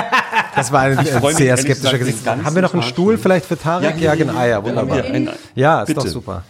Das 0.55 0.71
war 0.71 0.81
ein, 0.81 0.97
ein 0.99 1.35
sehr 1.35 1.57
skeptischer 1.57 1.97
Gesicht. 1.97 2.19
Haben 2.27 2.53
wir 2.55 2.61
noch 2.61 2.73
einen 2.73 2.83
Stuhl 2.83 3.17
vielleicht 3.17 3.45
für 3.45 3.57
Tarek? 3.57 3.99
Ja, 3.99 4.13
genau. 4.13 4.33
Ah, 4.37 4.45
ja, 4.45 4.63
wunderbar. 4.63 4.97
Ja, 4.97 5.03
ein, 5.05 5.29
Ja, 5.55 5.81
ist 5.81 5.87
Bitte. 5.87 6.01
doch 6.01 6.07
super. 6.07 6.43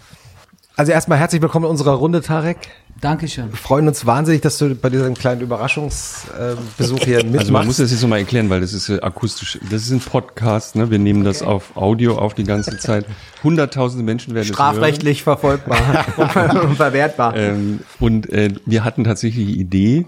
Also 0.76 0.92
erstmal 0.92 1.20
herzlich 1.20 1.40
willkommen 1.40 1.66
in 1.66 1.72
unserer 1.72 1.92
Runde, 1.92 2.22
Tarek. 2.22 2.58
Dankeschön. 3.00 3.52
Wir 3.52 3.58
freuen 3.58 3.88
uns 3.88 4.08
wahnsinnig, 4.08 4.42
dass 4.42 4.58
du 4.58 4.74
bei 4.74 4.90
diesem 4.90 5.14
kleinen 5.14 5.42
Überraschungsbesuch 5.42 7.00
hier 7.04 7.18
mitmachst. 7.18 7.40
Also 7.42 7.54
man 7.54 7.68
muss 7.68 7.78
das 7.78 7.92
jetzt 7.92 8.02
nochmal 8.02 8.18
erklären, 8.20 8.50
weil 8.50 8.62
das 8.62 8.74
ist 8.74 8.90
äh, 8.90 9.00
akustisch. 9.00 9.60
Das 9.70 9.84
ist 9.84 9.92
ein 9.92 10.00
Podcast, 10.00 10.76
ne? 10.76 10.90
Wir 10.90 10.98
nehmen 10.98 11.24
das 11.24 11.44
auf 11.44 11.78
Audio 11.78 12.18
auf 12.18 12.34
die 12.34 12.44
ganze 12.44 12.80
Zeit. 12.80 13.06
Hunderttausende 13.44 14.04
Menschen 14.04 14.34
werden 14.34 14.48
Strafrechtlich 14.48 15.22
verfolgbar 15.22 15.78
und 16.18 16.32
verwertbar. 16.76 17.36
hören. 17.36 17.56
Ähm, 17.56 17.80
und 18.00 18.30
äh, 18.32 18.56
wir 18.66 18.84
hatten 18.84 19.04
tatsächlich 19.04 19.46
die 19.46 19.60
Idee, 19.60 20.08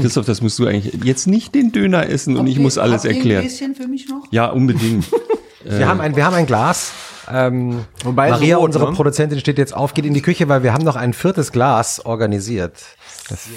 Christoph, 0.00 0.24
das 0.24 0.40
musst 0.40 0.58
du 0.58 0.66
eigentlich 0.66 1.04
jetzt 1.04 1.26
nicht 1.26 1.54
den 1.54 1.72
Döner 1.72 2.08
essen 2.08 2.38
und 2.38 2.46
ich 2.46 2.58
muss 2.58 2.78
alles 2.78 3.04
Habt 3.04 3.14
erklären. 3.14 3.42
Ein 3.42 3.48
bisschen 3.48 3.74
für 3.74 3.86
mich 3.86 4.08
noch? 4.08 4.24
Ja, 4.30 4.46
unbedingt. 4.46 5.04
wir, 5.62 5.86
haben 5.86 6.00
ein, 6.00 6.16
wir 6.16 6.24
haben 6.24 6.34
ein 6.34 6.46
Glas. 6.46 6.92
Ähm, 7.32 7.84
Wobei 8.04 8.28
so 8.28 8.34
Maria, 8.34 8.56
rot, 8.56 8.66
unsere 8.66 8.86
ne? 8.90 8.92
Produzentin, 8.92 9.40
steht 9.40 9.58
jetzt 9.58 9.74
auf, 9.74 9.94
geht 9.94 10.04
in 10.04 10.14
die 10.14 10.22
Küche, 10.22 10.48
weil 10.48 10.62
wir 10.62 10.72
haben 10.72 10.84
noch 10.84 10.96
ein 10.96 11.12
viertes 11.12 11.52
Glas 11.52 12.04
organisiert 12.04 12.74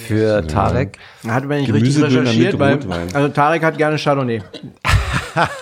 für 0.08 0.46
Tarek. 0.48 0.98
Hat 1.28 1.46
man 1.46 1.60
nicht 1.60 1.74
richtig 1.74 1.96
Gemüsedöner 1.96 2.22
recherchiert, 2.22 2.54
mit 2.54 2.60
weil, 2.60 2.74
Rotwein. 2.76 3.16
also 3.16 3.28
Tarek 3.30 3.64
hat 3.64 3.78
gerne 3.78 3.98
Chardonnay. 3.98 4.42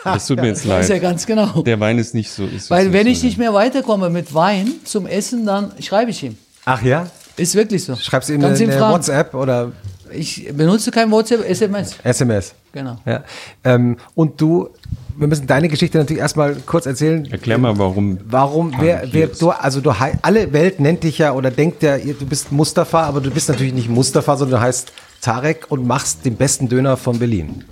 Das 0.06 0.28
tut 0.28 0.40
mir 0.40 0.48
jetzt 0.48 0.60
Ist 0.60 0.68
ja 0.68 0.78
leid. 0.78 1.02
ganz 1.02 1.26
genau. 1.26 1.62
Der 1.64 1.78
Wein 1.82 1.98
ist 1.98 2.14
nicht 2.14 2.32
so. 2.32 2.46
Ist 2.46 2.70
Weil 2.70 2.94
wenn 2.94 3.08
so 3.08 3.12
ich 3.12 3.24
nicht 3.24 3.38
mehr 3.38 3.54
weiterkomme 3.54 4.10
mit 4.10 4.34
Wein 4.34 4.72
zum 4.86 5.06
Essen, 5.06 5.46
dann 5.46 5.74
schreibe 5.82 6.12
ich 6.12 6.24
ihm. 6.24 6.38
Ach 6.64 6.82
ja? 6.82 7.08
Ist 7.36 7.56
wirklich 7.56 7.84
so. 7.84 7.96
Schreibst 7.96 8.30
du 8.30 8.34
ihm 8.34 8.44
eine, 8.46 8.56
fragen. 8.56 8.94
WhatsApp 8.94 9.34
oder 9.34 9.74
Ich 10.14 10.48
benutze 10.54 10.92
kein 10.92 11.12
WhatsApp, 11.12 11.44
SMS. 11.50 11.98
SMS? 12.04 12.54
Genau. 12.72 12.98
Ja. 13.06 13.24
Ähm, 13.66 13.98
und 14.14 14.40
du, 14.40 14.70
wir 15.18 15.28
müssen 15.28 15.48
deine 15.48 15.70
Geschichte 15.70 15.98
natürlich 15.98 16.22
erstmal 16.22 16.56
kurz 16.66 16.86
erzählen. 16.86 17.26
Erklär 17.32 17.58
mal, 17.58 17.78
warum. 17.78 18.20
Warum, 18.26 18.74
wer, 18.80 19.08
wer, 19.12 19.28
du, 19.28 19.50
also 19.50 19.80
du, 19.82 19.92
alle 20.22 20.52
Welt 20.54 20.80
nennt 20.80 21.04
dich 21.04 21.20
ja 21.20 21.34
oder 21.34 21.52
denkt 21.52 21.84
ja, 21.84 21.98
du 21.98 22.26
bist 22.26 22.52
Mustafa, 22.52 23.04
aber 23.04 23.22
du 23.22 23.32
bist 23.32 23.48
natürlich 23.50 23.74
nicht 23.74 23.90
Mustafa, 23.90 24.36
sondern 24.36 24.60
du 24.60 24.66
heißt 24.66 24.92
Tarek 25.22 25.68
und 25.70 25.88
machst 25.88 26.26
den 26.26 26.36
besten 26.36 26.68
Döner 26.68 26.98
von 26.98 27.18
Berlin. 27.18 27.64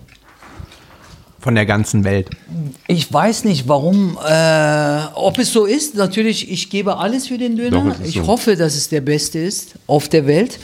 Von 1.40 1.56
der 1.56 1.66
ganzen 1.66 2.06
Welt. 2.06 2.30
Ich 2.88 3.12
weiß 3.12 3.44
nicht, 3.44 3.68
warum, 3.68 4.18
äh, 4.26 5.00
ob 5.16 5.38
es 5.40 5.52
so 5.52 5.66
ist. 5.66 5.96
Natürlich, 5.96 6.50
ich 6.50 6.70
gebe 6.70 6.98
alles 6.98 7.28
für 7.28 7.38
den 7.38 7.58
Döner. 7.58 7.84
Doch, 7.84 8.06
ich 8.06 8.16
so. 8.16 8.28
hoffe, 8.28 8.56
dass 8.56 8.76
es 8.76 8.88
der 8.88 9.02
beste 9.02 9.40
ist 9.40 9.74
auf 9.86 10.08
der 10.08 10.26
Welt. 10.26 10.58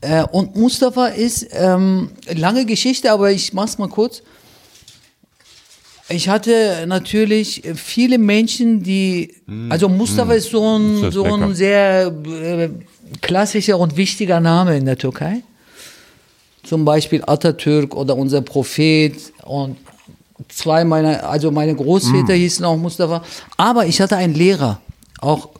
Äh, 0.00 0.24
und 0.24 0.56
Mustafa 0.56 1.06
ist 1.06 1.46
ähm, 1.52 2.10
lange 2.34 2.66
Geschichte, 2.66 3.12
aber 3.12 3.30
ich 3.30 3.52
mach's 3.52 3.78
mal 3.78 3.88
kurz. 3.88 4.22
Ich 6.10 6.28
hatte 6.28 6.84
natürlich 6.86 7.62
viele 7.74 8.16
Menschen, 8.18 8.82
die, 8.82 9.34
also 9.68 9.90
Mustafa 9.90 10.32
ist 10.32 10.50
so 10.50 10.78
ein, 10.78 11.12
so 11.12 11.24
ein 11.24 11.54
sehr 11.54 12.06
äh, 12.06 12.70
klassischer 13.20 13.78
und 13.78 13.96
wichtiger 13.96 14.40
Name 14.40 14.78
in 14.78 14.86
der 14.86 14.96
Türkei. 14.96 15.42
Zum 16.62 16.84
Beispiel 16.86 17.22
Atatürk 17.26 17.94
oder 17.94 18.16
unser 18.16 18.40
Prophet 18.40 19.14
und 19.44 19.76
zwei 20.48 20.84
meiner, 20.84 21.28
also 21.28 21.50
meine 21.50 21.74
Großväter 21.74 22.32
hießen 22.32 22.64
auch 22.64 22.76
Mustafa. 22.76 23.22
Aber 23.58 23.84
ich 23.84 24.00
hatte 24.00 24.16
einen 24.16 24.34
Lehrer, 24.34 24.80
auch, 25.20 25.50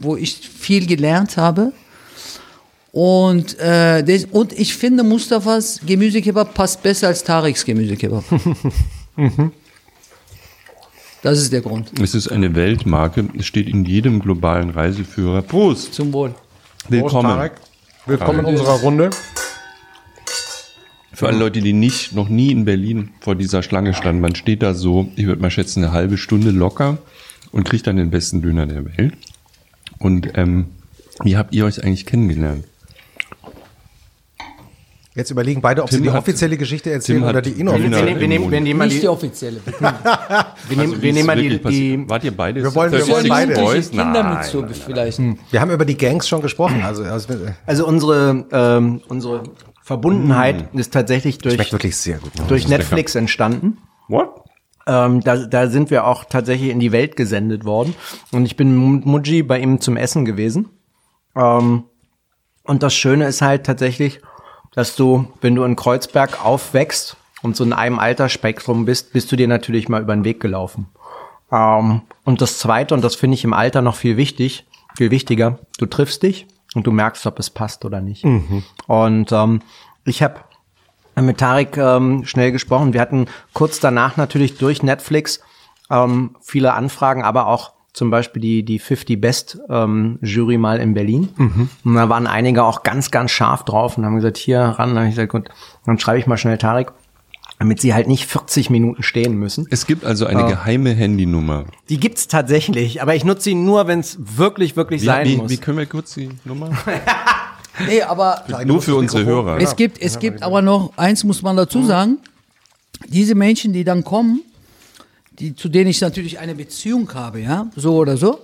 wo 0.00 0.16
ich 0.16 0.36
viel 0.36 0.86
gelernt 0.86 1.36
habe. 1.36 1.72
Und, 2.90 3.58
äh, 3.58 4.02
das, 4.02 4.26
und 4.30 4.52
ich 4.52 4.74
finde, 4.74 5.02
Mustafas 5.02 5.80
Gemüsekebab 5.86 6.52
passt 6.54 6.82
besser 6.82 7.06
als 7.06 7.22
Tariks 7.24 7.64
Gemüsekebab. 7.64 8.24
Das 11.22 11.38
ist 11.38 11.52
der 11.52 11.60
Grund. 11.60 11.92
Es 12.00 12.14
ist 12.14 12.28
eine 12.28 12.54
Weltmarke. 12.54 13.28
Es 13.38 13.46
steht 13.46 13.68
in 13.68 13.84
jedem 13.84 14.20
globalen 14.20 14.70
Reiseführer. 14.70 15.42
Prost! 15.42 15.94
Zum 15.94 16.12
Wohl. 16.12 16.34
Willkommen. 16.88 17.28
Tarek. 17.28 17.52
Willkommen 18.06 18.40
in 18.40 18.46
unserer 18.46 18.80
Runde. 18.80 19.10
Für 21.12 21.28
alle 21.28 21.38
Leute, 21.38 21.60
die 21.60 21.72
nicht, 21.72 22.14
noch 22.14 22.28
nie 22.28 22.50
in 22.50 22.64
Berlin 22.64 23.10
vor 23.20 23.36
dieser 23.36 23.62
Schlange 23.62 23.94
standen, 23.94 24.20
man 24.20 24.34
steht 24.34 24.62
da 24.62 24.74
so, 24.74 25.12
ich 25.14 25.26
würde 25.26 25.40
mal 25.40 25.50
schätzen, 25.50 25.84
eine 25.84 25.92
halbe 25.92 26.16
Stunde 26.16 26.50
locker 26.50 26.98
und 27.52 27.64
kriegt 27.64 27.86
dann 27.86 27.96
den 27.96 28.10
besten 28.10 28.42
Döner 28.42 28.66
der 28.66 28.84
Welt. 28.96 29.12
Und 29.98 30.36
ähm, 30.36 30.70
wie 31.22 31.36
habt 31.36 31.54
ihr 31.54 31.66
euch 31.66 31.84
eigentlich 31.84 32.06
kennengelernt? 32.06 32.64
Jetzt 35.14 35.30
überlegen 35.30 35.60
beide, 35.60 35.82
ob 35.82 35.90
sie 35.90 35.96
Tim 35.96 36.04
die 36.04 36.10
hat- 36.10 36.18
offizielle 36.20 36.56
Geschichte 36.56 36.90
erzählen 36.90 37.22
oder 37.22 37.42
die 37.42 37.50
inoffizielle. 37.50 37.92
Wir 37.92 38.00
nehmen, 38.00 38.20
wir 38.20 38.28
nehmen, 38.28 38.50
wir 38.50 38.60
nehmen 38.62 38.78
mal 38.78 38.84
Nicht 38.86 38.96
die, 38.96 39.00
die 39.02 39.08
offizielle. 39.08 39.60
wir 39.66 40.76
nehmen, 40.76 40.90
Also, 40.92 41.02
wir 41.02 41.12
nehmen 41.12 41.26
mal 41.26 41.36
die, 41.36 41.58
die 41.58 42.08
Wart 42.08 42.24
ihr 42.24 42.34
beide? 42.34 42.62
Wir 42.62 42.74
wollen- 42.74 42.92
wir 42.92 43.06
wollen 43.08 43.28
beide. 43.28 43.54
Boys? 43.54 43.90
Kinder 43.90 44.04
Nein, 44.22 44.34
mit 44.36 44.44
so 44.44 44.60
nein, 44.62 44.70
nein. 44.70 44.80
vielleicht. 44.86 45.20
Wir 45.50 45.60
haben 45.60 45.70
über 45.70 45.84
die 45.84 45.98
Gangs 45.98 46.26
schon 46.28 46.40
gesprochen. 46.40 46.82
Also, 46.82 47.04
also 47.04 47.28
also 47.66 47.86
unsere, 47.86 48.46
ähm, 48.52 49.02
unsere 49.08 49.42
Verbundenheit 49.82 50.72
ist 50.74 50.92
tatsächlich 50.94 51.38
durch, 51.38 51.56
schmeckt 51.56 51.72
wirklich 51.72 51.96
sehr 51.96 52.16
gut. 52.18 52.32
durch 52.48 52.68
Netflix 52.68 53.14
entstanden. 53.14 53.78
What? 54.08 54.30
Ähm, 54.86 55.20
da, 55.20 55.36
da 55.36 55.68
sind 55.68 55.90
wir 55.90 56.06
auch 56.06 56.24
tatsächlich 56.24 56.70
in 56.70 56.80
die 56.80 56.90
Welt 56.90 57.16
gesendet 57.16 57.64
worden. 57.66 57.94
Und 58.32 58.46
ich 58.46 58.56
bin 58.56 58.94
mit 58.94 59.04
Muji 59.06 59.42
bei 59.42 59.58
ihm 59.60 59.80
zum 59.80 59.96
Essen 59.98 60.24
gewesen. 60.24 60.70
Ähm, 61.36 61.84
und 62.64 62.82
das 62.82 62.94
Schöne 62.94 63.26
ist 63.26 63.42
halt 63.42 63.64
tatsächlich, 63.66 64.20
dass 64.74 64.96
du, 64.96 65.26
wenn 65.40 65.54
du 65.54 65.64
in 65.64 65.76
Kreuzberg 65.76 66.44
aufwächst 66.44 67.16
und 67.42 67.56
so 67.56 67.64
in 67.64 67.72
einem 67.72 67.98
Altersspektrum 67.98 68.84
bist, 68.84 69.12
bist 69.12 69.30
du 69.32 69.36
dir 69.36 69.48
natürlich 69.48 69.88
mal 69.88 70.02
über 70.02 70.14
den 70.14 70.24
Weg 70.24 70.40
gelaufen. 70.40 70.86
Ähm, 71.50 72.02
und 72.24 72.40
das 72.40 72.58
Zweite, 72.58 72.94
und 72.94 73.02
das 73.02 73.14
finde 73.14 73.34
ich 73.34 73.44
im 73.44 73.52
Alter 73.52 73.82
noch 73.82 73.96
viel 73.96 74.16
wichtig, 74.16 74.66
viel 74.96 75.10
wichtiger, 75.10 75.58
du 75.78 75.86
triffst 75.86 76.22
dich 76.22 76.46
und 76.74 76.86
du 76.86 76.92
merkst, 76.92 77.26
ob 77.26 77.38
es 77.38 77.50
passt 77.50 77.84
oder 77.84 78.00
nicht. 78.00 78.24
Und 78.86 79.32
ähm, 79.32 79.62
ich 80.04 80.22
habe 80.22 80.40
mit 81.16 81.38
Tarek 81.38 81.76
ähm, 81.76 82.24
schnell 82.24 82.52
gesprochen. 82.52 82.94
Wir 82.94 83.00
hatten 83.00 83.26
kurz 83.52 83.80
danach 83.80 84.16
natürlich 84.16 84.56
durch 84.56 84.82
Netflix 84.82 85.40
ähm, 85.90 86.36
viele 86.40 86.72
Anfragen, 86.72 87.22
aber 87.22 87.46
auch 87.46 87.71
zum 87.92 88.10
Beispiel 88.10 88.40
die, 88.40 88.62
die 88.62 88.78
50 88.78 89.20
Best 89.20 89.58
ähm, 89.68 90.18
Jury 90.22 90.56
mal 90.56 90.78
in 90.80 90.94
Berlin. 90.94 91.28
Und 91.84 91.94
da 91.94 92.08
waren 92.08 92.26
einige 92.26 92.64
auch 92.64 92.82
ganz, 92.82 93.10
ganz 93.10 93.30
scharf 93.30 93.64
drauf 93.64 93.98
und 93.98 94.04
haben 94.04 94.16
gesagt, 94.16 94.38
hier 94.38 94.60
ran. 94.60 94.90
Dann 94.90 94.98
habe 94.98 95.08
ich 95.08 95.14
gesagt, 95.14 95.32
gut, 95.32 95.48
dann 95.84 95.98
schreibe 95.98 96.18
ich 96.18 96.26
mal 96.26 96.38
schnell 96.38 96.56
Tarek, 96.56 96.92
damit 97.58 97.80
sie 97.82 97.92
halt 97.92 98.08
nicht 98.08 98.26
40 98.26 98.70
Minuten 98.70 99.02
stehen 99.02 99.34
müssen. 99.34 99.66
Es 99.70 99.86
gibt 99.86 100.04
also 100.04 100.24
eine 100.24 100.46
geheime 100.46 100.94
Handynummer. 100.94 101.66
Die 101.90 102.00
gibt's 102.00 102.28
tatsächlich, 102.28 103.02
aber 103.02 103.14
ich 103.14 103.24
nutze 103.24 103.42
sie 103.42 103.54
nur, 103.54 103.86
wenn 103.86 104.00
es 104.00 104.18
wirklich, 104.18 104.74
wirklich 104.74 105.02
Wie, 105.02 105.06
sein 105.06 105.26
wie, 105.28 105.36
muss. 105.36 105.50
wie 105.50 105.58
können 105.58 105.78
wir 105.78 105.86
kurz 105.86 106.14
die 106.14 106.30
Nummer? 106.44 106.70
Nee, 107.86 108.02
aber 108.02 108.44
Nur 108.66 108.82
für 108.82 108.96
unsere 108.96 109.24
Hörer. 109.24 109.56
es 109.58 109.76
gibt, 109.76 109.98
es 110.00 110.18
gibt 110.18 110.42
aber 110.42 110.60
noch, 110.60 110.92
eins 110.98 111.24
muss 111.24 111.40
man 111.40 111.56
dazu 111.56 111.82
sagen, 111.82 112.18
diese 113.08 113.34
Menschen, 113.34 113.72
die 113.72 113.82
dann 113.82 114.04
kommen, 114.04 114.42
die, 115.38 115.54
zu 115.54 115.68
denen 115.68 115.90
ich 115.90 116.00
natürlich 116.00 116.38
eine 116.38 116.54
Beziehung 116.54 117.12
habe, 117.14 117.40
ja, 117.40 117.70
so 117.76 117.96
oder 117.96 118.16
so, 118.16 118.40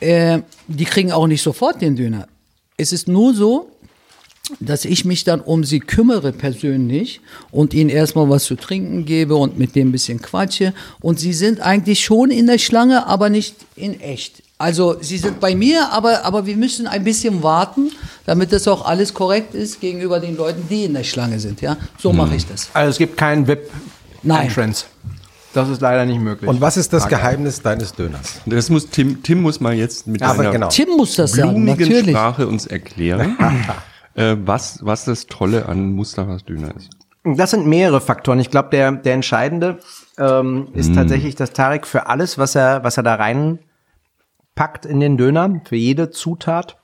äh, 0.00 0.40
die 0.68 0.84
kriegen 0.84 1.12
auch 1.12 1.26
nicht 1.26 1.42
sofort 1.42 1.80
den 1.80 1.96
Döner. 1.96 2.28
Es 2.76 2.92
ist 2.92 3.08
nur 3.08 3.34
so, 3.34 3.70
dass 4.58 4.84
ich 4.84 5.04
mich 5.04 5.24
dann 5.24 5.40
um 5.40 5.64
sie 5.64 5.80
kümmere 5.80 6.32
persönlich 6.32 7.20
und 7.50 7.72
ihnen 7.72 7.88
erstmal 7.88 8.28
was 8.28 8.44
zu 8.44 8.56
trinken 8.56 9.04
gebe 9.04 9.36
und 9.36 9.58
mit 9.58 9.76
dem 9.76 9.88
ein 9.88 9.92
bisschen 9.92 10.20
quatsche. 10.20 10.74
Und 11.00 11.20
sie 11.20 11.32
sind 11.32 11.60
eigentlich 11.60 12.04
schon 12.04 12.30
in 12.30 12.46
der 12.46 12.58
Schlange, 12.58 13.06
aber 13.06 13.30
nicht 13.30 13.54
in 13.76 14.00
echt. 14.00 14.42
Also 14.58 14.96
sie 15.00 15.18
sind 15.18 15.40
bei 15.40 15.54
mir, 15.54 15.90
aber, 15.92 16.24
aber 16.24 16.46
wir 16.46 16.56
müssen 16.56 16.86
ein 16.86 17.04
bisschen 17.04 17.42
warten, 17.42 17.92
damit 18.26 18.52
das 18.52 18.68
auch 18.68 18.84
alles 18.84 19.14
korrekt 19.14 19.54
ist 19.54 19.80
gegenüber 19.80 20.20
den 20.20 20.36
Leuten, 20.36 20.64
die 20.68 20.84
in 20.84 20.94
der 20.94 21.04
Schlange 21.04 21.38
sind. 21.40 21.60
Ja, 21.60 21.76
so 21.98 22.12
mache 22.12 22.34
ich 22.34 22.46
das. 22.46 22.68
also 22.74 22.90
es 22.90 22.98
gibt 22.98 23.16
keinen 23.16 23.46
VIP 23.46 23.70
Nein. 24.22 24.48
Entrance. 24.48 24.84
Das 25.52 25.68
ist 25.68 25.80
leider 25.80 26.04
nicht 26.04 26.20
möglich. 26.20 26.48
Und 26.48 26.60
was 26.60 26.76
ist 26.76 26.92
das 26.92 27.08
Geheimnis 27.08 27.60
deines 27.60 27.92
Döners? 27.92 28.40
Das 28.46 28.70
muss 28.70 28.88
Tim, 28.88 29.22
Tim 29.22 29.42
muss 29.42 29.60
mal 29.60 29.74
jetzt 29.74 30.06
mit 30.06 30.22
Aber 30.22 30.36
seiner 30.36 30.50
genau. 30.50 30.68
Tim 30.68 30.90
muss 30.96 31.16
das 31.16 31.32
sagen, 31.32 31.50
blumigen 31.50 31.88
natürlich. 31.88 32.10
Sprache 32.10 32.46
uns 32.46 32.66
erklären, 32.66 33.36
äh, 34.14 34.36
was, 34.44 34.78
was 34.84 35.04
das 35.04 35.26
Tolle 35.26 35.66
an 35.66 35.92
Mustafas 35.92 36.44
Döner 36.44 36.74
ist. 36.76 36.90
Das 37.24 37.50
sind 37.50 37.66
mehrere 37.66 38.00
Faktoren. 38.00 38.38
Ich 38.38 38.50
glaube, 38.50 38.70
der, 38.70 38.92
der 38.92 39.14
entscheidende 39.14 39.78
ähm, 40.18 40.68
Mm. 40.72 40.78
ist 40.78 40.94
tatsächlich, 40.94 41.34
dass 41.34 41.52
Tarek 41.52 41.86
für 41.86 42.06
alles, 42.06 42.38
was 42.38 42.54
er, 42.54 42.84
was 42.84 42.96
er 42.96 43.02
da 43.02 43.16
reinpackt 43.16 44.86
in 44.86 45.00
den 45.00 45.16
Döner, 45.16 45.60
für 45.64 45.76
jede 45.76 46.10
Zutat, 46.10 46.76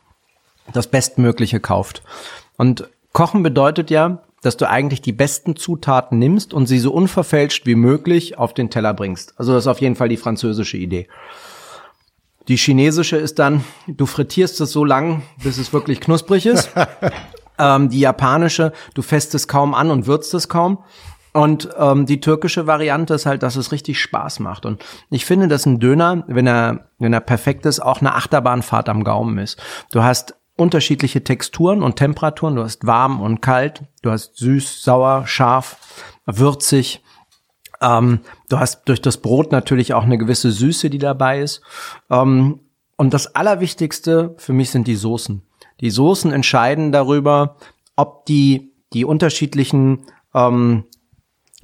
das 0.72 0.88
Bestmögliche 0.88 1.60
kauft. 1.60 2.02
Und 2.56 2.88
Kochen 3.12 3.43
bedeutet 3.43 3.90
ja, 3.90 4.22
dass 4.43 4.57
du 4.57 4.69
eigentlich 4.69 5.03
die 5.03 5.13
besten 5.13 5.57
Zutaten 5.57 6.19
nimmst 6.19 6.55
und 6.55 6.67
sie 6.67 6.79
so 6.79 6.93
unverfälscht 6.93 7.67
wie 7.67 7.75
möglich 7.75 8.39
auf 8.39 8.55
den 8.55 8.71
Teller 8.71 8.95
bringst. 8.95 9.35
Also 9.39 9.53
das 9.53 9.65
ist 9.65 9.69
auf 9.69 9.81
jeden 9.81 9.97
Fall 9.97 10.09
die 10.09 10.17
französische 10.17 10.77
Idee. 10.77 11.09
Die 12.49 12.57
chinesische 12.57 13.17
ist 13.17 13.39
dann, 13.39 13.65
du 13.89 14.07
frittierst 14.07 14.61
es 14.61 14.71
so 14.71 14.85
lang, 14.85 15.23
bis 15.43 15.59
es 15.59 15.73
wirklich 15.73 16.01
knusprig 16.01 16.47
ist. 16.47 16.71
ähm, 17.59 17.89
die 17.89 18.01
japanische, 18.01 18.73
du 18.95 19.03
fässt 19.03 19.35
es 19.35 19.49
kaum 19.49 19.75
an 19.75 19.91
und 19.91 20.07
würzt 20.07 20.33
es 20.35 20.49
kaum. 20.49 20.79
Und 21.33 21.69
ähm, 21.77 22.07
die 22.07 22.21
türkische 22.21 22.67
Variante 22.67 23.13
ist 23.13 23.27
halt, 23.27 23.43
dass 23.43 23.57
es 23.57 23.71
richtig 23.71 24.01
Spaß 24.01 24.41
macht. 24.41 24.65
Und 24.65 24.83
ich 25.11 25.27
finde, 25.27 25.49
dass 25.49 25.67
ein 25.67 25.81
Döner, 25.81 26.25
wenn 26.29 26.47
er, 26.47 26.89
wenn 26.99 27.13
er 27.13 27.21
perfekt 27.21 27.67
ist, 27.67 27.81
auch 27.81 28.01
eine 28.01 28.15
Achterbahnfahrt 28.15 28.89
am 28.89 29.05
Gaumen 29.05 29.37
ist. 29.37 29.61
Du 29.91 30.03
hast 30.03 30.35
unterschiedliche 30.57 31.23
Texturen 31.23 31.83
und 31.83 31.97
Temperaturen. 31.97 32.57
Du 32.57 32.62
hast 32.62 32.87
warm 32.87 33.20
und 33.20 33.41
kalt. 33.41 33.83
Du 34.03 34.11
hast 34.11 34.37
süß, 34.37 34.83
sauer, 34.83 35.27
scharf, 35.27 35.78
würzig. 36.24 37.03
Ähm, 37.81 38.20
du 38.49 38.59
hast 38.59 38.85
durch 38.89 39.03
das 39.03 39.19
Brot 39.19 39.53
natürlich 39.53 39.95
auch 39.95 40.05
eine 40.05 40.19
gewisse 40.19 40.51
Süße, 40.51 40.91
die 40.91 40.99
dabei 40.99 41.41
ist. 41.41 41.61
Ähm, 42.11 42.61
und 42.97 43.12
das 43.12 43.35
Allerwichtigste 43.35 44.35
für 44.39 44.55
mich 44.55 44.70
sind 44.70 44.87
die 44.87 44.97
Soßen. 44.97 45.43
Die 45.81 45.91
Soßen 45.91 46.33
entscheiden 46.33 46.93
darüber, 46.93 47.57
ob 47.95 48.24
die, 48.24 48.73
die 48.95 49.05
unterschiedlichen 49.05 50.07
ähm, 50.35 50.85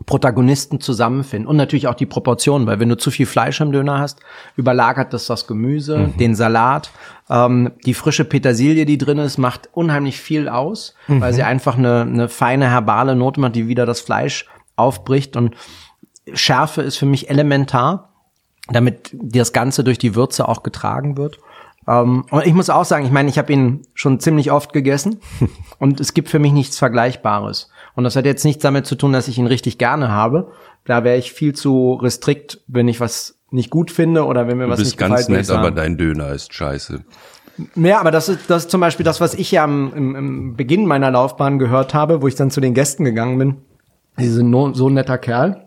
Protagonisten 0.06 0.81
zusammenfinden. 0.81 1.47
Und 1.47 1.56
natürlich 1.56 1.86
auch 1.86 1.94
die 1.94 2.06
Proportionen, 2.06 2.66
weil 2.66 2.81
wenn 2.81 2.89
du 2.89 2.97
zu 2.97 3.10
viel 3.10 3.27
Fleisch 3.27 3.60
im 3.60 3.73
Döner 3.73 3.98
hast, 3.98 4.20
überlagert 4.56 5.12
das 5.12 5.27
das 5.27 5.47
Gemüse, 5.47 6.10
den 6.19 6.35
Salat, 6.35 6.90
ähm, 7.28 7.73
die 7.85 7.94
frische 7.94 8.24
Petersilie, 8.24 8.86
die 8.86 8.98
drin 8.98 9.19
ist, 9.19 9.36
macht 9.36 9.69
unheimlich 9.73 10.19
viel 10.19 10.48
aus, 10.48 10.94
weil 11.09 11.35
sie 11.35 11.43
einfach 11.43 11.77
eine, 11.77 12.02
eine 12.02 12.28
feine 12.28 12.70
herbale 12.70 13.14
Note 13.14 13.40
macht, 13.40 13.55
die 13.55 13.69
wieder 13.69 13.85
das 13.85 14.01
Fleisch 14.01 14.47
aufbricht. 14.77 15.36
Und 15.36 15.55
Schärfe 16.32 16.82
ist 16.82 16.97
für 16.97 17.06
mich 17.06 17.28
elementar, 17.28 18.10
damit 18.69 19.10
das 19.12 19.52
Ganze 19.52 19.85
durch 19.85 19.98
die 19.98 20.14
Würze 20.14 20.48
auch 20.48 20.62
getragen 20.62 21.16
wird. 21.19 21.39
Ähm, 21.86 22.24
und 22.31 22.47
ich 22.47 22.55
muss 22.55 22.70
auch 22.70 22.85
sagen, 22.85 23.05
ich 23.05 23.10
meine, 23.10 23.28
ich 23.28 23.39
habe 23.39 23.52
ihn 23.52 23.82
schon 23.94 24.20
ziemlich 24.20 24.52
oft 24.52 24.73
gegessen. 24.73 25.20
Und 25.78 26.01
es 26.01 26.14
gibt 26.14 26.28
für 26.28 26.39
mich 26.39 26.52
nichts 26.52 26.78
Vergleichbares. 26.78 27.70
Und 27.94 28.05
das 28.05 28.16
hat 28.16 28.24
jetzt 28.24 28.44
nichts 28.44 28.62
damit 28.62 28.86
zu 28.86 28.94
tun, 28.94 29.12
dass 29.12 29.28
ich 29.28 29.39
ihn 29.39 29.47
richtig 29.47 29.78
gerne 29.78 30.10
habe. 30.10 30.51
Da 30.85 31.05
wäre 31.05 31.19
ich 31.19 31.32
viel 31.32 31.55
zu 31.55 31.94
restrikt, 31.94 32.60
wenn 32.66 32.89
ich 32.89 33.01
was 33.01 33.39
nicht 33.51 33.70
gut 33.70 33.90
finde 33.90 34.24
oder 34.24 34.48
wenn 34.48 34.56
mir 34.56 34.64
Du 34.64 34.70
was 34.70 34.78
bist 34.78 34.93
nicht 34.93 34.98
ganz 34.98 35.27
gefällt. 35.27 35.28
würde 35.28 35.40
ich 35.43 35.48
nett, 35.48 35.59
aber 35.59 35.70
dein 35.70 35.98
Döner 35.98 36.31
ist 36.32 36.55
scheiße. 36.55 37.05
Ja, 37.74 38.01
aber 38.01 38.10
das 38.10 38.31
ist, 38.31 38.48
das 38.48 38.62
ist 38.64 38.70
zum 38.70 38.81
Beispiel 38.81 39.05
das, 39.05 39.20
was 39.20 39.35
ich 39.35 39.51
ja 39.51 39.64
am, 39.64 39.93
im, 39.94 40.16
im 40.16 40.56
Beginn 40.56 40.86
meiner 40.86 41.10
Laufbahn 41.10 41.59
gehört 41.59 41.93
habe, 41.93 42.23
wo 42.23 42.28
ich 42.28 42.35
dann 42.35 42.51
zu 42.51 42.60
den 42.62 42.73
Gästen 42.73 43.05
gegangen 43.05 43.39
bin. 43.39 43.56
Sie 44.16 44.28
sind 44.28 44.51
no, 44.51 44.73
so 44.73 44.89
ein 44.89 44.94
netter 44.94 45.19
Kerl. 45.19 45.66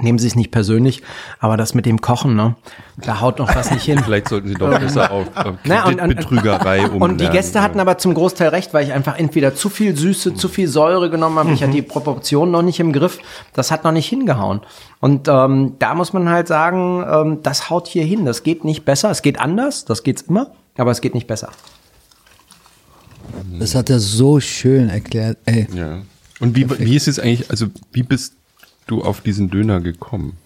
Nehmen 0.00 0.18
Sie 0.18 0.26
es 0.26 0.34
nicht 0.36 0.50
persönlich, 0.50 1.02
aber 1.38 1.56
das 1.56 1.74
mit 1.74 1.86
dem 1.86 2.00
Kochen, 2.00 2.34
ne, 2.36 2.56
da 2.96 3.20
haut 3.20 3.38
noch 3.38 3.54
was 3.54 3.70
nicht 3.70 3.84
hin. 3.84 3.98
Vielleicht 4.04 4.28
sollten 4.28 4.48
Sie 4.48 4.54
doch 4.54 4.70
besser 4.78 5.10
auf, 5.10 5.26
auf 5.36 5.56
Na, 5.64 5.84
und- 5.84 5.92
und- 5.92 5.98
Kreditbetrügerei 5.98 6.80
umlernen. 6.82 7.02
Und 7.08 7.20
die 7.20 7.28
Gäste 7.28 7.62
hatten 7.62 7.80
aber 7.80 7.98
zum 7.98 8.14
Großteil 8.14 8.48
recht, 8.48 8.74
weil 8.74 8.84
ich 8.86 8.92
einfach 8.92 9.18
entweder 9.18 9.54
zu 9.54 9.68
viel 9.68 9.96
Süße, 9.96 10.34
zu 10.34 10.48
viel 10.48 10.68
Säure 10.68 11.10
genommen 11.10 11.38
habe. 11.38 11.52
Ich 11.52 11.62
hatte 11.62 11.72
die 11.72 11.82
Proportionen 11.82 12.52
noch 12.52 12.62
nicht 12.62 12.80
im 12.80 12.92
Griff. 12.92 13.18
Das 13.52 13.70
hat 13.70 13.84
noch 13.84 13.92
nicht 13.92 14.08
hingehauen. 14.08 14.60
Und 15.00 15.28
ähm, 15.28 15.74
da 15.78 15.94
muss 15.94 16.12
man 16.12 16.28
halt 16.28 16.48
sagen, 16.48 17.04
ähm, 17.08 17.38
das 17.42 17.70
haut 17.70 17.86
hier 17.88 18.04
hin. 18.04 18.24
Das 18.24 18.42
geht 18.42 18.64
nicht 18.64 18.84
besser. 18.84 19.10
Es 19.10 19.22
geht 19.22 19.40
anders, 19.40 19.84
das 19.84 20.02
geht's 20.02 20.22
immer, 20.22 20.52
aber 20.76 20.90
es 20.90 21.00
geht 21.00 21.14
nicht 21.14 21.26
besser. 21.26 21.50
Das 23.58 23.74
hat 23.74 23.90
er 23.90 24.00
so 24.00 24.40
schön 24.40 24.88
erklärt. 24.88 25.38
Ey. 25.44 25.66
Ja. 25.74 25.98
Und 26.40 26.56
wie, 26.56 26.68
wie 26.78 26.96
ist 26.96 27.08
es 27.08 27.18
eigentlich, 27.18 27.50
also 27.50 27.66
wie 27.92 28.02
bist 28.02 28.34
du 28.90 29.02
auf 29.02 29.20
diesen 29.20 29.50
Döner 29.50 29.80
gekommen? 29.80 30.36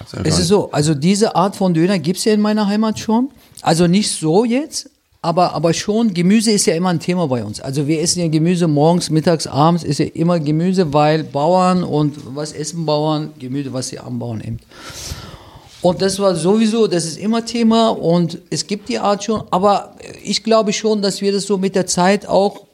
Hast 0.00 0.14
du 0.14 0.18
Es 0.24 0.38
ist 0.38 0.48
so, 0.48 0.70
also 0.70 0.94
diese 0.94 1.34
Art 1.36 1.56
von 1.56 1.74
Döner 1.74 1.98
gibt's 1.98 2.24
ja 2.24 2.32
in 2.32 2.40
meiner 2.40 2.66
Heimat 2.66 2.98
schon. 2.98 3.30
Also 3.62 3.86
nicht 3.86 4.10
so 4.10 4.44
jetzt, 4.44 4.90
aber, 5.22 5.54
aber 5.54 5.72
schon, 5.72 6.12
Gemüse 6.12 6.50
ist 6.50 6.66
ja 6.66 6.74
immer 6.74 6.90
ein 6.90 7.00
Thema 7.00 7.26
bei 7.26 7.42
uns. 7.42 7.58
Also 7.58 7.86
wir 7.86 8.02
essen 8.02 8.20
ja 8.20 8.28
Gemüse 8.28 8.68
morgens, 8.68 9.08
mittags, 9.08 9.46
abends 9.46 9.82
ist 9.82 9.98
ja 9.98 10.04
immer 10.04 10.38
Gemüse, 10.38 10.92
weil 10.92 11.24
Bauern 11.24 11.82
und 11.82 12.14
was 12.34 12.52
essen 12.52 12.84
Bauern? 12.84 13.32
Gemüse, 13.38 13.72
was 13.72 13.88
sie 13.88 13.98
anbauen 13.98 14.42
eben. 14.42 14.58
Und 15.80 16.02
das 16.02 16.18
war 16.18 16.34
sowieso, 16.34 16.86
das 16.86 17.06
ist 17.06 17.18
immer 17.18 17.44
Thema 17.44 17.88
und 17.88 18.38
es 18.50 18.66
gibt 18.66 18.88
die 18.88 18.98
Art 18.98 19.24
schon, 19.24 19.44
aber 19.50 19.96
ich 20.22 20.42
glaube 20.42 20.72
schon, 20.72 21.00
dass 21.00 21.20
wir 21.20 21.32
das 21.32 21.44
so 21.44 21.58
mit 21.58 21.74
der 21.74 21.86
Zeit 21.86 22.26
auch 22.26 22.66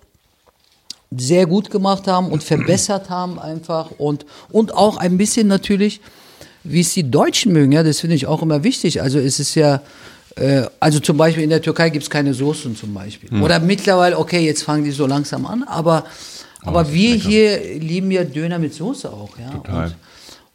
sehr 1.17 1.47
gut 1.47 1.71
gemacht 1.71 2.07
haben 2.07 2.29
und 2.29 2.43
verbessert 2.43 3.11
haben 3.11 3.39
einfach 3.39 3.91
und, 3.99 4.25
und 4.51 4.75
auch 4.75 4.97
ein 4.97 5.19
bisschen 5.19 5.49
natürlich, 5.49 6.01
wie 6.63 6.81
es 6.81 6.95
die 6.95 7.11
Deutschen 7.11 7.53
mögen, 7.53 7.73
ja, 7.73 7.83
das 7.83 8.01
finde 8.01 8.17
ich 8.17 8.27
auch 8.27 8.43
immer 8.43 8.63
wichtig. 8.63 9.03
Also 9.03 9.19
es 9.19 9.41
ist 9.41 9.55
ja, 9.57 9.83
äh, 10.37 10.63
also 10.79 11.01
zum 11.01 11.17
Beispiel 11.17 11.43
in 11.43 11.51
der 11.51 11.63
Türkei 11.63 11.91
gibt 11.91 12.05
es 12.05 12.11
keine 12.11 12.33
Soßen 12.33 12.77
zum 12.77 12.95
Beispiel. 12.95 13.43
Oder 13.43 13.59
mittlerweile, 13.59 14.19
okay, 14.19 14.45
jetzt 14.45 14.63
fangen 14.63 14.85
die 14.85 14.93
so 14.93 15.07
langsam 15.07 15.47
an, 15.47 15.65
aber, 15.65 16.05
aber 16.63 16.93
wir 16.93 17.15
hier 17.15 17.59
lieben 17.79 18.11
ja 18.11 18.23
Döner 18.23 18.59
mit 18.59 18.75
Soße 18.75 19.11
auch, 19.11 19.37
ja. 19.39 19.51
Total. 19.51 19.87
Und, 19.87 19.95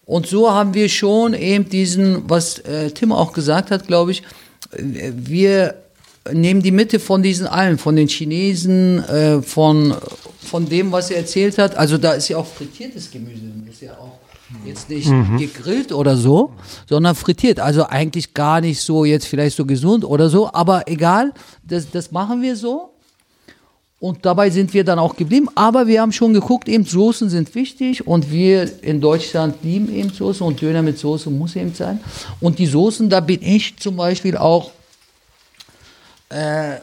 und 0.06 0.28
so 0.28 0.52
haben 0.52 0.74
wir 0.74 0.88
schon 0.88 1.34
eben 1.34 1.68
diesen, 1.68 2.30
was 2.30 2.60
äh, 2.60 2.92
Tim 2.92 3.12
auch 3.12 3.34
gesagt 3.34 3.72
hat, 3.72 3.88
glaube 3.88 4.12
ich, 4.12 4.24
äh, 4.72 5.12
wir 5.16 5.85
nehmen 6.34 6.62
die 6.62 6.72
Mitte 6.72 7.00
von 7.00 7.22
diesen 7.22 7.48
allen, 7.48 7.78
von 7.78 7.96
den 7.96 8.08
Chinesen, 8.08 9.04
äh, 9.06 9.42
von, 9.42 9.94
von 10.42 10.68
dem, 10.68 10.92
was 10.92 11.12
er 11.12 11.18
erzählt 11.18 11.58
hat. 11.58 11.78
Also 11.78 11.98
da 11.98 12.14
ist 12.14 12.30
ja 12.30 12.38
auch 12.38 12.48
frittiertes 12.48 13.12
Gemüse, 13.12 13.42
drin. 13.42 13.68
ist 13.70 13.82
ja 13.82 13.92
auch 13.94 14.20
jetzt 14.66 14.90
nicht 14.90 15.10
gegrillt 15.38 15.92
oder 15.92 16.16
so, 16.16 16.52
sondern 16.88 17.16
frittiert. 17.16 17.60
Also 17.60 17.86
eigentlich 17.88 18.34
gar 18.34 18.62
nicht 18.62 18.82
so 18.82 19.06
jetzt 19.06 19.26
vielleicht 19.26 19.56
so 19.56 19.66
gesund 19.66 20.06
oder 20.06 20.30
so, 20.30 20.52
aber 20.54 20.88
egal, 20.88 21.34
das, 21.64 21.90
das 21.90 22.12
machen 22.12 22.42
wir 22.42 22.56
so. 22.56 22.92
Und 24.00 24.26
dabei 24.26 24.50
sind 24.50 24.74
wir 24.74 24.84
dann 24.84 25.00
auch 25.00 25.16
geblieben. 25.16 25.48
Aber 25.56 25.88
wir 25.88 26.02
haben 26.02 26.12
schon 26.12 26.34
geguckt, 26.34 26.68
eben 26.68 26.86
Soßen 26.86 27.30
sind 27.30 27.56
wichtig 27.56 28.06
und 28.06 28.30
wir 28.30 28.84
in 28.84 29.02
Deutschland 29.02 29.56
lieben 29.64 29.92
eben 29.92 30.10
Soßen 30.10 30.46
und 30.46 30.62
Döner 30.62 30.82
mit 30.82 31.00
Soße 31.00 31.30
muss 31.30 31.56
eben 31.56 31.74
sein. 31.74 32.00
Und 32.40 32.60
die 32.60 32.68
Soßen, 32.68 33.10
da 33.10 33.20
bin 33.20 33.42
ich 33.42 33.78
zum 33.78 33.96
Beispiel 33.96 34.38
auch 34.38 34.72
äh, 36.36 36.80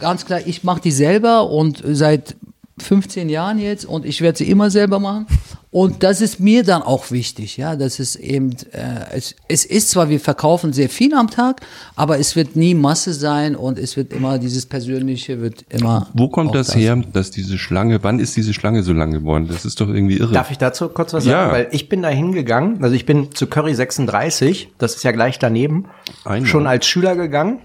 ganz 0.00 0.24
klar, 0.26 0.40
ich 0.44 0.64
mache 0.64 0.80
die 0.80 0.90
selber 0.92 1.50
und 1.50 1.82
seit 1.84 2.36
15 2.78 3.28
Jahren 3.28 3.60
jetzt 3.60 3.84
und 3.84 4.04
ich 4.04 4.20
werde 4.20 4.38
sie 4.38 4.50
immer 4.50 4.68
selber 4.68 4.98
machen. 4.98 5.26
Und 5.70 6.02
das 6.02 6.20
ist 6.20 6.38
mir 6.40 6.64
dann 6.64 6.82
auch 6.82 7.10
wichtig, 7.12 7.56
ja, 7.56 7.74
das 7.76 7.98
ist 8.00 8.16
eben, 8.16 8.52
äh, 8.72 9.16
es, 9.16 9.34
es 9.48 9.64
ist 9.64 9.90
zwar, 9.90 10.08
wir 10.08 10.18
verkaufen 10.20 10.72
sehr 10.72 10.88
viel 10.88 11.14
am 11.14 11.30
Tag, 11.30 11.60
aber 11.96 12.18
es 12.18 12.34
wird 12.36 12.54
nie 12.56 12.74
Masse 12.74 13.12
sein 13.12 13.54
und 13.56 13.78
es 13.78 13.96
wird 13.96 14.12
immer, 14.12 14.38
dieses 14.38 14.66
Persönliche 14.66 15.40
wird 15.40 15.64
immer. 15.70 16.08
Wo 16.14 16.28
kommt 16.28 16.50
auch 16.50 16.54
das 16.54 16.74
her, 16.74 16.96
dass 17.12 17.30
diese 17.32 17.58
Schlange, 17.58 18.02
wann 18.02 18.18
ist 18.20 18.36
diese 18.36 18.54
Schlange 18.54 18.82
so 18.84 18.92
lang 18.92 19.12
geworden? 19.12 19.48
Das 19.48 19.64
ist 19.64 19.80
doch 19.80 19.88
irgendwie 19.88 20.16
irre. 20.18 20.32
Darf 20.32 20.50
ich 20.52 20.58
dazu 20.58 20.88
kurz 20.88 21.12
was 21.12 21.24
Ja. 21.24 21.32
sagen? 21.46 21.52
Weil 21.52 21.68
ich 21.72 21.88
bin 21.88 22.02
da 22.02 22.08
hingegangen, 22.08 22.82
also 22.82 22.94
ich 22.94 23.06
bin 23.06 23.32
zu 23.34 23.46
Curry 23.48 23.74
36, 23.74 24.70
das 24.78 24.96
ist 24.96 25.02
ja 25.04 25.10
gleich 25.12 25.38
daneben, 25.40 25.86
Einmal. 26.24 26.46
schon 26.48 26.66
als 26.68 26.86
Schüler 26.86 27.14
gegangen, 27.16 27.60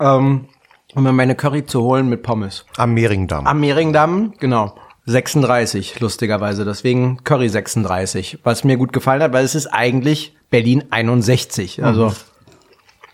ähm, 0.00 0.46
um 0.94 1.02
mir 1.02 1.12
meine 1.12 1.34
Curry 1.34 1.64
zu 1.66 1.82
holen 1.82 2.08
mit 2.08 2.22
Pommes. 2.22 2.64
Am 2.76 2.94
Mehringdamm. 2.94 3.46
Am 3.46 3.60
Mehringdamm, 3.60 4.34
genau. 4.38 4.74
36, 5.06 6.00
lustigerweise. 6.00 6.64
Deswegen 6.64 7.22
Curry 7.24 7.48
36. 7.48 8.38
Was 8.42 8.64
mir 8.64 8.76
gut 8.76 8.92
gefallen 8.92 9.22
hat, 9.22 9.32
weil 9.32 9.44
es 9.44 9.54
ist 9.54 9.66
eigentlich 9.66 10.36
Berlin 10.50 10.84
61. 10.90 11.82
Also, 11.82 12.12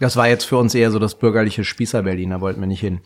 das 0.01 0.17
war 0.17 0.29
jetzt 0.29 0.45
für 0.45 0.57
uns 0.59 0.75
eher 0.75 0.91
so 0.91 0.99
das 0.99 1.15
bürgerliche 1.15 1.65
Spießer-Berlin. 1.65 2.31
Da 2.31 2.41
wollten 2.41 2.61
wir 2.61 2.67
nicht 2.67 2.81
hin. 2.81 3.01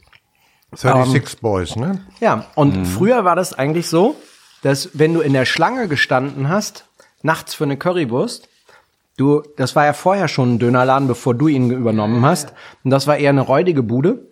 36 0.75 1.41
Boys, 1.41 1.77
ne? 1.77 2.01
Ja, 2.21 2.47
und 2.55 2.87
früher 2.87 3.25
war 3.25 3.35
das 3.35 3.53
eigentlich 3.53 3.89
so, 3.89 4.17
dass 4.63 4.91
wenn 4.95 5.15
du 5.15 5.21
in 5.21 5.33
der 5.33 5.45
Schlange 5.45 5.89
gestanden 5.89 6.49
hast, 6.49 6.87
nachts 7.23 7.55
für 7.55 7.65
eine 7.65 7.77
Currywurst, 7.77 8.49
du, 9.17 9.43
das 9.57 9.75
war 9.75 9.85
ja 9.85 9.93
vorher 9.93 10.29
schon 10.29 10.55
ein 10.55 10.59
Dönerladen, 10.59 11.09
bevor 11.09 11.35
du 11.35 11.49
ihn 11.49 11.71
übernommen 11.71 12.25
hast. 12.25 12.53
Und 12.85 12.91
das 12.91 13.07
war 13.07 13.17
eher 13.17 13.31
eine 13.31 13.41
räudige 13.41 13.83
Bude, 13.83 14.30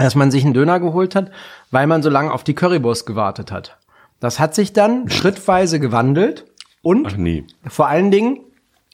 dass 0.00 0.14
man 0.14 0.30
sich 0.30 0.44
einen 0.44 0.54
Döner 0.54 0.80
geholt 0.80 1.14
hat, 1.14 1.30
weil 1.70 1.86
man 1.86 2.02
so 2.02 2.10
lange 2.10 2.32
auf 2.32 2.44
die 2.44 2.54
Currywurst 2.54 3.06
gewartet 3.06 3.52
hat. 3.52 3.76
Das 4.18 4.38
hat 4.38 4.54
sich 4.54 4.72
dann 4.72 5.08
schrittweise 5.08 5.80
gewandelt 5.80 6.46
und 6.82 7.18
nee. 7.18 7.44
vor 7.66 7.88
allen 7.88 8.10
Dingen, 8.10 8.40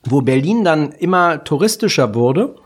wo 0.05 0.21
Berlin 0.21 0.65
dann 0.65 0.93
immer 0.93 1.45
touristischer 1.45 2.15
wurde, 2.15 2.57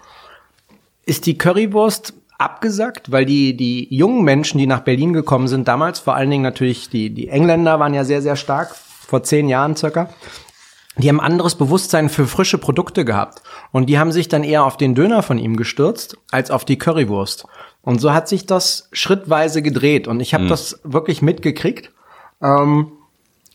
ist 1.06 1.26
die 1.26 1.38
Currywurst 1.38 2.14
abgesackt, 2.38 3.10
weil 3.12 3.26
die, 3.26 3.56
die 3.56 3.94
jungen 3.94 4.24
Menschen, 4.24 4.58
die 4.58 4.66
nach 4.66 4.80
Berlin 4.80 5.12
gekommen 5.12 5.48
sind, 5.48 5.68
damals, 5.68 5.98
vor 5.98 6.14
allen 6.14 6.30
Dingen 6.30 6.42
natürlich 6.42 6.88
die, 6.88 7.10
die 7.10 7.28
Engländer 7.28 7.78
waren 7.78 7.94
ja 7.94 8.04
sehr, 8.04 8.22
sehr 8.22 8.36
stark, 8.36 8.74
vor 8.74 9.22
zehn 9.22 9.48
Jahren 9.48 9.76
circa, 9.76 10.08
die 10.96 11.08
haben 11.08 11.20
anderes 11.20 11.54
Bewusstsein 11.54 12.08
für 12.08 12.26
frische 12.26 12.58
Produkte 12.58 13.04
gehabt. 13.04 13.42
Und 13.72 13.86
die 13.86 13.98
haben 13.98 14.12
sich 14.12 14.28
dann 14.28 14.44
eher 14.44 14.64
auf 14.64 14.76
den 14.76 14.94
Döner 14.94 15.22
von 15.22 15.38
ihm 15.38 15.56
gestürzt, 15.56 16.16
als 16.30 16.50
auf 16.50 16.64
die 16.64 16.78
Currywurst. 16.78 17.46
Und 17.82 18.00
so 18.00 18.12
hat 18.12 18.28
sich 18.28 18.46
das 18.46 18.88
schrittweise 18.92 19.62
gedreht. 19.62 20.06
Und 20.08 20.20
ich 20.20 20.34
habe 20.34 20.46
das 20.46 20.80
wirklich 20.84 21.22
mitgekriegt. 21.22 21.90
Ähm, 22.42 22.92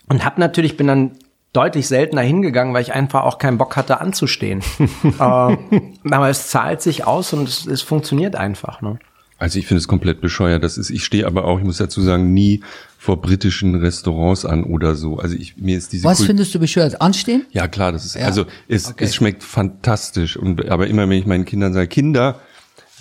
und 0.09 0.25
hab 0.25 0.37
natürlich, 0.37 0.77
bin 0.77 0.87
dann 0.87 1.11
deutlich 1.53 1.87
seltener 1.87 2.21
hingegangen, 2.21 2.73
weil 2.73 2.81
ich 2.81 2.93
einfach 2.93 3.23
auch 3.23 3.37
keinen 3.37 3.57
Bock 3.57 3.75
hatte 3.75 4.01
anzustehen. 4.01 4.61
äh, 5.03 5.19
aber 5.19 6.29
es 6.29 6.49
zahlt 6.49 6.81
sich 6.81 7.05
aus 7.05 7.33
und 7.33 7.47
es, 7.47 7.65
es 7.65 7.81
funktioniert 7.81 8.35
einfach. 8.35 8.81
Ne? 8.81 8.99
Also 9.37 9.59
ich 9.59 9.67
finde 9.67 9.79
es 9.79 9.87
komplett 9.87 10.21
bescheuert. 10.21 10.63
Das 10.63 10.77
ist, 10.77 10.89
ich 10.89 11.03
stehe 11.05 11.25
aber 11.27 11.45
auch, 11.45 11.59
ich 11.59 11.65
muss 11.65 11.77
dazu 11.77 12.01
sagen, 12.01 12.33
nie 12.33 12.61
vor 12.97 13.21
britischen 13.21 13.75
Restaurants 13.75 14.45
an 14.45 14.63
oder 14.63 14.95
so. 14.95 15.17
Also 15.19 15.35
ich, 15.35 15.57
mir 15.57 15.77
ist 15.77 15.93
diese 15.93 16.03
Was 16.05 16.17
Kult- 16.17 16.27
findest 16.27 16.55
du 16.55 16.59
bescheuert? 16.59 17.01
Anstehen? 17.01 17.45
Ja, 17.51 17.67
klar, 17.67 17.91
das 17.91 18.05
ist, 18.05 18.15
Ja. 18.15 18.25
also 18.25 18.45
es, 18.67 18.89
Okay. 18.89 19.03
es 19.03 19.13
schmeckt 19.15 19.43
fantastisch. 19.43 20.35
Und, 20.37 20.67
aber 20.69 20.87
immer, 20.87 21.03
wenn 21.07 21.19
ich 21.19 21.25
meinen 21.27 21.45
Kindern 21.45 21.73
sage, 21.73 21.87
Kinder, 21.87 22.39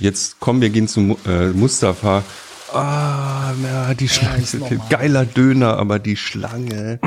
jetzt 0.01 0.41
kommen 0.41 0.61
wir 0.61 0.71
gehen 0.71 0.89
zum 0.89 1.17
äh, 1.27 1.49
Mustafa. 1.49 2.23
Ah, 2.73 3.53
ja, 3.63 3.95
die 3.95 4.09
Schlange, 4.09 4.43
normal. 4.59 4.81
geiler 4.91 5.25
Döner, 5.25 5.77
aber 5.79 5.99
die 5.99 6.17
Schlange. 6.17 6.99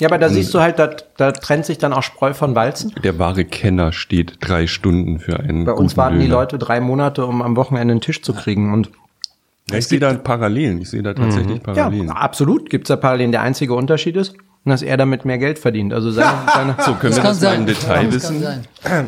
Ja, 0.00 0.08
aber 0.08 0.18
da 0.18 0.28
siehst 0.28 0.52
du 0.54 0.60
halt, 0.60 0.78
da, 0.78 0.90
da 1.16 1.32
trennt 1.32 1.66
sich 1.66 1.78
dann 1.78 1.92
auch 1.92 2.02
Spreu 2.02 2.34
von 2.34 2.54
Walzen. 2.54 2.92
Der 3.02 3.18
wahre 3.18 3.44
Kenner 3.44 3.92
steht 3.92 4.36
drei 4.40 4.66
Stunden 4.66 5.18
für 5.20 5.38
einen 5.40 5.64
Bei 5.64 5.72
uns 5.72 5.96
warten 5.96 6.18
die 6.18 6.26
Döner. 6.26 6.36
Leute 6.40 6.58
drei 6.58 6.80
Monate, 6.80 7.26
um 7.26 7.42
am 7.42 7.56
Wochenende 7.56 7.92
einen 7.92 8.00
Tisch 8.00 8.22
zu 8.22 8.34
kriegen. 8.34 8.72
Und 8.72 8.90
Ja, 9.70 9.78
ich 9.78 9.86
sehe 9.86 10.00
da 10.00 10.12
Parallelen. 10.14 10.80
Ich 10.80 10.90
sehe 10.90 11.02
da 11.02 11.14
tatsächlich 11.14 11.58
ja, 11.58 11.74
Parallelen. 11.74 12.10
absolut 12.10 12.70
gibt's 12.70 12.88
da 12.88 12.96
Parallelen. 12.96 13.32
Der 13.32 13.42
einzige 13.42 13.74
Unterschied 13.74 14.16
ist, 14.16 14.34
dass 14.66 14.80
er 14.82 14.96
damit 14.96 15.24
mehr 15.26 15.36
Geld 15.38 15.58
verdient. 15.58 15.92
Also 15.92 16.10
seine, 16.10 16.38
seine 16.54 16.76
So, 16.84 16.94
können 16.94 17.14
wir 17.14 17.22
kann 17.22 17.30
das 17.32 17.40
mal 17.40 17.50
sein. 17.50 17.60
im 17.60 17.66
Detail 17.66 18.04
Das 18.10 18.22
kann 18.22 18.40
wissen? 18.40 18.42
sein. 18.42 18.66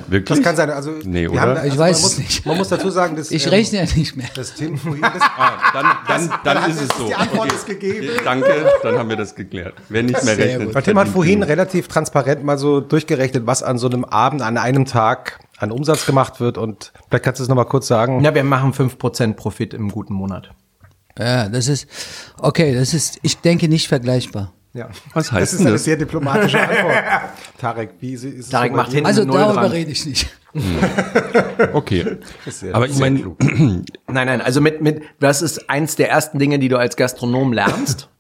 Wirklich? 0.08 0.38
Das 0.38 0.42
kann 0.44 0.56
sein. 0.56 0.70
Also, 0.70 0.90
Nee, 1.04 1.22
wir 1.22 1.32
oder? 1.32 1.40
haben 1.40 1.54
da- 1.54 1.64
Ich 1.64 1.70
also 1.72 1.78
weiß 1.78 1.96
man 1.96 2.02
muss, 2.02 2.12
es 2.12 2.18
nicht. 2.18 2.46
Man 2.46 2.56
muss 2.58 2.68
dazu 2.68 2.90
sagen, 2.90 3.16
dass, 3.16 3.30
Ich 3.30 3.44
ähm, 3.46 3.50
rechne 3.50 3.78
ja 3.78 3.84
nicht 3.96 4.16
mehr. 4.16 4.26
dass 4.34 4.54
Tim 4.54 4.76
vorhin 4.76 5.00
das, 5.14 5.22
Ah, 5.38 5.52
dann, 5.72 5.86
dann, 6.08 6.38
dann 6.44 6.70
ist 6.70 6.82
es 6.82 6.88
so. 6.98 7.06
die 7.06 7.14
Antwort 7.14 7.46
Okay. 7.46 7.54
ist 7.56 7.66
gegeben. 7.66 8.06
Danke, 8.24 8.66
dann 8.82 8.98
haben 8.98 9.08
wir 9.08 9.16
das 9.16 9.34
geklärt. 9.34 9.74
Wer 9.88 10.02
nicht 10.02 10.22
mehr 10.24 10.34
Sehr 10.36 10.46
rechnet. 10.58 10.74
Weil 10.74 10.82
Tim 10.82 10.98
hat 10.98 11.08
vorhin 11.08 11.42
relativ 11.42 11.88
transparent 11.88 12.44
mal 12.44 12.58
so 12.58 12.80
durchgerechnet, 12.80 13.46
was 13.46 13.62
an 13.62 13.78
so 13.78 13.88
einem 13.88 14.04
Abend, 14.04 14.42
an 14.42 14.58
einem 14.58 14.84
Tag 14.84 15.40
an 15.58 15.70
Umsatz 15.70 16.04
gemacht 16.04 16.38
wird. 16.40 16.58
Und 16.58 16.92
vielleicht 17.08 17.24
kannst 17.24 17.38
du 17.40 17.44
es 17.44 17.48
nochmal 17.48 17.64
kurz 17.66 17.86
sagen. 17.86 18.22
ja, 18.22 18.34
wir 18.34 18.44
machen 18.44 18.72
5% 18.74 19.34
Profit 19.34 19.72
im 19.72 19.90
guten 19.90 20.12
Monat. 20.14 20.50
Ja, 21.18 21.48
das 21.48 21.68
ist, 21.68 21.86
okay, 22.40 22.74
das 22.74 22.92
ist, 22.92 23.18
ich 23.22 23.38
denke, 23.38 23.68
nicht 23.68 23.88
vergleichbar. 23.88 24.52
Ja. 24.76 24.88
Was 25.14 25.32
heißt 25.32 25.42
das 25.42 25.52
ist 25.54 25.58
denn 25.60 25.66
eine 25.68 25.74
das? 25.76 25.84
sehr 25.84 25.96
diplomatische 25.96 26.60
Antwort. 26.60 26.94
Tarek, 27.58 27.90
wie 28.00 28.12
ist 28.12 28.24
es 28.24 28.48
Tarek 28.50 28.72
so 28.72 28.76
macht 28.76 28.92
dir? 28.92 28.96
hin- 28.96 29.06
Also 29.06 29.24
Null 29.24 29.38
darüber 29.38 29.62
dran. 29.62 29.70
rede 29.72 29.90
ich 29.90 30.04
nicht. 30.06 30.28
Okay. 31.72 32.18
sehr- 32.46 32.74
Aber 32.74 32.86
ich 32.86 32.98
meine. 32.98 33.20
Nein, 33.38 33.84
nein, 34.08 34.40
also 34.40 34.60
mit, 34.60 34.80
mit, 34.82 35.02
das 35.20 35.42
ist 35.42 35.68
eins 35.68 35.96
der 35.96 36.10
ersten 36.10 36.38
Dinge, 36.38 36.58
die 36.58 36.68
du 36.68 36.78
als 36.78 36.96
Gastronom 36.96 37.52
lernst. 37.52 38.08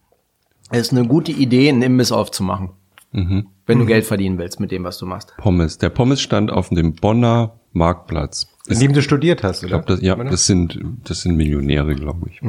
Es 0.70 0.80
ist 0.88 0.92
eine 0.92 1.06
gute 1.06 1.30
Idee, 1.30 1.68
einen 1.68 1.80
Imbiss 1.82 2.10
aufzumachen. 2.10 2.70
Wenn 3.12 3.78
du 3.78 3.86
Geld 3.86 4.04
verdienen 4.04 4.36
willst 4.36 4.58
mit 4.58 4.72
dem, 4.72 4.82
was 4.82 4.98
du 4.98 5.06
machst. 5.06 5.32
Pommes. 5.38 5.78
Der 5.78 5.90
Pommesstand 5.90 6.50
auf 6.50 6.70
dem 6.70 6.94
Bonner 6.94 7.60
Marktplatz. 7.72 8.48
In 8.66 8.80
dem 8.80 8.92
du 8.92 9.00
studiert 9.00 9.44
hast, 9.44 9.58
Ich 9.62 9.70
oder? 9.72 9.78
glaube, 9.82 9.94
das, 9.94 10.02
ja, 10.02 10.16
das 10.16 10.46
sind, 10.46 10.80
das 11.04 11.20
sind 11.22 11.36
Millionäre, 11.36 11.94
glaube 11.94 12.28
ich. 12.30 12.40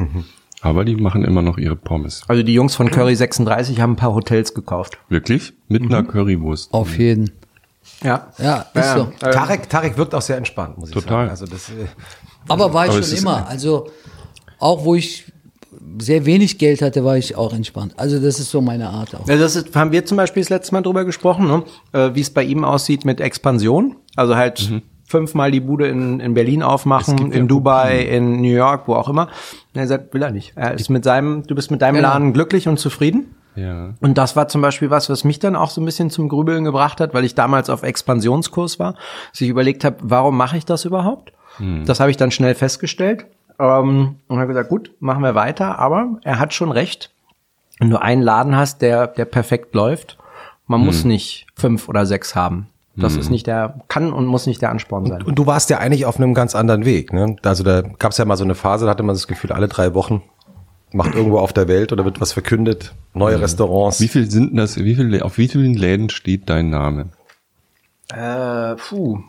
Aber 0.61 0.85
die 0.85 0.95
machen 0.95 1.23
immer 1.23 1.41
noch 1.41 1.57
ihre 1.57 1.75
Pommes. 1.75 2.23
Also 2.27 2.41
die 2.43 2.53
Jungs 2.53 2.75
von 2.75 2.89
Curry 2.89 3.15
36 3.15 3.79
haben 3.79 3.93
ein 3.93 3.95
paar 3.95 4.13
Hotels 4.13 4.53
gekauft. 4.53 4.97
Wirklich? 5.09 5.53
Mit 5.67 5.83
einer 5.83 6.03
Currywurst. 6.03 6.73
Auf 6.73 6.97
jeden. 6.97 7.31
Ja. 8.03 8.27
Ja, 8.37 8.65
ist 8.73 8.93
so. 8.93 9.05
Tarek, 9.19 9.69
Tarek 9.69 9.97
wirkt 9.97 10.13
auch 10.15 10.21
sehr 10.21 10.37
entspannt, 10.37 10.77
muss 10.77 10.89
ich 10.89 10.93
Total. 10.95 11.09
sagen. 11.09 11.29
Also 11.29 11.45
das, 11.45 11.69
äh, 11.69 11.85
Aber 12.47 12.73
war 12.73 12.85
ich 12.85 12.91
Aber 12.91 12.99
es 12.99 13.07
schon 13.07 13.15
ist- 13.17 13.21
immer. 13.21 13.47
Also 13.47 13.89
auch 14.59 14.83
wo 14.83 14.95
ich 14.95 15.31
sehr 15.99 16.25
wenig 16.25 16.57
Geld 16.57 16.81
hatte, 16.81 17.05
war 17.05 17.17
ich 17.17 17.35
auch 17.35 17.53
entspannt. 17.53 17.93
Also 17.97 18.19
das 18.19 18.39
ist 18.39 18.49
so 18.49 18.59
meine 18.61 18.89
Art 18.89 19.15
auch. 19.15 19.27
Ja, 19.27 19.37
das 19.37 19.55
ist, 19.55 19.75
haben 19.75 19.91
wir 19.91 20.05
zum 20.05 20.17
Beispiel 20.17 20.41
das 20.41 20.49
letzte 20.49 20.73
Mal 20.73 20.81
drüber 20.81 21.05
gesprochen, 21.05 21.47
ne? 21.47 21.63
äh, 21.93 22.13
wie 22.15 22.21
es 22.21 22.29
bei 22.31 22.43
ihm 22.43 22.63
aussieht 22.63 23.05
mit 23.05 23.21
Expansion. 23.21 23.95
Also 24.15 24.35
halt 24.35 24.71
fünfmal 25.07 25.51
die 25.51 25.61
Bude 25.61 25.87
in, 25.87 26.19
in 26.19 26.33
Berlin 26.33 26.61
aufmachen, 26.61 27.31
in 27.31 27.47
Dubai, 27.47 27.99
in 28.01 28.41
New 28.41 28.53
York, 28.53 28.87
wo 28.87 28.93
auch 28.93 29.09
immer. 29.09 29.29
Und 29.73 29.79
er 29.79 29.87
sagt, 29.87 30.13
will 30.13 30.21
er 30.21 30.31
nicht. 30.31 30.51
Er 30.55 30.73
ist 30.73 30.89
mit 30.89 31.03
seinem, 31.05 31.43
du 31.47 31.55
bist 31.55 31.71
mit 31.71 31.81
deinem 31.81 31.95
Genau. 31.95 32.09
Laden 32.09 32.33
glücklich 32.33 32.67
und 32.67 32.77
zufrieden. 32.77 33.33
Ja. 33.55 33.93
Und 34.01 34.17
das 34.17 34.35
war 34.35 34.49
zum 34.49 34.61
Beispiel 34.61 34.91
was, 34.91 35.09
was 35.09 35.23
mich 35.23 35.39
dann 35.39 35.55
auch 35.55 35.71
so 35.71 35.81
ein 35.81 35.85
bisschen 35.85 36.11
zum 36.11 36.29
Grübeln 36.29 36.63
gebracht 36.63 36.99
hat, 37.01 37.13
weil 37.15 37.23
ich 37.23 37.33
damals 37.33 37.69
auf 37.71 37.81
Expansionskurs 37.81 38.77
war, 38.79 38.93
dass 39.31 39.41
ich 39.41 39.49
überlegt 39.49 39.83
habe, 39.83 39.95
warum 40.01 40.37
mache 40.37 40.57
ich 40.57 40.65
das 40.65 40.85
überhaupt? 40.85 41.31
Das 41.85 41.99
habe 41.99 42.11
ich 42.11 42.17
dann 42.17 42.29
schnell 42.29 42.53
festgestellt 42.53 43.25
ähm, 43.59 44.17
und 44.27 44.37
habe 44.37 44.47
gesagt, 44.47 44.69
gut, 44.69 44.91
machen 44.99 45.23
wir 45.23 45.33
weiter. 45.33 45.79
Aber 45.79 46.19
er 46.23 46.37
hat 46.37 46.53
schon 46.53 46.71
recht. 46.71 47.09
Wenn 47.79 47.89
du 47.89 47.99
einen 47.99 48.21
Laden 48.21 48.55
hast, 48.55 48.83
der, 48.83 49.07
der 49.07 49.25
perfekt 49.25 49.73
läuft, 49.73 50.17
man 50.67 50.81
muss 50.81 51.03
nicht 51.03 51.47
fünf 51.55 51.89
oder 51.89 52.05
sechs 52.05 52.35
haben. 52.35 52.67
Das 52.99 53.15
ist 53.15 53.29
nicht 53.29 53.45
der, 53.45 53.79
kann 53.87 54.11
und 54.11 54.25
muss 54.25 54.47
nicht 54.47 54.61
der 54.61 54.71
Ansporn 54.71 55.05
sein. 55.05 55.21
und 55.21 55.35
du 55.37 55.45
warst 55.45 55.69
ja 55.69 55.77
eigentlich 55.77 56.05
auf 56.05 56.17
einem 56.17 56.33
ganz 56.33 56.55
anderen 56.55 56.83
Weg. 56.83 57.13
Ne? 57.13 57.35
Also 57.43 57.63
da 57.63 57.81
gab 57.81 58.11
es 58.11 58.17
ja 58.17 58.25
mal 58.25 58.37
so 58.37 58.43
eine 58.43 58.55
Phase, 58.55 58.85
da 58.85 58.91
hatte 58.91 59.03
man 59.03 59.15
das 59.15 59.27
Gefühl, 59.27 59.51
alle 59.51 59.67
drei 59.67 59.93
Wochen 59.93 60.23
macht 60.91 61.15
irgendwo 61.15 61.39
auf 61.39 61.53
der 61.53 61.67
Welt 61.67 61.91
oder 61.91 62.05
wird 62.05 62.21
was 62.21 62.31
verkündet, 62.31 62.93
neue 63.13 63.39
Restaurants. 63.39 64.01
Wie 64.01 64.07
viel 64.07 64.29
sind 64.31 64.55
das, 64.55 64.77
wie 64.77 64.95
viel, 64.95 65.21
auf 65.21 65.37
wie 65.37 65.47
vielen 65.47 65.73
Läden 65.73 66.09
steht 66.09 66.49
dein 66.49 66.69
Name? 66.69 67.09
Äh, 68.13 68.75
puh. 68.75 69.19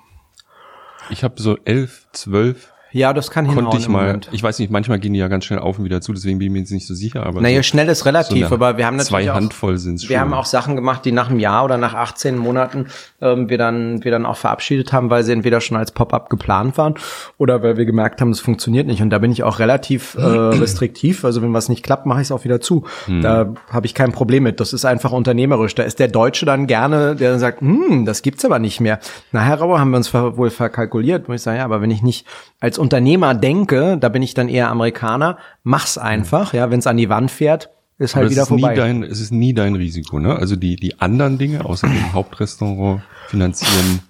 Ich 1.10 1.24
habe 1.24 1.40
so 1.40 1.58
elf, 1.64 2.06
zwölf, 2.12 2.72
Ja, 2.92 3.12
das 3.12 3.30
kann 3.30 3.46
hinhauen 3.46 3.66
konnte 3.66 3.78
ich 3.78 3.88
mal, 3.88 4.06
Moment. 4.06 4.28
ich 4.32 4.42
weiß 4.42 4.58
nicht, 4.58 4.70
manchmal 4.70 4.98
gehen 4.98 5.12
die 5.12 5.18
ja 5.18 5.28
ganz 5.28 5.44
schnell 5.44 5.58
auf 5.58 5.78
und 5.78 5.84
wieder 5.84 6.00
zu, 6.00 6.12
deswegen 6.12 6.38
bin 6.38 6.46
ich 6.46 6.52
mir 6.52 6.58
jetzt 6.60 6.72
nicht 6.72 6.86
so 6.86 6.94
sicher, 6.94 7.26
aber 7.26 7.40
Naja, 7.40 7.58
so, 7.58 7.62
schnell 7.64 7.88
ist 7.88 8.06
relativ, 8.06 8.46
eine 8.46 8.54
aber 8.54 8.78
wir 8.78 8.86
haben 8.86 8.96
natürlich 8.96 9.26
zwei 9.26 9.30
auch, 9.30 9.36
Handvoll 9.36 9.78
sind's 9.78 10.04
schon. 10.04 10.10
Wir 10.10 10.20
haben 10.20 10.32
auch 10.32 10.46
Sachen 10.46 10.76
gemacht, 10.76 11.04
die 11.04 11.12
nach 11.12 11.30
einem 11.30 11.38
Jahr 11.38 11.64
oder 11.64 11.76
nach 11.76 11.94
18 11.94 12.36
Monaten 12.36 12.86
ähm, 13.20 13.48
wir 13.48 13.58
dann 13.58 14.04
wir 14.04 14.10
dann 14.10 14.26
auch 14.26 14.36
verabschiedet 14.36 14.92
haben, 14.92 15.10
weil 15.10 15.22
sie 15.24 15.32
entweder 15.32 15.60
schon 15.60 15.76
als 15.76 15.92
Pop-up 15.92 16.30
geplant 16.30 16.78
waren 16.78 16.94
oder 17.36 17.62
weil 17.62 17.76
wir 17.76 17.84
gemerkt 17.84 18.20
haben, 18.20 18.30
es 18.30 18.40
funktioniert 18.40 18.86
nicht. 18.86 19.02
Und 19.02 19.10
da 19.10 19.18
bin 19.18 19.32
ich 19.32 19.42
auch 19.42 19.58
relativ 19.58 20.14
äh, 20.14 20.20
restriktiv. 20.20 21.24
Also 21.24 21.42
wenn 21.42 21.52
was 21.52 21.68
nicht 21.68 21.82
klappt, 21.82 22.06
mache 22.06 22.20
ich 22.20 22.28
es 22.28 22.32
auch 22.32 22.44
wieder 22.44 22.60
zu. 22.60 22.84
Da 23.22 23.54
habe 23.70 23.86
ich 23.86 23.94
kein 23.94 24.12
Problem 24.12 24.44
mit. 24.44 24.60
Das 24.60 24.72
ist 24.72 24.84
einfach 24.84 25.12
unternehmerisch. 25.12 25.74
Da 25.74 25.82
ist 25.82 25.98
der 25.98 26.08
Deutsche 26.08 26.46
dann 26.46 26.66
gerne, 26.66 27.16
der 27.16 27.30
dann 27.30 27.40
sagt, 27.40 27.60
hm, 27.60 28.04
das 28.04 28.22
gibt's 28.22 28.44
aber 28.44 28.58
nicht 28.58 28.80
mehr. 28.80 28.98
Na, 29.32 29.40
Herr 29.40 29.56
Rauer, 29.56 29.80
haben 29.80 29.90
wir 29.90 29.96
uns 29.96 30.12
wohl 30.14 30.50
verkalkuliert. 30.50 31.28
Wo 31.28 31.32
ich 31.32 31.42
sage, 31.42 31.58
ja, 31.58 31.64
aber 31.64 31.80
wenn 31.80 31.90
ich 31.90 32.02
nicht 32.02 32.26
als 32.60 32.78
Unternehmer 32.88 33.34
denke, 33.34 33.98
da 34.00 34.08
bin 34.08 34.22
ich 34.22 34.32
dann 34.32 34.48
eher 34.48 34.70
Amerikaner, 34.70 35.36
mach's 35.62 35.98
einfach. 35.98 36.54
Ja, 36.54 36.70
wenn 36.70 36.78
es 36.78 36.86
an 36.86 36.96
die 36.96 37.10
Wand 37.10 37.30
fährt, 37.30 37.68
ist 37.98 38.14
aber 38.14 38.22
halt 38.22 38.26
es 38.28 38.32
wieder 38.32 38.42
ist 38.44 38.48
vorbei. 38.48 38.70
nie 38.70 38.76
dein, 38.76 39.02
es 39.02 39.20
ist 39.20 39.30
nie 39.30 39.52
dein 39.52 39.74
Risiko, 39.74 40.18
ne? 40.18 40.34
Also 40.36 40.56
die, 40.56 40.76
die 40.76 40.98
anderen 41.00 41.36
Dinge, 41.36 41.66
außer 41.66 41.86
dem 41.86 42.12
Hauptrestaurant, 42.14 43.02
finanzieren 43.26 44.00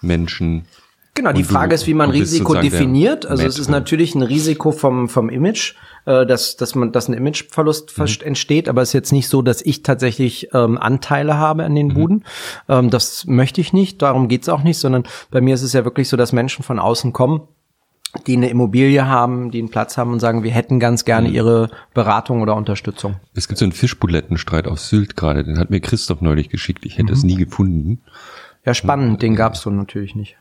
Menschen. 0.00 0.64
Genau, 1.14 1.32
die 1.32 1.40
Und 1.42 1.50
du- 1.50 1.54
Frage 1.54 1.74
ist, 1.74 1.88
wie 1.88 1.94
man 1.94 2.10
Risiko 2.10 2.54
definiert. 2.54 3.26
Also 3.26 3.44
es 3.44 3.58
ist 3.58 3.68
natürlich 3.68 4.14
ein 4.14 4.22
Risiko 4.22 4.70
vom, 4.70 5.08
vom 5.08 5.28
Image, 5.28 5.74
äh, 6.06 6.24
dass, 6.24 6.56
dass 6.56 6.76
man, 6.76 6.92
dass 6.92 7.08
ein 7.08 7.14
Imageverlust 7.14 7.98
Mhm. 7.98 8.06
entsteht, 8.26 8.68
aber 8.68 8.82
es 8.82 8.90
ist 8.90 8.92
jetzt 8.94 9.12
nicht 9.12 9.28
so, 9.28 9.42
dass 9.42 9.60
ich 9.60 9.82
tatsächlich 9.82 10.50
ähm, 10.54 10.78
Anteile 10.78 11.36
habe 11.36 11.64
an 11.64 11.74
den 11.74 11.88
Mhm. 11.88 11.94
Buden. 11.94 12.24
Ähm, 12.68 12.90
das 12.90 13.26
möchte 13.26 13.60
ich 13.60 13.72
nicht, 13.72 14.00
darum 14.02 14.28
geht's 14.28 14.48
auch 14.48 14.62
nicht, 14.62 14.78
sondern 14.78 15.02
bei 15.32 15.40
mir 15.40 15.52
ist 15.54 15.62
es 15.62 15.72
ja 15.72 15.84
wirklich 15.84 16.08
so, 16.08 16.16
dass 16.16 16.32
Menschen 16.32 16.62
von 16.62 16.78
außen 16.78 17.12
kommen, 17.12 17.40
die 18.26 18.36
eine 18.36 18.48
Immobilie 18.50 19.06
haben, 19.06 19.50
die 19.50 19.58
einen 19.60 19.70
Platz 19.70 19.96
haben 19.96 20.12
und 20.12 20.20
sagen, 20.20 20.42
wir 20.42 20.50
hätten 20.50 20.80
ganz 20.80 21.04
gerne 21.04 21.28
Mhm. 21.28 21.34
ihre 21.34 21.70
Beratung 21.94 22.42
oder 22.42 22.56
Unterstützung. 22.56 23.16
Es 23.34 23.46
gibt 23.48 23.58
so 23.58 23.64
einen 23.64 23.72
Fischbulettenstreit 23.72 24.66
auf 24.66 24.80
Sylt 24.80 25.16
gerade, 25.16 25.44
den 25.44 25.58
hat 25.58 25.70
mir 25.70 25.80
Christoph 25.80 26.20
neulich 26.20 26.48
geschickt. 26.48 26.84
Ich 26.86 26.98
hätte 26.98 27.12
es 27.12 27.22
nie 27.22 27.36
gefunden. 27.36 28.00
Ja, 28.64 28.74
spannend, 28.74 29.22
den 29.22 29.36
gab's 29.36 29.60
so 29.62 29.70
natürlich 29.70 30.14
nicht. 30.14 30.36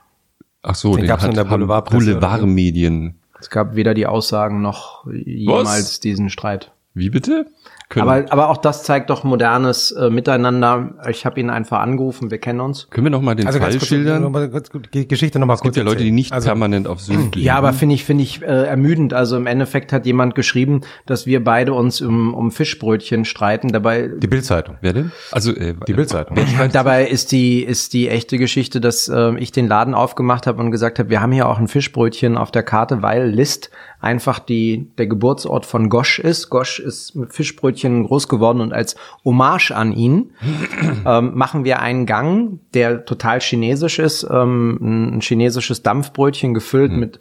Ach 0.61 0.75
so, 0.75 0.91
Den 0.93 1.01
den, 1.03 1.07
gab's 1.07 1.23
in 1.23 1.33
der 1.35 1.45
Boulevardpresse? 1.45 2.13
Boulevardmedien. 2.15 3.15
Es 3.39 3.49
gab 3.49 3.75
weder 3.75 3.93
die 3.93 4.05
Aussagen 4.07 4.61
noch 4.61 5.05
jemals 5.09 5.99
diesen 6.01 6.29
Streit. 6.29 6.71
Wie 6.99 7.09
bitte? 7.09 7.45
Können, 7.87 8.07
Aber, 8.07 8.25
aber 8.31 8.49
auch 8.49 8.57
das 8.57 8.83
zeigt 8.83 9.09
doch 9.09 9.23
modernes 9.23 9.91
äh, 9.93 10.11
Miteinander. 10.11 10.91
Ich 11.09 11.25
habe 11.25 11.39
ihn 11.39 11.49
einfach 11.49 11.79
angerufen, 11.79 12.29
wir 12.29 12.37
kennen 12.37 12.59
uns. 12.59 12.87
können 12.91 13.05
wir 13.07 13.09
noch 13.09 13.21
mal 13.23 13.33
den 13.33 13.47
Also 13.47 13.57
Fall 13.57 13.71
kurz, 13.71 13.87
schildern? 13.87 14.21
noch 14.21 14.29
mal 14.29 14.47
kurz, 14.49 14.69
die 14.93 15.07
Geschichte 15.07 15.39
nochmal 15.39 15.55
Es 15.55 15.61
kurz 15.61 15.73
gibt 15.73 15.87
ja 15.87 15.91
Leute, 15.91 16.03
die 16.03 16.11
nicht 16.11 16.31
also, 16.31 16.45
permanent 16.49 16.87
auf 16.87 17.01
Sylt 17.01 17.17
leben. 17.35 17.45
Ja, 17.47 17.55
aber 17.55 17.73
finde 17.73 17.95
ich, 17.95 18.03
finde 18.05 18.23
ich 18.23 18.43
äh, 18.43 18.45
ermüdend. 18.45 19.15
Also 19.15 19.37
im 19.37 19.47
Endeffekt 19.47 19.91
hat 19.91 20.05
jemand 20.05 20.35
geschrieben, 20.35 20.81
dass 21.07 21.25
wir 21.25 21.43
beide 21.43 21.73
uns 21.73 21.99
um, 21.99 22.35
um 22.35 22.51
Fischbrötchen 22.51 23.25
streiten. 23.25 23.69
Dabei, 23.69 24.07
Die 24.19 24.27
Bildzeitung. 24.27 24.75
Wer 24.81 24.93
denn? 24.93 25.11
Also 25.31 25.51
äh, 25.55 25.73
Die 25.87 25.93
Bildzeitung. 25.93 26.37
dabei 26.71 27.07
ist 27.07 27.31
die, 27.31 27.63
ist 27.63 27.93
die 27.93 28.07
echte 28.09 28.37
Geschichte, 28.37 28.81
dass 28.81 29.07
äh, 29.07 29.35
ich 29.39 29.51
den 29.51 29.67
Laden 29.67 29.95
aufgemacht 29.95 30.45
habe 30.45 30.61
und 30.61 30.69
gesagt 30.69 30.99
habe, 30.99 31.09
wir 31.09 31.21
haben 31.21 31.31
hier 31.31 31.49
auch 31.49 31.57
ein 31.57 31.67
Fischbrötchen 31.67 32.37
auf 32.37 32.51
der 32.51 32.61
Karte, 32.61 33.01
weil 33.01 33.29
List 33.29 33.71
einfach 33.99 34.39
die, 34.39 34.89
der 34.97 35.07
Geburtsort 35.07 35.65
von 35.65 35.89
Gosch 35.89 36.19
ist. 36.19 36.49
Gosch 36.49 36.79
ist 36.79 37.15
mit 37.15 37.33
Fischbrötchen 37.33 38.05
groß 38.05 38.27
geworden 38.27 38.61
und 38.61 38.73
als 38.73 38.95
Hommage 39.25 39.71
an 39.71 39.91
ihn 39.91 40.31
ähm, 41.05 41.31
machen 41.35 41.63
wir 41.65 41.79
einen 41.79 42.05
Gang, 42.05 42.59
der 42.73 43.05
total 43.05 43.41
chinesisch 43.41 43.99
ist, 43.99 44.27
ähm, 44.29 45.17
ein 45.17 45.21
chinesisches 45.21 45.83
Dampfbrötchen 45.83 46.53
gefüllt 46.53 46.91
mit 46.91 47.19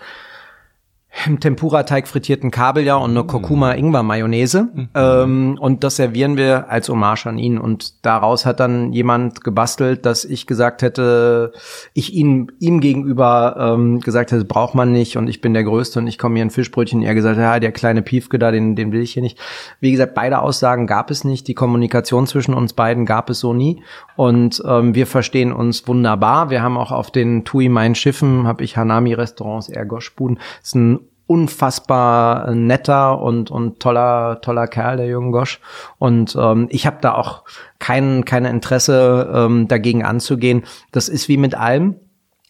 im 1.26 1.40
Tempura-Teig 1.40 2.06
frittierten 2.06 2.50
Kabeljau 2.50 3.02
und 3.02 3.10
eine 3.10 3.24
Kurkuma-Ingwer-Mayonnaise. 3.24 4.68
Ähm, 4.94 5.58
und 5.60 5.82
das 5.82 5.96
servieren 5.96 6.36
wir 6.36 6.70
als 6.70 6.88
Hommage 6.88 7.26
an 7.26 7.38
ihn. 7.38 7.58
Und 7.58 8.04
daraus 8.04 8.46
hat 8.46 8.60
dann 8.60 8.92
jemand 8.92 9.42
gebastelt, 9.42 10.06
dass 10.06 10.24
ich 10.24 10.46
gesagt 10.46 10.82
hätte, 10.82 11.52
ich 11.92 12.14
ihn, 12.14 12.52
ihm 12.60 12.80
gegenüber 12.80 13.56
ähm, 13.58 14.00
gesagt 14.00 14.32
hätte, 14.32 14.44
braucht 14.44 14.74
man 14.74 14.92
nicht 14.92 15.16
und 15.16 15.28
ich 15.28 15.40
bin 15.40 15.54
der 15.54 15.64
Größte 15.64 15.98
und 15.98 16.06
ich 16.06 16.18
komme 16.18 16.36
hier 16.36 16.44
ein 16.44 16.50
Fischbrötchen. 16.50 17.02
Er 17.02 17.14
gesagt, 17.14 17.38
ja, 17.38 17.58
der 17.58 17.72
kleine 17.72 18.02
Piefke 18.02 18.38
da, 18.38 18.50
den, 18.50 18.76
den 18.76 18.92
will 18.92 19.02
ich 19.02 19.12
hier 19.12 19.22
nicht. 19.22 19.38
Wie 19.80 19.90
gesagt, 19.90 20.14
beide 20.14 20.40
Aussagen 20.40 20.86
gab 20.86 21.10
es 21.10 21.24
nicht. 21.24 21.48
Die 21.48 21.54
Kommunikation 21.54 22.26
zwischen 22.26 22.54
uns 22.54 22.74
beiden 22.74 23.06
gab 23.06 23.30
es 23.30 23.40
so 23.40 23.52
nie. 23.52 23.82
Und 24.16 24.62
ähm, 24.66 24.94
wir 24.94 25.06
verstehen 25.06 25.52
uns 25.52 25.88
wunderbar. 25.88 26.50
Wir 26.50 26.62
haben 26.62 26.76
auch 26.76 26.92
auf 26.92 27.10
den 27.10 27.44
Tui 27.44 27.68
Main 27.68 27.94
Schiffen, 27.94 28.46
habe 28.46 28.62
ich 28.62 28.76
Hanami-Restaurants, 28.76 29.68
eher 29.68 29.86
Goschbuden. 29.86 30.38
ist 30.62 30.74
ein 30.74 31.07
unfassbar 31.28 32.50
netter 32.52 33.20
und 33.20 33.52
und 33.52 33.78
toller 33.78 34.40
toller 34.40 34.66
Kerl 34.66 34.96
der 34.96 35.06
jungen 35.06 35.30
Gosch. 35.30 35.60
Und 35.98 36.36
ähm, 36.40 36.66
ich 36.70 36.86
habe 36.86 36.98
da 37.00 37.14
auch 37.14 37.44
kein 37.78 38.24
kein 38.24 38.44
Interesse 38.44 39.30
ähm, 39.32 39.68
dagegen 39.68 40.04
anzugehen. 40.04 40.64
Das 40.90 41.08
ist 41.08 41.28
wie 41.28 41.36
mit 41.36 41.54
allem. 41.54 41.94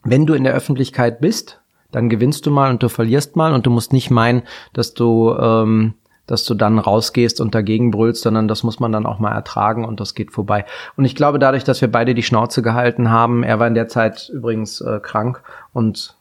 Wenn 0.04 0.24
du 0.24 0.32
in 0.32 0.44
der 0.44 0.54
Öffentlichkeit 0.54 1.20
bist 1.20 1.60
dann 1.90 2.08
gewinnst 2.08 2.44
du 2.46 2.50
mal 2.50 2.70
und 2.70 2.82
du 2.82 2.88
verlierst 2.88 3.36
mal. 3.36 3.52
Und 3.52 3.66
du 3.66 3.70
musst 3.70 3.92
nicht 3.92 4.10
meinen 4.10 4.42
dass 4.72 4.94
du 4.94 5.34
ähm, 5.38 5.94
dass 6.26 6.44
du 6.44 6.54
dann 6.54 6.78
rausgehst 6.78 7.40
und 7.40 7.54
dagegen 7.54 7.90
brüllst, 7.90 8.22
sondern 8.22 8.48
das 8.48 8.62
muss 8.62 8.80
man 8.80 8.92
dann 8.92 9.06
auch 9.06 9.18
mal 9.18 9.32
ertragen 9.32 9.86
und 9.86 9.98
das 9.98 10.14
geht 10.14 10.30
vorbei. 10.30 10.66
Und 10.94 11.06
ich 11.06 11.16
glaube, 11.16 11.38
dadurch, 11.38 11.64
dass 11.64 11.80
wir 11.80 11.90
beide 11.90 12.14
die 12.14 12.22
Schnauze 12.22 12.60
gehalten 12.60 13.10
haben, 13.10 13.42
er 13.42 13.58
war 13.58 13.66
in 13.66 13.74
der 13.74 13.88
Zeit 13.88 14.28
übrigens 14.28 14.82
äh, 14.82 15.00
krank 15.00 15.42
und 15.72 16.17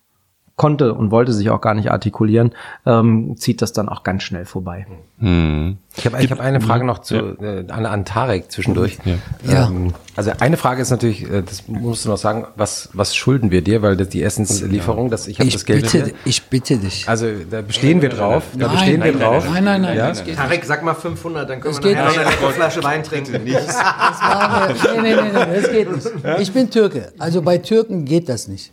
konnte 0.57 0.95
und 0.95 1.11
wollte 1.11 1.33
sich 1.33 1.51
auch 1.51 1.61
gar 1.61 1.75
nicht 1.75 1.91
artikulieren, 1.91 2.51
ähm, 2.85 3.37
zieht 3.37 3.61
das 3.61 3.73
dann 3.73 3.87
auch 3.87 4.03
ganz 4.03 4.23
schnell 4.23 4.43
vorbei. 4.43 4.87
Hm. 5.19 5.77
Ich 5.95 6.05
habe 6.05 6.21
ich 6.21 6.31
hab 6.31 6.39
eine 6.39 6.59
Frage 6.61 6.83
noch 6.83 6.99
zu, 6.99 7.15
äh, 7.15 7.63
an, 7.69 7.85
an 7.85 8.05
Tarek 8.05 8.51
zwischendurch. 8.51 8.97
Ja. 9.45 9.67
Ähm, 9.67 9.93
also 10.15 10.31
eine 10.39 10.57
Frage 10.57 10.81
ist 10.81 10.89
natürlich, 10.89 11.29
äh, 11.31 11.43
das 11.43 11.67
musst 11.67 12.05
du 12.05 12.09
noch 12.09 12.17
sagen, 12.17 12.47
was, 12.55 12.89
was 12.93 13.15
schulden 13.15 13.51
wir 13.51 13.61
dir, 13.61 13.83
weil 13.83 13.95
das 13.97 14.09
die 14.09 14.23
Essenslieferung, 14.23 15.11
das, 15.11 15.27
ich 15.27 15.39
habe 15.39 15.49
das 15.49 15.63
Geld. 15.63 15.83
bitte, 15.83 16.03
nicht 16.03 16.15
ich 16.25 16.43
bitte 16.43 16.77
dich. 16.77 17.07
Also 17.07 17.27
da 17.49 17.61
bestehen 17.61 18.01
wir 18.01 18.09
drauf. 18.09 18.43
Da 18.53 18.65
Nein, 18.65 18.75
bestehen 18.75 19.03
wir 19.03 19.11
nein, 19.11 19.21
drauf. 19.21 19.45
Nein, 19.53 19.63
nein, 19.63 19.81
nein. 19.83 19.97
Ja? 19.97 20.11
geht 20.11 20.35
Tarek, 20.35 20.65
sag 20.65 20.83
mal 20.83 20.95
500, 20.95 21.47
dann 21.47 21.61
können 21.61 21.75
Das 21.75 21.83
wir 21.83 21.93
nachher 21.95 22.03
noch 22.05 22.09
nicht. 22.09 22.19
eine 22.19 22.29
leckere 22.31 22.49
Flasche 22.51 22.83
Wein 22.83 23.03
trinken. 23.03 23.41
Das 23.45 23.75
war, 23.77 24.69
nee, 24.69 25.01
nee, 25.01 25.13
nee, 25.13 25.45
nee, 25.45 25.61
das 25.61 25.71
geht 25.71 25.91
nicht. 25.95 26.07
Ich 26.39 26.51
bin 26.51 26.71
Türke. 26.71 27.13
Also 27.19 27.43
bei 27.43 27.59
Türken 27.59 28.05
geht 28.05 28.27
das 28.27 28.47
nicht. 28.47 28.71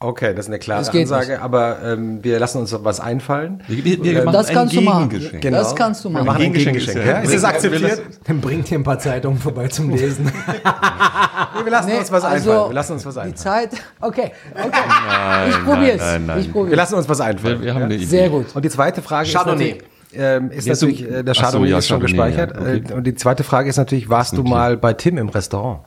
Okay, 0.00 0.32
das 0.32 0.44
ist 0.44 0.50
eine 0.50 0.60
klare 0.60 0.78
Ansage, 0.88 1.32
nicht. 1.32 1.40
aber 1.42 1.78
ähm, 1.84 2.22
wir 2.22 2.38
lassen 2.38 2.58
uns 2.58 2.72
was 2.84 3.00
einfallen. 3.00 3.64
Wir, 3.66 3.84
wir, 3.84 4.04
wir 4.04 4.24
machen 4.26 4.32
Das 4.32 4.46
ein 4.48 4.54
kannst 4.54 4.76
du 4.76 4.80
machen. 4.80 5.08
Gegengeschenk. 5.08 5.42
Genau. 5.42 5.58
Das 5.58 5.74
kannst 5.74 6.04
du 6.04 6.08
Wir 6.08 6.12
machen. 6.12 6.26
machen 6.26 6.42
ein 6.42 6.52
Gegengeschenk 6.52 7.04
ja-? 7.04 7.18
Ist 7.20 7.34
es 7.34 7.42
akzeptiert? 7.42 8.02
Dann 8.24 8.40
bringt 8.40 8.70
ihr 8.70 8.78
ein 8.78 8.84
paar 8.84 9.00
Zeitungen 9.00 9.38
vorbei 9.38 9.66
zum 9.66 9.90
Lesen. 9.96 10.26
Nee, 10.26 10.32
wir 11.64 11.70
lassen 11.72 11.88
Nee, 11.88 11.98
uns 11.98 12.12
was 12.12 12.22
also, 12.22 12.50
einfallen. 12.52 12.70
Wir 12.70 12.74
lassen 12.74 12.92
uns 12.92 13.06
was 13.06 13.14
Die 13.14 13.20
einfallen. 13.22 13.36
Zeit, 13.70 13.70
okay, 14.00 14.30
okay. 14.54 14.70
Nein, 15.08 15.50
ich 15.50 15.64
probier's. 15.64 16.00
nein, 16.26 16.68
Wir 16.70 16.76
lassen 16.76 16.94
uns 16.94 17.08
was 17.08 17.20
einfallen. 17.20 17.58
Wir, 17.58 17.66
wir 17.66 17.74
haben 17.74 17.82
eine 17.82 17.94
Idee. 17.96 18.04
Sehr 18.04 18.28
gut. 18.28 18.46
Und 18.54 18.64
die 18.64 18.70
zweite 18.70 19.02
Frage 19.02 19.28
Chardonnay. 19.28 19.70
ist 19.70 19.76
natürlich, 19.78 19.84
ähm, 20.14 20.50
ist 20.52 20.66
Ja, 20.68 20.72
natürlich 20.74 21.02
äh, 21.10 21.22
der 21.24 21.32
Ach 21.32 21.34
so, 21.34 21.42
Chardonnay 21.42 21.70
ja, 21.70 21.78
ist 21.78 21.88
schon 21.88 22.00
Chardonnay, 22.00 22.30
gespeichert. 22.30 22.54
ja, 22.54 22.60
okay. 22.62 22.82
Äh, 22.88 22.94
Und 22.94 23.04
die 23.04 23.14
zweite 23.16 23.42
Frage 23.42 23.68
ist 23.68 23.78
natürlich, 23.78 24.08
warst 24.08 24.36
du 24.36 24.44
mal 24.44 24.76
bei 24.76 24.92
Tim 24.92 25.18
im 25.18 25.28
Restaurant? 25.28 25.80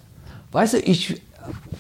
Weißt 0.52 0.74
du, 0.74 0.80
ich, 0.80 1.22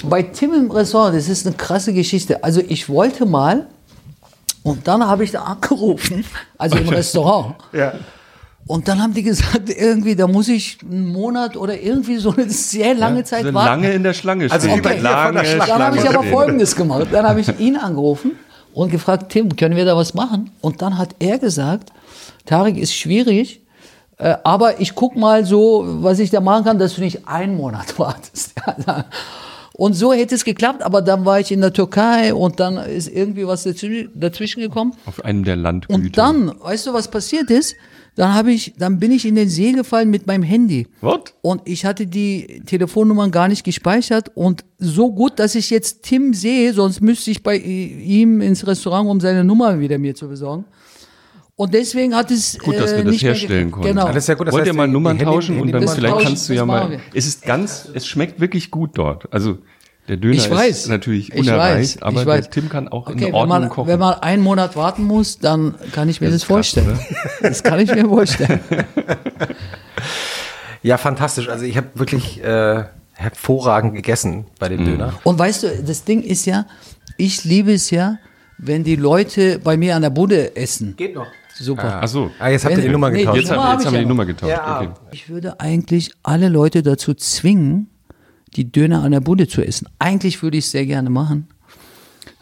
bei 0.04 0.24
Tim 0.24 0.54
im 0.54 0.72
Ressort, 0.72 1.14
das 1.16 1.30
ist 1.30 1.46
eine 1.46 1.56
krasse 1.56 1.94
Geschichte. 1.94 2.44
Also 2.44 2.62
ich 2.68 2.90
wollte 2.90 3.26
mal, 3.26 3.68
und 4.64 4.88
dann 4.88 5.06
habe 5.06 5.24
ich 5.24 5.32
da 5.32 5.44
angerufen, 5.44 6.24
also 6.58 6.78
im 6.78 6.90
Restaurant. 6.90 7.56
Ja. 7.74 7.94
Und 8.68 8.88
dann 8.88 9.02
haben 9.02 9.14
die 9.14 9.24
gesagt, 9.24 9.70
irgendwie, 9.70 10.16
da 10.16 10.28
muss 10.28 10.48
ich 10.48 10.78
einen 10.84 11.08
Monat 11.12 11.58
oder 11.58 11.80
irgendwie 11.82 12.18
so 12.18 12.32
eine 12.32 12.48
sehr 12.50 12.94
lange 12.94 13.24
Zeit 13.24 13.44
So 13.46 13.54
warten. 13.54 13.82
lange 13.82 13.92
in 13.94 14.04
der 14.04 14.14
Schlange 14.14 14.50
Also 14.52 14.70
stehen. 14.70 14.82
bei 14.82 14.96
dir 14.96 15.02
von 15.10 15.36
der 15.36 15.44
Schlange. 15.46 15.68
Dann 15.68 15.82
habe 15.84 15.98
ich 15.98 16.08
aber. 16.10 16.24
Folgendes 16.24 16.76
gemacht. 16.76 17.08
Dann 17.12 17.28
habe 17.28 17.42
ich 17.42 17.60
ihn 17.60 17.76
angerufen 17.76 18.32
und 18.74 18.92
gefragt, 18.92 19.32
Tim, 19.32 19.56
können 19.56 19.76
wir 19.76 19.84
da 19.86 19.98
was 19.98 20.14
machen? 20.14 20.52
Und 20.62 20.82
dann 20.82 20.98
hat 20.98 21.16
er 21.20 21.40
gesagt, 21.40 21.92
Tarek 22.46 22.78
ist 22.78 22.94
schwierig, 22.94 23.62
äh, 24.20 24.36
aber 24.44 24.80
ich 24.80 24.94
guck 24.96 25.16
mal 25.18 25.44
so, 25.44 25.84
was 26.04 26.20
ich 26.20 26.30
da 26.30 26.40
machen 26.40 26.64
kann, 26.64 26.78
dass 26.80 26.96
du 26.96 27.02
nicht 27.02 27.28
einen 27.28 27.58
Monat 27.58 27.98
wartest. 28.00 28.54
Und 29.74 29.94
so 29.94 30.14
hätte 30.14 30.36
es 30.36 30.44
geklappt, 30.44 30.84
aber 30.84 31.02
dann 31.02 31.26
war 31.26 31.40
ich 31.40 31.52
in 31.52 31.62
der 31.62 31.74
Türkei 31.74 32.34
und 32.34 32.60
dann 32.60 32.78
ist 32.78 33.08
irgendwie 33.08 33.48
was 33.48 33.64
dazwischen, 33.64 34.62
gekommen. 34.62 34.94
Auf 35.06 35.24
einem 35.24 35.44
der 35.44 35.56
Landgüter. 35.56 35.96
Und 35.96 36.18
dann, 36.18 36.54
weißt 36.60 36.88
du, 36.88 36.94
was 36.94 37.10
passiert 37.10 37.50
ist? 37.50 37.76
Dann 38.16 38.34
habe 38.34 38.52
ich, 38.52 38.74
dann 38.78 39.00
bin 39.00 39.12
ich 39.12 39.26
in 39.26 39.36
den 39.36 39.48
See 39.48 39.72
gefallen 39.72 40.10
mit 40.10 40.28
meinem 40.28 40.44
Handy. 40.44 40.88
What? 41.00 41.34
Und 41.42 41.62
ich 41.64 41.86
hatte 41.86 42.08
die 42.08 42.62
Telefonnummern 42.66 43.32
gar 43.32 43.48
nicht 43.48 43.64
gespeichert 43.64 44.32
und 44.36 44.66
so 44.78 45.14
gut, 45.14 45.40
dass 45.40 45.56
ich 45.56 45.70
jetzt 45.70 46.04
Tim 46.04 46.34
sehe, 46.34 46.74
sonst 46.74 47.00
müsste 47.00 47.32
ich 47.32 47.42
bei 47.42 47.56
ihm 47.56 48.42
ins 48.42 48.68
Restaurant, 48.68 49.10
um 49.10 49.22
seine 49.22 49.46
Nummer 49.46 49.80
wieder 49.80 49.98
mir 49.98 50.14
zu 50.14 50.28
besorgen. 50.28 50.66
Und 51.62 51.74
deswegen 51.76 52.16
hat 52.16 52.32
es 52.32 52.58
Gut, 52.58 52.76
dass 52.80 52.92
äh, 52.94 52.98
wir 52.98 53.04
das 53.04 53.12
nicht 53.14 53.24
mehr 53.24 53.34
herstellen 53.34 53.70
konnten. 53.70 53.90
Genau. 53.90 54.06
Alles 54.08 54.26
sehr 54.26 54.36
gut. 54.36 54.48
Das 54.48 54.54
Wollt 54.54 54.62
heißt, 54.64 54.74
ihr 54.74 54.78
mal 54.78 54.88
Nummern 54.88 55.18
die 55.18 55.24
Handy- 55.26 55.36
tauschen 55.36 55.62
und 55.62 55.72
dann 55.72 55.88
vielleicht 55.88 56.14
tauschen, 56.16 56.26
kannst 56.28 56.50
du 56.50 56.54
ja 56.54 56.60
das 56.62 56.68
mal. 56.68 57.00
Es 57.14 57.28
ist 57.28 57.44
ganz, 57.44 57.88
es 57.94 58.08
schmeckt 58.08 58.40
wirklich 58.40 58.72
gut 58.72 58.98
dort. 58.98 59.32
Also 59.32 59.60
der 60.08 60.18
Döner 60.18 60.34
Ich 60.36 60.50
weiß. 60.50 60.70
ist 60.80 60.88
natürlich 60.90 61.32
Ich 61.32 61.40
unerreicht, 61.40 61.98
weiß, 61.98 62.02
aber 62.02 62.22
ich 62.22 62.26
weiß. 62.28 62.46
der 62.46 62.52
Tim 62.52 62.70
kann 62.70 62.88
auch 62.88 63.08
Okay, 63.08 63.14
in 63.14 63.20
wenn 63.28 63.34
Ordnung 63.36 63.60
man, 63.60 63.70
kochen. 63.70 63.88
wenn 63.90 64.00
man 64.00 64.16
einen 64.16 64.42
Monat 64.42 64.76
warten 64.76 65.04
muss, 65.04 65.38
dann 65.38 65.76
kann 65.92 66.10
ich 66.10 66.20
mir 66.20 66.28
das, 66.32 66.42
Das 66.42 66.42
krass, 66.48 66.48
vorstellen. 66.48 67.00
Das 67.44 67.62
kann 67.62 67.80
ich 67.80 67.94
mir 67.94 68.06
vorstellen. 68.08 68.60
Ja, 70.84 70.98
fantastisch. 70.98 71.48
Also 71.48 71.64
ich 71.66 71.78
habe 71.78 71.88
wirklich 71.94 72.44
äh, 72.44 72.84
hervorragend 73.14 73.94
gegessen 73.94 74.46
bei 74.60 74.68
Mhm. 74.70 74.78
dem 74.78 74.86
Döner. 74.86 75.14
Und 75.24 75.38
weißt 75.38 75.64
du, 75.64 75.84
das 75.86 76.04
Ding 76.06 76.24
ist 76.24 76.46
ja, 76.48 76.66
ich 77.18 77.44
liebe 77.44 77.72
es 77.74 77.92
ja, 77.92 78.18
wenn 78.58 78.84
die 78.84 78.96
Leute 78.96 79.60
bei 79.60 79.78
mir 79.78 79.96
an 79.96 80.02
der 80.02 80.10
Bude 80.10 80.56
essen. 80.56 80.96
Geht 80.98 81.14
noch. 81.16 81.28
Super. 81.62 82.00
Ach 82.02 82.08
so. 82.08 82.32
Ah, 82.40 82.50
jetzt 82.50 82.66
habt 82.66 82.76
ihr 82.76 82.82
die 82.84 82.90
Nummer 82.90 83.10
nee, 83.10 83.20
getauscht. 83.20 83.38
Jetzt, 83.38 83.50
Nummer 83.50 83.64
haben, 83.64 83.70
hab 83.70 83.74
jetzt 83.74 83.82
ich 83.82 83.88
haben 83.88 83.94
wir 83.94 84.00
die 84.02 84.08
Nummer 84.08 84.26
getauscht. 84.26 84.52
Ja. 84.52 84.82
Okay. 84.82 84.90
Ich 85.12 85.30
würde 85.30 85.60
eigentlich 85.60 86.12
alle 86.24 86.50
Leute 86.50 86.84
dazu 86.84 87.14
zwingen, 87.14 87.88
die 88.56 88.72
Döner 88.72 89.04
an 89.04 89.12
der 89.12 89.22
Bude 89.22 89.48
zu 89.48 89.62
essen. 89.62 89.88
Eigentlich 90.00 90.42
würde 90.44 90.58
ich 90.58 90.66
es 90.66 90.72
sehr 90.72 90.86
gerne 90.86 91.10
machen, 91.10 91.48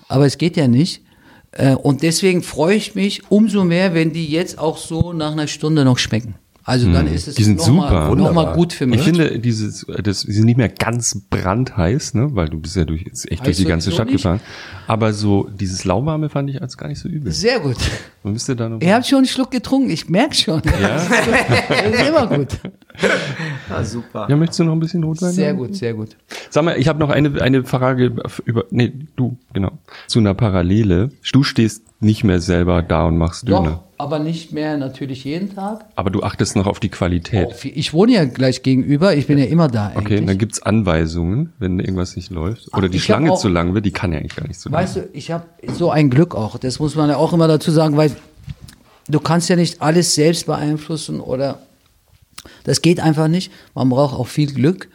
aber 0.07 0.25
es 0.25 0.37
geht 0.37 0.57
ja 0.57 0.67
nicht. 0.67 1.03
Äh, 1.51 1.75
Und 1.75 2.03
deswegen 2.03 2.43
freue 2.43 2.75
ich 2.75 2.95
mich 2.95 3.29
umso 3.29 3.63
mehr, 3.63 3.93
wenn 3.93 4.13
die 4.13 4.27
jetzt 4.27 4.57
auch 4.57 4.77
so 4.77 5.13
nach 5.13 5.31
einer 5.31 5.47
Stunde 5.47 5.83
noch 5.83 5.97
schmecken. 5.97 6.35
Also 6.63 6.91
dann 6.91 7.07
ist 7.07 7.27
es 7.27 7.35
Hm. 7.35 7.37
Die 7.37 7.43
sind 7.43 7.57
noch 7.57 7.65
super. 7.65 7.81
mal, 7.81 7.91
noch 7.91 8.15
mal 8.17 8.29
Wunderbar. 8.29 8.53
gut 8.55 8.73
für 8.73 8.85
mich. 8.85 8.99
Ich 8.99 9.05
finde, 9.05 9.39
dieses, 9.39 9.85
das, 10.03 10.23
die 10.23 10.31
sind 10.33 10.45
nicht 10.45 10.57
mehr 10.57 10.69
ganz 10.69 11.19
brandheiß, 11.29 12.13
ne, 12.13 12.29
weil 12.35 12.47
du 12.49 12.59
bist 12.59 12.75
ja 12.75 12.85
durch, 12.85 13.01
jetzt 13.03 13.31
echt 13.31 13.45
durch 13.45 13.57
die 13.57 13.65
ganze 13.65 13.91
Stadt 13.91 14.07
nicht. 14.07 14.17
gefahren. 14.17 14.39
Aber 14.87 15.13
so 15.13 15.47
dieses 15.51 15.83
lauwarme 15.85 16.29
fand 16.29 16.49
ich 16.49 16.61
als 16.61 16.77
gar 16.77 16.87
nicht 16.87 16.99
so 16.99 17.07
übel. 17.09 17.31
sehr 17.31 17.59
gut. 17.59 17.77
Man 18.23 18.33
müsste 18.33 18.55
da 18.55 18.67
noch. 18.69 18.81
Ihr 18.81 18.93
habt 18.93 19.07
schon 19.07 19.19
einen 19.19 19.27
Schluck 19.27 19.51
getrunken, 19.51 19.89
ich 19.89 20.09
merke 20.09 20.35
schon. 20.35 20.61
Ja? 20.81 20.97
Das 20.97 21.91
ist 21.99 22.07
immer 22.09 22.27
gut. 22.27 22.47
Ah, 23.69 23.83
super. 23.83 24.27
ja, 24.29 24.35
möchtest 24.35 24.59
du 24.59 24.63
noch 24.65 24.73
ein 24.73 24.79
bisschen 24.79 25.03
Rotwein? 25.03 25.31
Sehr 25.31 25.49
haben? 25.49 25.57
gut, 25.57 25.75
sehr 25.75 25.93
gut. 25.93 26.17
Sag 26.49 26.65
mal, 26.65 26.77
ich 26.77 26.87
habe 26.87 26.99
noch 26.99 27.09
eine, 27.09 27.41
eine 27.41 27.63
Frage 27.63 28.13
über, 28.45 28.65
nee, 28.71 28.91
du, 29.15 29.37
genau, 29.53 29.71
zu 30.07 30.19
einer 30.19 30.33
Parallele. 30.33 31.09
Du 31.31 31.43
stehst 31.43 31.83
nicht 32.01 32.23
mehr 32.23 32.41
selber 32.41 32.81
da 32.81 33.05
und 33.05 33.17
machst 33.17 33.47
Döner. 33.47 33.61
Doch, 33.71 33.83
aber 33.99 34.17
nicht 34.17 34.53
mehr 34.53 34.77
natürlich 34.77 35.25
jeden 35.25 35.53
Tag. 35.53 35.85
Aber 35.95 36.09
du 36.09 36.23
achtest 36.23 36.55
noch 36.55 36.67
auf 36.67 36.79
die 36.79 36.87
Qualität. 36.87 37.49
Ich 37.65 37.93
wohne 37.93 38.13
ja 38.13 38.23
gleich 38.23 38.63
gegenüber, 38.63 39.13
ich 39.15 39.27
bin 39.27 39.37
ja 39.37 39.43
immer 39.43 39.67
da. 39.67 39.91
Okay, 39.93 40.15
eigentlich. 40.15 40.25
dann 40.25 40.37
gibt's 40.37 40.61
Anweisungen, 40.63 41.51
wenn 41.59 41.79
irgendwas 41.79 42.15
nicht 42.15 42.31
läuft. 42.31 42.73
Oder 42.75 42.87
die 42.87 42.95
ich 42.95 43.03
hab 43.03 43.05
Schlange 43.17 43.33
auch- 43.33 43.39
zu 43.39 43.49
lang 43.49 43.73
wird, 43.73 43.85
die 43.85 43.91
kann 43.91 44.13
ja 44.13 44.19
eigentlich 44.19 44.37
gar 44.37 44.47
nicht 44.47 44.59
so 44.59 44.69
lang. 44.69 44.81
Weißt 44.81 44.95
du, 44.95 45.09
ich 45.11 45.31
habe 45.31 45.43
so 45.73 45.91
ein 45.91 46.09
Glück 46.09 46.33
auch, 46.33 46.57
das 46.57 46.79
muss 46.79 46.95
man 46.95 47.09
ja 47.09 47.17
auch 47.17 47.33
immer 47.33 47.49
dazu 47.49 47.71
sagen, 47.71 47.97
weil 47.97 48.11
du 49.09 49.19
kannst 49.19 49.49
ja 49.49 49.57
nicht 49.57 49.81
alles 49.81 50.15
selbst 50.15 50.45
beeinflussen 50.45 51.19
oder 51.19 51.59
das 52.63 52.81
geht 52.81 53.01
einfach 53.01 53.27
nicht. 53.27 53.51
Man 53.75 53.89
braucht 53.89 54.15
auch 54.17 54.27
viel 54.27 54.49
Glück 54.53 54.87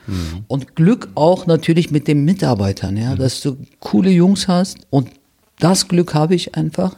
und 0.49 0.77
Glück 0.77 1.09
auch 1.15 1.47
natürlich 1.47 1.91
mit 1.91 2.09
den 2.09 2.25
Mitarbeitern, 2.25 2.97
ja, 2.97 3.17
dass 3.17 3.43
du 3.43 3.59
coole 3.81 4.09
Jungs 4.09 4.49
hast 4.49 4.79
und 4.89 5.11
das 5.59 5.89
Glück 5.89 6.15
habe 6.15 6.35
ich 6.35 6.55
einfach. 6.55 6.97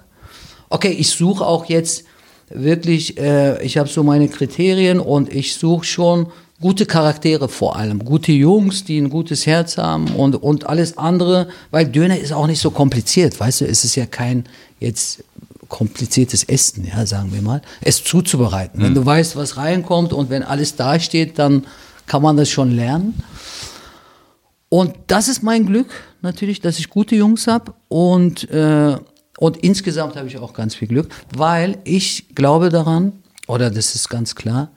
Okay, 0.68 0.90
ich 0.90 1.10
suche 1.10 1.44
auch 1.44 1.66
jetzt 1.66 2.04
wirklich, 2.48 3.18
äh, 3.18 3.62
ich 3.62 3.78
habe 3.78 3.88
so 3.88 4.02
meine 4.02 4.28
Kriterien 4.28 5.00
und 5.00 5.32
ich 5.32 5.54
suche 5.54 5.84
schon 5.84 6.26
gute 6.60 6.86
Charaktere 6.86 7.48
vor 7.48 7.76
allem, 7.76 8.04
gute 8.04 8.32
Jungs, 8.32 8.84
die 8.84 8.98
ein 8.98 9.10
gutes 9.10 9.46
Herz 9.46 9.76
haben 9.76 10.08
und, 10.14 10.36
und 10.36 10.66
alles 10.66 10.96
andere, 10.96 11.48
weil 11.70 11.86
Döner 11.86 12.18
ist 12.18 12.32
auch 12.32 12.46
nicht 12.46 12.60
so 12.60 12.70
kompliziert, 12.70 13.38
weißt 13.38 13.62
du, 13.62 13.64
es 13.66 13.84
ist 13.84 13.94
ja 13.94 14.06
kein 14.06 14.44
jetzt 14.80 15.22
kompliziertes 15.68 16.44
Essen, 16.44 16.86
ja, 16.86 17.04
sagen 17.06 17.32
wir 17.32 17.42
mal, 17.42 17.60
es 17.80 18.02
zuzubereiten. 18.02 18.80
Wenn 18.80 18.94
du 18.94 19.04
weißt, 19.04 19.34
was 19.36 19.56
reinkommt 19.56 20.12
und 20.12 20.30
wenn 20.30 20.44
alles 20.44 20.76
dasteht, 20.76 21.38
dann 21.38 21.66
kann 22.06 22.22
man 22.22 22.36
das 22.36 22.48
schon 22.48 22.70
lernen. 22.70 23.20
Und 24.68 24.94
das 25.08 25.28
ist 25.28 25.42
mein 25.42 25.66
Glück 25.66 25.88
natürlich, 26.22 26.60
dass 26.60 26.78
ich 26.78 26.88
gute 26.88 27.16
Jungs 27.16 27.48
habe 27.48 27.74
und, 27.88 28.48
äh, 28.50 28.96
und 29.38 29.58
insgesamt 29.58 30.16
habe 30.16 30.28
ich 30.28 30.38
auch 30.38 30.52
ganz 30.52 30.74
viel 30.74 30.88
Glück, 30.88 31.08
weil 31.36 31.78
ich 31.84 32.34
glaube 32.34 32.70
daran, 32.70 33.12
oder 33.46 33.70
das 33.70 33.94
ist 33.94 34.08
ganz 34.08 34.34
klar, 34.34 34.70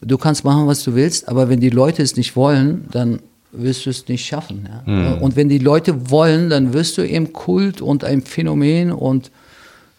du 0.00 0.18
kannst 0.18 0.44
machen, 0.44 0.66
was 0.66 0.82
du 0.84 0.94
willst, 0.94 1.28
aber 1.28 1.48
wenn 1.48 1.60
die 1.60 1.70
Leute 1.70 2.02
es 2.02 2.16
nicht 2.16 2.36
wollen, 2.36 2.86
dann 2.90 3.20
wirst 3.52 3.86
du 3.86 3.90
es 3.90 4.06
nicht 4.08 4.26
schaffen. 4.26 4.68
Ja? 4.86 5.14
Und 5.14 5.36
wenn 5.36 5.48
die 5.48 5.58
Leute 5.58 6.10
wollen, 6.10 6.50
dann 6.50 6.72
wirst 6.72 6.98
du 6.98 7.02
eben 7.02 7.32
Kult 7.32 7.80
und 7.80 8.04
ein 8.04 8.22
Phänomen 8.22 8.92
und 8.92 9.30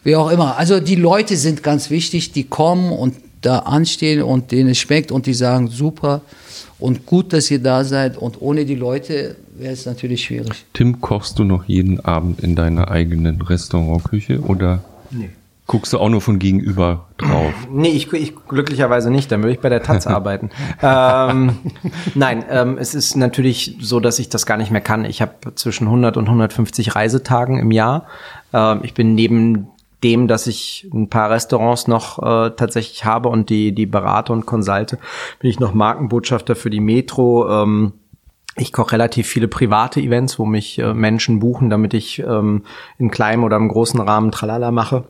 wie 0.04 0.14
auch 0.14 0.30
immer. 0.30 0.56
Also 0.56 0.78
die 0.80 0.94
Leute 0.94 1.36
sind 1.36 1.62
ganz 1.62 1.90
wichtig, 1.90 2.32
die 2.32 2.44
kommen 2.44 2.92
und 2.92 3.16
da 3.40 3.60
anstehen 3.60 4.22
und 4.22 4.50
denen 4.52 4.70
es 4.70 4.78
schmeckt 4.78 5.12
und 5.12 5.26
die 5.26 5.34
sagen 5.34 5.68
super 5.68 6.22
und 6.78 7.06
gut, 7.06 7.32
dass 7.32 7.50
ihr 7.50 7.60
da 7.62 7.84
seid 7.84 8.16
und 8.16 8.40
ohne 8.40 8.64
die 8.64 8.74
Leute 8.74 9.36
wäre 9.56 9.72
es 9.72 9.86
natürlich 9.86 10.24
schwierig. 10.24 10.64
Tim, 10.72 11.00
kochst 11.00 11.38
du 11.38 11.44
noch 11.44 11.64
jeden 11.64 12.00
Abend 12.04 12.40
in 12.40 12.54
deiner 12.54 12.90
eigenen 12.90 13.40
Restaurantküche 13.42 14.40
oder 14.40 14.82
Nee. 15.10 15.30
guckst 15.66 15.92
du 15.92 15.98
auch 15.98 16.08
nur 16.08 16.20
von 16.20 16.38
gegenüber 16.38 17.06
drauf? 17.16 17.52
Nee, 17.72 17.88
ich, 17.90 18.12
ich 18.12 18.34
glücklicherweise 18.48 19.10
nicht, 19.10 19.30
dann 19.32 19.42
würde 19.42 19.52
ich 19.54 19.60
bei 19.60 19.68
der 19.68 19.82
Taz 19.82 20.06
arbeiten. 20.06 20.50
ähm, 20.82 21.56
nein, 22.14 22.44
ähm, 22.50 22.78
es 22.78 22.94
ist 22.94 23.16
natürlich 23.16 23.76
so, 23.80 23.98
dass 24.00 24.18
ich 24.18 24.28
das 24.28 24.46
gar 24.46 24.56
nicht 24.56 24.70
mehr 24.70 24.80
kann. 24.80 25.04
Ich 25.04 25.20
habe 25.22 25.32
zwischen 25.54 25.86
100 25.86 26.16
und 26.16 26.26
150 26.26 26.94
Reisetagen 26.94 27.58
im 27.58 27.70
Jahr. 27.70 28.06
Ähm, 28.52 28.80
ich 28.82 28.94
bin 28.94 29.14
neben 29.14 29.68
dem, 30.02 30.28
dass 30.28 30.46
ich 30.46 30.88
ein 30.92 31.08
paar 31.08 31.30
Restaurants 31.30 31.88
noch 31.88 32.18
äh, 32.18 32.50
tatsächlich 32.50 33.04
habe 33.04 33.28
und 33.28 33.50
die, 33.50 33.72
die 33.72 33.86
berate 33.86 34.32
und 34.32 34.46
consulte, 34.46 34.98
bin 35.40 35.50
ich 35.50 35.60
noch 35.60 35.74
Markenbotschafter 35.74 36.54
für 36.56 36.70
die 36.70 36.80
Metro. 36.80 37.62
Ähm, 37.62 37.92
ich 38.56 38.72
koche 38.72 38.92
relativ 38.92 39.26
viele 39.28 39.48
private 39.48 40.00
Events, 40.00 40.38
wo 40.38 40.44
mich 40.44 40.78
äh, 40.78 40.94
Menschen 40.94 41.38
buchen, 41.38 41.70
damit 41.70 41.94
ich 41.94 42.20
ähm, 42.20 42.64
in 42.98 43.10
kleinem 43.10 43.44
oder 43.44 43.56
im 43.56 43.68
großen 43.68 44.00
Rahmen 44.00 44.30
Tralala 44.30 44.70
mache. 44.70 45.04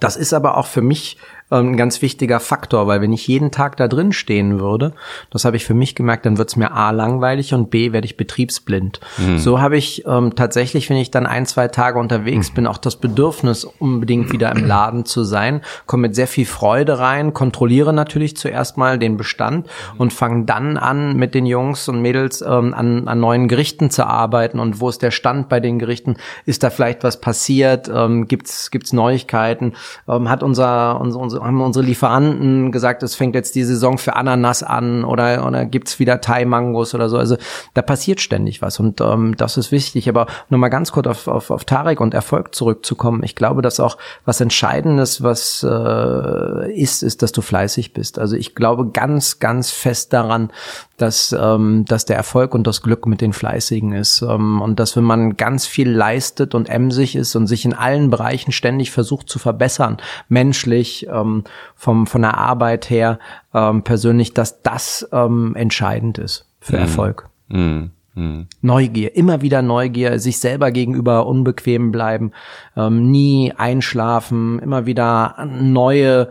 Das 0.00 0.16
ist 0.16 0.32
aber 0.32 0.56
auch 0.56 0.66
für 0.66 0.82
mich 0.82 1.18
ein 1.50 1.76
ganz 1.76 2.02
wichtiger 2.02 2.40
Faktor, 2.40 2.86
weil 2.86 3.00
wenn 3.00 3.12
ich 3.12 3.26
jeden 3.26 3.50
Tag 3.50 3.76
da 3.78 3.88
drin 3.88 4.12
stehen 4.12 4.60
würde, 4.60 4.92
das 5.30 5.44
habe 5.44 5.56
ich 5.56 5.64
für 5.64 5.74
mich 5.74 5.94
gemerkt, 5.94 6.26
dann 6.26 6.36
wird's 6.36 6.56
mir 6.56 6.72
A 6.72 6.90
langweilig 6.90 7.54
und 7.54 7.70
B 7.70 7.92
werde 7.92 8.04
ich 8.04 8.18
betriebsblind. 8.18 9.00
Mhm. 9.16 9.38
So 9.38 9.60
habe 9.60 9.78
ich 9.78 10.04
ähm, 10.06 10.34
tatsächlich, 10.36 10.90
wenn 10.90 10.98
ich 10.98 11.10
dann 11.10 11.26
ein, 11.26 11.46
zwei 11.46 11.68
Tage 11.68 11.98
unterwegs 11.98 12.50
mhm. 12.50 12.54
bin, 12.54 12.66
auch 12.66 12.76
das 12.76 12.96
Bedürfnis, 12.96 13.64
unbedingt 13.64 14.30
wieder 14.30 14.52
im 14.52 14.66
Laden 14.66 15.06
zu 15.06 15.24
sein, 15.24 15.62
komme 15.86 16.02
mit 16.02 16.14
sehr 16.14 16.26
viel 16.26 16.44
Freude 16.44 16.98
rein, 16.98 17.32
kontrolliere 17.32 17.94
natürlich 17.94 18.36
zuerst 18.36 18.76
mal 18.76 18.98
den 18.98 19.16
Bestand 19.16 19.68
und 19.96 20.12
fange 20.12 20.44
dann 20.44 20.76
an, 20.76 21.16
mit 21.16 21.34
den 21.34 21.46
Jungs 21.46 21.88
und 21.88 22.02
Mädels 22.02 22.42
ähm, 22.42 22.74
an, 22.74 23.08
an 23.08 23.20
neuen 23.20 23.48
Gerichten 23.48 23.90
zu 23.90 24.06
arbeiten 24.06 24.58
und 24.58 24.80
wo 24.80 24.90
ist 24.90 25.00
der 25.00 25.10
Stand 25.10 25.48
bei 25.48 25.60
den 25.60 25.78
Gerichten? 25.78 26.16
Ist 26.44 26.62
da 26.62 26.68
vielleicht 26.68 27.04
was 27.04 27.20
passiert? 27.20 27.90
Ähm, 27.92 28.28
gibt's 28.28 28.70
gibt's 28.70 28.92
Neuigkeiten? 28.92 29.72
Ähm, 30.06 30.28
hat 30.28 30.42
unser, 30.42 31.00
unser, 31.00 31.20
unser 31.20 31.37
haben 31.40 31.60
unsere 31.60 31.84
Lieferanten 31.84 32.72
gesagt, 32.72 33.02
es 33.02 33.14
fängt 33.14 33.34
jetzt 33.34 33.54
die 33.54 33.64
Saison 33.64 33.98
für 33.98 34.16
Ananas 34.16 34.62
an 34.62 35.04
oder 35.04 35.46
oder 35.46 35.64
gibt's 35.64 35.98
wieder 35.98 36.20
Thai-Mangos 36.20 36.94
oder 36.94 37.08
so? 37.08 37.18
Also 37.18 37.36
da 37.74 37.82
passiert 37.82 38.20
ständig 38.20 38.62
was 38.62 38.80
und 38.80 39.00
ähm, 39.00 39.36
das 39.36 39.56
ist 39.56 39.72
wichtig. 39.72 40.08
Aber 40.08 40.26
nur 40.48 40.58
mal 40.58 40.68
ganz 40.68 40.92
kurz 40.92 41.06
auf, 41.06 41.28
auf, 41.28 41.50
auf 41.50 41.64
Tarek 41.64 42.00
und 42.00 42.14
Erfolg 42.14 42.54
zurückzukommen. 42.54 43.22
Ich 43.22 43.34
glaube, 43.34 43.62
dass 43.62 43.80
auch 43.80 43.98
was 44.24 44.40
Entscheidendes, 44.40 45.22
was 45.22 45.66
äh, 45.68 46.72
ist, 46.72 47.02
ist, 47.02 47.22
dass 47.22 47.32
du 47.32 47.42
fleißig 47.42 47.92
bist. 47.92 48.18
Also 48.18 48.36
ich 48.36 48.54
glaube 48.54 48.90
ganz, 48.90 49.38
ganz 49.38 49.70
fest 49.70 50.12
daran, 50.12 50.50
dass, 50.98 51.34
ähm, 51.38 51.84
dass 51.86 52.04
der 52.04 52.16
Erfolg 52.16 52.54
und 52.54 52.66
das 52.66 52.82
Glück 52.82 53.06
mit 53.06 53.20
den 53.20 53.32
Fleißigen 53.32 53.92
ist. 53.92 54.22
Ähm, 54.22 54.60
und 54.60 54.78
dass 54.80 54.96
wenn 54.96 55.04
man 55.04 55.36
ganz 55.36 55.66
viel 55.66 55.90
leistet 55.90 56.54
und 56.54 56.68
emsig 56.68 57.16
ist 57.16 57.34
und 57.36 57.46
sich 57.46 57.64
in 57.64 57.72
allen 57.72 58.10
Bereichen 58.10 58.52
ständig 58.52 58.90
versucht 58.90 59.28
zu 59.28 59.38
verbessern, 59.38 59.98
menschlich, 60.28 61.06
ähm, 61.10 61.27
vom, 61.74 62.06
von 62.06 62.22
der 62.22 62.36
Arbeit 62.38 62.90
her, 62.90 63.18
ähm, 63.54 63.82
persönlich, 63.82 64.34
dass 64.34 64.62
das 64.62 65.08
ähm, 65.12 65.54
entscheidend 65.56 66.18
ist 66.18 66.46
für 66.60 66.76
mhm. 66.76 66.82
Erfolg. 66.82 67.28
Mhm. 67.48 67.90
mhm. 68.14 68.46
Neugier, 68.60 69.14
immer 69.16 69.42
wieder 69.42 69.62
Neugier, 69.62 70.18
sich 70.18 70.38
selber 70.38 70.70
gegenüber 70.70 71.26
unbequem 71.26 71.92
bleiben, 71.92 72.32
ähm, 72.76 73.10
nie 73.10 73.52
einschlafen, 73.56 74.58
immer 74.58 74.86
wieder 74.86 75.36
neue 75.46 76.28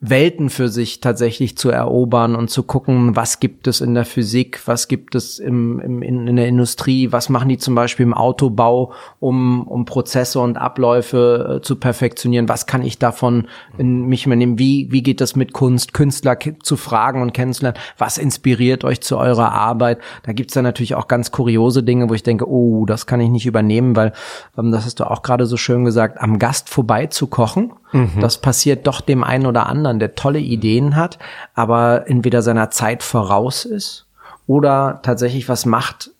Welten 0.00 0.48
für 0.48 0.68
sich 0.68 1.00
tatsächlich 1.00 1.58
zu 1.58 1.70
erobern 1.70 2.36
und 2.36 2.50
zu 2.50 2.62
gucken, 2.62 3.16
was 3.16 3.40
gibt 3.40 3.66
es 3.66 3.80
in 3.80 3.94
der 3.94 4.04
Physik, 4.04 4.60
was 4.66 4.86
gibt 4.86 5.16
es 5.16 5.40
im, 5.40 5.80
im, 5.80 6.02
in, 6.02 6.28
in 6.28 6.36
der 6.36 6.46
Industrie, 6.46 7.10
was 7.10 7.28
machen 7.28 7.48
die 7.48 7.58
zum 7.58 7.74
Beispiel 7.74 8.06
im 8.06 8.14
Autobau, 8.14 8.92
um, 9.18 9.66
um 9.66 9.86
Prozesse 9.86 10.38
und 10.38 10.56
Abläufe 10.56 11.56
äh, 11.56 11.62
zu 11.62 11.74
perfektionieren, 11.74 12.48
was 12.48 12.66
kann 12.66 12.82
ich 12.82 13.00
davon 13.00 13.48
in 13.76 14.04
mich 14.04 14.24
übernehmen, 14.24 14.56
wie, 14.56 14.86
wie 14.92 15.02
geht 15.02 15.20
das 15.20 15.34
mit 15.34 15.52
Kunst, 15.52 15.94
Künstler 15.94 16.38
zu 16.62 16.76
fragen 16.76 17.20
und 17.20 17.34
kennenzulernen, 17.34 17.78
was 17.98 18.18
inspiriert 18.18 18.84
euch 18.84 19.00
zu 19.00 19.18
eurer 19.18 19.50
Arbeit. 19.50 19.98
Da 20.22 20.32
gibt's 20.32 20.54
dann 20.54 20.62
natürlich 20.62 20.94
auch 20.94 21.08
ganz 21.08 21.32
kuriose 21.32 21.82
Dinge, 21.82 22.08
wo 22.08 22.14
ich 22.14 22.22
denke, 22.22 22.48
oh, 22.48 22.86
das 22.86 23.06
kann 23.06 23.20
ich 23.20 23.30
nicht 23.30 23.46
übernehmen, 23.46 23.96
weil, 23.96 24.12
ähm, 24.56 24.70
das 24.70 24.84
hast 24.84 25.00
du 25.00 25.10
auch 25.10 25.22
gerade 25.22 25.46
so 25.46 25.56
schön 25.56 25.84
gesagt, 25.84 26.20
am 26.20 26.38
Gast 26.38 26.68
vorbei 26.68 27.06
zu 27.06 27.26
kochen, 27.26 27.72
mhm. 27.90 28.20
das 28.20 28.40
passiert 28.40 28.86
doch 28.86 29.00
dem 29.00 29.24
einen 29.24 29.46
oder 29.46 29.66
anderen 29.66 29.87
anderen, 29.88 29.98
der 29.98 30.14
tolle 30.14 30.40
Ideen 30.40 30.96
hat, 30.96 31.18
aber 31.54 32.08
entweder 32.08 32.42
seiner 32.42 32.70
Zeit 32.70 33.02
voraus 33.02 33.64
ist 33.64 34.06
oder 34.46 35.00
tatsächlich 35.02 35.48
was 35.48 35.66
macht, 35.66 36.10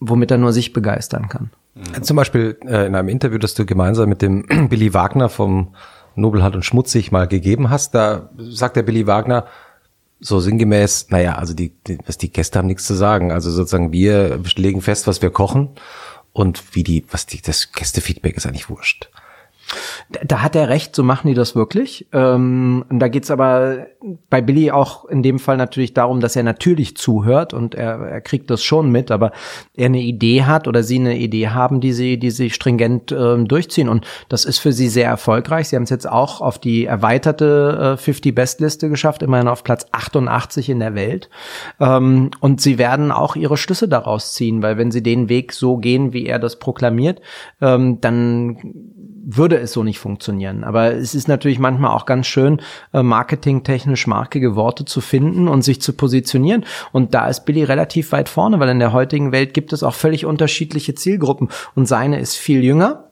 womit 0.00 0.30
er 0.30 0.38
nur 0.38 0.52
sich 0.52 0.72
begeistern 0.72 1.28
kann. 1.28 1.50
Zum 2.02 2.16
Beispiel 2.16 2.58
äh, 2.66 2.86
in 2.86 2.94
einem 2.94 3.08
Interview, 3.08 3.38
das 3.38 3.54
du 3.54 3.64
gemeinsam 3.64 4.08
mit 4.08 4.22
dem 4.22 4.46
Billy 4.68 4.92
Wagner 4.92 5.28
vom 5.28 5.74
Nobelhart 6.16 6.56
und 6.56 6.64
Schmutzig 6.64 7.12
mal 7.12 7.28
gegeben 7.28 7.70
hast, 7.70 7.94
da 7.94 8.30
sagt 8.36 8.76
der 8.76 8.82
Billy 8.82 9.06
Wagner, 9.06 9.46
so 10.20 10.38
sinngemäß, 10.38 11.06
naja, 11.08 11.36
also 11.36 11.54
die, 11.54 11.72
die, 11.86 11.98
die 11.98 12.32
Gäste 12.32 12.58
haben 12.58 12.66
nichts 12.66 12.84
zu 12.84 12.94
sagen. 12.94 13.32
Also 13.32 13.50
sozusagen 13.50 13.92
wir 13.92 14.40
legen 14.56 14.82
fest, 14.82 15.06
was 15.06 15.22
wir 15.22 15.30
kochen 15.30 15.70
und 16.32 16.74
wie 16.74 16.82
die, 16.82 17.06
was 17.10 17.24
die, 17.24 17.40
das 17.40 17.72
Gästefeedback 17.72 18.36
ist 18.36 18.46
eigentlich 18.46 18.68
wurscht. 18.68 19.10
Da 20.26 20.42
hat 20.42 20.56
er 20.56 20.68
recht, 20.68 20.96
so 20.96 21.04
machen 21.04 21.28
die 21.28 21.34
das 21.34 21.54
wirklich. 21.54 22.08
Ähm, 22.12 22.84
da 22.90 23.06
geht's 23.08 23.30
aber 23.30 23.86
bei 24.28 24.40
Billy 24.40 24.70
auch 24.70 25.04
in 25.04 25.22
dem 25.22 25.38
Fall 25.38 25.56
natürlich 25.56 25.94
darum, 25.94 26.20
dass 26.20 26.34
er 26.34 26.42
natürlich 26.42 26.96
zuhört 26.96 27.54
und 27.54 27.74
er, 27.74 28.00
er 28.00 28.20
kriegt 28.20 28.50
das 28.50 28.64
schon 28.64 28.90
mit, 28.90 29.10
aber 29.10 29.30
er 29.76 29.86
eine 29.86 30.00
Idee 30.00 30.44
hat 30.44 30.66
oder 30.66 30.82
sie 30.82 30.98
eine 30.98 31.16
Idee 31.16 31.48
haben, 31.50 31.80
die 31.80 31.92
sie, 31.92 32.18
die 32.18 32.30
sie 32.30 32.50
stringent 32.50 33.12
ähm, 33.12 33.46
durchziehen. 33.46 33.88
Und 33.88 34.06
das 34.28 34.44
ist 34.44 34.58
für 34.58 34.72
sie 34.72 34.88
sehr 34.88 35.06
erfolgreich. 35.06 35.68
Sie 35.68 35.76
haben 35.76 35.84
es 35.84 35.90
jetzt 35.90 36.08
auch 36.08 36.40
auf 36.40 36.58
die 36.58 36.86
erweiterte 36.86 37.94
äh, 37.94 37.96
50 37.96 38.34
Best 38.34 38.60
Liste 38.60 38.88
geschafft, 38.88 39.22
immerhin 39.22 39.48
auf 39.48 39.62
Platz 39.62 39.86
88 39.92 40.70
in 40.70 40.80
der 40.80 40.94
Welt. 40.94 41.30
Ähm, 41.78 42.30
und 42.40 42.60
sie 42.60 42.78
werden 42.78 43.12
auch 43.12 43.36
ihre 43.36 43.56
Schlüsse 43.56 43.86
daraus 43.86 44.34
ziehen, 44.34 44.62
weil 44.62 44.76
wenn 44.76 44.90
sie 44.90 45.02
den 45.02 45.28
Weg 45.28 45.52
so 45.52 45.76
gehen, 45.76 46.12
wie 46.12 46.26
er 46.26 46.38
das 46.40 46.58
proklamiert, 46.58 47.20
ähm, 47.60 48.00
dann 48.00 48.56
würde 49.22 49.58
es 49.58 49.72
so 49.72 49.82
nicht 49.82 49.98
funktionieren. 49.98 50.64
Aber 50.64 50.94
es 50.94 51.14
ist 51.14 51.28
natürlich 51.28 51.58
manchmal 51.58 51.94
auch 51.94 52.06
ganz 52.06 52.26
schön, 52.26 52.60
äh, 52.92 53.02
marketingtechnisch 53.02 54.06
markige 54.06 54.56
Worte 54.56 54.84
zu 54.84 55.00
finden 55.00 55.48
und 55.48 55.62
sich 55.62 55.80
zu 55.80 55.92
positionieren. 55.92 56.64
Und 56.92 57.14
da 57.14 57.28
ist 57.28 57.44
Billy 57.44 57.64
relativ 57.64 58.12
weit 58.12 58.28
vorne, 58.28 58.60
weil 58.60 58.68
in 58.68 58.78
der 58.78 58.92
heutigen 58.92 59.32
Welt 59.32 59.54
gibt 59.54 59.72
es 59.72 59.82
auch 59.82 59.94
völlig 59.94 60.26
unterschiedliche 60.26 60.94
Zielgruppen. 60.94 61.48
Und 61.74 61.86
seine 61.86 62.18
ist 62.18 62.36
viel 62.36 62.64
jünger. 62.64 63.10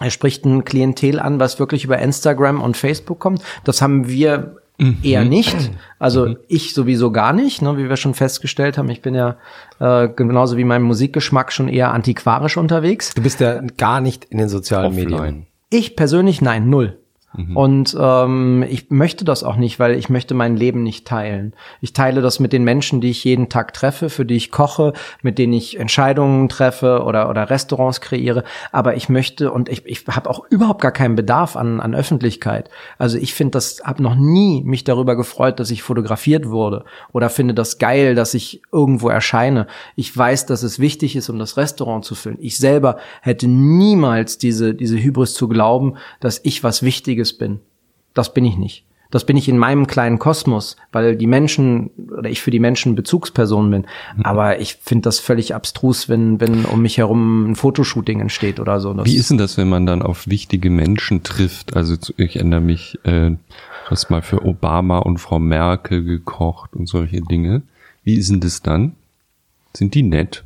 Er 0.00 0.10
spricht 0.10 0.44
ein 0.44 0.64
Klientel 0.64 1.18
an, 1.18 1.40
was 1.40 1.58
wirklich 1.58 1.84
über 1.84 1.98
Instagram 1.98 2.60
und 2.60 2.76
Facebook 2.76 3.18
kommt. 3.18 3.42
Das 3.64 3.82
haben 3.82 4.08
wir 4.08 4.58
Mhm. 4.78 4.98
Eher 5.02 5.24
nicht. 5.24 5.56
Also 5.98 6.26
mhm. 6.26 6.36
ich 6.46 6.72
sowieso 6.72 7.10
gar 7.10 7.32
nicht, 7.32 7.62
ne, 7.62 7.76
wie 7.76 7.88
wir 7.88 7.96
schon 7.96 8.14
festgestellt 8.14 8.78
haben. 8.78 8.88
Ich 8.90 9.02
bin 9.02 9.14
ja 9.14 9.36
äh, 9.80 10.08
genauso 10.08 10.56
wie 10.56 10.64
mein 10.64 10.82
Musikgeschmack 10.82 11.52
schon 11.52 11.68
eher 11.68 11.92
antiquarisch 11.92 12.56
unterwegs. 12.56 13.12
Du 13.14 13.22
bist 13.22 13.40
ja 13.40 13.60
gar 13.76 14.00
nicht 14.00 14.24
in 14.26 14.38
den 14.38 14.48
sozialen 14.48 14.86
Offline. 14.86 15.10
Medien. 15.10 15.46
Ich 15.70 15.96
persönlich 15.96 16.40
nein, 16.40 16.70
null. 16.70 16.98
Mhm. 17.38 17.56
Und 17.56 17.96
ähm, 17.98 18.64
ich 18.68 18.90
möchte 18.90 19.24
das 19.24 19.44
auch 19.44 19.56
nicht, 19.56 19.78
weil 19.78 19.94
ich 19.94 20.08
möchte 20.08 20.34
mein 20.34 20.56
Leben 20.56 20.82
nicht 20.82 21.06
teilen. 21.06 21.54
Ich 21.80 21.92
teile 21.92 22.20
das 22.20 22.40
mit 22.40 22.52
den 22.52 22.64
Menschen, 22.64 23.00
die 23.00 23.10
ich 23.10 23.22
jeden 23.22 23.48
Tag 23.48 23.72
treffe, 23.72 24.10
für 24.10 24.24
die 24.24 24.34
ich 24.34 24.50
koche, 24.50 24.92
mit 25.22 25.38
denen 25.38 25.52
ich 25.52 25.78
Entscheidungen 25.78 26.48
treffe 26.48 27.04
oder, 27.04 27.30
oder 27.30 27.48
Restaurants 27.48 28.00
kreiere. 28.00 28.42
Aber 28.72 28.96
ich 28.96 29.08
möchte 29.08 29.52
und 29.52 29.68
ich, 29.68 29.86
ich 29.86 30.04
habe 30.08 30.28
auch 30.28 30.44
überhaupt 30.50 30.82
gar 30.82 30.92
keinen 30.92 31.14
Bedarf 31.14 31.56
an, 31.56 31.80
an 31.80 31.94
Öffentlichkeit. 31.94 32.70
Also 32.98 33.18
ich 33.18 33.34
finde 33.34 33.52
das, 33.52 33.82
habe 33.84 34.02
noch 34.02 34.16
nie 34.16 34.62
mich 34.64 34.82
darüber 34.82 35.14
gefreut, 35.14 35.60
dass 35.60 35.70
ich 35.70 35.82
fotografiert 35.82 36.50
wurde 36.50 36.84
oder 37.12 37.30
finde 37.30 37.54
das 37.54 37.78
geil, 37.78 38.16
dass 38.16 38.34
ich 38.34 38.62
irgendwo 38.72 39.08
erscheine. 39.08 39.68
Ich 39.94 40.16
weiß, 40.16 40.46
dass 40.46 40.64
es 40.64 40.80
wichtig 40.80 41.14
ist, 41.14 41.28
um 41.28 41.38
das 41.38 41.56
Restaurant 41.56 42.04
zu 42.04 42.16
füllen. 42.16 42.38
Ich 42.40 42.58
selber 42.58 42.98
hätte 43.22 43.46
niemals 43.46 44.38
diese, 44.38 44.74
diese 44.74 45.00
Hybris 45.00 45.34
zu 45.34 45.48
glauben, 45.48 45.94
dass 46.18 46.40
ich 46.42 46.64
was 46.64 46.82
Wichtiges 46.82 47.27
Wichtiges 47.28 47.38
bin. 47.38 47.60
Das 48.14 48.34
bin 48.34 48.44
ich 48.44 48.56
nicht. 48.56 48.84
Das 49.10 49.24
bin 49.24 49.38
ich 49.38 49.48
in 49.48 49.56
meinem 49.56 49.86
kleinen 49.86 50.18
Kosmos, 50.18 50.76
weil 50.92 51.16
die 51.16 51.26
Menschen 51.26 51.90
oder 52.18 52.28
ich 52.28 52.42
für 52.42 52.50
die 52.50 52.60
Menschen 52.60 52.94
Bezugsperson 52.94 53.70
bin. 53.70 53.86
Mhm. 54.16 54.22
Aber 54.22 54.60
ich 54.60 54.74
finde 54.74 55.04
das 55.04 55.18
völlig 55.18 55.54
abstrus, 55.54 56.10
wenn, 56.10 56.40
wenn 56.40 56.66
um 56.66 56.82
mich 56.82 56.98
herum 56.98 57.50
ein 57.50 57.56
Fotoshooting 57.56 58.20
entsteht 58.20 58.60
oder 58.60 58.80
so. 58.80 58.92
Das 58.92 59.06
Wie 59.06 59.16
ist 59.16 59.30
denn 59.30 59.38
das, 59.38 59.56
wenn 59.56 59.68
man 59.68 59.86
dann 59.86 60.02
auf 60.02 60.26
wichtige 60.26 60.68
Menschen 60.68 61.22
trifft? 61.22 61.74
Also 61.74 61.96
ich 62.18 62.36
erinnere 62.36 62.60
mich, 62.60 62.98
äh, 63.04 63.36
hast 63.86 64.10
mal 64.10 64.20
für 64.20 64.44
Obama 64.44 64.98
und 64.98 65.18
Frau 65.18 65.38
Merkel 65.38 66.04
gekocht 66.04 66.74
und 66.74 66.86
solche 66.86 67.22
Dinge. 67.22 67.62
Wie 68.04 68.14
ist 68.14 68.30
denn 68.30 68.40
das 68.40 68.60
dann? 68.60 68.94
Sind 69.72 69.94
die 69.94 70.02
nett? 70.02 70.44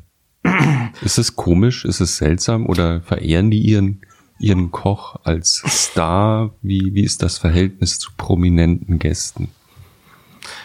ist 1.02 1.19
es 1.19 1.35
komisch? 1.35 1.85
Ist 1.85 2.01
es 2.01 2.17
seltsam? 2.17 2.67
Oder 2.67 3.01
verehren 3.01 3.51
die 3.51 3.61
ihren 3.61 4.02
Ihren 4.43 4.71
Koch 4.71 5.17
als 5.25 5.62
Star? 5.67 6.51
Wie, 6.62 6.95
wie 6.95 7.05
ist 7.05 7.23
das 7.23 7.39
Verhältnis 7.39 7.99
zu 7.99 8.11
prominenten 8.17 8.99
Gästen? 8.99 9.49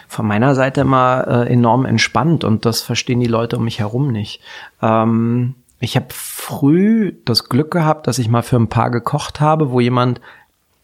Von 0.08 0.28
meiner 0.28 0.56
Seite 0.56 0.82
immer 0.82 1.28
äh, 1.28 1.54
enorm 1.54 1.86
entspannt 1.86 2.44
und 2.44 2.66
das 2.66 2.82
verstehen 2.82 3.20
die 3.20 3.28
Leute 3.28 3.58
um 3.58 3.66
mich 3.66 3.80
herum 3.80 4.12
nicht. 4.12 4.42
Ähm, 4.82 5.56
ich 5.80 5.96
habe 5.96 6.08
früh 6.10 7.14
das 7.26 7.50
Glück 7.50 7.72
gehabt, 7.72 8.08
dass 8.08 8.18
ich 8.20 8.30
mal 8.30 8.42
für 8.42 8.56
ein 8.56 8.70
paar 8.70 8.90
gekocht 8.90 9.40
habe, 9.40 9.70
wo 9.70 9.80
jemand 9.80 10.22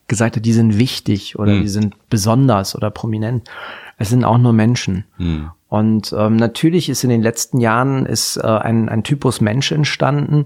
gesagt 0.07 0.35
hat, 0.35 0.45
die 0.45 0.53
sind 0.53 0.77
wichtig 0.77 1.39
oder 1.39 1.53
hm. 1.53 1.61
die 1.61 1.69
sind 1.69 1.95
besonders 2.09 2.75
oder 2.75 2.91
prominent. 2.91 3.49
Es 3.97 4.09
sind 4.09 4.23
auch 4.23 4.37
nur 4.37 4.53
Menschen. 4.53 5.05
Hm. 5.17 5.49
Und 5.69 6.13
ähm, 6.15 6.35
natürlich 6.35 6.89
ist 6.89 7.03
in 7.03 7.09
den 7.09 7.23
letzten 7.23 7.59
Jahren 7.59 8.05
ist 8.05 8.37
äh, 8.37 8.45
ein, 8.45 8.89
ein 8.89 9.03
Typus 9.03 9.41
Mensch 9.41 9.71
entstanden, 9.71 10.45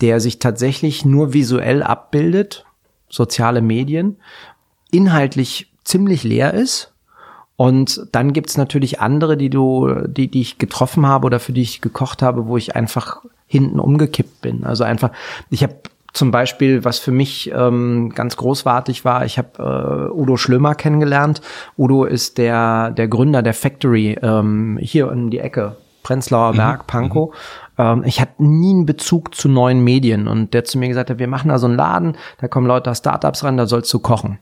der 0.00 0.20
sich 0.20 0.38
tatsächlich 0.38 1.04
nur 1.04 1.32
visuell 1.32 1.82
abbildet, 1.82 2.64
soziale 3.08 3.62
Medien, 3.62 4.16
inhaltlich 4.90 5.72
ziemlich 5.84 6.24
leer 6.24 6.54
ist. 6.54 6.92
Und 7.56 8.06
dann 8.12 8.32
gibt's 8.32 8.56
natürlich 8.56 9.00
andere, 9.00 9.36
die 9.36 9.50
du, 9.50 9.92
die, 10.06 10.28
die 10.28 10.42
ich 10.42 10.58
getroffen 10.58 11.06
habe 11.06 11.26
oder 11.26 11.40
für 11.40 11.52
die 11.52 11.62
ich 11.62 11.80
gekocht 11.80 12.22
habe, 12.22 12.46
wo 12.46 12.56
ich 12.56 12.76
einfach 12.76 13.24
hinten 13.46 13.80
umgekippt 13.80 14.40
bin. 14.40 14.64
Also 14.64 14.84
einfach, 14.84 15.10
ich 15.50 15.64
habe 15.64 15.74
zum 16.12 16.30
Beispiel, 16.30 16.84
was 16.84 16.98
für 16.98 17.10
mich 17.10 17.50
ähm, 17.54 18.12
ganz 18.14 18.36
großartig 18.36 19.04
war, 19.04 19.24
ich 19.24 19.38
habe 19.38 20.10
äh, 20.10 20.12
Udo 20.12 20.36
Schlömer 20.36 20.74
kennengelernt. 20.74 21.40
Udo 21.76 22.04
ist 22.04 22.38
der, 22.38 22.90
der 22.92 23.08
Gründer 23.08 23.42
der 23.42 23.54
Factory 23.54 24.18
ähm, 24.22 24.78
hier 24.80 25.10
in 25.10 25.30
die 25.30 25.40
Ecke, 25.40 25.76
Prenzlauer 26.08 26.54
Berg, 26.54 26.80
mhm. 26.80 26.86
Pankow. 26.86 27.34
Ähm, 27.76 28.02
ich 28.06 28.18
hatte 28.20 28.42
nie 28.42 28.70
einen 28.70 28.86
Bezug 28.86 29.34
zu 29.34 29.48
neuen 29.48 29.80
Medien 29.80 30.26
und 30.26 30.54
der 30.54 30.64
zu 30.64 30.78
mir 30.78 30.88
gesagt 30.88 31.10
hat, 31.10 31.18
wir 31.18 31.28
machen 31.28 31.48
da 31.48 31.58
so 31.58 31.66
einen 31.66 31.76
Laden, 31.76 32.16
da 32.40 32.48
kommen 32.48 32.66
Leute 32.66 32.90
aus 32.90 32.98
Startups 32.98 33.44
ran, 33.44 33.58
da 33.58 33.66
sollst 33.66 33.92
du 33.92 33.98
kochen 33.98 34.38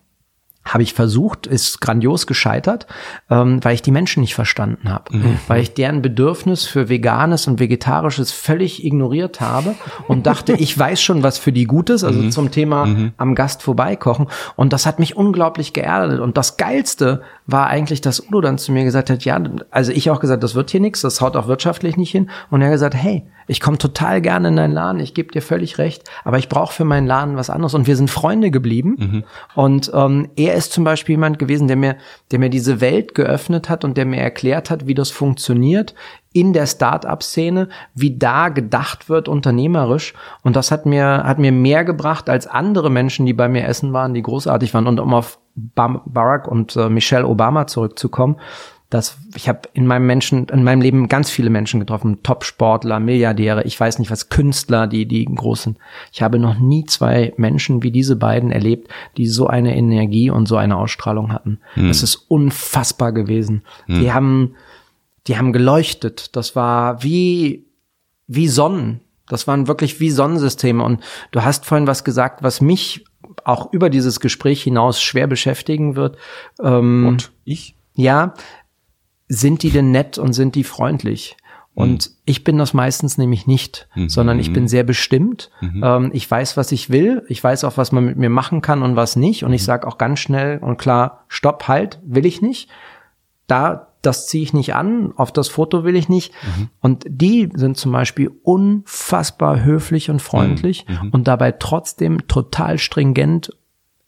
habe 0.67 0.83
ich 0.83 0.95
versucht, 0.95 1.47
ist 1.47 1.81
grandios 1.81 2.27
gescheitert, 2.27 2.87
ähm, 3.31 3.65
weil 3.65 3.75
ich 3.75 3.83
die 3.83 3.91
Menschen 3.93 4.21
nicht 4.21 4.35
verstanden 4.35 4.91
habe, 4.91 5.17
mhm. 5.17 5.39
weil 5.47 5.63
ich 5.63 5.75
deren 5.75 6.03
Bedürfnis 6.03 6.65
für 6.65 6.89
Veganes 6.89 7.47
und 7.47 7.61
Vegetarisches 7.61 8.33
völlig 8.33 8.85
ignoriert 8.85 9.41
habe 9.41 9.75
und 10.09 10.27
dachte, 10.27 10.53
ich 10.53 10.77
weiß 10.77 11.01
schon, 11.01 11.23
was 11.23 11.39
für 11.39 11.53
die 11.53 11.65
gut 11.65 11.91
ist, 11.91 12.05
also 12.05 12.21
mhm. 12.21 12.31
zum 12.31 12.51
Thema 12.51 12.87
mhm. 12.87 13.13
am 13.17 13.35
Gast 13.35 13.63
vorbeikochen. 13.63 14.27
Und 14.57 14.73
das 14.73 14.87
hat 14.87 14.99
mich 14.99 15.17
unglaublich 15.17 15.73
geerdet. 15.73 16.21
Und 16.21 16.37
das 16.37 16.57
Geilste 16.57 17.23
war 17.47 17.69
eigentlich, 17.69 18.01
dass 18.01 18.27
Udo 18.27 18.41
dann 18.41 18.59
zu 18.59 18.73
mir 18.73 18.85
gesagt 18.85 19.09
hat, 19.09 19.25
ja, 19.25 19.41
also 19.71 19.93
ich 19.93 20.11
auch 20.11 20.21
gesagt, 20.21 20.43
das 20.43 20.55
wird 20.55 20.71
hier 20.71 20.81
nichts, 20.81 21.01
das 21.01 21.21
haut 21.21 21.37
auch 21.37 21.47
wirtschaftlich 21.47 21.97
nicht 21.97 22.11
hin. 22.11 22.31
Und 22.51 22.61
er 22.61 22.69
hat 22.69 22.75
gesagt, 22.75 22.95
hey, 22.95 23.25
ich 23.47 23.61
komme 23.61 23.79
total 23.79 24.21
gerne 24.21 24.49
in 24.49 24.57
deinen 24.57 24.73
Laden, 24.73 25.01
ich 25.01 25.15
gebe 25.15 25.31
dir 25.31 25.43
völlig 25.43 25.79
recht, 25.79 26.05
aber 26.25 26.39
ich 26.39 26.49
brauche 26.49 26.73
für 26.73 26.85
meinen 26.85 27.07
Laden 27.07 27.37
was 27.37 27.51
anderes. 27.51 27.75
Und 27.75 27.87
wir 27.87 27.97
sind 27.97 28.11
Freunde 28.11 28.51
geblieben. 28.51 28.97
Mhm. 28.99 29.25
Und 29.55 29.91
ähm, 29.95 30.29
er 30.37 30.55
ist 30.55 30.73
zum 30.73 30.85
Beispiel 30.85 31.15
jemand 31.15 31.39
gewesen, 31.39 31.69
der 31.69 31.77
mir, 31.77 31.97
der 32.31 32.39
mir 32.39 32.51
diese 32.51 32.81
Welt 32.81 33.15
geöffnet 33.15 33.69
hat 33.69 33.85
und 33.85 33.97
der 33.97 34.07
mir 34.07 34.21
erklärt 34.21 34.71
hat, 34.71 34.87
wie 34.87 34.95
das 34.95 35.11
funktioniert 35.11 35.95
in 36.33 36.53
der 36.53 36.67
Start-up-Szene, 36.67 37.69
wie 37.95 38.19
da 38.19 38.51
gedacht 38.51 39.09
wird 39.09 39.27
unternehmerisch. 39.29 40.13
Und 40.43 40.55
das 40.55 40.71
hat 40.71 40.85
mir, 40.85 41.23
hat 41.25 41.39
mir 41.39 41.53
mehr 41.53 41.85
gebracht 41.85 42.29
als 42.29 42.47
andere 42.47 42.91
Menschen, 42.91 43.25
die 43.25 43.33
bei 43.33 43.49
mir 43.49 43.67
essen 43.67 43.93
waren, 43.93 44.13
die 44.13 44.23
großartig 44.23 44.75
waren. 44.75 44.87
Und 44.87 45.01
um 45.01 45.15
auf 45.15 45.39
Barack 45.55 46.47
und 46.47 46.77
äh, 46.77 46.91
Michelle 46.91 47.27
Obama 47.27 47.67
zurückzukommen, 47.67 48.37
dass 48.91 49.19
ich 49.35 49.49
habe 49.49 49.69
in 49.73 49.87
meinem 49.87 50.07
Menschen, 50.07 50.47
in 50.49 50.63
meinem 50.63 50.81
Leben 50.81 51.09
ganz 51.09 51.29
viele 51.29 51.51
Menschen 51.51 51.81
getroffen, 51.81 52.23
Top-Sportler, 52.23 53.01
Milliardäre, 53.01 53.65
ich 53.65 53.79
weiß 53.79 53.99
nicht 53.99 54.13
was, 54.13 54.29
Künstler, 54.29 54.87
die, 54.87 55.07
die 55.07 55.25
großen. 55.25 55.77
Ich 56.13 56.23
habe 56.23 56.39
noch 56.39 56.59
nie 56.59 56.85
zwei 56.85 57.33
Menschen 57.37 57.83
wie 57.83 57.91
diese 57.91 58.15
beiden 58.15 58.53
erlebt, 58.53 58.89
die 59.17 59.27
so 59.27 59.49
eine 59.49 59.77
Energie 59.77 60.31
und 60.31 60.47
so 60.47 60.57
eine 60.57 60.77
Ausstrahlung 60.77 61.33
hatten. 61.33 61.59
Hm. 61.75 61.89
Das 61.89 62.03
ist 62.03 62.15
unfassbar 62.15 63.13
gewesen. 63.13 63.63
Hm. 63.87 64.01
Die 64.01 64.13
haben, 64.13 64.55
die 65.27 65.37
haben 65.37 65.53
geleuchtet. 65.53 66.37
Das 66.37 66.55
war 66.55 67.03
wie, 67.03 67.67
wie 68.29 68.47
Sonnen. 68.47 69.01
Das 69.29 69.49
waren 69.49 69.67
wirklich 69.67 69.99
wie 69.99 70.11
Sonnensysteme. 70.11 70.85
Und 70.85 71.03
du 71.33 71.43
hast 71.43 71.67
vorhin 71.67 71.89
was 71.89 72.05
gesagt, 72.05 72.45
was 72.45 72.61
mich 72.61 73.05
auch 73.45 73.73
über 73.73 73.91
dieses 73.91 74.21
Gespräch 74.21 74.63
hinaus 74.63 75.03
schwer 75.03 75.27
beschäftigen 75.27 75.97
wird. 75.97 76.17
Ähm, 76.63 77.07
und 77.09 77.33
ich? 77.45 77.75
Ja, 77.95 78.35
sind 79.29 79.63
die 79.63 79.71
denn 79.71 79.91
nett 79.91 80.19
und 80.19 80.33
sind 80.33 80.55
die 80.55 80.65
freundlich? 80.65 81.37
Und 81.77 82.09
mhm. 82.09 82.15
ich 82.25 82.43
bin 82.43 82.57
das 82.57 82.73
meistens 82.73 83.19
nämlich 83.19 83.47
nicht, 83.47 83.87
mhm. 83.95 84.09
sondern 84.09 84.39
ich 84.39 84.51
bin 84.51 84.67
sehr 84.67 84.83
bestimmt. 84.83 85.51
Mhm. 85.61 85.83
Ähm, 85.85 86.11
ich 86.15 86.29
weiß, 86.29 86.57
was 86.57 86.73
ich 86.73 86.89
will. 86.89 87.23
Ich 87.29 87.45
weiß 87.45 87.65
auch, 87.65 87.77
was 87.77 87.93
man 87.93 88.07
mit 88.07 88.17
mir 88.17 88.31
machen 88.31 88.63
kann 88.63 88.83
und 88.83 88.97
was 88.97 89.15
nicht. 89.15 89.45
Und 89.45 89.53
ich 89.53 89.61
mhm. 89.61 89.67
sage 89.67 89.87
auch 89.87 89.99
ganz 89.99 90.21
schnell 90.21 90.59
und 90.59 90.79
klar, 90.79 91.27
stopp, 91.29 91.69
halt, 91.69 92.01
will 92.03 92.25
ich 92.25 92.41
nicht. 92.41 92.71
Da, 93.47 93.89
das 94.01 94.27
ziehe 94.27 94.43
ich 94.43 94.55
nicht 94.55 94.75
an, 94.75 95.13
auf 95.17 95.33
das 95.33 95.49
Foto 95.49 95.85
will 95.85 95.97
ich 95.97 96.09
nicht. 96.09 96.33
Mhm. 96.57 96.69
Und 96.81 97.05
die 97.09 97.51
sind 97.55 97.77
zum 97.77 97.93
Beispiel 97.93 98.33
unfassbar 98.43 99.63
höflich 99.63 100.09
und 100.09 100.23
freundlich 100.23 100.87
mhm. 100.89 101.11
und 101.11 101.29
dabei 101.29 101.53
trotzdem 101.53 102.27
total 102.27 102.79
stringent 102.79 103.51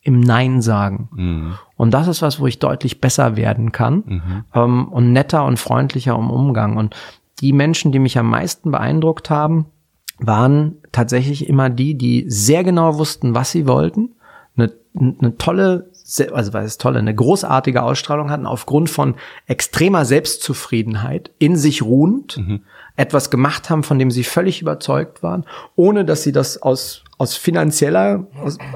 im 0.03 0.21
Nein 0.21 0.63
sagen. 0.63 1.09
Mhm. 1.13 1.55
Und 1.77 1.93
das 1.93 2.09
ist 2.09 2.23
was, 2.23 2.41
wo 2.41 2.47
ich 2.47 2.59
deutlich 2.59 3.01
besser 3.01 3.37
werden 3.37 3.73
kann 3.73 4.03
mhm. 4.07 4.45
ähm, 4.55 4.89
und 4.89 5.13
netter 5.13 5.45
und 5.45 5.59
freundlicher 5.59 6.15
im 6.15 6.31
Umgang. 6.31 6.77
Und 6.77 6.95
die 7.41 7.53
Menschen, 7.53 7.93
die 7.93 7.99
mich 7.99 8.19
am 8.19 8.29
meisten 8.31 8.71
beeindruckt 8.71 9.31
haben, 9.31 9.67
waren 10.19 10.77
tatsächlich 10.93 11.49
immer 11.49 11.71
die, 11.71 11.97
die 11.97 12.25
sehr 12.29 12.65
genau 12.65 12.99
wussten, 12.99 13.35
was 13.35 13.53
sie 13.53 13.67
wollten, 13.67 14.15
eine, 14.57 14.73
eine 14.99 15.37
tolle, 15.37 15.91
also 16.33 16.53
was 16.53 16.65
ist 16.65 16.81
tolle, 16.81 16.99
eine 16.99 17.15
großartige 17.15 17.83
Ausstrahlung 17.83 18.31
hatten, 18.31 18.47
aufgrund 18.47 18.91
von 18.91 19.15
extremer 19.47 20.05
Selbstzufriedenheit, 20.05 21.31
in 21.39 21.57
sich 21.57 21.83
ruhend, 21.83 22.39
mhm. 22.39 22.63
etwas 22.97 23.31
gemacht 23.31 23.71
haben, 23.71 23.85
von 23.85 23.99
dem 23.99 24.11
sie 24.11 24.25
völlig 24.25 24.61
überzeugt 24.61 25.23
waren, 25.23 25.45
ohne 25.77 26.05
dass 26.05 26.25
sie 26.25 26.33
das 26.33 26.61
aus 26.61 27.05
aus 27.19 27.37
finanzieller, 27.37 28.27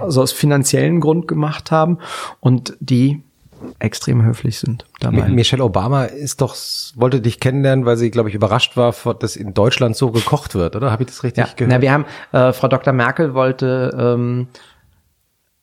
also 0.01 0.23
aus 0.23 0.33
finanziellen 0.33 1.01
Grund 1.01 1.29
gemacht 1.29 1.71
haben 1.71 1.99
und 2.41 2.77
die 2.81 3.23
extrem 3.79 4.25
höflich 4.25 4.59
sind 4.59 4.85
dabei. 5.01 5.29
Michelle 5.29 5.63
Obama 5.63 6.05
ist 6.05 6.41
doch, 6.41 6.57
wollte 6.97 7.21
dich 7.21 7.39
kennenlernen, 7.39 7.87
weil 7.87 7.97
sie, 7.97 8.11
glaube 8.11 8.29
ich, 8.29 8.35
überrascht 8.35 8.77
war, 8.77 8.93
dass 9.15 9.37
in 9.37 9.55
Deutschland 9.55 9.97
so 9.97 10.11
gekocht 10.11 10.57
wird, 10.57 10.75
oder? 10.75 10.91
Habe 10.91 11.05
ich 11.05 11.09
das 11.09 11.23
richtig 11.23 11.47
ja. 11.47 11.53
gehört? 11.55 11.73
Na, 11.73 11.81
wir 11.81 11.93
haben, 11.93 12.05
äh, 12.33 12.53
Frau 12.53 12.67
Dr. 12.67 12.93
Merkel 12.93 13.35
wollte 13.35 13.97
ähm, 13.97 14.49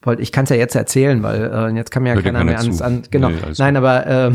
wollte, 0.01 0.22
ich 0.22 0.32
kann 0.32 0.45
es 0.45 0.49
ja 0.49 0.56
jetzt 0.56 0.75
erzählen, 0.75 1.22
weil 1.24 1.51
äh, 1.53 1.75
jetzt 1.75 1.91
kann 1.91 2.03
mir 2.03 2.09
ja 2.09 2.16
Hör 2.16 2.24
keiner 2.24 2.43
mehr 2.43 2.58
ans, 2.58 2.82
an, 2.82 3.03
genau. 3.11 3.30
Nee, 3.30 3.35
Nein, 3.58 3.75
aber 3.75 4.08
äh, 4.30 4.32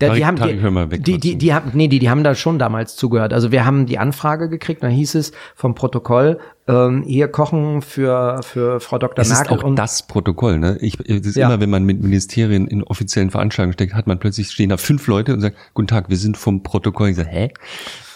der, 0.00 0.14
die 0.14 0.24
haben 0.24 0.36
die, 0.36 0.98
die, 1.00 1.18
die, 1.18 1.36
die 1.36 1.54
haben 1.54 1.70
nee, 1.74 1.88
die, 1.88 1.98
die 1.98 2.08
haben 2.08 2.22
da 2.22 2.34
schon 2.34 2.58
damals 2.58 2.94
zugehört. 2.94 3.32
Also 3.32 3.50
wir 3.50 3.64
haben 3.64 3.86
die 3.86 3.98
Anfrage 3.98 4.48
gekriegt, 4.48 4.82
da 4.82 4.88
hieß 4.88 5.16
es 5.16 5.32
vom 5.56 5.74
Protokoll, 5.74 6.38
ähm, 6.68 7.02
hier 7.02 7.28
kochen 7.28 7.82
für 7.82 8.40
für 8.42 8.80
Frau 8.80 8.98
Dr. 8.98 9.22
Es 9.22 9.28
Merkel 9.28 9.56
ist 9.56 9.62
auch 9.62 9.66
und 9.66 9.76
das 9.76 10.06
Protokoll, 10.06 10.58
ne? 10.58 10.78
Ich 10.80 10.98
es 11.00 11.26
ist 11.26 11.36
ja. 11.36 11.48
immer, 11.48 11.60
wenn 11.60 11.70
man 11.70 11.84
mit 11.84 12.02
Ministerien 12.02 12.66
in 12.68 12.84
offiziellen 12.84 13.30
Veranstaltungen 13.30 13.72
steckt, 13.72 13.94
hat 13.94 14.06
man 14.06 14.18
plötzlich 14.18 14.50
stehen 14.50 14.70
da 14.70 14.76
fünf 14.76 15.06
Leute 15.06 15.34
und 15.34 15.40
sagt, 15.40 15.56
guten 15.74 15.88
Tag, 15.88 16.08
wir 16.08 16.16
sind 16.16 16.36
vom 16.36 16.62
Protokoll. 16.62 17.10
Ich 17.10 17.16
sage, 17.16 17.28
hä? 17.30 17.50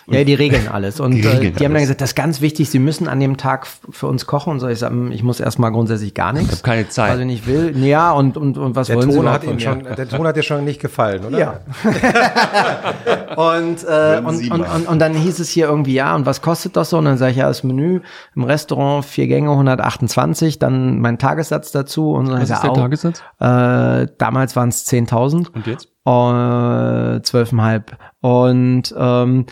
Ja, 0.08 0.22
die 0.22 0.34
regeln 0.34 0.68
alles. 0.68 1.00
Und 1.00 1.16
die, 1.16 1.22
äh, 1.22 1.28
regeln 1.28 1.54
äh, 1.54 1.58
die 1.58 1.64
haben 1.64 1.72
dann 1.72 1.82
gesagt, 1.82 2.00
das 2.00 2.10
ist 2.10 2.14
ganz 2.14 2.40
wichtig, 2.40 2.70
sie 2.70 2.78
müssen 2.78 3.08
an 3.08 3.18
dem 3.18 3.36
Tag 3.36 3.66
für 3.66 4.06
uns 4.06 4.26
kochen. 4.26 4.52
Und 4.52 4.60
so 4.60 4.68
ich 4.68 4.78
sage, 4.78 4.94
hm, 4.94 5.10
ich 5.10 5.24
muss 5.24 5.40
erstmal 5.40 5.72
grundsätzlich 5.72 6.14
gar 6.14 6.32
nichts. 6.32 6.48
Ich 6.48 6.58
habe 6.58 6.62
keine 6.62 6.88
Zeit. 6.88 7.10
Also 7.10 7.24
nicht 7.24 7.46
will. 7.46 7.76
Ja, 7.84 8.12
und, 8.12 8.36
und, 8.36 8.56
und 8.56 8.76
was 8.76 8.86
der 8.86 8.96
wollen 8.96 9.10
Ton 9.10 9.22
sie 9.22 9.30
hat 9.30 9.44
Ihnen 9.44 9.58
schon, 9.58 9.82
Der 9.82 10.08
Ton 10.08 10.26
hat 10.26 10.36
dir 10.36 10.44
schon 10.44 10.64
nicht 10.64 10.80
gefallen, 10.80 11.24
oder? 11.24 11.38
Ja. 11.38 11.60
und, 13.36 13.84
äh, 13.84 14.22
und, 14.24 14.50
und, 14.50 14.60
und, 14.60 14.88
und, 14.88 14.98
dann 15.00 15.14
hieß 15.14 15.40
es 15.40 15.48
hier 15.48 15.66
irgendwie, 15.66 15.94
ja, 15.94 16.14
und 16.14 16.24
was 16.24 16.40
kostet 16.40 16.76
das 16.76 16.90
so? 16.90 16.98
Und 16.98 17.06
dann 17.06 17.18
sage 17.18 17.32
ich, 17.32 17.38
ja, 17.38 17.48
das 17.48 17.64
Menü 17.64 18.00
im 18.36 18.44
Restaurant, 18.44 19.04
vier 19.04 19.26
Gänge, 19.26 19.50
128, 19.50 20.60
dann 20.60 21.00
mein 21.00 21.18
Tagessatz 21.18 21.72
dazu. 21.72 22.12
Und 22.12 22.26
so 22.26 22.32
was 22.32 22.42
ist 22.50 22.62
der 22.62 22.70
auch, 22.70 22.76
Tagessatz? 22.76 23.22
Äh, 23.40 24.06
damals 24.18 24.54
waren 24.54 24.68
es 24.68 24.86
10.000. 24.86 25.48
Und 25.52 25.66
jetzt? 25.66 25.88
Äh, 26.06 27.22
zwölfeinhalb. 27.22 27.96
Und 28.20 28.94
ähm, 28.96 29.46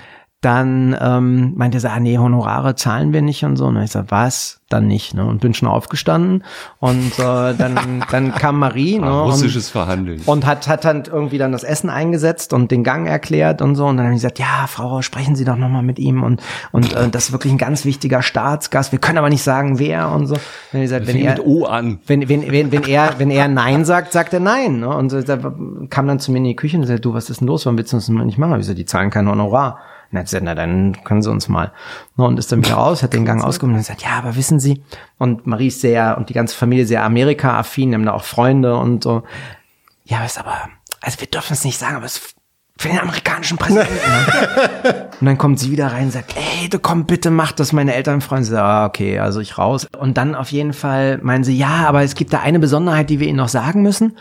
dann 0.44 0.94
ähm, 1.00 1.54
meinte 1.56 1.78
er, 1.82 1.92
ah, 1.92 2.00
nee, 2.00 2.18
Honorare 2.18 2.74
zahlen 2.74 3.14
wir 3.14 3.22
nicht 3.22 3.44
und 3.44 3.56
so. 3.56 3.66
Und 3.66 3.80
ich 3.80 3.92
sag, 3.92 4.10
was? 4.10 4.60
Dann 4.68 4.86
nicht. 4.86 5.14
Ne? 5.14 5.24
Und 5.24 5.40
bin 5.40 5.54
schon 5.54 5.68
aufgestanden. 5.68 6.44
Und 6.80 7.18
äh, 7.18 7.54
dann, 7.54 8.04
dann 8.10 8.34
kam 8.34 8.58
Marie. 8.58 8.98
ne, 8.98 9.08
russisches 9.08 9.66
und, 9.66 9.72
Verhandeln. 9.72 10.20
Und 10.26 10.44
hat, 10.44 10.68
hat 10.68 10.84
dann 10.84 11.04
irgendwie 11.04 11.38
dann 11.38 11.52
das 11.52 11.64
Essen 11.64 11.88
eingesetzt 11.88 12.52
und 12.52 12.70
den 12.70 12.84
Gang 12.84 13.06
erklärt 13.06 13.62
und 13.62 13.74
so. 13.74 13.86
Und 13.86 13.96
dann 13.96 14.06
habe 14.06 14.14
ich 14.14 14.20
gesagt, 14.20 14.38
ja, 14.38 14.66
Frau, 14.66 15.00
sprechen 15.00 15.34
Sie 15.34 15.46
doch 15.46 15.56
nochmal 15.56 15.82
mit 15.82 15.98
ihm. 15.98 16.22
Und, 16.22 16.42
und 16.72 16.92
äh, 16.92 17.08
das 17.08 17.26
ist 17.26 17.32
wirklich 17.32 17.52
ein 17.52 17.58
ganz 17.58 17.86
wichtiger 17.86 18.20
Staatsgast. 18.20 18.92
Wir 18.92 18.98
können 18.98 19.16
aber 19.16 19.30
nicht 19.30 19.42
sagen, 19.42 19.78
wer 19.78 20.10
und 20.10 20.26
so. 20.26 20.36
Dann 20.72 20.82
gesagt, 20.82 21.06
wenn 21.06 21.16
er, 21.16 21.32
mit 21.32 21.46
O 21.46 21.64
an. 21.64 22.00
Wenn, 22.06 22.28
wenn, 22.28 22.52
wenn, 22.52 22.70
wenn, 22.70 22.82
er, 22.84 23.14
wenn 23.18 23.30
er 23.30 23.48
Nein 23.48 23.86
sagt, 23.86 24.12
sagt 24.12 24.34
er 24.34 24.40
Nein. 24.40 24.80
Ne? 24.80 24.88
Und 24.88 25.08
so, 25.08 25.22
da 25.22 25.38
kam 25.88 26.06
dann 26.06 26.18
zu 26.18 26.32
mir 26.32 26.38
in 26.38 26.44
die 26.44 26.56
Küche 26.56 26.76
und 26.76 26.84
sagte, 26.84 27.00
du, 27.00 27.14
was 27.14 27.30
ist 27.30 27.40
denn 27.40 27.48
los? 27.48 27.64
Warum 27.64 27.78
willst 27.78 27.94
du 27.94 27.96
das 27.96 28.10
nicht 28.10 28.36
machen? 28.36 28.60
Ich 28.60 28.66
so, 28.66 28.74
die 28.74 28.84
zahlen 28.84 29.08
kein 29.08 29.26
Honorar. 29.26 29.78
Und 30.14 30.20
hat 30.20 30.26
gesagt, 30.26 30.44
na 30.44 30.54
dann 30.54 31.02
können 31.02 31.22
Sie 31.22 31.30
uns 31.30 31.48
mal. 31.48 31.72
Und 32.16 32.38
ist 32.38 32.52
dann 32.52 32.64
wieder 32.64 32.76
raus, 32.76 33.02
hat 33.02 33.14
den 33.14 33.24
Gang 33.24 33.42
ausgehoben 33.42 33.74
und 33.74 33.80
gesagt, 33.80 34.02
ja, 34.02 34.10
aber 34.10 34.36
wissen 34.36 34.60
Sie, 34.60 34.80
und 35.18 35.44
Marie 35.48 35.66
ist 35.66 35.80
sehr, 35.80 36.16
und 36.16 36.28
die 36.28 36.34
ganze 36.34 36.56
Familie 36.56 36.86
sehr 36.86 37.02
Amerika-affin, 37.02 37.92
haben 37.92 38.06
da 38.06 38.12
auch 38.12 38.22
Freunde 38.22 38.76
und 38.76 39.02
so. 39.02 39.24
Ja, 40.04 40.24
ist 40.24 40.38
aber, 40.38 40.68
also 41.00 41.18
wir 41.18 41.26
dürfen 41.26 41.54
es 41.54 41.64
nicht 41.64 41.78
sagen, 41.78 41.96
aber 41.96 42.06
es 42.06 42.34
für 42.76 42.88
den 42.88 43.00
amerikanischen 43.00 43.58
Präsidenten. 43.58 43.92
Ne? 43.94 45.10
und 45.20 45.26
dann 45.26 45.38
kommt 45.38 45.58
sie 45.58 45.72
wieder 45.72 45.88
rein 45.88 46.04
und 46.04 46.12
sagt, 46.12 46.36
ey, 46.36 46.68
du 46.68 46.78
komm 46.78 47.06
bitte, 47.06 47.30
mach 47.30 47.50
das, 47.50 47.72
meine 47.72 47.94
Eltern 47.94 48.20
freuen 48.20 48.44
sich. 48.44 48.56
Ah, 48.56 48.86
okay, 48.86 49.18
also 49.18 49.40
ich 49.40 49.58
raus. 49.58 49.88
Und 49.98 50.16
dann 50.16 50.36
auf 50.36 50.50
jeden 50.52 50.72
Fall 50.72 51.18
meinen 51.22 51.42
sie, 51.42 51.56
ja, 51.56 51.86
aber 51.88 52.02
es 52.02 52.14
gibt 52.14 52.32
da 52.32 52.40
eine 52.40 52.60
Besonderheit, 52.60 53.10
die 53.10 53.18
wir 53.18 53.26
Ihnen 53.26 53.38
noch 53.38 53.48
sagen 53.48 53.82
müssen. 53.82 54.16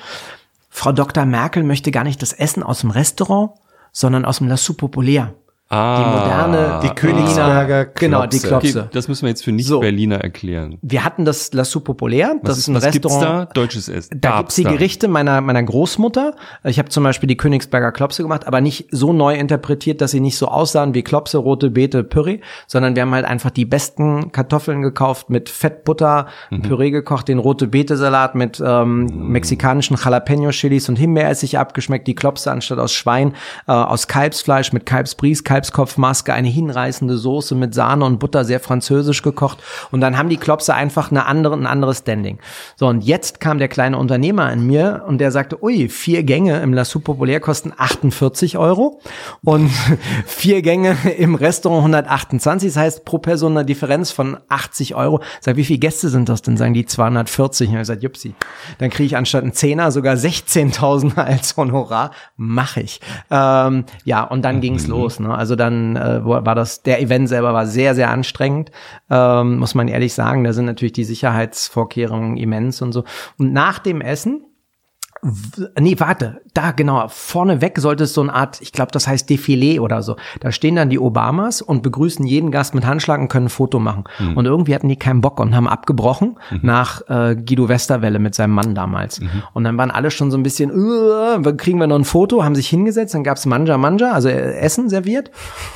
Frau 0.70 0.92
Dr. 0.92 1.26
Merkel 1.26 1.62
möchte 1.64 1.92
gar 1.92 2.04
nicht 2.04 2.20
das 2.24 2.34
Essen 2.34 2.64
aus 2.64 2.82
dem 2.82 2.90
Restaurant, 2.90 3.52
sondern 3.92 4.26
aus 4.26 4.40
dem 4.40 4.48
La 4.48 4.58
Soupe 4.58 4.80
Populaire. 4.80 5.34
Ah, 5.70 5.98
die 5.98 6.20
moderne, 6.20 6.80
die 6.84 6.90
Königsberger 6.90 7.86
genau, 7.86 8.28
die 8.28 8.38
Klopse. 8.38 8.48
Klopse. 8.48 8.80
Okay, 8.82 8.90
das 8.92 9.08
müssen 9.08 9.24
wir 9.24 9.30
jetzt 9.30 9.44
für 9.44 9.50
So. 9.52 9.56
Nicht-Berliner 9.56 10.18
erklären. 10.18 10.78
Wir 10.84 11.04
hatten 11.04 11.26
das 11.26 11.52
La 11.54 11.64
Soupe 11.66 11.86
Populaire, 11.86 12.36
das 12.44 12.52
Was, 12.52 12.58
ist 12.60 12.68
ein 12.68 12.76
was 12.76 12.92
gibt's 12.92 13.08
Restaurant. 13.12 13.50
da? 13.50 13.54
Deutsches 13.54 13.90
Essen. 13.90 14.20
Da 14.22 14.38
gibt's 14.40 14.56
die 14.56 14.66
Gerichte 14.66 15.08
meiner, 15.08 15.42
meiner 15.42 15.64
Großmutter. 15.64 16.36
Ich 16.64 16.78
habe 16.78 16.90
zum 16.90 17.04
Beispiel 17.04 17.28
die 17.28 17.38
Königsberger 17.38 17.92
Klopse 17.92 18.22
gemacht, 18.22 18.46
aber 18.46 18.62
nicht 18.62 18.88
so 18.92 19.14
neu 19.14 19.34
interpretiert, 19.36 20.02
dass 20.02 20.12
sie 20.12 20.20
nicht 20.20 20.38
so 20.38 20.48
aussahen 20.48 20.94
wie 20.94 21.02
Klopse, 21.02 21.40
rote 21.40 21.72
Beete, 21.72 22.04
Püree, 22.04 22.42
sondern 22.68 22.96
wir 22.96 23.02
haben 23.02 23.14
halt 23.14 23.26
einfach 23.26 23.50
die 23.50 23.66
besten 23.66 24.32
Kartoffeln 24.32 24.84
gekauft 24.84 25.32
mit 25.32 25.50
Fettbutter, 25.50 26.28
ein 26.52 26.62
Püree 26.62 26.92
gekocht, 26.92 27.28
den 27.30 27.40
rote 27.40 27.66
Beete 27.68 27.98
Salat 27.98 28.36
mit 28.36 28.62
ähm, 28.64 29.30
mexikanischen 29.32 29.96
Jalapeno-Chilis 29.98 30.88
und 30.90 30.98
Himbeeressig 30.98 31.58
abgeschmeckt, 31.58 32.08
die 32.08 32.16
Klopse 32.16 32.52
anstatt 32.52 32.78
aus 32.78 32.94
Schwein, 32.94 33.34
äh, 33.68 33.72
aus 33.72 34.08
Kalbsfleisch 34.08 34.72
mit 34.74 34.86
Kalbsbries, 34.86 35.44
Kalbskopfmaske, 35.54 36.34
eine 36.34 36.48
hinreißende 36.48 37.16
Soße 37.16 37.54
mit 37.54 37.76
Sahne 37.76 38.06
und 38.06 38.18
Butter, 38.18 38.44
sehr 38.44 38.60
französisch 38.60 39.22
gekocht. 39.22 39.60
Und 39.92 40.02
dann 40.02 40.18
haben 40.18 40.30
die 40.30 40.38
Klopse 40.38 40.74
einfach 40.74 41.12
eine 41.12 41.28
andere, 41.28 41.54
ein 41.54 41.68
anderes 41.68 42.00
Standing. 42.00 42.40
So, 42.76 42.88
und 42.88 43.04
jetzt 43.04 43.40
kam 43.40 43.60
der 43.60 43.68
kleine 43.68 44.00
Unternehmer 44.00 44.52
in 44.52 44.66
mir 44.66 45.04
und 45.08 45.20
der 45.20 45.30
sagte, 45.30 45.64
ui, 45.64 45.90
vier 45.90 46.24
Gänge 46.24 46.60
im 46.62 46.74
La 46.74 46.86
Soupe 46.86 47.04
Populaire 47.04 47.40
kosten 47.40 47.72
48 47.78 48.58
Euro 48.58 49.00
und 49.44 49.70
vier 50.26 50.64
Gänge 50.64 50.98
im 51.20 51.36
Restaurant 51.36 51.82
128. 51.82 52.74
Das 52.74 52.82
heißt, 52.82 53.06
pro 53.06 53.20
Person 53.20 53.56
eine 53.56 53.64
Differenz 53.64 54.10
von 54.10 54.38
80 54.50 54.96
Euro. 54.96 55.22
Sag, 55.40 55.56
wie 55.56 55.66
viele 55.66 55.78
Gäste 55.78 56.10
sind 56.10 56.30
das 56.30 56.42
denn? 56.42 56.58
Sagen 56.58 56.74
die 56.74 56.88
240. 56.88 57.70
Und 57.70 57.80
ich 57.80 57.86
sag, 57.86 58.02
jupsi. 58.02 58.34
Dann 58.80 58.90
kriege 58.90 59.06
ich 59.06 59.18
anstatt 59.18 59.44
einen 59.44 59.54
Zehner 59.54 59.92
sogar 59.92 60.16
16.000 60.16 61.16
als 61.24 61.56
Honorar. 61.56 62.10
Mach 62.38 62.78
ich. 62.78 63.02
Ähm, 63.30 63.86
ja, 64.04 64.24
und 64.24 64.42
dann 64.42 64.60
ging's 64.60 64.88
los. 64.88 65.20
Ne? 65.20 65.43
Also 65.44 65.58
dann 65.58 65.98
äh, 65.98 66.24
war 66.24 66.56
das, 66.56 66.84
der 66.84 67.02
Event 67.02 67.28
selber 67.28 67.54
war 67.54 67.66
sehr, 67.66 67.96
sehr 67.96 68.10
anstrengend, 68.10 68.72
ähm, 69.10 69.58
muss 69.58 69.76
man 69.76 69.90
ehrlich 69.90 70.14
sagen. 70.14 70.46
Da 70.46 70.54
sind 70.54 70.64
natürlich 70.64 70.94
die 70.94 71.04
Sicherheitsvorkehrungen 71.04 72.38
immens 72.38 72.82
und 72.82 72.94
so. 72.94 73.04
Und 73.38 73.52
nach 73.52 73.80
dem 73.80 74.00
Essen 74.00 74.46
Nee, 75.80 75.96
warte, 76.00 76.42
da 76.54 76.72
genau, 76.72 77.08
vorneweg 77.08 77.80
sollte 77.80 78.04
es 78.04 78.14
so 78.14 78.22
eine 78.22 78.34
Art, 78.34 78.62
ich 78.62 78.72
glaube, 78.72 78.92
das 78.92 79.08
heißt 79.08 79.30
Defilé 79.30 79.80
oder 79.80 80.02
so. 80.02 80.16
Da 80.40 80.52
stehen 80.52 80.76
dann 80.76 80.90
die 80.90 81.00
Obamas 81.00 81.62
und 81.62 81.82
begrüßen 81.84 82.26
jeden 82.26 82.52
Gast 82.52 82.76
mit 82.76 82.86
Handschlag 82.86 83.20
und 83.20 83.30
können 83.30 83.46
ein 83.46 83.50
Foto 83.50 83.80
machen. 83.80 84.04
Und 84.36 84.46
irgendwie 84.46 84.76
hatten 84.76 84.90
die 84.90 84.98
keinen 84.98 85.22
Bock 85.22 85.40
und 85.40 85.56
haben 85.56 85.68
abgebrochen 85.68 86.38
nach 86.62 87.02
äh, 87.08 87.36
Guido 87.36 87.70
Westerwelle 87.70 88.20
mit 88.20 88.36
seinem 88.36 88.52
Mann 88.52 88.76
damals. 88.76 89.22
Und 89.54 89.64
dann 89.64 89.78
waren 89.78 89.92
alle 89.92 90.12
schon 90.12 90.32
so 90.32 90.38
ein 90.38 90.44
bisschen, 90.44 90.70
kriegen 91.58 91.80
wir 91.80 91.88
noch 91.88 91.98
ein 91.98 92.06
Foto, 92.06 92.44
haben 92.44 92.56
sich 92.56 92.68
hingesetzt, 92.68 93.14
dann 93.14 93.24
gab's 93.24 93.46
Manja 93.46 93.78
Manja, 93.78 94.12
also 94.12 94.30
äh, 94.30 94.56
Essen 94.56 94.90
serviert. 94.90 95.32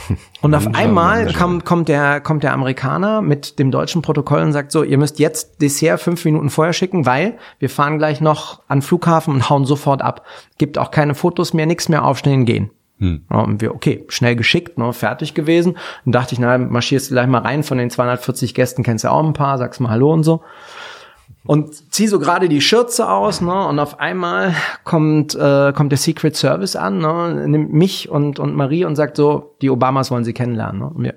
Und 0.42 0.54
auf 0.54 0.68
einmal 0.76 1.34
kommt, 1.34 1.66
kommt, 1.66 1.90
der, 1.90 2.22
kommt 2.22 2.44
der 2.44 2.54
Amerikaner 2.54 3.22
mit 3.22 3.58
dem 3.60 3.72
deutschen 3.72 4.02
Protokoll 4.02 4.42
und 4.42 4.54
sagt 4.54 4.72
so, 4.72 4.84
ihr 4.84 4.98
müsst 4.98 5.20
jetzt 5.20 5.62
Dessert 5.62 6.00
fünf 6.00 6.24
Minuten 6.26 6.50
vorher 6.50 6.74
schicken, 6.74 7.06
weil 7.06 7.38
wir 7.60 7.70
fahren 7.70 7.98
gleich 7.98 8.22
noch 8.22 8.62
an 8.68 8.82
Flughafen 8.82 9.34
und 9.34 9.50
hauen 9.50 9.66
sofort 9.66 10.02
ab. 10.02 10.26
Gibt 10.58 10.78
auch 10.78 10.92
keine 10.92 11.16
Fotos 11.16 11.54
mehr, 11.54 11.66
nichts 11.66 11.90
mehr 11.90 12.06
aufstehen, 12.06 12.46
gehen. 12.46 12.70
Ja, 13.32 13.40
und 13.40 13.62
wir, 13.62 13.76
okay, 13.76 14.06
schnell 14.10 14.36
geschickt, 14.36 14.78
ne, 14.78 14.92
fertig 14.92 15.34
gewesen. 15.34 15.78
Dann 16.06 16.14
dachte 16.14 16.34
ich, 16.34 16.40
na, 16.40 16.58
marschierst 16.58 17.10
du 17.10 17.14
gleich 17.14 17.28
mal 17.28 17.42
rein, 17.42 17.64
von 17.64 17.78
den 17.78 17.90
240 17.90 18.56
Gästen 18.56 18.84
kennst 18.84 19.04
du 19.04 19.10
ja 19.10 19.14
auch 19.14 19.24
ein 19.24 19.34
paar, 19.34 19.58
sagst 19.58 19.80
mal 19.80 19.90
Hallo 19.90 20.12
und 20.12 20.24
so. 20.24 20.42
Und 21.48 21.94
zieh 21.94 22.08
so 22.08 22.20
gerade 22.20 22.50
die 22.50 22.60
Schürze 22.60 23.10
aus, 23.10 23.40
ne? 23.40 23.68
Und 23.68 23.80
auf 23.80 24.00
einmal 24.00 24.54
kommt, 24.84 25.34
äh, 25.34 25.72
kommt 25.72 25.92
der 25.92 25.98
Secret 25.98 26.36
Service 26.36 26.76
an, 26.76 26.98
ne? 27.00 27.48
Nimmt 27.48 27.72
mich 27.72 28.10
und, 28.10 28.38
und 28.38 28.54
Marie 28.54 28.84
und 28.84 28.98
sagt 28.98 29.16
so, 29.16 29.56
die 29.62 29.70
Obamas 29.70 30.12
wollen 30.12 30.26
sie 30.26 30.34
kennenlernen. 30.34 30.80
Ne? 30.82 30.90
Und 30.90 31.04
wir 31.04 31.14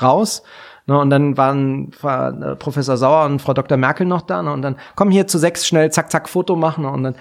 raus. 0.00 0.42
Ne? 0.86 0.98
Und 0.98 1.10
dann 1.10 1.36
waren 1.38 1.90
war, 2.02 2.42
äh, 2.42 2.56
Professor 2.56 2.98
Sauer 2.98 3.24
und 3.24 3.40
Frau 3.40 3.54
Dr. 3.54 3.78
Merkel 3.78 4.06
noch 4.06 4.22
da, 4.22 4.42
ne? 4.42 4.52
Und 4.52 4.60
dann 4.60 4.76
komm 4.94 5.10
hier 5.10 5.26
zu 5.26 5.38
sechs 5.38 5.66
schnell, 5.66 5.90
zack, 5.90 6.10
zack, 6.10 6.28
Foto 6.28 6.54
machen. 6.54 6.84
Ne? 6.84 6.90
Und 6.90 7.02
dann 7.04 7.14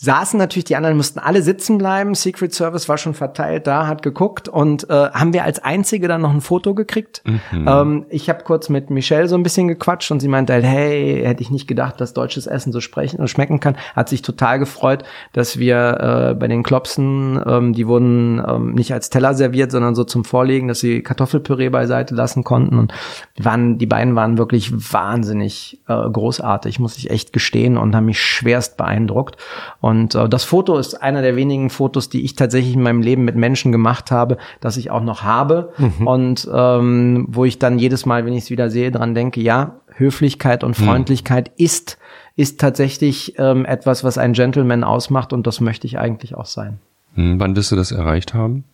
saßen 0.00 0.38
natürlich, 0.38 0.64
die 0.64 0.76
anderen 0.76 0.96
mussten 0.96 1.18
alle 1.18 1.42
sitzen 1.42 1.76
bleiben. 1.76 2.14
Secret 2.14 2.54
Service 2.54 2.88
war 2.88 2.98
schon 2.98 3.14
verteilt 3.14 3.66
da, 3.66 3.88
hat 3.88 4.02
geguckt 4.02 4.48
und 4.48 4.88
äh, 4.88 4.92
haben 4.92 5.32
wir 5.32 5.42
als 5.42 5.58
Einzige 5.58 6.06
dann 6.06 6.20
noch 6.20 6.32
ein 6.32 6.40
Foto 6.40 6.72
gekriegt. 6.74 7.22
Ähm, 7.52 8.06
ich 8.08 8.28
habe 8.28 8.44
kurz 8.44 8.68
mit 8.68 8.90
Michelle 8.90 9.26
so 9.26 9.34
ein 9.34 9.42
bisschen 9.42 9.66
gequatscht 9.66 10.12
und 10.12 10.20
sie 10.20 10.28
meinte 10.28 10.52
halt, 10.52 10.64
hey, 10.64 11.22
hätte 11.24 11.42
ich 11.42 11.50
nicht 11.50 11.66
gedacht, 11.66 12.00
dass 12.00 12.14
deutsches 12.14 12.46
Essen 12.46 12.72
so 12.72 12.80
sprechen 12.80 13.18
und 13.18 13.26
schmecken 13.26 13.58
kann. 13.58 13.76
Hat 13.96 14.08
sich 14.08 14.22
total 14.22 14.60
gefreut, 14.60 15.02
dass 15.32 15.58
wir 15.58 16.30
äh, 16.30 16.34
bei 16.34 16.46
den 16.46 16.62
Klopsen, 16.62 17.42
ähm, 17.44 17.72
die 17.72 17.88
wurden 17.88 18.40
ähm, 18.46 18.74
nicht 18.74 18.92
als 18.92 19.10
Teller 19.10 19.34
serviert, 19.34 19.72
sondern 19.72 19.96
so 19.96 20.04
zum 20.04 20.24
Vorlegen, 20.24 20.68
dass 20.68 20.78
sie 20.78 21.02
Kartoffelpüree 21.02 21.70
beiseite 21.70 22.14
lassen 22.14 22.44
konnten 22.44 22.78
und 22.78 22.92
die 23.36 23.44
waren, 23.44 23.78
die 23.78 23.86
beiden 23.86 24.14
waren 24.14 24.38
wirklich 24.38 24.72
wahnsinnig 24.92 25.80
äh, 25.88 26.08
großartig, 26.08 26.78
muss 26.78 26.98
ich 26.98 27.10
echt 27.10 27.32
gestehen 27.32 27.76
und 27.76 27.96
haben 27.96 28.06
mich 28.06 28.20
schwerst 28.20 28.76
beeindruckt. 28.76 29.36
Und 29.80 29.87
äh, 30.14 30.28
das 30.28 30.44
Foto 30.44 30.78
ist 30.78 30.94
einer 30.94 31.22
der 31.22 31.36
wenigen 31.36 31.70
Fotos, 31.70 32.08
die 32.08 32.24
ich 32.24 32.36
tatsächlich 32.36 32.74
in 32.74 32.82
meinem 32.82 33.02
Leben 33.02 33.24
mit 33.24 33.36
Menschen 33.36 33.72
gemacht 33.72 34.10
habe, 34.10 34.38
das 34.60 34.76
ich 34.76 34.90
auch 34.90 35.02
noch 35.02 35.22
habe. 35.22 35.72
Und 36.04 36.48
ähm, 36.52 37.26
wo 37.28 37.44
ich 37.44 37.58
dann 37.58 37.78
jedes 37.78 38.06
Mal, 38.06 38.24
wenn 38.26 38.32
ich 38.32 38.44
es 38.44 38.50
wieder 38.50 38.70
sehe, 38.70 38.90
dran 38.90 39.14
denke, 39.14 39.40
ja, 39.40 39.80
Höflichkeit 39.94 40.62
und 40.64 40.76
Freundlichkeit 40.76 41.50
ist, 41.56 41.98
ist 42.36 42.60
tatsächlich 42.60 43.34
ähm, 43.38 43.64
etwas, 43.64 44.04
was 44.04 44.16
ein 44.16 44.32
Gentleman 44.32 44.84
ausmacht 44.84 45.32
und 45.32 45.46
das 45.46 45.60
möchte 45.60 45.86
ich 45.86 45.98
eigentlich 45.98 46.36
auch 46.36 46.46
sein. 46.46 46.78
Hm, 47.14 47.40
wann 47.40 47.56
wirst 47.56 47.72
du 47.72 47.76
das 47.76 47.90
erreicht 47.90 48.32
haben? 48.32 48.64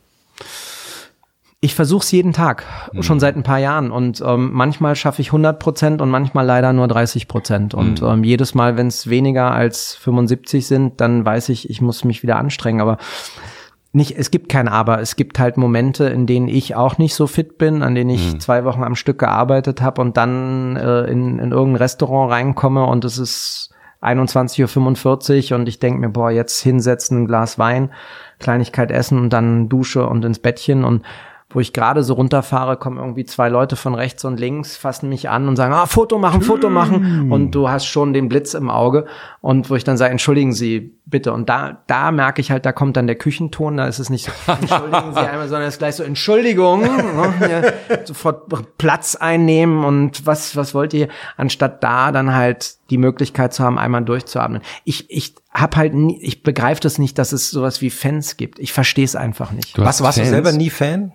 Ich 1.60 1.74
versuche 1.74 2.02
es 2.02 2.12
jeden 2.12 2.34
Tag, 2.34 2.64
schon 3.00 3.20
seit 3.20 3.36
ein 3.36 3.42
paar 3.42 3.58
Jahren. 3.58 3.90
Und 3.90 4.22
ähm, 4.24 4.50
manchmal 4.52 4.96
schaffe 4.96 5.22
ich 5.22 5.28
100 5.28 5.58
Prozent 5.58 6.02
und 6.02 6.10
manchmal 6.10 6.44
leider 6.44 6.74
nur 6.74 6.88
30 6.88 7.26
Prozent. 7.26 7.72
Und 7.72 8.02
ähm, 8.02 8.22
jedes 8.22 8.54
Mal, 8.54 8.76
wenn 8.76 8.88
es 8.88 9.08
weniger 9.08 9.50
als 9.50 9.94
75 9.94 10.66
sind, 10.66 11.00
dann 11.00 11.24
weiß 11.24 11.48
ich, 11.48 11.70
ich 11.70 11.80
muss 11.80 12.04
mich 12.04 12.22
wieder 12.22 12.36
anstrengen. 12.36 12.82
Aber 12.82 12.98
nicht, 13.94 14.18
es 14.18 14.30
gibt 14.30 14.48
kein 14.48 14.66
Aber. 14.66 15.00
Es 15.00 15.14
gibt 15.16 15.38
halt 15.38 15.56
Momente, 15.56 16.06
in 16.06 16.26
denen 16.26 16.48
ich 16.48 16.74
auch 16.74 16.98
nicht 16.98 17.14
so 17.14 17.28
fit 17.28 17.58
bin, 17.58 17.82
an 17.82 17.94
denen 17.94 18.10
ich 18.10 18.40
zwei 18.40 18.64
Wochen 18.64 18.82
am 18.82 18.96
Stück 18.96 19.20
gearbeitet 19.20 19.80
habe 19.80 20.02
und 20.02 20.16
dann 20.16 20.76
äh, 20.76 21.04
in, 21.04 21.38
in 21.38 21.52
irgendein 21.52 21.76
Restaurant 21.76 22.32
reinkomme 22.32 22.84
und 22.84 23.04
es 23.04 23.18
ist 23.18 23.70
21.45 24.02 25.52
Uhr 25.52 25.58
und 25.58 25.68
ich 25.68 25.78
denke 25.78 26.00
mir, 26.00 26.08
boah, 26.10 26.30
jetzt 26.30 26.60
hinsetzen, 26.60 27.22
ein 27.22 27.26
Glas 27.26 27.58
Wein, 27.58 27.90
Kleinigkeit 28.40 28.90
essen 28.90 29.18
und 29.18 29.30
dann 29.30 29.68
Dusche 29.68 30.06
und 30.06 30.24
ins 30.24 30.40
Bettchen 30.40 30.84
und 30.84 31.04
wo 31.54 31.60
ich 31.60 31.72
gerade 31.72 32.02
so 32.02 32.14
runterfahre, 32.14 32.76
kommen 32.76 32.98
irgendwie 32.98 33.24
zwei 33.24 33.48
Leute 33.48 33.76
von 33.76 33.94
rechts 33.94 34.24
und 34.24 34.40
links, 34.40 34.76
fassen 34.76 35.08
mich 35.08 35.30
an 35.30 35.46
und 35.46 35.54
sagen, 35.54 35.72
ah, 35.72 35.86
Foto 35.86 36.18
machen, 36.18 36.42
Foto 36.42 36.68
machen. 36.68 37.30
Und 37.30 37.52
du 37.52 37.68
hast 37.70 37.86
schon 37.86 38.12
den 38.12 38.28
Blitz 38.28 38.54
im 38.54 38.68
Auge. 38.68 39.06
Und 39.40 39.70
wo 39.70 39.76
ich 39.76 39.84
dann 39.84 39.96
sage, 39.96 40.10
entschuldigen 40.10 40.52
Sie 40.52 40.98
bitte. 41.06 41.32
Und 41.32 41.48
da, 41.48 41.82
da 41.86 42.10
merke 42.10 42.40
ich 42.40 42.50
halt, 42.50 42.66
da 42.66 42.72
kommt 42.72 42.96
dann 42.96 43.06
der 43.06 43.14
Küchenton, 43.14 43.76
da 43.76 43.86
ist 43.86 44.00
es 44.00 44.10
nicht 44.10 44.24
so, 44.26 44.52
entschuldigen 44.52 45.12
Sie 45.14 45.20
einmal, 45.20 45.48
sondern 45.48 45.68
es 45.68 45.74
ist 45.74 45.78
gleich 45.78 45.94
so, 45.94 46.02
Entschuldigung, 46.02 46.80
ne, 46.80 47.72
sofort 48.04 48.76
Platz 48.76 49.14
einnehmen 49.14 49.84
und 49.84 50.26
was, 50.26 50.56
was 50.56 50.74
wollt 50.74 50.92
ihr, 50.92 51.08
anstatt 51.36 51.84
da 51.84 52.10
dann 52.10 52.34
halt 52.34 52.78
die 52.90 52.98
Möglichkeit 52.98 53.54
zu 53.54 53.62
haben, 53.62 53.78
einmal 53.78 54.02
durchzuatmen. 54.02 54.60
Ich, 54.84 55.08
ich 55.08 55.36
hab 55.52 55.76
halt 55.76 55.94
nie, 55.94 56.20
ich 56.20 56.42
begreife 56.42 56.80
das 56.80 56.98
nicht, 56.98 57.16
dass 57.16 57.32
es 57.32 57.50
sowas 57.50 57.80
wie 57.80 57.90
Fans 57.90 58.36
gibt. 58.36 58.58
Ich 58.58 58.72
verstehe 58.72 59.04
es 59.04 59.14
einfach 59.14 59.52
nicht. 59.52 59.78
Du 59.78 59.82
Was, 59.82 60.02
warst 60.02 60.18
du 60.18 60.22
Fans? 60.22 60.30
selber 60.30 60.50
nie 60.50 60.70
Fan 60.70 61.12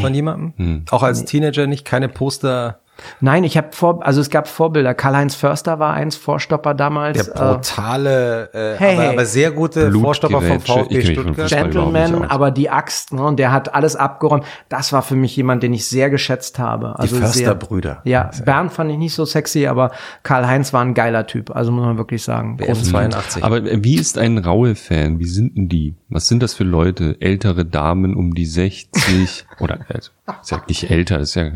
von 0.00 0.14
jemandem? 0.14 0.84
Auch 0.90 1.02
als 1.02 1.24
Teenager 1.24 1.66
nicht? 1.66 1.84
Keine 1.84 2.08
Poster? 2.08 2.80
Nein, 3.20 3.44
ich 3.44 3.56
habe 3.56 3.68
vor, 3.72 4.04
also 4.04 4.20
es 4.20 4.30
gab 4.30 4.48
Vorbilder. 4.48 4.94
Karl-Heinz 4.94 5.34
Förster 5.34 5.78
war 5.78 5.94
eins, 5.94 6.16
Vorstopper 6.16 6.74
damals. 6.74 7.30
Der 7.30 7.34
äh, 7.34 7.54
brutale, 7.54 8.50
äh, 8.52 8.76
Hey, 8.78 8.94
aber, 8.94 9.02
hey. 9.02 9.12
aber 9.12 9.24
sehr 9.24 9.50
gute 9.50 9.90
Vorstopper 9.92 10.40
vom. 10.42 10.60
VfB 10.60 11.02
Stuttgart. 11.12 11.48
Gentleman, 11.48 12.24
aber 12.24 12.50
die 12.50 12.70
Axt, 12.70 13.12
ne, 13.12 13.22
und 13.22 13.38
der 13.38 13.52
hat 13.52 13.74
alles 13.74 13.96
abgeräumt. 13.96 14.44
Das 14.68 14.92
war 14.92 15.02
für 15.02 15.16
mich 15.16 15.36
jemand, 15.36 15.62
den 15.62 15.72
ich 15.74 15.88
sehr 15.88 16.10
geschätzt 16.10 16.58
habe. 16.58 16.98
Also 16.98 17.16
sehr- 17.16 17.26
Förster-Brüder. 17.26 18.00
Ja, 18.04 18.30
Bernd 18.44 18.72
fand 18.72 18.90
ich 18.90 18.98
nicht 18.98 19.14
so 19.14 19.24
sexy, 19.24 19.66
aber 19.66 19.90
Karl-Heinz 20.22 20.72
war 20.72 20.82
ein 20.82 20.94
geiler 20.94 21.26
Typ. 21.26 21.54
Also 21.54 21.70
muss 21.72 21.84
man 21.84 21.98
wirklich 21.98 22.22
sagen. 22.22 22.56
BF 22.56 22.82
82. 22.82 23.44
Aber 23.44 23.58
äh, 23.58 23.82
wie 23.82 23.96
ist 23.96 24.18
ein 24.18 24.38
Raue-Fan? 24.38 25.18
Wie 25.18 25.26
sind 25.26 25.56
denn 25.56 25.68
die? 25.68 25.94
Was 26.08 26.28
sind 26.28 26.42
das 26.42 26.54
für 26.54 26.64
Leute? 26.64 27.16
Ältere 27.20 27.64
Damen 27.64 28.14
um 28.14 28.34
die 28.34 28.46
60? 28.46 29.46
oder, 29.60 29.78
also, 29.88 30.10
ist 30.42 30.50
ja 30.50 30.62
nicht 30.66 30.90
älter, 30.90 31.18
ist 31.20 31.34
ja, 31.34 31.50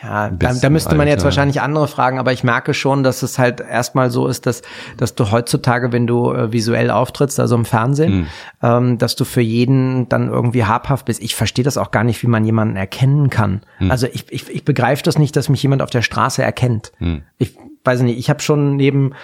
Ja, 0.00 0.30
da, 0.30 0.54
da 0.54 0.70
müsste 0.70 0.94
man 0.94 1.08
jetzt 1.08 1.18
Alter. 1.18 1.24
wahrscheinlich 1.24 1.60
andere 1.60 1.88
fragen, 1.88 2.20
aber 2.20 2.32
ich 2.32 2.44
merke 2.44 2.72
schon, 2.72 3.02
dass 3.02 3.22
es 3.22 3.36
halt 3.36 3.60
erstmal 3.60 4.10
so 4.10 4.28
ist, 4.28 4.46
dass, 4.46 4.62
dass 4.96 5.16
du 5.16 5.32
heutzutage, 5.32 5.92
wenn 5.92 6.06
du 6.06 6.32
äh, 6.32 6.52
visuell 6.52 6.92
auftrittst, 6.92 7.40
also 7.40 7.56
im 7.56 7.64
Fernsehen, 7.64 8.28
ähm, 8.62 8.98
dass 8.98 9.16
du 9.16 9.24
für 9.24 9.40
jeden 9.40 10.08
dann 10.08 10.28
irgendwie 10.28 10.64
habhaft 10.64 11.06
bist. 11.06 11.20
Ich 11.20 11.34
verstehe 11.34 11.64
das 11.64 11.76
auch 11.76 11.90
gar 11.90 12.04
nicht, 12.04 12.22
wie 12.22 12.28
man 12.28 12.44
jemanden 12.44 12.76
erkennen 12.76 13.28
kann. 13.28 13.62
Also 13.88 14.06
ich, 14.06 14.30
ich, 14.30 14.48
ich 14.48 14.64
begreife 14.64 15.02
das 15.02 15.18
nicht, 15.18 15.34
dass 15.34 15.48
mich 15.48 15.62
jemand 15.62 15.82
auf 15.82 15.90
der 15.90 16.02
Straße 16.02 16.42
erkennt. 16.42 16.92
Ich 17.38 17.56
weiß 17.84 18.02
nicht, 18.02 18.18
ich 18.18 18.30
habe 18.30 18.40
schon 18.40 18.76
neben 18.76 19.14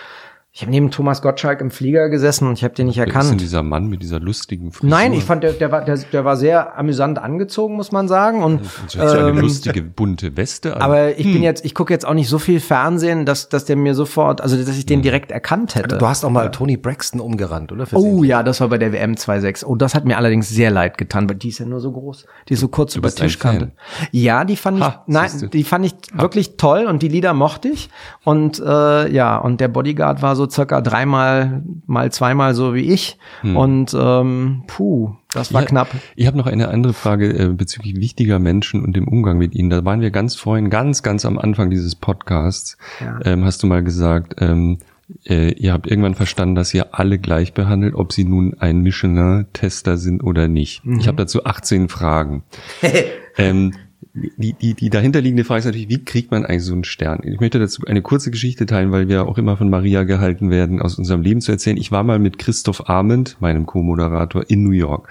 Ich 0.57 0.63
habe 0.63 0.71
neben 0.71 0.93
Thomas 0.93 1.21
Gottschalk 1.21 1.61
im 1.61 1.73
Flieger 1.73 2.09
gesessen 2.11 2.47
und 2.47 2.53
ich 2.57 2.63
habe 2.63 2.75
den 2.75 2.87
nicht 2.87 2.97
Wer 2.97 3.09
ist 3.09 3.13
denn 3.13 3.21
erkannt. 3.23 3.41
dieser 3.41 3.65
Mann 3.65 3.89
mit 3.89 4.03
dieser 4.03 4.21
lustigen 4.21 4.71
Frisur? 4.71 4.89
Nein, 4.89 5.13
ich 5.13 5.25
fand, 5.25 5.43
der, 5.43 5.53
der, 5.55 5.73
war, 5.73 5.85
der, 5.85 5.97
der 5.97 6.25
war 6.25 6.37
sehr 6.37 6.79
amüsant 6.79 7.19
angezogen, 7.19 7.75
muss 7.75 7.91
man 7.91 8.07
sagen. 8.07 8.45
Und 8.45 8.61
Das 8.65 8.95
hört 8.97 9.11
sich 9.11 9.19
eine 9.19 9.31
ähm, 9.31 9.39
lustige 9.39 9.83
bunte 9.83 10.37
Weste 10.37 10.77
an. 10.77 10.83
aber 10.83 11.19
ich 11.19 11.25
bin 11.25 11.43
jetzt, 11.43 11.65
ich 11.65 11.75
gucke 11.75 11.93
jetzt 11.93 12.07
auch 12.07 12.15
nicht 12.15 12.29
so 12.29 12.39
viel 12.39 12.61
Fernsehen, 12.61 13.27
dass, 13.27 13.49
dass 13.49 13.65
der 13.65 13.75
mir 13.75 13.97
sofort, 13.97 14.43
also 14.43 14.57
dass 14.57 14.79
ich 14.79 14.87
den 14.87 15.03
direkt 15.03 15.33
erkannt 15.33 15.75
hätte. 15.75 15.99
Du 15.99 16.07
hast 16.07 16.25
auch 16.25 16.31
mal 16.31 16.53
Tony 16.53 16.77
Braxton 16.77 17.21
umgerannt, 17.21 17.73
oder? 17.73 17.89
Oh 17.93 18.23
ja, 18.23 18.45
das 18.45 18.61
war 18.61 18.69
bei 18.69 18.79
der 18.79 18.93
WM 18.93 19.15
2.6. 19.15 19.65
Oh, 19.65 19.75
das 19.75 19.97
hat 19.97 20.05
mir 20.05 20.17
allerdings 20.19 20.49
sehr 20.49 20.71
leid 20.71 20.99
getan, 20.99 21.29
weil 21.29 21.35
die 21.35 21.49
ist 21.49 21.59
ja 21.59 21.67
nur 21.67 21.81
so 21.81 21.91
groß. 21.91 22.27
Die 22.49 22.53
ist 22.53 22.61
so 22.61 22.69
kurz 22.69 22.95
über 22.95 23.09
bist 23.09 23.21
ein 23.21 23.27
Tischkante. 23.27 23.73
Ja, 24.13 24.45
die 24.45 24.55
fand 24.55 24.79
ich, 24.79 24.85
Ha, 24.85 25.03
nein, 25.09 25.31
siehst 25.31 25.43
du. 25.43 25.47
die 25.49 25.65
fand 25.65 25.85
ich 25.85 25.95
wirklich 26.13 26.57
toll 26.59 26.85
und 26.85 27.03
die 27.03 27.09
Lieder 27.09 27.35
mochte 27.35 27.67
ich. 27.71 27.91
Und 28.23 28.61
äh, 28.65 29.13
ja, 29.13 29.37
und 29.39 29.61
der 29.61 29.67
Bodyguard 29.67 30.23
war 30.23 30.37
so 30.37 30.44
circa 30.51 30.81
dreimal, 30.81 31.63
mal 31.87 32.11
zweimal 32.13 32.55
so 32.55 32.75
wie 32.75 32.93
ich. 32.93 33.19
Und 33.43 33.95
ähm, 33.99 34.63
puh, 34.67 35.15
das 35.33 35.53
war 35.53 35.63
Ja, 35.63 35.67
knapp. 35.69 35.89
Ich 36.17 36.27
habe 36.27 36.37
noch 36.37 36.47
eine 36.47 36.69
andere 36.69 36.93
Frage 36.93 37.31
äh, 37.37 37.49
bezüglich 37.49 37.97
wichtiger 37.97 38.39
Menschen 38.39 38.85
und 38.85 38.95
dem 38.97 39.09
Umgang 39.09 39.39
mit 39.39 39.55
ihnen. 39.55 39.71
Da 39.71 39.85
waren 39.85 40.01
wir 40.01 40.11
ganz 40.11 40.35
vorhin, 40.37 40.71
ganz, 40.71 41.03
ganz 41.03 41.25
am 41.25 41.39
Anfang 41.39 41.71
dieses 41.71 41.95
Podcasts, 41.95 42.77
Ja. 43.01 43.19
ähm, 43.25 43.45
hast 43.45 43.63
du 43.63 43.67
mal 43.67 43.83
gesagt, 43.83 44.37
ähm, 44.41 44.79
äh, 45.27 45.53
ihr 45.53 45.73
habt 45.75 45.87
irgendwann 45.87 46.15
verstanden, 46.15 46.55
dass 46.55 46.73
ihr 46.73 46.95
alle 46.99 47.19
gleich 47.19 47.53
behandelt, 47.53 47.95
ob 47.95 48.13
sie 48.13 48.25
nun 48.25 48.55
ein 48.59 48.81
Michelin-Tester 48.81 49.97
sind 49.99 50.23
oder 50.23 50.49
nicht. 50.49 50.83
Ich 50.99 51.07
habe 51.09 51.19
dazu 51.19 51.45
18 51.45 51.89
Fragen. 51.89 52.43
ähm, 53.37 53.75
die, 54.13 54.53
die, 54.53 54.75
die 54.75 54.91
dahinterliegende 54.91 55.45
Frage 55.45 55.61
ist 55.61 55.65
natürlich, 55.67 55.89
wie 55.89 56.05
kriegt 56.05 56.31
man 56.31 56.45
eigentlich 56.45 56.65
so 56.65 56.73
einen 56.73 56.85
Stern? 56.85 57.21
Ich 57.25 57.41
möchte 57.41 57.59
dazu 57.59 57.85
eine 57.87 58.03
kurze 58.03 58.31
Geschichte 58.31 58.67
teilen, 58.67 58.93
weil 58.93 59.09
wir 59.09 59.27
auch 59.27 59.39
immer 59.39 59.57
von 59.57 59.71
Maria 59.71 60.03
gehalten 60.05 60.51
werden, 60.51 60.83
aus 60.83 60.99
unserem 60.99 61.23
Leben 61.23 61.41
zu 61.41 61.53
erzählen. 61.53 61.77
Ich 61.77 61.93
war 61.93 62.03
mal 62.03 62.19
mit 62.19 62.39
Christoph 62.39 62.89
Arment, 62.89 63.37
meinem 63.41 63.67
Co-Moderator, 63.67 64.45
in 64.49 64.63
New 64.63 64.71
York. 64.71 65.09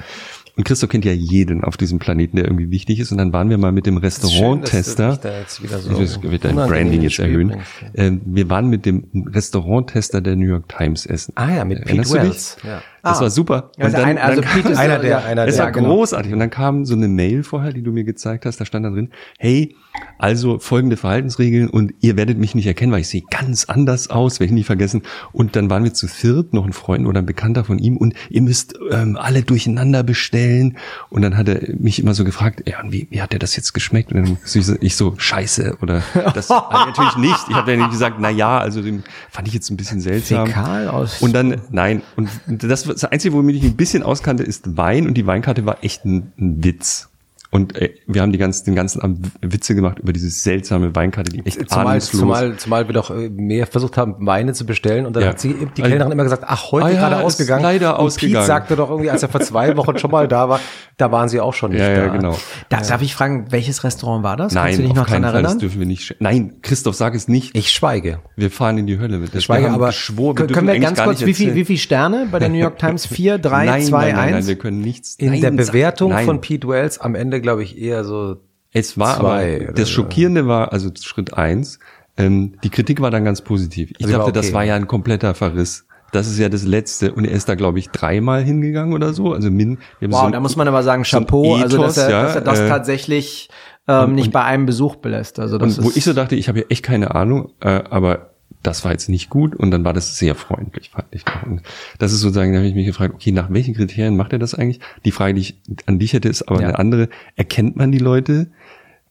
Und 0.55 0.65
Christoph 0.65 0.89
kennt 0.91 1.03
ja 1.03 1.11
jeden 1.13 1.63
auf 1.63 1.77
diesem 1.77 1.97
Planeten, 1.97 2.35
der 2.37 2.45
irgendwie 2.45 2.69
wichtig 2.69 2.99
ist. 2.99 3.11
Und 3.11 3.17
dann 3.17 3.33
waren 3.33 3.49
wir 3.49 3.57
mal 3.57 3.71
mit 3.71 3.87
dem 3.87 3.97
Restaurant-Tester. 3.97 5.17
Das 5.17 5.61
wird 5.61 6.45
dein 6.45 6.55
Branding 6.55 7.01
jetzt 7.01 7.17
erhöhen. 7.17 7.55
Ähm, 7.95 8.21
wir 8.25 8.49
waren 8.51 8.69
mit 8.69 8.85
dem 8.85 9.05
Restaurant-Tester 9.33 10.21
der 10.21 10.35
New 10.35 10.45
York 10.47 10.69
Times 10.69 11.05
essen. 11.07 11.33
Ah 11.35 11.55
ja, 11.55 11.65
mit 11.65 11.79
Pete 11.79 11.89
Erinnerst 11.89 12.13
dich? 12.13 12.21
Wells. 12.21 12.57
Ja. 12.63 12.81
Das 13.01 13.19
war 13.19 13.29
super. 13.31 13.71
Also 13.79 13.97
ein- 13.97 14.17
also 14.17 14.41
Pete 14.41 14.69
ist 14.69 14.77
Einer 14.79 14.93
ja- 14.95 14.99
der, 14.99 15.09
ja. 15.09 15.17
einer 15.23 15.47
Es 15.47 15.55
der, 15.55 15.65
war 15.65 15.71
genau. 15.71 15.95
großartig. 15.95 16.31
Und 16.33 16.39
dann 16.39 16.49
kam 16.51 16.85
so 16.85 16.93
eine 16.93 17.07
Mail 17.07 17.43
vorher, 17.43 17.73
die 17.73 17.81
du 17.81 17.91
mir 17.91 18.03
gezeigt 18.03 18.45
hast. 18.45 18.61
Da 18.61 18.65
stand 18.65 18.85
da 18.85 18.91
drin, 18.91 19.09
hey, 19.39 19.75
also 20.17 20.57
folgende 20.59 20.95
Verhaltensregeln 20.97 21.69
und 21.69 21.93
ihr 21.99 22.15
werdet 22.17 22.37
mich 22.37 22.55
nicht 22.55 22.65
erkennen, 22.65 22.91
weil 22.91 23.01
ich 23.01 23.09
sehe 23.09 23.23
ganz 23.29 23.65
anders 23.65 24.09
aus, 24.09 24.39
werde 24.39 24.45
ich 24.51 24.55
nie 24.55 24.63
vergessen. 24.63 25.01
Und 25.33 25.55
dann 25.55 25.69
waren 25.69 25.83
wir 25.83 25.93
zu 25.93 26.07
viert, 26.07 26.53
noch 26.53 26.65
ein 26.65 26.73
Freund 26.73 27.05
oder 27.07 27.19
ein 27.19 27.25
Bekannter 27.25 27.63
von 27.63 27.77
ihm 27.77 27.97
und 27.97 28.13
ihr 28.29 28.41
müsst 28.41 28.75
ähm, 28.91 29.17
alle 29.19 29.43
durcheinander 29.43 30.03
bestellen. 30.03 30.77
Und 31.09 31.21
dann 31.23 31.35
hat 31.37 31.47
er 31.49 31.75
mich 31.77 31.99
immer 31.99 32.13
so 32.13 32.23
gefragt, 32.23 32.63
ja, 32.67 32.77
wie, 32.89 33.07
wie 33.11 33.21
hat 33.21 33.33
er 33.33 33.39
das 33.39 33.55
jetzt 33.55 33.73
geschmeckt? 33.73 34.11
Und 34.13 34.25
dann 34.25 34.37
ich 34.43 34.65
so, 34.65 34.75
ich 34.79 34.95
so 34.95 35.13
scheiße 35.17 35.77
oder 35.81 36.01
das 36.33 36.49
natürlich 36.85 37.17
nicht. 37.17 37.39
Ich 37.49 37.55
habe 37.55 37.69
dann 37.71 37.79
nicht 37.81 37.91
gesagt, 37.91 38.17
na 38.19 38.29
ja, 38.29 38.57
also 38.59 38.81
den 38.81 39.03
fand 39.29 39.47
ich 39.47 39.53
jetzt 39.53 39.69
ein 39.69 39.77
bisschen 39.77 39.99
seltsam. 39.99 40.47
Fäkal 40.47 40.87
aus- 40.87 41.21
Und 41.21 41.33
dann, 41.33 41.61
nein, 41.71 42.01
und 42.15 42.29
das, 42.47 42.83
das 42.83 43.03
Einzige, 43.05 43.33
womit 43.35 43.57
ich 43.57 43.63
mich 43.63 43.71
ein 43.73 43.77
bisschen 43.77 44.03
auskannte, 44.03 44.43
ist 44.43 44.77
Wein 44.77 45.05
und 45.07 45.15
die 45.15 45.27
Weinkarte 45.27 45.65
war 45.65 45.83
echt 45.83 46.05
ein, 46.05 46.31
ein 46.39 46.63
Witz. 46.63 47.09
Und 47.53 47.79
äh, 47.79 47.93
wir 48.07 48.21
haben 48.23 48.31
die 48.31 48.39
ganzen, 48.39 48.65
den 48.65 48.75
ganzen 48.75 49.01
Abend 49.01 49.27
Witze 49.41 49.75
gemacht 49.75 49.99
über 49.99 50.11
diese 50.11 50.29
seltsame 50.29 50.95
Weinkarte, 50.95 51.31
die 51.31 51.45
echt 51.45 51.69
Zumal, 51.69 51.85
ahnungslos. 51.87 52.19
zumal, 52.19 52.55
zumal 52.57 52.87
wir 52.87 52.93
doch 52.93 53.11
äh, 53.11 53.29
mehr 53.29 53.67
versucht 53.67 53.95
haben, 53.95 54.15
Weine 54.25 54.53
zu 54.53 54.65
bestellen 54.65 55.05
und 55.05 55.15
dann 55.15 55.21
Ja. 55.23 55.29
hat 55.29 55.39
sie, 55.39 55.53
die 55.77 55.81
Kellnerin 55.83 56.11
immer 56.11 56.23
gesagt, 56.23 56.43
ach, 56.47 56.71
heute 56.71 56.85
Ah 56.87 56.89
ja, 56.89 56.99
gerade 57.09 57.23
ausgegangen. 57.23 57.61
leider 57.63 57.99
und 57.99 58.05
ausgegangen. 58.07 58.35
Pete 58.37 58.47
sagte 58.47 58.75
doch 58.75 58.89
irgendwie, 58.89 59.11
als 59.11 59.21
er 59.21 59.29
vor 59.29 59.41
zwei 59.41 59.77
Wochen 59.77 59.97
schon 59.99 60.09
mal 60.09 60.27
da 60.27 60.49
war, 60.49 60.59
da 60.97 61.11
waren 61.11 61.27
sie 61.27 61.39
auch 61.39 61.53
schon 61.53 61.71
nicht 61.71 61.81
ja, 61.81 61.95
da. 61.95 62.05
ja, 62.05 62.07
genau. 62.09 62.37
Da, 62.69 62.81
Darf 62.81 63.01
ich 63.01 63.15
fragen, 63.15 63.51
welches 63.51 63.83
Restaurant 63.83 64.23
war 64.23 64.37
das? 64.37 64.53
Kannst 64.53 64.55
Nein, 64.55 64.75
du 64.75 64.81
dich 64.83 64.91
auf 64.91 64.97
noch 64.97 65.07
keinen 65.07 65.23
Fall, 65.23 65.41
das 65.41 65.57
dürfen 65.57 65.79
wir 65.79 65.87
nicht. 65.87 66.15
Nein, 66.19 66.55
Christoph, 66.61 66.95
sag 66.95 67.15
es 67.15 67.27
nicht. 67.27 67.55
Ich 67.55 67.71
schweige. 67.71 68.19
Wir 68.35 68.51
fahren 68.51 68.77
in 68.77 68.87
die 68.87 68.99
Hölle 68.99 69.17
mit. 69.17 69.33
Ich 69.33 69.45
schweige, 69.45 69.71
aber 69.71 69.87
geschworen, 69.87 70.37
wir 70.37 70.47
Können 70.47 70.67
wir 70.67 70.79
ganz 70.79 71.01
kurz, 71.01 71.25
wie 71.25 71.33
viel, 71.33 71.55
wie 71.55 71.65
viel 71.65 71.77
Sterne 71.77 72.27
bei 72.31 72.39
der 72.39 72.49
New 72.49 72.59
York 72.59 72.77
Times? 72.77 73.05
Vier, 73.13 73.37
drei, 73.37 73.65
nein, 73.65 73.83
zwei, 73.83 74.07
nein, 74.07 74.15
nein, 74.15 74.25
nein, 74.25 74.35
eins? 74.35 74.47
wir 74.47 74.55
können 74.55 74.81
nichts. 74.81 75.15
In 75.15 75.31
nein, 75.31 75.41
der 75.41 75.51
Bewertung 75.51 76.11
nein. 76.11 76.25
von 76.25 76.41
Pete 76.41 76.67
Wells 76.67 76.99
am 76.99 77.15
Ende, 77.15 77.41
glaube 77.41 77.63
ich, 77.63 77.79
eher 77.79 78.03
so 78.03 78.37
Es 78.71 78.97
war 78.97 79.19
Zwei 79.19 79.61
aber, 79.65 79.73
das. 79.73 79.89
Schockierende 79.89 80.47
war, 80.47 80.73
also 80.73 80.91
Schritt 81.01 81.33
eins, 81.33 81.79
ähm, 82.17 82.53
die 82.63 82.69
Kritik 82.69 83.01
war 83.01 83.09
dann 83.09 83.25
ganz 83.25 83.41
positiv. 83.41 83.91
Ich 83.97 84.05
Also 84.05 84.17
dachte, 84.17 84.31
das 84.31 84.47
okay. 84.47 84.55
war 84.55 84.63
ja 84.63 84.75
ein 84.75 84.87
kompletter 84.87 85.33
Verriss. 85.33 85.87
Das 86.13 86.27
ist 86.27 86.37
ja 86.39 86.47
das 86.47 86.63
Letzte. 86.63 87.11
Und 87.13 87.25
er 87.25 87.31
ist 87.33 87.49
da, 87.49 87.55
glaube 87.55 87.79
ich, 87.79 87.89
dreimal 87.89 88.43
hingegangen 88.43 88.93
oder 88.93 89.13
so. 89.13 89.33
Also 89.33 89.51
min, 89.51 89.79
Wow, 89.99 90.25
so 90.25 90.29
da 90.29 90.39
muss 90.39 90.55
man 90.55 90.67
aber 90.67 90.83
sagen, 90.83 91.03
so 91.03 91.17
ein 91.17 91.23
Chapeau, 91.23 91.55
also 91.55 91.77
dass 91.81 91.97
Ethos, 91.97 92.09
er, 92.09 92.09
ja, 92.11 92.21
dass 92.23 92.35
er 92.35 92.41
das 92.41 92.59
äh, 92.59 92.67
tatsächlich 92.69 93.49
ähm, 93.87 94.15
nicht 94.15 94.31
bei 94.31 94.43
einem 94.43 94.65
Besuch 94.65 94.95
belässt. 94.95 95.39
Also 95.39 95.57
das 95.57 95.79
Und 95.79 95.85
wo 95.85 95.91
ich 95.93 96.03
so 96.05 96.13
dachte, 96.13 96.35
ich 96.35 96.47
habe 96.47 96.59
ja 96.59 96.65
echt 96.69 96.83
keine 96.83 97.15
Ahnung, 97.15 97.51
äh, 97.59 97.67
aber 97.67 98.29
das 98.61 98.85
war 98.85 98.91
jetzt 98.91 99.09
nicht 99.09 99.29
gut 99.29 99.55
und 99.55 99.71
dann 99.71 99.83
war 99.83 99.91
das 99.91 100.17
sehr 100.17 100.35
freundlich, 100.35 100.91
fand 100.91 101.07
ich. 101.11 101.23
Und 101.45 101.61
das 101.99 102.13
ist 102.13 102.21
sozusagen, 102.21 102.53
da 102.53 102.59
habe 102.59 102.67
ich 102.67 102.75
mich 102.75 102.85
gefragt, 102.85 103.13
okay, 103.13 103.31
nach 103.31 103.51
welchen 103.51 103.73
Kriterien 103.73 104.15
macht 104.15 104.31
er 104.31 104.39
das 104.39 104.55
eigentlich? 104.55 104.79
Die 105.03 105.11
Frage, 105.11 105.33
die 105.33 105.41
ich 105.41 105.61
an 105.85 105.99
dich 105.99 106.13
hätte, 106.13 106.29
ist 106.29 106.43
aber 106.43 106.61
Ja. 106.61 106.69
eine 106.69 106.79
andere. 106.79 107.09
Erkennt 107.35 107.75
man 107.75 107.91
die 107.91 107.97
Leute 107.97 108.51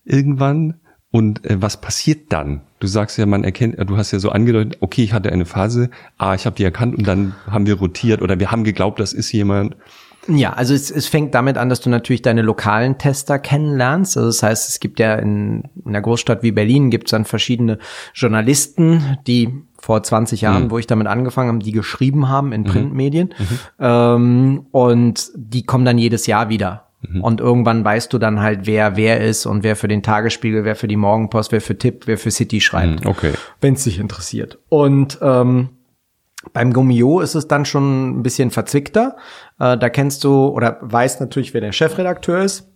irgendwann? 0.04 0.74
Und 1.12 1.44
äh, 1.44 1.60
was 1.60 1.80
passiert 1.80 2.32
dann? 2.32 2.62
Du 2.80 2.88
sagst 2.88 3.18
ja, 3.18 3.26
man 3.26 3.44
erkennt, 3.44 3.76
du 3.78 3.96
hast 3.96 4.10
ja 4.10 4.18
so 4.18 4.30
angedeutet, 4.30 4.78
okay, 4.80 5.04
ich 5.04 5.12
hatte 5.12 5.30
eine 5.30 5.44
Phase, 5.44 5.90
ah, 6.18 6.34
ich 6.34 6.46
habe 6.46 6.56
die 6.56 6.64
erkannt 6.64 6.96
und 6.96 7.06
dann 7.06 7.34
haben 7.48 7.66
wir 7.66 7.74
rotiert 7.74 8.22
oder 8.22 8.40
wir 8.40 8.50
haben 8.50 8.64
geglaubt, 8.64 8.98
das 8.98 9.12
ist 9.12 9.30
jemand. 9.30 9.76
Ja, 10.26 10.54
also 10.54 10.72
es, 10.72 10.90
es 10.90 11.06
fängt 11.06 11.34
damit 11.34 11.58
an, 11.58 11.68
dass 11.68 11.80
du 11.80 11.90
natürlich 11.90 12.22
deine 12.22 12.42
lokalen 12.42 12.96
Tester 12.96 13.38
kennenlernst. 13.38 14.16
Also 14.16 14.28
das 14.28 14.42
heißt, 14.42 14.68
es 14.68 14.80
gibt 14.80 15.00
ja 15.00 15.16
in, 15.16 15.64
in 15.84 15.88
einer 15.88 16.00
Großstadt 16.00 16.42
wie 16.42 16.52
Berlin 16.52 16.90
gibt 16.90 17.08
es 17.08 17.10
dann 17.10 17.24
verschiedene 17.24 17.78
Journalisten, 18.14 19.18
die 19.26 19.52
vor 19.78 20.02
20 20.02 20.40
Jahren, 20.40 20.70
wo 20.70 20.78
ich 20.78 20.86
damit 20.86 21.08
angefangen 21.08 21.48
habe, 21.48 21.58
die 21.58 21.72
geschrieben 21.72 22.28
haben 22.28 22.52
in 22.52 22.62
Printmedien. 22.62 23.34
Ähm, 23.80 24.66
und 24.70 25.30
die 25.34 25.64
kommen 25.66 25.84
dann 25.84 25.98
jedes 25.98 26.26
Jahr 26.26 26.48
wieder. 26.48 26.86
Und 27.20 27.40
irgendwann 27.40 27.84
weißt 27.84 28.12
du 28.12 28.18
dann 28.18 28.40
halt, 28.40 28.66
wer 28.66 28.96
wer 28.96 29.20
ist 29.20 29.46
und 29.46 29.64
wer 29.64 29.74
für 29.74 29.88
den 29.88 30.02
Tagesspiegel, 30.02 30.64
wer 30.64 30.76
für 30.76 30.88
die 30.88 30.96
Morgenpost, 30.96 31.50
wer 31.50 31.60
für 31.60 31.76
Tipp, 31.76 32.06
wer 32.06 32.16
für 32.16 32.30
City 32.30 32.60
schreibt. 32.60 33.06
Okay. 33.06 33.32
Wenn 33.60 33.74
es 33.74 33.84
dich 33.84 33.98
interessiert. 33.98 34.58
Und 34.68 35.18
ähm, 35.20 35.70
beim 36.52 36.72
Gummio 36.72 37.20
ist 37.20 37.34
es 37.34 37.48
dann 37.48 37.64
schon 37.64 38.18
ein 38.18 38.22
bisschen 38.22 38.50
verzwickter. 38.50 39.16
Äh, 39.58 39.78
da 39.78 39.88
kennst 39.88 40.24
du 40.24 40.46
oder 40.46 40.78
weißt 40.80 41.20
natürlich, 41.20 41.54
wer 41.54 41.60
der 41.60 41.72
Chefredakteur 41.72 42.42
ist. 42.42 42.68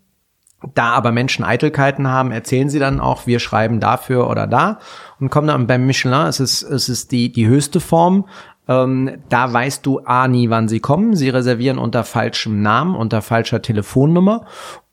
Da 0.75 0.91
aber 0.93 1.13
Menschen 1.13 1.45
Eitelkeiten 1.45 2.09
haben, 2.09 2.31
erzählen 2.31 2.71
sie 2.71 2.79
dann 2.79 2.99
auch, 2.99 3.27
wir 3.27 3.41
schreiben 3.41 3.79
dafür 3.79 4.29
oder 4.31 4.47
da 4.47 4.79
und 5.21 5.29
kommen 5.29 5.49
dann 5.49 5.67
beim 5.67 5.87
Michelin, 5.87 6.27
es 6.27 6.41
ist, 6.41 6.63
es 6.63 6.89
ist 6.89 7.13
die, 7.13 7.31
die 7.31 7.47
höchste 7.47 7.79
Form. 7.79 8.27
Ähm, 8.69 9.19
da 9.29 9.53
weißt 9.53 9.87
du 9.87 10.01
A 10.05 10.29
nie, 10.29 10.51
wann 10.51 10.69
sie 10.69 10.81
kommen. 10.81 11.15
Sie 11.15 11.29
reservieren 11.29 11.79
unter 11.79 12.05
falschem 12.05 12.63
Namen, 12.63 12.95
unter 12.95 13.23
falscher 13.23 13.63
Telefonnummer 13.63 14.47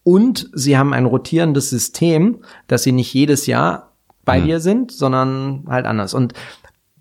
und 0.03 0.49
sie 0.53 0.77
haben 0.77 0.93
ein 0.93 1.05
rotierendes 1.05 1.69
System, 1.69 2.41
dass 2.67 2.83
sie 2.83 2.91
nicht 2.91 3.13
jedes 3.13 3.47
Jahr 3.47 3.93
bei 4.25 4.39
dir 4.39 4.59
sind, 4.59 4.91
sondern 4.91 5.65
halt 5.67 5.85
anders. 5.85 6.13
Und 6.13 6.33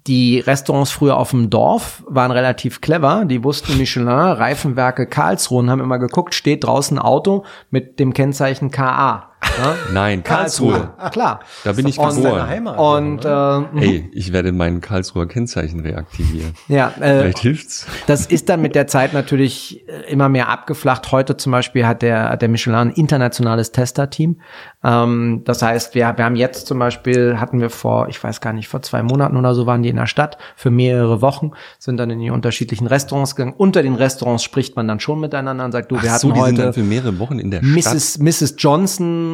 die 0.06 0.40
Restaurants 0.40 0.90
früher 0.90 1.16
auf 1.16 1.30
dem 1.30 1.50
Dorf 1.50 2.02
waren 2.08 2.32
relativ 2.32 2.80
clever. 2.80 3.24
Die 3.24 3.44
wussten 3.44 3.78
Michelin, 3.78 4.08
Reifenwerke 4.08 5.06
Karlsruhe 5.06 5.60
und 5.60 5.70
haben 5.70 5.80
immer 5.80 5.98
geguckt, 5.98 6.34
steht 6.34 6.64
draußen 6.64 6.98
ein 6.98 7.04
Auto 7.04 7.44
mit 7.70 8.00
dem 8.00 8.12
Kennzeichen 8.12 8.70
KA. 8.70 9.31
Ja? 9.58 9.76
Nein, 9.92 10.22
Karlsruhe. 10.22 10.94
Klar. 11.10 11.40
Da 11.64 11.72
bin 11.72 11.86
ich 11.86 11.96
geboren. 11.96 12.48
Heimat. 12.48 12.78
Und 12.78 13.24
äh, 13.24 13.78
Hey, 13.80 14.10
ich 14.12 14.32
werde 14.32 14.52
mein 14.52 14.80
Karlsruher 14.80 15.26
Kennzeichen 15.26 15.80
reaktivieren. 15.80 16.54
ja, 16.68 16.92
äh, 17.00 17.20
Vielleicht 17.20 17.38
hilft's. 17.40 17.86
Das 18.06 18.26
ist 18.26 18.48
dann 18.48 18.62
mit 18.62 18.74
der 18.74 18.86
Zeit 18.86 19.12
natürlich 19.12 19.86
äh, 19.88 20.10
immer 20.10 20.28
mehr 20.28 20.48
abgeflacht. 20.48 21.12
Heute 21.12 21.36
zum 21.36 21.52
Beispiel 21.52 21.86
hat 21.86 22.02
der, 22.02 22.30
hat 22.30 22.42
der 22.42 22.48
Michelin 22.48 22.76
ein 22.76 22.90
internationales 22.90 23.72
Testerteam. 23.72 24.40
Ähm, 24.84 25.42
das 25.44 25.62
heißt, 25.62 25.94
wir, 25.94 26.12
wir 26.16 26.24
haben 26.24 26.36
jetzt 26.36 26.66
zum 26.66 26.78
Beispiel, 26.78 27.38
hatten 27.38 27.60
wir 27.60 27.70
vor, 27.70 28.08
ich 28.08 28.22
weiß 28.22 28.40
gar 28.40 28.52
nicht, 28.52 28.68
vor 28.68 28.82
zwei 28.82 29.02
Monaten 29.02 29.36
oder 29.36 29.54
so 29.54 29.66
waren 29.66 29.82
die 29.82 29.88
in 29.88 29.96
der 29.96 30.06
Stadt 30.06 30.38
für 30.56 30.70
mehrere 30.70 31.20
Wochen, 31.20 31.52
sind 31.78 31.96
dann 31.98 32.10
in 32.10 32.18
die 32.20 32.30
unterschiedlichen 32.30 32.86
Restaurants 32.86 33.36
gegangen. 33.36 33.54
Unter 33.56 33.82
den 33.82 33.94
Restaurants 33.94 34.42
spricht 34.42 34.76
man 34.76 34.88
dann 34.88 35.00
schon 35.00 35.20
miteinander 35.20 35.64
und 35.64 35.72
sagt, 35.72 35.90
du, 35.90 35.96
wir 35.96 36.10
Ach 36.10 36.14
hatten 36.14 36.20
so, 36.28 36.32
die 36.32 36.40
sind 36.40 36.58
dann 36.58 36.66
heute 36.68 36.72
für 36.80 36.84
mehrere 36.86 37.18
Wochen 37.18 37.38
in 37.38 37.50
der 37.50 37.62
Stadt. 37.62 37.94
Mrs. 37.94 38.18
Mrs. 38.18 38.56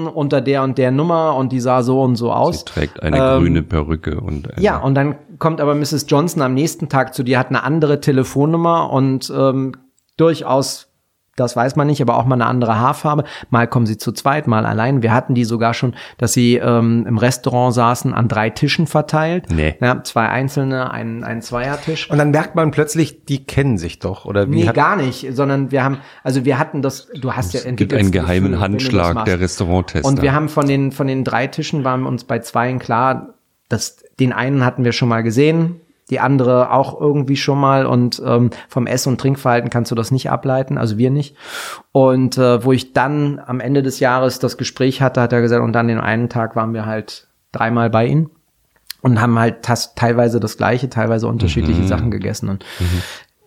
Unter 0.07 0.41
der 0.41 0.63
und 0.63 0.79
der 0.79 0.91
Nummer 0.91 1.35
und 1.37 1.51
die 1.53 1.61
sah 1.61 1.83
so 1.83 2.03
und 2.03 2.17
so 2.17 2.27
Sie 2.27 2.33
aus. 2.35 2.65
trägt 2.65 3.03
eine 3.03 3.17
Ähm, 3.19 3.41
grüne 3.41 3.63
Perücke 3.63 4.21
und 4.21 4.51
eine, 4.53 4.63
Ja, 4.63 4.79
und 4.79 4.95
dann 4.95 5.17
kommt 5.39 5.61
aber 5.61 5.75
Mrs. 5.75 6.07
Johnson 6.09 6.43
am 6.43 6.55
nächsten 6.55 6.89
Tag 6.89 7.15
zu 7.15 7.23
dir, 7.23 7.39
hat 7.39 7.49
eine 7.49 7.63
andere 7.63 8.01
Telefonnummer 8.01 8.91
und 8.91 9.33
ähm, 9.37 9.73
durchaus 10.17 10.88
Das 11.41 11.57
weiß 11.57 11.77
man 11.77 11.87
nicht, 11.87 12.03
aber 12.03 12.17
auch 12.17 12.25
mal 12.25 12.35
eine 12.35 12.47
andere 12.47 12.79
Haarfarbe. 12.79 13.25
Mal 13.51 13.67
kommen 13.67 13.87
sie 13.87 13.99
zu 13.99 14.13
zweit, 14.13 14.47
mal 14.47 14.67
allein. 14.67 15.03
Wir 15.03 15.13
hatten 15.13 15.35
die 15.35 15.45
sogar 15.45 15.75
schon, 15.75 15.95
dass 16.19 16.33
sie 16.33 16.57
ähm, 16.57 17.05
im 17.07 17.19
Restaurant 17.19 17.75
saßen, 17.75 18.15
an 18.15 18.29
drei 18.29 18.51
Tischen 18.51 18.87
verteilt. 18.87 19.47
Nee. 19.51 19.77
Ja, 19.81 20.03
zwei 20.03 20.29
einzelne, 20.29 20.91
ein, 20.91 21.25
ein 21.25 21.43
Zweiertisch. 21.43 22.11
Und 22.11 22.19
dann 22.19 22.31
merkt 22.31 22.55
man 22.55 22.71
plötzlich, 22.71 23.25
die 23.25 23.45
kennen 23.45 23.79
sich 23.79 23.99
doch, 23.99 24.25
oder 24.25 24.51
wie? 24.51 24.65
Nee, 24.65 24.73
gar 24.73 24.97
nicht, 24.97 25.27
sondern 25.35 25.71
wir 25.71 25.85
haben, 25.85 25.99
also 26.23 26.45
wir 26.45 26.59
hatten 26.59 26.83
das, 26.83 27.09
du 27.15 27.33
hast 27.33 27.55
ja 27.55 27.61
Es 27.65 27.77
gibt 27.77 27.95
einen 27.95 28.11
geheimen 28.11 28.61
Handschlag 28.61 29.25
der 29.25 29.41
Restauranttester. 29.41 30.09
Und 30.09 30.23
wir 30.23 30.33
haben 30.33 30.49
von 30.49 30.67
den, 30.67 30.93
von 30.93 31.07
den 31.07 31.25
drei 31.25 31.47
Tischen 31.47 31.85
waren 31.85 32.07
uns 32.07 32.25
bei 32.25 32.41
zweien 32.41 32.79
klar, 32.79 33.35
dass 33.69 33.97
den 34.19 34.33
einen 34.33 34.65
hatten 34.65 34.85
wir 34.85 34.93
schon 34.93 35.09
mal 35.09 35.23
gesehen, 35.23 35.81
die 36.11 36.21
andere 36.21 36.73
auch 36.73 36.99
irgendwie 37.01 37.37
schon 37.37 37.59
mal 37.59 37.87
und 37.87 38.23
ähm, 38.25 38.51
vom 38.69 38.87
Ess- 38.87 39.07
und 39.07 39.21
Trinkverhalten 39.21 39.71
kannst 39.71 39.91
du 39.91 39.95
das 39.95 40.11
nicht 40.11 40.31
ableiten, 40.31 40.79
also 40.79 40.99
wir 40.99 41.11
nicht. 41.11 41.37
Und 41.93 42.39
äh, 42.39 42.65
wo 42.65 42.73
ich 42.73 42.93
dann 42.93 43.41
am 43.45 43.61
Ende 43.61 43.83
des 43.83 44.01
Jahres 44.01 44.39
das 44.39 44.57
Gespräch 44.57 45.03
hatte, 45.03 45.21
hat 45.21 45.33
er 45.33 45.41
gesagt, 45.41 45.63
und 45.63 45.73
dann 45.73 45.89
den 45.89 46.01
einen 46.01 46.29
Tag 46.29 46.57
waren 46.57 46.73
wir 46.73 46.87
halt 46.87 47.29
dreimal 47.53 47.91
bei 47.91 48.07
ihnen 48.07 48.31
und 49.03 49.21
haben 49.21 49.39
halt 49.39 49.57
teilweise 49.97 50.41
das 50.41 50.57
gleiche, 50.57 50.89
teilweise 50.89 51.29
unterschiedliche 51.29 51.87
Sachen 51.87 52.11
gegessen. 52.11 52.49
Und 52.49 52.65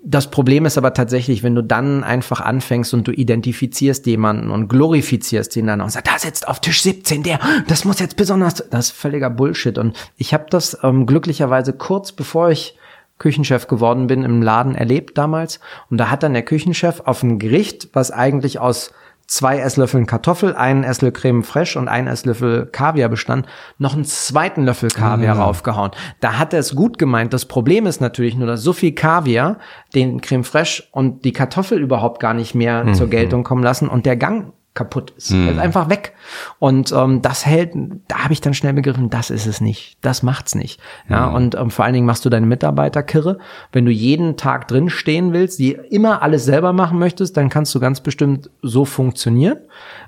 das 0.04 0.32
Problem 0.32 0.66
ist 0.66 0.78
aber 0.78 0.94
tatsächlich, 0.94 1.44
wenn 1.44 1.54
du 1.54 1.62
dann 1.62 2.04
einfach 2.04 2.42
anfängst 2.42 2.94
und 2.94 3.08
du 3.08 3.12
identifizierst 3.12 4.06
jemanden 4.08 4.50
und 4.50 4.68
glorifizierst 4.68 5.56
ihn 5.56 5.68
dann 5.68 5.82
und 5.82 5.92
sagst, 5.92 6.12
da 6.12 6.18
sitzt 6.18 6.48
auf 6.48 6.60
Tisch 6.60 6.82
17 6.82 7.24
der, 7.24 7.40
das 7.68 7.86
muss 7.86 8.00
jetzt 8.00 8.16
besonders, 8.16 8.56
das 8.70 8.88
ist 8.88 8.92
völliger 8.92 9.30
Bullshit. 9.30 9.78
Und 9.78 9.96
ich 10.18 10.34
habe 10.34 10.46
das 10.50 10.78
ähm, 10.84 11.06
glücklicherweise 11.06 11.74
kurz 11.74 12.12
bevor 12.12 12.50
ich 12.50 12.78
Küchenchef 13.20 13.68
geworden 13.68 14.08
bin 14.08 14.24
im 14.24 14.42
Laden 14.42 14.74
erlebt 14.74 15.18
damals. 15.18 15.60
Und 15.92 16.00
da 16.00 16.10
hat 16.10 16.24
dann 16.24 16.34
der 16.34 16.42
Küchenchef 16.42 17.02
auf 17.06 17.22
ein 17.22 17.38
Gericht, 17.38 17.90
was 17.94 18.10
eigentlich 18.10 18.58
aus 18.58 18.92
zwei 19.32 19.60
Esslöffeln 19.60 20.06
Kartoffel, 20.08 20.56
einen 20.56 20.84
Esslöffel 20.84 21.14
Creme 21.14 21.44
fraiche 21.44 21.80
und 21.80 21.88
einen 21.88 22.08
Esslöffel 22.08 22.66
Kaviar 22.66 23.08
bestand, 23.08 23.48
noch 23.78 23.94
einen 23.94 24.04
zweiten 24.04 24.66
Löffel 24.66 24.90
Kaviar 24.90 25.38
raufgehauen. 25.38 25.92
Da 26.20 26.38
hat 26.38 26.54
er 26.54 26.60
es 26.60 26.76
gut 26.76 26.98
gemeint. 26.98 27.32
Das 27.32 27.46
Problem 27.46 27.86
ist 27.86 28.02
natürlich 28.02 28.36
nur, 28.36 28.46
dass 28.46 28.62
so 28.62 28.74
viel 28.74 28.92
Kaviar 28.92 29.58
den 29.96 30.20
Creme 30.20 30.44
fraiche 30.44 30.84
und 30.92 31.24
die 31.24 31.32
Kartoffel 31.32 31.80
überhaupt 31.80 32.20
gar 32.20 32.34
nicht 32.34 32.56
mehr 32.56 32.92
zur 32.92 33.08
Geltung 33.08 33.44
kommen 33.44 33.64
lassen 33.64 33.88
und 33.88 34.06
der 34.06 34.18
Gang 34.18 34.52
kaputt 34.74 35.12
ist. 35.18 35.32
Er 35.32 35.52
ist 35.52 35.60
einfach 35.60 35.90
weg. 35.90 36.14
Und 36.58 36.94
ähm, 36.94 37.22
das 37.22 37.46
hält, 37.46 37.74
da 38.08 38.24
habe 38.24 38.32
ich 38.32 38.40
dann 38.40 38.54
schnell 38.54 38.72
begriffen, 38.72 39.10
das 39.10 39.30
ist 39.30 39.46
es 39.46 39.60
nicht. 39.60 39.98
Das 40.02 40.24
macht's 40.24 40.56
nicht. 40.56 40.80
Ja, 41.10 41.28
und 41.28 41.56
ähm, 41.56 41.72
vor 41.72 41.84
allen 41.84 41.94
Dingen 41.94 42.06
machst 42.06 42.24
du 42.24 42.30
deine 42.30 42.46
Mitarbeiter 42.46 43.04
kirre. 43.04 43.38
Wenn 43.74 43.86
du 43.86 43.92
jeden 43.92 44.38
Tag 44.38 44.70
drin 44.70 44.90
stehen 44.90 45.34
willst, 45.34 45.60
die 45.60 45.74
immer 45.74 46.22
alles 46.22 46.46
selber 46.46 46.72
machen 46.72 47.00
möchtest, 47.00 47.36
dann 47.36 47.50
kannst 47.50 47.76
du 47.76 47.82
ganz 47.82 48.00
bestimmt 48.00 48.50
so 48.62 48.86
funktionieren. 48.86 49.58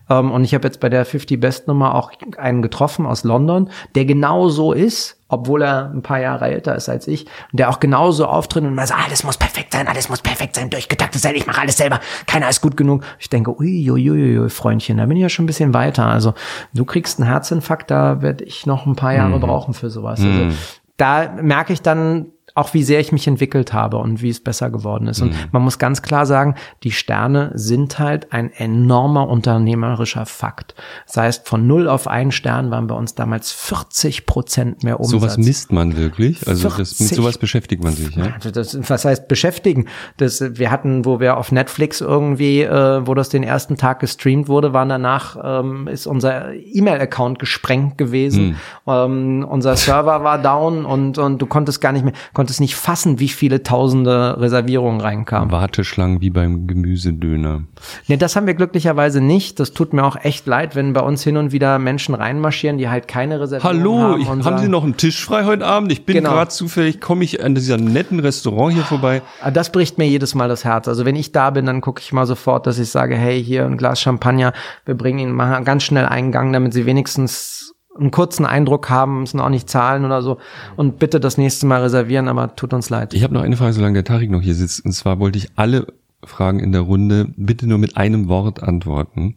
Ähm, 0.10 0.32
und 0.32 0.46
ich 0.46 0.54
habe 0.54 0.66
jetzt 0.66 0.80
bei 0.80 0.88
der 0.88 1.04
50 1.04 1.40
Best 1.42 1.68
Nummer 1.68 1.96
auch 1.96 2.12
einen 2.38 2.62
getroffen 2.62 3.06
aus 3.06 3.26
London, 3.26 3.70
der 3.96 4.06
genau 4.06 4.48
so 4.48 4.72
ist, 4.72 5.20
obwohl 5.34 5.64
er 5.64 5.92
ein 5.94 6.02
paar 6.02 6.20
Jahre 6.20 6.46
älter 6.46 6.76
ist 6.76 6.90
als 6.90 7.08
ich, 7.08 7.26
und 7.52 7.60
der 7.60 7.70
auch 7.70 7.80
genauso 7.80 8.26
auftritt 8.26 8.64
und 8.64 8.76
mal 8.76 8.88
sagt, 8.88 9.06
alles 9.06 9.24
muss 9.24 9.38
perfekt 9.38 9.74
sein, 9.74 9.88
alles 9.88 10.10
muss 10.10 10.22
perfekt 10.22 10.56
sein, 10.56 10.70
durchgetaktet 10.70 11.22
sein, 11.22 11.36
ich 11.36 11.48
mache 11.48 11.62
alles 11.62 11.78
selber, 11.78 12.00
keiner 12.28 12.50
ist 12.50 12.62
gut 12.62 12.78
genug. 12.78 13.04
Ich 13.20 13.30
denke, 13.30 13.58
ui, 13.60 13.90
ui, 13.92 14.12
ui, 14.12 14.40
ui, 14.40 14.50
Freundchen, 14.50 14.98
da 14.98 15.06
bin 15.06 15.18
ich 15.18 15.24
ja 15.24 15.30
schon 15.30 15.44
ein 15.44 15.48
bisschen 15.48 15.74
weiter. 15.74 16.06
Also 16.08 16.34
du 16.74 16.86
kriegst 16.86 17.20
einen 17.20 17.28
Herzinfarkt, 17.28 17.92
da 17.92 18.22
werde 18.22 18.44
ich 18.44 18.66
noch 18.66 18.86
ein 18.86 18.96
paar 18.96 19.14
Jahre 19.14 19.40
brauchen 19.40 19.74
für 19.74 19.90
sowas. 19.90 20.22
Also, 20.22 20.56
da 20.98 21.32
merke 21.42 21.74
ich 21.74 21.82
dann 21.82 22.28
auch, 22.56 22.74
wie 22.76 22.84
sehr 22.84 23.00
ich 23.00 23.12
mich 23.12 23.28
entwickelt 23.28 23.74
habe 23.74 23.98
und 23.98 24.22
wie 24.22 24.30
es 24.30 24.40
besser 24.40 24.70
geworden 24.70 25.08
ist. 25.08 25.22
Und 25.22 25.34
man 25.52 25.64
muss 25.64 25.80
ganz 25.80 26.04
klar 26.04 26.28
sagen, 26.28 26.54
die 26.84 26.92
Sterne 26.92 27.52
sind 27.56 27.98
halt 27.98 28.32
ein 28.32 28.52
enormer 28.52 29.28
unternehmerischer 29.28 30.28
Fakt. 30.28 30.76
Das 31.08 31.18
heißt, 31.18 31.48
von 31.48 31.66
null 31.66 31.88
auf 31.88 32.08
einen 32.08 32.32
Stern 32.32 32.70
waren 32.70 32.86
bei 32.86 32.94
uns 32.94 33.16
damals 33.16 33.52
40 33.52 34.28
Prozent 34.28 34.84
mehr 34.84 35.00
Umsatz. 35.00 35.20
Sowas 35.20 35.38
misst 35.38 35.72
man 35.72 35.98
wirklich? 35.98 36.48
Also 36.48 36.70
das, 36.70 37.00
mit 37.00 37.10
40. 37.10 37.18
sowas 37.18 37.38
beschäftigt 37.40 37.84
man 37.84 37.94
sich, 37.94 38.16
ja? 38.16 38.36
Das, 38.52 38.78
was 38.88 39.04
heißt 39.04 39.28
beschäftigen? 39.28 39.88
Das, 40.18 40.40
wir 40.42 40.70
hatten, 40.70 41.06
wo 41.06 41.20
wir 41.20 41.38
auf 41.38 41.52
Netflix 41.52 42.02
irgendwie, 42.02 42.62
äh, 42.62 43.08
wo 43.08 43.16
das 43.16 43.30
den 43.30 43.42
ersten 43.42 43.78
Tag 43.78 44.00
gestreamt 44.00 44.48
wurde, 44.48 44.74
waren 44.74 44.90
danach, 44.90 45.38
ähm, 45.44 45.88
ist 45.88 46.06
unser 46.06 46.54
E-Mail-Account 46.54 47.40
gesprengt 47.40 47.98
gewesen. 47.98 48.58
Ähm, 48.86 49.46
unser 49.50 49.76
Server 49.76 50.24
war 50.24 50.40
down 50.40 50.86
und, 50.86 51.18
und 51.18 51.42
du 51.42 51.48
konntest 51.48 51.82
gar 51.82 51.92
nicht 51.94 52.06
mehr, 52.06 52.14
konntest 52.34 52.43
nicht 52.60 52.76
fassen, 52.76 53.20
wie 53.20 53.30
viele 53.30 53.64
tausende 53.64 54.40
Reservierungen 54.40 55.02
reinkamen. 55.02 55.52
Warteschlangen 55.52 56.22
wie 56.22 56.30
beim 56.30 56.68
Gemüsedöner. 56.68 57.64
Nee, 58.08 58.18
das 58.18 58.36
haben 58.36 58.48
wir 58.48 58.54
glücklicherweise 58.54 59.22
nicht. 59.22 59.60
Das 59.60 59.74
tut 59.74 59.94
mir 59.94 60.04
auch 60.04 60.16
echt 60.24 60.46
leid, 60.48 60.76
wenn 60.76 60.94
bei 60.94 61.02
uns 61.02 61.24
hin 61.24 61.38
und 61.38 61.52
wieder 61.52 61.80
Menschen 61.80 62.16
reinmarschieren, 62.16 62.78
die 62.78 62.90
halt 62.90 63.08
keine 63.08 63.40
Reservierung 63.40 63.78
Hallo, 63.80 64.00
haben. 64.00 64.22
ich, 64.22 64.28
und 64.30 64.46
haben 64.46 64.58
Sie 64.58 64.62
sagen- 64.64 64.72
noch 64.72 64.84
einen 64.84 64.98
Tisch 64.98 65.24
frei 65.26 65.46
heute 65.46 65.66
Abend? 65.66 65.92
Ich 65.92 66.06
bin 66.06 66.16
Genau. 66.16 66.32
gerade 66.32 66.50
zufällig, 66.50 67.02
komme 67.02 67.24
ich 67.24 67.44
an 67.44 67.56
dieser 67.56 67.78
netten 67.78 68.20
Restaurant 68.20 68.74
hier 68.74 68.84
vorbei. 68.84 69.22
Ah, 69.42 69.52
Das 69.52 69.72
bricht 69.72 69.98
mir 69.98 70.06
jedes 70.08 70.36
Mal 70.36 70.48
das 70.50 70.64
Herz. 70.64 70.88
Also 70.88 71.06
wenn 71.06 71.16
ich 71.16 71.32
da 71.32 71.50
bin, 71.50 71.66
dann 71.66 71.82
gucke 71.82 72.02
ich 72.02 72.14
mal 72.14 72.26
sofort, 72.26 72.68
dass 72.68 72.80
ich 72.80 72.90
sage, 72.90 73.16
hey, 73.16 73.44
hier 73.44 73.66
ein 73.66 73.78
Glas 73.78 74.00
Champagner, 74.02 74.54
wir 74.86 74.96
bringen 74.96 75.20
Ihnen 75.20 75.32
mal 75.34 75.64
ganz 75.64 75.84
schnell 75.84 76.06
einen 76.06 76.32
Gang, 76.32 76.54
damit 76.54 76.74
Sie 76.74 76.86
wenigstens 76.86 77.73
einen 77.98 78.12
kurzen 78.12 78.46
Eindruck 78.46 78.90
haben, 78.90 79.22
müssen 79.22 79.40
auch 79.40 79.50
nicht 79.50 79.70
zahlen 79.70 80.06
oder 80.06 80.22
so. 80.22 80.40
Und 80.76 81.00
bitte 81.00 81.20
das 81.20 81.38
nächste 81.38 81.66
Mal 81.66 81.82
reservieren, 81.82 82.28
aber 82.28 82.56
tut 82.56 82.74
uns 82.74 82.90
leid. 82.90 83.14
Ich 83.14 83.24
habe 83.24 83.34
noch 83.34 83.44
eine 83.44 83.58
Frage, 83.58 83.74
solange 83.74 83.94
der 83.94 84.04
Tarik 84.04 84.32
noch 84.32 84.42
hier 84.42 84.56
sitzt. 84.56 84.84
Und 84.86 84.94
zwar 84.94 85.20
wollte 85.20 85.38
ich 85.38 85.50
alle 85.56 85.88
Fragen 86.24 86.60
in 86.60 86.72
der 86.72 86.82
Runde 86.82 87.34
bitte 87.36 87.68
nur 87.68 87.78
mit 87.78 87.98
einem 87.98 88.28
Wort 88.28 88.64
antworten. 88.64 89.36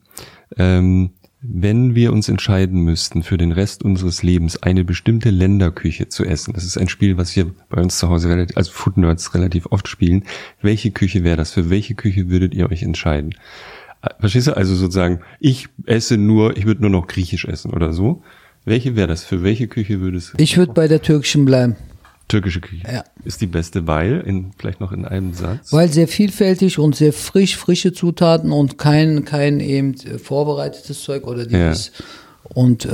Ähm, 0.57 1.11
wenn 1.49 1.95
wir 1.95 2.13
uns 2.13 2.29
entscheiden 2.29 2.83
müssten, 2.83 3.23
für 3.23 3.37
den 3.37 3.53
Rest 3.53 3.83
unseres 3.83 4.23
Lebens 4.23 4.63
eine 4.63 4.85
bestimmte 4.85 5.31
Länderküche 5.31 6.09
zu 6.09 6.25
essen, 6.25 6.55
das 6.55 6.65
ist 6.65 6.79
ein 6.79 6.89
Spiel, 6.89 7.19
was 7.19 7.37
wir 7.37 7.53
bei 7.69 7.81
uns 7.81 7.99
zu 7.99 8.09
Hause 8.09 8.31
relativ, 8.31 8.57
also 8.57 8.73
Food 8.73 8.97
Nerds 8.97 9.35
relativ 9.35 9.67
oft 9.71 9.87
spielen. 9.87 10.25
Welche 10.61 10.91
Küche 10.91 11.25
wäre 11.25 11.37
das? 11.37 11.53
Für 11.53 11.71
welche 11.71 11.95
Küche 11.95 12.31
würdet 12.31 12.55
ihr 12.55 12.71
euch 12.71 12.83
entscheiden? 12.83 13.35
Äh, 14.03 14.09
Verstehst 14.19 14.49
du? 14.49 14.57
Also 14.57 14.75
sozusagen, 14.75 15.21
ich 15.39 15.69
esse 15.85 16.17
nur, 16.17 16.57
ich 16.57 16.67
würde 16.67 16.81
nur 16.81 16.91
noch 16.91 17.07
Griechisch 17.07 17.45
essen 17.45 17.73
oder 17.73 17.93
so. 17.93 18.23
Welche 18.67 18.97
wäre 18.97 19.07
das? 19.07 19.25
Für 19.25 19.43
welche 19.43 19.69
Küche 19.69 20.01
würde 20.01 20.19
es? 20.19 20.35
Ich 20.37 20.57
würde 20.59 20.73
bei 20.75 20.89
der 20.89 21.01
türkischen 21.01 21.45
bleiben, 21.45 21.77
Türkische 22.29 22.61
Küche 22.61 22.83
Ja. 22.93 23.05
ist 23.25 23.41
die 23.41 23.47
beste, 23.47 23.87
weil, 23.87 24.21
in, 24.27 24.51
vielleicht 24.59 24.81
noch 24.81 24.91
in 24.91 25.05
einem 25.05 25.33
Satz. 25.33 25.73
weil 25.73 25.89
sehr 25.89 26.09
vielfältig 26.09 26.79
und 26.81 26.97
sehr 26.97 27.13
frisch, 27.13 27.57
frische 27.57 27.93
Zutaten 27.93 28.51
und 28.51 28.77
kein, 28.79 29.25
kein 29.25 29.61
eben 29.61 29.95
vorbereitetes 30.19 31.03
Zeug 31.05 31.25
oder 31.29 31.47
dieses. 31.47 31.93
Und, 32.43 32.85
äh, 32.87 32.89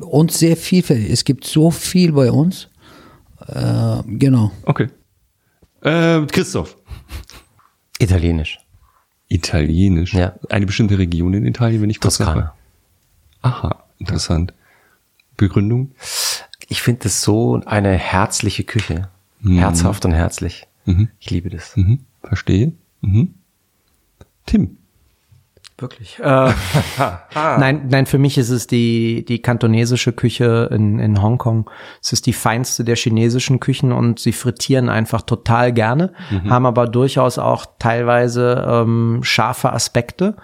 und 0.00 0.32
sehr 0.32 0.56
vielfältig. 0.56 1.10
Es 1.10 1.24
gibt 1.24 1.44
so 1.44 1.70
viel 1.70 2.10
bei 2.12 2.32
uns. 2.32 2.68
Äh, 3.46 4.02
genau. 4.06 4.50
Okay. 4.64 4.88
Äh, 5.82 6.26
Christoph. 6.26 6.76
Italienisch. 8.00 8.58
Italienisch. 9.28 10.14
Ja. 10.14 10.34
Eine 10.48 10.66
bestimmte 10.66 10.98
Region 10.98 11.34
in 11.34 11.46
Italien, 11.46 11.82
wenn 11.82 11.90
ich 11.90 12.00
kurz 12.00 12.16
Toskana. 12.18 12.54
Aha, 13.42 13.84
interessant. 13.98 14.54
Begründung? 15.36 15.92
Ich 16.68 16.82
finde 16.82 17.04
das 17.04 17.22
so 17.22 17.60
eine 17.64 17.92
herzliche 17.92 18.64
Küche. 18.64 19.08
Herzhaft 19.42 20.04
und 20.04 20.12
herzlich. 20.12 20.66
Ich 21.20 21.30
liebe 21.30 21.50
das. 21.50 21.76
Mhm. 21.76 22.00
Verstehe. 22.22 22.72
Mhm. 23.00 23.34
Tim. 24.46 24.78
Wirklich. 25.80 26.18
Äh, 26.18 26.52
nein, 27.34 27.86
nein, 27.88 28.06
für 28.06 28.18
mich 28.18 28.36
ist 28.36 28.50
es 28.50 28.66
die, 28.66 29.24
die 29.24 29.40
kantonesische 29.40 30.12
Küche 30.12 30.68
in, 30.72 30.98
in 30.98 31.22
Hongkong. 31.22 31.70
Es 32.02 32.12
ist 32.12 32.26
die 32.26 32.32
feinste 32.32 32.82
der 32.82 32.96
chinesischen 32.96 33.60
Küchen 33.60 33.92
und 33.92 34.18
sie 34.18 34.32
frittieren 34.32 34.88
einfach 34.88 35.22
total 35.22 35.72
gerne, 35.72 36.12
haben 36.48 36.66
aber 36.66 36.88
durchaus 36.88 37.38
auch 37.38 37.64
teilweise 37.78 38.66
ähm, 38.68 39.20
scharfe 39.22 39.72
Aspekte. 39.72 40.34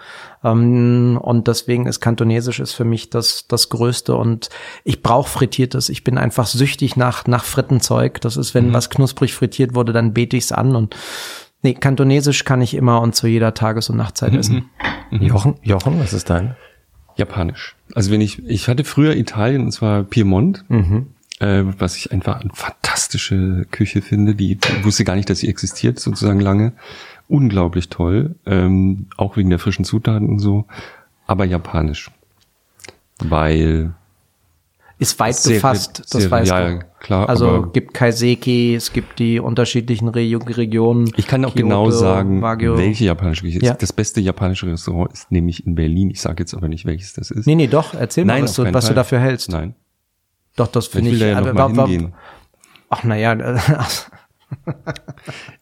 Ähm, 0.45 1.19
und 1.21 1.49
deswegen 1.49 1.87
ist 1.87 2.01
kantonesisch 2.01 2.61
ist 2.61 2.73
für 2.73 2.85
mich 2.85 3.11
das, 3.11 3.47
das 3.49 3.71
Größte 3.71 4.15
und 4.15 4.51
ich 4.85 5.03
brauche 5.03 5.29
frittiertes. 5.29 5.89
Ich 5.89 6.05
bin 6.05 6.19
einfach 6.19 6.47
süchtig 6.47 6.97
nach, 6.97 7.27
nach 7.27 7.45
Frittenzeug. 7.45 8.21
Das 8.21 8.37
ist, 8.37 8.55
wenn 8.55 8.73
was 8.73 8.91
knusprig 8.91 9.35
frittiert 9.35 9.75
wurde, 9.75 9.93
dann 9.93 10.13
bete 10.13 10.37
ich's 10.37 10.53
an 10.53 10.77
und 10.77 10.95
Nee, 11.63 11.73
kantonesisch 11.73 12.45
kann 12.45 12.61
ich 12.61 12.75
immer 12.75 13.01
und 13.01 13.15
zu 13.15 13.27
jeder 13.27 13.55
Tages- 13.55 13.89
und 13.89 13.97
Nachtzeit 13.97 14.35
essen. 14.35 14.69
Jochen, 15.11 15.55
Jochen, 15.63 15.99
was 15.99 16.13
ist 16.13 16.29
dein? 16.29 16.57
Japanisch. 17.17 17.75
Also 17.95 18.11
wenn 18.11 18.21
ich, 18.21 18.45
ich 18.47 18.69
hatte 18.69 18.85
früher 18.85 19.17
Italien, 19.17 19.63
und 19.63 19.73
zwar 19.73 20.03
Piemont, 20.03 20.63
äh, 21.41 21.63
was 21.79 21.97
ich 21.97 22.13
einfach 22.13 22.41
eine 22.41 22.51
fantastische 22.53 23.67
Küche 23.71 24.03
finde, 24.03 24.35
die 24.35 24.59
ich 24.63 24.85
wusste 24.85 25.05
gar 25.05 25.17
nicht, 25.17 25.31
dass 25.31 25.39
sie 25.39 25.49
existiert, 25.49 25.99
sozusagen 25.99 26.41
lange. 26.41 26.75
Unglaublich 27.29 27.89
toll, 27.89 28.35
ähm, 28.47 29.07
auch 29.17 29.37
wegen 29.37 29.51
der 29.51 29.59
frischen 29.59 29.85
Zutaten 29.85 30.29
und 30.29 30.39
so, 30.41 30.67
aber 31.27 31.45
japanisch. 31.45 32.11
Weil 33.21 33.95
ist 34.99 35.19
weit 35.19 35.35
Sehr- 35.37 35.55
gefasst, 35.57 36.03
das 36.13 36.23
sehr- 36.23 36.31
weißt 36.31 36.51
ja, 36.51 36.71
du. 36.71 36.79
klar, 37.01 37.29
Also 37.29 37.49
aber- 37.49 37.73
gibt 37.73 37.95
Kaiseki, 37.95 38.75
es 38.77 38.93
gibt 38.93 39.19
die 39.19 39.41
unterschiedlichen 39.41 40.09
Re 40.09 40.21
Regionen. 40.21 41.11
Ich 41.17 41.27
kann 41.27 41.45
auch 41.45 41.55
Kyoto, 41.55 41.63
genau 41.67 41.91
sagen, 41.91 42.43
Wagyu. 42.43 42.77
welche 42.77 43.05
japanische 43.07 43.43
Küche 43.43 43.59
Ja. 43.61 43.75
Das 43.75 43.93
beste 43.93 44.21
japanische 44.21 44.67
Restaurant 44.67 45.13
ist 45.13 45.33
nämlich 45.33 45.67
in 45.67 45.75
Berlin. 45.75 46.11
Ich 46.11 46.21
sage 46.21 46.43
jetzt 46.43 46.55
aber 46.55 46.69
nicht, 46.69 46.85
welches 46.87 47.13
das 47.15 47.31
ist. 47.31 47.47
Nee, 47.47 47.55
nee, 47.57 47.67
doch, 47.67 47.95
erzähl 47.95 48.25
mal, 48.25 48.35
Nein, 48.35 48.45
was, 48.45 48.59
auf 48.59 48.67
du, 48.67 48.75
was 48.75 48.87
du 48.89 48.95
dafür 48.95 49.19
hältst. 49.19 49.51
Nein. 49.51 49.75
Doch, 50.57 50.69
das 50.69 50.87
Ich 50.87 50.93
finde 50.93 51.11
will 51.11 51.17
ich. 51.17 51.21
da 51.23 51.27
ja 51.29 51.39
aber 51.39 51.53
mal 51.53 51.77
wa- 51.77 51.87
hingehen. 51.89 52.15
Ach, 52.89 53.03
naja, 53.03 53.35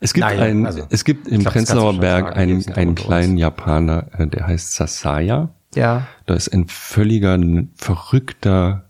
Es 0.00 0.12
gibt, 0.12 0.26
Nein, 0.26 0.40
ein, 0.40 0.66
also, 0.66 0.82
es 0.90 1.04
gibt 1.04 1.28
im 1.28 1.40
glaub, 1.40 1.52
Prenzlauer 1.52 1.98
Berg 1.98 2.26
sagen, 2.26 2.36
einen, 2.36 2.72
einen 2.72 2.90
uns. 2.90 3.00
kleinen 3.00 3.36
Japaner, 3.36 4.06
äh, 4.18 4.26
der 4.26 4.46
heißt 4.46 4.74
Sasaya. 4.74 5.50
ja. 5.74 6.06
Da 6.26 6.34
ist 6.34 6.48
ein 6.48 6.66
völliger, 6.68 7.38
verrückter, 7.74 8.86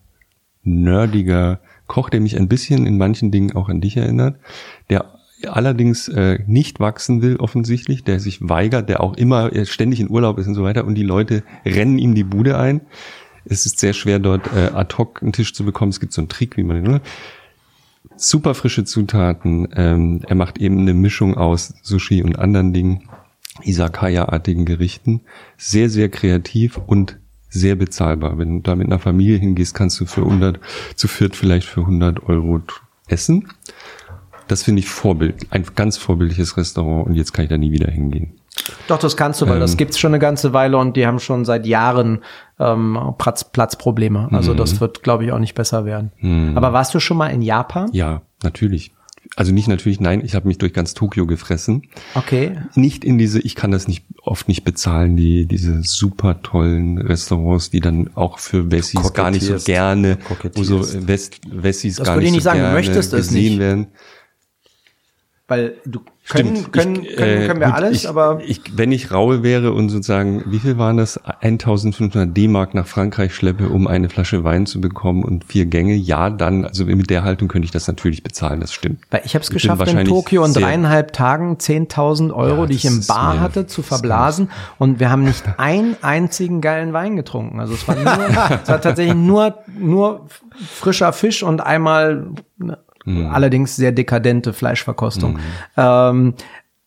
nerdiger 0.63 1.61
Koch, 1.87 2.09
der 2.09 2.21
mich 2.21 2.37
ein 2.37 2.49
bisschen 2.49 2.87
in 2.87 2.97
manchen 2.97 3.31
Dingen 3.31 3.55
auch 3.55 3.69
an 3.69 3.81
dich 3.81 3.97
erinnert, 3.97 4.37
der 4.89 5.05
allerdings 5.49 6.09
äh, 6.09 6.39
nicht 6.47 6.81
wachsen 6.81 7.23
will 7.23 7.37
offensichtlich, 7.37 8.05
der 8.05 8.21
sich 8.21 8.49
weigert, 8.49 8.89
der 8.89 9.03
auch 9.03 9.15
immer 9.15 9.53
äh, 9.53 9.67
ständig 9.67 10.01
in 10.01 10.09
Urlaub 10.11 10.39
ist 10.39 10.47
und 10.47 10.55
so 10.55 10.63
weiter 10.63 10.85
und 10.85 10.95
die 10.95 11.03
Leute 11.03 11.43
rennen 11.65 11.99
ihm 11.99 12.15
die 12.15 12.25
Bude 12.25 12.59
ein. 12.59 12.81
Es 13.45 13.67
ist 13.67 13.81
sehr 13.81 13.93
schwer 13.93 14.19
dort 14.19 14.47
äh, 14.55 14.71
ad 14.73 14.95
hoc 14.97 15.21
einen 15.21 15.33
Tisch 15.33 15.53
zu 15.53 15.65
bekommen. 15.65 15.91
Es 15.91 16.01
gibt 16.01 16.13
so 16.13 16.21
einen 16.21 16.29
Trick, 16.29 16.57
wie 16.57 16.63
man 16.63 16.85
den, 16.85 17.01
super 18.23 18.55
frische 18.55 18.85
Zutaten. 18.85 19.69
Ähm, 19.75 20.21
er 20.27 20.37
macht 20.37 20.59
eben 20.59 20.79
eine 20.81 20.95
Mischung 20.95 21.37
aus 21.37 21.75
Sushi 21.83 22.23
und 22.23 22.39
anderen 22.39 22.73
Dingen, 22.73 23.09
Isakaya-artigen 23.63 24.65
Gerichten. 24.65 25.23
Sehr, 25.57 25.91
sehr 25.91 26.09
kreativ 26.09 26.79
und 26.79 27.19
sehr 27.49 27.75
bezahlbar. 27.75 28.39
Wenn 28.39 28.57
du 28.57 28.63
da 28.63 28.75
mit 28.75 28.87
einer 28.87 28.99
Familie 28.99 29.37
hingehst, 29.37 29.75
kannst 29.75 30.01
du 30.01 30.07
für 30.07 30.23
100, 30.23 30.59
zu 30.95 31.09
viert 31.09 31.37
vielleicht 31.37 31.67
für 31.67 31.81
100 31.81 32.23
Euro 32.29 32.61
essen. 33.09 33.49
Das 34.49 34.63
finde 34.63 34.81
ich 34.81 34.89
Vorbild, 34.89 35.47
ein 35.51 35.65
ganz 35.75 35.97
vorbildliches 35.97 36.57
Restaurant 36.57 37.07
und 37.07 37.15
jetzt 37.15 37.33
kann 37.33 37.45
ich 37.45 37.49
da 37.51 37.59
nie 37.59 37.73
wieder 37.73 37.91
hingehen. 37.91 38.35
Doch, 38.87 38.99
das 38.99 39.17
kannst 39.17 39.41
du, 39.41 39.47
weil 39.47 39.55
Ähm. 39.55 39.61
das 39.61 39.77
gibt's 39.77 39.99
schon 39.99 40.11
eine 40.13 40.19
ganze 40.19 40.53
Weile 40.53 40.77
und 40.77 40.97
die 40.97 41.07
haben 41.07 41.19
schon 41.19 41.45
seit 41.45 41.67
Jahren 41.67 42.23
ähm, 42.61 42.99
Platz, 43.19 43.45
Platzprobleme. 43.51 44.29
Also 44.31 44.53
Mhm. 44.53 44.57
das 44.59 44.81
wird, 44.81 45.03
glaube 45.03 45.25
ich, 45.25 45.33
auch 45.33 45.39
nicht 45.39 45.55
besser 45.55 45.85
werden. 45.85 46.13
Aber 46.57 46.73
warst 46.73 46.95
du 46.95 47.01
schon 47.01 47.17
mal 47.17 47.29
in 47.29 47.43
Japan? 47.43 47.89
Ja, 47.93 48.23
natürlich. 48.43 48.93
Also 49.37 49.53
nicht 49.53 49.69
natürlich, 49.69 50.01
nein, 50.01 50.21
ich 50.23 50.35
habe 50.35 50.47
mich 50.49 50.59
durch 50.59 50.75
ganz 50.75 50.93
Tokio 50.95 51.27
gefressen. 51.27 51.85
Okay. 52.15 52.59
nicht 52.75 53.05
in 53.05 53.17
diese, 53.19 53.41
ich 53.41 53.55
kann 53.55 53.71
das 53.71 53.89
nicht 53.89 54.05
oft 54.23 54.49
nicht 54.49 54.65
bezahlen, 54.65 55.17
die 55.17 55.47
diese 55.47 55.83
super 55.83 56.43
tollen 56.43 56.99
Restaurants, 56.99 57.71
die 57.71 57.81
dann 57.81 58.11
auch 58.17 58.39
für 58.39 58.71
Wessis 58.71 59.13
gar 59.15 59.31
nicht 59.31 59.45
so 59.47 59.57
gerne, 59.65 60.19
wo 60.55 60.63
so 60.63 60.79
Kokettierst. 60.79 61.09
West, 61.09 61.41
Wessis 61.51 61.97
Das 61.97 62.07
gar 62.07 62.17
nicht 62.17 62.27
ich 62.27 62.33
nicht 62.33 62.43
so 62.43 62.51
sagen, 62.51 62.59
gerne 62.61 62.75
möchtest 62.75 63.13
es 63.15 63.29
gesehen 63.29 63.43
nicht. 63.53 63.59
werden. 63.61 63.87
Weil 65.49 65.75
du 65.85 66.01
Stimmt. 66.25 66.73
können, 66.73 67.03
Ich, 67.03 67.17
können, 67.17 67.43
äh, 67.43 67.47
können 67.49 67.61
wir 67.61 67.67
gut, 67.67 67.75
alles, 67.75 68.05
ich, 68.05 68.09
aber 68.09 68.41
ich, 68.47 68.61
wenn 68.77 68.93
ich 68.93 69.11
Raue 69.11 69.43
wäre 69.43 69.73
und 69.73 69.89
sozusagen, 69.89 70.45
wie 70.47 70.61
viel 70.61 70.79
waren 70.79 70.97
das? 70.97 71.19
1500 71.41 72.37
D-Mark 72.37 72.75
nach 72.75 72.87
Frankreich 72.87 73.35
schleppe, 73.35 73.69
um 73.69 73.89
eine 73.89 74.09
Flasche 74.09 74.45
Wein 74.45 74.67
zu 74.67 74.81
bekommen 74.81 75.25
und 75.25 75.45
vier 75.45 75.67
Gänge, 75.67 75.95
ja, 75.95 76.31
dann, 76.31 76.65
also 76.65 76.85
mit 76.85 77.11
der 77.11 77.25
Haltung 77.25 77.49
könnte 77.49 77.67
ich 77.67 77.73
das 77.73 77.89
natürlich 77.89 78.23
bezahlen, 78.23 78.61
das 78.61 78.73
stimmt. 78.73 79.01
Weil 79.11 79.23
ich 79.25 79.35
habe 79.35 79.43
es 79.43 79.51
geschafft, 79.51 79.89
in 79.89 80.05
Tokio 80.05 80.45
in 80.45 80.53
dreieinhalb 80.53 81.13
Tagen 81.13 81.57
10.000 81.57 82.33
Euro, 82.33 82.63
Ja, 82.63 82.67
die 82.67 82.75
ich 82.75 82.85
im 82.85 83.05
Bar 83.05 83.41
hatte, 83.41 83.67
zu 83.67 83.83
verblasen. 83.83 84.49
Und 84.79 85.01
wir 85.01 85.11
haben 85.11 85.25
nicht 85.25 85.43
einen 85.59 85.97
einzigen 86.03 86.61
geilen 86.61 86.93
Wein 86.93 87.17
getrunken. 87.17 87.59
Also 87.59 87.75
es 87.75 87.89
war, 87.89 87.97
nur, 87.97 88.29
es 88.63 88.69
war 88.69 88.81
tatsächlich 88.81 89.17
nur, 89.17 89.59
nur 89.77 90.27
frischer 90.71 91.13
Fisch 91.13 91.43
und 91.43 91.61
einmal 91.61 92.29
ne, 92.59 92.79
Mhm. 93.05 93.27
allerdings 93.27 93.77
sehr 93.77 93.93
dekadente 93.93 94.53
Fleischverkostung. 94.53 95.39
Ähm, 95.77 96.35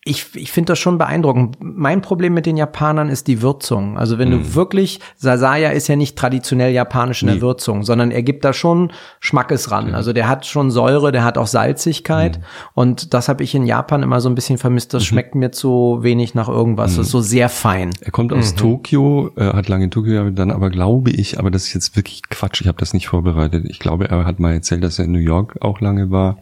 ich, 0.08 0.28
ich 0.36 0.52
finde 0.52 0.74
das 0.74 0.80
schon 0.80 1.00
beeindruckend. 1.00 1.58
Mein 1.60 2.02
Problem 2.02 2.36
mit 2.36 2.46
den 2.46 2.58
Japanern 2.58 3.10
ist 3.10 3.26
die 3.26 3.42
Würzung. 3.42 3.98
Also 3.98 4.20
wenn 4.20 4.30
du 4.30 4.54
wirklich, 4.54 5.00
Sasaya 5.18 5.72
ist 5.72 5.88
ja 5.88 5.96
nicht 5.96 6.16
traditionell 6.16 6.72
japanisch 6.72 7.24
in 7.24 7.26
der 7.28 7.38
Mhm. 7.38 7.42
Nee. 7.42 7.48
Würzung, 7.48 7.84
sondern 7.84 8.12
er 8.12 8.22
gibt 8.22 8.46
da 8.46 8.54
schon 8.54 8.92
Schmackes 9.20 9.72
ran. 9.72 9.96
Also 9.96 10.14
der 10.14 10.30
hat 10.30 10.46
schon 10.46 10.70
Säure, 10.70 11.12
der 11.12 11.24
hat 11.24 11.40
auch 11.40 11.48
Salzigkeit. 11.48 12.38
Mhm. 12.38 12.44
Und 12.76 13.14
das 13.16 13.28
habe 13.30 13.44
ich 13.44 13.56
in 13.56 13.66
Japan 13.66 14.04
immer 14.04 14.22
so 14.22 14.30
ein 14.30 14.36
bisschen 14.36 14.60
vermisst. 14.60 14.94
Das 14.94 15.04
schmeckt 15.04 15.34
mir 15.34 15.50
zu 15.52 15.98
wenig 16.02 16.36
nach 16.36 16.50
irgendwas. 16.50 16.92
Mhm. 16.94 16.98
Das 16.98 17.06
ist 17.08 17.12
so 17.12 17.22
sehr 17.22 17.50
fein. 17.50 17.90
Er 18.02 18.12
kommt 18.12 18.32
aus 18.32 18.52
Mhm. 18.54 18.58
Tokio, 18.58 19.32
äh, 19.38 19.54
hat 19.54 19.68
lange 19.70 19.86
in 19.86 19.92
Tokio 19.92 20.30
dann 20.30 20.52
aber 20.52 20.70
glaube 20.70 21.10
ich, 21.10 21.40
aber 21.40 21.50
das 21.50 21.64
ist 21.64 21.74
jetzt 21.74 21.96
wirklich 21.96 22.22
Quatsch, 22.30 22.62
ich 22.62 22.68
habe 22.68 22.78
das 22.78 22.94
nicht 22.94 23.08
vorbereitet. 23.08 23.66
Ich 23.68 23.80
glaube, 23.80 24.08
er 24.08 24.24
hat 24.26 24.40
mal 24.40 24.54
erzählt, 24.54 24.84
dass 24.84 25.00
er 25.00 25.06
in 25.06 25.14
New 25.14 25.18
York 25.20 25.58
auch 25.62 25.82
lange 25.82 26.12
war. 26.12 26.38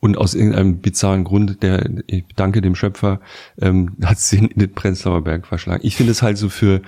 Und 0.00 0.16
aus 0.16 0.34
irgendeinem 0.34 0.78
bizarren 0.78 1.24
Grund, 1.24 1.62
der, 1.62 1.88
ich 2.06 2.24
danke 2.34 2.62
dem 2.62 2.74
Schöpfer, 2.74 3.20
ähm, 3.60 3.96
hat 4.02 4.18
sie 4.18 4.38
in 4.38 4.48
den 4.54 4.72
Prenzlauer 4.72 5.22
Berg 5.22 5.46
verschlagen. 5.46 5.80
Ich 5.84 5.96
finde 5.96 6.12
es 6.12 6.22
halt 6.22 6.38
so 6.38 6.48
für, 6.48 6.80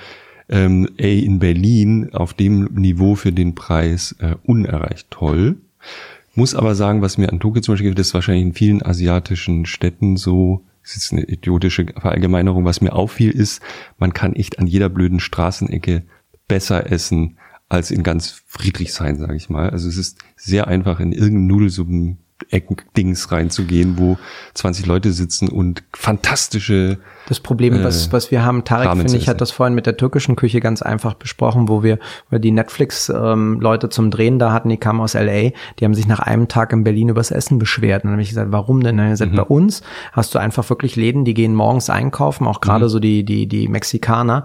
ähm, 0.49 0.89
ey, 0.97 1.20
in 1.20 1.39
Berlin 1.39 2.10
auf 2.12 2.34
dem 2.34 2.65
Niveau 2.74 3.15
für 3.15 3.32
den 3.32 3.55
Preis 3.55 4.16
äh, 4.18 4.36
unerreicht 4.44 5.10
toll. 5.10 5.57
Muss 6.34 6.55
aber 6.55 6.74
sagen, 6.74 7.02
was 7.02 7.18
mir 7.18 7.31
an 7.31 7.41
Tokio 7.41 7.60
zum 7.60 7.74
Beispiel 7.74 7.91
gibt, 7.91 7.99
ist 7.99 8.15
wahrscheinlich 8.15 8.47
in 8.47 8.55
vielen 8.55 8.82
asiatischen 8.82 9.66
Städten 9.66 10.16
so, 10.16 10.65
das 10.82 10.97
ist 10.97 11.12
eine 11.12 11.24
idiotische 11.24 11.86
Verallgemeinerung, 11.99 12.65
was 12.65 12.81
mir 12.81 12.94
auffiel, 12.94 13.31
ist, 13.31 13.60
man 13.99 14.15
kann 14.15 14.34
echt 14.34 14.58
an 14.58 14.66
jeder 14.66 14.89
blöden 14.89 15.20
Straßenecke 15.20 16.05
besser 16.49 16.91
essen 16.91 17.36
als 17.68 17.91
in 17.91 18.02
ganz 18.02 18.42
Friedrichshain, 18.47 19.18
sage 19.18 19.36
ich 19.36 19.50
mal. 19.50 19.70
Also 19.70 19.89
es 19.89 19.97
ist 19.97 20.18
sehr 20.36 20.68
einfach, 20.68 21.00
in 21.00 21.12
irgendeinen 21.12 21.47
Nudelsuppen 21.47 22.18
Eckendings 22.50 23.30
reinzugehen, 23.32 23.98
wo 23.98 24.18
20 24.54 24.86
Leute 24.86 25.12
sitzen 25.12 25.48
und 25.48 25.82
fantastische 25.94 26.98
Das 27.28 27.40
Problem, 27.40 27.82
was, 27.84 28.08
Äh, 28.08 28.12
was 28.12 28.30
wir 28.30 28.44
haben, 28.44 28.64
Tarek, 28.64 28.90
finde 28.96 29.16
ich, 29.16 29.28
hat 29.28 29.40
das 29.40 29.50
vorhin 29.50 29.74
mit 29.74 29.86
der 29.86 29.96
türkischen 29.96 30.36
Küche 30.36 30.60
ganz 30.60 30.82
einfach 30.82 31.14
besprochen, 31.14 31.68
wo 31.68 31.82
wir, 31.82 31.98
wo 32.30 32.38
die 32.38 32.50
Netflix-Leute 32.50 33.88
zum 33.88 34.10
Drehen 34.10 34.38
da 34.38 34.52
hatten, 34.52 34.68
die 34.68 34.76
kamen 34.76 35.00
aus 35.00 35.14
LA, 35.14 35.50
die 35.78 35.84
haben 35.84 35.94
sich 35.94 36.06
nach 36.06 36.20
einem 36.20 36.48
Tag 36.48 36.72
in 36.72 36.84
Berlin 36.84 37.08
übers 37.10 37.30
Essen 37.30 37.58
beschwert. 37.58 38.04
Und 38.04 38.08
dann 38.08 38.12
habe 38.14 38.22
ich 38.22 38.28
gesagt, 38.30 38.52
warum 38.52 38.82
denn? 38.82 38.92
Und 38.94 38.98
dann 38.98 39.06
haben 39.08 39.16
sie 39.16 39.24
Mhm. 39.26 39.30
gesagt, 39.32 39.48
bei 39.48 39.54
uns 39.54 39.82
hast 40.12 40.34
du 40.34 40.38
einfach 40.38 40.68
wirklich 40.70 40.96
Läden, 40.96 41.24
die 41.24 41.34
gehen 41.34 41.54
morgens 41.54 41.90
einkaufen, 41.90 42.46
auch 42.46 42.58
Mhm. 42.58 42.62
gerade 42.64 42.88
so 42.88 42.98
die, 42.98 43.24
die, 43.24 43.46
die 43.46 43.68
Mexikaner. 43.68 44.44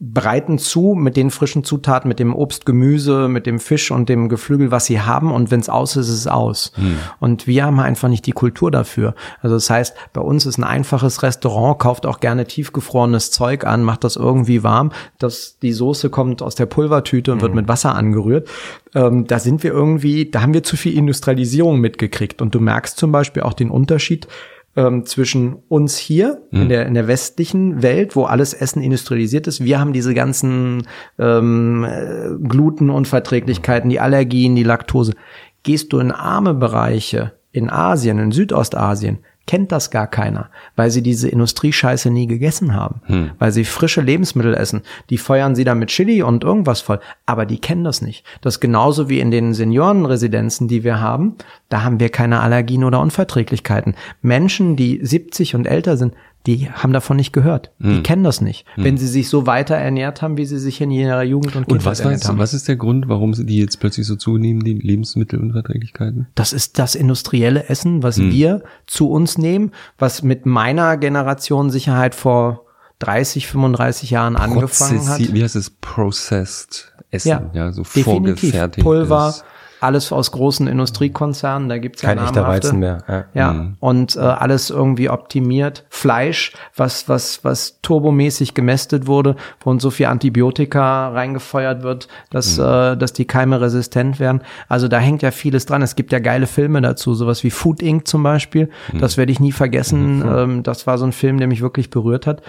Bereiten 0.00 0.58
zu 0.58 0.94
mit 0.96 1.16
den 1.16 1.30
frischen 1.30 1.64
Zutaten, 1.64 2.08
mit 2.08 2.20
dem 2.20 2.32
Obst, 2.32 2.64
Gemüse, 2.64 3.28
mit 3.28 3.46
dem 3.46 3.58
Fisch 3.58 3.90
und 3.90 4.08
dem 4.08 4.28
Geflügel, 4.28 4.70
was 4.70 4.84
sie 4.84 5.00
haben. 5.00 5.32
Und 5.32 5.50
wenn 5.50 5.58
es 5.58 5.68
aus 5.68 5.96
ist, 5.96 6.08
ist 6.08 6.14
es 6.14 6.26
aus. 6.28 6.72
Und 7.18 7.48
wir 7.48 7.64
haben 7.64 7.80
einfach 7.80 8.08
nicht 8.08 8.24
die 8.26 8.32
Kultur 8.32 8.70
dafür. 8.70 9.16
Also 9.42 9.56
das 9.56 9.68
heißt, 9.68 9.96
bei 10.12 10.20
uns 10.20 10.46
ist 10.46 10.56
ein 10.56 10.64
einfaches 10.64 11.24
Restaurant, 11.24 11.80
kauft 11.80 12.06
auch 12.06 12.20
gerne 12.20 12.46
tiefgefrorenes 12.46 13.32
Zeug 13.32 13.64
an, 13.64 13.82
macht 13.82 14.04
das 14.04 14.14
irgendwie 14.14 14.62
warm. 14.62 14.92
Das, 15.18 15.58
die 15.58 15.72
Soße 15.72 16.10
kommt 16.10 16.42
aus 16.42 16.54
der 16.54 16.66
Pulvertüte 16.66 17.32
und 17.32 17.42
wird 17.42 17.54
mit 17.54 17.66
Wasser 17.66 17.96
angerührt. 17.96 18.48
Ähm, 18.94 19.26
da 19.26 19.40
sind 19.40 19.64
wir 19.64 19.72
irgendwie, 19.72 20.30
da 20.30 20.42
haben 20.42 20.54
wir 20.54 20.62
zu 20.62 20.76
viel 20.76 20.96
Industrialisierung 20.96 21.80
mitgekriegt. 21.80 22.40
Und 22.40 22.54
du 22.54 22.60
merkst 22.60 22.96
zum 22.96 23.10
Beispiel 23.10 23.42
auch 23.42 23.52
den 23.52 23.70
Unterschied, 23.70 24.28
ähm, 24.76 25.04
zwischen 25.06 25.56
uns 25.68 25.96
hier 25.96 26.42
in, 26.50 26.68
der, 26.68 26.86
in 26.86 26.94
der 26.94 27.08
westlichen 27.08 27.82
Welt, 27.82 28.14
wo 28.14 28.24
alles 28.24 28.54
Essen 28.54 28.82
industrialisiert 28.82 29.46
ist. 29.46 29.64
Wir 29.64 29.80
haben 29.80 29.92
diese 29.92 30.14
ganzen 30.14 30.86
ähm, 31.18 31.84
äh, 31.84 32.30
Glutenunverträglichkeiten, 32.46 33.90
die 33.90 34.00
Allergien, 34.00 34.54
die 34.54 34.62
Laktose. 34.62 35.14
Gehst 35.62 35.92
du 35.92 35.98
in 35.98 36.12
arme 36.12 36.54
Bereiche 36.54 37.32
in 37.50 37.70
Asien, 37.70 38.18
in 38.18 38.30
Südostasien, 38.30 39.18
kennt 39.48 39.72
das 39.72 39.90
gar 39.90 40.06
keiner, 40.06 40.50
weil 40.76 40.90
sie 40.90 41.02
diese 41.02 41.28
Industriescheiße 41.28 42.10
nie 42.10 42.28
gegessen 42.28 42.74
haben, 42.74 43.00
weil 43.38 43.50
sie 43.50 43.64
frische 43.64 44.02
Lebensmittel 44.02 44.54
essen. 44.54 44.82
Die 45.10 45.18
feuern 45.18 45.56
sie 45.56 45.64
dann 45.64 45.78
mit 45.78 45.88
Chili 45.88 46.22
und 46.22 46.44
irgendwas 46.44 46.82
voll, 46.82 47.00
aber 47.26 47.46
die 47.46 47.58
kennen 47.58 47.82
das 47.82 48.02
nicht. 48.02 48.24
Das 48.42 48.56
ist 48.56 48.60
genauso 48.60 49.08
wie 49.08 49.18
in 49.18 49.30
den 49.30 49.54
Seniorenresidenzen, 49.54 50.68
die 50.68 50.84
wir 50.84 51.00
haben, 51.00 51.34
da 51.70 51.82
haben 51.82 51.98
wir 51.98 52.10
keine 52.10 52.40
Allergien 52.40 52.84
oder 52.84 53.00
Unverträglichkeiten. 53.00 53.96
Menschen, 54.20 54.76
die 54.76 55.00
70 55.02 55.54
und 55.54 55.66
älter 55.66 55.96
sind, 55.96 56.14
die 56.48 56.68
haben 56.70 56.92
davon 56.92 57.16
nicht 57.18 57.32
gehört. 57.32 57.70
Die 57.78 58.02
kennen 58.02 58.24
das 58.24 58.40
nicht. 58.40 58.64
Wenn 58.76 58.96
sie 58.96 59.06
sich 59.06 59.28
so 59.28 59.46
weiter 59.46 59.76
ernährt 59.76 60.22
haben, 60.22 60.36
wie 60.38 60.46
sie 60.46 60.58
sich 60.58 60.80
in 60.80 60.90
ihrer 60.90 61.22
Jugend 61.22 61.54
und 61.54 61.62
Und 61.64 61.66
Kindheit 61.68 61.84
was, 61.86 62.00
ernährt 62.00 62.24
haben. 62.26 62.38
was 62.38 62.54
ist 62.54 62.66
der 62.68 62.76
Grund, 62.76 63.08
warum 63.08 63.34
sie 63.34 63.44
die 63.44 63.58
jetzt 63.58 63.78
plötzlich 63.80 64.06
so 64.06 64.16
zunehmen, 64.16 64.64
die 64.64 64.72
Lebensmittelunverträglichkeiten? 64.74 66.26
Das 66.34 66.52
ist 66.52 66.78
das 66.78 66.94
industrielle 66.94 67.68
Essen, 67.68 68.02
was 68.02 68.16
Hm. 68.16 68.32
wir 68.32 68.62
zu 68.86 69.10
uns 69.10 69.38
nehmen, 69.38 69.72
was 69.98 70.22
mit 70.22 70.46
meiner 70.46 70.96
Generation 70.96 71.70
Sicherheit 71.70 72.14
vor 72.14 72.64
30, 73.00 73.46
35 73.46 74.10
Jahren 74.10 74.36
angefangen 74.36 75.06
hat. 75.08 75.20
Prozessi- 75.20 75.32
Wie 75.34 75.42
heißt 75.42 75.56
es? 75.56 75.70
Processed 75.70 76.92
Essen, 77.10 77.28
Ja, 77.28 77.50
ja, 77.54 77.72
so 77.72 77.82
definitiv. 77.82 78.04
vorgefertigtes. 78.40 78.84
Pulver, 78.84 79.34
alles 79.80 80.12
aus 80.12 80.32
großen 80.32 80.66
Industriekonzernen, 80.66 81.68
da 81.68 81.78
gibt's 81.78 82.02
ja 82.02 82.10
Kein 82.10 82.18
echter. 82.24 82.46
Weizen 82.46 82.78
mehr. 82.80 82.98
Ja. 83.08 83.24
Ja, 83.34 83.66
und 83.80 84.16
äh, 84.16 84.20
alles 84.20 84.70
irgendwie 84.70 85.08
optimiert. 85.10 85.84
Fleisch, 85.88 86.52
was, 86.76 87.08
was, 87.08 87.44
was 87.44 87.80
turbomäßig 87.82 88.54
gemästet 88.54 89.06
wurde, 89.06 89.36
wo 89.60 89.78
so 89.78 89.90
viel 89.90 90.06
Antibiotika 90.06 91.08
reingefeuert 91.08 91.82
wird, 91.82 92.08
dass, 92.30 92.58
äh, 92.58 92.96
dass 92.96 93.12
die 93.12 93.26
Keime 93.26 93.60
resistent 93.60 94.18
werden. 94.18 94.42
Also 94.68 94.88
da 94.88 94.98
hängt 94.98 95.22
ja 95.22 95.30
vieles 95.30 95.66
dran. 95.66 95.82
Es 95.82 95.94
gibt 95.94 96.12
ja 96.12 96.18
geile 96.18 96.46
Filme 96.46 96.80
dazu, 96.80 97.14
sowas 97.14 97.44
wie 97.44 97.50
Food 97.50 97.82
Inc. 97.82 98.08
zum 98.08 98.22
Beispiel. 98.22 98.70
Das 98.98 99.16
werde 99.16 99.30
ich 99.30 99.40
nie 99.40 99.52
vergessen. 99.52 100.24
Ähm, 100.26 100.62
das 100.62 100.86
war 100.86 100.98
so 100.98 101.04
ein 101.04 101.12
Film, 101.12 101.38
der 101.38 101.46
mich 101.46 101.60
wirklich 101.60 101.90
berührt 101.90 102.26
hat. 102.26 102.42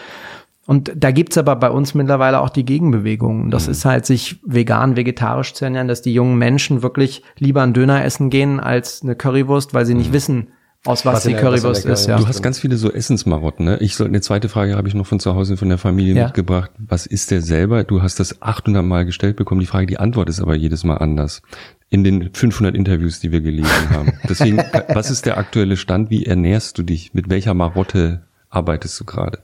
Und 0.69 0.91
da 0.95 1.09
gibt's 1.09 1.35
aber 1.35 1.55
bei 1.55 1.71
uns 1.71 1.95
mittlerweile 1.95 2.41
auch 2.41 2.51
die 2.51 2.63
Gegenbewegung. 2.63 3.49
Das 3.49 3.67
ist 3.67 3.85
halt, 3.85 4.05
sich 4.05 4.39
vegan, 4.45 4.95
vegetarisch 4.95 5.55
zu 5.55 5.65
ernähren, 5.65 5.87
dass 5.87 6.03
die 6.03 6.13
jungen 6.13 6.37
Menschen 6.37 6.83
wirklich 6.83 7.23
lieber 7.39 7.63
einen 7.63 7.73
Döner 7.73 8.05
essen 8.05 8.29
gehen 8.29 8.59
als 8.59 9.01
eine 9.01 9.15
Currywurst, 9.15 9.73
weil 9.73 9.87
sie 9.87 9.95
nicht 9.95 10.13
wissen, 10.13 10.49
aus 10.85 11.07
was, 11.07 11.15
Was 11.15 11.23
die 11.23 11.33
Currywurst 11.33 11.85
ist. 11.85 12.05
Ja. 12.05 12.17
Du 12.17 12.27
hast 12.27 12.43
ganz 12.43 12.59
viele 12.59 12.77
so 12.77 12.91
Essensmarotten, 12.91 13.65
ne? 13.65 13.77
Ich 13.79 13.95
soll, 13.95 14.09
eine 14.09 14.21
zweite 14.21 14.47
Frage 14.47 14.75
habe 14.75 14.87
ich 14.87 14.93
noch 14.93 15.07
von 15.07 15.19
zu 15.19 15.33
Hause 15.33 15.57
von 15.57 15.69
der 15.69 15.79
Familie 15.79 16.13
Ja. 16.13 16.25
mitgebracht. 16.25 16.69
Was 16.77 17.07
ist 17.07 17.31
der 17.31 17.41
selber? 17.41 17.83
Du 17.83 18.03
hast 18.03 18.19
das 18.19 18.39
800 18.43 18.85
Mal 18.85 19.05
gestellt 19.05 19.37
bekommen. 19.37 19.61
Die 19.61 19.65
Frage, 19.65 19.87
die 19.87 19.97
Antwort 19.97 20.29
ist 20.29 20.39
aber 20.39 20.53
jedes 20.53 20.83
Mal 20.83 20.97
anders. 20.97 21.41
In 21.89 22.03
den 22.03 22.29
500 22.31 22.75
Interviews, 22.75 23.19
die 23.19 23.31
wir 23.31 23.41
gelesen 23.41 23.89
haben. 23.89 24.13
Deswegen, 24.29 24.59
was 24.93 25.09
ist 25.09 25.25
der 25.25 25.39
aktuelle 25.39 25.77
Stand? 25.77 26.11
Wie 26.11 26.27
ernährst 26.27 26.77
du 26.77 26.83
dich? 26.83 27.15
Mit 27.15 27.31
welcher 27.31 27.55
Marotte 27.55 28.21
arbeitest 28.51 28.99
du 28.99 29.05
gerade? 29.05 29.39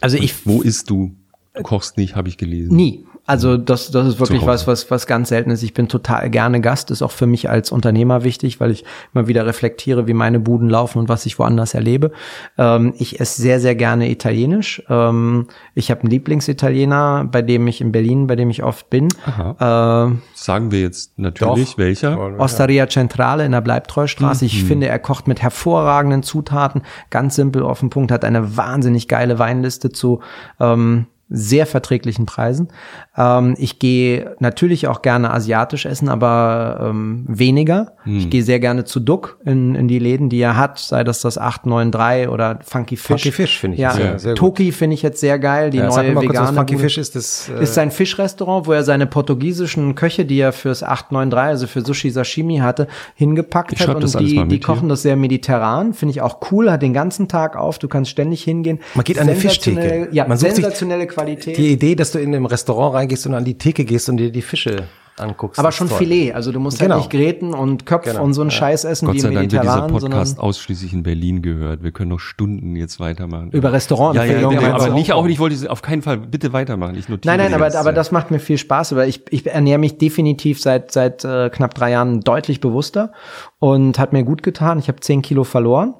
Also 0.00 0.16
ich 0.16 0.46
Wo 0.46 0.62
isst 0.62 0.90
du? 0.90 1.14
Du 1.54 1.62
kochst 1.62 1.96
nicht, 1.96 2.14
habe 2.14 2.28
ich 2.28 2.36
gelesen. 2.36 2.76
Nie. 2.76 3.04
Also 3.28 3.58
das, 3.58 3.90
das 3.90 4.06
ist 4.06 4.20
wirklich 4.20 4.46
was, 4.46 4.66
was, 4.66 4.90
was 4.90 5.06
ganz 5.06 5.28
selten 5.28 5.50
ist. 5.50 5.62
Ich 5.62 5.74
bin 5.74 5.86
total 5.86 6.30
gerne 6.30 6.62
Gast, 6.62 6.90
ist 6.90 7.02
auch 7.02 7.10
für 7.10 7.26
mich 7.26 7.50
als 7.50 7.70
Unternehmer 7.70 8.24
wichtig, 8.24 8.58
weil 8.58 8.70
ich 8.70 8.86
immer 9.12 9.28
wieder 9.28 9.44
reflektiere, 9.44 10.06
wie 10.06 10.14
meine 10.14 10.40
Buden 10.40 10.70
laufen 10.70 10.98
und 10.98 11.10
was 11.10 11.26
ich 11.26 11.38
woanders 11.38 11.74
erlebe. 11.74 12.10
Ähm, 12.56 12.94
ich 12.96 13.20
esse 13.20 13.42
sehr, 13.42 13.60
sehr 13.60 13.74
gerne 13.74 14.10
Italienisch. 14.10 14.82
Ähm, 14.88 15.46
ich 15.74 15.90
habe 15.90 16.00
einen 16.00 16.10
Lieblingsitaliener, 16.10 17.28
bei 17.30 17.42
dem 17.42 17.66
ich 17.66 17.82
in 17.82 17.92
Berlin, 17.92 18.28
bei 18.28 18.34
dem 18.34 18.48
ich 18.48 18.62
oft 18.62 18.88
bin. 18.88 19.08
Äh, 19.08 19.60
Sagen 19.60 20.70
wir 20.70 20.80
jetzt 20.80 21.18
natürlich, 21.18 21.72
Doch. 21.72 21.78
welcher? 21.78 22.40
Osteria 22.40 22.88
Centrale 22.88 23.44
in 23.44 23.52
der 23.52 23.60
Bleibtreustraße. 23.60 24.46
Ich 24.46 24.64
finde, 24.64 24.88
er 24.88 24.98
kocht 24.98 25.28
mit 25.28 25.42
hervorragenden 25.42 26.22
Zutaten, 26.22 26.80
ganz 27.10 27.34
simpel 27.34 27.62
auf 27.62 27.80
den 27.80 27.90
Punkt, 27.90 28.10
hat 28.10 28.24
eine 28.24 28.56
wahnsinnig 28.56 29.06
geile 29.06 29.38
Weinliste 29.38 29.90
zu 29.90 30.20
ähm, 30.60 31.08
sehr 31.30 31.66
verträglichen 31.66 32.24
Preisen. 32.26 32.68
Ähm, 33.16 33.54
ich 33.58 33.78
gehe 33.78 34.34
natürlich 34.38 34.86
auch 34.88 35.02
gerne 35.02 35.30
asiatisch 35.32 35.84
essen, 35.86 36.08
aber 36.08 36.78
ähm, 36.90 37.24
weniger. 37.28 37.92
Ich 38.06 38.30
gehe 38.30 38.42
sehr 38.42 38.60
gerne 38.60 38.84
zu 38.84 39.00
Duck 39.00 39.38
in, 39.44 39.74
in 39.74 39.88
die 39.88 39.98
Läden, 39.98 40.30
die 40.30 40.40
er 40.40 40.56
hat, 40.56 40.78
sei 40.78 41.04
das 41.04 41.20
das 41.20 41.36
893 41.36 42.28
oder 42.28 42.58
Funky 42.64 42.96
Fish. 42.96 43.06
Funky 43.22 43.32
Fish 43.32 43.58
finde 43.58 43.74
ich 43.74 43.80
ja, 43.82 43.90
sehr- 43.92 44.18
sehr 44.18 44.30
gut. 44.32 44.38
Toki 44.38 44.72
finde 44.72 44.94
ich 44.94 45.02
jetzt 45.02 45.20
sehr 45.20 45.38
geil, 45.38 45.70
die 45.70 45.78
Ja, 45.78 45.88
neue 45.88 46.12
mal 46.12 46.20
kurz, 46.24 46.30
vegane 46.38 46.56
Funky 46.56 46.74
Bude. 46.76 46.84
Fish 46.84 46.98
ist. 46.98 47.14
Das, 47.16 47.48
äh, 47.50 47.62
Ist 47.62 47.74
sein 47.74 47.90
Fischrestaurant, 47.90 48.66
wo 48.66 48.72
er 48.72 48.82
seine 48.82 49.06
portugiesischen 49.06 49.94
Köche, 49.94 50.24
die 50.24 50.38
er 50.40 50.52
fürs 50.52 50.82
893, 50.82 51.48
also 51.50 51.66
für 51.66 51.80
Sushi 51.84 52.10
Sashimi 52.10 52.58
hatte, 52.58 52.86
hingepackt 53.14 53.72
Ich 53.72 53.86
hat. 53.86 53.94
Und 54.02 54.20
die, 54.20 54.46
die 54.48 54.60
kochen 54.60 54.80
hier. 54.80 54.88
das 54.88 55.02
sehr 55.02 55.16
mediterran, 55.16 55.92
finde 55.92 56.12
ich 56.12 56.22
auch 56.22 56.38
cool, 56.50 56.70
hat 56.70 56.80
den 56.82 56.94
ganzen 56.94 57.28
Tag 57.28 57.56
auf, 57.56 57.78
du 57.78 57.88
kannst 57.88 58.10
ständig 58.10 58.42
hingehen. 58.44 58.78
Man 58.94 59.04
geht 59.04 59.18
an 59.18 59.26
Sensationelle- 59.28 59.38
Fischtheke. 59.40 60.08
Ja, 60.12 60.26
Man 60.26 60.38
sucht 60.38 60.54
sich 60.54 60.64
sensationelle 60.64 61.06
Qualität. 61.18 61.56
die 61.56 61.72
Idee, 61.72 61.94
dass 61.94 62.12
du 62.12 62.18
in 62.18 62.34
einem 62.34 62.46
Restaurant 62.46 62.94
reingehst 62.94 63.26
und 63.26 63.34
an 63.34 63.44
die 63.44 63.58
Theke 63.58 63.84
gehst 63.84 64.08
und 64.08 64.16
dir 64.18 64.30
die 64.30 64.42
Fische 64.42 64.84
anguckst. 65.20 65.58
aber 65.58 65.72
schon 65.72 65.88
toll. 65.88 65.98
Filet, 65.98 66.32
also 66.32 66.52
du 66.52 66.60
musst 66.60 66.78
Genau. 66.78 66.94
halt 66.94 67.02
nicht 67.02 67.10
Gräten 67.10 67.52
und 67.52 67.86
Köpf 67.86 68.04
Genau, 68.04 68.22
und 68.22 68.34
so 68.34 68.40
einen 68.40 68.50
ja. 68.50 68.56
Scheiß 68.56 68.84
essen 68.84 69.06
Gott 69.06 69.16
wie 69.16 69.20
sei 69.20 69.28
im 69.30 69.34
Dank 69.34 69.50
wird 69.50 69.62
dieser 69.64 69.74
Mediterran, 69.82 69.90
Podcast 70.00 70.38
ausschließlich 70.38 70.92
in 70.92 71.02
Berlin 71.02 71.42
gehört. 71.42 71.82
Wir 71.82 71.90
können 71.90 72.10
noch 72.10 72.20
Stunden 72.20 72.76
jetzt 72.76 73.00
weitermachen. 73.00 73.50
über 73.50 73.72
Restaurant. 73.72 74.14
Ja, 74.14 74.22
ja, 74.22 74.46
bitte, 74.48 74.60
und 74.60 74.72
aber 74.72 74.90
nicht 74.90 75.12
auch, 75.12 75.26
ich 75.26 75.40
wollte 75.40 75.56
es 75.56 75.66
auf 75.66 75.82
keinen 75.82 76.02
Fall 76.02 76.18
bitte 76.18 76.52
weitermachen. 76.52 76.94
Ich 76.96 77.08
notiere 77.08 77.36
Nein, 77.36 77.50
nein, 77.50 77.60
aber, 77.60 77.76
aber 77.76 77.92
das 77.92 78.12
macht 78.12 78.30
mir 78.30 78.38
viel 78.38 78.58
Spaß, 78.58 78.94
weil 78.94 79.08
ich, 79.08 79.22
ich 79.30 79.44
ernähre 79.44 79.78
mich 79.78 79.98
definitiv 79.98 80.62
seit, 80.62 80.92
seit 80.92 81.24
äh, 81.24 81.50
knapp 81.50 81.74
drei 81.74 81.90
Jahren 81.90 82.20
deutlich 82.20 82.60
bewusster 82.60 83.10
und 83.58 83.98
hat 83.98 84.12
mir 84.12 84.22
gut 84.22 84.44
getan. 84.44 84.78
Ich 84.78 84.86
habe 84.86 85.00
zehn 85.00 85.22
Kilo 85.22 85.42
verloren. 85.42 85.94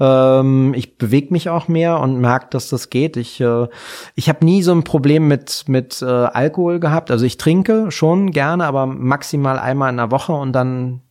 Ähm, 0.00 0.74
ich 0.74 0.98
bewege 0.98 1.32
mich 1.32 1.48
auch 1.48 1.68
mehr 1.68 2.00
und 2.00 2.20
merke, 2.20 2.46
dass 2.50 2.68
das 2.68 2.90
geht. 2.90 3.16
Ich, 3.16 3.40
äh, 3.40 3.68
ich 4.14 4.28
habe 4.28 4.44
nie 4.44 4.62
so 4.62 4.72
ein 4.72 4.84
Problem 4.84 5.28
mit, 5.28 5.64
mit 5.68 6.02
äh, 6.02 6.06
Alkohol 6.06 6.80
gehabt. 6.80 7.10
Also 7.10 7.24
ich 7.24 7.36
trinke 7.36 7.90
schon 7.90 8.30
gerne, 8.30 8.64
aber 8.64 8.86
maximal 8.86 9.58
einmal 9.58 9.90
in 9.90 9.98
der 9.98 10.10
Woche 10.10 10.32
und 10.32 10.52
dann 10.52 11.02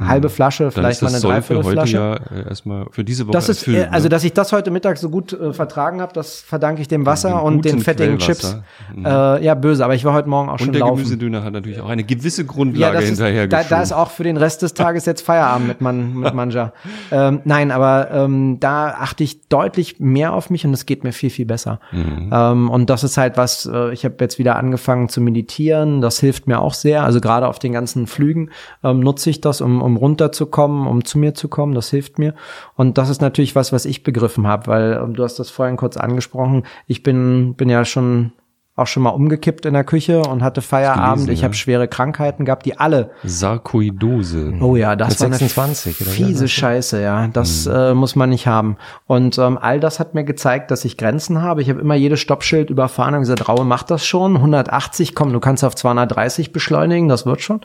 halbe 0.00 0.28
Flasche, 0.28 0.64
Dann 0.64 0.72
vielleicht 0.72 1.02
ist 1.02 1.02
mal 1.02 1.08
eine 1.14 1.20
Dreiviertelflasche. 1.20 1.96
ja 1.96 2.14
äh, 2.14 2.48
erstmal 2.48 2.86
für 2.90 3.02
diese 3.02 3.26
Woche 3.26 3.32
Das 3.32 3.48
ist, 3.48 3.66
erfüllt, 3.66 3.86
äh, 3.86 3.88
also 3.90 4.04
ne? 4.04 4.08
dass 4.10 4.24
ich 4.24 4.32
das 4.34 4.52
heute 4.52 4.70
Mittag 4.70 4.98
so 4.98 5.08
gut 5.08 5.32
äh, 5.32 5.52
vertragen 5.52 6.00
habe, 6.02 6.12
das 6.12 6.40
verdanke 6.40 6.82
ich 6.82 6.88
dem 6.88 7.06
Wasser 7.06 7.30
Dem 7.30 7.38
und 7.40 7.64
den 7.64 7.80
fettigen. 7.80 8.18
Chips. 8.18 8.58
Äh, 9.04 9.44
ja, 9.44 9.54
böse, 9.54 9.84
aber 9.84 9.94
ich 9.94 10.04
war 10.04 10.12
heute 10.12 10.28
Morgen 10.28 10.48
auch 10.50 10.58
schon 10.58 10.68
und 10.68 10.72
der 10.74 10.80
laufen. 10.80 10.96
Gemüsedöner 10.96 11.42
hat 11.42 11.52
natürlich 11.52 11.80
auch 11.80 11.88
eine 11.88 12.04
gewisse 12.04 12.42
Ja, 12.42 12.48
Grundlage 12.48 12.98
ist, 12.98 13.06
hinterher 13.06 13.46
da, 13.48 13.62
da 13.62 13.80
ist 13.82 13.92
auch 13.92 14.10
für 14.10 14.24
den 14.24 14.36
Rest 14.36 14.62
des 14.62 14.74
Tages 14.74 15.06
jetzt 15.06 15.22
Feierabend 15.22 15.68
mit, 15.68 15.80
man, 15.80 16.14
mit 16.14 16.34
Manja. 16.34 16.72
Ähm, 17.12 17.40
nein, 17.44 17.70
aber 17.70 18.10
ähm, 18.10 18.58
da 18.58 18.88
achte 18.88 19.22
ich 19.22 19.48
deutlich 19.48 20.00
mehr 20.00 20.32
auf 20.32 20.50
mich 20.50 20.66
und 20.66 20.74
es 20.74 20.86
geht 20.86 21.04
mir 21.04 21.12
viel, 21.12 21.30
viel 21.30 21.46
besser. 21.46 21.78
Mhm. 21.92 22.30
Ähm, 22.32 22.70
und 22.70 22.90
das 22.90 23.04
ist 23.04 23.16
halt 23.16 23.36
was, 23.36 23.66
äh, 23.72 23.92
ich 23.92 24.04
habe 24.04 24.16
jetzt 24.20 24.38
wieder 24.38 24.56
angefangen 24.56 25.08
zu 25.08 25.20
meditieren, 25.20 26.00
das 26.00 26.18
hilft 26.18 26.48
mir 26.48 26.60
auch 26.60 26.74
sehr. 26.74 27.04
Also 27.04 27.20
gerade 27.20 27.46
auf 27.46 27.58
den 27.58 27.72
ganzen 27.72 28.06
Flügen 28.06 28.50
ähm, 28.82 29.00
nutze 29.00 29.30
ich 29.30 29.40
das, 29.40 29.60
um, 29.60 29.80
um 29.86 29.96
runterzukommen, 29.96 30.86
um 30.86 31.04
zu 31.04 31.18
mir 31.18 31.34
zu 31.34 31.48
kommen, 31.48 31.74
das 31.74 31.90
hilft 31.90 32.18
mir. 32.18 32.34
Und 32.74 32.98
das 32.98 33.08
ist 33.08 33.22
natürlich 33.22 33.54
was, 33.54 33.72
was 33.72 33.86
ich 33.86 34.02
begriffen 34.02 34.46
habe, 34.46 34.66
weil 34.66 35.00
ähm, 35.02 35.14
du 35.14 35.24
hast 35.24 35.38
das 35.38 35.48
vorhin 35.48 35.76
kurz 35.76 35.96
angesprochen, 35.96 36.64
ich 36.86 37.02
bin, 37.02 37.54
bin 37.54 37.70
ja 37.70 37.84
schon 37.84 38.32
auch 38.76 38.86
schon 38.86 39.02
mal 39.02 39.10
umgekippt 39.10 39.64
in 39.64 39.72
der 39.72 39.84
Küche 39.84 40.20
und 40.20 40.42
hatte 40.42 40.60
Feierabend. 40.60 41.14
gelesen, 41.14 41.32
ich 41.32 41.40
ja. 41.40 41.44
habe 41.44 41.54
schwere 41.54 41.88
Krankheiten 41.88 42.44
gehabt, 42.44 42.66
die 42.66 42.78
alle 42.78 43.10
Sarkoidose. 43.24 44.52
Oh 44.60 44.76
ja, 44.76 44.96
das 44.96 45.10
Mit 45.10 45.20
war 45.20 45.26
eine 45.28 45.36
26 45.36 46.00
oder 46.02 46.10
fiese 46.10 46.44
was? 46.44 46.50
Scheiße, 46.50 47.00
ja. 47.00 47.26
Das 47.28 47.66
äh, 47.66 47.94
muss 47.94 48.16
man 48.16 48.28
nicht 48.28 48.46
haben. 48.46 48.76
Und 49.06 49.38
ähm, 49.38 49.56
all 49.58 49.80
das 49.80 49.98
hat 49.98 50.12
mir 50.12 50.24
gezeigt, 50.24 50.70
dass 50.70 50.84
ich 50.84 50.98
Grenzen 50.98 51.40
habe. 51.40 51.62
Ich 51.62 51.70
habe 51.70 51.80
immer 51.80 51.94
jedes 51.94 52.20
Stoppschild 52.20 52.68
überfahren 52.68 53.14
und 53.14 53.20
gesagt, 53.20 53.48
Raue 53.48 53.64
macht 53.64 53.90
das 53.90 54.04
schon. 54.04 54.36
180, 54.36 55.14
komm, 55.14 55.32
du 55.32 55.40
kannst 55.40 55.64
auf 55.64 55.74
230 55.74 56.52
beschleunigen, 56.52 57.08
das 57.08 57.24
wird 57.24 57.40
schon. 57.40 57.62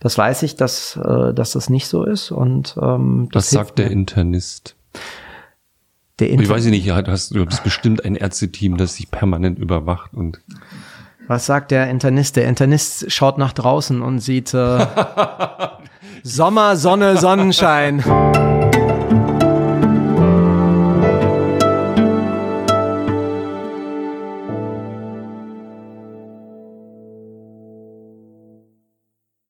Das 0.00 0.18
weiß 0.18 0.42
ich, 0.42 0.56
dass, 0.56 1.00
äh, 1.02 1.32
dass 1.32 1.52
das 1.52 1.70
nicht 1.70 1.88
so 1.88 2.04
ist. 2.04 2.30
Und 2.30 2.76
ähm, 2.80 3.30
das 3.32 3.48
hilft 3.48 3.68
sagt 3.68 3.78
der 3.78 3.86
mir. 3.86 3.92
Internist? 3.92 4.76
Der 6.18 6.30
Ich 6.30 6.48
weiß 6.48 6.66
nicht, 6.66 6.84
ja, 6.84 7.00
du 7.02 7.10
hast, 7.10 7.34
du 7.34 7.44
hast 7.46 7.64
bestimmt 7.64 8.04
ein 8.04 8.14
Ärzteteam, 8.14 8.76
das 8.76 8.96
sich 8.96 9.10
permanent 9.10 9.58
überwacht 9.58 10.14
und 10.14 10.40
Was 11.26 11.46
sagt 11.46 11.70
der 11.70 11.88
Internist? 11.88 12.36
Der 12.36 12.46
Internist 12.46 13.10
schaut 13.10 13.38
nach 13.38 13.52
draußen 13.52 14.02
und 14.02 14.20
sieht 14.20 14.52
äh, 14.54 14.86
Sommer, 16.22 16.76
Sonne, 16.76 17.16
Sonnenschein. 17.18 18.02